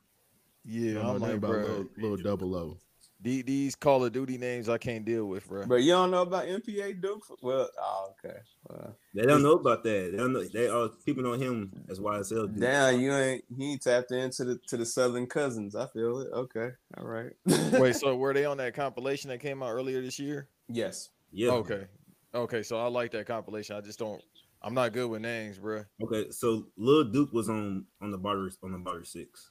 Yeah, 0.64 0.90
I 0.90 0.94
Don't 0.94 1.02
know 1.02 1.10
I'm 1.14 1.20
nothing 1.20 1.20
like, 1.20 1.34
about 1.38 1.50
bro. 1.50 1.60
little, 1.66 1.86
little 1.98 2.16
double 2.18 2.54
O. 2.54 2.78
the- 3.22 3.42
These 3.42 3.74
Call 3.76 4.04
of 4.04 4.12
Duty 4.12 4.36
names 4.38 4.68
I 4.68 4.78
can't 4.78 5.04
deal 5.04 5.26
with, 5.26 5.46
bro. 5.48 5.66
But 5.66 5.76
you 5.82 5.92
don't 5.92 6.10
know 6.10 6.22
about 6.22 6.46
MPA 6.46 7.00
Duke? 7.00 7.24
Well, 7.40 7.68
oh, 7.80 8.14
okay. 8.24 8.38
Well, 8.68 8.96
They 9.14 9.22
don't 9.22 9.42
know 9.42 9.52
about 9.54 9.82
that. 9.84 10.08
They 10.12 10.16
don't 10.16 10.32
know. 10.32 10.42
They 10.44 10.68
are 10.68 10.88
people 11.04 11.22
know 11.22 11.32
him 11.32 11.72
as 11.88 11.98
YSL. 12.00 12.48
Duke. 12.48 12.60
damn, 12.60 13.00
you 13.00 13.12
ain't 13.12 13.44
he 13.56 13.72
ain't 13.72 13.82
tapped 13.82 14.10
into 14.12 14.44
the 14.44 14.58
to 14.68 14.76
the 14.76 14.86
Southern 14.86 15.26
cousins. 15.26 15.74
I 15.74 15.86
feel 15.88 16.20
it. 16.20 16.28
Okay, 16.32 16.70
all 16.98 17.06
right. 17.06 17.32
Wait, 17.72 17.96
so 17.96 18.16
were 18.16 18.34
they 18.34 18.44
on 18.44 18.56
that 18.58 18.74
compilation 18.74 19.28
that 19.30 19.38
came 19.40 19.62
out 19.62 19.70
earlier 19.70 20.00
this 20.02 20.18
year? 20.18 20.48
yes. 20.68 21.10
Yeah. 21.34 21.50
Okay. 21.52 21.86
Okay, 22.34 22.62
so 22.62 22.78
I 22.78 22.88
like 22.88 23.10
that 23.12 23.26
compilation. 23.26 23.74
I 23.76 23.80
just 23.80 23.98
don't. 23.98 24.22
I'm 24.60 24.74
not 24.74 24.92
good 24.92 25.08
with 25.10 25.22
names, 25.22 25.58
bro. 25.58 25.84
Okay. 26.04 26.30
So 26.30 26.66
Lil 26.76 27.04
Duke 27.04 27.32
was 27.32 27.48
on 27.48 27.84
on 28.00 28.10
the 28.10 28.18
barter 28.18 28.50
on 28.62 28.72
the 28.72 28.78
barter 28.78 29.04
six. 29.04 29.50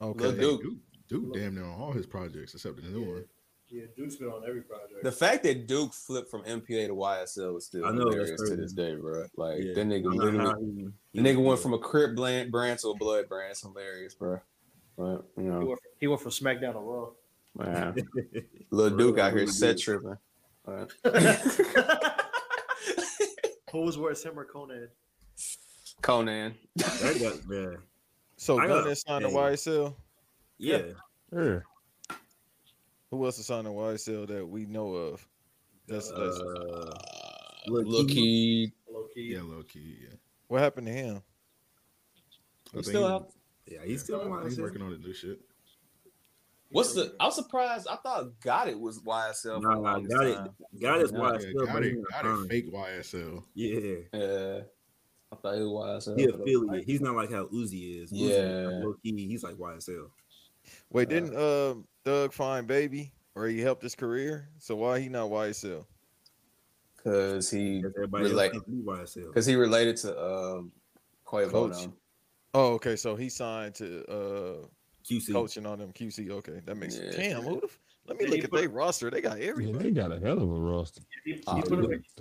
Okay. 0.00 0.24
Lil 0.28 0.56
Duke. 0.58 0.72
Duke, 1.08 1.24
Duke 1.24 1.34
damn 1.34 1.54
near 1.54 1.64
on 1.64 1.80
all 1.80 1.92
his 1.92 2.06
projects 2.06 2.54
except 2.54 2.76
the 2.76 2.82
new 2.88 3.02
one. 3.02 3.24
Yeah, 3.68 3.84
Duke's 3.96 4.16
been 4.16 4.28
on 4.28 4.42
every 4.46 4.62
project. 4.62 5.02
The 5.02 5.10
fact 5.12 5.42
that 5.44 5.66
Duke 5.66 5.92
flipped 5.94 6.30
from 6.30 6.42
MPA 6.44 6.86
to 6.88 6.94
YSL 6.94 7.56
is 7.58 7.66
still 7.66 7.86
I 7.86 7.90
know, 7.90 8.04
that's 8.04 8.14
hilarious 8.14 8.50
to 8.50 8.56
this 8.56 8.72
day, 8.72 8.94
bro. 8.94 9.24
Like 9.36 9.58
Yeah. 9.62 9.72
that 9.74 9.86
nigga 9.86 10.12
I 10.12 10.16
don't 10.24 10.36
know 10.36 10.44
literally, 10.44 10.92
the 11.14 11.20
nigga 11.22 11.42
went 11.42 11.60
from 11.60 11.72
a 11.72 11.78
Crip 11.78 12.14
brand, 12.14 12.52
brand 12.52 12.78
to 12.80 12.88
a 12.90 12.94
Blood 12.96 13.28
brand. 13.28 13.52
It's 13.52 13.62
hilarious, 13.62 14.14
bro. 14.14 14.40
But 14.96 15.24
you 15.36 15.42
he, 15.42 15.42
know, 15.44 15.58
went 15.66 15.80
from, 15.80 15.90
he 15.98 16.06
went 16.06 16.20
from 16.22 16.30
SmackDown 16.30 16.72
to 16.74 16.78
Raw. 16.78 17.08
Man. 17.56 17.96
Little 18.70 18.98
Duke 18.98 19.18
out 19.18 19.32
here 19.32 19.46
set 19.46 19.78
tripping. 19.78 20.16
Who 23.72 23.80
was 23.80 23.98
worse, 23.98 24.22
him 24.22 24.38
or 24.38 24.44
Conan? 24.44 24.88
Conan. 26.02 26.54
That 26.76 27.18
got, 27.20 27.48
man. 27.48 27.78
So 28.36 28.58
I 28.58 28.66
got- 28.68 28.84
Gunna 28.84 28.94
signed 28.96 29.24
to. 29.24 29.30
YSL. 29.30 29.94
Yeah. 30.58 30.82
Yeah. 31.32 31.60
Who 33.10 33.24
else 33.24 33.38
is 33.38 33.46
signed 33.46 33.66
to 33.66 33.70
YSL 33.72 34.26
that 34.28 34.46
we 34.46 34.66
know 34.66 34.94
of? 34.94 35.26
That's, 35.86 36.08
that's 36.10 36.38
Uh, 36.38 36.90
Lil 37.68 38.06
Keed. 38.06 38.72
Low 38.90 39.06
key. 39.14 39.34
Yeah, 39.34 39.42
low 39.42 39.62
key. 39.62 39.98
Yeah. 40.02 40.14
what 40.48 40.60
happened 40.60 40.86
to 40.86 40.92
him. 40.92 41.22
He's 42.72 42.86
still 42.88 43.06
he- 43.06 43.12
out. 43.14 43.32
Yeah, 43.66 43.78
he's 43.84 44.02
still 44.02 44.20
on 44.20 44.44
He's 44.44 44.60
working 44.60 44.82
on 44.82 44.90
the 44.90 44.98
new 44.98 45.14
shit. 45.14 45.40
What's 46.70 46.92
the? 46.94 47.14
I'm 47.20 47.30
surprised. 47.30 47.86
I 47.88 47.96
thought 47.96 48.38
Got 48.40 48.68
It 48.68 48.78
was 48.78 48.98
YSL. 49.00 49.42
for 49.42 49.60
the 49.60 49.60
Nah, 49.60 49.78
longest 49.78 50.14
got 50.16 50.26
it. 50.26 50.34
Got 50.80 51.00
it. 51.00 51.10
Yeah, 51.12 51.18
Why 51.18 51.32
Yeah, 51.32 51.64
got 51.66 51.84
it, 51.84 51.96
got 52.10 52.26
it 52.26 52.48
fake 52.48 52.72
YSL. 52.72 53.44
Yeah. 53.54 53.78
Yeah, 54.12 54.60
I 55.32 55.36
thought 55.36 55.54
it 55.54 55.60
was 55.62 56.06
YSL. 56.08 56.18
He 56.18 56.26
for 56.26 56.32
the- 56.38 56.42
affiliate. 56.42 56.84
He's 56.84 57.00
not 57.00 57.14
like 57.14 57.30
how 57.30 57.46
Uzi 57.46 58.02
is. 58.02 58.12
Uzi, 58.12 58.28
Yeah. 58.30 58.68
low 58.84 58.94
key, 59.02 59.26
he's 59.28 59.44
like 59.44 59.54
YSL. 59.56 60.10
Wait, 60.90 61.08
didn't 61.08 61.34
uh, 61.36 61.74
Doug 62.04 62.32
find 62.32 62.66
Baby 62.66 63.12
or 63.34 63.46
he 63.46 63.60
helped 63.60 63.82
his 63.82 63.94
career? 63.94 64.48
So 64.58 64.76
why 64.76 65.00
he 65.00 65.08
not 65.08 65.30
YSL? 65.30 65.84
Cause 67.02 67.50
he 67.50 67.78
Because 67.82 67.92
everybody 67.96 68.24
relate. 68.24 68.54
else 68.54 68.64
YSL. 68.66 69.34
Cause 69.34 69.44
he 69.46 69.56
related 69.56 69.96
to 69.98 70.18
um, 70.18 70.72
Quavo. 71.26 71.50
Coach. 71.50 71.86
now. 71.86 71.92
Oh, 72.54 72.72
okay. 72.74 72.96
So 72.96 73.14
he 73.16 73.28
signed 73.28 73.74
to 73.76 74.04
uh, 74.06 74.66
QC. 75.08 75.32
coaching 75.32 75.66
on 75.66 75.78
them 75.80 75.92
QC. 75.92 76.30
Okay, 76.30 76.60
that 76.64 76.76
makes 76.76 76.96
Yeah. 76.98 77.10
Damn, 77.10 77.42
who 77.42 77.60
the, 77.60 77.66
f- 77.66 77.78
let 78.06 78.16
me 78.18 78.24
Did 78.24 78.34
look 78.34 78.44
at 78.44 78.50
put- 78.50 78.60
their 78.60 78.68
roster. 78.70 79.10
They 79.10 79.20
got 79.20 79.38
Yeah, 79.40 79.52
they 79.56 79.90
got 79.90 80.12
a 80.12 80.18
hell 80.20 80.38
of 80.40 80.50
a 80.50 80.54
roster. 80.60 81.02
He, 81.26 81.32
he 81.34 81.42
Oh, 81.46 81.60
put 81.60 81.72
yeah. 81.72 81.76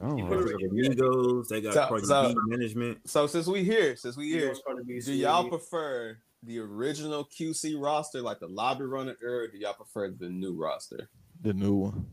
him 0.07 0.17
He 0.17 0.23
put 0.23 0.45
They 0.47 0.51
got 0.51 0.61
Amigos. 0.71 1.47
They 1.47 1.61
got 1.61 1.73
So- 1.75 1.87
Cardi 1.87 2.05
so- 2.05 2.33
management. 2.47 3.09
So 3.09 3.27
since 3.27 3.47
we 3.47 3.63
here, 3.63 3.95
since 3.95 4.17
we 4.17 4.29
here, 4.29 4.49
Migos, 4.51 4.63
Cardi 4.65 4.83
B, 4.85 4.99
do 4.99 5.13
y'all 5.13 5.47
prefer 5.47 6.17
the 6.45 6.59
original 6.59 7.25
QC 7.25 7.75
roster, 7.81 8.21
like 8.21 8.39
the 8.39 8.47
lobby 8.47 8.83
runner 8.85 9.15
era, 9.23 9.43
or 9.43 9.47
do 9.47 9.57
y'all 9.57 9.73
prefer 9.73 10.09
the 10.11 10.29
new 10.29 10.55
roster? 10.55 11.09
The 11.41 11.53
new 11.53 11.73
one. 11.75 12.05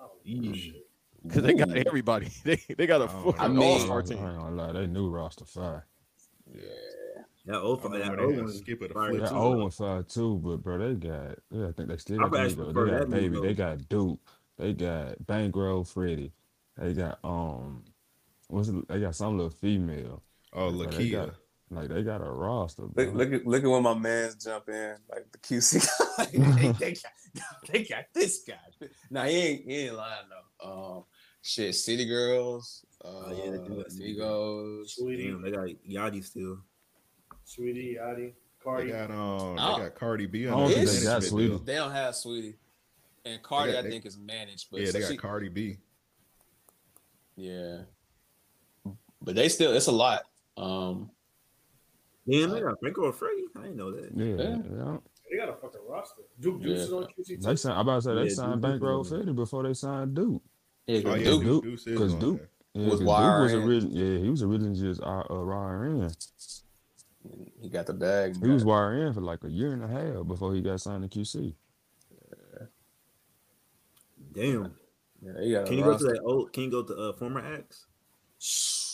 Oh, 0.00 0.10
Mm. 0.26 0.74
Because 1.22 1.42
they 1.42 1.54
got 1.54 1.70
everybody. 1.76 2.28
They 2.44 2.56
they 2.76 2.86
got 2.86 3.02
a 3.02 3.08
full 3.08 3.34
I 3.38 3.48
mean- 3.48 3.58
all-star 3.62 3.96
I 3.96 4.00
ain't 4.00 4.08
team. 4.08 4.18
gonna 4.18 4.50
lie, 4.54 4.72
they 4.72 4.86
new 4.86 5.08
roster 5.08 5.44
fire. 5.44 5.86
Yeah. 6.52 6.60
That 7.46 7.60
old, 7.60 7.80
I 7.86 7.98
that 7.98 8.18
old 8.18 8.36
one. 8.36 8.52
Skip 8.52 8.82
it 8.82 8.92
fire 8.92 9.16
That 9.18 9.28
too. 9.30 9.34
old 9.36 9.58
one 9.58 9.70
fire 9.70 10.02
too, 10.02 10.40
but 10.42 10.56
bro, 10.62 10.78
they 10.78 10.94
got 10.94 11.38
yeah, 11.50 11.68
I 11.68 11.72
think 11.72 11.88
they 11.88 11.96
still 11.96 12.20
I 12.20 12.24
got 12.24 12.32
the 12.32 12.40
actually 12.40 12.64
Migos. 12.66 12.72
prefer 12.74 12.84
They 12.90 12.98
got 12.98 13.10
baby, 13.10 13.40
they 13.40 13.54
got 13.54 13.88
Duke, 13.88 14.20
they 14.58 14.72
got 14.72 15.26
Bankroll 15.26 15.84
Freddie, 15.84 16.32
they 16.76 16.92
got 16.92 17.18
um 17.24 17.84
what's 18.48 18.68
it, 18.68 18.88
they 18.88 19.00
got 19.00 19.14
some 19.14 19.36
little 19.36 19.50
female. 19.50 20.22
Oh, 20.52 20.70
Bro, 20.70 20.86
Lakia. 20.88 21.34
Like 21.70 21.88
they 21.88 22.02
got 22.02 22.20
a 22.20 22.30
roster. 22.30 22.82
Look, 22.94 23.14
look 23.14 23.32
at 23.32 23.46
look 23.46 23.64
at 23.64 23.68
when 23.70 23.82
my 23.82 23.94
man's 23.94 24.36
jump 24.42 24.68
in, 24.68 24.96
like 25.10 25.26
the 25.32 25.38
QC. 25.38 25.86
like, 26.18 26.30
they, 26.32 26.72
they, 26.72 26.92
got, 27.02 27.72
they 27.72 27.82
got 27.84 28.04
this 28.14 28.42
guy. 28.46 28.54
Nah, 29.10 29.24
he 29.24 29.36
ain't 29.36 29.64
he 29.64 29.74
ain't 29.86 29.96
lying 29.96 30.24
though. 30.62 30.70
Um, 30.98 31.04
shit, 31.42 31.74
City 31.74 32.06
Girls. 32.06 32.84
Uh, 33.04 33.08
Oh, 33.08 33.30
yeah, 33.44 33.50
they 33.50 33.58
do 33.68 33.76
got 33.82 33.90
City 33.92 34.04
Amigos. 34.12 34.94
Sweetie, 34.96 35.26
Damn, 35.28 35.42
they 35.42 35.50
got 35.50 35.68
Yachty 35.88 36.24
still. 36.24 36.58
Sweetie, 37.44 37.96
Yachty, 38.00 38.16
They 38.16 38.34
Cardi. 38.62 38.86
They 38.92 38.98
got 38.98 39.10
um, 39.10 39.56
Oh. 39.58 39.76
they 39.76 39.82
got 39.84 39.94
Cardi 39.94 40.26
B. 40.26 40.48
on 40.48 40.58
don't 40.58 40.68
they 40.70 40.76
management 40.84 41.04
got 41.04 41.22
deal. 41.22 41.58
They 41.58 41.74
don't 41.74 41.92
have 41.92 42.14
Sweetie, 42.16 42.56
and 43.24 43.42
Cardi 43.42 43.72
got- 43.72 43.78
I 43.78 43.82
they- 43.82 43.90
think 43.90 44.06
is 44.06 44.18
managed, 44.18 44.68
but 44.70 44.80
Yeah, 44.80 44.86
they 44.86 44.92
so 44.92 45.00
got 45.00 45.10
she- 45.10 45.16
Cardi 45.16 45.48
B. 45.48 45.78
yeah. 47.36 47.78
But 49.20 49.34
they 49.34 49.48
still, 49.48 49.72
it's 49.72 49.86
a 49.88 49.92
lot. 49.92 50.22
Um, 50.56 51.10
Damn, 52.28 52.50
they 52.50 52.60
got 52.60 52.78
Franco 52.80 53.12
Freddie. 53.12 53.44
I 53.56 53.60
didn't 53.62 53.76
know 53.76 53.92
that. 53.92 54.10
yeah, 54.14 54.24
Yeah. 54.24 54.56
yeah. 54.84 54.96
They 55.30 55.36
got 55.38 55.48
a 55.48 55.54
fucking 55.54 55.80
roster. 55.88 56.22
Duke 56.40 56.62
Deuce 56.62 56.80
is 56.82 56.90
Yeah. 56.90 56.96
on 56.96 57.04
QC 57.06 57.36
They 57.42 57.56
signed. 57.56 57.78
I 57.78 57.80
about 57.80 57.94
to 57.96 58.02
say 58.02 58.14
they 58.14 58.22
Yeah, 58.24 58.28
signed 58.34 58.60
Bankroll 58.62 59.02
Duke- 59.02 59.12
Freddie 59.12 59.32
before 59.32 59.62
they 59.64 59.74
signed 59.74 60.14
Duke. 60.14 60.42
yeah, 60.86 60.98
Oh 60.98 61.02
'cause 61.02 61.18
yeah, 61.18 61.24
Duke, 61.24 61.42
Duke, 61.42 61.42
Duke- 61.42 61.64
Deuce 61.64 61.86
is 61.86 61.98
'cause 61.98 62.14
on 62.14 62.20
Duke- 62.20 62.40
Yeah, 62.74 62.82
Was 62.82 62.90
'cause 62.90 62.98
Duke 63.00 63.08
was 63.08 63.52
YRN. 63.52 63.68
original. 63.68 63.92
Yeah, 63.96 64.18
he 64.18 64.30
was 64.30 64.42
originally 64.42 64.78
just 64.78 65.00
uh, 65.02 65.06
uh, 65.30 65.44
YRN. 65.44 66.16
he 67.60 67.68
got 67.70 67.86
the 67.86 67.94
bag. 67.94 68.36
He 68.40 68.48
was 68.48 68.64
YRN 68.64 69.12
for 69.14 69.20
like 69.20 69.42
a 69.44 69.50
year 69.50 69.72
and 69.72 69.82
a 69.82 69.88
half 69.88 70.26
before 70.26 70.54
he 70.54 70.60
got 70.60 70.80
signed 70.80 71.02
to 71.10 71.18
QC. 71.18 71.54
Damn. 74.32 74.74
Yeah, 75.22 75.40
he 75.40 75.52
got 75.52 75.66
Can 75.66 75.78
you 75.78 75.84
go 75.84 75.86
to 75.86 76.04
roster. 76.04 76.12
that 76.12 76.20
old? 76.22 76.52
Can 76.52 76.64
you 76.64 76.70
go 76.70 76.82
to 76.82 76.94
uh, 76.94 77.12
former 77.14 77.40
acts? 77.40 77.86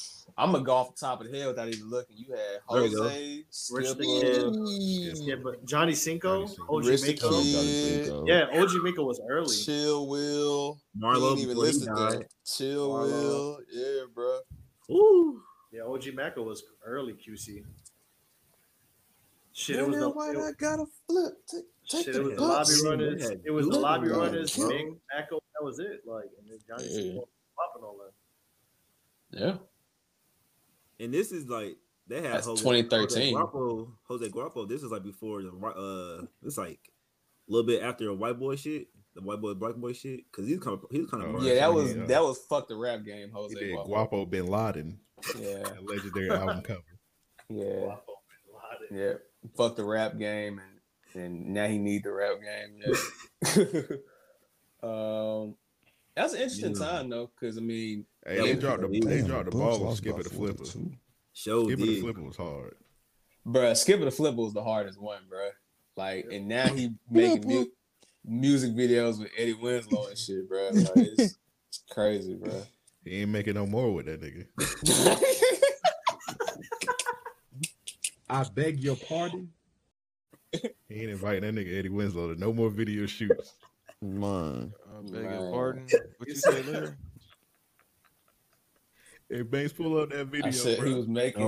I'm 0.43 0.51
gonna 0.51 0.65
go 0.65 0.75
off 0.75 0.97
the 0.97 1.01
top 1.07 1.21
of 1.21 1.31
the 1.31 1.39
head 1.39 1.47
without 1.47 1.69
even 1.69 1.89
looking. 1.89 2.17
You 2.17 2.33
had 2.33 2.41
There 2.69 2.85
you 2.85 2.97
go. 2.97 3.03
Jose, 3.05 3.45
Rich 3.71 3.87
Skipper, 3.87 4.03
Yeah, 4.03 5.37
but 5.37 5.65
Johnny 5.65 5.95
Cinco, 5.95 6.47
Johnny 6.47 6.49
Cinco. 6.49 6.77
OG 6.77 6.85
Rich 6.85 7.03
Maco. 7.23 8.27
Yeah, 8.27 8.61
OG 8.61 8.83
Maco 8.83 9.05
was 9.05 9.21
early. 9.31 9.57
Chill 9.57 10.09
Will. 10.09 10.81
Marlo 11.01 11.15
he 11.15 11.27
ain't 11.27 11.39
even 11.39 11.49
before 11.51 11.67
he 11.67 11.73
listed 11.73 11.89
that. 11.91 12.27
Chill 12.45 12.91
Marlo. 12.91 13.05
Will. 13.07 13.59
Yeah, 13.71 14.03
bro. 14.13 14.41
Ooh. 14.91 15.43
Yeah, 15.71 15.83
OG 15.83 16.15
Maco 16.15 16.43
was 16.43 16.65
early 16.85 17.13
QC. 17.13 17.63
Shit, 19.53 19.77
it 19.77 19.87
was 19.87 19.97
the 19.97 20.49
it, 20.49 20.59
gotta 20.59 20.87
flip. 21.07 21.35
Take, 21.49 21.65
take 21.89 22.05
shit, 22.07 22.15
the 22.15 22.21
it 22.21 22.27
was 22.27 22.37
the 22.37 22.43
lobby 22.43 23.05
runners. 23.05 23.31
It 23.45 23.51
was 23.53 23.69
the 23.69 23.79
lobby 23.79 24.09
and 24.09 24.17
runners, 24.17 24.55
Kill. 24.57 24.69
Bing, 24.69 24.99
Maco. 25.15 25.41
That 25.55 25.65
was 25.65 25.79
it. 25.79 26.01
Like, 26.05 26.25
and 26.37 26.51
then 26.51 26.59
Johnny 26.67 26.89
Yeah. 26.89 27.03
Cinco 27.13 27.29
popping 27.57 27.85
all 27.85 27.99
that. 27.99 29.39
Yeah. 29.39 29.57
And 31.03 31.13
this 31.13 31.33
is 31.33 31.49
like 31.49 31.77
they 32.07 32.23
had 32.23 32.35
That's 32.35 32.47
Jose, 32.47 32.63
2013. 32.63 33.09
Jose 33.09 33.33
Guapo, 33.33 33.93
Jose 34.05 34.29
Guapo. 34.29 34.67
This 34.67 34.83
is 34.83 34.91
like 34.91 35.03
before 35.03 35.43
the 35.43 35.49
whi- 35.51 35.71
uh, 35.71 36.27
it's 36.43 36.57
like 36.59 36.79
a 37.49 37.53
little 37.53 37.67
bit 37.67 37.83
after 37.83 38.05
the 38.05 38.15
white 38.15 38.39
boy 38.39 38.57
shit, 38.57 38.89
the 39.15 39.21
white 39.23 39.41
boy 39.41 39.55
black 39.55 39.75
boy 39.77 39.93
shit, 39.93 40.21
because 40.31 40.47
he's 40.49 40.59
kind 40.61 40.79
of 40.79 40.85
he 40.91 41.01
was 41.01 41.11
kind 41.11 41.23
of 41.25 41.35
Oh, 41.35 41.43
Yeah, 41.43 41.55
that 41.57 41.73
was 41.75 41.93
he, 41.93 42.01
uh, 42.01 42.07
that 42.07 42.23
was 42.23 42.39
fuck 42.49 42.69
the 42.69 42.77
rap 42.77 43.05
game, 43.05 43.29
He 43.29 43.33
Jose. 43.33 43.55
did 43.55 43.73
Guapo. 43.75 43.89
Guapo 43.89 44.27
Bin 44.27 44.47
Laden, 44.47 44.99
Yeah, 45.39 45.63
legendary 45.83 46.31
album 46.31 46.63
cover. 46.63 46.81
yeah, 47.49 47.65
Guapo, 47.65 48.13
Bin 48.29 48.99
Laden. 48.99 49.09
yeah. 49.09 49.49
Fuck 49.57 49.77
the 49.77 49.85
rap 49.85 50.19
game, 50.19 50.61
and 51.15 51.25
and 51.25 51.47
now 51.55 51.67
he 51.67 51.79
need 51.79 52.05
the 52.05 52.13
rap 52.13 52.37
game. 52.41 52.79
Yeah. 52.87 53.97
um, 54.83 55.57
that's 56.17 56.33
an 56.35 56.41
interesting 56.43 56.75
Yeah. 56.77 56.87
time 56.87 57.09
though, 57.11 57.31
because 57.39 57.57
I 57.59 57.61
mean, 57.61 58.07
Hey, 58.27 58.37
That 58.37 58.43
they 58.45 58.55
dropped 58.55 58.83
the 58.83 58.89
crazy. 58.89 59.01
they 59.23 59.23
dropped 59.27 59.47
the 59.47 59.51
ball 59.53 59.75
on 59.75 59.81
lost 59.83 59.97
Skipper 59.99 60.23
the 60.23 60.31
Flipper. 60.31 60.65
42. 60.65 60.93
show 61.33 61.65
Skipper 61.67 61.87
the. 61.87 62.01
Flipper 62.01 62.23
was 62.23 62.37
hard. 62.37 62.75
bruh, 63.47 63.77
Skipper 63.77 64.05
the 64.05 64.11
Flipper 64.11 64.37
was 64.43 64.53
the 64.53 64.63
hardest 64.63 65.01
one, 65.01 65.23
bruh. 65.33 65.51
Like, 65.97 66.27
and 66.33 66.47
now 66.49 66.69
he 66.69 66.95
making 67.11 67.49
mu- 67.49 67.67
music 68.25 68.73
videos 68.73 69.19
with 69.19 69.31
Eddie 69.37 69.55
Winslow 69.55 70.07
and 70.07 70.17
shit, 70.19 70.49
bruh. 70.51 70.73
Like, 70.75 70.91
it's, 71.19 71.37
it's 71.69 71.85
crazy, 71.91 72.35
bruh. 72.37 72.67
He 73.05 73.23
ain't 73.23 73.31
making 73.31 73.55
no 73.55 73.67
more 73.67 73.93
with 73.93 74.07
that 74.07 74.21
nigga. 74.21 74.47
I 78.29 78.45
beg 78.55 78.79
your 78.81 78.97
pardon. 78.97 79.51
He 80.53 80.69
ain't 80.91 81.11
inviting 81.11 81.43
that 81.43 81.55
nigga 81.61 81.79
Eddie 81.79 81.89
Winslow 81.89 82.33
to 82.35 82.41
no 82.41 82.53
more 82.53 82.71
video 82.71 83.07
shoots. 83.07 83.55
Man, 84.03 84.73
I 84.91 85.01
beg 85.11 85.23
your 85.23 85.51
pardon. 85.53 85.87
What 86.19 86.29
you 86.29 86.35
said 86.35 86.65
there? 86.65 86.99
Hey, 89.31 89.43
Banks, 89.43 89.73
pull 89.73 89.97
up 89.99 90.11
that 90.11 90.27
video, 90.27 90.49
I 90.49 90.51
said 90.51 90.79
bro. 90.81 90.89
he 90.89 90.95
was 90.95 91.07
making. 91.09 91.43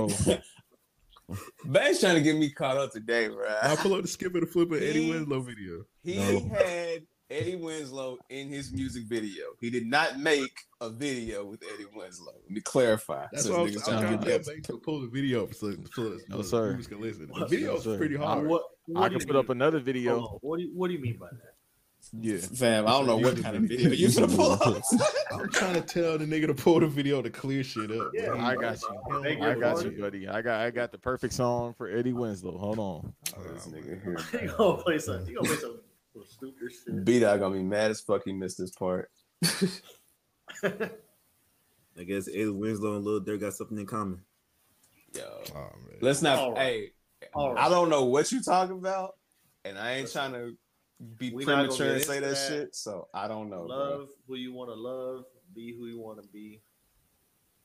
Oh. 1.29 1.35
Banks 1.65 1.99
trying 1.99 2.15
to 2.15 2.21
get 2.21 2.37
me 2.37 2.49
caught 2.51 2.77
up 2.77 2.91
today, 2.91 3.27
Now 3.27 3.57
I 3.61 3.75
pull 3.75 3.93
up 3.93 4.03
the 4.03 4.07
skip 4.07 4.31
Skipper 4.31 4.39
the 4.45 4.51
Flipper 4.51 4.75
Eddie 4.77 5.03
He- 5.03 5.09
Winslow 5.11 5.41
video. 5.41 5.85
He 6.03 6.15
No. 6.17 6.47
had 6.55 7.01
Eddie 7.29 7.55
Winslow 7.57 8.19
in 8.29 8.47
his 8.47 8.71
music 8.71 9.03
video. 9.05 9.45
He 9.59 9.69
did 9.69 9.85
not 9.87 10.19
make 10.19 10.55
a 10.81 10.89
video 10.89 11.43
with 11.45 11.61
Eddie 11.73 11.87
Winslow. 11.93 12.33
Let 12.43 12.51
me 12.51 12.61
clarify. 12.61 13.25
That's 13.31 13.45
so 13.45 13.53
why 13.53 13.59
I'm, 13.63 13.67
niggas 13.67 13.75
I'm 13.75 13.81
trying 13.83 14.01
trying 14.03 14.19
to 14.19 14.25
to 14.25 14.31
get 14.31 14.45
Banks 14.45 14.67
to 14.67 14.77
pull 14.77 15.01
the 15.01 15.07
video 15.07 15.43
up 15.43 15.53
so, 15.53 15.73
so, 15.93 16.17
No, 16.29 16.37
so 16.37 16.41
sir. 16.43 16.69
viewers 16.69 16.87
can 16.87 17.01
listen. 17.01 17.27
The 17.27 17.33
What? 17.33 17.49
video's 17.49 17.85
No, 17.85 17.91
sir. 17.93 17.97
pretty 17.97 18.17
I- 18.17 18.21
hard. 18.23 18.47
What, 18.47 18.63
what 18.85 19.03
I 19.03 19.09
can 19.09 19.19
you 19.19 19.25
put 19.25 19.35
up 19.35 19.49
another 19.49 19.79
video. 19.79 20.19
on, 20.21 20.37
What 20.41 20.57
do 20.57 20.63
you 20.63 20.71
What 20.73 20.87
do 20.87 20.93
you 20.93 20.99
mean 21.01 21.17
by 21.17 21.27
that? 21.31 21.54
Yeah. 22.13 22.37
Fam, 22.37 22.87
I 22.87 22.91
don't 22.91 23.07
know 23.07 23.17
what 23.17 23.41
kind 23.41 23.55
of 23.55 23.63
video 23.63 23.89
you 23.91 24.11
gonna 24.11 24.27
pull 24.27 24.51
up. 24.51 24.83
I'm 25.31 25.49
trying 25.49 25.73
to 25.73 25.81
tell 25.81 26.17
the 26.17 26.25
nigga 26.25 26.47
to 26.47 26.53
pull 26.53 26.79
the 26.79 26.87
video 26.87 27.21
to 27.21 27.29
clear 27.29 27.63
shit 27.63 27.91
up. 27.91 28.11
Yeah, 28.13 28.27
bro. 28.27 28.39
I 28.39 28.55
got 28.55 28.81
you. 28.81 28.89
Hell 29.09 29.43
I 29.43 29.55
got 29.55 29.83
you, 29.83 29.91
buddy. 29.91 30.27
I 30.27 30.41
got 30.41 30.61
I 30.61 30.69
got 30.71 30.91
the 30.91 30.97
perfect 30.97 31.33
song 31.33 31.73
for 31.73 31.89
Eddie 31.89 32.13
Winslow. 32.13 32.57
Hold 32.57 32.79
on. 32.79 33.13
Oh, 33.37 33.43
this 33.53 33.67
nigga 33.67 34.01
here. 34.03 34.17
you 34.41 34.53
gonna 34.55 34.81
play 34.81 34.97
some? 34.99 35.25
You 35.27 35.35
gonna 35.35 35.47
play 35.47 35.57
some, 35.57 35.79
some 36.13 36.23
stupid 36.27 36.71
shit? 36.71 37.05
B 37.05 37.19
Dog 37.19 37.39
gonna 37.39 37.55
be 37.55 37.63
mad 37.63 37.91
as 37.91 38.01
fuck 38.01 38.21
he 38.25 38.33
missed 38.33 38.57
this 38.57 38.71
part. 38.71 39.09
I 40.63 42.03
guess 42.03 42.27
Eddie 42.27 42.49
Winslow 42.49 42.97
and 42.97 43.05
Lil 43.05 43.21
Durk 43.21 43.39
got 43.39 43.53
something 43.53 43.77
in 43.77 43.85
common. 43.85 44.21
Yo. 45.13 45.23
Oh, 45.55 45.59
man. 45.59 45.97
Let's 46.01 46.21
not 46.21 46.39
All 46.39 46.53
right. 46.53 46.61
hey 46.61 46.91
All 47.33 47.57
I 47.57 47.69
don't 47.69 47.89
know 47.89 48.05
what 48.05 48.31
you 48.31 48.41
talking 48.43 48.77
about, 48.77 49.15
and 49.63 49.77
I 49.77 49.93
ain't 49.93 50.11
trying 50.11 50.33
to 50.33 50.57
be 51.17 51.31
We 51.31 51.43
premature 51.45 51.93
and 51.93 52.01
say 52.03 52.19
that, 52.19 52.29
that. 52.35 52.47
shit. 52.47 52.75
So 52.75 53.07
I 53.13 53.27
don't 53.27 53.49
know, 53.49 53.65
bro. 53.67 53.75
love 53.75 54.09
who 54.27 54.35
you 54.35 54.53
want 54.53 54.69
to 54.69 54.75
love, 54.75 55.25
be 55.53 55.75
who 55.77 55.87
you 55.87 55.99
want 55.99 56.21
to 56.21 56.27
be. 56.29 56.61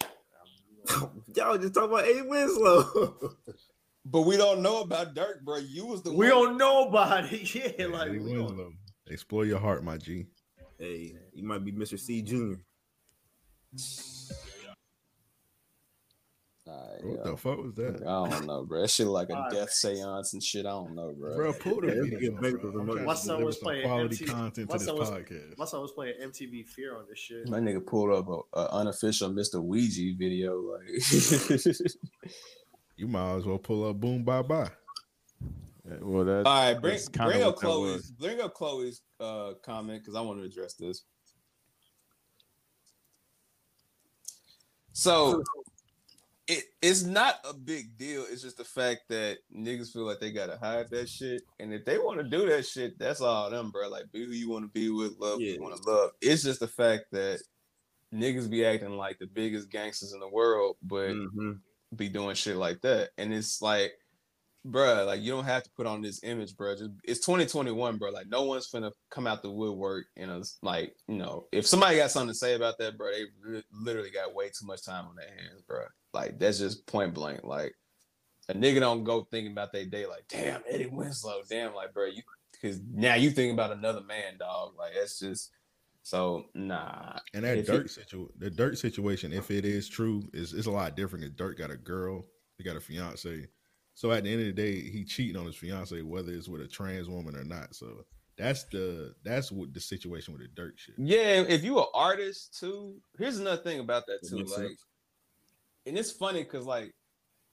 Y'all 1.36 1.58
just 1.58 1.74
talking 1.74 1.90
about 1.90 2.04
A 2.06 2.22
Winslow. 2.26 3.14
But 4.06 4.22
we 4.22 4.38
don't 4.38 4.62
know 4.62 4.80
about 4.80 5.14
Durk, 5.14 5.42
bro. 5.44 5.58
You 5.58 5.84
was 5.84 6.02
the 6.02 6.10
We 6.10 6.16
one. 6.16 6.28
don't 6.30 6.56
know 6.56 6.88
about 6.88 7.30
it. 7.30 7.54
Yeah, 7.54 7.86
like 7.86 8.10
we 8.12 8.18
don't- 8.18 8.46
Winslow. 8.46 8.72
Explore 9.08 9.44
your 9.44 9.58
heart, 9.58 9.84
my 9.84 9.98
G. 9.98 10.26
hey, 10.78 11.14
you 11.34 11.44
might 11.44 11.62
be 11.64 11.70
Mr. 11.72 11.98
C 12.00 12.22
Jr. 12.22 12.54
Alright, 16.70 17.04
What 17.04 17.24
yo. 17.26 17.30
the 17.32 17.36
fuck 17.36 17.58
was 17.62 17.74
that? 17.74 18.02
I 18.06 18.28
don't 18.30 18.46
know, 18.46 18.64
bro. 18.64 18.82
That 18.82 18.90
shit 18.90 19.06
like 19.08 19.28
a 19.30 19.32
Alright. 19.34 19.50
death 19.52 19.70
seance 19.72 20.32
and 20.34 20.42
shit. 20.42 20.66
I 20.66 20.70
don't 20.70 20.94
know, 20.94 21.12
bro. 21.18 21.34
Bro, 21.36 21.52
pull 21.54 21.80
the 21.80 21.88
Yeah, 21.88 21.92
it's 21.94 22.10
video. 22.10 22.30
good 22.32 22.40
make 22.42 22.60
bro. 22.60 22.72
for 22.72 22.80
I'm 22.80 22.86
the 22.86 22.92
trying 22.92 23.06
My 23.06 23.12
to 23.14 23.18
son 23.18 23.44
was 23.44 23.56
playing 23.58 23.82
quality 23.86 24.16
MTV. 24.24 24.28
content 24.30 24.68
My 24.68 24.72
to 24.74 24.78
this 24.78 24.86
son 24.88 24.98
was, 24.98 25.10
podcast. 25.10 25.58
my 25.58 25.64
son 25.64 25.80
was 25.82 25.92
playing 25.92 26.14
MTV 26.22 26.66
Fear 26.68 26.96
on 26.98 27.04
this 27.08 27.18
shit. 27.18 27.48
My 27.48 27.58
nigga 27.58 27.84
pulled 27.84 28.12
up 28.12 28.28
a, 28.28 28.58
a 28.60 28.68
unofficial 28.76 29.30
Mr. 29.30 29.60
Ouija 29.62 30.14
video. 30.16 30.60
Like, 30.60 31.90
You 32.96 33.08
might 33.08 33.36
as 33.36 33.46
well 33.46 33.58
pull 33.58 33.88
up 33.88 33.98
Boom 33.98 34.22
Bye 34.24 34.42
Bye. 34.42 34.70
Well, 36.02 36.24
that. 36.24 36.46
all 36.46 36.64
right, 36.72 36.74
bring 36.80 36.92
that's 36.94 37.08
bring 37.08 37.42
up 37.42 37.56
Chloe's 37.56 38.10
bring 38.12 38.40
up 38.40 38.54
Chloe's 38.54 39.00
uh, 39.18 39.54
comment 39.64 40.00
because 40.02 40.14
I 40.14 40.20
want 40.20 40.38
to 40.38 40.44
address 40.44 40.74
this. 40.74 41.02
So 44.92 45.42
it 46.50 46.64
it's 46.82 47.02
not 47.04 47.36
a 47.48 47.54
big 47.54 47.96
deal. 47.96 48.24
It's 48.30 48.42
just 48.42 48.56
the 48.56 48.64
fact 48.64 49.02
that 49.08 49.38
niggas 49.56 49.92
feel 49.92 50.02
like 50.04 50.20
they 50.20 50.32
gotta 50.32 50.58
hide 50.58 50.90
that 50.90 51.08
shit, 51.08 51.42
and 51.58 51.72
if 51.72 51.84
they 51.84 51.98
want 51.98 52.18
to 52.18 52.24
do 52.24 52.46
that 52.48 52.66
shit, 52.66 52.98
that's 52.98 53.20
all 53.20 53.48
them, 53.50 53.70
bro. 53.70 53.88
Like 53.88 54.10
be 54.12 54.24
who 54.26 54.32
you 54.32 54.50
want 54.50 54.64
to 54.64 54.68
be 54.70 54.90
with, 54.90 55.12
love 55.18 55.38
who 55.38 55.44
Yeah. 55.44 55.52
you 55.54 55.62
want 55.62 55.76
to 55.76 55.90
love. 55.90 56.10
It's 56.20 56.42
just 56.42 56.60
the 56.60 56.66
fact 56.68 57.04
that 57.12 57.40
niggas 58.12 58.50
be 58.50 58.64
acting 58.64 58.96
like 58.96 59.18
the 59.18 59.26
biggest 59.26 59.70
gangsters 59.70 60.12
in 60.12 60.20
the 60.20 60.28
world, 60.28 60.76
but 60.82 61.10
Mm-hmm. 61.10 61.52
be 61.96 62.08
doing 62.08 62.34
shit 62.34 62.56
like 62.56 62.80
that, 62.82 63.10
and 63.18 63.32
it's 63.32 63.62
like. 63.62 63.92
Bruh, 64.68 65.06
like 65.06 65.22
you 65.22 65.32
don't 65.32 65.46
have 65.46 65.62
to 65.62 65.70
put 65.74 65.86
on 65.86 66.02
this 66.02 66.22
image, 66.22 66.54
bruh. 66.54 66.76
Just 66.76 66.90
it's 67.04 67.24
2021, 67.24 67.96
bro. 67.96 68.10
Like 68.10 68.26
no 68.28 68.42
one's 68.42 68.70
finna 68.70 68.92
come 69.10 69.26
out 69.26 69.40
the 69.40 69.50
woodwork 69.50 70.04
and 70.18 70.30
it's 70.32 70.58
like 70.60 70.94
you 71.08 71.16
know, 71.16 71.46
if 71.50 71.66
somebody 71.66 71.96
got 71.96 72.10
something 72.10 72.28
to 72.28 72.34
say 72.34 72.52
about 72.56 72.76
that, 72.76 72.98
bro, 72.98 73.10
they 73.10 73.24
li- 73.50 73.64
literally 73.72 74.10
got 74.10 74.34
way 74.34 74.48
too 74.50 74.66
much 74.66 74.84
time 74.84 75.06
on 75.06 75.16
their 75.16 75.28
hands, 75.30 75.62
bro. 75.66 75.84
Like 76.12 76.38
that's 76.38 76.58
just 76.58 76.86
point 76.86 77.14
blank. 77.14 77.44
Like 77.44 77.74
a 78.48 78.54
nigga 78.54 78.80
don't 78.80 79.04
go 79.04 79.26
thinking 79.30 79.52
about 79.52 79.72
their 79.72 79.84
day 79.84 80.06
like, 80.06 80.24
damn, 80.28 80.62
Eddie 80.68 80.86
Winslow, 80.86 81.42
damn, 81.48 81.74
like, 81.74 81.94
bro, 81.94 82.06
you 82.06 82.22
because 82.52 82.80
now 82.92 83.14
you 83.14 83.30
thinking 83.30 83.54
about 83.54 83.72
another 83.72 84.02
man, 84.02 84.38
dog. 84.38 84.72
Like 84.76 84.92
that's 84.94 85.18
just 85.18 85.50
so 86.02 86.46
nah. 86.54 87.18
And 87.34 87.44
that 87.44 87.58
If 87.58 87.66
dirt 87.66 87.86
it- 87.86 87.90
situ 87.90 88.28
the 88.38 88.50
Durk 88.50 88.76
situation, 88.76 89.32
if 89.32 89.50
it 89.50 89.64
is 89.64 89.88
true, 89.88 90.22
is 90.32 90.52
it's 90.52 90.66
a 90.66 90.70
lot 90.70 90.96
different. 90.96 91.24
If 91.24 91.32
Durk 91.32 91.58
got 91.58 91.70
a 91.70 91.76
girl, 91.76 92.26
he 92.58 92.64
got 92.64 92.76
a 92.76 92.80
fiance. 92.80 93.46
So 93.94 94.10
at 94.12 94.24
the 94.24 94.30
end 94.32 94.40
of 94.40 94.46
the 94.46 94.52
day, 94.52 94.80
he 94.80 95.04
cheating 95.04 95.36
on 95.36 95.46
his 95.46 95.56
fiance, 95.56 96.00
whether 96.02 96.32
it's 96.32 96.48
with 96.48 96.62
a 96.62 96.66
trans 96.68 97.08
woman 97.08 97.36
or 97.36 97.44
not. 97.44 97.74
So 97.74 98.06
that's 98.38 98.64
the 98.64 99.14
that's 99.22 99.52
what 99.52 99.74
the 99.74 99.80
situation 99.80 100.32
with 100.32 100.42
the 100.42 100.60
Durk 100.60 100.72
shit. 100.76 100.94
Yeah, 100.98 101.42
if 101.46 101.62
you 101.62 101.78
an 101.78 101.86
artist 101.94 102.58
too, 102.58 102.96
here's 103.18 103.38
another 103.38 103.62
thing 103.62 103.80
about 103.80 104.06
that 104.06 104.22
That 104.22 104.28
too. 104.28 104.38
Like, 104.38 104.48
sense. 104.48 104.84
And 105.86 105.98
it's 105.98 106.10
funny 106.10 106.42
because 106.42 106.66
like, 106.66 106.92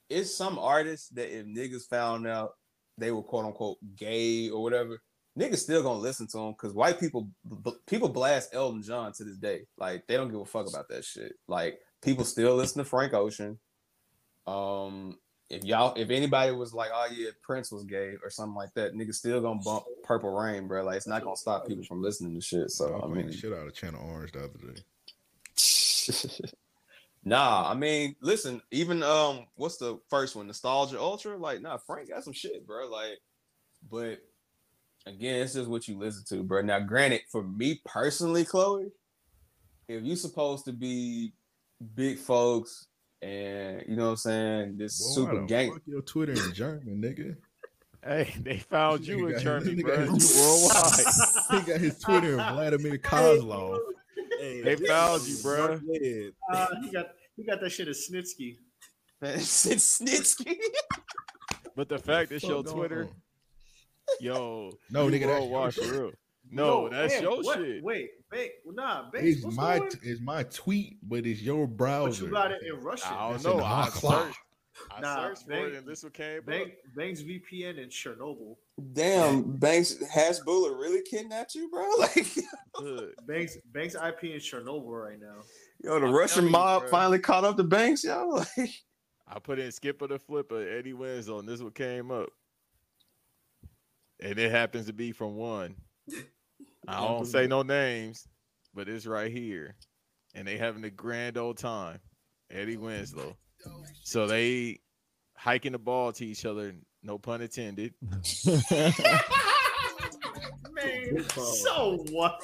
it's 0.10 0.34
some 0.34 0.58
artists 0.58 1.10
that 1.10 1.36
if 1.36 1.46
niggas 1.46 1.88
found 1.90 2.28
out 2.28 2.52
they 2.98 3.12
were 3.12 3.24
quote 3.24 3.46
unquote 3.46 3.78
gay 3.96 4.50
or 4.50 4.64
whatever, 4.64 5.02
niggas 5.38 5.58
still 5.58 5.84
gonna 5.84 6.00
listen 6.00 6.28
to 6.28 6.38
them 6.38 6.52
because 6.52 6.74
white 6.74 7.00
people 7.00 7.30
b- 7.64 7.72
people 7.86 8.10
blast 8.10 8.54
Elton 8.54 8.82
John 8.82 9.12
to 9.14 9.24
this 9.24 9.38
day. 9.38 9.62
Like 9.78 10.08
they 10.08 10.16
don't 10.16 10.32
give 10.32 10.40
a 10.40 10.46
fuck 10.46 10.68
about 10.68 10.90
that 10.90 11.04
shit. 11.06 11.34
Like 11.48 11.80
people 12.02 12.24
still 12.24 12.56
listen 12.56 12.84
to 12.84 12.90
Frank 12.90 13.14
Ocean. 13.14 13.60
Um, 14.46 15.18
if 15.50 15.64
y'all, 15.64 15.94
if 15.96 16.10
anybody 16.10 16.52
was 16.52 16.74
like, 16.74 16.90
oh 16.94 17.08
yeah, 17.14 17.30
Prince 17.42 17.72
was 17.72 17.84
gay 17.86 18.16
or 18.24 18.30
something 18.30 18.56
like 18.56 18.74
that, 18.76 18.94
niggas 18.94 19.16
still 19.16 19.42
gonna 19.42 19.60
bump 19.64 19.84
Purple 20.04 20.32
Rain, 20.32 20.68
bro. 20.68 20.84
Like 20.84 20.98
it's 20.98 21.08
not 21.08 21.24
gonna 21.24 21.36
stop 21.36 21.68
people 21.68 21.84
from 21.84 22.02
listening 22.02 22.34
to 22.36 22.42
shit. 22.42 22.72
So 22.72 22.96
I 22.96 23.06
I 23.06 23.08
mean, 23.08 23.28
mean, 23.28 23.32
shit 23.32 23.54
out 23.54 23.68
of 23.68 23.74
Channel 23.74 24.02
Orange 24.10 24.32
the 24.32 24.40
other 24.40 24.74
day. 24.74 24.82
nah, 27.28 27.70
I 27.70 27.74
mean, 27.74 28.16
listen, 28.22 28.62
even 28.72 29.04
um, 29.04 29.46
what's 29.56 29.78
the 29.78 30.00
first 30.10 30.36
one? 30.36 30.48
Nostalgia 30.48 31.00
Ultra? 31.00 31.38
Like, 31.38 31.62
nah, 31.62 31.78
Frank 31.78 32.10
got 32.10 32.24
some 32.24 32.34
shit, 32.34 32.66
bro. 32.66 32.88
Like, 32.90 33.20
but 33.90 34.20
again, 35.06 35.42
it's 35.42 35.54
just 35.54 35.70
what 35.70 35.88
you 35.88 35.98
listen 35.98 36.24
to, 36.30 36.44
bro. 36.44 36.62
Now, 36.62 36.80
granted, 36.80 37.22
for 37.32 37.44
me 37.44 37.82
personally, 37.86 38.46
Chloe, 38.46 38.92
if 39.88 40.04
you 40.04 40.16
supposed 40.16 40.66
to 40.66 40.74
be 40.74 41.34
big 41.96 42.18
folks 42.18 42.88
and 43.22 43.84
you 43.88 43.96
know 43.96 44.06
what 44.06 44.10
I'm 44.12 44.16
saying, 44.18 44.78
this 44.78 45.00
Boy, 45.02 45.14
super 45.14 45.46
gang. 45.46 45.74
fuck 45.74 45.82
your 45.86 46.02
Twitter 46.02 46.34
in 46.34 46.54
German, 46.54 47.02
nigga. 47.02 47.36
Hey, 48.04 48.34
they 48.42 48.58
found 48.60 49.06
you 49.08 49.18
Nigga 49.18 49.28
in 49.28 49.32
got- 49.34 49.42
Germany, 49.42 49.84
bro. 49.84 50.04
You 50.04 50.12
worldwide. 50.12 51.06
he 51.66 51.72
got 51.72 51.80
his 51.82 52.00
Twitter 52.00 52.32
in 52.40 52.54
Vladimir 52.54 52.98
Kozlov. 53.00 53.80
Hey, 54.40 54.62
They 54.62 54.76
found 54.76 55.28
you, 55.28 55.38
bro. 55.42 55.80
Uh, 56.52 56.68
he 56.82 56.90
got 56.92 57.08
he 57.36 57.44
got 57.44 57.60
that 57.62 57.70
shit 57.72 57.88
as 57.88 58.08
Snitsky. 58.10 58.58
Snitsky. 59.24 60.56
But 61.76 61.90
the 61.90 62.00
fact 62.00 62.32
it's 62.32 62.44
fuck 62.44 62.50
your 62.50 62.64
Twitter, 62.64 63.04
on? 63.04 63.10
yo, 64.20 64.72
No, 64.90 65.08
nigga, 65.08 65.12
that's 65.12 65.22
your 65.22 65.30
worldwide 65.42 65.74
shit. 65.76 65.84
for 65.86 65.92
real. 66.02 66.12
No, 66.50 66.90
that's 66.90 67.14
man, 67.14 67.22
your 67.24 67.44
what? 67.44 67.58
shit. 67.60 67.84
Wait, 67.84 68.10
Bank, 68.32 68.52
nah, 68.66 69.12
Banks, 69.12 69.28
It's 69.44 69.56
my 69.56 69.78
going? 69.78 69.92
it's 70.02 70.22
my 70.22 70.42
tweet, 70.44 70.98
but 71.04 71.28
it's 71.28 71.40
your 71.42 71.68
But 71.68 71.78
browser. 71.78 72.26
you 72.26 72.32
got 72.32 72.52
it 72.52 72.64
in 72.64 72.80
Russian. 72.84 73.14
I 73.14 73.20
don't 73.20 73.32
That's 73.34 73.44
know. 73.44 73.60
I 73.60 73.68
hot 73.84 73.92
clock. 73.92 74.26
searched, 74.26 74.40
I 74.96 75.00
Nah, 75.02 75.16
searched 75.16 75.44
for 75.44 75.50
Bank- 75.50 75.68
it, 75.68 75.76
and 75.76 75.88
this 75.88 76.04
one 76.04 76.12
came 76.12 76.42
Bank, 76.44 76.68
up. 76.74 76.96
Banks 76.96 77.22
VPN 77.22 77.78
in 77.78 77.90
Chernobyl. 77.90 78.56
Damn, 78.94 79.58
Banks 79.58 79.96
Hasbulla 79.96 80.78
really 80.80 81.02
kidnapped 81.02 81.56
you, 81.56 81.70
bro? 81.70 81.90
Like, 81.98 83.08
Banks 83.28 83.58
Banks 83.74 83.96
IP 83.96 84.24
in 84.26 84.40
Chernobyl 84.40 85.04
right 85.04 85.20
now. 85.20 85.42
yo, 85.84 86.00
the 86.00 86.06
I'm 86.08 86.14
Russian 86.14 86.36
telling 86.36 86.46
you, 86.48 86.52
mob 86.52 86.90
finally 86.90 87.20
caught 87.20 87.44
up 87.44 87.58
to 87.58 87.64
Banks, 87.64 88.04
yo. 88.04 88.44
Like, 88.58 88.70
I 89.28 89.40
put 89.40 89.60
in 89.60 89.72
Skipper 89.72 90.08
the 90.08 90.20
Flipper, 90.20 90.62
Eddie 90.70 90.94
Winslow, 90.94 91.40
and 91.40 91.50
this 91.50 91.60
one 91.62 91.72
came 91.72 92.12
up. 92.12 92.30
And 94.22 94.40
it 94.40 94.52
happens 94.52 94.86
to 94.88 94.94
be 94.94 95.12
from 95.12 95.36
one. 95.36 95.76
I 96.88 97.02
don't 97.02 97.26
say 97.26 97.46
no 97.46 97.62
names, 97.62 98.28
but 98.74 98.88
it's 98.88 99.06
right 99.06 99.32
here. 99.32 99.76
And 100.34 100.48
they 100.48 100.58
having 100.58 100.84
a 100.86 100.90
grand 100.90 101.38
old 101.38 101.58
time. 101.58 102.00
Eddie 102.50 102.78
Winslow. 102.78 103.36
So 104.04 104.28
they 104.28 104.80
hiking 105.36 105.74
the 105.74 105.80
ball 105.80 106.12
to 106.14 106.26
each 106.26 106.46
other, 106.46 106.74
no 107.04 107.18
pun 107.18 107.42
intended. 107.42 107.94
Man, 110.72 111.26
so 111.30 112.04
what? 112.12 112.42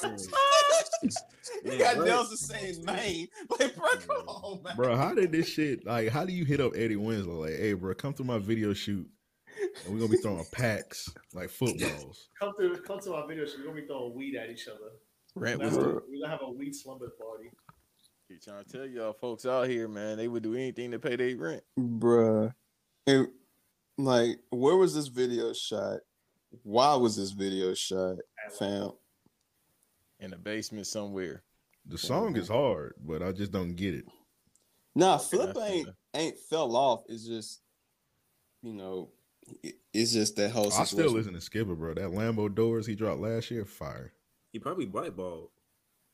you 1.64 1.78
got 1.78 1.98
right. 1.98 2.08
Nelson 2.08 2.38
saying 2.38 2.84
Maine. 2.86 3.28
Like, 3.60 3.76
bro, 3.76 3.88
come 4.08 4.28
on, 4.28 4.64
man. 4.64 4.76
Bro, 4.76 4.96
how 4.96 5.14
did 5.14 5.32
this 5.32 5.48
shit 5.48 5.86
like 5.86 6.10
how 6.10 6.26
do 6.26 6.34
you 6.34 6.44
hit 6.46 6.60
up 6.60 6.74
Eddie 6.76 6.96
Winslow? 6.96 7.42
Like, 7.42 7.58
hey 7.58 7.74
bro, 7.74 7.94
come 7.94 8.14
to 8.14 8.24
my 8.24 8.40
video 8.40 8.74
shoot 8.74 9.08
and 9.86 9.94
we're 9.94 10.00
gonna 10.00 10.12
be 10.12 10.18
throwing 10.18 10.46
packs 10.52 11.10
like 11.34 11.50
footballs. 11.50 12.30
Come 12.40 12.54
to 12.60 12.76
come 12.86 13.00
to 13.02 13.10
my 13.12 13.28
video. 13.28 13.46
shoot. 13.46 13.60
we're 13.60 13.66
gonna 13.72 13.82
be 13.82 13.88
throwing 13.88 14.16
weed 14.16 14.36
at 14.36 14.50
each 14.50 14.68
other. 14.68 14.92
Rent 15.36 15.60
We're 15.60 15.66
was 15.66 15.78
gonna, 15.78 15.88
the 15.88 15.94
have 15.94 15.98
a- 15.98 16.06
we're 16.10 16.20
gonna 16.22 16.32
have 16.32 16.42
a 16.48 16.52
weed 16.52 16.76
slumber 16.76 17.10
party. 17.20 17.52
Keep 18.34 18.44
trying 18.44 18.64
to 18.64 18.72
tell 18.72 18.86
y'all 18.86 19.14
folks 19.14 19.46
out 19.46 19.68
here, 19.68 19.88
man, 19.88 20.18
they 20.18 20.28
would 20.28 20.44
do 20.44 20.56
anything 20.56 20.92
to 20.92 21.00
pay 21.00 21.16
their 21.16 21.36
rent. 21.38 21.64
Bruh. 21.80 22.54
And, 23.06 23.28
like, 23.98 24.40
where 24.50 24.76
was 24.76 24.96
this 24.96 25.08
video 25.08 25.54
shot? 25.54 26.00
Why 26.64 26.96
was 26.96 27.16
this 27.16 27.32
video 27.32 27.74
shot, 27.74 28.18
fam? 28.58 28.92
In 30.20 30.32
the 30.32 30.38
basement 30.38 30.88
somewhere. 30.88 31.44
The 31.86 31.98
song 31.98 32.36
is 32.38 32.48
hard, 32.48 32.94
but 33.04 33.22
I 33.22 33.32
just 33.32 33.52
don't 33.52 33.76
get 33.76 33.96
it. 33.96 34.06
Nah, 34.96 35.18
Flip 35.18 35.56
ain't 35.62 35.90
ain't 36.14 36.38
fell 36.38 36.76
off. 36.78 37.04
It's 37.10 37.26
just, 37.26 37.62
you 38.62 38.74
know, 38.74 39.10
it's 39.94 40.14
just 40.14 40.36
that 40.38 40.52
whole 40.52 40.68
I 40.68 40.86
situation. 40.86 40.98
still 40.98 41.12
listen 41.12 41.34
to 41.34 41.42
Skipper, 41.42 41.76
bro. 41.76 41.96
That 41.96 42.12
Lambo 42.12 42.54
doors 42.54 42.86
he 42.86 42.96
dropped 42.96 43.20
last 43.20 43.52
year, 43.52 43.66
fire. 43.66 44.14
He 44.54 44.60
probably 44.60 44.86
blackballed. 44.86 45.50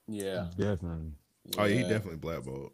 Yeah, 0.07 0.47
Definitely. 0.57 1.11
Oh 1.57 1.65
yeah, 1.65 1.75
he 1.75 1.81
definitely 1.83 2.17
blackballed. 2.17 2.71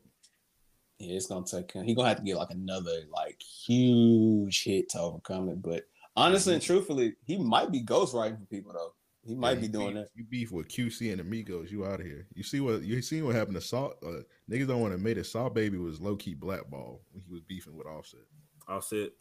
Yeah, 0.99 1.15
it's 1.15 1.27
gonna 1.27 1.45
take 1.45 1.71
him. 1.71 1.83
He 1.85 1.93
gonna 1.95 2.09
have 2.09 2.17
to 2.17 2.23
get 2.23 2.37
like 2.37 2.51
another 2.51 3.01
like 3.11 3.41
huge 3.41 4.63
hit 4.63 4.89
to 4.89 4.99
overcome 4.99 5.49
it. 5.49 5.61
But 5.61 5.83
honestly 6.15 6.53
and 6.53 6.63
truthfully, 6.63 7.15
he 7.25 7.37
might 7.37 7.71
be 7.71 7.83
ghostwriting 7.83 8.39
for 8.39 8.45
people 8.45 8.73
though. 8.73 8.93
He 9.23 9.33
might 9.35 9.55
Yeah, 9.55 9.61
be 9.61 9.67
doing 9.67 9.87
beef, 9.87 9.95
that. 9.95 10.09
You 10.13 10.23
beef 10.23 10.51
with 10.51 10.67
QC 10.67 11.11
and 11.11 11.19
Amigos, 11.19 11.71
you 11.71 11.85
out 11.85 11.99
of 11.99 12.05
here. 12.05 12.27
You 12.35 12.43
see 12.43 12.59
what 12.59 12.83
you 12.83 13.01
seen 13.01 13.25
what 13.25 13.35
happened 13.35 13.55
to 13.55 13.61
Salt? 13.61 13.97
Uh, 14.05 14.21
niggas 14.49 14.67
don't 14.67 14.81
want 14.81 14.91
to 14.91 14.95
admit 14.97 15.17
it. 15.17 15.25
SahBabii 15.25 15.83
was 15.83 15.99
low 15.99 16.15
key 16.15 16.35
blackball 16.35 17.01
when 17.11 17.23
he 17.23 17.31
was 17.31 17.41
beefing 17.41 17.75
with 17.75 17.87
Offset. 17.87 18.21
Offset. 18.67 19.11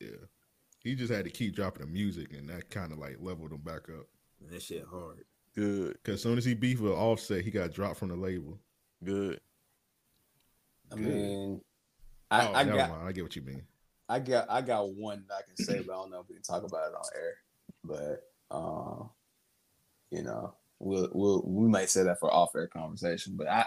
Yeah, 0.00 0.08
he 0.80 0.94
just 0.94 1.12
had 1.12 1.24
to 1.24 1.30
keep 1.30 1.56
dropping 1.56 1.84
the 1.84 1.90
music, 1.90 2.32
and 2.34 2.48
that 2.50 2.70
kind 2.70 2.92
of 2.92 2.98
like 2.98 3.16
leveled 3.20 3.52
him 3.52 3.62
back 3.62 3.88
up. 3.88 4.06
And 4.40 4.50
that 4.50 4.62
shit 4.62 4.84
hard. 4.88 5.24
Good. 5.54 5.94
Because 5.94 6.16
as 6.16 6.22
soon 6.22 6.38
as 6.38 6.44
he 6.44 6.54
beef 6.54 6.80
with 6.80 6.92
Offset, 6.92 7.42
he 7.42 7.50
got 7.50 7.72
dropped 7.72 7.98
from 7.98 8.10
the 8.10 8.16
label. 8.16 8.58
Good. 9.04 9.40
I 10.92 10.94
Good. 10.94 11.04
mean, 11.04 11.60
I, 12.30 12.46
oh, 12.46 12.52
I 12.54 12.64
never 12.64 12.78
got 12.78 12.90
mind. 12.90 13.08
I 13.08 13.12
get 13.12 13.24
what 13.24 13.36
you 13.36 13.42
mean. 13.42 13.62
I 14.08 14.20
got 14.20 14.46
I 14.48 14.60
got 14.60 14.94
one 14.94 15.24
that 15.28 15.34
I 15.34 15.42
can 15.42 15.56
say, 15.56 15.82
but 15.84 15.92
I 15.92 15.96
don't 15.96 16.10
know 16.10 16.20
if 16.20 16.28
we 16.28 16.34
can 16.34 16.42
talk 16.42 16.62
about 16.62 16.88
it 16.88 16.94
on 16.94 17.04
air. 17.16 17.34
But 17.84 18.22
uh, 18.50 19.04
you 20.10 20.22
know, 20.22 20.54
we'll 20.78 21.08
we'll 21.12 21.42
we 21.44 21.68
might 21.68 21.90
say 21.90 22.04
that 22.04 22.20
for 22.20 22.32
off 22.32 22.54
air 22.54 22.68
conversation. 22.68 23.34
But 23.36 23.48
I 23.48 23.66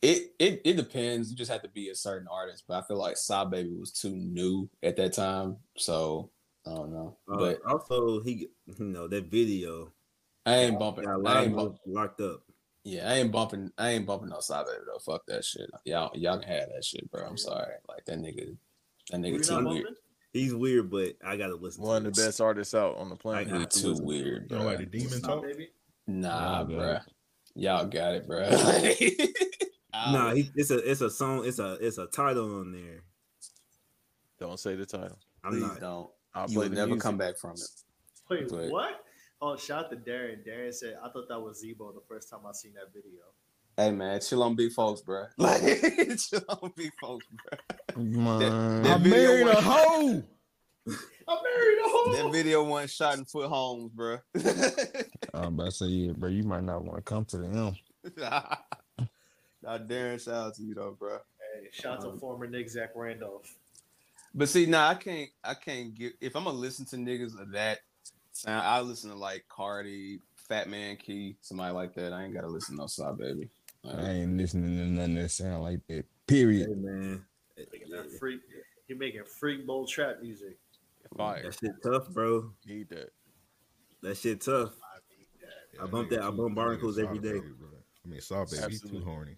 it, 0.00 0.34
it 0.38 0.60
it 0.64 0.76
depends. 0.76 1.30
You 1.30 1.36
just 1.36 1.50
have 1.50 1.62
to 1.62 1.68
be 1.68 1.88
a 1.88 1.94
certain 1.94 2.28
artist. 2.30 2.64
But 2.68 2.82
I 2.82 2.86
feel 2.86 2.98
like 2.98 3.16
SahBabii 3.16 3.78
was 3.78 3.90
too 3.90 4.14
new 4.14 4.68
at 4.82 4.96
that 4.96 5.12
time. 5.12 5.56
So 5.76 6.30
I 6.66 6.74
don't 6.74 6.92
know. 6.92 7.16
Uh, 7.28 7.36
But 7.36 7.60
also, 7.66 8.20
he, 8.20 8.48
you 8.66 8.84
know, 8.84 9.08
that 9.08 9.26
video. 9.26 9.92
I 10.46 10.56
ain't 10.56 10.78
bumping. 10.78 11.04
Got 11.04 11.14
a 11.14 11.18
lot 11.18 11.36
I 11.36 11.42
ain't 11.44 11.54
motherfuckers 11.54 11.56
bump, 11.56 11.78
locked 11.86 12.20
up. 12.20 12.43
Yeah, 12.84 13.10
I 13.10 13.14
ain't 13.16 13.32
bumping. 13.32 13.72
I 13.78 13.90
ain't 13.90 14.06
bumping 14.06 14.28
no 14.28 14.36
SahBabii 14.36 14.84
though. 14.86 14.98
Fuck 14.98 15.24
that 15.26 15.44
shit. 15.44 15.70
Y'all 15.84 16.10
y'all 16.14 16.38
can 16.38 16.48
have 16.48 16.68
that 16.74 16.84
shit, 16.84 17.10
bro. 17.10 17.24
I'm 17.24 17.38
sorry. 17.38 17.72
Like 17.88 18.04
that 18.04 18.18
nigga. 18.18 18.56
That 19.10 19.20
nigga 19.20 19.46
too 19.46 19.54
weird. 19.54 19.64
bumping? 19.64 19.94
He's 20.34 20.54
weird, 20.54 20.90
but 20.90 21.14
I 21.24 21.36
gotta 21.36 21.54
listen. 21.54 21.82
One 21.82 22.02
to 22.02 22.08
of 22.08 22.14
the 22.14 22.22
best 22.26 22.40
artists 22.40 22.74
out 22.74 22.96
on 22.98 23.08
the 23.08 23.16
planet. 23.16 23.46
He 23.48 23.52
too 23.80 23.88
listen. 23.90 24.04
weird, 24.04 24.42
You 24.42 24.48
bro. 24.48 24.58
know, 24.58 24.64
like 24.66 24.78
the 24.78 24.86
demon 24.86 25.22
talk. 25.22 25.42
baby. 25.42 25.70
Nah, 26.06 26.58
Y'all 26.58 26.64
got 26.66 26.76
bruh. 26.76 27.02
Y'all 27.54 27.86
got 27.86 28.14
it, 28.14 28.28
bruh. 28.28 29.30
Nah, 30.12 30.30
he, 30.34 30.50
it's 30.56 30.70
a 30.70 30.90
it's 30.90 31.00
a 31.00 31.08
song. 31.10 31.46
It's 31.46 31.58
a 31.60 31.78
it's 31.80 31.96
a 31.98 32.06
title 32.06 32.60
on 32.60 32.72
there. 32.72 33.02
Don't 34.40 34.58
say 34.58 34.74
the 34.74 34.84
title. 34.84 35.18
I'm 35.42 35.52
Please 35.52 35.62
not. 35.62 35.80
don't. 35.80 36.10
I'll 36.34 36.48
You 36.50 36.58
play 36.58 36.68
will 36.68 36.74
never 36.74 36.86
music. 36.88 37.02
come 37.02 37.16
back 37.16 37.38
from 37.38 37.52
it. 37.52 37.60
Wait, 38.28 38.48
But- 38.48 38.70
what? 38.70 39.03
Oh, 39.46 39.56
shout 39.56 39.84
out 39.84 39.90
to 39.90 39.96
Darren. 39.96 40.38
Darren 40.42 40.72
said, 40.72 40.96
I 41.04 41.10
thought 41.10 41.28
that 41.28 41.38
was 41.38 41.62
Zebo 41.62 41.92
the 41.92 42.00
first 42.08 42.30
time 42.30 42.40
I 42.48 42.52
seen 42.52 42.72
that 42.76 42.94
video. 42.94 43.20
Hey 43.76 43.90
man, 43.90 44.18
chill 44.22 44.42
on 44.42 44.54
big 44.56 44.72
folks, 44.72 45.02
bro. 45.02 45.26
Like 45.36 45.60
chill 46.18 46.40
on 46.48 46.72
big 46.74 46.90
folks, 46.98 47.26
bro. 47.28 48.02
Man, 48.02 48.82
that 48.84 49.00
I 49.00 49.02
video 49.02 49.18
married 49.20 49.44
was- 49.44 49.56
a 49.56 49.60
hoe. 49.60 50.22
I 51.28 51.42
married 51.42 51.78
a 51.78 51.88
hoe. 51.88 52.12
That 52.22 52.32
video 52.32 52.64
wasn't 52.64 52.90
shot 52.92 53.18
in 53.18 53.26
foot 53.26 53.50
homes, 53.50 53.90
bro. 53.92 54.16
I'm 55.34 55.54
about 55.54 55.64
to 55.66 55.70
say, 55.72 55.86
yeah, 55.88 56.12
bro, 56.12 56.30
you 56.30 56.44
might 56.44 56.64
not 56.64 56.82
want 56.82 56.96
to 56.96 57.02
come 57.02 57.26
to 57.26 57.36
the 57.36 57.46
M. 57.46 57.76
nah, 58.16 59.78
Darren, 59.78 60.24
shout 60.24 60.34
out 60.34 60.54
to 60.54 60.62
you 60.62 60.74
though, 60.74 60.96
bro. 60.98 61.18
Hey, 61.38 61.68
shout 61.70 61.98
out 61.98 62.12
to 62.14 62.18
former 62.18 62.46
Knick 62.46 62.70
Zach 62.70 62.92
Randolph. 62.94 63.54
But 64.34 64.48
see, 64.48 64.64
nah, 64.64 64.88
I 64.88 64.94
can't, 64.94 65.28
I 65.44 65.52
can't 65.52 65.94
get. 65.94 66.14
If 66.22 66.34
I'm 66.34 66.44
gonna 66.44 66.56
listen 66.56 66.86
to 66.86 66.96
niggas 66.96 67.38
of 67.38 67.50
that 67.52 67.80
sound, 68.34 68.66
I 68.66 68.80
listen 68.80 69.10
to 69.10 69.16
like 69.16 69.44
Carti, 69.48 70.18
Fat 70.36 70.68
Man 70.68 70.96
Key, 70.96 71.36
somebody 71.40 71.72
like 71.74 71.94
that. 71.94 72.12
I 72.12 72.24
ain't 72.24 72.34
gotta 72.34 72.48
listen 72.48 72.76
to 72.76 72.82
no 72.82 72.86
SahBabii. 72.86 73.48
Like, 73.82 73.98
I 73.98 74.10
ain't 74.10 74.36
listening 74.36 74.76
to 74.76 74.84
nothing 74.84 75.14
that 75.16 75.30
sound 75.30 75.62
like 75.62 75.86
that. 75.88 76.04
Period. 76.26 76.68
Hey 76.68 76.74
man, 76.74 77.24
Making 77.56 77.90
that 77.90 78.10
freak, 78.18 78.40
he 78.88 78.94
making 78.94 79.24
freak 79.38 79.66
bowl 79.66 79.86
trap 79.86 80.16
music. 80.22 80.58
Fire. 81.16 81.42
that 81.44 81.58
shit 81.60 81.72
tough, 81.82 82.08
bro. 82.10 82.50
Need 82.66 82.88
that. 82.90 83.10
That 84.02 84.16
shit 84.16 84.40
tough. 84.40 84.72
I 85.80 85.86
bump 85.86 86.10
that- 86.10 86.22
I 86.22 86.30
bump 86.30 86.54
Barnacles 86.54 86.98
every 86.98 87.18
day. 87.18 87.38
I 87.38 88.08
mean, 88.08 88.20
SahBabii, 88.20 88.70
he 88.70 88.78
too 88.78 88.98
Absolutely. 88.98 89.00
horny. 89.02 89.36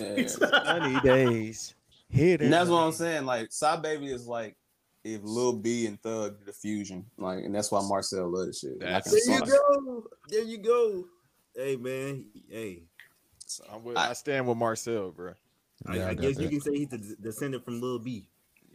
yeah. 0.00 0.26
Sunny 0.64 1.00
days. 1.00 1.74
Hit 2.08 2.40
And 2.40 2.52
that's 2.52 2.68
what 2.70 2.78
I'm 2.82 2.92
saying. 2.92 3.26
Like, 3.26 3.50
Saw 3.50 3.76
Baby 3.76 4.06
is 4.06 4.26
like 4.26 4.56
if 5.14 5.20
Lil 5.22 5.52
B 5.54 5.86
and 5.86 6.00
Thug 6.02 6.38
did 6.40 6.48
a 6.48 6.52
fusion. 6.52 7.06
Like, 7.16 7.44
and 7.44 7.54
that's 7.54 7.70
why 7.70 7.80
Marcel 7.86 8.28
love 8.28 8.46
this 8.46 8.60
shit. 8.60 8.80
That's- 8.80 9.10
There 9.26 9.34
you 9.36 9.42
I'm 9.42 9.48
go. 9.48 10.04
There 10.28 10.42
you 10.44 10.58
go. 10.58 11.04
Hey 11.54 11.76
man. 11.76 12.24
Hey. 12.50 12.82
I'm 13.72 13.84
with, 13.84 13.96
I, 13.96 14.12
stand 14.14 14.48
with 14.48 14.58
Marcel, 14.58 15.12
bro. 15.12 15.32
I, 15.86 15.96
Yeah, 15.96 16.06
I 16.06 16.08
I 16.10 16.14
got 16.14 16.22
guess 16.22 16.38
you 16.40 16.48
can 16.48 16.60
say 16.60 16.72
he's 16.78 16.92
a 16.92 16.98
descendant 17.22 17.64
from 17.64 17.80
Lil 17.80 18.00
B. 18.00 18.28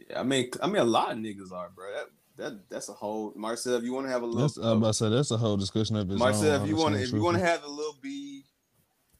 Yeah, 0.08 0.20
I 0.20 0.22
mean, 0.22 0.48
I 0.62 0.66
mean, 0.66 0.76
a 0.76 0.84
lot 0.84 1.12
of 1.12 1.18
niggas 1.18 1.52
are, 1.52 1.70
bro. 1.74 1.84
That 1.92 2.06
that 2.36 2.70
that's 2.70 2.88
a 2.88 2.92
whole 2.94 3.34
Marcel. 3.36 3.74
If 3.74 3.84
you 3.84 3.92
want 3.92 4.06
to 4.06 4.10
have 4.12 4.22
a 4.22 4.26
little, 4.26 4.40
That's, 4.40 4.56
I'm 4.56 4.78
about 4.78 4.86
to 4.88 4.94
say 4.94 5.08
that's 5.10 5.30
a 5.30 5.36
whole 5.36 5.58
discussion 5.58 5.96
of 5.96 6.10
its 6.10 6.18
Marcel, 6.18 6.50
own. 6.52 6.62
if 6.62 6.68
you 6.68 6.76
want 6.76 6.94
to, 6.94 7.02
if 7.02 7.12
you 7.12 7.22
want 7.22 7.36
to 7.36 7.44
have 7.44 7.62
a 7.64 7.68
little 7.68 7.96
B 8.00 8.44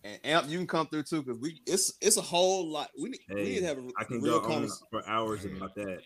and 0.03 0.19
amp, 0.25 0.49
you 0.49 0.57
can 0.57 0.67
come 0.67 0.87
through 0.87 1.03
too 1.03 1.23
because 1.23 1.39
we 1.39 1.61
it's 1.67 1.93
it's 2.01 2.17
a 2.17 2.23
whole 2.23 2.67
lot. 2.67 2.89
We 3.01 3.11
need, 3.11 3.21
we 3.29 3.43
need 3.43 3.59
to 3.61 3.67
have 3.67 3.79
a 3.79 3.89
I 3.99 4.05
can 4.05 4.23
real 4.23 4.41
go 4.41 4.47
on 4.47 4.51
conversation. 4.53 4.87
for 4.91 5.07
hours 5.07 5.45
about 5.45 5.75
that. 5.75 6.01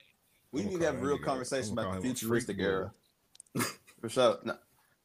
We 0.56 0.62
I'ma 0.62 0.70
need 0.70 0.80
to 0.80 0.86
have 0.86 1.02
a 1.02 1.06
real 1.06 1.18
conversation 1.18 1.72
about 1.72 1.82
the 1.82 1.86
call 1.88 1.92
him 1.94 1.98
a 1.98 2.02
futuristic 2.02 2.58
era. 2.58 2.90
For 4.00 4.08
sure. 4.08 4.38
No. 4.42 4.56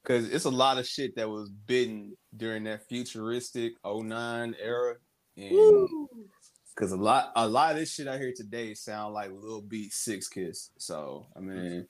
Because 0.02 0.30
it's 0.30 0.46
a 0.46 0.50
lot 0.50 0.78
of 0.78 0.88
shit 0.88 1.16
that 1.18 1.30
was 1.30 1.50
bitten 1.50 2.18
during 2.36 2.64
that 2.64 2.88
futuristic 2.88 3.74
09 3.86 4.56
era. 4.60 4.96
And 5.38 5.90
because 6.74 6.92
a 6.94 6.98
lot 6.98 7.32
a 7.36 7.48
lot 7.48 7.72
of 7.72 7.78
this 7.78 7.94
shit 7.94 8.08
I 8.08 8.18
hear 8.18 8.34
today 8.36 8.74
sound 8.74 9.14
like 9.14 9.32
Lil 9.32 9.62
B 9.62 9.90
Six 9.90 10.28
Kiss. 10.28 10.72
So 10.78 11.28
I 11.36 11.40
mean 11.40 11.88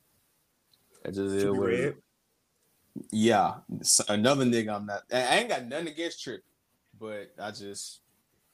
it 1.06 1.12
just 1.12 1.20
is 1.20 1.44
Trippie 1.44 1.58
what 1.58 1.74
it 1.74 1.84
Redd? 1.84 1.96
Yeah. 3.12 3.54
Another 4.10 4.46
nigga 4.46 4.76
I'm 4.76 4.86
not 4.86 5.04
I 5.14 5.38
ain't 5.38 5.50
got 5.50 5.66
nothing 5.66 5.88
against 5.88 6.24
Trip, 6.24 6.44
but 7.00 7.34
I 7.40 7.52
just 7.52 8.02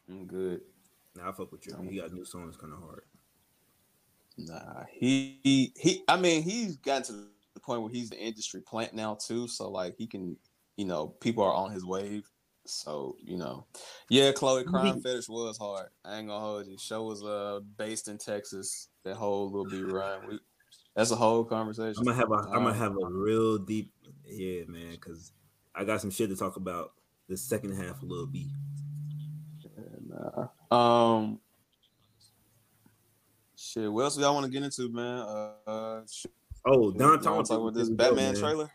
I'm 0.09 0.25
good. 0.25 0.61
Nah, 1.15 1.29
I 1.29 1.31
fuck 1.31 1.51
with 1.51 1.65
you. 1.65 1.75
He 1.89 1.97
got 1.97 2.13
new 2.13 2.25
songs 2.25 2.57
kind 2.57 2.73
of 2.73 2.79
hard. 2.79 3.03
Nah, 4.37 4.83
he, 4.91 5.39
he 5.43 5.73
he. 5.75 6.03
I 6.07 6.17
mean, 6.17 6.43
he's 6.43 6.77
gotten 6.77 7.03
to 7.03 7.11
the 7.53 7.59
point 7.59 7.81
where 7.81 7.91
he's 7.91 8.09
the 8.09 8.19
industry 8.19 8.61
plant 8.61 8.93
now 8.93 9.15
too. 9.15 9.47
So 9.47 9.69
like, 9.69 9.95
he 9.97 10.07
can, 10.07 10.37
you 10.75 10.85
know, 10.85 11.07
people 11.07 11.43
are 11.43 11.53
on 11.53 11.71
his 11.71 11.85
wave. 11.85 12.29
So 12.65 13.15
you 13.23 13.37
know, 13.37 13.65
yeah, 14.09 14.31
Chloe 14.31 14.63
Crime 14.63 15.01
Fetish 15.01 15.29
was 15.29 15.57
hard. 15.57 15.87
I 16.03 16.17
ain't 16.17 16.27
gonna 16.27 16.39
hold 16.39 16.67
you. 16.67 16.77
Show 16.77 17.03
was 17.03 17.23
uh 17.23 17.61
based 17.77 18.09
in 18.09 18.17
Texas. 18.17 18.89
That 19.05 19.15
whole 19.15 19.45
little 19.49 19.65
B 19.65 19.81
rhyme. 19.83 20.27
We, 20.27 20.39
that's 20.95 21.11
a 21.11 21.15
whole 21.15 21.45
conversation. 21.45 21.95
I'm 21.97 22.03
gonna 22.03 22.17
have 22.17 22.31
a 22.31 22.35
I'm 22.35 22.63
gonna 22.63 22.69
Um, 22.69 22.75
have 22.75 22.91
a 22.91 23.05
real 23.05 23.57
deep 23.57 23.93
yeah, 24.25 24.65
man, 24.67 24.91
because 24.91 25.31
I 25.73 25.85
got 25.85 26.01
some 26.01 26.11
shit 26.11 26.29
to 26.29 26.35
talk 26.35 26.57
about 26.57 26.91
the 27.29 27.37
second 27.37 27.75
half 27.75 28.01
of 28.01 28.03
Lil 28.03 28.27
B. 28.27 28.51
Nah. 30.05 30.47
Um. 30.71 31.39
Shit, 33.77 33.91
what 33.93 34.03
else 34.05 34.15
do 34.15 34.21
y'all 34.21 34.33
want 34.33 34.45
to 34.47 34.51
get 34.51 34.63
into, 34.63 34.89
man? 34.91 35.19
Uh, 35.19 35.51
uh 35.67 36.01
shit. 36.09 36.31
Oh, 36.65 36.91
Don 36.91 37.21
Y'all 37.23 37.43
talk 37.43 37.59
about 37.59 37.73
this 37.75 37.87
Here 37.87 37.95
go, 37.95 38.03
Batman 38.05 38.33
man. 38.33 38.41
trailer. 38.41 38.69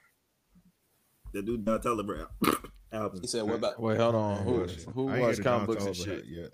The 1.33 1.43
dude 1.43 1.65
Don 1.65 1.81
Toliver 1.81 2.29
album. 2.93 3.21
He 3.21 3.27
said, 3.27 3.43
"What 3.43 3.57
about?" 3.57 3.81
Wait, 3.81 3.99
hold 3.99 4.15
on. 4.15 4.45
Who 4.45 4.65
who 4.95 5.05
watched 5.07 5.43
comic 5.43 5.67
books 5.67 5.87
and 5.87 5.97
shit? 5.97 6.25
yet. 6.27 6.51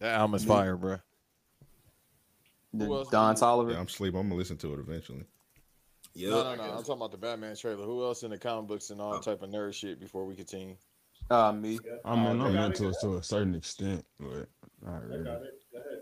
That 0.00 0.14
album's 0.16 0.42
Me. 0.44 0.48
fire, 0.48 0.76
bro. 0.76 0.96
The 2.74 3.06
Don 3.12 3.34
did 3.34 3.42
Toliver. 3.42 3.72
Yeah, 3.72 3.78
I'm 3.78 3.88
sleep. 3.88 4.14
I'm 4.14 4.22
gonna 4.28 4.34
listen 4.34 4.56
to 4.58 4.74
it 4.74 4.80
eventually. 4.80 5.24
Yep. 6.14 6.30
No, 6.30 6.42
no, 6.42 6.54
no. 6.56 6.62
I'm 6.64 6.78
talking 6.78 6.94
about 6.94 7.12
the 7.12 7.18
Batman 7.18 7.54
trailer. 7.54 7.84
Who 7.84 8.02
else 8.02 8.22
in 8.24 8.30
the 8.30 8.38
comic 8.38 8.66
books 8.68 8.90
and 8.90 9.00
all 9.00 9.14
Oh. 9.14 9.20
type 9.20 9.42
of 9.42 9.50
nerd 9.50 9.72
shit 9.74 10.00
before 10.00 10.24
we 10.26 10.34
continue? 10.34 10.76
Uh, 11.30 11.52
me. 11.52 11.78
I 12.04 12.16
mean, 12.16 12.40
I'm 12.40 12.56
into 12.56 12.88
it 12.88 12.96
to 13.02 13.18
a 13.18 13.22
certain 13.22 13.54
extent, 13.54 14.04
but 14.18 14.48
not 14.82 14.94
I 14.94 14.98
really. 15.04 15.24
got 15.24 15.42
it. 15.42 15.62
Go 15.72 15.78
ahead. 15.78 16.00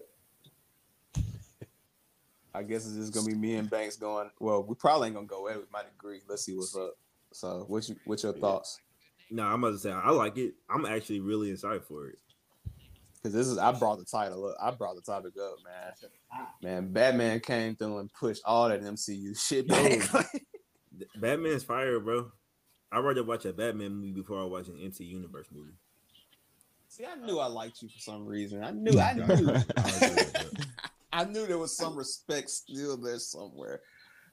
I 2.55 2.63
guess 2.63 2.87
it's 2.87 2.97
just 2.97 3.13
gonna 3.13 3.27
be 3.27 3.35
me 3.35 3.57
and 3.57 3.69
Banks 3.69 3.97
going. 3.97 4.31
Well, 4.39 4.63
we 4.63 4.75
probably 4.75 5.09
ain't 5.09 5.17
gonna 5.17 5.27
go 5.27 5.49
at 5.49 5.57
it. 5.57 5.59
We 5.59 5.67
might 5.73 5.87
agree. 5.99 6.21
Let's 6.29 6.45
see 6.45 6.55
what's 6.55 6.77
up. 6.77 6.97
So, 7.33 7.65
what's 7.67 7.89
you, 7.89 7.97
what's 8.05 8.23
your 8.23 8.33
thoughts? 8.33 8.81
No, 9.31 9.43
I'm 9.45 9.65
about 9.65 9.73
to 9.73 9.79
say 9.79 9.91
I 9.91 10.11
like 10.11 10.39
it. 10.39 10.55
I'm 10.71 10.87
actually 10.87 11.21
really 11.21 11.51
excited 11.51 11.83
for 11.85 12.09
it. 12.09 12.19
Because 13.17 13.35
this 13.35 13.49
is 13.49 13.59
I 13.59 13.73
brought 13.73 13.99
the 13.99 14.05
title 14.05 14.47
up. 14.47 14.57
I 14.63 14.71
brought 14.71 14.95
the 14.95 15.03
topic 15.03 15.33
up, 15.43 15.57
man. 15.65 16.45
Man, 16.63 16.93
Batman 16.93 17.41
came 17.41 17.75
through 17.75 17.99
and 17.99 18.13
pushed 18.13 18.43
all 18.45 18.69
that 18.69 18.83
MCU 18.83 19.37
shit 19.49 19.67
back. 19.67 20.27
Batman's 21.17 21.65
fire, 21.65 21.99
bro. 21.99 22.31
I'd 22.93 23.01
rather 23.01 23.25
watch 23.25 23.45
a 23.47 23.53
Batman 23.53 23.97
movie 23.97 24.13
before 24.13 24.41
I 24.41 24.45
watch 24.45 24.69
an 24.69 24.79
MC 24.81 25.05
Universe 25.05 25.49
movie. 25.53 25.73
See, 26.89 27.05
I 27.05 27.17
knew 27.17 27.41
I 27.41 27.47
liked 27.47 27.83
you 27.83 27.89
for 27.89 27.99
some 27.99 28.25
reason. 28.25 28.63
I 28.63 28.71
knew, 28.71 29.01
I 29.01 29.15
knew, 29.15 29.25
I 31.15 31.25
knew 31.25 31.47
there 31.47 31.59
was 31.59 31.77
some 31.77 31.97
respect 31.97 32.51
still 32.51 32.97
there 32.97 33.21
somewhere. 33.21 33.83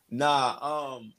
Nah, 0.09 0.57
um, 0.97 1.13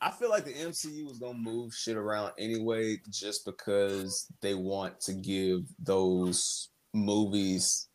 I 0.00 0.10
feel 0.10 0.30
like 0.30 0.46
the 0.46 0.54
MCU 0.54 1.06
was 1.06 1.18
gonna 1.18 1.38
move 1.38 1.74
shit 1.74 1.96
around 1.96 2.32
anyway, 2.38 2.98
just 3.10 3.44
because 3.44 4.26
they 4.40 4.54
want 4.54 4.98
to 5.02 5.12
give 5.12 5.66
those 5.78 6.70
movies. 6.94 7.88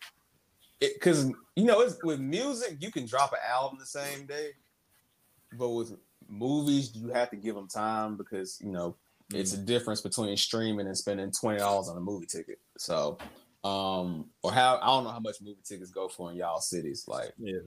Because 0.79 1.31
you 1.55 1.65
know, 1.65 1.81
it's, 1.81 1.97
with 2.03 2.19
music, 2.19 2.77
you 2.79 2.91
can 2.91 3.07
drop 3.07 3.33
an 3.33 3.39
album 3.49 3.79
the 3.79 3.85
same 3.85 4.27
day, 4.27 4.51
but 5.57 5.69
with 5.69 5.97
movies, 6.29 6.95
you 6.95 7.09
have 7.09 7.31
to 7.31 7.37
give 7.37 7.55
them 7.55 7.67
time 7.67 8.17
because 8.17 8.61
you 8.61 8.71
know 8.71 8.95
it's 9.33 9.53
a 9.53 9.57
difference 9.57 10.01
between 10.01 10.37
streaming 10.37 10.85
and 10.85 10.95
spending 10.95 11.31
twenty 11.31 11.57
dollars 11.57 11.89
on 11.89 11.97
a 11.97 12.01
movie 12.01 12.27
ticket. 12.27 12.59
So, 12.77 13.17
um, 13.63 14.29
or 14.43 14.51
how 14.51 14.77
I 14.81 14.85
don't 14.87 15.03
know 15.03 15.09
how 15.11 15.19
much 15.19 15.37
movie 15.41 15.59
tickets 15.63 15.91
go 15.91 16.07
for 16.07 16.31
in 16.31 16.37
y'all 16.37 16.59
cities. 16.61 17.05
Like, 17.07 17.33
Yeah. 17.37 17.59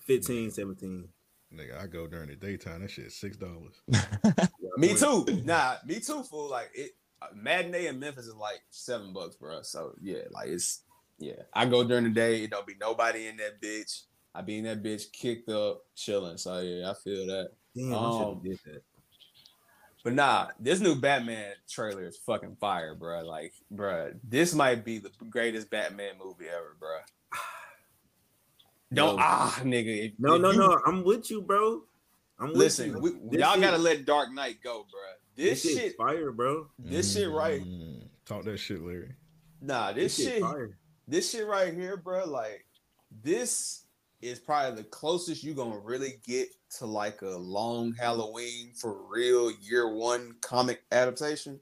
15, 0.00 0.50
17. 0.50 1.08
Nigga, 1.54 1.80
I 1.80 1.86
go 1.86 2.06
during 2.06 2.28
the 2.28 2.36
daytime. 2.36 2.82
That 2.82 2.90
shit 2.90 3.12
six 3.12 3.36
dollars. 3.36 3.80
Me 4.78 4.94
too. 4.94 5.24
Nah, 5.44 5.76
me 5.86 6.00
too. 6.00 6.22
Fool. 6.24 6.50
Like 6.50 6.70
it. 6.74 6.92
uh, 7.22 7.26
Matinee 7.34 7.86
in 7.86 7.98
Memphis 8.00 8.26
is 8.26 8.34
like 8.34 8.60
seven 8.70 9.12
bucks, 9.12 9.36
bro. 9.36 9.62
So 9.62 9.92
yeah, 10.02 10.22
like 10.32 10.48
it's 10.48 10.82
yeah. 11.18 11.42
I 11.54 11.66
go 11.66 11.82
during 11.84 12.04
the 12.04 12.10
day. 12.10 12.42
It 12.44 12.50
don't 12.50 12.66
be 12.66 12.74
nobody 12.80 13.28
in 13.28 13.36
that 13.38 13.60
bitch. 13.62 14.02
I 14.34 14.42
be 14.42 14.58
in 14.58 14.64
that 14.64 14.82
bitch 14.82 15.10
kicked 15.12 15.48
up, 15.48 15.82
chilling. 15.94 16.36
So 16.36 16.58
yeah, 16.60 16.90
I 16.90 16.94
feel 16.94 17.26
that. 17.26 17.50
Damn, 17.74 17.94
I 17.94 17.96
Um, 17.96 18.18
should've 18.18 18.42
did 18.42 18.58
that. 18.74 18.82
But 20.06 20.14
nah, 20.14 20.46
this 20.60 20.78
new 20.78 20.94
Batman 20.94 21.54
trailer 21.68 22.04
is 22.06 22.16
fucking 22.18 22.58
fire, 22.60 22.94
bro. 22.94 23.24
Like, 23.24 23.52
bro, 23.72 24.12
this 24.22 24.54
might 24.54 24.84
be 24.84 24.98
the 24.98 25.10
greatest 25.28 25.68
Batman 25.68 26.12
movie 26.24 26.44
ever, 26.48 26.76
bro. 26.78 26.98
Don't 28.94 29.16
No. 29.16 29.22
ah, 29.22 29.58
nigga. 29.64 30.06
if- 30.06 30.12
No, 30.20 30.34
if 30.36 30.42
no, 30.42 30.50
you- 30.52 30.58
no. 30.58 30.80
I'm 30.86 31.02
with 31.02 31.28
you, 31.28 31.42
bro. 31.42 31.82
I'm 32.38 32.50
with 32.50 32.56
Listen, 32.56 32.90
You. 32.92 32.98
We, 33.00 33.38
y'all 33.40 33.54
shit- 33.54 33.62
gotta 33.62 33.78
let 33.78 34.04
Dark 34.06 34.32
Knight 34.32 34.58
go, 34.62 34.86
bro. 34.88 35.00
This, 35.34 35.62
shit 35.62 35.76
shit, 35.76 35.96
fire, 35.96 36.30
bro. 36.30 36.68
this 36.78 37.12
shit 37.12 37.28
right, 37.28 37.60
Mm, 37.62 38.04
talk 38.24 38.44
that 38.44 38.58
shit, 38.58 38.80
Larry. 38.80 39.12
nah, 39.60 39.90
this, 39.90 40.16
This 40.16 40.24
shit 40.24 40.34
shit, 40.34 40.42
fire. 40.42 40.78
this 41.08 41.30
shit 41.32 41.46
right 41.48 41.74
here, 41.74 41.96
bro. 41.96 42.26
Like, 42.26 42.64
this 43.24 43.85
is 44.20 44.38
probably 44.38 44.82
the 44.82 44.88
closest 44.88 45.44
you're 45.44 45.54
gonna 45.54 45.78
really 45.78 46.14
get 46.26 46.48
to 46.78 46.86
like 46.86 47.22
a 47.22 47.36
long 47.36 47.94
Halloween 47.94 48.72
for 48.74 49.06
real 49.08 49.52
year 49.60 49.94
one 49.94 50.34
comic 50.40 50.82
adaptation. 50.90 51.60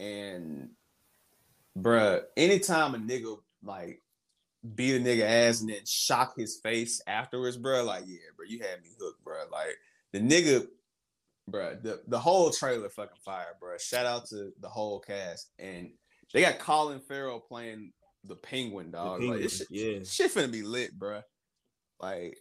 And, 0.00 0.70
bruh, 1.78 2.22
anytime 2.36 2.94
a 2.94 2.98
nigga 2.98 3.36
like 3.62 4.00
beat 4.74 4.96
a 4.96 5.00
nigga 5.00 5.22
ass 5.22 5.60
and 5.60 5.70
then 5.70 5.84
shock 5.86 6.34
his 6.36 6.56
face 6.56 7.00
afterwards, 7.06 7.58
bruh, 7.58 7.84
like, 7.84 8.04
yeah, 8.06 8.18
bro, 8.36 8.46
you 8.46 8.58
had 8.58 8.82
me 8.82 8.90
hooked, 8.98 9.24
bruh. 9.24 9.50
Like, 9.50 9.76
the 10.12 10.20
nigga, 10.20 10.66
bruh, 11.50 11.80
the, 11.82 12.02
the 12.08 12.18
whole 12.18 12.50
trailer 12.50 12.88
fucking 12.88 13.18
fire, 13.24 13.56
bruh. 13.62 13.80
Shout 13.80 14.06
out 14.06 14.26
to 14.28 14.52
the 14.60 14.68
whole 14.68 15.00
cast. 15.00 15.50
And 15.58 15.90
they 16.32 16.40
got 16.40 16.58
Colin 16.58 17.00
Farrell 17.00 17.40
playing 17.40 17.92
the 18.24 18.36
penguin, 18.36 18.90
dog. 18.90 19.22
like, 19.22 19.40
this 19.40 19.58
shit, 19.58 19.66
yeah. 19.70 19.98
shit 20.04 20.34
finna 20.34 20.50
be 20.50 20.62
lit, 20.62 20.98
bruh. 20.98 21.22
Like, 22.04 22.36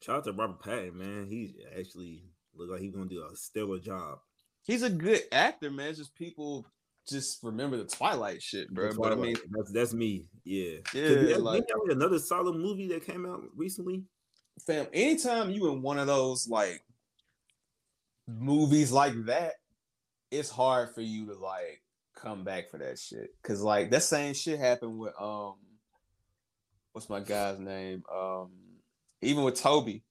Shout 0.00 0.18
out 0.18 0.24
to 0.24 0.32
Robert 0.32 0.62
Pattinson, 0.62 0.94
man. 0.94 1.26
He 1.28 1.54
actually 1.78 2.24
look 2.54 2.70
like 2.70 2.80
he's 2.80 2.92
gonna 2.92 3.08
do 3.08 3.24
a 3.24 3.36
stellar 3.36 3.78
job. 3.78 4.18
he's 4.64 4.82
a 4.82 4.90
good 4.90 5.22
actor, 5.32 5.70
man. 5.70 5.88
It's 5.88 5.98
just 5.98 6.14
people 6.14 6.66
just 7.08 7.42
remember 7.42 7.76
the 7.76 7.84
Twilight 7.84 8.42
shit, 8.42 8.72
bro. 8.72 8.92
But 8.96 9.12
I 9.12 9.16
mean, 9.16 9.36
that's 9.50 9.72
that's 9.72 9.92
me. 9.92 10.26
Yeah. 10.44 10.78
Yeah, 10.94 11.36
like- 11.36 11.64
another 11.88 12.18
solid 12.20 12.56
movie 12.56 12.88
that 12.88 13.04
came 13.04 13.26
out 13.26 13.42
recently. 13.56 14.04
fam, 14.66 14.86
anytime 14.92 15.50
you 15.50 15.72
in 15.72 15.82
one 15.82 15.98
of 15.98 16.06
those 16.06 16.48
like 16.48 16.84
movies 18.28 18.92
like 18.92 19.14
that, 19.26 19.54
it's 20.30 20.50
hard 20.50 20.94
for 20.94 21.00
you 21.00 21.26
to 21.26 21.34
like 21.34 21.82
come 22.14 22.44
back 22.44 22.70
for 22.70 22.78
that 22.78 22.98
shit. 22.98 23.30
Cause 23.42 23.62
like 23.62 23.90
that 23.90 24.04
same 24.04 24.34
shit 24.34 24.60
happened 24.60 24.98
with 24.98 25.14
um 25.20 25.54
what's 26.92 27.08
my 27.08 27.20
guy's 27.20 27.58
name? 27.58 28.02
Um 28.14 28.50
even 29.22 29.44
with 29.44 29.60
Tobey 29.60 30.04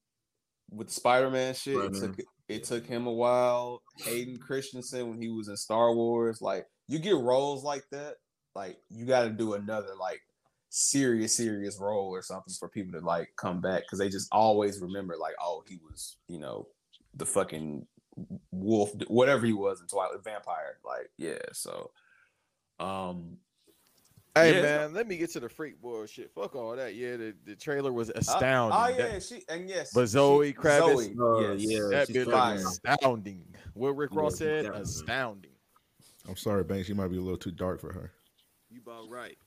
with 0.71 0.87
the 0.87 0.93
Spider-Man 0.93 1.53
shit, 1.53 1.77
it 1.77 1.93
took 1.93 2.15
it 2.47 2.63
took 2.63 2.85
him 2.85 3.07
a 3.07 3.11
while. 3.11 3.81
Hayden 3.99 4.37
Christensen 4.37 5.09
when 5.09 5.21
he 5.21 5.29
was 5.29 5.47
in 5.47 5.57
Star 5.57 5.93
Wars, 5.93 6.41
like 6.41 6.65
you 6.87 6.99
get 6.99 7.15
roles 7.15 7.63
like 7.63 7.83
that, 7.91 8.15
like 8.55 8.77
you 8.89 9.05
got 9.05 9.23
to 9.23 9.29
do 9.29 9.53
another 9.53 9.95
like 9.99 10.21
serious, 10.69 11.35
serious 11.35 11.77
role 11.79 12.09
or 12.09 12.21
something 12.21 12.53
for 12.57 12.69
people 12.69 12.99
to 12.99 13.05
like 13.05 13.29
come 13.37 13.61
back 13.61 13.83
because 13.83 13.99
they 13.99 14.09
just 14.09 14.29
always 14.31 14.79
remember 14.79 15.15
like, 15.17 15.35
oh, 15.39 15.63
he 15.67 15.77
was, 15.83 16.17
you 16.27 16.39
know, 16.39 16.67
the 17.15 17.25
fucking 17.25 17.85
wolf, 18.51 18.91
whatever 19.07 19.45
he 19.45 19.53
was 19.53 19.81
in 19.81 19.87
Twilight, 19.87 20.23
vampire. 20.23 20.77
Like, 20.85 21.09
yeah. 21.17 21.39
So, 21.53 21.91
um, 22.79 23.37
Hey 24.35 24.55
yeah. 24.55 24.61
man, 24.61 24.93
let 24.93 25.07
me 25.07 25.17
get 25.17 25.29
to 25.31 25.41
the 25.41 25.49
freak 25.49 25.81
boy 25.81 26.05
shit. 26.05 26.31
Fuck 26.33 26.55
all 26.55 26.73
that. 26.75 26.95
Yeah, 26.95 27.17
the, 27.17 27.35
the 27.45 27.55
trailer 27.55 27.91
was 27.91 28.09
Uh, 28.09 28.13
astounding. 28.15 28.77
oh 28.79 28.97
That- 28.97 29.11
yeah, 29.13 29.19
she 29.19 29.43
and 29.49 29.69
yes, 29.69 29.91
but 29.93 30.07
Zoe 30.07 30.47
she- 30.49 30.53
Kravitz, 30.53 30.95
Zoe, 30.95 31.15
Oh, 31.19 31.51
yes. 31.53 31.61
yeah, 31.61 31.79
that 31.89 32.07
she's 32.07 32.15
bitch 32.15 32.31
fire. 32.31 32.53
was 32.53 32.65
astounding. 32.65 33.43
What 33.73 33.97
Rick 33.97 34.11
Ross 34.13 34.33
Yeah, 34.39 34.47
said, 34.47 34.65
astounding. 34.67 34.81
astounding. 34.83 35.51
I'm 36.29 36.35
sorry, 36.37 36.63
Banks. 36.63 36.87
You 36.87 36.95
might 36.95 37.07
be 37.09 37.17
a 37.17 37.21
little 37.21 37.37
too 37.37 37.51
dark 37.51 37.81
for 37.81 37.91
her. 37.91 38.11
You 38.69 38.79
about 38.85 39.09
right. 39.09 39.37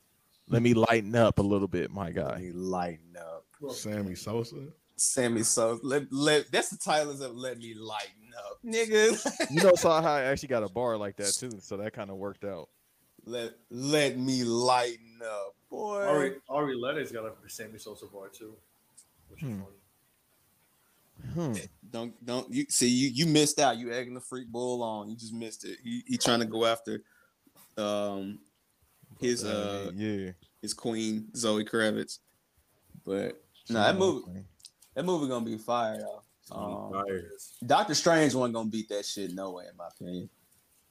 Let 0.48 0.60
me 0.60 0.74
lighten 0.74 1.14
up 1.16 1.38
a 1.38 1.42
little 1.42 1.68
bit, 1.68 1.90
my 1.90 2.10
guy. 2.10 2.38
He 2.40 2.52
lighten 2.52 3.16
up. 3.18 3.46
Sammy 3.72 4.14
Sosa. 4.14 4.56
Sammy 4.96 5.42
Sosa. 5.42 5.80
let, 5.86 6.12
let 6.12 6.52
that's 6.52 6.68
the 6.68 6.76
title 6.76 7.10
is 7.12 7.20
of 7.22 7.34
let 7.34 7.56
me 7.58 7.72
lighten 7.74 8.32
up, 8.36 8.58
nigga. 8.62 9.50
You 9.50 9.62
know, 9.62 9.72
Saw 9.76 10.02
High 10.02 10.24
actually 10.24 10.48
got 10.48 10.62
a 10.62 10.68
bar 10.68 10.98
like 10.98 11.16
that 11.16 11.32
too, 11.32 11.52
so 11.60 11.78
that 11.78 11.94
kind 11.94 12.10
of 12.10 12.16
worked 12.16 12.44
out. 12.44 12.68
Let 13.24 13.54
let 13.70 14.18
me 14.18 14.44
lighten 14.44 15.20
up, 15.24 15.54
boy. 15.70 16.02
Ari 16.02 16.34
Ari 16.48 16.76
Lennox 16.76 17.12
got 17.12 17.24
a 17.24 17.32
Sammy 17.48 17.78
Sosa 17.78 18.06
bar 18.06 18.28
too, 18.28 18.54
which 19.28 19.42
is 19.42 19.48
Hmm. 19.48 19.60
funny. 19.62 19.76
Hmm. 21.32 21.54
Don't 21.90 22.26
don't 22.26 22.52
you 22.52 22.66
see 22.68 22.88
you 22.88 23.08
you 23.08 23.26
missed 23.26 23.58
out. 23.58 23.78
You 23.78 23.92
egging 23.92 24.14
the 24.14 24.20
freak 24.20 24.48
bull 24.48 24.82
on. 24.82 25.08
You 25.08 25.16
just 25.16 25.32
missed 25.32 25.64
it. 25.64 25.78
He 25.82 26.02
he 26.06 26.18
trying 26.18 26.40
to 26.40 26.44
go 26.46 26.66
after 26.66 27.02
um 27.78 28.38
his 29.20 29.44
uh 29.44 29.90
yeah. 29.94 30.32
his 30.60 30.74
queen 30.74 31.28
Zoe 31.34 31.64
Kravitz. 31.64 32.18
But 33.04 33.42
no, 33.70 33.80
that 33.80 33.96
movie 33.96 34.44
that 34.94 35.04
movie 35.04 35.28
gonna 35.28 35.44
be 35.44 35.56
fire 35.56 35.98
though. 35.98 36.22
Um, 36.52 36.92
Doctor 37.64 37.94
Strange 37.94 38.34
wasn't 38.34 38.54
gonna 38.54 38.68
beat 38.68 38.88
that 38.90 39.06
shit 39.06 39.32
no 39.32 39.52
way 39.52 39.64
in 39.70 39.76
my 39.76 39.88
opinion. 39.88 40.28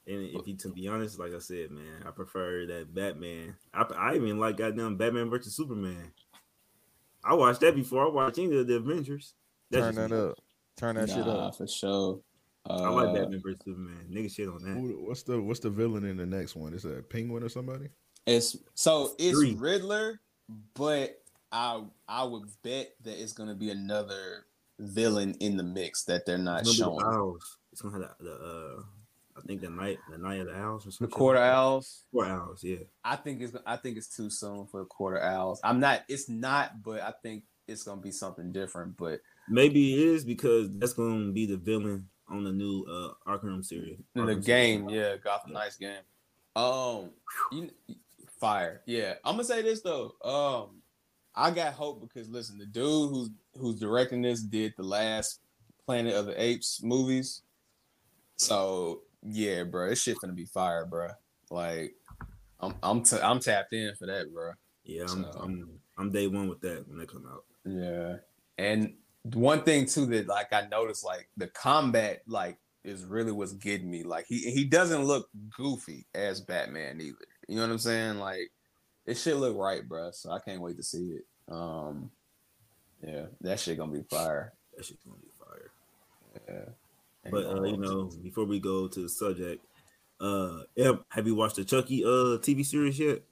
And 0.06 0.22
if 0.22 0.46
you 0.46 0.56
to 0.58 0.68
be 0.68 0.86
honest, 0.88 1.18
like 1.18 1.32
I 1.34 1.38
said, 1.38 1.70
man, 1.70 2.02
I 2.06 2.10
prefer 2.10 2.66
that 2.66 2.94
Batman. 2.94 3.56
I, 3.72 3.82
I 3.96 4.14
even 4.16 4.38
like 4.38 4.56
goddamn 4.58 4.96
Batman 4.96 5.30
versus 5.30 5.56
Superman. 5.56 6.12
I 7.24 7.32
watched 7.34 7.60
that 7.60 7.74
before 7.74 8.06
I 8.06 8.10
watched 8.10 8.38
any 8.38 8.54
of 8.58 8.66
the 8.66 8.76
Avengers. 8.76 9.32
That's 9.70 9.96
Turn 9.96 10.10
that 10.10 10.14
me. 10.14 10.20
up. 10.28 10.38
Turn 10.76 10.96
that 10.96 11.08
shit 11.08 11.18
Nah, 11.18 11.48
up. 11.48 11.56
for 11.56 11.66
sure. 11.66 12.20
I 12.66 12.88
like 12.90 13.08
Uh, 13.08 13.12
Batman 13.14 13.40
versus 13.42 13.60
Superman. 13.64 14.06
Nigga 14.10 14.30
shit 14.34 14.48
on 14.48 14.62
that. 14.62 14.76
What's 15.06 15.22
the 15.22 15.40
what's 15.40 15.60
the 15.60 15.70
villain 15.70 16.04
in 16.04 16.18
the 16.18 16.26
next 16.26 16.54
one? 16.54 16.74
Is 16.74 16.82
that 16.82 16.98
a 16.98 17.02
penguin 17.02 17.42
or 17.42 17.48
somebody? 17.48 17.88
It's 18.26 18.56
so 18.74 19.14
it's 19.18 19.38
Three. 19.38 19.54
Riddler, 19.54 20.20
but 20.74 21.22
I 21.50 21.82
I 22.08 22.24
would 22.24 22.44
bet 22.62 22.92
that 23.04 23.22
it's 23.22 23.32
gonna 23.32 23.54
be 23.54 23.70
another 23.70 24.46
villain 24.80 25.34
in 25.40 25.56
the 25.56 25.62
mix 25.62 26.04
that 26.04 26.26
they're 26.26 26.36
not 26.36 26.60
It's 26.62 26.70
the 26.70 26.84
showing. 26.84 27.38
It's 27.72 27.80
gonna 27.80 27.98
have 28.06 28.16
the, 28.18 28.24
the 28.24 28.32
uh, 28.32 28.82
I 29.36 29.40
think 29.46 29.60
the 29.62 29.70
night, 29.70 29.98
the 30.10 30.18
night 30.18 30.40
of 30.40 30.46
the 30.46 30.56
owls 30.56 30.84
or 30.84 30.90
The 30.90 30.92
something. 30.92 31.16
Court 31.16 31.36
of 31.36 31.42
Owls. 31.42 32.04
Quarter 32.12 32.30
owls, 32.30 32.62
yeah. 32.64 32.76
I 33.04 33.16
think 33.16 33.40
it's 33.42 33.56
I 33.66 33.76
think 33.76 33.96
it's 33.96 34.14
too 34.14 34.30
soon 34.30 34.66
for 34.66 34.80
the 34.80 34.86
Court 34.86 35.16
of 35.16 35.22
Owls. 35.24 35.60
I'm 35.64 35.80
not. 35.80 36.04
It's 36.08 36.28
not, 36.28 36.82
but 36.82 37.00
I 37.00 37.12
think 37.22 37.44
it's 37.66 37.82
gonna 37.82 38.00
be 38.00 38.12
something 38.12 38.52
different. 38.52 38.96
But 38.96 39.20
Maybe 39.48 39.94
it 39.94 39.98
is 40.08 40.24
because 40.24 40.68
that's 40.78 40.92
gonna 40.92 41.32
be 41.32 41.46
the 41.46 41.56
villain 41.56 42.08
on 42.28 42.44
the 42.44 42.52
new 42.52 42.84
uh 42.84 43.30
Arkham 43.30 43.64
series. 43.64 43.98
in 44.14 44.26
the 44.26 44.36
game, 44.36 44.88
series. 44.88 44.94
yeah, 44.96 45.16
Gotham 45.16 45.52
Knights 45.52 45.76
game. 45.76 46.02
Um, 46.56 47.10
you, 47.50 47.70
fire. 48.40 48.82
Yeah, 48.86 49.14
I'm 49.24 49.34
gonna 49.34 49.44
say 49.44 49.62
this 49.62 49.80
though. 49.82 50.14
Um, 50.22 50.80
I 51.34 51.50
got 51.50 51.72
hope 51.74 52.00
because 52.00 52.28
listen, 52.28 52.56
the 52.58 52.66
dude 52.66 53.10
who's 53.10 53.30
who's 53.58 53.80
directing 53.80 54.22
this 54.22 54.40
did 54.42 54.74
the 54.76 54.84
last 54.84 55.40
Planet 55.86 56.14
of 56.14 56.26
the 56.26 56.40
Apes 56.40 56.80
movies. 56.84 57.42
So 58.36 59.02
yeah, 59.24 59.64
bro, 59.64 59.88
this 59.88 60.02
shit 60.02 60.18
gonna 60.20 60.32
be 60.32 60.44
fire, 60.46 60.86
bro. 60.86 61.08
Like, 61.50 61.94
I'm 62.60 62.74
I'm 62.82 63.02
t- 63.02 63.20
I'm 63.22 63.40
tapped 63.40 63.72
in 63.72 63.94
for 63.96 64.06
that, 64.06 64.32
bro. 64.32 64.52
Yeah, 64.84 65.02
I'm, 65.02 65.08
So- 65.08 65.40
I'm 65.42 65.68
I'm 65.98 66.10
day 66.10 66.26
one 66.26 66.48
with 66.48 66.60
that 66.62 66.86
when 66.88 66.98
they 66.98 67.06
come 67.06 67.26
out. 67.30 67.44
Yeah. 67.64 68.16
And 68.58 68.94
one 69.32 69.62
thing 69.62 69.86
too 69.86 70.06
that 70.06 70.26
like 70.26 70.52
I 70.52 70.66
noticed 70.70 71.04
like 71.04 71.28
the 71.36 71.46
combat 71.48 72.22
like 72.26 72.58
is 72.84 73.04
really 73.04 73.32
what's 73.32 73.52
getting 73.54 73.90
me. 73.90 74.02
Like 74.02 74.26
he 74.28 74.38
he 74.50 74.64
doesn't 74.64 75.04
look 75.04 75.28
goofy 75.56 76.06
as 76.14 76.40
Batman 76.40 77.00
either. 77.00 77.16
You 77.48 77.56
know 77.56 77.62
what 77.62 77.70
I'm 77.70 77.78
saying? 77.78 78.18
Like 78.18 78.50
it 79.06 79.14
should 79.16 79.36
look 79.36 79.56
right, 79.56 79.86
bro. 79.88 80.10
So 80.12 80.30
I 80.30 80.40
can't 80.40 80.60
wait 80.60 80.76
to 80.76 80.82
see 80.82 81.12
it. 81.16 81.24
Um 81.48 82.10
yeah, 83.06 83.26
that 83.42 83.60
shit 83.60 83.78
gonna 83.78 83.92
be 83.92 84.02
fire. 84.02 84.52
That 84.76 84.84
shit's 84.84 85.02
gonna 85.04 85.18
be 85.18 85.28
fire. 85.38 85.70
Yeah. 86.48 86.72
But 87.30 87.46
uh, 87.46 87.62
you 87.64 87.76
know, 87.76 88.10
before 88.22 88.44
we 88.44 88.60
go 88.60 88.86
to 88.88 89.00
the 89.00 89.08
subject, 89.08 89.64
uh, 90.20 90.60
Em, 90.76 91.04
have 91.10 91.26
you 91.26 91.34
watched 91.34 91.56
the 91.56 91.64
Chucky 91.64 92.04
uh 92.04 92.38
TV 92.38 92.64
series 92.64 92.98
yet? 92.98 93.22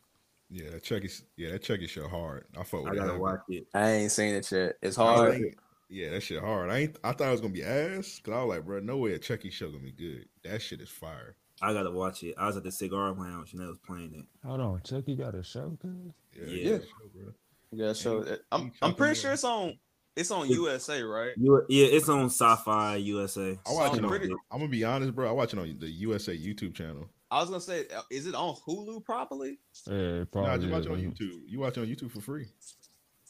Yeah, 0.51 0.71
that 0.71 0.83
Chucky. 0.83 1.09
Yeah, 1.37 1.53
that 1.53 1.63
Chucky 1.63 1.87
shit 1.87 2.05
hard. 2.07 2.47
I 2.59 2.63
fuck 2.65 2.85
with 2.85 2.93
I 2.93 2.97
gotta 2.97 3.09
heavy. 3.13 3.21
watch 3.21 3.41
it. 3.49 3.67
I 3.75 3.91
ain't 3.91 4.13
seen 4.13 4.35
it 4.35 4.51
yet. 4.51 4.77
It's 4.83 4.97
hard. 4.97 5.35
ain't- 5.35 5.55
yeah, 5.89 6.11
that 6.11 6.23
shit 6.23 6.41
hard. 6.41 6.71
I 6.71 6.79
ain't. 6.79 6.97
I 7.05 7.13
thought 7.13 7.29
it 7.29 7.33
was 7.33 7.41
gonna 7.43 7.53
be 7.53 7.63
ass 7.63 8.19
because 8.19 8.33
I 8.39 8.43
was 8.43 8.57
like, 8.57 8.65
bro, 8.65 8.81
no 8.81 8.97
way 8.97 9.13
a 9.13 9.19
Chucky 9.19 9.51
show 9.51 9.67
gonna 9.71 9.83
be 9.83 9.93
good. 9.93 10.27
That 10.45 10.63
shit 10.63 10.81
is 10.81 10.89
fire. 10.89 11.37
I 11.61 11.73
gotta 11.75 11.91
watch 11.91 12.23
it. 12.23 12.35
I 12.39 12.47
was 12.47 12.57
at 12.57 12.65
the 12.65 12.73
cigar 12.73 13.13
lounge 13.13 13.53
and 13.53 13.61
they 13.63 13.67
was 13.67 13.79
playing 13.87 14.15
it. 14.15 14.47
Hold 14.47 14.61
on, 14.63 14.81
Chucky 14.85 15.15
got 15.17 15.35
a 15.35 15.43
show, 15.43 15.77
cuz? 15.81 15.91
Yeah, 16.35 16.45
Yeah. 16.47 16.71
yeah, 16.73 16.79
show, 16.79 17.09
bro. 17.15 17.33
Yeah, 17.73 17.93
so 17.93 18.27
Ain't- 18.27 18.41
I'm 18.51 18.73
I'm 18.83 18.95
pretty 18.95 19.15
sure 19.21 19.33
it's 19.33 19.45
on 19.45 19.79
It's 20.15 20.31
on 20.31 20.45
It's- 20.45 20.59
USA, 20.59 21.03
right? 21.03 21.33
You, 21.39 21.65
yeah, 21.69 21.87
it's 21.87 22.09
on 22.09 22.29
Syfy 22.29 23.03
USA. 23.05 23.59
I 23.67 23.73
watch 23.73 23.93
So 23.93 23.99
it 23.99 24.05
on. 24.05 24.11
pretty- 24.11 24.31
I'm 24.51 24.59
gonna 24.59 24.69
be 24.69 24.85
honest, 24.85 25.15
bro. 25.15 25.29
I 25.29 25.33
watch 25.33 25.53
it 25.55 25.59
on 25.59 25.77
the 25.79 25.89
USA 25.91 26.37
YouTube 26.37 26.75
channel. 26.75 27.09
I 27.31 27.41
was 27.41 27.49
gonna 27.49 27.63
say, 27.63 27.87
uh, 27.89 28.03
is 28.11 28.27
it 28.27 28.35
on 28.35 28.55
Hulu 28.57 29.03
properly? 29.07 29.59
Yeah, 29.87 30.19
Nah, 30.19 30.25
probably. 30.27 30.59
just 30.69 30.71
watch 30.73 30.85
it 30.85 30.91
on. 30.93 30.99
YouTube. 31.13 31.41
You 31.47 31.61
watch 31.61 31.79
it 31.79 31.81
on 31.81 31.87
YouTube 31.87 32.11
for 32.11 32.21
free. 32.21 32.47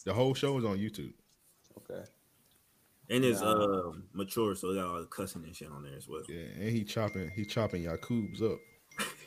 The 0.04 0.12
whole 0.12 0.34
show 0.34 0.58
is 0.58 0.64
on 0.64 0.78
YouTube. 0.78 1.12
Okay. 1.78 2.02
And 3.10 3.24
it's 3.24 3.40
Nah. 3.40 3.52
uh 3.52 3.92
mature, 4.12 4.56
so 4.56 4.70
it 4.70 4.74
got 4.74 4.88
all 4.88 5.00
the 5.00 5.06
cussing 5.06 5.44
and 5.44 5.54
shit 5.54 5.70
on 5.70 5.84
there 5.84 5.94
as 5.96 6.08
well. 6.08 6.22
Yeah, 6.28 6.40
and 6.58 6.70
he 6.70 6.82
chopping 6.82 7.30
he 7.30 7.44
chopping 7.44 7.84
Yakub's 7.84 8.42
up. 8.42 8.58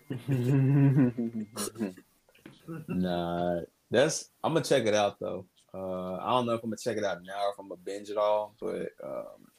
nah, 2.88 3.61
that's 3.92 4.30
I'm 4.43 4.53
gonna 4.53 4.66
check 4.66 4.85
it 4.85 4.93
out 4.93 5.19
though. 5.19 5.45
Uh, 5.76 6.16
I 6.22 6.30
don't 6.30 6.45
know 6.45 6.54
if 6.54 6.64
I'm 6.64 6.70
gonna 6.70 6.78
check 6.78 6.95
it 6.98 7.04
out 7.04 7.18
now 7.26 7.48
or 7.48 7.52
if 7.52 7.60
I'm 7.60 7.68
gonna 7.68 7.82
binge 7.84 8.10
it 8.10 8.18
all, 8.18 8.56
but 8.62 8.88
um, 9.04 9.50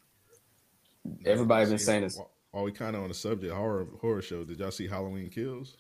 everybody 1.27 1.67
been 1.69 1.79
saying 1.79 2.03
this. 2.05 2.17
While, 2.17 2.31
while 2.53 2.65
we 2.65 2.73
kind 2.73 2.97
of 2.97 3.03
on 3.03 3.09
the 3.09 3.15
subject 3.15 3.53
horror 3.53 3.87
horror 4.01 4.23
show, 4.23 4.45
did 4.45 4.59
y'all 4.59 4.71
see 4.71 4.89
Halloween 4.89 5.29
Kills? 5.29 5.77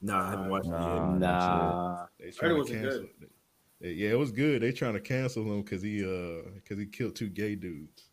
Nah, 0.00 0.26
I 0.26 0.30
haven't 0.30 0.48
watched 0.50 0.68
Nah, 0.68 1.14
it 1.14 1.18
Nah, 1.18 2.06
They 2.18 2.24
Heard 2.26 2.32
it 2.32 2.34
trying 2.36 2.50
to 2.50 2.58
wasn't 2.58 2.82
cancel. 2.82 3.00
good. 3.00 3.10
they- 3.80 3.90
yeah, 3.90 4.10
it 4.10 4.18
was 4.18 4.30
good. 4.30 4.62
They 4.62 4.70
trying 4.70 4.94
to 4.94 5.00
cancel 5.00 5.42
him 5.42 5.62
because 5.62 5.82
he 5.82 6.04
uh 6.04 6.42
because 6.54 6.78
he 6.78 6.86
killed 6.86 7.16
two 7.16 7.28
gay 7.28 7.56
dudes. 7.56 8.04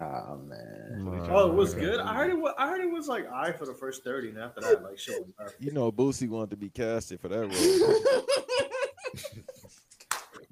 oh 0.00 0.36
man, 0.36 1.26
Oh, 1.28 1.48
it 1.50 1.54
was 1.54 1.74
good. 1.74 1.98
I 1.98 2.14
heard 2.14 2.30
it. 2.30 2.38
Was, 2.38 2.54
I 2.56 2.68
heard 2.68 2.80
it 2.80 2.90
was 2.92 3.08
like 3.08 3.28
I 3.32 3.50
for 3.50 3.66
the 3.66 3.74
first 3.74 4.04
thirty, 4.04 4.28
and 4.28 4.38
after 4.38 4.60
that, 4.60 4.84
like 4.84 4.98
shit. 4.98 5.16
You 5.58 5.72
know, 5.72 5.90
Boosie 5.90 6.28
wanted 6.28 6.50
to 6.50 6.56
be 6.56 6.68
casted 6.70 7.20
for 7.20 7.28
that 7.28 7.40
role. 7.40 7.50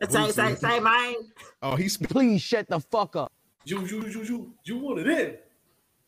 Say, 0.08 0.30
say, 0.30 0.54
say, 0.56 0.80
man. 0.80 1.14
Oh, 1.62 1.76
he's 1.76 1.96
Please 1.96 2.42
shut 2.42 2.68
the 2.68 2.80
fuck 2.80 3.14
up. 3.16 3.32
You, 3.64 3.86
you, 3.86 4.06
you, 4.08 4.22
you, 4.24 4.54
you 4.64 4.78
want 4.78 4.98
it 5.00 5.06
in? 5.08 5.36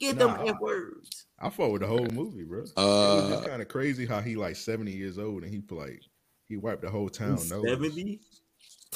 Get 0.00 0.16
Nah. 0.16 0.36
them 0.38 0.48
F 0.48 0.60
words. 0.60 1.26
I 1.38 1.50
fought 1.50 1.70
with 1.72 1.82
the 1.82 1.86
whole 1.86 2.06
movie, 2.12 2.42
bro. 2.44 2.60
it 2.60 2.62
was 2.62 2.72
Uh, 2.76 3.28
just 3.36 3.48
kind 3.48 3.62
of 3.62 3.68
crazy 3.68 4.06
how 4.06 4.20
he 4.20 4.34
like 4.34 4.56
seventy 4.56 4.90
years 4.92 5.18
old 5.18 5.44
and 5.44 5.52
he 5.54 5.62
like 5.74 6.00
he 6.48 6.56
wiped 6.56 6.82
the 6.82 6.90
whole 6.90 7.08
town. 7.08 7.36
He's 7.36 7.50
nose. 7.50 7.64
70? 7.68 8.20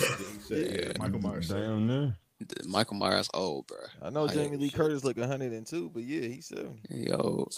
Yeah, 0.01 0.57
yeah, 0.57 0.93
Michael 0.99 1.21
Myers. 1.21 1.49
said. 1.49 1.61
Damn 1.61 1.87
near. 1.87 2.17
Michael 2.67 2.97
Myers 2.97 3.29
old, 3.35 3.67
bro. 3.67 3.79
I 4.01 4.11
know 4.11 4.29
Jamie 4.29 4.51
hate 4.51 4.61
Lee 4.61 4.69
shit. 4.69 4.77
Curtis 4.77 5.03
look 5.05 5.17
102, 5.17 5.91
but 5.91 6.03
yeah, 6.05 6.21
he's 6.29 6.47
70. 6.47 6.81
Yo, 6.91 7.49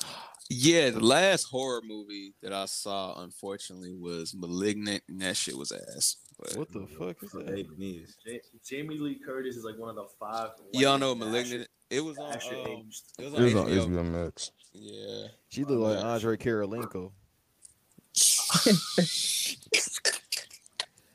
yeah, 0.48 0.88
the 0.90 1.00
last 1.00 1.44
horror 1.44 1.82
movie 1.86 2.34
that 2.42 2.52
I 2.54 2.64
saw, 2.64 3.20
unfortunately, 3.22 3.94
was 3.94 4.34
*Malignant*, 4.34 5.02
and 5.08 5.20
that 5.20 5.36
shit 5.36 5.56
was 5.56 5.70
ass. 5.70 6.16
But 6.40 6.56
What 6.56 6.72
the 6.72 6.86
fuck 6.98 7.22
is 7.22 7.34
What 7.34 7.46
that? 7.46 7.52
that 7.52 7.58
even 7.58 7.76
is. 7.82 8.16
Jamie 8.64 8.96
Lee 8.98 9.16
Curtis 9.24 9.56
is 9.56 9.64
like 9.64 9.76
one 9.78 9.90
of 9.90 9.96
the 9.96 10.06
five. 10.18 10.50
y'all 10.72 10.96
know 10.98 11.14
*Malignant*? 11.14 11.68
It 11.90 12.00
was 12.02 12.16
on. 12.18 12.32
Um, 12.32 12.38
it 12.38 12.84
was 12.84 13.02
It 13.18 13.24
on 13.34 13.42
was 13.44 13.54
on 13.54 13.66
HBO. 13.68 13.86
HBO 13.88 14.10
Max. 14.10 14.50
Yeah. 14.72 15.26
She 15.48 15.64
look 15.64 15.80
like 15.96 16.04
Andrei 16.04 16.36
Kirilenko. 16.36 17.10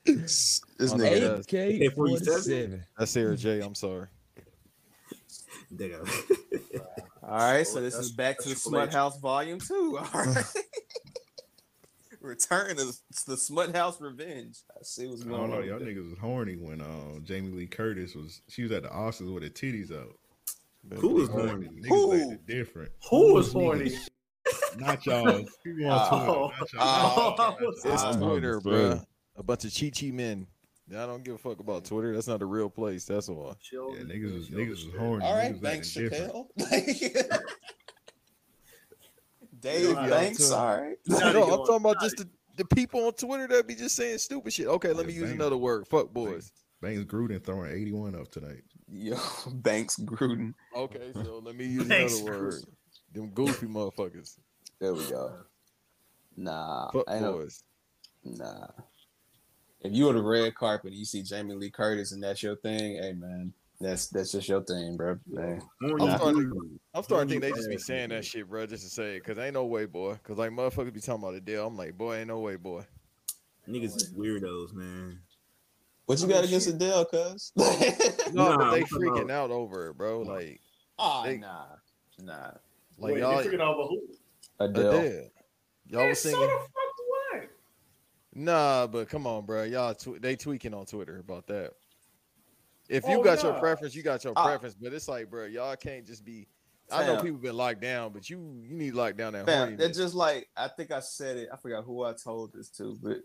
This 0.05 0.61
no, 0.79 0.87
nigga. 1.03 1.43
that's- 1.43 1.87
AK 1.87 1.93
47? 1.95 1.95
47. 1.95 2.83
That's 2.97 3.11
Sarah 3.11 3.37
J. 3.37 3.61
I'm 3.61 3.73
sorry. 3.75 4.07
All 7.23 7.37
right, 7.39 7.65
so 7.65 7.81
this 7.81 7.95
is 7.95 8.11
back 8.11 8.37
to 8.39 8.49
the 8.49 8.55
Smut 8.55 8.93
House 8.93 9.17
Volume 9.19 9.59
Two. 9.59 9.97
All 10.13 10.23
right, 10.25 10.45
return 12.25 12.75
to 12.77 12.85
the, 12.85 12.97
the 13.27 13.37
Smut 13.37 13.75
House 13.75 13.99
Revenge. 14.01 14.57
I 14.71 14.79
see 14.83 15.07
what's 15.07 15.21
I 15.23 15.25
going 15.25 15.41
don't 15.41 15.49
know. 15.51 15.57
on. 15.57 15.67
Y'all 15.67 15.79
niggas 15.79 16.09
was 16.09 16.19
horny 16.19 16.55
when 16.55 16.81
um 16.81 17.21
Jamie 17.23 17.51
Lee 17.51 17.67
Curtis 17.67 18.15
was 18.15 18.41
she 18.47 18.63
was 18.63 18.71
at 18.71 18.83
the 18.83 18.89
Oscars 18.89 19.33
with 19.33 19.43
her 19.43 19.49
titties 19.49 19.91
out. 19.91 20.15
Who 20.99 21.09
was 21.09 21.29
Horny. 21.29 21.47
horny? 21.49 21.67
Niggas 21.81 21.87
Who? 21.87 22.13
acted 22.21 22.45
different. 22.45 22.91
Who 23.09 23.33
was 23.33 23.51
horny? 23.51 23.91
Not 24.77 25.03
y'all. 25.05 25.43
People 25.63 25.89
on 25.89 26.09
Twitter. 26.09 26.31
Oh. 26.31 26.51
Not 26.59 26.73
y'all. 26.73 26.81
Oh. 26.83 27.35
Not. 27.37 27.57
It's 27.93 28.03
I'm 28.03 28.19
Twitter, 28.19 28.57
understood. 28.57 28.97
bruh. 28.99 29.05
A 29.37 29.43
bunch 29.43 29.65
of 29.65 29.73
chi 29.73 29.89
chi 29.89 30.11
men. 30.11 30.45
I 30.91 31.07
don't 31.07 31.23
give 31.23 31.33
a 31.33 31.37
fuck 31.39 31.59
about 31.59 31.83
Twitter. 31.85 32.13
That's 32.13 32.27
not 32.27 32.43
a 32.43 32.45
real 32.45 32.69
place. 32.69 33.05
That's 33.05 33.27
all. 33.27 33.57
Yeah, 33.73 33.79
niggas 34.03 34.33
was 34.35 34.49
niggas 34.49 34.69
was 34.85 34.95
horny. 34.99 35.25
All 35.25 35.33
Niggas 35.33 35.37
right, 35.39 35.51
was 35.53 35.61
Banks 35.61 35.97
acting 35.97 36.09
different. 36.11 36.33
Chappelle. 36.59 37.41
Dave 39.65 39.89
Yeah, 39.95 40.07
Banks. 40.09 40.51
I'm 40.51 40.59
All 40.59 40.81
right. 40.81 40.97
No, 41.07 41.17
I'm 41.17 41.57
talking 41.65 41.75
about 41.77 41.99
just 41.99 42.17
the, 42.17 42.29
the 42.55 42.65
people 42.75 43.05
on 43.07 43.13
Twitter 43.13 43.47
that 43.47 43.67
be 43.67 43.73
just 43.75 43.95
saying 43.95 44.19
stupid 44.19 44.53
shit. 44.53 44.67
Okay, 44.67 44.89
let 44.93 45.01
Yeah, 45.05 45.07
me 45.07 45.13
use 45.13 45.23
Banks. 45.23 45.35
another 45.35 45.57
word. 45.57 45.87
Fuck 45.87 46.13
boys. 46.13 46.51
Banks 46.81 47.03
Gruden 47.11 47.43
throwing 47.43 47.71
81 47.71 48.15
up 48.15 48.29
tonight. 48.31 48.61
Yo, 48.87 49.17
Banks 49.55 49.97
Gruden. 49.97 50.53
Okay, 50.75 51.11
so 51.13 51.41
let 51.43 51.55
me 51.55 51.65
use 51.65 51.87
Thanks, 51.87 52.19
another 52.19 52.39
word. 52.43 52.63
Them 53.11 53.29
goofy 53.31 53.65
motherfuckers. 53.65 54.37
There 54.79 54.93
we 54.93 55.03
go. 55.09 55.33
Nah, 56.37 56.91
Fuck 56.91 57.05
I 57.09 57.19
boys. 57.19 57.63
Nah. 58.23 58.67
If 59.81 59.93
you 59.93 60.05
were 60.05 60.13
the 60.13 60.21
red 60.21 60.53
carpet 60.53 60.91
and 60.91 60.95
you 60.99 61.05
see 61.05 61.23
Jamie 61.23 61.55
Lee 61.55 61.69
Curtis 61.71 62.11
and 62.11 62.21
that's 62.21 62.43
your 62.43 62.55
thing, 62.57 62.97
hey 63.01 63.13
man, 63.13 63.53
that's 63.81 64.07
that's 64.07 64.31
just 64.31 64.47
your 64.47 64.63
thing, 64.63 64.95
bro. 64.97 65.17
Man. 65.27 65.61
I'm 65.81 65.97
starting, 66.17 66.49
dude. 66.49 66.79
I'm 66.93 67.03
starting 67.03 67.27
to 67.27 67.33
think 67.33 67.41
they 67.43 67.51
just 67.51 67.69
be 67.69 67.77
saying 67.77 68.09
that 68.09 68.23
shit, 68.25 68.47
bro, 68.49 68.65
just 68.65 68.83
to 68.83 68.89
say 68.89 69.15
it. 69.17 69.23
Cause 69.23 69.37
ain't 69.37 69.53
no 69.53 69.65
way, 69.65 69.85
boy. 69.85 70.17
Cause 70.23 70.37
like 70.37 70.51
motherfuckers 70.51 70.93
be 70.93 71.01
talking 71.01 71.23
about 71.23 71.33
the 71.33 71.41
deal. 71.41 71.67
I'm 71.67 71.75
like, 71.77 71.97
boy, 71.97 72.17
ain't 72.17 72.27
no 72.29 72.39
way, 72.39 72.55
boy. 72.55 72.83
Niggas 73.67 73.95
is 73.97 74.13
weirdos, 74.13 74.73
man. 74.73 75.19
What 76.05 76.21
you 76.21 76.27
got 76.27 76.43
against 76.43 76.67
Adele, 76.67 77.05
cuz? 77.05 77.51
No, 77.55 77.65
Nah, 78.33 78.57
but 78.57 78.71
they 78.71 78.83
freaking 78.83 79.31
out 79.31 79.49
over 79.51 79.89
it, 79.89 79.97
bro. 79.97 80.21
Like, 80.21 80.61
Ah, 80.99 81.23
They- 81.23 81.37
nah, 81.37 81.65
nah. 82.21 82.51
like 82.97 83.13
Wait, 83.15 83.19
y'all, 83.19 83.43
freaking 83.43 83.59
out 83.61 83.73
about 83.73 83.89
who? 83.89 84.01
Adele. 84.59 84.93
Adele. 84.99 85.23
Y'all 85.87 85.99
Man, 86.01 86.09
was 86.09 86.21
so 86.21 86.29
singing. 86.29 86.41
the 86.47 86.47
fuck 86.47 87.41
what? 87.41 87.49
Nah, 88.35 88.87
but 88.87 89.09
come 89.09 89.25
on, 89.27 89.45
bro. 89.45 89.63
Y'all 89.63 89.93
tw- 89.95 90.21
they 90.21 90.35
tweaking 90.35 90.73
on 90.73 90.85
Twitter 90.85 91.17
about 91.19 91.47
that. 91.47 91.73
If 92.89 93.07
you 93.07 93.19
Oh, 93.19 93.23
got 93.23 93.41
your 93.43 93.53
preference, 93.53 93.95
you 93.95 94.03
got 94.03 94.23
your 94.23 94.33
Ah. 94.35 94.45
preference. 94.45 94.75
But 94.75 94.93
it's 94.93 95.07
like, 95.07 95.29
bro, 95.29 95.45
y'all 95.45 95.75
can't 95.75 96.05
just 96.05 96.23
be. 96.23 96.47
I 96.91 97.05
know 97.05 97.19
people 97.21 97.39
been 97.39 97.57
locked 97.57 97.81
down, 97.81 98.13
but 98.13 98.29
you 98.29 98.37
you 98.63 98.75
need 98.75 98.91
to 98.91 98.97
lock 98.97 99.15
down 99.17 99.33
that 99.33 99.45
Fam, 99.47 99.75
horniness. 99.75 99.95
just 99.95 100.13
like 100.13 100.47
I 100.55 100.67
think 100.67 100.91
I 100.91 100.99
said 100.99 101.37
it. 101.37 101.49
I 101.51 101.57
forgot 101.57 101.83
who 101.83 102.03
I 102.03 102.13
told 102.13 102.53
this 102.53 102.69
to, 102.77 102.95
but 103.01 103.17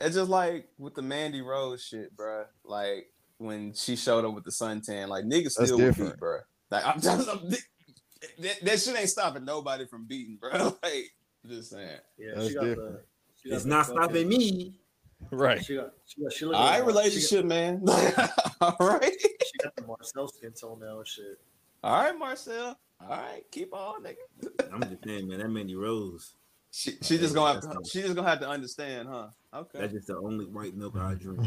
it's 0.00 0.14
just 0.14 0.30
like 0.30 0.68
with 0.78 0.94
the 0.94 1.02
Mandy 1.02 1.40
Rose 1.40 1.82
shit, 1.84 2.14
bro. 2.16 2.44
Like 2.64 3.10
when 3.38 3.72
she 3.74 3.96
showed 3.96 4.24
up 4.24 4.34
with 4.34 4.44
the 4.44 4.52
suntan, 4.52 5.08
like 5.08 5.24
niggas 5.24 5.54
That's 5.56 5.66
still 5.66 5.78
would 5.78 5.86
different. 5.86 6.12
beat, 6.12 6.20
bro. 6.20 6.38
Like 6.70 6.86
I'm 6.86 7.00
just 7.00 7.28
I'm, 7.28 7.50
that, 8.38 8.56
that 8.62 8.80
shit 8.80 8.96
ain't 8.96 9.08
stopping 9.08 9.44
nobody 9.44 9.84
from 9.86 10.06
beating, 10.06 10.36
bro. 10.36 10.76
Like 10.82 11.10
just 11.44 11.70
saying. 11.70 11.98
Yeah, 12.18 12.34
That's 12.36 12.48
she 12.48 12.54
got 12.54 12.64
different. 12.66 12.92
the. 12.98 13.02
she 13.42 13.48
got 13.48 13.56
It's 13.56 13.64
not 13.64 13.86
stopping 13.86 14.28
me. 14.28 14.78
Right. 15.30 15.64
She 15.64 15.76
got. 15.76 15.92
She 16.06 16.22
got. 16.22 16.32
She 16.32 16.44
look 16.44 16.54
All 16.56 16.66
right, 16.68 16.78
like- 16.78 16.86
relationship, 16.86 17.44
man. 17.44 17.82
All 18.60 18.76
right. 18.80 19.02
She 19.20 19.28
got, 19.28 19.46
she 19.46 19.58
got 19.62 19.76
the 19.76 19.86
Marcel 19.86 20.28
skin 20.28 20.52
tone 20.52 20.80
now 20.80 20.98
and 20.98 21.06
shit. 21.06 21.38
All 21.84 22.02
right, 22.02 22.18
Marcel. 22.18 22.78
All 23.00 23.08
right, 23.08 23.42
keep 23.50 23.74
on, 23.74 24.04
nigga. 24.04 24.72
I'm 24.72 24.80
just 24.88 25.02
saying, 25.04 25.26
man, 25.28 25.40
that 25.40 25.48
Mandy 25.48 25.74
Rose. 25.74 26.34
She, 26.70 26.92
she 27.02 27.18
just 27.18 27.34
gonna 27.34 27.54
have 27.54 27.62
to. 27.62 27.78
She 27.90 28.00
just 28.00 28.14
gonna 28.14 28.28
have 28.28 28.40
to 28.40 28.48
understand, 28.48 29.08
huh? 29.08 29.26
Okay. 29.52 29.80
That's 29.80 29.92
just 29.92 30.06
the 30.06 30.16
only 30.16 30.46
white 30.46 30.74
milk 30.76 30.96
I 30.96 31.14
drink. 31.14 31.40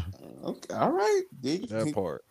Okay. 0.44 0.74
All 0.76 0.92
right. 0.92 1.24
Dig- 1.42 1.70
That 1.70 1.94
part. 1.94 2.24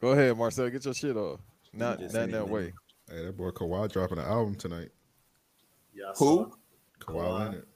Go 0.00 0.12
ahead, 0.12 0.36
Marcel. 0.38 0.70
Get 0.70 0.84
your 0.84 0.94
shit 0.94 1.16
off. 1.16 1.40
Not 1.74 2.00
not 2.00 2.12
that 2.12 2.30
man. 2.30 2.48
way. 2.48 2.72
Hey, 3.10 3.24
that 3.26 3.36
boy 3.36 3.50
Kawhi 3.50 3.90
dropping 3.92 4.18
an 4.18 4.24
album 4.24 4.54
tonight. 4.54 4.88
Yeah. 5.92 6.06
I 6.06 6.08
Who? 6.10 6.14
saw 6.16 6.42
it. 6.44 6.48
Kawhi, 7.00 7.14
Kawhi. 7.24 7.38
Leonard. 7.40 7.66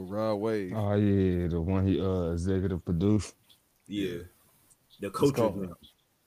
With 0.00 0.10
Rod 0.10 0.34
Wave. 0.36 0.72
Oh 0.74 0.94
yeah, 0.94 1.48
the 1.48 1.60
one 1.60 1.86
he 1.86 2.00
uh 2.00 2.32
executive 2.32 2.84
produced. 2.84 3.34
Yeah. 3.86 4.18
The 5.00 5.06
It's 5.08 5.16
coach 5.16 5.34
called- 5.34 5.54
of 5.56 5.60
them. 5.60 5.76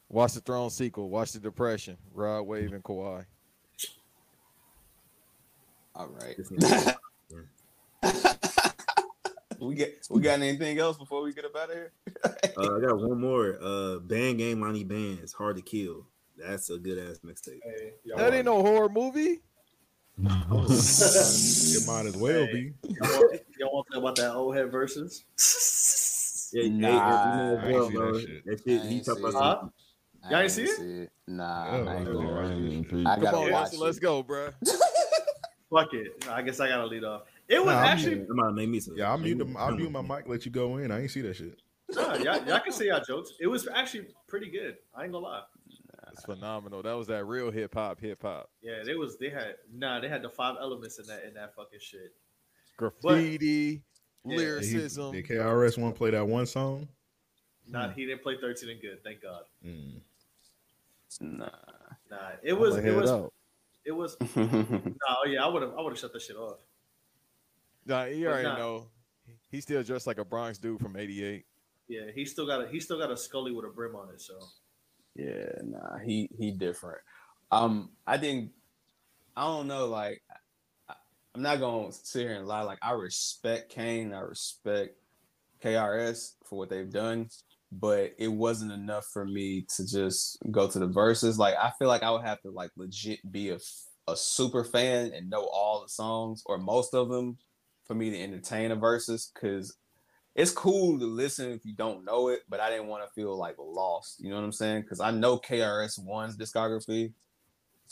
Watch 0.10 0.34
the 0.34 0.42
Throne 0.42 0.70
sequel. 0.70 1.10
Watch 1.10 1.32
the 1.32 1.40
Depression. 1.40 1.98
Rod 2.14 2.44
Wave 2.44 2.72
and 2.74 2.84
Kawhi. 2.84 3.26
All 5.96 6.08
right. 6.08 6.38
We 9.60 9.76
get. 9.76 10.06
We 10.10 10.20
got 10.20 10.40
anything 10.42 10.78
else 10.78 10.98
before 10.98 11.22
we 11.24 11.32
get 11.32 11.46
up 11.46 11.56
out 11.56 11.70
of 11.70 11.76
here? 11.76 11.92
Uh, 12.56 12.76
I 12.78 12.82
got 12.82 13.00
one 13.00 13.20
more. 13.20 13.58
Uh, 13.60 13.98
Bandgang 14.00 14.62
Lonnie 14.62 14.84
Bands, 14.84 15.34
Hard 15.34 15.56
to 15.56 15.62
Kill. 15.64 16.06
That's 16.38 16.70
a 16.70 16.78
good 16.78 17.00
ass 17.00 17.20
mixtape. 17.26 17.62
Hey, 17.64 17.94
That 18.06 18.18
want- 18.22 18.34
ain't 18.36 18.46
no 18.46 18.62
horror 18.62 18.90
movie. 18.90 19.42
Oh, 20.52 20.66
it 20.70 21.88
might 21.88 22.06
as 22.06 22.16
well 22.16 22.46
be. 22.48 22.74
Y'all 22.84 23.10
want, 23.10 23.42
y'all 23.60 23.74
want 23.74 23.88
to 23.88 23.94
talk 23.94 24.04
about 24.04 24.16
that 24.18 24.34
old 24.36 24.56
head 24.56 24.72
versus? 24.72 25.24
Yeah, 26.54 26.70
Nah, 26.70 26.88
yeah, 26.88 26.96
I 26.96 27.36
yeah, 27.36 27.52
ain't 27.54 27.62
bro, 27.64 27.90
see 27.90 27.96
bro. 27.96 28.14
that 28.14 28.22
shit. 28.22 28.46
That 28.46 28.62
shit, 28.64 28.82
I 28.82 28.86
he 28.86 28.96
ain't 28.96 29.06
talk 29.06 29.18
see 29.18 29.24
about. 29.24 29.34
Huh? 29.34 30.30
Y'all 30.30 30.40
ain't 30.40 30.52
see 30.52 30.64
it? 30.64 31.12
Nah, 31.28 31.66
Yeah, 31.66 31.72
I 31.72 31.78
ain't 31.78 31.90
I 32.08 32.12
gonna 32.12 32.24
know. 32.24 32.36
watch 32.36 32.52
it. 32.52 33.08
I 33.08 33.16
peep. 33.16 33.24
gotta 33.24 33.38
on, 33.38 33.52
watch 33.52 33.66
Ansel, 33.66 33.80
let's 33.80 34.00
go, 34.00 34.24
bro. 34.24 34.50
Fuck 35.72 35.94
it. 35.94 36.26
I 36.30 36.42
guess 36.44 36.60
I 36.60 36.68
gotta 36.68 36.86
lead 36.86 37.04
off. 37.04 37.24
It 37.48 37.60
was 37.64 37.74
Nah, 37.74 37.82
actually. 37.82 38.22
I'm 38.22 38.32
about 38.40 38.50
to 38.50 38.54
make 38.54 38.70
me 38.70 38.80
some. 38.80 38.96
Yeah, 38.96 39.10
I'll 39.10 39.18
mute, 39.18 39.40
the, 39.40 39.52
I'll 39.58 39.76
mute 39.76 39.90
my 39.92 40.02
mic, 40.02 40.28
let 40.28 40.46
you 40.46 40.52
go 40.52 40.78
in. 40.78 40.92
I 40.92 41.02
ain't 41.02 41.12
see 41.12 41.22
that 41.22 41.36
shit. 41.36 41.60
Nah, 41.90 42.14
y'all, 42.16 42.46
y'all 42.46 42.60
can 42.60 42.72
say 42.72 42.88
y'all 42.88 43.02
jokes. 43.06 43.32
It 43.40 43.48
was 43.48 43.68
actually 43.68 44.08
pretty 44.28 44.52
good. 44.52 44.78
I 44.96 45.04
ain't 45.04 45.12
gonna 45.12 45.26
lie. 45.26 45.42
It's 46.14 46.24
phenomenal. 46.26 46.84
That 46.84 46.94
was 46.94 47.08
that 47.08 47.26
real 47.26 47.50
hip 47.50 47.74
hop, 47.74 48.00
hip 48.00 48.22
hop. 48.22 48.50
Yeah, 48.62 48.84
they 48.86 48.94
was 48.94 49.18
they 49.18 49.30
had 49.30 49.56
nah, 49.74 50.00
they 50.00 50.08
had 50.08 50.22
the 50.22 50.30
five 50.30 50.56
elements 50.62 51.00
in 51.00 51.08
that 51.08 51.26
in 51.26 51.34
that 51.34 51.56
fucking 51.56 51.80
shit. 51.82 52.14
Graffiti, 52.78 53.82
Yeah. 54.24 54.38
lyricism. 54.38 55.12
Did 55.12 55.26
KRS 55.28 55.78
One 55.78 55.92
play 55.94 56.12
that 56.12 56.26
one 56.26 56.46
song? 56.46 56.88
Not 57.68 57.94
he 57.94 58.06
didn't 58.06 58.22
play 58.22 58.38
thirteen 58.40 58.70
and 58.70 58.82
good, 58.82 59.04
thank 59.04 59.22
God. 59.22 59.44
Mm. 59.66 60.02
Nah. 61.22 61.50
Nah, 62.12 62.18
it 62.44 62.54
was 62.54 62.76
I'ma 62.78 62.88
it 62.88 62.96
was 62.96 63.30
it 63.86 63.92
was 63.92 64.18
no, 64.36 64.92
yeah, 65.26 65.44
I 65.44 65.48
would 65.48 65.64
have 65.64 65.74
I 65.76 65.82
would 65.82 65.94
have 65.94 66.00
shut 66.00 66.14
that 66.14 66.22
shit 66.22 66.36
off. 66.36 66.58
Nah, 67.86 68.06
you 68.06 68.26
But 68.26 68.32
already 68.32 68.48
nah. 68.50 68.58
know. 68.58 68.88
He 69.50 69.62
still 69.62 69.84
dressed 69.84 70.08
like 70.08 70.18
a 70.20 70.26
Bronx 70.26 70.58
dude 70.58 70.80
from 70.80 70.96
'88. 70.96 71.46
Yeah, 71.88 72.02
he 72.14 72.26
still 72.26 72.46
got 72.46 72.64
a 72.64 72.68
he 72.68 72.80
still 72.80 72.98
got 73.00 73.10
a 73.12 73.18
Scully 73.18 73.52
with 73.52 73.66
a 73.66 73.70
brim 73.70 73.96
on 73.96 74.10
it. 74.10 74.22
So 74.22 74.40
Yeah, 75.16 75.52
nah, 75.64 75.98
he 76.00 76.30
he 76.38 76.52
different. 76.52 77.00
Um, 77.52 77.92
I 78.08 78.18
think 78.18 78.52
I 79.36 79.46
don't 79.46 79.68
know. 79.68 79.88
Like, 79.88 80.22
I, 80.90 80.96
I'm 81.36 81.42
not 81.42 81.60
gonna 81.60 81.92
sit 81.92 82.28
here 82.28 82.36
and 82.36 82.48
lie. 82.48 82.64
Like, 82.64 82.80
I 82.82 82.92
respect 82.92 83.72
Kane. 83.72 84.14
I 84.14 84.22
respect 84.22 84.96
KRS 85.64 86.34
for 86.46 86.60
what 86.60 86.70
they've 86.70 86.92
done, 86.92 87.30
but 87.72 88.14
it 88.18 88.30
wasn't 88.30 88.72
enough 88.72 89.06
for 89.14 89.26
me 89.26 89.66
to 89.78 89.88
just 89.88 90.38
go 90.52 90.68
to 90.68 90.80
the 90.80 90.88
verses. 90.88 91.38
Like, 91.40 91.56
I 91.56 91.72
feel 91.80 91.88
like 91.88 92.04
I 92.04 92.12
would 92.12 92.26
have 92.26 92.42
to 92.42 92.52
like 92.52 92.72
legit 92.78 93.20
be 93.32 93.50
a 93.50 93.60
a 94.08 94.18
super 94.18 94.64
fan 94.66 95.14
and 95.14 95.30
know 95.30 95.48
all 95.54 95.82
the 95.82 95.90
songs 95.90 96.44
or 96.46 96.58
most 96.58 96.94
of 96.94 97.10
them 97.10 97.38
for 97.86 97.96
me 97.96 98.10
to 98.10 98.22
entertain 98.22 98.72
a 98.72 98.76
verses 98.76 99.32
because 99.34 99.78
it's 100.36 100.52
cool 100.52 101.00
to 101.00 101.06
listen 101.06 101.52
if 101.52 101.66
you 101.66 101.74
don't 101.74 102.04
know 102.04 102.30
it, 102.30 102.42
but 102.50 102.60
I 102.60 102.70
didn't 102.70 102.88
want 102.88 103.06
to 103.06 103.14
feel 103.14 103.38
like 103.38 103.56
lost. 103.60 104.20
You 104.20 104.30
know 104.30 104.38
what 104.38 104.44
I'm 104.44 104.52
saying? 104.52 104.82
Because 104.82 105.00
I 105.00 105.12
know 105.12 105.38
KRS 105.38 106.04
One's 106.04 106.38
discography. 106.38 107.14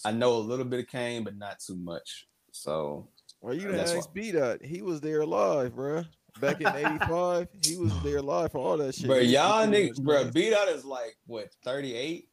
I 0.03 0.11
know 0.11 0.33
a 0.33 0.39
little 0.39 0.65
bit 0.65 0.79
of 0.79 0.87
Kane, 0.87 1.23
but 1.23 1.37
not 1.37 1.59
too 1.59 1.75
much. 1.75 2.27
So 2.51 3.07
Well, 3.41 3.53
you 3.53 3.61
didn't 3.61 3.77
That's 3.77 3.93
ask 3.93 4.11
B 4.13 4.31
dot. 4.31 4.63
He 4.63 4.81
was 4.81 5.01
there 5.01 5.25
live, 5.25 5.73
bruh. 5.73 6.07
Back 6.39 6.61
in 6.61 6.67
'85, 6.67 7.47
he 7.63 7.77
was 7.77 7.91
there 8.01 8.21
live 8.21 8.53
for 8.53 8.57
all 8.59 8.77
that 8.77 8.95
shit. 8.95 9.07
Bro, 9.07 9.19
He- 9.19 9.27
he 9.27 9.33
y'all 9.33 9.67
niggas, 9.67 9.97
much 9.99 10.05
bro, 10.05 10.23
done. 10.23 10.31
B 10.31 10.49
dot 10.49 10.69
is 10.69 10.85
like 10.85 11.17
what 11.27 11.49
38. 11.63 12.27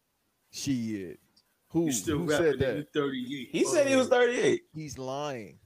Shit. 0.50 1.20
Who, 1.70 1.86
you 1.86 1.92
still 1.92 2.18
who 2.18 2.30
said 2.30 2.58
that? 2.60 2.86
38. 2.94 3.48
He 3.52 3.64
said 3.64 3.86
he 3.86 3.94
oh, 3.94 3.98
was 3.98 4.08
38. 4.08 4.62
He's 4.74 4.96
lying. 4.96 5.58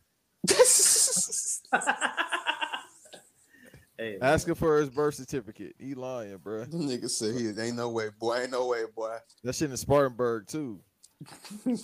Hey, 4.03 4.19
Ask 4.21 4.49
him 4.49 4.57
for 4.57 4.79
his 4.81 4.91
birth 4.91 5.15
certificate. 5.15 5.77
He 5.79 5.95
lying, 5.95 6.37
bruh. 6.39 6.69
Nigga 6.73 7.09
said 7.09 7.37
he 7.37 7.49
ain't 7.61 7.77
no 7.77 7.89
way, 7.91 8.09
boy. 8.19 8.41
Ain't 8.41 8.51
no 8.51 8.67
way, 8.67 8.83
boy. 8.97 9.17
That 9.45 9.55
shit 9.55 9.71
in 9.71 9.77
Spartanburg 9.77 10.49
too. 10.49 10.81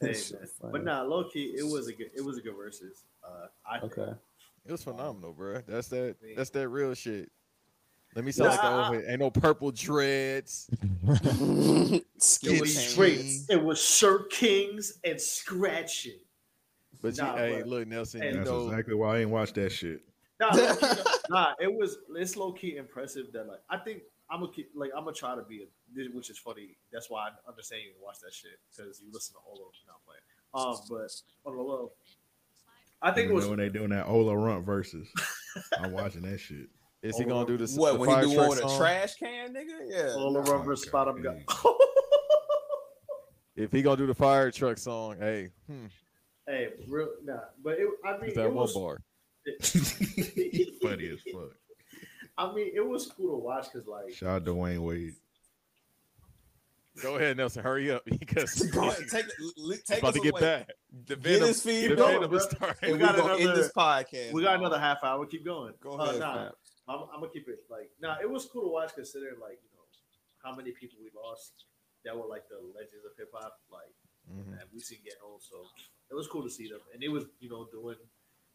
hey, 0.00 0.14
Shit 0.14 0.38
but 0.62 0.84
nah, 0.84 1.02
low 1.02 1.24
key, 1.28 1.54
it 1.56 1.64
was 1.70 1.86
a 1.88 1.92
good 1.92 2.10
it 2.16 2.24
was 2.24 2.38
a 2.38 2.40
good 2.40 2.54
versus. 2.56 3.04
Uh, 3.22 3.46
I 3.70 3.78
think. 3.80 3.98
Okay. 3.98 4.12
It 4.64 4.72
was 4.72 4.82
phenomenal, 4.82 5.34
bruh. 5.38 5.62
That's 5.66 5.88
that. 5.88 6.16
That's 6.36 6.50
that 6.50 6.68
real 6.68 6.94
shit. 6.94 7.30
Let 8.14 8.24
me 8.24 8.32
Nah, 8.36 8.50
sound 8.50 8.50
like 8.50 8.60
the 8.60 8.66
I- 8.66 8.86
old 8.86 8.94
head. 8.96 9.04
Ain't 9.08 9.20
no 9.20 9.30
purple 9.30 9.70
dreads. 9.70 10.70
It 11.10 12.04
Skinny 12.22 12.60
was 12.62 12.76
straight. 12.76 13.24
It 13.48 13.62
was 13.62 13.80
shirt 13.82 14.30
kings 14.30 14.98
and 15.04 15.20
scratching. 15.20 16.18
But 17.00 17.16
you, 17.16 17.24
hey, 17.24 17.58
but- 17.58 17.68
look, 17.68 17.88
Nelson, 17.88 18.20
Hey, 18.20 18.28
you 18.28 18.34
That's 18.36 18.50
know, 18.50 18.68
exactly 18.68 18.94
why 18.94 19.16
I 19.16 19.20
ain't 19.20 19.30
watched 19.30 19.54
that 19.54 19.70
shit. 19.70 20.02
Nah, 20.40 20.50
nah, 21.30 21.52
it 21.60 21.72
was 21.72 21.98
it's 22.14 22.36
low 22.36 22.52
key 22.52 22.76
impressive 22.76 23.26
that 23.32 23.48
like 23.48 23.58
I 23.68 23.76
think 23.76 24.02
I'm 24.30 24.40
gonna 24.40 24.52
like 24.74 24.90
I'm 24.96 25.04
gonna 25.04 25.14
try 25.14 25.34
to 25.34 25.42
be 25.42 25.64
a 25.64 26.08
which 26.14 26.30
is 26.30 26.38
funny. 26.38 26.76
That's 26.92 27.10
why 27.10 27.28
I 27.28 27.30
understand 27.48 27.82
you 27.82 27.90
watch 28.00 28.18
that 28.20 28.32
shit 28.32 28.52
because 28.70 29.00
you 29.04 29.10
listen 29.12 29.34
to 29.34 29.40
Olo 29.48 29.70
not 29.86 29.96
playing. 30.06 30.22
Um, 30.54 30.76
but 30.88 31.50
on 31.50 31.56
the 31.56 31.62
low, 31.62 31.92
I 33.02 33.10
think 33.10 33.30
it 33.30 33.34
was 33.34 33.44
know 33.44 33.50
when 33.50 33.58
they 33.58 33.68
doing 33.68 33.90
that 33.90 34.06
Ola 34.06 34.36
Runt 34.36 34.64
versus. 34.64 35.08
I'm 35.78 35.92
watching 35.92 36.22
that 36.22 36.38
shit. 36.38 36.68
is 37.02 37.18
he 37.18 37.24
gonna 37.24 37.46
do 37.46 37.56
this? 37.56 37.76
What 37.76 37.94
the 37.94 37.98
when 37.98 38.08
he 38.08 38.14
fire 38.14 38.24
do 38.24 38.34
truck 38.34 38.48
one 38.48 38.58
with 38.58 38.72
a 38.72 38.76
trash 38.76 39.14
can, 39.16 39.52
nigga? 39.52 39.88
Yeah. 39.88 40.14
all 40.16 40.32
the 40.32 40.42
nah. 40.42 40.52
rubber 40.52 40.76
spot 40.76 41.08
I'm. 41.08 41.44
If 43.58 43.72
he 43.72 43.82
gonna 43.82 43.96
do 43.96 44.06
the 44.06 44.14
fire 44.14 44.52
truck 44.52 44.78
song, 44.78 45.16
hey, 45.18 45.50
hmm, 45.66 45.86
hey, 46.48 46.68
real 46.88 47.08
nah, 47.24 47.38
but 47.62 47.78
it, 47.78 47.88
I 48.04 48.12
mean 48.18 48.34
that 48.34 48.46
it 48.46 48.52
one 48.52 48.56
was, 48.56 48.74
bar. 48.74 48.98
Funny 50.82 51.08
as 51.08 51.20
fuck. 51.32 51.52
I 52.36 52.52
mean 52.52 52.70
it 52.74 52.86
was 52.86 53.06
cool 53.06 53.38
to 53.38 53.44
watch 53.44 53.66
because 53.72 53.86
like 53.88 54.12
Shout 54.14 54.28
out 54.42 54.44
Dwayne 54.44 54.80
Wade. 54.80 55.14
Go 57.02 57.14
ahead, 57.14 57.36
Nelson, 57.36 57.62
hurry 57.62 57.92
up 57.92 58.02
because 58.18 58.68
Bro, 58.72 58.92
take, 59.10 59.26
li- 59.56 59.76
take 59.86 59.98
about 60.00 60.08
us 60.08 60.14
to 60.14 60.20
get 60.20 60.32
away. 60.32 60.40
back. 60.40 60.68
The 61.06 61.14
Get 61.14 61.22
venom, 61.22 61.48
his 61.48 61.62
feet 61.62 61.88
the 61.88 61.94
going, 61.94 62.14
venom 62.14 62.30
bro. 62.30 62.38
is 62.38 62.44
starting. 62.44 62.76
And 62.82 62.92
We 62.92 62.98
we 62.98 63.04
got 63.04 63.16
gonna 63.16 63.32
end 63.34 63.42
another- 63.42 63.62
this 63.62 63.72
podcast. 63.72 64.32
we 64.32 64.42
got 64.42 64.50
dog. 64.54 64.60
another 64.60 64.78
half 64.80 65.04
hour. 65.04 65.24
Keep 65.26 65.44
going. 65.44 65.74
Go 65.80 65.92
Uh, 65.92 66.04
ahead, 66.04 66.18
nah. 66.20 66.50
I'm, 66.88 67.00
I'm 67.14 67.20
gonna 67.20 67.30
keep 67.32 67.46
it 67.48 67.60
like 67.70 67.90
nah. 68.02 68.16
It 68.20 68.28
was 68.28 68.46
cool 68.46 68.62
to 68.62 68.68
watch 68.68 68.94
considering 68.94 69.38
like 69.40 69.60
you 69.62 69.68
know 69.76 69.84
how 70.42 70.56
many 70.56 70.72
people 70.72 70.98
we 71.00 71.10
lost 71.14 71.52
that 72.04 72.16
were 72.16 72.26
like 72.26 72.48
the 72.48 72.56
legends 72.74 73.04
of 73.06 73.12
hip 73.16 73.30
hop. 73.32 73.60
Like 73.70 73.94
Mhm. 74.32 74.58
that 74.58 74.66
we 74.74 74.80
seen 74.80 74.98
getting 75.04 75.20
old, 75.24 75.42
so 75.42 75.66
it 76.10 76.14
was 76.14 76.26
cool 76.26 76.42
to 76.42 76.50
see 76.50 76.68
them. 76.68 76.80
And 76.92 77.02
they 77.02 77.08
was 77.08 77.24
you 77.40 77.48
know 77.48 77.68
doing, 77.70 77.96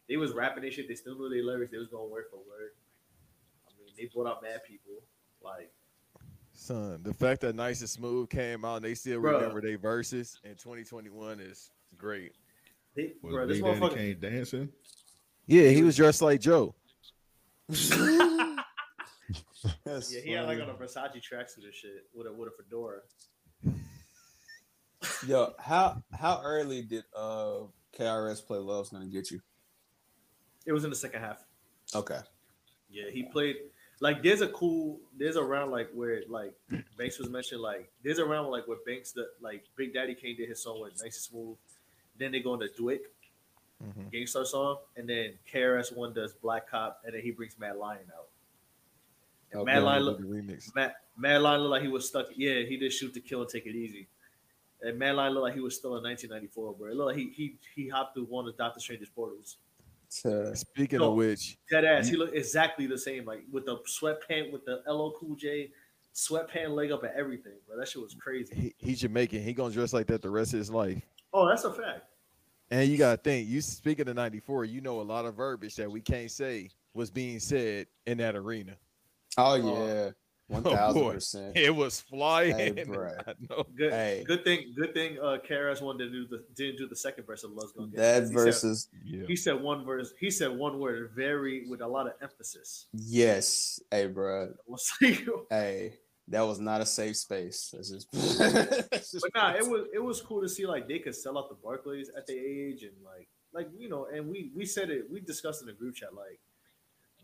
they 0.09 0.17
was 0.17 0.33
rapping 0.33 0.63
their 0.63 0.71
shit. 0.71 0.87
They 0.87 0.95
still 0.95 1.15
knew 1.17 1.29
their 1.29 1.43
lyrics. 1.43 1.71
They 1.71 1.77
was 1.77 1.87
going 1.87 2.11
word 2.11 2.25
for 2.29 2.37
word. 2.37 2.71
I 3.67 3.71
mean, 3.79 3.93
they 3.97 4.09
brought 4.13 4.29
out 4.29 4.43
mad 4.43 4.61
people. 4.67 4.93
Like 5.43 5.71
Son, 6.53 7.01
the 7.03 7.13
fact 7.13 7.41
that 7.41 7.55
Nice 7.55 7.81
and 7.81 7.89
Smooth 7.89 8.29
came 8.29 8.63
out 8.63 8.77
and 8.77 8.85
they 8.85 8.93
still 8.93 9.19
Bruh. 9.19 9.33
remember 9.39 9.61
their 9.61 9.77
verses 9.77 10.39
in 10.43 10.51
2021 10.51 11.39
is 11.39 11.71
great. 11.97 12.33
they, 12.95 13.13
Was 13.21 13.33
bro, 13.33 13.47
this 13.47 13.57
Big 13.57 13.65
Daddy 13.65 13.79
motherfucker. 13.79 13.95
Kane 13.95 14.19
dancing? 14.19 14.69
Yeah, 15.47 15.69
he 15.69 15.83
was 15.83 15.95
dressed 15.97 16.21
like 16.21 16.39
Joe. 16.39 16.75
That's 17.67 17.91
Yeah, 20.13 20.21
he 20.23 20.31
had 20.31 20.45
like 20.45 20.61
on 20.61 20.69
a 20.69 20.73
Versace 20.73 21.15
tracksuit 21.21 21.63
and 21.63 21.73
shit 21.73 22.05
with 22.13 22.27
a 22.27 22.33
with 22.33 22.49
a 22.49 22.63
fedora. 22.63 22.99
Yo, 25.27 25.53
how 25.59 26.03
how 26.13 26.41
early 26.43 26.81
did 26.81 27.03
uh 27.15 27.61
KRS 27.97 28.45
play 28.45 28.57
Love's 28.59 28.89
Gonna 28.89 29.07
Get 29.07 29.31
You? 29.31 29.41
It 30.65 30.71
was 30.71 30.83
in 30.83 30.89
the 30.89 30.95
second 30.95 31.21
half. 31.21 31.43
Okay. 31.93 32.19
Yeah, 32.89 33.09
he 33.11 33.23
played 33.23 33.57
like 33.99 34.23
there's 34.23 34.41
a 34.41 34.47
cool 34.49 34.99
there's 35.17 35.35
a 35.35 35.43
round 35.43 35.71
like 35.71 35.89
where 35.93 36.23
like 36.27 36.53
Banks 36.97 37.19
was 37.19 37.29
mentioned 37.29 37.61
like 37.61 37.91
there's 38.03 38.19
a 38.19 38.25
round 38.25 38.49
like 38.49 38.67
where 38.67 38.77
Banks 38.85 39.11
the 39.11 39.27
like 39.41 39.65
Big 39.75 39.93
Daddy 39.93 40.15
Kane 40.15 40.35
did 40.37 40.49
his 40.49 40.61
song 40.61 40.79
with 40.81 40.91
Nice 40.93 41.01
and 41.01 41.13
Smooth, 41.13 41.57
then 42.17 42.31
they 42.31 42.39
go 42.39 42.53
into 42.53 42.69
Dwick 42.77 43.01
Mhm. 43.83 44.11
Gang 44.11 44.27
Starr 44.27 44.45
song, 44.45 44.77
and 44.95 45.09
then 45.09 45.33
KRS 45.51 45.91
One 45.93 46.13
does 46.13 46.33
Black 46.33 46.69
Cop, 46.69 47.01
and 47.03 47.13
then 47.13 47.21
he 47.21 47.31
brings 47.31 47.59
Mad 47.59 47.75
Lion 47.75 48.05
out. 48.15 48.29
And 49.51 49.61
Okay. 49.61 49.65
Mad 49.73 49.83
Lion 49.83 49.99
Did 49.99 50.05
look 50.05 50.21
remix. 50.21 50.73
Mad, 50.73 50.93
Mad 51.17 51.41
Lion 51.41 51.59
looked 51.61 51.71
like 51.71 51.81
he 51.81 51.89
was 51.89 52.07
stuck. 52.07 52.27
Yeah, 52.33 52.61
he 52.61 52.77
did 52.77 52.93
shoot 52.93 53.13
to 53.13 53.19
kill 53.19 53.41
and 53.41 53.49
take 53.49 53.65
it 53.65 53.75
easy. 53.75 54.07
And 54.83 54.99
Mad 54.99 55.15
Lion 55.15 55.33
looked 55.33 55.43
like 55.43 55.53
he 55.53 55.61
was 55.61 55.75
still 55.75 55.95
in 55.97 56.03
1994, 56.03 56.73
bro. 56.73 56.89
It 56.91 56.95
looked 56.95 57.07
like 57.07 57.17
he 57.17 57.31
he 57.35 57.55
he 57.75 57.87
hopped 57.89 58.15
through 58.15 58.25
one 58.25 58.47
of 58.47 58.57
Doctor 58.57 58.79
Strange's 58.79 59.09
portals. 59.09 59.57
To- 60.21 60.55
Speaking 60.55 60.99
No. 60.99 61.11
of 61.11 61.15
which, 61.17 61.57
Dead 61.71 61.85
ass. 61.85 62.07
He 62.07 62.15
looked 62.17 62.35
exactly 62.35 62.85
the 62.85 62.97
same, 62.97 63.25
like 63.25 63.43
with 63.51 63.65
the 63.65 63.77
sweatpant, 63.87 64.51
with 64.51 64.63
the 64.65 64.83
LL 64.87 65.11
Cool 65.19 65.35
J 65.35 65.71
sweatpant 66.13 66.69
leg 66.75 66.91
up 66.91 67.03
and 67.03 67.11
everything, 67.15 67.53
bro. 67.67 67.77
That 67.79 67.87
shit 67.87 68.01
was 68.01 68.13
crazy. 68.13 68.53
he, 68.55 68.75
he's 68.77 68.99
Jamaican. 69.01 69.41
He 69.41 69.53
gonna 69.53 69.73
dress 69.73 69.93
like 69.93 70.05
that 70.07 70.21
the 70.21 70.29
rest 70.29 70.53
of 70.53 70.59
his 70.59 70.69
life. 70.69 71.01
Oh, 71.33 71.47
that's 71.47 71.63
a 71.63 71.73
fact. 71.73 72.03
And 72.69 72.87
you 72.89 72.97
gotta 72.97 73.17
think, 73.17 73.47
you 73.49 73.61
speaking 73.61 74.07
of 74.07 74.15
'94, 74.15 74.65
you 74.65 74.81
know 74.81 75.01
a 75.01 75.03
lot 75.03 75.25
of 75.25 75.35
verbiage 75.35 75.75
that 75.77 75.89
we 75.89 76.01
can't 76.01 76.29
say 76.29 76.69
was 76.93 77.09
being 77.09 77.39
said 77.39 77.87
in 78.05 78.17
that 78.19 78.35
arena. 78.35 78.75
oh, 79.37 79.53
oh 79.53 79.87
yeah, 79.87 80.09
one 80.53 80.63
thousand 80.63 81.11
percent. 81.11 81.57
It 81.57 81.75
was 81.75 82.01
flying. 82.01 82.55
Hey, 82.55 82.71
bruh. 82.87 83.35
Good, 83.75 83.91
Hey. 83.91 84.23
good 84.25 84.43
thing, 84.43 84.73
good 84.75 84.93
thing. 84.93 85.17
Uh, 85.19 85.37
KRS 85.47 85.81
wanted 85.81 86.05
didn't 86.11 86.13
do 86.13 86.27
the 86.27 86.43
didn't 86.55 86.77
do 86.77 86.87
the 86.87 86.95
second 86.95 87.25
verse 87.25 87.43
of 87.43 87.51
Love's 87.51 87.71
Gonna 87.73 87.87
Get 87.87 87.97
You, 87.97 88.01
That 88.01 88.19
'cause 88.21 88.29
he 88.29 88.35
versus 88.35 88.87
Yeah. 89.05 89.19
Said, 89.21 89.29
he 89.29 89.35
said 89.35 89.61
one 89.61 89.85
verse. 89.85 90.13
He 90.19 90.29
said 90.31 90.55
one 90.55 90.79
word, 90.79 91.11
very 91.15 91.67
with 91.69 91.81
a 91.81 91.87
lot 91.87 92.07
of 92.07 92.13
emphasis. 92.21 92.87
yes, 92.93 93.79
hey, 93.91 94.07
bro. 94.07 94.53
Hey, 95.49 95.93
that 96.29 96.41
was 96.41 96.59
not 96.59 96.79
a 96.81 96.85
safe 96.85 97.17
space. 97.17 97.71
That's 97.73 97.89
just. 97.89 98.11
that's 98.91 99.11
just- 99.11 99.21
but 99.21 99.31
nah, 99.35 99.53
it 99.55 99.67
was 99.67 99.87
it 99.93 99.99
was 99.99 100.21
cool 100.21 100.41
to 100.41 100.49
see 100.49 100.65
like 100.65 100.87
they 100.87 100.99
could 100.99 101.15
sell 101.15 101.37
out 101.37 101.49
the 101.49 101.55
Barclays 101.55 102.09
at 102.15 102.25
their 102.27 102.37
age 102.37 102.83
and 102.83 102.93
like 103.03 103.27
like 103.53 103.67
you 103.77 103.89
know, 103.89 104.07
and 104.13 104.27
we 104.29 104.51
we 104.55 104.65
said 104.65 104.89
it, 104.89 105.05
we 105.11 105.19
discussed 105.19 105.61
in 105.61 105.67
the 105.67 105.73
group 105.73 105.95
chat 105.95 106.13
like 106.13 106.39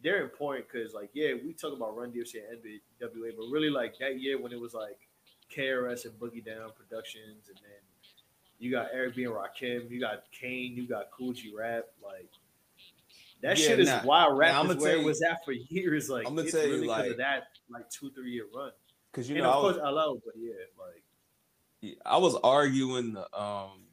they're 0.03 0.24
important 0.24 0.66
because 0.72 0.94
like 0.94 1.10
yeah, 1.14 1.34
we 1.44 1.53
talk 1.53 1.74
about 1.74 1.95
Run 1.98 2.11
DMC 2.11 2.36
and 2.50 2.60
NWA, 3.02 3.32
but 3.38 3.45
really 3.52 3.69
like 3.69 3.98
that 4.00 4.19
year 4.19 4.42
when 4.42 4.52
it 4.52 4.60
was 4.60 4.74
like 4.74 4.98
KRS 5.56 6.06
and 6.06 6.14
Boogie 6.19 6.45
Down 6.45 6.72
Productions, 6.78 7.50
and 7.50 7.58
then 7.58 7.82
you 8.60 8.72
got 8.72 8.88
Eric 8.94 9.16
B 9.16 9.24
and 9.26 9.34
Rakim, 9.34 9.90
you 9.90 10.00
got 10.00 10.24
Kane, 10.32 10.74
you 10.76 10.88
got 10.88 11.11
Kool 11.11 11.34
G 11.34 11.53
Rap, 11.56 11.86
like. 12.03 12.30
That 13.42 13.58
Yeah, 13.58 13.68
shit 13.68 13.80
is 13.80 13.88
nah. 13.88 14.03
wild. 14.03 14.38
Rap 14.38 14.52
Nah, 14.52 14.64
is 14.64 14.69
I'ma 14.72 14.82
where 14.82 14.92
tell 14.95 15.02
it 15.02 15.06
was 15.06 15.22
at 15.22 15.45
for 15.45 15.53
years. 15.53 16.10
Like 16.10 16.28
I'ma 16.28 16.42
tell 16.42 16.61
you, 16.61 16.72
really 16.72 16.80
because 16.82 16.88
like- 17.00 17.11
of 17.11 17.18
that 17.18 17.44
like 17.69 17.90
two 17.90 18.11
three 18.11 18.32
year 18.32 18.44
run. 18.53 18.72
because 19.11 19.30
you 19.30 19.36
and 19.38 19.45
know 19.45 19.50
of 19.52 19.56
I 19.56 19.68
was, 19.68 19.78
course 19.78 19.94
LL, 20.18 20.22
but 20.26 20.34
yeah, 20.38 20.52
like 20.78 21.03
Yeah, 21.80 21.94
I 22.06 22.18
was 22.18 22.36
arguing 22.44 23.14
the 23.14 23.42
um 23.42 23.86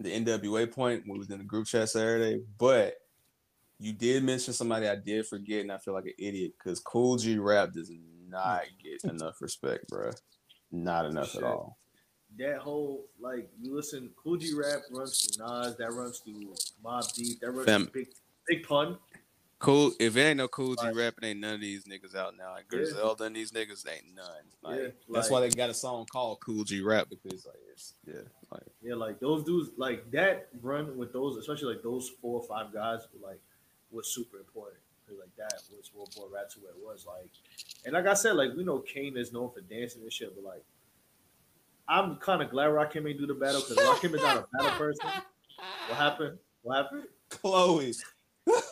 the 0.00 0.10
NWA 0.10 0.66
point 0.72 1.04
when 1.06 1.12
we 1.12 1.18
was 1.20 1.30
in 1.30 1.38
the 1.38 1.44
group 1.44 1.68
chat 1.68 1.88
Saturday, 1.90 2.42
but 2.58 2.96
you 3.78 3.92
did 3.92 4.24
mention 4.24 4.52
somebody 4.54 4.88
I 4.88 4.96
did 4.96 5.26
forget, 5.26 5.60
and 5.60 5.70
I 5.72 5.78
feel 5.78 5.94
like 5.94 6.06
an 6.06 6.12
idiot 6.18 6.52
because 6.58 6.80
Kool 6.80 7.16
G 7.16 7.38
Rap 7.38 7.72
does 7.72 7.90
not 8.28 8.62
get 8.82 9.04
enough 9.10 9.40
respect, 9.40 9.88
bro. 9.88 10.10
Not 10.72 11.06
enough 11.06 11.30
Shit. 11.32 11.42
at 11.42 11.48
all. 11.48 11.78
that 12.38 12.58
whole 12.58 13.06
like 13.20 13.48
you 13.60 13.74
listen, 13.74 14.10
Kool 14.16 14.36
G 14.36 14.52
Rap 14.54 14.80
runs 14.90 15.20
through 15.36 15.46
Nas, 15.46 15.76
that 15.76 15.92
runs 15.92 16.18
through 16.18 16.54
Mobb 16.84 17.12
Deep, 17.14 17.40
that 17.40 17.50
runs 17.52 17.64
Fam. 17.66 17.82
through 17.86 17.92
Big 18.04 18.08
Big 18.48 18.62
Pun. 18.66 18.98
Cool. 19.58 19.92
If 19.98 20.18
it 20.18 20.20
ain't 20.20 20.36
no 20.36 20.48
cool 20.48 20.74
G 20.74 20.84
Like- 20.84 20.96
rap, 20.96 21.14
it 21.22 21.24
ain't 21.26 21.40
none 21.40 21.54
of 21.54 21.60
these 21.62 21.84
niggas 21.84 22.14
out 22.14 22.36
now. 22.36 22.50
Like 22.52 22.66
Yeah. 22.70 22.78
Griselda 22.80 23.24
and 23.24 23.34
these 23.34 23.52
niggas 23.52 23.86
ain't 23.90 24.14
none. 24.14 24.26
Like, 24.62 24.78
Yeah, 24.80 24.88
That's 25.08 25.30
why 25.30 25.40
they 25.40 25.48
got 25.48 25.70
a 25.70 25.74
song 25.74 26.04
called 26.12 26.40
Kool 26.44 26.62
G 26.62 26.82
Rap 26.82 27.08
because 27.08 27.46
like 27.46 27.56
it's 27.72 27.94
yeah, 28.06 28.20
like 28.52 28.62
Yeah, 28.82 28.96
like 28.96 29.18
those 29.18 29.44
dudes, 29.44 29.70
like 29.78 30.10
that 30.10 30.48
run 30.60 30.96
with 30.98 31.12
those, 31.14 31.38
especially 31.38 31.72
like 31.74 31.82
those 31.82 32.10
four 32.20 32.40
or 32.42 32.46
five 32.46 32.70
guys, 32.72 33.00
like 33.22 33.40
was 33.96 34.12
super 34.14 34.38
important. 34.38 34.78
'Cause, 35.06 35.16
like 35.20 35.34
that 35.36 35.62
was 35.76 35.90
what 35.94 36.14
brought 36.16 36.32
rap 36.32 36.48
to 36.50 36.58
where 36.60 36.72
it 36.72 36.78
was. 36.78 37.06
Like, 37.06 37.30
and 37.84 37.94
like 37.94 38.06
I 38.06 38.14
said, 38.14 38.32
like 38.36 38.50
we 38.56 38.64
know 38.64 38.80
Kane 38.80 39.16
is 39.16 39.32
known 39.32 39.50
for 39.52 39.60
dancing 39.60 40.02
and 40.02 40.12
shit, 40.12 40.34
but 40.34 40.44
like 40.44 40.64
I'm 41.88 42.16
kind 42.16 42.42
of 42.42 42.50
glad 42.50 42.70
Rakim 42.70 43.08
ain't 43.08 43.18
do 43.18 43.26
the 43.26 43.34
battle 43.34 43.60
because 43.60 43.76
Rakim 43.76 44.14
is 44.14 44.22
not 44.22 44.36
a 44.38 44.46
battle 44.56 44.76
person. 44.78 45.06
What 45.88 45.96
happened? 45.96 46.38
What 46.62 46.76
happened? 46.76 47.04
Chloe. 47.30 47.94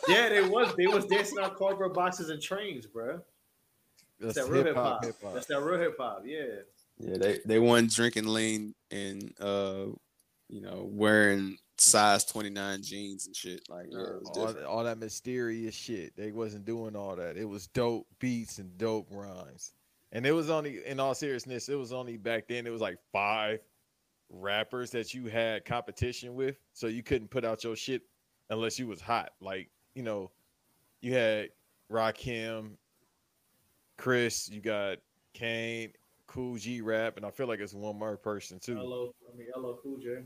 Yeah, 0.09 0.29
they 0.29 0.41
was 0.41 0.75
they 0.75 0.87
was 0.87 1.05
dancing 1.05 1.39
on 1.39 1.55
cardboard 1.55 1.93
boxes 1.93 2.29
and 2.29 2.41
trains, 2.41 2.85
bro. 2.85 3.21
That's 4.19 4.35
That's 4.35 4.47
that 4.47 4.53
real 4.53 4.63
hip 4.63 4.67
hip 4.67 4.75
hop. 4.75 4.93
hop. 4.93 5.05
Hip 5.05 5.15
hop. 5.23 5.33
That's 5.33 5.45
that 5.47 5.61
real 5.61 5.79
hip 5.79 5.95
hop. 5.97 6.23
Yeah. 6.25 6.43
yeah, 6.99 7.17
they 7.17 7.39
they 7.45 7.59
wasn't 7.59 7.91
drinking 7.91 8.27
lean 8.27 8.75
and 8.91 9.33
uh, 9.39 9.85
you 10.49 10.61
know, 10.61 10.87
wearing 10.91 11.57
size 11.77 12.25
twenty 12.25 12.49
nine 12.49 12.81
jeans 12.81 13.27
and 13.27 13.35
shit. 13.35 13.67
Like, 13.69 13.87
yeah, 13.89 13.99
it 13.99 14.19
was 14.19 14.29
all, 14.35 14.47
different. 14.47 14.67
all 14.67 14.83
that 14.83 14.97
mysterious 14.97 15.75
shit. 15.75 16.15
They 16.15 16.31
wasn't 16.31 16.65
doing 16.65 16.95
all 16.95 17.15
that. 17.15 17.37
It 17.37 17.45
was 17.45 17.67
dope 17.67 18.07
beats 18.19 18.59
and 18.59 18.77
dope 18.77 19.07
rhymes. 19.11 19.73
And 20.11 20.25
it 20.25 20.31
was 20.31 20.49
only, 20.49 20.85
in 20.85 20.99
all 20.99 21.13
seriousness, 21.13 21.67
it 21.67 21.75
was 21.75 21.91
only 21.91 22.15
back 22.15 22.47
then. 22.47 22.65
It 22.65 22.69
was 22.69 22.79
like 22.81 22.97
five 23.11 23.59
rappers 24.29 24.91
that 24.91 25.13
you 25.13 25.27
had 25.27 25.65
competition 25.65 26.35
with, 26.35 26.57
so 26.73 26.87
you 26.87 27.03
couldn't 27.03 27.29
put 27.29 27.45
out 27.45 27.63
your 27.63 27.75
shit 27.75 28.03
unless 28.49 28.79
you 28.79 28.87
was 28.87 29.01
hot. 29.01 29.31
Like 29.41 29.69
you 29.93 30.03
know, 30.03 30.31
you 31.01 31.13
had 31.13 31.49
Rakim, 31.91 32.71
KRS, 33.97 34.51
you 34.51 34.61
got 34.61 34.97
Kane, 35.33 35.91
Kool 36.27 36.57
G 36.57 36.81
Rap, 36.81 37.17
and 37.17 37.25
I 37.25 37.31
feel 37.31 37.47
like 37.47 37.59
it's 37.59 37.73
one 37.73 37.97
more 37.97 38.17
person 38.17 38.59
too. 38.59 38.75
Hello, 38.75 39.13
I 39.31 39.37
mean 39.37 39.47
hello, 39.53 39.79
Cool 39.81 39.97
J. 39.97 40.23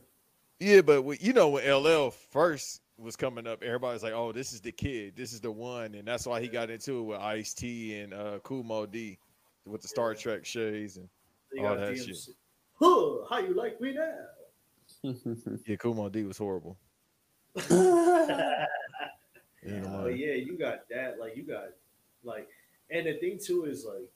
Yeah, 0.60 0.82
but 0.82 1.04
when- 1.04 1.18
you 1.22 1.34
know 1.34 1.50
when 1.50 1.64
LL 1.70 2.12
first 2.12 2.82
was 2.98 3.16
coming 3.16 3.48
up, 3.48 3.64
everybody's 3.64 4.04
like, 4.04 4.14
"Oh, 4.14 4.32
this 4.34 4.52
is 4.52 4.60
the 4.62 4.72
kid, 4.74 5.16
this 5.16 5.32
is 5.34 5.40
the 5.40 5.52
one," 5.52 5.96
and 5.96 6.06
that's 6.08 6.26
why 6.26 6.42
he 6.42 6.48
got 6.50 6.70
into 6.70 7.00
it 7.00 7.04
with 7.04 7.20
Ice 7.20 7.54
T 7.54 7.98
and 8.00 8.14
uh, 8.14 8.40
Kool 8.44 8.64
Moe 8.64 8.86
Dee 8.86 9.18
with 9.66 9.82
the 9.82 9.88
Star 9.88 10.14
Trek 10.16 10.46
shades 10.46 10.98
and 10.98 11.08
They 11.54 11.60
all 11.64 11.76
got 11.76 11.86
that 11.86 11.94
DMC. 11.96 12.08
shit. 12.26 12.36
Huh, 12.80 13.26
how 13.30 13.40
you 13.40 13.54
like 13.54 13.80
me 13.80 13.94
now? 13.94 14.16
Yeah, 15.66 15.76
Kool 15.78 15.94
Moe 15.94 16.10
Dee 16.10 16.24
was 16.24 16.38
horrible. 16.38 16.78
You 19.62 19.82
know, 19.82 20.08
yeah, 20.08 20.36
you 20.36 20.58
got 20.58 20.88
that. 20.90 21.20
Like 21.20 21.36
you 21.36 21.44
got 21.44 21.66
like, 22.24 22.48
and 22.90 23.06
the 23.06 23.16
thing 23.20 23.38
too 23.44 23.66
is 23.66 23.86
like, 23.86 24.10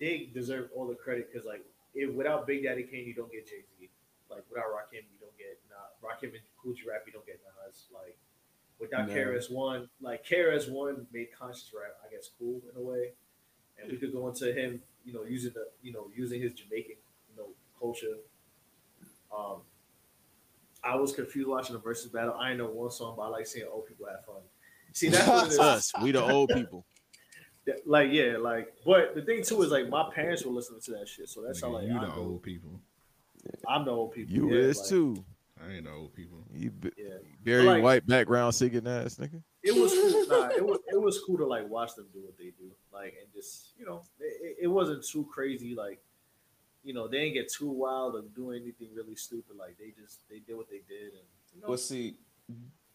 they 0.00 0.30
deserve 0.32 0.70
all 0.74 0.86
the 0.88 0.94
credit 0.94 1.28
because 1.30 1.46
like, 1.46 1.62
if 1.94 2.12
without 2.14 2.46
Big 2.46 2.64
Daddy 2.64 2.84
Kane, 2.84 3.06
you 3.06 3.12
don't 3.14 3.30
get 3.30 3.46
Jay 3.46 3.62
Z. 3.78 3.90
Like 4.30 4.44
without 4.50 4.64
Rakim, 4.68 5.02
you 5.12 5.21
don't 6.02 6.20
get 6.20 6.32
nah, 6.32 6.32
Rakim 6.32 6.34
and 6.34 6.42
Kool 6.62 6.74
G 6.74 6.82
Rap, 6.88 7.02
you 7.06 7.12
don't 7.12 7.26
get 7.26 7.40
Nas. 7.66 7.86
Like 7.92 8.16
without 8.78 9.08
No. 9.08 9.14
KRS 9.14 9.50
One, 9.50 9.88
like 10.00 10.26
KRS 10.26 10.70
One 10.70 11.06
made 11.12 11.28
conscious 11.38 11.70
rap, 11.72 11.96
I 12.06 12.12
guess, 12.12 12.30
cool 12.38 12.60
in 12.70 12.76
a 12.80 12.82
way. 12.82 13.12
And 13.80 13.90
we 13.90 13.96
could 13.96 14.12
go 14.12 14.28
into 14.28 14.52
him, 14.52 14.82
you 15.04 15.12
know, 15.12 15.24
using 15.24 15.52
the, 15.54 15.68
you 15.82 15.92
know, 15.92 16.10
using 16.14 16.40
his 16.40 16.52
Jamaican, 16.52 16.96
you 17.30 17.36
know, 17.36 17.48
culture. 17.78 18.16
Um, 19.36 19.62
I 20.84 20.96
was 20.96 21.12
confused 21.12 21.48
watching 21.48 21.74
the 21.74 21.80
versus 21.80 22.10
battle. 22.10 22.34
I 22.34 22.50
ain't 22.50 22.58
know 22.58 22.66
one 22.66 22.90
song, 22.90 23.14
but 23.16 23.22
I 23.22 23.28
like 23.28 23.46
seeing 23.46 23.66
old 23.72 23.86
people 23.86 24.06
have 24.06 24.24
fun. 24.24 24.42
See, 24.92 25.08
that's 25.08 25.26
what 25.26 25.46
It's 25.46 25.58
us. 25.58 25.92
We 26.02 26.12
the 26.12 26.22
old 26.22 26.50
people. 26.50 26.84
Like, 27.86 28.08
yeah, 28.10 28.38
like, 28.38 28.74
but 28.84 29.14
the 29.14 29.22
thing 29.22 29.44
too 29.44 29.62
is 29.62 29.70
like 29.70 29.88
my 29.88 30.10
parents 30.12 30.44
were 30.44 30.50
listening 30.50 30.80
to 30.80 30.90
that 30.98 31.06
shit, 31.06 31.28
so 31.28 31.42
that's 31.42 31.60
how 31.60 31.68
Nigga, 31.68 31.72
like 31.74 31.84
you 31.84 31.96
I 31.96 32.00
the 32.00 32.08
know, 32.08 32.14
old 32.16 32.42
people. 32.42 32.80
I'm 33.68 33.84
the 33.84 33.92
old 33.92 34.10
people. 34.10 34.34
You 34.34 34.50
yeah, 34.52 34.62
is 34.62 34.78
like, 34.78 34.88
too. 34.88 35.24
I 35.64 35.74
ain't 35.74 35.84
the 35.84 35.92
old 35.92 36.12
people. 36.14 36.44
You 36.52 36.70
b- 36.70 36.90
Yeah, 36.96 37.18
very 37.42 37.64
Like- 37.64 37.82
white 37.82 38.06
background 38.06 38.54
singing 38.54 38.86
ass 38.86 39.16
nigga. 39.16 39.42
it 39.62 39.74
was 39.74 39.92
cool. 39.92 40.26
Nah, 40.32 40.48
it 40.48 40.64
was 40.64 40.78
it 40.88 41.00
was 41.00 41.20
cool 41.26 41.36
to 41.38 41.46
like 41.46 41.68
watch 41.68 41.94
them 41.94 42.06
do 42.12 42.20
what 42.24 42.36
they 42.38 42.52
do, 42.58 42.70
like, 42.92 43.14
and 43.22 43.30
just 43.34 43.74
you 43.78 43.84
know, 43.84 44.02
it, 44.18 44.56
it 44.62 44.66
wasn't 44.66 45.04
too 45.04 45.26
crazy. 45.32 45.74
Like, 45.74 46.00
you 46.82 46.94
know, 46.94 47.06
they 47.06 47.18
didn't 47.20 47.34
get 47.34 47.52
too 47.52 47.68
wild 47.70 48.14
or 48.16 48.22
do 48.34 48.50
anything 48.52 48.88
really 48.94 49.14
stupid. 49.14 49.56
Like, 49.56 49.76
they 49.78 49.90
just 50.00 50.22
they 50.30 50.38
did 50.38 50.56
what 50.56 50.70
they 50.70 50.80
did, 50.88 51.12
and 51.12 51.26
you 51.54 51.60
know, 51.60 51.68
Well, 51.68 51.76
see, 51.78 52.16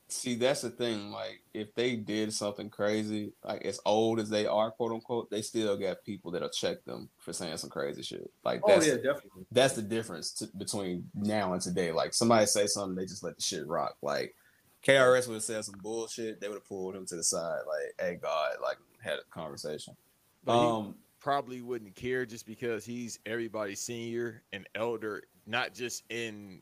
see, 0.08 0.36
that's 0.36 0.62
the 0.62 0.70
thing. 0.70 1.12
Like, 1.12 1.42
if 1.54 1.74
they 1.76 1.96
did 1.96 2.34
something 2.34 2.70
crazy, 2.70 3.34
like 3.44 3.66
as 3.66 3.80
old 3.86 4.20
as 4.20 4.30
they 4.30 4.46
are, 4.46 4.72
quote 4.72 4.92
unquote, 4.92 5.30
they 5.30 5.42
still 5.42 5.76
got 5.78 6.04
people 6.04 6.32
that'll 6.32 6.50
check 6.50 6.84
them 6.86 7.10
for 7.20 7.34
saying 7.34 7.58
some 7.58 7.70
crazy 7.70 8.04
shit. 8.04 8.30
Like, 8.44 8.62
oh 8.64 8.70
that's 8.70 8.88
yeah, 8.88 8.96
definitely. 8.96 9.46
that's 9.52 9.74
the 9.76 9.82
difference 9.82 10.32
t- 10.32 10.48
between 10.58 11.10
now 11.14 11.54
and 11.54 11.62
today. 11.62 11.92
Like, 11.92 12.14
somebody 12.14 12.46
say 12.46 12.68
something, 12.68 12.96
they 12.96 13.06
just 13.06 13.24
let 13.24 13.36
the 13.36 13.42
shit 13.42 13.68
rock. 13.68 13.96
Like, 14.02 14.36
KRS 14.84 15.28
would 15.28 15.36
have 15.36 15.44
said 15.44 15.66
some 15.66 15.80
bullshit, 15.82 16.40
they 16.40 16.48
would 16.48 16.56
have 16.56 16.68
pulled 16.68 16.96
him 16.96 17.06
to 17.08 17.16
the 17.16 17.24
side, 17.24 17.60
like, 17.68 17.96
"Hey, 18.00 18.16
God," 18.22 18.58
like 18.62 18.78
had 19.02 19.20
a 19.20 19.24
conversation. 19.32 19.96
But 20.44 20.60
he 20.60 20.66
Um, 20.68 20.96
probably 21.20 21.62
wouldn't 21.62 21.96
care 21.96 22.26
just 22.26 22.46
because 22.46 22.86
he's 22.86 23.20
everybody's 23.26 23.82
senior 23.82 24.44
and 24.54 24.68
elder, 24.76 25.24
not 25.46 25.74
just 25.74 26.04
in 26.10 26.62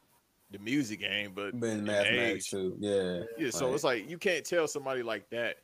the 0.57 0.63
music 0.63 1.01
game, 1.01 1.31
but 1.35 1.53
in 1.53 1.83
mathematics 1.83 2.49
too, 2.49 2.75
yeah. 2.79 3.21
Yeah, 3.37 3.49
so 3.51 3.73
it's 3.73 3.83
like 3.83 4.09
you 4.09 4.17
can't 4.17 4.45
tell 4.45 4.67
somebody 4.67 5.03
like 5.03 5.29
that 5.29 5.57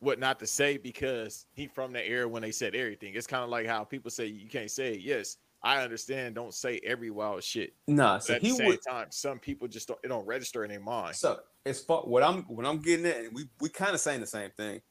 what 0.00 0.18
not 0.18 0.38
to 0.40 0.46
say 0.46 0.76
because 0.76 1.46
he 1.54 1.66
from 1.66 1.92
the 1.92 2.06
era 2.06 2.28
when 2.28 2.42
they 2.42 2.50
said 2.50 2.74
everything. 2.74 3.14
It's 3.14 3.26
kind 3.26 3.42
of 3.42 3.48
like 3.50 3.66
how 3.66 3.84
people 3.84 4.10
say 4.10 4.26
you 4.26 4.48
can't 4.48 4.70
say 4.70 4.96
yes. 4.96 5.38
I 5.62 5.82
understand. 5.82 6.34
Don't 6.34 6.52
say 6.52 6.78
every 6.84 7.10
wild 7.10 7.42
shit. 7.42 7.72
Nah, 7.86 8.18
so 8.18 8.34
at 8.34 8.42
he 8.42 8.50
the 8.50 8.56
same 8.56 8.66
would- 8.66 8.82
time, 8.86 9.06
some 9.10 9.38
people 9.38 9.66
just 9.66 9.88
don't. 9.88 9.98
It 10.04 10.08
don't 10.08 10.26
register 10.26 10.62
in 10.64 10.70
their 10.70 10.80
mind. 10.80 11.16
So 11.16 11.40
as 11.64 11.80
far 11.80 12.02
what 12.02 12.22
I'm 12.22 12.42
what 12.42 12.66
I'm 12.66 12.80
getting 12.80 13.06
at, 13.06 13.16
and 13.16 13.34
we 13.34 13.48
we 13.60 13.70
kind 13.70 13.94
of 13.94 14.00
saying 14.00 14.20
the 14.20 14.26
same 14.26 14.50
thing. 14.50 14.82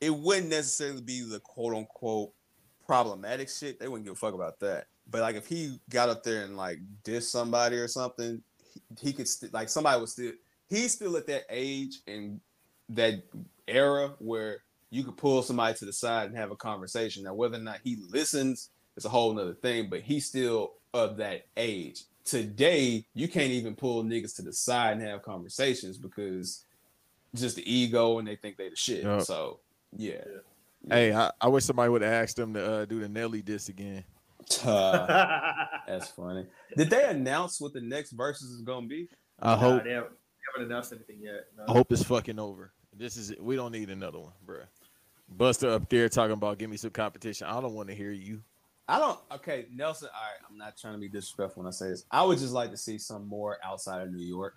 It 0.00 0.14
wouldn't 0.14 0.48
necessarily 0.48 1.02
be 1.02 1.22
the 1.22 1.40
quote 1.40 1.74
unquote 1.74 2.32
problematic 2.86 3.48
shit. 3.48 3.78
They 3.78 3.88
wouldn't 3.88 4.04
give 4.06 4.14
a 4.14 4.16
fuck 4.16 4.34
about 4.34 4.60
that. 4.60 4.86
But 5.10 5.20
like 5.20 5.36
if 5.36 5.46
he 5.46 5.78
got 5.90 6.08
up 6.08 6.22
there 6.22 6.44
and 6.44 6.56
like 6.56 6.78
diss 7.02 7.30
somebody 7.30 7.76
or 7.76 7.88
something, 7.88 8.42
he, 8.74 9.08
he 9.08 9.12
could 9.12 9.28
st- 9.28 9.54
like 9.54 9.68
somebody 9.68 10.00
would 10.00 10.08
still. 10.08 10.32
He's 10.68 10.92
still 10.92 11.16
at 11.16 11.26
that 11.26 11.44
age 11.50 12.00
and 12.06 12.40
that 12.88 13.22
era 13.68 14.14
where 14.18 14.62
you 14.90 15.04
could 15.04 15.16
pull 15.16 15.42
somebody 15.42 15.76
to 15.78 15.84
the 15.84 15.92
side 15.92 16.28
and 16.28 16.36
have 16.36 16.50
a 16.50 16.56
conversation. 16.56 17.24
Now 17.24 17.34
whether 17.34 17.56
or 17.56 17.62
not 17.62 17.80
he 17.84 17.98
listens 18.10 18.70
is 18.96 19.04
a 19.04 19.08
whole 19.08 19.32
nother 19.32 19.54
thing. 19.54 19.88
But 19.90 20.00
he's 20.00 20.26
still 20.26 20.74
of 20.92 21.16
that 21.18 21.46
age. 21.56 22.02
Today, 22.24 23.04
you 23.14 23.28
can't 23.28 23.50
even 23.50 23.74
pull 23.74 24.02
niggas 24.02 24.34
to 24.36 24.42
the 24.42 24.52
side 24.52 24.96
and 24.96 25.02
have 25.02 25.22
conversations 25.22 25.98
because 25.98 26.64
just 27.34 27.56
the 27.56 27.72
ego 27.72 28.18
and 28.18 28.26
they 28.26 28.36
think 28.36 28.56
they 28.56 28.68
the 28.68 28.76
shit. 28.76 29.02
Yup. 29.02 29.22
So 29.22 29.60
yeah. 29.96 30.24
Hey, 30.88 31.12
I, 31.14 31.30
I 31.40 31.48
wish 31.48 31.64
somebody 31.64 31.90
would 31.90 32.02
have 32.02 32.12
asked 32.12 32.36
them 32.36 32.54
to 32.54 32.72
uh, 32.72 32.84
do 32.84 33.00
the 33.00 33.08
Nelly 33.08 33.42
disc 33.42 33.68
again. 33.68 34.04
Uh, 34.64 35.66
that's 35.86 36.08
funny. 36.08 36.46
Did 36.76 36.90
they 36.90 37.04
announce 37.08 37.60
what 37.60 37.72
the 37.72 37.80
next 37.80 38.12
verses 38.12 38.50
is 38.50 38.62
gonna 38.62 38.86
be? 38.86 39.08
I 39.40 39.50
Nah, 39.50 39.56
hope 39.56 39.84
they 39.84 39.90
haven't, 39.92 40.10
they 40.12 40.42
haven't 40.54 40.72
announced 40.72 40.92
anything 40.92 41.20
yet. 41.20 41.46
No. 41.56 41.64
I 41.68 41.72
hope 41.72 41.90
it's 41.92 42.02
fucking 42.02 42.38
over. 42.38 42.72
This 42.96 43.16
is 43.16 43.30
it. 43.30 43.42
We 43.42 43.56
don't 43.56 43.72
need 43.72 43.90
another 43.90 44.18
one, 44.20 44.32
bruh. 44.46 44.64
Buster 45.28 45.70
up 45.70 45.88
there 45.88 46.08
talking 46.08 46.32
about 46.34 46.58
give 46.58 46.70
me 46.70 46.76
some 46.76 46.90
competition. 46.90 47.46
I 47.46 47.60
don't 47.60 47.74
want 47.74 47.88
to 47.88 47.94
hear 47.94 48.12
you. 48.12 48.42
I 48.88 48.98
don't. 48.98 49.18
Okay, 49.32 49.66
Nelson. 49.74 50.08
All 50.14 50.20
right, 50.20 50.38
I'm 50.50 50.56
not 50.58 50.76
trying 50.78 50.92
to 50.94 51.00
be 51.00 51.08
disrespectful 51.08 51.62
when 51.62 51.68
I 51.68 51.72
say 51.72 51.88
this. 51.88 52.04
I 52.10 52.22
would 52.22 52.38
just 52.38 52.52
like 52.52 52.70
to 52.70 52.76
see 52.76 52.98
some 52.98 53.26
more 53.26 53.58
outside 53.64 54.02
of 54.02 54.12
New 54.12 54.24
York. 54.24 54.54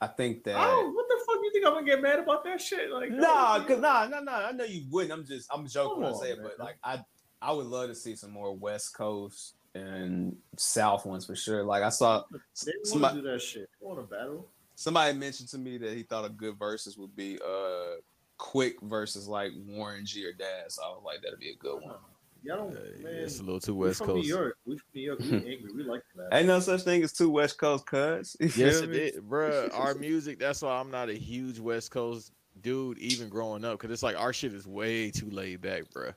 I 0.00 0.06
think 0.08 0.44
that. 0.44 0.56
Oh, 0.58 0.90
what 0.94 1.06
the 1.08 1.16
fuck 1.26 1.36
you 1.42 1.50
think 1.52 1.66
I'm 1.66 1.72
gonna 1.74 1.86
get 1.86 2.02
mad 2.02 2.18
about 2.18 2.44
that 2.44 2.60
shit? 2.60 2.90
Like, 2.90 3.10
Nah, 3.10 3.62
cause 3.64 3.78
nah, 3.78 4.06
nah, 4.06 4.20
nah. 4.20 4.46
I 4.48 4.52
know 4.52 4.64
you 4.64 4.84
wouldn't. 4.90 5.12
I'm 5.12 5.24
just, 5.24 5.48
I'm 5.52 5.66
joking 5.66 5.90
Come 5.94 6.02
when 6.02 6.12
I 6.12 6.14
on, 6.14 6.20
say 6.22 6.30
it, 6.32 6.38
but 6.42 6.58
like, 6.58 6.76
I, 6.82 7.00
I 7.42 7.52
would 7.52 7.66
love 7.66 7.88
to 7.88 7.94
see 7.94 8.16
some 8.16 8.30
more 8.30 8.52
West 8.54 8.94
Coast 8.96 9.54
and 9.74 10.36
South 10.56 11.04
ones 11.04 11.26
for 11.26 11.36
sure. 11.36 11.62
Like 11.62 11.82
I 11.82 11.90
saw 11.90 12.24
They 12.64 12.72
somebody, 12.84 13.20
do 13.20 13.30
that 13.30 13.42
shit. 13.42 13.68
They 13.80 13.86
want 13.86 14.00
to 14.00 14.06
battle. 14.14 14.48
somebody 14.74 15.16
mentioned 15.16 15.48
to 15.50 15.58
me 15.58 15.78
that 15.78 15.92
he 15.92 16.02
thought 16.02 16.24
a 16.24 16.30
good 16.30 16.58
versus 16.58 16.96
would 16.96 17.14
be 17.14 17.38
uh 17.46 17.96
quick 18.38 18.80
versus 18.82 19.28
like 19.28 19.52
Warren 19.66 20.04
G 20.06 20.24
or 20.26 20.32
Daz. 20.32 20.78
I 20.82 20.88
was 20.88 21.02
like, 21.04 21.22
that'd 21.22 21.38
be 21.38 21.50
a 21.50 21.56
good 21.56 21.82
one. 21.82 21.96
Y'all 22.42 22.58
don't, 22.58 22.74
man. 23.02 23.14
it's 23.14 23.40
a 23.40 23.42
little 23.42 23.58
too 23.60 23.74
we 23.74 23.88
West 23.88 23.98
from 23.98 24.06
Coast. 24.08 24.22
New 24.22 24.34
York. 24.34 24.56
We 24.66 24.78
from 24.78 24.86
New 24.94 25.02
York. 25.02 25.18
We 25.20 25.32
angry. 25.32 25.72
We 25.74 25.82
like 25.82 26.02
that. 26.16 26.28
Ain't 26.32 26.46
no 26.46 26.60
such 26.60 26.82
thing 26.82 27.02
as 27.02 27.12
two 27.12 27.28
West 27.30 27.58
Coast 27.58 27.86
cuts. 27.86 28.36
Yes, 28.40 28.52
feel 28.52 28.82
it 28.84 28.90
me? 28.90 28.96
is, 28.98 29.16
bruh. 29.20 29.70
Our 29.78 29.94
music. 29.94 30.38
That's 30.38 30.62
why 30.62 30.78
I'm 30.78 30.90
not 30.90 31.08
a 31.10 31.14
huge 31.14 31.58
West 31.58 31.90
Coast 31.90 32.32
dude, 32.62 32.98
even 32.98 33.28
growing 33.28 33.64
up, 33.64 33.78
because 33.78 33.90
it's 33.92 34.02
like 34.02 34.16
our 34.18 34.32
shit 34.32 34.54
is 34.54 34.66
way 34.66 35.10
too 35.10 35.28
laid 35.30 35.60
back, 35.60 35.84
bruh. 35.94 36.14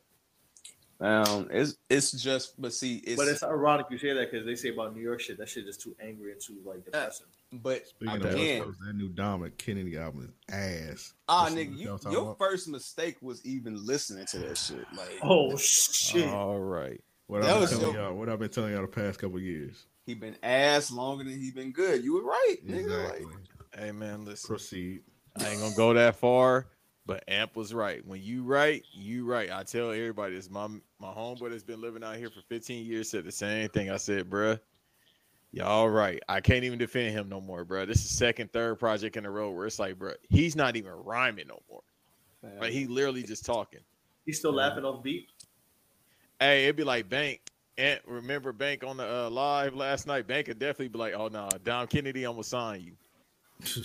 Um, 1.01 1.47
it's 1.51 1.75
it's 1.89 2.11
just, 2.11 2.59
but 2.61 2.73
see, 2.73 2.97
it's 2.97 3.15
but 3.15 3.27
it's 3.29 3.41
ironic 3.43 3.85
you 3.89 3.97
say 3.97 4.13
that 4.13 4.29
because 4.31 4.45
they 4.45 4.55
say 4.55 4.69
about 4.69 4.93
New 4.95 5.01
York 5.01 5.21
shit. 5.21 5.37
That 5.37 5.47
shit 5.47 5.65
is 5.67 5.77
too 5.77 5.95
angry 6.01 6.33
and 6.33 6.41
too 6.41 6.57
like 6.65 6.83
depressing. 6.83 7.27
but 7.53 7.87
Speaking 7.87 8.15
of 8.17 8.21
West 8.23 8.35
again, 8.35 8.63
Coast, 8.63 8.77
that 8.85 8.95
new 8.97 9.07
Dominic 9.09 9.57
Kennedy 9.57 9.97
album 9.97 10.33
is 10.49 10.53
ass. 10.53 11.13
ah, 11.29 11.43
Listen 11.43 11.57
nigga, 11.57 11.77
you, 11.77 11.85
y'all 11.87 11.97
talking 11.97 12.11
your 12.11 12.23
about. 12.23 12.37
first 12.37 12.67
mistake 12.67 13.15
was 13.21 13.45
even 13.45 13.85
listening 13.85 14.25
to 14.25 14.39
that 14.39 14.57
shit. 14.57 14.85
Like, 14.97 15.09
Oh 15.23 15.55
shit! 15.57 16.27
All 16.27 16.59
right. 16.59 16.99
What 17.27 17.43
That 17.43 17.53
I've 17.55 17.69
been 17.69 17.79
telling 17.79 17.93
your- 17.95 18.03
y'all, 18.03 18.15
what 18.15 18.27
I've 18.27 18.39
been 18.39 18.49
telling 18.49 18.73
y'all 18.73 18.81
the 18.81 18.87
past 18.87 19.19
couple 19.19 19.39
years. 19.39 19.85
he 20.05 20.15
been 20.15 20.35
ass 20.43 20.91
longer 20.91 21.23
than 21.23 21.39
he 21.39 21.51
been 21.51 21.71
good. 21.71 22.03
You 22.03 22.15
were 22.15 22.23
right, 22.23 22.57
nigga. 22.65 22.79
Exactly. 23.05 23.25
Like, 23.25 23.35
Hey 23.79 23.91
man, 23.93 24.25
listen. 24.25 24.47
Proceed. 24.47 25.03
I 25.39 25.47
ain't 25.47 25.61
gonna 25.61 25.75
go 25.75 25.93
that 25.93 26.17
far, 26.17 26.67
but 27.09 27.23
Amp 27.27 27.55
was 27.55 27.73
right. 27.73 28.05
When 28.05 28.21
you 28.21 28.43
right, 28.43 28.85
you 28.93 29.25
right. 29.25 29.49
I 29.51 29.63
tell 29.63 29.89
everybody 29.89 30.35
this. 30.35 30.47
My 30.47 30.67
my 30.99 31.07
homeboy 31.07 31.49
that's 31.49 31.63
been 31.63 31.81
living 31.81 32.03
out 32.03 32.17
here 32.17 32.29
for 32.29 32.41
15 32.49 32.85
years 32.85 33.09
said 33.09 33.25
the 33.25 33.31
same 33.31 33.67
thing. 33.69 33.89
I 33.89 33.97
said, 33.97 34.29
bruh, 34.29 34.59
y'all 35.51 35.89
right. 35.89 36.21
I 36.29 36.39
can't 36.39 36.63
even 36.63 36.77
defend 36.77 37.17
him 37.17 37.27
no 37.27 37.41
more, 37.41 37.65
bruh. 37.65 37.87
This 37.87 37.97
is 38.05 38.11
second, 38.11 38.53
third 38.53 38.77
project 38.77 39.17
in 39.17 39.25
a 39.25 39.31
row 39.31 39.49
where 39.49 39.65
it's 39.65 39.79
like, 39.79 39.95
bruh, 39.95 40.13
he's 40.29 40.55
not 40.55 40.75
even 40.75 40.91
rhyming 40.91 41.47
no 41.47 41.59
more. 41.67 41.81
Like 42.61 42.71
he 42.71 42.85
literally 42.85 43.23
just 43.23 43.43
talking. 43.43 43.81
He's 44.27 44.37
still 44.37 44.53
laughing 44.53 44.85
off 44.85 45.01
beat. 45.01 45.29
Hey, 46.39 46.65
it'd 46.65 46.75
be 46.75 46.83
like 46.83 47.09
Bank. 47.09 47.41
And 47.79 47.99
remember 48.05 48.53
Bank 48.53 48.83
on 48.83 48.97
the 48.97 49.25
uh, 49.25 49.29
live 49.31 49.73
last 49.73 50.05
night? 50.05 50.27
Bank 50.27 50.45
could 50.45 50.59
definitely 50.59 50.89
be 50.89 50.99
like, 50.99 51.15
"Oh 51.15 51.27
no, 51.27 51.49
Dom 51.63 51.87
Kennedy, 51.87 52.23
I'm 52.23 52.33
gonna 52.33 52.43
sign 52.43 52.81
you, 52.81 52.93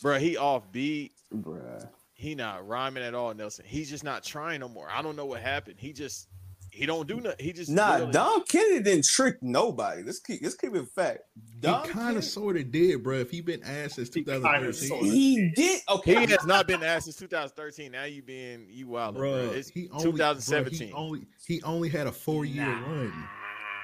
bro." 0.00 0.20
He 0.20 0.36
off 0.36 0.70
beat. 0.70 1.12
bruh. 1.34 1.88
He 2.22 2.36
not 2.36 2.68
rhyming 2.68 3.02
at 3.02 3.14
all, 3.14 3.34
Nelson. 3.34 3.64
He's 3.66 3.90
just 3.90 4.04
not 4.04 4.22
trying 4.22 4.60
no 4.60 4.68
more. 4.68 4.88
I 4.88 5.02
don't 5.02 5.16
know 5.16 5.26
what 5.26 5.40
happened. 5.40 5.74
He 5.80 5.92
just 5.92 6.28
he 6.70 6.86
don't 6.86 7.08
do 7.08 7.20
nothing. 7.20 7.44
He 7.44 7.52
just 7.52 7.68
Nah, 7.68 7.94
literally- 7.94 8.12
Dom 8.12 8.44
Kennedy 8.44 8.80
didn't 8.80 9.06
trick 9.06 9.42
nobody. 9.42 10.04
Let's 10.04 10.20
keep 10.20 10.40
let's 10.40 10.54
keep 10.54 10.72
it 10.76 10.86
fact. 10.94 11.22
Dom 11.58 11.84
he 11.84 11.90
kind 11.90 12.16
of 12.16 12.24
sort 12.24 12.56
of 12.58 12.70
did, 12.70 13.02
bro. 13.02 13.18
If 13.18 13.32
he 13.32 13.40
been 13.40 13.64
asked 13.64 13.96
since 13.96 14.08
2013, 14.08 14.88
sorta. 14.88 15.04
He 15.04 15.50
did 15.56 15.80
Okay, 15.88 16.24
He 16.24 16.30
has 16.30 16.46
not 16.46 16.68
been 16.68 16.84
asked 16.84 17.06
since 17.06 17.16
2013. 17.16 17.90
Now 17.90 18.04
you 18.04 18.22
being 18.22 18.68
you 18.70 18.86
wild, 18.86 19.16
bro. 19.16 19.48
bro. 19.48 19.52
It's 19.54 19.68
He 19.68 19.88
only, 19.90 20.04
bro, 20.04 20.10
2017. 20.12 20.86
he 20.88 20.94
only 20.94 21.26
he 21.44 21.60
only 21.64 21.88
had 21.88 22.06
a 22.06 22.12
four 22.12 22.44
year 22.44 22.64
run. 22.86 23.12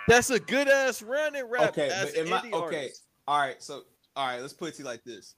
That's 0.06 0.30
a 0.30 0.38
good 0.38 0.68
ass 0.68 1.02
run 1.02 1.34
in 1.34 1.44
rap. 1.46 1.70
Okay, 1.70 1.88
as 1.92 2.12
but 2.12 2.20
am 2.26 2.32
I 2.32 2.38
okay? 2.38 2.52
artist. 2.52 3.02
All 3.26 3.40
right, 3.40 3.60
so 3.60 3.82
all 4.14 4.28
right, 4.28 4.40
let's 4.40 4.52
put 4.52 4.68
it 4.68 4.74
to 4.76 4.78
you 4.82 4.84
like 4.84 5.02
this. 5.02 5.34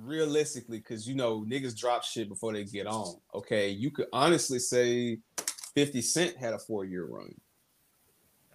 Realistically, 0.00 0.78
because 0.78 1.08
you 1.08 1.14
know 1.14 1.44
niggas 1.48 1.76
drop 1.76 2.04
shit 2.04 2.28
before 2.28 2.52
they 2.52 2.64
get 2.64 2.86
on. 2.86 3.16
Okay, 3.34 3.70
you 3.70 3.90
could 3.90 4.06
honestly 4.12 4.58
say 4.58 5.18
50 5.74 6.02
Cent 6.02 6.36
had 6.36 6.54
a 6.54 6.58
four 6.58 6.84
year 6.84 7.06
run. 7.06 7.34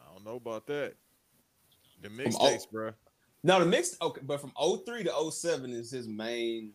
I 0.01 0.13
don't 0.13 0.25
know 0.25 0.35
about 0.35 0.65
that. 0.67 0.93
The 2.01 2.09
From 2.09 2.17
mixtapes, 2.17 2.35
oh 2.39 2.47
all- 2.47 2.67
bro. 2.72 2.91
Now 3.45 3.59
the 3.59 3.65
mix, 3.65 3.97
okay, 4.01 4.22
but 4.23 4.39
from 4.39 4.53
03 4.57 5.03
to 5.03 5.31
07 5.31 5.72
is 5.72 5.91
his 5.91 6.07
main 6.07 6.72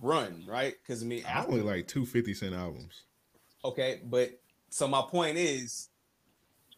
run, 0.00 0.44
right? 0.46 0.74
Because 0.80 1.02
I 1.02 1.06
mean, 1.06 1.24
I 1.26 1.44
only 1.44 1.62
like 1.62 1.88
two 1.88 2.06
50 2.06 2.34
Cent 2.34 2.54
albums. 2.54 3.02
Okay, 3.64 4.00
but 4.04 4.30
so 4.70 4.86
my 4.86 5.02
point 5.02 5.36
is 5.38 5.88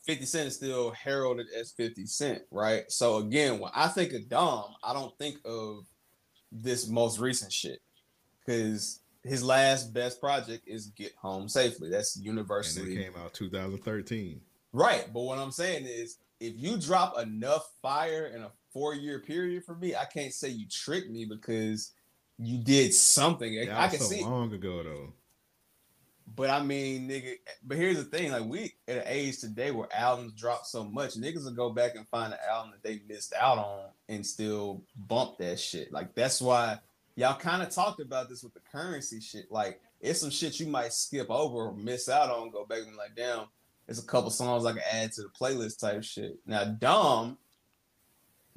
50 0.07 0.25
Cent 0.25 0.49
is 0.49 0.55
still 0.55 0.91
heralded 0.92 1.49
as 1.55 1.73
50 1.73 2.07
Cent, 2.07 2.42
right? 2.50 2.84
So 2.91 3.18
again, 3.18 3.58
when 3.58 3.70
I 3.75 3.89
think 3.89 4.15
of 4.15 4.26
Dom, 4.28 4.73
I 4.83 4.94
don't 4.94 5.17
think 5.18 5.36
of 5.44 5.84
this 6.52 6.89
most 6.89 7.18
recent 7.18 7.52
shit. 7.52 7.81
Cause 8.47 9.01
his 9.25 9.43
last 9.43 9.93
best 9.93 10.20
project 10.20 10.67
is 10.67 10.86
Get 10.86 11.12
Home 11.17 11.49
Safely. 11.49 11.91
That's 11.91 12.17
And 12.17 12.25
universally 12.25 12.97
came 12.97 13.12
out 13.17 13.35
2013. 13.35 14.41
right. 14.73 15.07
But 15.12 15.20
what 15.20 15.39
I'm 15.39 15.52
saying 15.52 15.85
is 15.86 16.18
if 16.41 16.55
you 16.57 16.78
drop 16.78 17.18
enough 17.18 17.68
fire 17.83 18.27
in 18.35 18.43
a 18.43 18.51
four 18.73 18.94
year 18.94 19.18
period 19.20 19.65
for 19.65 19.75
me, 19.75 19.94
I 19.94 20.05
can't 20.05 20.33
say 20.33 20.49
you 20.49 20.67
tricked 20.68 21.10
me 21.10 21.25
because 21.25 21.93
you 22.39 22.59
did 22.59 22.94
something. 22.94 23.57
That 23.57 23.78
I 23.78 23.89
can 23.89 23.99
so 23.99 24.07
see 24.07 24.23
long 24.23 24.52
ago 24.52 24.83
though. 24.83 25.12
But 26.34 26.50
I 26.50 26.62
mean, 26.62 27.08
nigga. 27.08 27.34
But 27.65 27.76
here's 27.78 27.97
the 27.97 28.05
thing: 28.05 28.32
like 28.32 28.44
we 28.44 28.74
at 28.86 28.98
an 28.98 29.05
age 29.07 29.39
today 29.39 29.70
where 29.70 29.89
albums 29.94 30.32
drop 30.32 30.66
so 30.66 30.84
much, 30.84 31.15
niggas 31.15 31.44
will 31.44 31.52
go 31.52 31.70
back 31.70 31.94
and 31.94 32.07
find 32.08 32.32
an 32.32 32.39
album 32.50 32.73
that 32.73 32.82
they 32.82 33.00
missed 33.08 33.32
out 33.39 33.58
on 33.58 33.86
and 34.08 34.24
still 34.24 34.82
bump 34.97 35.39
that 35.39 35.58
shit. 35.58 35.92
Like 35.92 36.15
that's 36.15 36.40
why 36.40 36.78
y'all 37.16 37.39
kind 37.39 37.62
of 37.62 37.70
talked 37.70 38.00
about 38.00 38.28
this 38.28 38.42
with 38.42 38.55
the 38.55 38.60
currency 38.70 39.20
shit. 39.20 39.50
Like 39.50 39.81
it's 40.00 40.20
some 40.20 40.31
shit 40.31 40.60
you 40.60 40.66
might 40.66 40.92
skip 40.92 41.31
over 41.31 41.68
or 41.68 41.74
miss 41.74 42.08
out 42.08 42.31
on. 42.31 42.50
Go 42.50 42.65
back 42.66 42.81
and 42.86 42.97
like, 42.97 43.16
damn, 43.16 43.47
it's 43.89 44.02
a 44.02 44.07
couple 44.07 44.31
songs 44.31 44.65
I 44.65 44.73
can 44.73 44.82
add 44.92 45.12
to 45.12 45.23
the 45.23 45.28
playlist 45.28 45.81
type 45.81 46.05
shit. 46.05 46.39
Now, 46.47 46.65
Dom, 46.65 47.39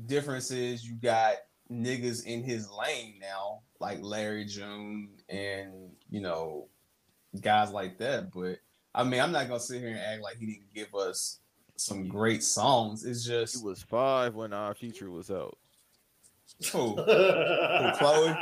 difference 0.05 0.51
is 0.51 0.85
you 0.85 0.95
got 0.95 1.35
niggas 1.71 2.25
in 2.25 2.43
his 2.43 2.69
lane 2.69 3.15
now, 3.19 3.61
like 3.79 3.99
Larry 4.01 4.45
June 4.45 5.09
and 5.29 5.91
you 6.09 6.21
know 6.21 6.67
guys 7.39 7.71
like 7.71 7.97
that. 7.99 8.31
But 8.31 8.57
I 8.93 9.03
mean, 9.03 9.21
I'm 9.21 9.31
not 9.31 9.47
gonna 9.47 9.59
sit 9.59 9.79
here 9.81 9.89
and 9.89 9.99
act 9.99 10.21
like 10.21 10.37
he 10.37 10.45
didn't 10.45 10.73
give 10.73 10.93
us 10.93 11.39
some 11.77 12.07
great 12.07 12.43
songs. 12.43 13.05
It's 13.05 13.23
just 13.23 13.57
He 13.57 13.63
was 13.63 13.81
five 13.81 14.35
when 14.35 14.53
Odd 14.53 14.77
Future 14.77 15.09
was 15.09 15.31
out. 15.31 15.57
who, 16.71 16.95
who 16.95 17.91
Chloe. 17.97 18.35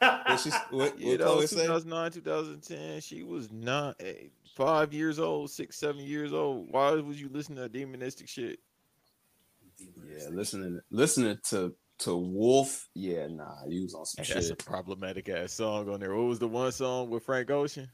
What 0.00 0.40
she 0.40 0.50
what, 0.70 0.98
You 0.98 1.10
what 1.10 1.20
know, 1.20 1.34
Chloe 1.34 1.46
say? 1.46 1.62
2009, 1.66 2.10
2010, 2.10 3.00
she 3.00 3.22
was 3.22 3.50
not 3.52 3.94
eh, 4.00 4.28
five 4.56 4.92
years 4.92 5.18
old, 5.20 5.50
six, 5.50 5.76
seven 5.78 6.02
years 6.02 6.32
old. 6.32 6.66
Why 6.72 6.90
was 6.92 7.20
you 7.20 7.28
listening 7.28 7.58
to 7.58 7.68
demonistic 7.68 8.28
shit? 8.28 8.58
Yeah, 9.78 10.28
listening 10.30 10.80
listening 10.90 11.38
to 11.50 11.74
to 11.98 12.16
Wolf. 12.16 12.88
Yeah, 12.94 13.26
nah, 13.28 13.64
he 13.68 13.80
was 13.80 13.94
on 13.94 14.06
some 14.06 14.24
Hey, 14.24 14.34
that's 14.34 14.50
a 14.50 14.56
problematic 14.56 15.28
ass 15.28 15.52
song 15.52 15.88
on 15.88 16.00
there. 16.00 16.14
What 16.14 16.26
was 16.26 16.38
the 16.38 16.48
one 16.48 16.72
song 16.72 17.08
with 17.10 17.24
Frank 17.24 17.50
Ocean? 17.50 17.88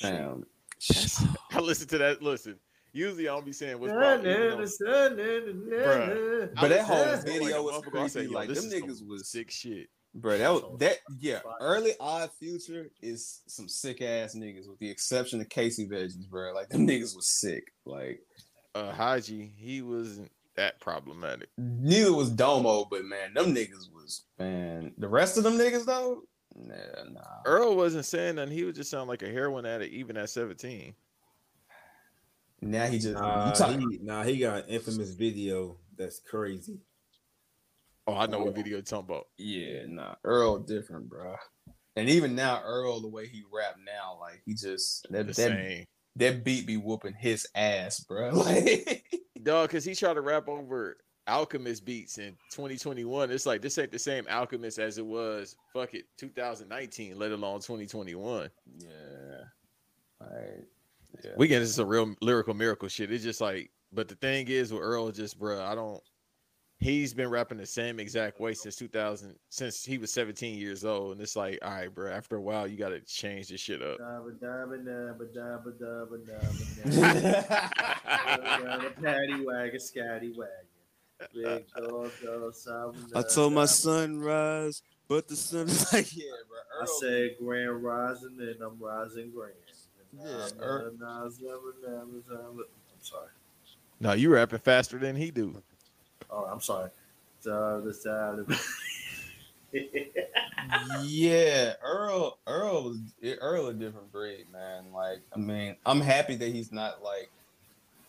Fam, 0.00 0.46
I 1.52 1.60
listen 1.60 1.88
to 1.88 1.98
that. 1.98 2.22
Listen, 2.22 2.56
usually 2.92 3.28
I 3.28 3.34
don't 3.34 3.44
be 3.44 3.52
saying 3.52 3.78
what's 3.80 3.92
wrong. 3.92 4.20
even 4.20 4.50
though- 4.50 4.56
Bruh. 5.16 6.52
I 6.56 6.60
But 6.60 6.68
that 6.68 6.84
whole 6.84 7.16
video 7.16 7.58
a 7.58 7.62
was 7.62 7.72
month 7.74 7.86
ago. 7.88 8.02
I 8.02 8.06
said, 8.06 8.18
creepy. 8.20 8.32
yo, 8.32 8.38
Like, 8.38 8.48
this 8.48 8.64
them 8.64 8.70
niggas 8.82 9.06
was- 9.06 9.28
sick 9.28 9.50
shit. 9.50 9.88
bro, 10.14 10.38
that 10.38 10.48
was 10.50 10.78
that. 10.78 10.98
Yeah, 11.18 11.40
early 11.60 11.92
Odd 12.00 12.30
Future 12.38 12.90
is 13.02 13.40
some 13.46 13.68
sick 13.68 14.00
ass 14.02 14.34
niggas, 14.34 14.68
with 14.68 14.78
the 14.78 14.88
exception 14.90 15.40
of 15.40 15.48
Casey 15.48 15.86
Veggies, 15.88 16.28
bro. 16.28 16.52
Like 16.54 16.68
them 16.68 16.86
niggas 16.86 17.14
was 17.16 17.26
sick. 17.28 17.72
Like 17.84 18.20
Uh, 18.74 18.92
Hodgy, 18.92 19.52
he 19.56 19.82
wasn't 19.82 20.30
that 20.56 20.80
problematic. 20.80 21.48
neither 21.56 22.12
was 22.12 22.30
Domo, 22.30 22.84
but 22.84 23.04
man, 23.04 23.34
them 23.34 23.54
niggas 23.54 23.92
was 23.92 24.24
man. 24.38 24.92
The 24.98 25.08
rest 25.08 25.36
of 25.38 25.44
them 25.44 25.54
niggas 25.58 25.84
though, 25.84 26.22
nah, 26.66 27.10
nah. 27.12 27.20
Earl 27.44 27.76
wasn't 27.76 28.04
saying 28.04 28.36
nothing. 28.36 28.52
He 28.52 28.64
would 28.64 28.74
just 28.74 28.90
sound 28.90 29.08
like 29.08 29.22
a 29.22 29.28
heroin 29.30 29.66
addict, 29.66 29.92
even 29.94 30.16
at 30.16 30.30
17. 30.30 30.94
Now 32.60 32.86
he 32.86 32.98
just 32.98 33.14
Nah, 33.14 33.46
you 33.46 33.52
talk, 33.54 33.78
he, 33.78 33.98
nah, 34.02 34.24
he 34.24 34.38
got 34.38 34.64
an 34.64 34.68
infamous 34.68 35.10
video 35.10 35.76
that's 35.96 36.20
crazy. 36.20 36.80
Oh, 38.06 38.14
I 38.16 38.26
know 38.26 38.40
what 38.40 38.54
video 38.54 38.76
you're 38.76 38.82
talking 38.82 39.10
about. 39.10 39.26
yeah, 39.36 39.82
nah. 39.86 40.14
Earl 40.24 40.60
different, 40.60 41.08
bro. 41.08 41.36
And 41.94 42.08
even 42.08 42.34
now, 42.34 42.62
Earl, 42.64 43.00
the 43.00 43.08
way 43.08 43.26
he 43.26 43.42
rap 43.52 43.76
now, 43.84 44.18
like 44.20 44.40
he 44.46 44.54
just 44.54 45.06
that 45.10 45.26
The 45.26 45.32
that, 45.32 45.34
same. 45.34 45.84
that 46.16 46.44
beat 46.44 46.66
be 46.66 46.76
whooping 46.76 47.14
his 47.14 47.46
ass, 47.54 48.00
bro. 48.00 48.30
Like 48.32 49.04
Dog, 49.42 49.68
because 49.68 49.84
he 49.84 49.94
tried 49.94 50.14
to 50.14 50.20
rap 50.20 50.48
over 50.48 50.96
Alchemist 51.28 51.84
beats 51.84 52.18
in 52.18 52.36
2021. 52.50 53.30
It's 53.30 53.46
like 53.46 53.62
this 53.62 53.78
ain't 53.78 53.92
the 53.92 53.98
same 53.98 54.26
Alchemist 54.28 54.78
as 54.78 54.98
it 54.98 55.06
was, 55.06 55.56
fuck 55.72 55.94
it, 55.94 56.06
2019, 56.16 57.18
let 57.18 57.32
alone 57.32 57.60
2021. 57.60 58.50
yeah, 58.78 58.88
like 60.20 60.66
yeah. 61.24 61.30
We 61.36 61.48
get 61.48 61.60
this 61.60 61.70
is 61.70 61.78
a 61.78 61.86
real 61.86 62.14
lyrical 62.20 62.54
miracle 62.54 62.88
shit. 62.88 63.10
It's 63.10 63.24
just 63.24 63.40
like, 63.40 63.70
but 63.92 64.08
the 64.08 64.14
thing 64.16 64.48
is 64.48 64.72
with 64.72 64.82
Earl, 64.82 65.10
just 65.10 65.38
bro, 65.38 65.62
I 65.64 65.74
don't. 65.74 66.02
He's 66.80 67.12
been 67.12 67.28
rapping 67.28 67.58
the 67.58 67.66
same 67.66 67.98
exact 67.98 68.38
way 68.38 68.54
since 68.54 68.76
2000, 68.76 69.34
since 69.48 69.84
he 69.84 69.98
was 69.98 70.12
17 70.12 70.56
years 70.56 70.84
old, 70.84 71.12
and 71.12 71.20
it's 71.20 71.34
like, 71.34 71.58
all 71.60 71.72
right, 71.72 71.92
bro. 71.92 72.12
After 72.12 72.36
a 72.36 72.40
while, 72.40 72.68
you 72.68 72.76
got 72.76 72.90
to 72.90 73.00
change 73.00 73.48
this 73.48 73.60
shit 73.60 73.82
up. 73.82 73.98
Patty 79.02 79.44
wagon, 79.44 79.80
scatty 79.80 80.36
wagon. 80.36 80.67
I 83.14 83.22
told 83.22 83.52
my 83.52 83.64
sovereign. 83.64 83.66
son 83.66 84.20
rise, 84.20 84.82
but 85.08 85.28
the 85.28 85.36
sun 85.36 85.66
like 85.92 86.14
yeah, 86.16 86.24
bro. 86.48 86.82
I 86.82 86.86
said 87.00 87.36
grand 87.38 87.82
rising, 87.82 88.36
and 88.38 88.62
I'm 88.62 88.78
rising 88.78 89.30
grand. 89.30 89.54
Yeah, 90.12 90.48
nah. 90.60 90.80
I'm 90.86 91.38
sorry. 93.00 93.28
No, 94.00 94.12
you 94.12 94.30
rapping 94.30 94.60
faster 94.60 94.98
than 94.98 95.16
he 95.16 95.30
do. 95.30 95.60
Oh, 96.30 96.44
I'm 96.44 96.60
sorry. 96.60 96.90
Uh, 97.48 97.80
this, 97.80 98.04
uh, 98.04 98.36
yeah, 101.02 101.74
Earl, 101.82 102.38
Earl, 102.46 102.84
was 102.84 102.98
Earl 103.40 103.68
a 103.68 103.74
different 103.74 104.12
breed, 104.12 104.46
man. 104.52 104.92
Like, 104.92 105.20
I 105.34 105.38
mean, 105.38 105.76
I'm 105.86 106.00
happy 106.00 106.36
that 106.36 106.52
he's 106.52 106.72
not 106.72 107.02
like 107.02 107.30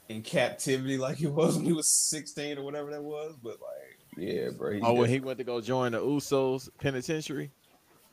in 0.10 0.22
captivity 0.24 0.98
like 0.98 1.18
he 1.18 1.28
was 1.28 1.56
when 1.56 1.66
he 1.66 1.74
was 1.74 1.88
16 1.88 2.58
or 2.58 2.64
whatever 2.64 2.92
that 2.92 3.04
was. 3.04 3.36
But 3.42 3.58
like, 3.62 4.00
yeah, 4.18 4.50
bro. 4.58 4.80
Oh, 4.84 4.94
when 4.96 5.10
he 5.10 5.20
went 5.20 5.38
to 5.38 5.44
go 5.44 5.62
join 5.62 5.94
the 5.94 6.00
Usos 6.02 6.68
penitentiary. 6.80 7.52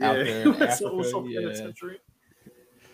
out 0.00 0.16
Yeah, 0.18 0.22
there 0.24 0.42
he 0.42 0.42
in 0.42 0.48
was 0.58 0.78
so- 0.78 0.86
Africa, 0.88 1.04
so 1.10 1.26
yeah. 1.26 1.40
penitentiary. 1.40 1.98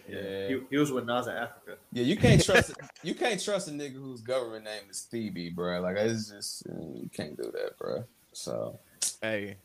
Yeah. 0.09 0.49
He, 0.49 0.61
he 0.71 0.77
was 0.77 0.91
with 0.93 1.05
Nas 1.07 1.27
in 1.27 1.35
Africa. 1.35 1.77
Yeah, 1.93 2.03
you 2.05 2.17
can't 2.17 2.43
trust 2.45 2.73
you 3.03 3.15
can't 3.15 3.43
trust 3.43 3.69
a 3.69 3.71
nigga 3.71 3.95
whose 3.95 4.21
government 4.21 4.65
name 4.65 4.83
is 4.91 5.03
Thebe, 5.03 5.55
bro. 5.55 5.81
Like 5.81 5.97
it's 5.97 6.29
just 6.31 6.67
uh, 6.69 6.73
you 6.95 7.09
can't 7.15 7.37
do 7.37 7.51
that, 7.53 7.79
bro. 7.79 8.05
So 8.33 8.79
Hey, 9.23 9.57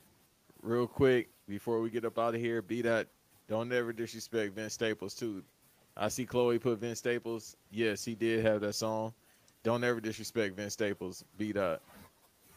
real 0.61 0.87
quick 0.87 1.29
before 1.49 1.81
we 1.81 1.89
get 1.89 2.05
up 2.05 2.17
out 2.19 2.35
of 2.35 2.39
here, 2.41 2.61
be 2.61 2.81
that 2.83 3.07
don't 3.49 3.71
ever 3.73 3.91
disrespect 3.93 4.53
Vince 4.55 4.73
Staples 4.73 5.15
too. 5.15 5.43
I 5.97 6.07
see 6.09 6.25
Chloe 6.25 6.59
put 6.59 6.79
Vince 6.79 6.99
Staples. 6.99 7.55
Yes, 7.71 8.05
he 8.05 8.13
did 8.15 8.45
have 8.45 8.61
that 8.61 8.73
song. 8.73 9.13
Don't 9.63 9.83
ever 9.83 9.99
disrespect 9.99 10.55
Vince 10.55 10.73
Staples. 10.73 11.23
Beat 11.37 11.53
that. 11.55 11.81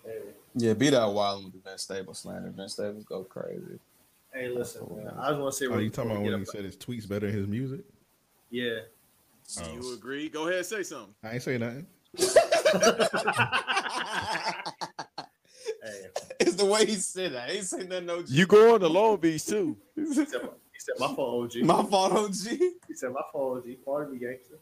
Hey, 0.05 0.19
yeah, 0.55 0.73
beat 0.75 0.95
out 0.95 1.13
Wild 1.15 1.45
with 1.45 1.53
the 1.53 1.59
Vince 1.69 1.83
Staples 1.83 2.19
slander. 2.21 2.51
Vince 2.51 2.75
Staples 2.75 3.05
go 3.05 3.25
crazy. 3.25 3.79
hey, 4.33 4.49
listen, 4.49 4.87
man. 4.97 5.09
I 5.19 5.31
just 5.31 5.41
want 5.41 5.53
to 5.53 5.59
say, 5.59 5.67
Oh, 5.67 5.71
real 5.71 5.83
you 5.83 5.91
talking 5.91 6.11
about 6.13 6.23
when 6.23 6.35
he 6.35 6.41
up- 6.43 6.47
said 6.47 6.65
his 6.65 6.77
tweets 6.77 7.09
better 7.09 7.27
than 7.27 7.37
his 7.37 7.47
music? 7.47 7.81
Yeah. 8.51 8.81
Oh. 9.63 9.73
You 9.75 9.95
agree? 9.95 10.29
Go 10.29 10.45
ahead, 10.45 10.59
and 10.59 10.67
say 10.67 10.83
something. 10.85 11.15
I 11.25 11.33
ain't 11.35 11.43
say 11.43 11.59
nothing. 11.59 11.87
Hey, 15.83 16.07
It's 16.41 16.55
the 16.55 16.65
way 16.65 16.87
he 16.87 16.95
said 16.95 17.33
that. 17.33 17.51
He 17.51 17.59
ain't 17.59 17.67
say 17.67 17.83
nothing. 17.87 18.07
No, 18.07 18.23
You 18.27 18.47
go 18.47 18.75
on 18.75 18.81
the 18.81 18.89
Long 18.89 19.17
Beach 19.19 19.45
too. 19.47 19.77
he 19.97 20.13
said, 20.15 20.29
my- 20.43 20.49
he 20.73 20.79
said 20.79 20.95
my 20.99 21.15
fault, 21.15 21.55
OG. 21.57 21.63
my 21.65 21.83
fault, 21.85 22.13
OG. 22.13 22.35
He 22.89 22.95
said 22.95 23.13
my 23.13 23.21
fault, 23.33 23.59
OG. 23.59 23.77
Pardon 23.85 24.15
me, 24.15 24.19
gangster. 24.21 24.55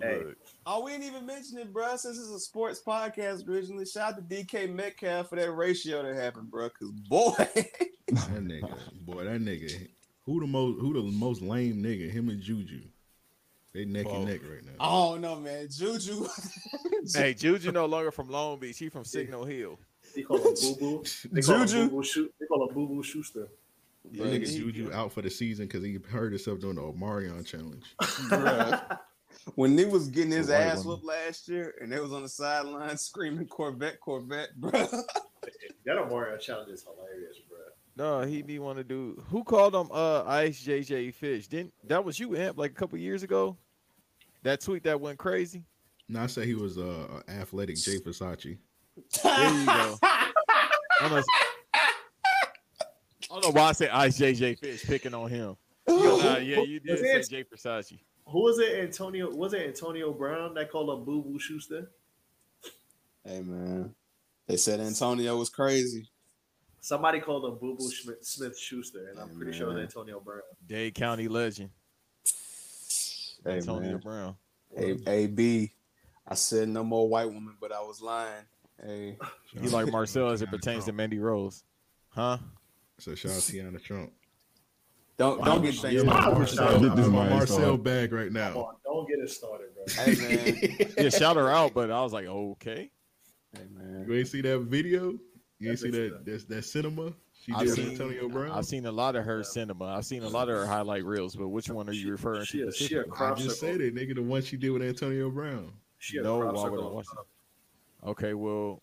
Hey, 0.00 0.22
Look, 0.24 0.36
Oh, 0.66 0.84
we 0.84 0.90
didn't 0.92 1.06
even 1.06 1.26
mention 1.26 1.58
it, 1.58 1.72
bro. 1.72 1.96
Since 1.96 2.18
it's 2.18 2.28
a 2.28 2.38
sports 2.38 2.82
podcast 2.86 3.48
originally, 3.48 3.86
shout 3.86 4.14
out 4.14 4.28
to 4.28 4.34
DK 4.44 4.72
Metcalf 4.72 5.28
for 5.30 5.36
that 5.36 5.50
ratio 5.52 6.02
that 6.02 6.14
happened, 6.14 6.50
bro. 6.50 6.68
Cause 6.68 6.90
boy, 7.08 7.34
That 8.08 8.44
nigga, 8.44 8.72
boy, 9.06 9.24
that 9.24 9.40
nigga. 9.40 9.88
Who 10.26 10.40
the 10.40 10.46
most? 10.46 10.80
Who 10.80 10.92
the 10.92 11.02
most 11.02 11.42
lame 11.42 11.82
nigga? 11.82 12.10
Him 12.10 12.28
and 12.28 12.40
Juju. 12.42 12.82
They 13.72 13.84
neck 13.84 14.06
and 14.10 14.26
neck 14.26 14.40
right 14.42 14.64
now. 14.64 14.72
I 14.80 14.88
don't 14.90 15.20
know, 15.20 15.36
man. 15.36 15.68
Juju. 15.70 16.26
Hey, 17.14 17.32
Juju 17.32 17.72
no 17.72 17.86
longer 17.86 18.10
from 18.10 18.28
Long 18.28 18.58
Beach. 18.58 18.78
He 18.78 18.90
from 18.90 19.04
Signal 19.04 19.44
Hill. 19.46 19.78
they 20.14 20.20
call 20.22 20.36
him 20.36 20.54
Boo 20.54 20.76
Boo. 20.78 21.04
They 21.32 21.40
call 21.40 21.64
Juju? 21.64 21.78
him 21.84 21.88
Boo 21.88 22.02
Boo 22.02 22.28
They 22.38 22.46
call 22.46 22.68
him 22.68 22.74
Boo 22.74 22.86
Boo 22.88 23.02
Schuster. 23.02 23.48
That 24.12 24.22
nigga 24.22 24.46
Juju 24.46 24.92
out 24.92 25.10
for 25.10 25.22
the 25.22 25.30
season 25.30 25.66
because 25.66 25.82
he 25.82 25.98
hurt 26.10 26.32
himself 26.32 26.60
doing 26.60 26.74
the 26.76 26.82
Omarion 26.82 27.44
challenge. 27.46 27.86
Bruh. 29.50 29.56
when 29.56 29.76
he 29.78 29.84
was 29.84 30.08
getting 30.08 30.30
his 30.32 30.48
ass 30.50 30.78
one. 30.78 30.86
whooped 30.86 31.04
last 31.04 31.48
year, 31.48 31.74
and 31.80 31.90
they 31.92 32.00
was 32.00 32.12
on 32.12 32.22
the 32.22 32.28
sideline 32.28 32.96
screaming 32.98 33.46
Corvette, 33.46 34.00
Corvette, 34.00 34.50
bro. 34.56 34.70
That 35.86 36.08
Mario 36.10 36.36
challenge 36.36 36.70
is 36.70 36.84
hilarious, 36.84 37.38
bro. 37.48 37.58
No, 37.96 38.26
he 38.26 38.42
be 38.42 38.58
want 38.58 38.76
to 38.78 38.84
do. 38.84 39.22
Who 39.30 39.42
called 39.42 39.74
him 39.74 39.88
uh 39.90 40.22
Ice 40.24 40.62
JJ 40.62 41.14
Fish? 41.14 41.48
Didn't 41.48 41.72
that 41.88 42.04
was 42.04 42.18
you, 42.20 42.36
Amp, 42.36 42.58
like 42.58 42.70
a 42.72 42.74
couple 42.74 42.98
years 42.98 43.22
ago? 43.22 43.56
That 44.42 44.60
tweet 44.60 44.82
that 44.84 45.00
went 45.00 45.18
crazy. 45.18 45.64
No, 46.08 46.20
I 46.22 46.26
say 46.26 46.44
he 46.46 46.54
was 46.54 46.76
uh, 46.78 47.20
a 47.26 47.30
athletic 47.30 47.76
Jay 47.76 47.98
Versace. 48.04 48.58
There 49.22 49.54
you 49.54 49.66
go. 49.66 49.96
Almost- 51.02 51.28
I 51.74 51.90
don't 53.30 53.44
know 53.44 53.50
why 53.60 53.68
I 53.68 53.72
say 53.72 53.88
Ice 53.88 54.18
JJ 54.18 54.58
Fish 54.58 54.84
picking 54.84 55.14
on 55.14 55.30
him. 55.30 55.56
Uh, 55.88 56.38
yeah, 56.42 56.60
you 56.60 56.80
did 56.80 56.98
say 56.98 57.12
it- 57.20 57.28
Jay 57.30 57.44
Versace. 57.44 57.98
Who 58.26 58.42
was 58.42 58.58
it? 58.58 58.78
Antonio? 58.78 59.30
Was 59.34 59.54
it 59.54 59.66
Antonio 59.66 60.12
Brown 60.12 60.54
that 60.54 60.70
called 60.70 60.90
him 60.98 61.04
Boo 61.04 61.22
Boo 61.22 61.38
Schuster? 61.38 61.90
hey 63.24 63.40
man, 63.40 63.94
they 64.46 64.56
said 64.56 64.80
Antonio 64.80 65.36
was 65.36 65.50
crazy. 65.50 66.08
Somebody 66.80 67.20
called 67.20 67.44
him 67.44 67.58
Boo 67.58 67.76
Boo 67.76 67.90
Schmidt, 67.90 68.24
Smith 68.24 68.58
Schuster, 68.58 69.08
and 69.10 69.18
I'm 69.18 69.36
pretty 69.36 69.52
sure 69.52 69.70
it 69.70 69.74
was. 69.74 69.82
Antonio 69.82 70.20
Brown. 70.20 70.40
Dade 70.66 70.94
County 70.94 71.28
legend. 71.28 71.70
Hey 73.44 73.56
Antonio 73.56 73.92
man, 73.92 73.98
Brown. 73.98 74.36
hey, 74.76 74.96
hey 75.04 75.26
B, 75.26 75.72
I 76.26 76.34
said 76.34 76.68
no 76.68 76.84
more 76.84 77.08
white 77.08 77.26
woman, 77.26 77.56
but 77.60 77.72
I 77.72 77.80
was 77.80 78.00
lying. 78.00 78.44
Hey, 78.82 79.18
You 79.52 79.68
like 79.70 79.90
Marcel 79.90 80.30
as 80.30 80.40
it 80.40 80.50
pertains 80.50 80.86
to 80.86 80.92
Mandy 80.92 81.18
Rose. 81.18 81.64
Huh? 82.08 82.38
So 82.98 83.14
shout 83.14 83.32
out 83.32 83.42
to 83.42 83.52
Teanna 83.52 83.82
Trump. 83.82 84.12
Don't 85.20 85.44
don't 85.44 85.62
get 85.62 85.74
Yeah, 85.74 85.80
things. 85.82 86.04
my 86.04 86.12
started. 86.20 86.38
Marcel, 86.38 86.80
This 86.80 86.98
is 87.00 87.06
I'm 87.06 87.12
my 87.12 87.18
on 87.24 87.30
Marcel 87.30 87.76
bag 87.76 88.12
right 88.12 88.24
Come 88.26 88.32
now. 88.32 88.54
on, 88.58 88.74
don't 88.84 89.06
get 89.08 89.18
it 89.18 89.28
started, 89.30 89.68
bro. 89.74 89.84
Hey 90.04 90.14
man, 90.16 90.92
Yeah, 90.98 91.10
shout 91.10 91.36
her 91.36 91.50
out, 91.50 91.74
but 91.74 91.90
I 91.90 92.00
was 92.02 92.12
like, 92.14 92.24
okay. 92.26 92.90
hey 93.54 93.64
man. 93.74 94.06
You 94.08 94.14
ain't 94.14 94.28
see 94.28 94.40
that 94.40 94.60
video? 94.60 95.18
You 95.58 95.70
ain't 95.70 95.78
see 95.78 95.90
That's 95.90 96.12
that 96.14 96.24
that, 96.24 96.48
that 96.48 96.64
cinema 96.64 97.12
she 97.34 97.52
I've 97.52 97.60
did 97.60 97.68
with 97.68 97.76
seen- 97.76 97.90
Antonio 97.90 98.28
Brown? 98.30 98.52
I've 98.52 98.64
seen 98.64 98.86
a 98.86 98.92
lot 98.92 99.14
of 99.14 99.24
her 99.26 99.44
cinema. 99.44 99.86
I've 99.96 100.06
seen 100.06 100.22
a 100.22 100.28
lot 100.28 100.48
of 100.48 100.56
her 100.56 100.66
highlight 100.66 101.04
reels, 101.04 101.36
but 101.36 101.48
which 101.48 101.68
one 101.68 101.86
are 101.88 101.92
you 101.92 102.10
referring 102.12 102.44
she 102.46 102.58
to? 102.60 102.68
a- 102.68 102.72
she 102.72 102.84
a 102.84 102.88
specifically? 103.02 103.26
I 103.26 103.34
just 103.34 103.60
circle. 103.60 103.74
said 103.74 103.80
it, 103.82 103.94
nigga. 103.94 104.14
The 104.14 104.22
one 104.22 104.40
she 104.42 104.56
did 104.56 104.70
with 104.70 104.82
Antonio 104.82 105.28
Brown. 105.30 105.70
She 105.98 106.16
had 106.16 106.24
a 106.24 106.28
No, 106.28 106.38
why 106.38 106.68
would 106.68 106.80
I 106.80 106.86
watch 106.88 107.06
top. 107.14 107.26
Okay, 108.06 108.32
well, 108.32 108.82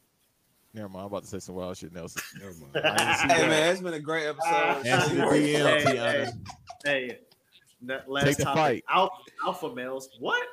never 0.73 0.89
mind. 0.89 1.01
I'm 1.01 1.07
about 1.07 1.23
to 1.23 1.29
say 1.29 1.39
some 1.39 1.55
wild 1.55 1.77
shit, 1.77 1.93
Nelson. 1.93 2.21
Never 2.39 2.53
mind. 2.53 2.85
I 2.85 2.97
didn't 2.97 3.15
see 3.15 3.27
Hey 3.35 3.41
that. 3.41 3.49
man, 3.49 3.71
it's 3.71 3.81
been 3.81 3.93
a 3.93 3.99
great 3.99 4.27
episode. 4.27 4.85
Answer 4.85 5.15
the 5.15 5.21
Hey, 5.29 5.53
DM, 5.53 5.79
hey, 5.79 5.83
Teanna. 5.85 6.33
Hey, 6.85 7.19
that 7.83 8.09
last 8.09 8.25
Take 8.25 8.37
the 8.37 8.43
topic. 8.43 8.57
fight. 8.59 8.83
Alpha, 8.89 9.13
alpha 9.45 9.73
males. 9.75 10.09
What? 10.19 10.47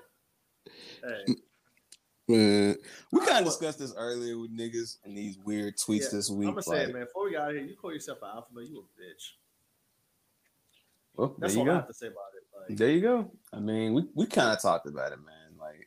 Hey, 1.02 1.34
Man, 2.26 2.76
we 3.12 3.20
kind 3.20 3.40
of 3.40 3.44
discussed 3.44 3.78
this 3.78 3.92
earlier 3.98 4.38
with 4.38 4.56
niggas 4.56 4.96
and 5.04 5.14
these 5.14 5.36
weird 5.44 5.76
tweets 5.76 6.04
yeah, 6.04 6.08
this 6.12 6.30
week. 6.30 6.48
I'm 6.48 6.54
week. 6.54 6.64
gonna 6.64 6.76
say, 6.76 6.80
like, 6.80 6.88
it, 6.88 6.94
man. 6.94 7.04
Before 7.04 7.24
we 7.26 7.32
got 7.32 7.50
here, 7.52 7.60
you 7.60 7.76
call 7.76 7.92
yourself 7.92 8.18
an 8.22 8.28
alpha 8.34 8.48
male, 8.54 8.64
you 8.64 8.78
a 8.78 9.00
bitch. 9.02 9.32
well, 11.14 11.28
there 11.28 11.36
That's 11.40 11.54
you 11.54 11.60
all 11.60 11.66
I 11.66 11.70
go. 11.70 11.74
have 11.76 11.88
to 11.88 11.92
say 11.94 12.06
about 12.06 12.16
it. 12.34 12.70
Like, 12.70 12.78
There 12.78 12.88
you 12.88 13.02
go. 13.02 13.30
I 13.52 13.58
mean, 13.60 13.92
we, 13.92 14.04
we 14.14 14.24
kind 14.24 14.52
of 14.56 14.62
talked 14.62 14.86
about 14.86 15.12
it, 15.12 15.18
man. 15.18 15.34
Like 15.60 15.86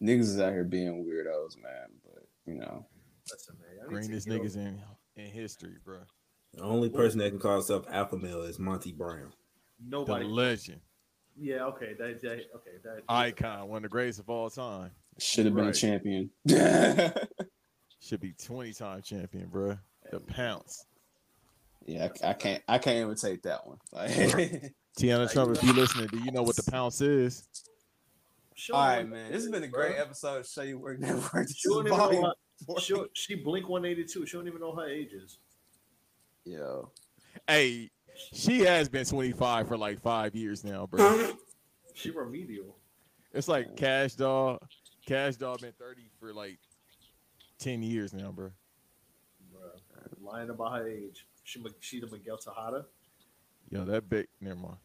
niggas 0.00 0.20
is 0.20 0.38
out 0.40 0.52
here 0.52 0.62
being 0.62 1.04
weirdos, 1.04 1.60
man. 1.60 1.88
But 2.04 2.26
you 2.46 2.54
know, 2.60 2.86
listen, 3.30 3.56
man. 3.60 3.84
I 3.84 3.88
Greenest 3.88 4.28
niggas 4.28 4.56
in 4.56 4.80
in 5.16 5.26
history, 5.30 5.76
bro. 5.84 5.98
The 6.54 6.62
only 6.62 6.88
person 6.88 7.18
that 7.18 7.30
can 7.30 7.38
call 7.38 7.54
himself 7.54 7.84
alpha 7.90 8.16
male 8.16 8.42
is 8.42 8.58
Monty 8.58 8.92
Brown. 8.92 9.32
The 9.78 9.90
Nobody. 9.90 10.24
legend, 10.24 10.80
Yeah. 11.36 11.64
Okay. 11.66 11.94
That. 11.98 12.20
that 12.22 12.32
okay. 12.54 12.70
That. 12.82 13.02
icon, 13.08 13.68
one 13.68 13.78
of 13.78 13.82
the 13.82 13.88
greatest 13.90 14.20
of 14.20 14.30
all 14.30 14.48
time. 14.48 14.90
should 15.18 15.44
have 15.46 15.54
been 15.54 15.66
Right. 15.66 15.76
a 15.76 15.78
champion. 15.78 16.30
Should 18.00 18.20
be 18.20 18.32
20 18.34 18.72
time 18.72 19.02
champion, 19.02 19.48
bro. 19.48 19.76
The 20.12 20.20
pounce. 20.20 20.86
yeah, 21.86 22.08
I, 22.22 22.30
I 22.30 22.32
can't 22.34 22.62
I 22.68 22.78
can't 22.78 22.98
even 22.98 23.16
take 23.16 23.42
that 23.42 23.66
one. 23.66 23.78
Like, 23.92 24.10
Teanna 24.98 25.30
Trump, 25.32 25.56
if 25.56 25.62
you 25.64 25.72
listening, 25.72 26.06
do 26.08 26.18
you 26.18 26.30
know 26.30 26.42
what 26.42 26.56
the 26.56 26.70
pounce 26.70 27.00
is? 27.00 27.48
Show 28.54 28.74
all 28.74 28.82
me 28.82 28.88
right, 28.88 28.98
what 28.98 29.08
man. 29.12 29.32
This 29.32 29.42
has 29.42 29.50
been 29.50 29.64
a 29.64 29.68
great 29.68 29.94
bro. 29.96 30.02
episode 30.04 30.38
of 30.38 30.46
Show 30.46 30.62
You 30.62 30.78
Work 30.78 31.00
Network. 31.00 31.46
This 31.48 31.56
She 31.56 31.68
is 31.68 31.74
don't 32.64 32.68
even 32.68 32.74
know 32.74 32.74
volume 32.74 32.98
her, 32.98 33.04
four. 33.04 33.08
she, 33.14 33.32
she 33.32 33.34
blink 33.34 33.68
182. 33.68 34.26
She 34.26 34.36
don't 34.36 34.46
even 34.46 34.60
know 34.60 34.74
her 34.74 34.88
ages. 34.88 35.38
Yo, 36.44 36.90
Hey, 37.48 37.90
she 38.32 38.60
has 38.60 38.88
been 38.88 39.04
25 39.04 39.68
for 39.68 39.76
like 39.76 40.00
five 40.00 40.34
years 40.34 40.64
now, 40.64 40.86
bro. 40.86 41.32
She 41.94 42.10
remedial. 42.10 42.76
It's 43.32 43.48
like 43.48 43.74
Cash 43.74 44.16
Doll. 44.16 44.58
Cash 45.06 45.36
Doll 45.36 45.56
been 45.56 45.72
30 45.78 46.02
for 46.20 46.34
like 46.34 46.58
10 47.58 47.82
years 47.82 48.12
now, 48.12 48.30
bro. 48.30 48.50
Bruh. 49.50 49.70
Lying 50.22 50.50
about 50.50 50.76
her 50.76 50.86
age. 50.88 51.26
She 51.44 51.64
she 51.80 52.00
the 52.00 52.06
Miguel 52.08 52.36
Tejada. 52.36 52.84
Yo, 53.70 53.86
that 53.86 54.10
big. 54.10 54.26
Never 54.42 54.56
mind. 54.60 54.76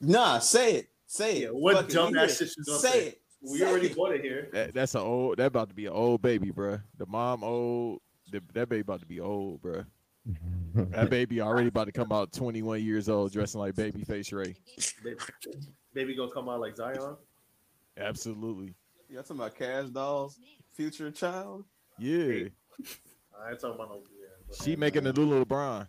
nah, 0.00 0.40
say 0.40 0.74
it, 0.74 0.88
say 1.06 1.42
Yeah, 1.42 1.46
it. 1.48 1.54
what 1.54 1.76
Fuck 1.76 1.90
it, 1.90 1.92
dumb 1.92 2.12
we 2.12 2.18
ass 2.18 2.38
here. 2.40 2.48
shit 2.48 2.56
you 2.58 2.64
gonna 2.64 2.78
Say 2.80 2.90
say? 2.90 3.06
it. 3.06 3.21
We 3.42 3.58
Say 3.58 3.66
already 3.66 3.92
bought 3.92 4.12
it 4.12 4.22
here. 4.22 4.48
That, 4.52 4.72
that's 4.74 4.94
an 4.94 5.00
old. 5.00 5.38
That 5.38 5.46
about 5.46 5.68
to 5.68 5.74
be 5.74 5.86
an 5.86 5.92
old 5.92 6.22
baby, 6.22 6.50
bro. 6.50 6.78
The 6.96 7.06
mom 7.06 7.42
old. 7.42 8.00
The, 8.30 8.40
that 8.54 8.68
baby 8.68 8.80
about 8.80 9.00
to 9.00 9.06
be 9.06 9.20
old, 9.20 9.60
bro. 9.60 9.84
That 10.74 11.10
baby 11.10 11.42
already 11.42 11.68
about 11.68 11.84
to 11.84 11.92
come 11.92 12.12
out 12.12 12.32
21 12.32 12.82
years 12.82 13.10
old, 13.10 13.30
dressing 13.30 13.60
like 13.60 13.74
Babyface 13.74 14.32
Ray. 14.32 14.54
Baby, 15.04 15.18
baby 15.92 16.14
gonna 16.14 16.30
come 16.30 16.48
out 16.48 16.60
like 16.60 16.76
Zion. 16.76 17.16
Absolutely. 17.98 18.74
You 19.10 19.16
talking 19.18 19.36
about 19.36 19.54
Cash 19.54 19.88
Doll's 19.88 20.38
future 20.72 21.10
child? 21.10 21.64
Yeah. 21.98 22.44
I 23.38 23.50
ain't 23.50 23.60
talking 23.60 23.74
about 23.74 23.90
no. 23.90 24.02
Yeah, 24.18 24.64
She 24.64 24.76
making 24.76 25.04
the 25.04 25.12
little 25.12 25.44
LeBron. 25.44 25.86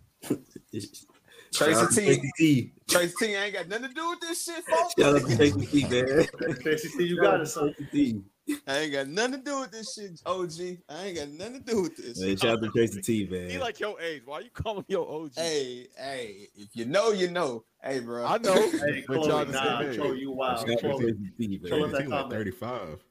Shout 1.54 1.74
out 1.74 1.90
to 1.90 1.96
Tracy 1.96 1.96
T. 1.96 2.06
Tracy 2.06 2.32
T. 2.38 2.74
Tracy 2.88 3.14
T 3.20 3.36
ain't 3.36 3.54
got 3.54 3.68
nothing 3.68 3.90
to 3.90 3.94
do 3.94 4.10
with 4.10 4.20
this 4.22 4.44
shit, 4.44 4.64
folks. 4.66 4.94
Shout 5.00 5.16
out 5.16 5.30
to 5.30 5.36
Tracy 5.38 5.66
T, 5.68 5.82
man. 5.88 6.28
Tracy 6.62 6.90
T, 6.98 7.04
you 7.06 7.22
got 7.22 7.42
it. 7.42 7.52
Tracy 7.52 7.88
T. 7.92 8.22
I 8.68 8.78
ain't 8.80 8.92
got 8.92 9.08
nothing 9.08 9.32
to 9.34 9.38
do 9.38 9.60
with 9.62 9.72
this 9.72 9.94
shit, 9.94 10.22
OG. 10.26 10.78
I 10.90 11.06
ain't 11.06 11.18
got 11.18 11.30
nothing 11.30 11.64
to 11.64 11.72
do 11.72 11.82
with 11.84 11.96
this. 11.96 12.20
Man, 12.20 12.36
shout 12.36 12.58
out 12.58 12.64
to 12.64 12.70
Tracy 12.72 13.02
T, 13.02 13.28
man. 13.30 13.50
He 13.50 13.58
like 13.58 13.80
your 13.80 14.00
age. 14.02 14.24
Why 14.26 14.40
you 14.40 14.50
call 14.50 14.80
him 14.80 14.86
your 14.88 15.10
OG? 15.10 15.32
Hey, 15.36 15.88
hey, 15.98 16.48
if 16.56 16.70
you 16.74 16.86
know, 16.86 17.12
you 17.12 17.30
know. 17.32 17.64
Hey, 17.82 18.00
bro. 18.00 18.26
I 18.26 18.38
know. 18.40 18.54
Hey, 18.72 19.04
but 19.08 19.18
y'all 19.26 19.46
Chloe, 19.46 19.52
nah, 19.52 19.80
same 19.80 19.90
age. 19.92 19.98
Chloe, 19.98 20.20
you 20.20 20.32
wild. 20.32 20.60
Shout 20.60 20.70
out 20.72 20.80
to 20.80 20.90
Chloe, 20.90 21.00
Tracy 21.02 21.32
T, 21.38 21.62
Show 21.68 21.78
man. 21.78 21.86
us 21.86 21.92
that 21.92 22.10
like 22.10 22.22
comment. 22.22 22.32
35. 22.32 23.04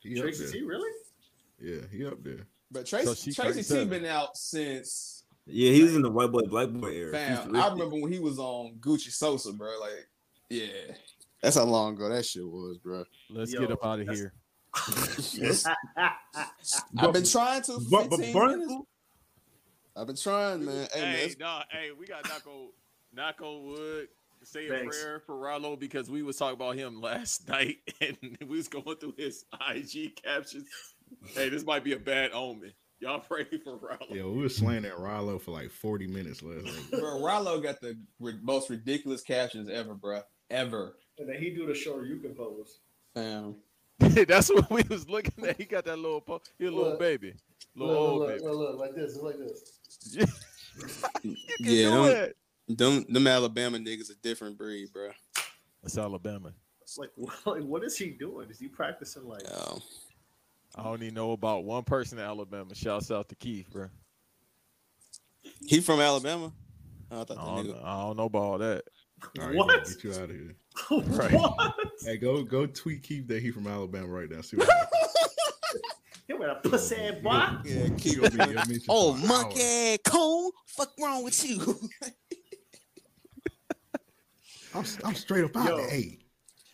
He 0.00 0.20
Tracy. 0.20 0.52
T, 0.52 0.62
really? 0.62 0.90
Yeah, 1.60 1.80
he 1.90 2.06
up 2.06 2.22
there. 2.22 2.46
But 2.70 2.86
Tracy, 2.86 3.32
So 3.32 3.42
Tracy 3.42 3.74
T 3.74 3.84
been 3.86 4.04
out 4.04 4.36
since 4.36 5.13
Yeah, 5.46 5.72
he 5.72 5.82
was 5.82 5.94
in 5.94 6.02
the 6.02 6.10
white 6.10 6.32
boy, 6.32 6.40
black 6.42 6.68
boy 6.70 6.88
era. 6.88 7.12
fam. 7.12 7.54
I 7.54 7.68
remember 7.68 7.96
when 7.96 8.10
he 8.10 8.18
was 8.18 8.38
on 8.38 8.76
Gucci 8.80 9.10
Sosa, 9.10 9.52
bro. 9.52 9.78
Like, 9.80 10.08
yeah, 10.48 10.94
that's 11.42 11.56
how 11.56 11.64
long 11.64 11.94
ago 11.94 12.08
that 12.08 12.24
shit 12.24 12.46
was, 12.46 12.78
bro. 12.78 13.04
Let's 13.30 13.52
Yo, 13.52 13.60
get 13.60 13.72
up 13.72 13.84
out 13.84 14.00
of 14.00 14.08
here. 14.08 14.32
I've 16.98 17.12
been 17.12 17.24
trying 17.24 17.62
to. 17.62 17.72
For 17.72 17.80
But, 17.90 18.10
but 18.10 18.16
15 18.20 18.32
Burn. 18.32 18.82
I've 19.96 20.06
been 20.06 20.16
trying, 20.16 20.64
man. 20.64 20.88
Hey, 20.92 21.00
Hey, 21.00 21.14
it's- 21.24 21.36
nah, 21.38 21.62
hey, 21.70 21.90
we 21.92 22.06
got 22.06 22.28
knock 22.28 22.46
on 22.46 22.68
knock 23.12 23.40
on 23.42 23.66
wood. 23.66 24.08
Say 24.42 24.66
a 24.66 24.84
prayer 24.84 25.22
for 25.24 25.38
Rollo 25.38 25.74
because 25.74 26.10
we 26.10 26.22
was 26.22 26.36
talking 26.36 26.54
about 26.60 26.76
him 26.76 27.00
last 27.00 27.48
night 27.50 27.78
and 28.02 28.18
we 28.40 28.56
was 28.58 28.68
going 28.68 28.96
through 28.96 29.14
his 29.16 29.44
IG 29.70 30.16
captions. 30.22 30.68
Hey, 31.34 31.48
this 31.48 31.64
might 31.64 31.82
be 31.82 31.92
a 31.94 31.98
bad 31.98 32.32
omen. 32.32 32.72
Y'all 33.04 33.20
pray 33.20 33.44
for 33.62 33.76
Rollo. 33.76 33.98
Yeah, 34.08 34.22
we 34.24 34.40
were 34.40 34.48
slaying 34.48 34.86
at 34.86 34.98
Rollo 34.98 35.38
for 35.38 35.50
like 35.50 35.70
40 35.70 36.06
minutes 36.06 36.42
last 36.42 36.64
night. 36.64 36.90
bro, 37.00 37.22
Rollo 37.22 37.60
got 37.60 37.78
the 37.82 37.98
ri- 38.18 38.38
most 38.42 38.70
ridiculous 38.70 39.20
captions 39.20 39.68
ever, 39.68 39.92
bro. 39.92 40.22
Ever, 40.48 40.96
And 41.18 41.28
then 41.28 41.36
he 41.38 41.50
do 41.50 41.66
the 41.66 41.74
show 41.74 42.00
you 42.02 42.16
can 42.16 42.34
pose. 42.34 42.78
fam. 43.12 43.56
That's 43.98 44.48
what 44.48 44.70
we 44.70 44.82
was 44.88 45.06
looking 45.06 45.44
at. 45.46 45.58
He 45.58 45.64
got 45.66 45.84
that 45.84 45.98
little 45.98 46.22
po- 46.22 46.40
he 46.58 46.64
a 46.64 46.70
little 46.70 46.92
Look. 46.92 46.98
baby. 46.98 47.34
Look, 47.76 47.88
Little 47.88 48.02
old 48.06 48.18
look, 48.20 48.28
baby. 48.30 48.42
look, 48.44 48.56
look, 48.56 48.78
like 48.78 48.94
this, 48.94 49.16
like 49.18 49.36
this. 49.38 50.16
You 51.22 51.36
can 51.58 51.66
Yeah, 51.66 51.82
do 51.84 51.90
them, 51.90 52.04
it. 52.06 52.36
them, 52.78 53.04
them 53.10 53.26
Alabama 53.26 53.76
niggas 53.78 54.10
a 54.10 54.14
different 54.22 54.56
breed, 54.56 54.92
bro. 54.94 55.10
That's 55.82 55.98
Alabama. 55.98 56.52
It's 56.80 56.96
like, 56.98 57.10
like, 57.46 57.62
what 57.62 57.84
is 57.84 57.96
he 57.98 58.08
doing? 58.10 58.48
Is 58.50 58.58
he 58.58 58.68
practicing 58.68 59.28
like? 59.28 59.42
Um, 59.54 59.80
I 60.76 60.82
only 60.82 61.10
know 61.10 61.32
about 61.32 61.64
one 61.64 61.84
person 61.84 62.18
in 62.18 62.24
Alabama. 62.24 62.74
Shouts 62.74 63.10
out 63.10 63.28
to 63.28 63.34
Keith, 63.36 63.70
bro. 63.70 63.86
he 65.64 65.80
from 65.80 66.00
Alabama. 66.00 66.52
Oh, 67.10 67.20
I 67.20 67.24
thought 67.24 67.38
I 67.38 67.44
don't, 67.44 67.66
nigga. 67.68 67.84
I 67.84 68.02
don't 68.02 68.16
know 68.16 68.24
about 68.24 68.42
all 68.42 68.58
that. 68.58 68.82
All 69.38 69.46
right, 69.46 69.54
What? 69.54 69.84
Get 69.86 70.04
you 70.04 70.10
out 70.12 70.30
of 70.30 70.30
here. 70.30 70.56
Right. 70.90 71.32
what? 71.40 71.74
Hey, 72.04 72.16
go 72.16 72.42
go 72.42 72.66
tweet 72.66 73.02
Keith 73.04 73.28
that 73.28 73.40
he 73.42 73.50
from 73.52 73.66
Alabama 73.66 74.08
right 74.08 74.28
now. 74.30 74.40
See 74.40 74.56
what 74.56 74.68
happens. 74.68 74.90
You 76.26 76.38
better 76.38 76.54
pussy 76.64 76.96
ass 76.96 77.16
boy. 77.22 77.58
Yeah, 77.66 77.88
He 77.98 78.16
be 78.16 78.80
Oh, 78.88 79.12
monkey 79.14 79.60
hour. 79.60 79.92
ass 79.92 79.98
cone. 80.06 80.50
Fuck 80.68 80.92
wrong 80.98 81.22
with 81.22 81.46
you? 81.46 81.78
I'm, 84.74 84.84
I'm 85.04 85.14
straight 85.14 85.44
up 85.44 85.54
out 85.56 85.68
Yo. 85.68 85.78
of 85.84 85.92
eight. 85.92 86.23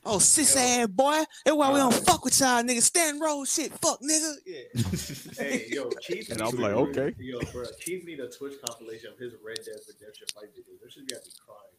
Oh, 0.05 0.19
sis 0.19 0.57
ass 0.57 0.87
boy. 0.89 1.23
That's 1.45 1.57
why 1.57 1.71
we 1.73 1.79
don't 1.79 1.93
uh-huh. 1.93 2.03
fuck 2.03 2.25
with 2.25 2.39
y'all 2.41 2.63
niggas. 2.63 2.83
Stand 2.83 3.21
roll 3.21 3.45
shit. 3.45 3.73
Fuck 3.73 4.01
nigga. 4.01 4.35
Yeah. 4.47 5.39
Hey, 5.39 5.67
yo, 5.69 5.91
Chief. 6.01 6.31
And 6.31 6.43
I'm 6.43 6.57
like, 6.57 6.73
okay. 6.73 7.15
Yo, 7.19 7.41
bro, 7.53 7.65
Chief 7.79 8.05
need 8.05 8.21
a 8.21 8.29
Twitch 8.29 8.55
compilation 8.65 9.11
of 9.13 9.19
his 9.19 9.35
Red 9.45 9.59
Dead 9.59 9.81
Redemption 9.87 10.27
fight 10.35 10.55
videos. 10.55 10.81
That 10.83 10.93
should 10.93 11.07
be 11.07 11.15
having 11.15 11.29
me 11.29 11.35
crying, 11.47 11.77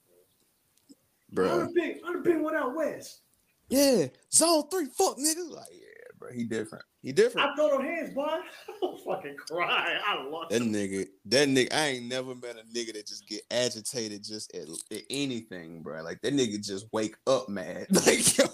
bro. 1.34 1.46
Bro. 1.46 1.66
I've 1.66 1.74
been, 1.76 2.00
I've 2.08 2.24
been 2.24 2.44
one 2.44 2.56
out 2.56 2.76
west. 2.76 3.22
Yeah. 3.70 4.08
Zone 4.34 4.68
three. 4.70 4.86
Fuck 4.88 5.18
nigga. 5.18 5.50
Like, 5.50 5.68
yeah, 5.72 6.12
bro. 6.18 6.32
He 6.32 6.44
different. 6.44 6.84
He 7.02 7.12
different. 7.12 7.50
I 7.50 7.56
throw 7.56 7.68
no 7.68 7.82
hands, 7.82 8.14
boy. 8.14 8.28
I'm 8.84 8.98
fucking 8.98 9.36
cry. 9.38 9.98
I 10.06 10.24
lost. 10.24 10.52
That 10.52 10.62
nigga, 10.62 11.08
that 11.26 11.48
nigga, 11.48 11.74
I 11.74 11.88
ain't 11.88 12.06
never 12.06 12.36
met 12.36 12.58
a 12.58 12.78
nigga 12.78 12.94
that 12.94 13.08
just 13.08 13.28
get 13.28 13.42
agitated 13.50 14.24
just 14.24 14.56
at, 14.56 14.68
at 14.96 15.04
anything, 15.10 15.82
bro. 15.82 16.04
Like 16.04 16.22
that 16.22 16.34
nigga 16.34 16.64
just 16.64 16.86
wake 16.92 17.16
up 17.26 17.50
mad. 17.50 17.88
Like 18.06 18.38
yo, 18.38 18.46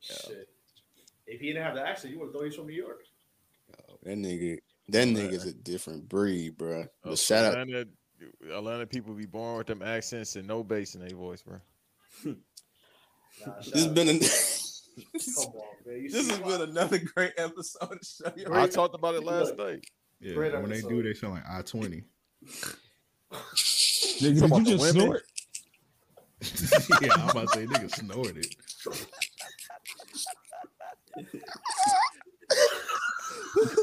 Shit. 0.00 0.48
If 1.26 1.40
he 1.40 1.48
didn't 1.48 1.64
have 1.64 1.74
the 1.74 1.86
accent, 1.86 2.12
you 2.12 2.20
would 2.20 2.26
have 2.26 2.34
thought 2.34 2.44
he's 2.44 2.54
from 2.54 2.66
New 2.66 2.74
York. 2.74 3.00
that 4.02 4.16
nigga, 4.16 4.58
that 4.88 5.08
nigga's 5.08 5.44
a 5.44 5.52
different 5.52 6.08
breed, 6.08 6.56
bro. 6.56 6.84
But 7.02 7.12
Uh, 7.12 7.16
shout 7.16 7.44
out, 7.44 7.58
Atlanta, 7.58 7.86
Atlanta 8.50 8.86
people 8.86 9.14
be 9.14 9.26
born 9.26 9.58
with 9.58 9.66
them 9.66 9.82
accents 9.82 10.36
and 10.36 10.46
no 10.46 10.62
bass 10.62 10.94
in 10.94 11.00
their 11.00 11.16
voice, 11.16 11.42
bro. 11.42 11.58
nah, 12.24 12.34
this 13.58 13.72
has 13.74 13.88
been 13.88 14.08
a, 14.08 14.18
Come 15.12 15.52
on, 15.54 15.62
man. 15.86 16.02
You 16.02 16.10
this 16.10 16.30
has 16.30 16.40
why- 16.40 16.48
been 16.58 16.70
another 16.70 16.98
great 16.98 17.32
episode 17.36 17.92
of 17.92 17.98
Show 18.02 18.30
I 18.46 18.50
Work. 18.62 18.70
talked 18.72 18.94
about 18.94 19.14
it 19.14 19.24
last 19.24 19.56
Look. 19.56 19.58
night. 19.58 19.84
Yeah, 20.20 20.34
Great 20.34 20.52
when 20.54 20.70
they 20.70 20.80
do, 20.80 21.02
they 21.02 21.14
sound 21.14 21.34
like 21.34 21.44
I 21.48 21.62
twenty. 21.62 22.02
Nigga, 23.32 24.18
did 24.20 24.42
about 24.42 24.66
you 24.66 24.76
just 24.78 24.90
snort? 24.92 25.22
yeah, 27.02 27.08
I'm 27.16 27.28
about 27.30 27.52
to 27.52 27.58
say 27.58 27.66
nigga 27.66 27.94
snorted. 27.94 28.46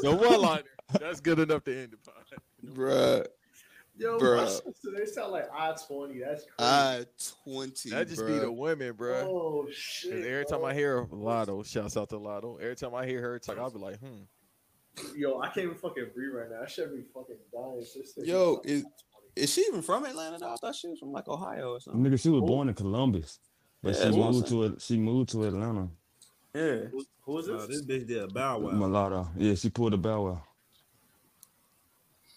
The 0.02 0.16
one 0.16 0.42
liner. 0.42 0.64
That's 1.00 1.20
good 1.20 1.40
enough 1.40 1.64
to 1.66 1.78
end 1.78 1.92
the 1.94 1.98
pod. 1.98 2.24
bruh. 2.74 3.26
Yo, 3.98 4.18
Bruh. 4.20 4.38
my 4.38 4.46
sister, 4.46 4.92
they 4.98 5.06
sound 5.06 5.32
like 5.32 5.48
I 5.54 5.74
twenty. 5.88 6.20
That's 6.20 6.44
crazy. 6.44 6.60
I 6.60 7.06
twenty. 7.44 7.90
That 7.92 8.08
just 8.10 8.26
be 8.26 8.38
the 8.38 8.52
women, 8.52 8.94
bro. 8.94 9.16
oh 9.22 9.68
shit. 9.72 10.26
every 10.26 10.46
time. 10.46 10.66
I 10.66 10.74
hear 10.74 11.08
Lotto, 11.12 11.64
shouts 11.64 11.96
out 11.96 12.10
to 12.10 12.18
Lotto. 12.18 12.58
Every 12.58 12.76
time 12.76 12.94
I 12.94 13.06
hear 13.06 13.22
her 13.22 13.40
talk, 13.40 13.58
I'll 13.58 13.72
be 13.72 13.80
like, 13.80 14.00
hmm. 14.00 14.24
Yo, 15.16 15.40
I 15.40 15.48
can't 15.48 15.66
even 15.66 15.76
fucking 15.76 16.08
breathe 16.14 16.34
right 16.34 16.50
now. 16.50 16.64
I 16.64 16.68
should 16.68 16.94
be 16.96 17.04
fucking 17.14 17.36
dying. 17.54 17.86
Sister. 17.86 18.26
Yo, 18.26 18.62
is 18.64 18.86
is 19.36 19.54
she 19.54 19.62
even 19.62 19.82
from 19.82 20.06
Atlanta? 20.06 20.38
Though? 20.40 20.54
I 20.54 20.56
thought 20.56 20.76
she 20.76 20.88
was 20.88 21.00
from 21.00 21.12
like 21.12 21.28
Ohio 21.28 21.74
or 21.74 21.80
something. 21.80 22.02
Nigga, 22.04 22.20
she 22.20 22.30
was 22.30 22.42
born 22.42 22.70
in 22.70 22.74
Columbus, 22.76 23.40
but 23.84 23.90
Yeah, 23.94 23.96
she 24.00 24.04
that's 24.06 24.16
what 24.18 24.32
moved 24.32 24.48
to 24.48 24.64
it. 24.64 24.82
She 24.82 24.98
moved 24.98 25.30
to 25.32 25.44
Atlanta. 25.46 25.90
Yeah. 26.54 26.62
Who, 26.92 27.06
who 27.22 27.38
is 27.40 27.50
Oh, 27.50 27.58
this? 27.66 27.82
this 27.82 27.86
bitch 27.86 28.08
did 28.08 28.24
a 28.24 28.28
bow 28.28 28.60
wow. 28.60 28.72
Mulatto. 28.72 29.28
Yeah, 29.38 29.56
she 29.56 29.70
pulled 29.70 29.94
a 29.94 29.98
bow 29.98 30.22
wow. 30.26 30.44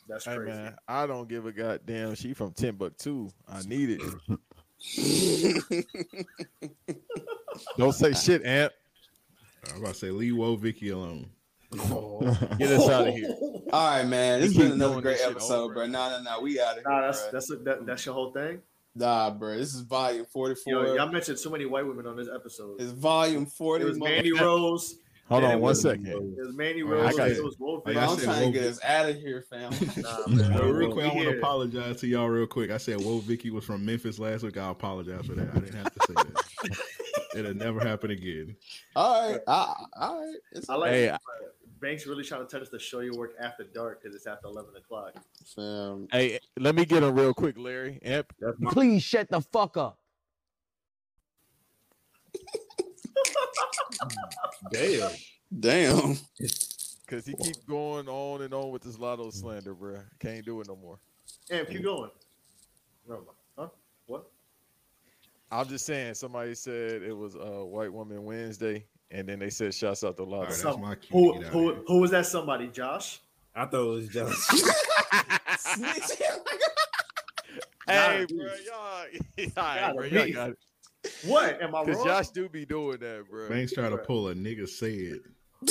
That's 0.08 0.24
Hey 0.24 0.36
crazy. 0.36 0.50
man, 0.52 0.74
I 0.88 1.06
don't 1.06 1.28
give 1.28 1.46
a 1.46 1.52
goddamn. 1.52 2.14
She 2.14 2.32
from 2.34 2.52
Timbuktu. 2.52 3.28
I 3.48 3.60
need 3.62 4.00
it. 4.00 4.02
Don't 7.76 7.92
say 7.92 8.12
shit, 8.12 8.44
Amp. 8.44 8.72
I'm 9.72 9.80
about 9.80 9.94
to 9.94 9.98
say 9.98 10.10
leave 10.10 10.34
Woah 10.34 10.58
Vicky 10.58 10.90
alone. 10.90 11.30
Oh. 11.78 12.20
Get 12.58 12.70
us 12.70 12.88
out 12.88 13.08
of 13.08 13.14
here. 13.14 13.34
All 13.72 13.90
right, 13.98 14.06
man. 14.06 14.40
This 14.40 14.56
We 14.56 14.62
been 14.62 14.72
another 14.72 15.02
great 15.02 15.20
episode, 15.20 15.64
over 15.64 15.74
bro. 15.74 15.86
Nah, 15.86 16.08
nah, 16.10 16.20
nah. 16.22 16.40
We 16.40 16.58
out 16.60 16.78
of 16.78 16.84
Nah, 16.84 16.90
here, 16.92 17.02
that's 17.02 17.20
bro. 17.22 17.30
that's 17.32 17.48
that, 17.64 17.86
that's 17.86 18.06
your 18.06 18.14
whole 18.14 18.32
thing. 18.32 18.62
Nah, 18.94 19.30
bro. 19.30 19.56
This 19.58 19.74
is 19.74 19.80
volume 19.82 20.20
Yo, 20.20 20.24
forty-four. 20.32 20.96
y'all 20.96 21.12
mentioned 21.12 21.38
so 21.38 21.50
many 21.50 21.66
white 21.66 21.86
women 21.86 22.06
on 22.06 22.16
this 22.16 22.28
episode. 22.34 22.80
It's 22.80 22.92
volume 22.92 23.44
forty. 23.44 23.84
It 23.84 23.88
was 23.88 23.98
mother- 23.98 24.12
Mandy 24.12 24.32
Rose. 24.32 24.94
Hold 25.28 25.42
then 25.44 25.52
on 25.56 25.60
one 25.60 25.74
second. 25.74 26.04
one 26.12 26.26
was- 26.30 26.36
second. 26.36 26.56
Manny 26.56 26.80
I 26.82 26.84
Rose. 26.84 27.16
got 27.16 27.30
It 27.30 27.36
you. 27.36 27.44
was 27.44 27.58
Wolf. 27.58 27.82
Like 27.86 27.94
Bro, 27.94 28.02
I 28.02 28.06
I'm 28.06 28.16
said, 28.18 28.24
trying 28.24 28.52
to 28.52 28.58
get 28.58 28.68
us 28.68 28.82
out 28.82 29.08
of 29.10 29.16
here, 29.16 29.42
fam. 29.50 29.72
Nah, 29.98 30.26
man. 30.28 30.52
Uh, 30.60 30.64
real 30.66 30.92
quick, 30.92 31.04
I 31.06 31.14
want 31.14 31.28
to 31.28 31.38
apologize 31.38 32.00
to 32.00 32.06
y'all 32.06 32.28
real 32.28 32.46
quick. 32.46 32.70
I 32.70 32.78
said 32.78 32.98
Woah 32.98 33.22
Vicky 33.22 33.50
was 33.50 33.64
from 33.64 33.84
Memphis 33.84 34.18
last 34.18 34.42
week. 34.42 34.56
I 34.56 34.70
apologize 34.70 35.26
for 35.26 35.34
that. 35.34 35.48
I 35.54 35.58
didn't 35.58 35.74
have 35.74 35.92
to 35.94 36.00
say 36.06 36.14
that. 36.14 36.78
It'll 37.34 37.54
never 37.54 37.80
happen 37.80 38.10
again. 38.10 38.56
all 38.96 39.30
right, 39.32 39.40
I, 39.46 39.74
all 40.00 40.24
right. 40.26 40.36
It's 40.52 40.68
I 40.70 40.74
like 40.76 40.90
Hey, 40.92 41.04
it. 41.08 41.20
Banks 41.80 42.06
really 42.06 42.24
trying 42.24 42.40
to 42.44 42.50
tell 42.50 42.60
us 42.62 42.70
to 42.70 42.78
show 42.78 43.00
your 43.00 43.14
work 43.16 43.34
after 43.40 43.62
dark 43.62 44.02
because 44.02 44.16
it's 44.16 44.26
after 44.26 44.46
eleven 44.48 44.74
o'clock. 44.76 45.12
fam. 45.54 46.08
Hey, 46.10 46.38
let 46.58 46.74
me 46.74 46.84
get 46.84 47.02
him 47.04 47.14
real 47.14 47.32
quick, 47.34 47.56
Larry. 47.56 48.00
Amp. 48.02 48.32
Please 48.72 49.02
shut 49.02 49.28
the 49.30 49.40
fuck 49.40 49.76
up. 49.76 49.97
Damn. 54.72 55.10
Damn. 55.60 56.16
Cause 57.06 57.24
he 57.24 57.34
keep 57.34 57.66
going 57.66 58.06
on 58.08 58.42
and 58.42 58.52
on 58.52 58.70
with 58.70 58.82
this 58.82 58.98
Lotto 58.98 59.30
slander, 59.30 59.72
bro. 59.74 60.00
Can't 60.20 60.44
do 60.44 60.60
it 60.60 60.68
no 60.68 60.76
more. 60.76 60.98
And 61.50 61.66
keep 61.66 61.82
going. 61.82 62.10
Never 63.08 63.20
mind. 63.22 63.36
Huh? 63.56 63.68
What? 64.06 64.26
I'm 65.50 65.66
just 65.68 65.86
saying. 65.86 66.14
Somebody 66.14 66.54
said 66.54 67.02
it 67.02 67.16
was 67.16 67.34
uh, 67.34 67.64
White 67.64 67.90
Woman 67.90 68.24
Wednesday, 68.24 68.84
and 69.10 69.26
then 69.26 69.38
they 69.38 69.48
said 69.48 69.72
shouts 69.72 70.04
out 70.04 70.18
the 70.18 70.24
All 70.24 70.28
Lotto. 70.30 70.40
right, 70.42 70.48
that's 70.50 70.60
Some- 70.60 70.82
my 70.82 70.94
cue. 70.96 71.18
Who 71.18 71.32
to 71.32 71.38
get 71.38 71.46
out 71.48 71.52
who 71.54 71.74
who 71.86 72.00
was 72.00 72.10
that? 72.10 72.26
Somebody? 72.26 72.68
Josh? 72.68 73.20
I 73.56 73.64
thought 73.64 73.84
it 73.84 73.88
was 73.88 74.08
just 74.08 74.50
Hey, 77.86 78.26
Gotta 78.26 78.26
bro, 78.26 78.36
be. 78.36 78.44
y'all, 78.66 78.76
all 78.76 79.64
right, 79.64 79.80
Gotta 79.80 79.94
bro, 79.94 80.04
y'all 80.04 80.24
be. 80.26 80.32
got 80.32 80.50
it. 80.50 80.58
What? 81.24 81.60
Am 81.62 81.74
I 81.74 81.84
Cause? 81.84 82.04
Josh 82.04 82.28
do 82.30 82.48
be 82.48 82.64
doing 82.64 82.98
that, 83.00 83.24
bro. 83.30 83.48
Banks 83.48 83.72
try 83.72 83.88
to 83.88 83.98
pull 83.98 84.28
a 84.28 84.34
nigga 84.34 84.68
said. 84.68 85.20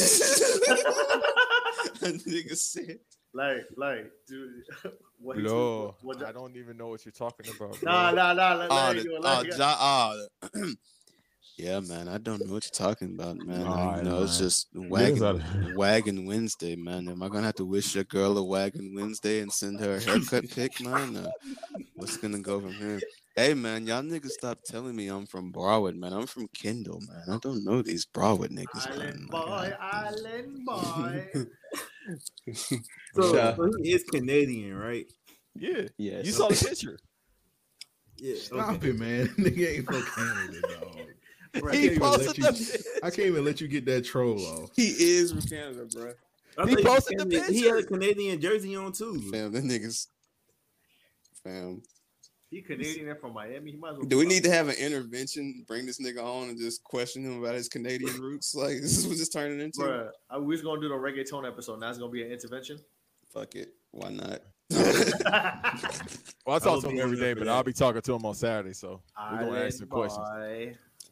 Nigga 2.02 2.56
said. 2.56 3.00
like, 3.34 3.66
like, 3.76 4.12
dude. 4.28 4.64
What 5.20 5.38
No, 5.40 5.50
tweeted- 5.50 5.94
what- 6.04 6.24
I 6.24 6.32
don't 6.32 6.56
even 6.58 6.78
know 6.78 6.90
what 6.90 7.04
you're 7.04 7.12
talking 7.12 7.52
about. 7.56 7.82
Nah, 7.82 8.12
bro. 8.12 8.16
nah, 8.22 8.34
nah. 8.34 8.54
Let, 8.54 8.70
let 8.70 8.94
the- 8.94 9.02
it 9.02 9.08
go, 9.08 9.20
let 9.20 9.46
it 9.48 9.50
go. 9.52 9.58
Ja- 9.58 9.78
oh, 9.80 10.28
the- 10.54 10.76
yeah, 11.58 11.80
man. 11.80 12.08
I 12.08 12.20
don't 12.20 12.46
know 12.46 12.54
what 12.54 12.64
you're 12.66 12.88
talking 12.88 13.16
about, 13.16 13.38
man. 13.38 13.66
I, 13.66 13.68
Alright, 13.68 14.04
you 14.04 14.10
know, 14.12 14.22
it's 14.22 14.38
just 14.38 14.68
Get 14.76 14.84
us 14.84 15.20
wagon, 15.20 15.74
wagon 15.76 16.26
Wednesday, 16.28 16.76
man. 16.76 17.10
Am 17.10 17.24
I 17.24 17.30
gonna 17.30 17.48
have 17.48 17.56
to 17.56 17.66
wish 17.66 17.96
your 17.96 18.04
girl 18.04 18.38
a 18.38 18.44
wagon 18.44 18.94
Wednesday 18.96 19.40
and 19.40 19.52
send 19.52 19.80
her 19.80 19.96
a 19.96 20.00
haircut 20.00 20.48
pic, 20.52 20.80
man? 20.82 21.18
Uh, 21.18 21.32
what's 21.96 22.18
gonna 22.18 22.38
go 22.40 22.60
from 22.62 22.74
here? 22.74 23.02
Hey, 23.38 23.54
man, 23.54 23.86
y'all 23.86 24.02
niggas 24.02 24.32
stop 24.32 24.64
telling 24.64 24.96
me 24.96 25.10
I'm 25.10 25.28
from 25.28 25.54
Broward, 25.54 25.96
man. 25.96 26.12
I'm 26.12 26.26
from 26.26 26.48
Kendall, 26.60 27.00
man. 27.08 27.22
I 27.32 27.38
don't 27.38 27.64
know 27.64 27.84
these 27.84 28.04
Broward 28.04 28.50
niggas, 28.50 28.90
man. 28.98 29.00
Island 29.00 29.30
boy, 29.30 29.74
island 29.80 30.66
boy. 30.66 31.28
So, 33.14 33.36
Shout- 33.36 33.58
so 33.58 33.70
he 33.84 33.92
is 33.94 34.04
Canadian, 34.06 34.76
right? 34.76 35.06
Yeah, 35.56 35.82
Yeah. 35.98 36.22
you 36.24 36.32
saw 36.32 36.48
the 36.48 36.56
picture. 36.70 36.98
Yeah. 38.18 38.36
Stop 38.40 38.76
okay. 38.78 38.90
it, 38.90 38.98
man. 39.00 39.28
Nigga 39.38 39.76
ain't 39.78 39.86
from 39.86 40.02
Canada, 40.16 40.62
dog. 40.62 40.98
I 41.54 41.60
can't, 41.60 41.74
He 41.76 41.86
even 41.86 42.00
let 42.00 42.12
posted 42.14 42.38
you, 42.38 42.44
the 42.46 42.84
I 43.04 43.10
can't 43.12 43.28
even 43.28 43.44
let 43.46 43.60
you 43.62 43.68
get 43.68 43.86
that 43.86 44.06
troll 44.06 44.40
off. 44.46 44.70
He 44.76 44.88
is 44.88 45.32
from 45.34 45.42
Canada, 45.42 45.86
bro. 45.94 46.14
I 46.58 46.68
He 46.70 46.76
thought 46.78 46.86
posted 46.86 47.20
the 47.20 47.24
Canadian- 47.26 47.54
He 47.54 47.64
had 47.68 47.78
a. 47.80 47.84
Canadian 47.84 48.40
jersey 48.42 48.76
on 48.78 48.94
too. 48.94 49.20
Fam, 49.30 49.52
the 49.52 49.62
niggas. 49.62 50.08
Fam. 51.44 51.82
He 52.50 52.62
Canadian 52.62 53.10
and 53.10 53.20
from 53.20 53.34
Miami. 53.34 53.72
He 53.72 53.78
might 53.78 53.92
as 53.92 53.98
well. 53.98 54.08
Do 54.08 54.18
we 54.18 54.26
need 54.26 54.44
to 54.44 54.52
have 54.52 54.70
an 54.70 54.76
intervention? 54.76 55.66
Bring 55.68 55.86
this 55.86 56.00
nigga 56.00 56.24
on 56.24 56.50
and 56.50 56.58
just 56.58 56.82
question 56.84 57.24
him 57.24 57.42
about 57.42 57.56
his 57.56 57.68
Canadian 57.68 58.16
roots? 58.22 58.56
Like 58.56 58.80
this 58.82 58.98
is 58.98 59.06
what 59.06 59.18
it's 59.18 59.30
turning 59.30 59.60
into. 59.60 59.82
Bruh, 59.82 60.10
I 60.30 60.38
we 60.38 60.48
was 60.48 60.62
gonna 60.62 60.80
do 60.80 60.88
the 60.88 60.96
reggaeton 60.96 61.46
episode. 61.46 61.82
Now 61.82 61.90
it's 61.90 61.98
gonna 61.98 62.12
be 62.12 62.24
an 62.24 62.32
intervention. 62.32 62.80
Fuck 63.34 63.56
it. 63.56 63.74
Why 63.92 64.12
not? 64.12 64.42
Well, 66.46 66.54
I 66.54 66.58
I 66.58 66.60
talk 66.60 66.76
will 66.76 66.82
to 66.84 66.90
him 66.92 67.00
every 67.02 67.18
day, 67.18 67.32
every 67.32 67.42
day, 67.42 67.46
but. 67.46 67.48
I'll 67.50 67.62
be 67.64 67.74
talking 67.74 68.02
to 68.02 68.14
him 68.14 68.26
on 68.26 68.34
Saturday. 68.34 68.72
So 68.72 69.02
we're 69.34 69.40
gonna 69.40 69.60
ask 69.66 69.80
some 69.80 69.90
questions. 69.90 70.26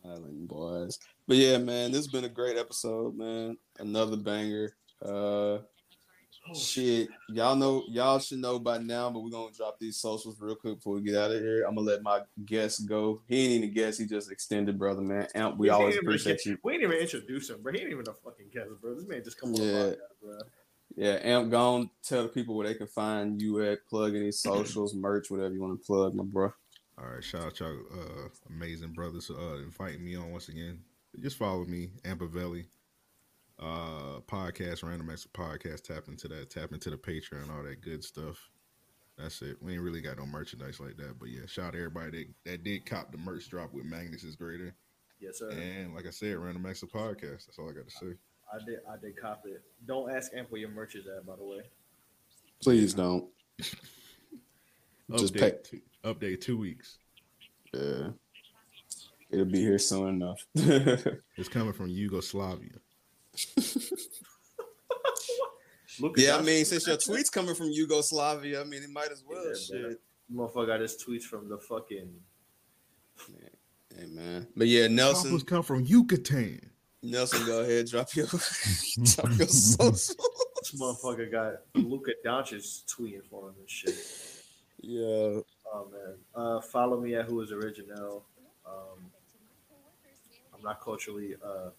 Island 0.05 0.47
boys. 0.47 0.97
But 1.27 1.35
yeah, 1.35 1.57
man, 1.57 1.91
this 1.91 2.05
has 2.05 2.07
been 2.07 2.23
a 2.23 2.29
great 2.29 2.57
episode, 2.57 3.17
man. 3.17 3.57
Another 3.77 4.15
banger. 4.15 4.71
Uh 5.03 5.57
shit. 6.53 7.09
Y'all 7.29 7.55
know 7.55 7.83
y'all 7.87 8.19
should 8.19 8.39
know 8.39 8.59
by 8.59 8.77
now, 8.77 9.09
but 9.09 9.21
we're 9.23 9.29
gonna 9.29 9.51
drop 9.51 9.79
these 9.79 9.97
socials 9.97 10.39
real 10.39 10.55
quick 10.55 10.75
before 10.75 10.95
we 10.95 11.01
get 11.01 11.15
out 11.15 11.31
of 11.31 11.41
here. 11.41 11.63
I'm 11.67 11.75
gonna 11.75 11.87
let 11.87 12.03
my 12.03 12.21
guest 12.45 12.87
go. 12.87 13.21
He 13.27 13.43
ain't 13.43 13.51
even 13.53 13.69
a 13.69 13.71
guest, 13.73 13.99
he 13.99 14.05
just 14.05 14.31
extended, 14.31 14.77
brother, 14.77 15.01
man. 15.01 15.27
Amp, 15.35 15.57
we 15.57 15.67
He 15.67 15.71
ain't 15.71 15.79
always 15.81 15.95
even- 15.95 16.07
appreciate 16.07 16.45
you. 16.45 16.57
We 16.63 16.73
ain't 16.73 16.83
even 16.83 16.97
introduce 16.97 17.49
him, 17.49 17.61
bro. 17.61 17.73
He 17.73 17.79
ain't 17.79 17.91
even 17.91 18.07
a 18.07 18.13
fucking 18.13 18.49
guest, 18.53 18.69
bro. 18.81 18.95
This 18.95 19.07
man 19.07 19.23
just 19.23 19.39
come 19.39 19.53
on 19.55 19.61
Yeah. 19.61 19.71
the 19.71 19.89
podcast, 19.95 20.21
bro. 20.21 20.37
Yeah, 20.97 21.19
Amp, 21.23 21.51
go 21.51 21.59
on, 21.75 21.89
tell 22.03 22.23
the 22.23 22.29
people 22.29 22.55
where 22.55 22.67
they 22.67 22.75
can 22.75 22.87
find 22.87 23.41
you 23.41 23.61
at, 23.63 23.85
plug 23.87 24.15
any 24.15 24.31
socials, 24.31 24.93
merch, 24.95 25.29
whatever 25.29 25.53
you 25.53 25.61
want 25.61 25.79
to 25.81 25.85
plug, 25.85 26.13
my 26.15 26.23
bro. 26.23 26.53
All 26.97 27.05
right, 27.09 27.23
shout 27.23 27.41
out 27.47 27.59
y'all, 27.59 27.77
uh, 27.91 28.29
amazing 28.49 28.93
brothers, 28.93 29.29
uh, 29.29 29.55
inviting 29.55 30.05
me 30.05 30.15
on 30.15 30.31
once 30.31 30.47
again. 30.47 30.79
Just 31.19 31.37
follow 31.37 31.65
me, 31.65 31.91
Ampavelli, 32.03 32.67
uh, 33.59 34.19
podcast, 34.27 34.83
Random 34.83 35.09
Acts 35.09 35.25
of 35.25 35.33
Podcast. 35.33 35.83
Tap 35.83 36.07
into 36.07 36.27
that, 36.29 36.49
tap 36.49 36.71
into 36.71 36.89
the 36.89 36.97
Patreon, 36.97 37.55
all 37.55 37.63
that 37.63 37.81
good 37.81 38.03
stuff. 38.03 38.49
That's 39.17 39.41
it. 39.41 39.57
We 39.61 39.73
ain't 39.73 39.81
really 39.81 40.01
got 40.01 40.17
no 40.17 40.25
merchandise 40.25 40.79
like 40.79 40.97
that, 40.97 41.17
but 41.19 41.29
yeah, 41.29 41.45
shout 41.47 41.67
out 41.67 41.73
to 41.73 41.79
everybody 41.79 42.25
that, 42.43 42.51
that 42.51 42.63
did 42.63 42.85
cop 42.85 43.11
the 43.11 43.17
merch 43.17 43.49
drop 43.49 43.73
with 43.73 43.85
Magnus 43.85 44.23
is 44.25 44.35
greater. 44.35 44.75
Yes, 45.21 45.39
sir. 45.39 45.49
And 45.51 45.95
like 45.95 46.05
I 46.05 46.09
said, 46.09 46.35
Random 46.37 46.65
Acts 46.65 46.83
of 46.83 46.89
Podcast. 46.89 47.45
That's 47.45 47.57
all 47.57 47.69
I 47.69 47.73
got 47.73 47.87
to 47.87 47.91
say. 47.91 48.15
I 48.53 48.57
did. 48.65 48.79
I 48.91 48.97
did 49.01 49.19
cop 49.19 49.43
it. 49.45 49.61
Don't 49.87 50.11
ask 50.11 50.31
Amp 50.35 50.51
where 50.51 50.59
your 50.59 50.69
merch 50.69 50.95
is 50.95 51.07
at, 51.07 51.25
by 51.25 51.35
the 51.37 51.45
way. 51.45 51.61
Please 52.61 52.93
don't. 52.93 53.25
Just 55.17 55.33
Update, 55.35 55.39
pay. 55.39 55.53
two, 55.63 55.81
update 56.03 56.41
two 56.41 56.57
weeks. 56.57 56.97
Yeah. 57.73 58.09
It'll 59.29 59.45
be 59.45 59.59
here 59.61 59.77
soon 59.79 60.09
enough. 60.09 60.45
It's 61.37 61.49
coming 61.49 61.73
from 61.73 61.89
Yugoslavia. 61.89 62.71
Look 65.99 66.17
yeah, 66.17 66.35
I 66.35 66.41
mean, 66.41 66.65
shit. 66.65 66.67
since 66.67 66.87
your 66.87 66.97
tweets 66.97 67.31
coming 67.31 67.55
from 67.55 67.69
Yugoslavia, 67.71 68.61
I 68.61 68.63
mean, 68.65 68.83
it 68.83 68.89
might 68.89 69.11
as 69.11 69.23
well. 69.27 69.45
Yeah, 69.45 69.53
shit. 69.53 70.01
Motherfucker 70.33 70.67
got 70.67 70.81
his 70.81 70.97
tweets 71.01 71.23
from 71.23 71.47
the 71.47 71.57
fucking. 71.57 72.09
Hey, 73.97 74.05
man. 74.07 74.47
But 74.57 74.67
yeah, 74.67 74.87
Nelson, 74.87 75.31
Papa's 75.31 75.43
come 75.43 75.63
from 75.63 75.85
Yucatan. 75.85 76.69
Nelson, 77.01 77.45
go 77.45 77.61
ahead, 77.61 77.87
drop 77.87 78.13
your, 78.15 78.25
drop 79.03 79.29
your 79.37 79.47
social. 79.47 80.15
This 80.59 80.75
motherfucker 80.79 81.31
got 81.31 81.53
Luka 81.75 82.11
Doncic 82.25 82.83
tweeting 82.85 83.23
for 83.29 83.49
him 83.49 83.55
and 83.59 83.69
shit. 83.69 83.95
Yeah. 84.81 85.39
Oh 85.73 85.87
man. 85.91 86.15
Uh, 86.33 86.61
follow 86.61 86.99
me 86.99 87.15
at 87.15 87.25
Who 87.25 87.41
Is 87.41 87.51
Original. 87.51 88.25
Um, 88.65 89.11
I'm 90.53 90.61
not 90.63 90.81
culturally. 90.81 91.35
Uh, 91.43 91.69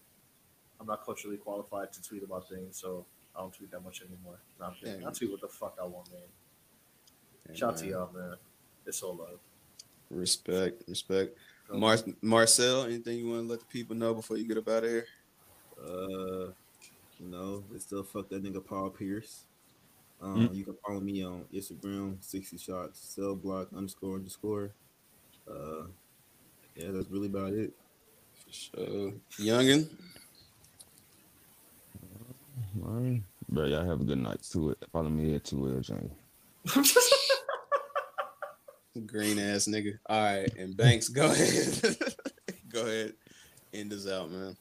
I'm 0.79 0.87
not 0.87 1.03
culturally 1.03 1.37
qualified 1.37 1.91
to 1.93 2.01
tweet 2.01 2.23
about 2.23 2.47
things, 2.49 2.79
so 2.79 3.05
I 3.35 3.39
don't 3.39 3.53
tweet 3.53 3.71
that 3.71 3.83
much 3.83 4.01
anymore. 4.01 4.39
No, 4.59 4.67
I'm 4.67 4.73
kidding. 4.73 5.05
I 5.07 5.11
tweet 5.11 5.31
what 5.31 5.41
the 5.41 5.47
fuck 5.47 5.77
I 5.81 5.85
want, 5.85 6.09
man. 6.11 7.55
Shout 7.55 7.73
out 7.73 7.77
to 7.77 7.87
y'all, 7.87 8.09
man. 8.13 8.35
It's 8.85 9.01
all 9.01 9.15
love. 9.15 9.39
Respect, 10.09 10.83
respect. 10.87 11.37
Mar- 11.71 11.97
Marcel, 12.21 12.83
anything 12.83 13.19
you 13.19 13.29
want 13.29 13.43
to 13.43 13.49
let 13.49 13.59
the 13.59 13.65
people 13.65 13.95
know 13.95 14.13
before 14.13 14.37
you 14.37 14.47
get 14.47 14.57
up 14.57 14.69
out 14.69 14.83
of 14.83 14.89
here? 14.89 15.05
Uh, 15.81 16.51
you 17.19 17.27
know, 17.29 17.63
they 17.71 17.79
still 17.79 18.03
fuck 18.03 18.29
that 18.29 18.43
nigga 18.43 18.65
Paul 18.65 18.89
Pierce. 18.89 19.45
Um, 20.21 20.49
Mm. 20.49 20.55
You 20.55 20.63
can 20.65 20.75
follow 20.85 20.99
me 20.99 21.23
on 21.23 21.45
Instagram, 21.53 22.17
60 22.21 22.57
shots, 22.57 22.99
cell 22.99 23.35
block 23.35 23.67
underscore 23.75 24.15
underscore. 24.15 24.71
Uh, 25.47 25.87
yeah, 26.75 26.91
that's 26.91 27.09
really 27.09 27.27
about 27.27 27.53
it. 27.53 27.71
So, 28.49 29.13
Youngin, 29.39 29.89
Man, 32.83 33.23
bro, 33.49 33.65
y'all 33.65 33.85
have 33.85 34.01
a 34.01 34.03
good 34.03 34.19
night 34.19 34.41
to 34.51 34.69
it. 34.71 34.77
Follow 34.91 35.09
me 35.09 35.35
at 35.35 35.43
2L 35.43 35.81
James. 35.81 36.11
green 39.05 39.39
ass 39.39 39.67
nigga. 39.67 39.97
All 40.07 40.21
right, 40.21 40.53
and 40.57 40.77
Banks, 40.77 41.09
go 41.09 41.25
ahead. 41.25 41.97
go 42.71 42.81
ahead. 42.81 43.13
End 43.73 43.91
us 43.93 44.07
out, 44.07 44.29
man. 44.29 44.55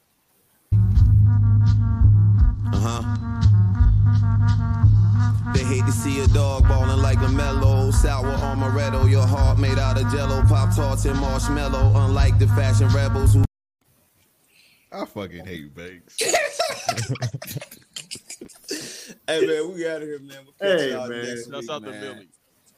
Uh 2.73 2.81
huh. 2.81 3.03
They 5.55 5.65
hate 5.65 5.85
to 5.87 5.93
see 5.93 6.21
a 6.21 6.27
dog 6.29 6.67
balling 6.69 7.03
like 7.03 7.19
a 7.19 7.29
Melo, 7.29 7.91
sour 7.91 8.35
amaretto. 8.37 9.11
Your 9.11 9.27
heart 9.27 9.59
made 9.59 9.79
out 9.79 10.01
of 10.01 10.11
jello, 10.11 10.43
pop 10.49 10.75
tarts 10.75 11.05
and 11.05 11.19
marshmallow. 11.21 11.93
Unlike 12.07 12.39
the 12.39 12.47
fashion 12.49 12.89
rebels 12.89 13.35
who. 13.35 13.45
I 14.93 15.05
fucking 15.05 15.45
hate 15.45 15.75
Banks. 15.75 16.17
Hey 19.29 19.47
man, 19.47 19.73
we 19.75 19.89
out 19.89 20.03
of 20.03 20.09
here, 20.09 20.19
man. 20.19 20.39
We'll 20.45 20.53
catch 20.61 20.81
Hey, 20.81 20.91
y'all 20.93 21.09
man. 21.09 21.25
next 21.25 21.51
Shouts 21.51 21.61
week, 21.63 21.71
out 21.71 21.85
to 21.85 21.91
man. 21.91 22.01
Billy. 22.01 22.29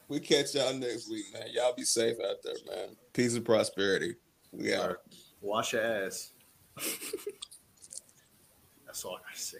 We 0.08 0.20
catch 0.20 0.54
y'all 0.54 0.74
next 0.74 1.10
week, 1.10 1.24
man. 1.32 1.44
Y'all 1.52 1.74
be 1.74 1.82
safe 1.82 2.16
out 2.24 2.36
there, 2.42 2.54
man. 2.66 2.96
Peace 3.12 3.34
and 3.34 3.44
prosperity. 3.44 4.14
We 4.52 4.74
out. 4.74 4.96
Wash 5.40 5.72
your 5.72 5.82
ass. 5.82 6.32
That's 8.86 9.04
all 9.04 9.16
I 9.16 9.20
gotta 9.28 9.40
say. 9.40 9.58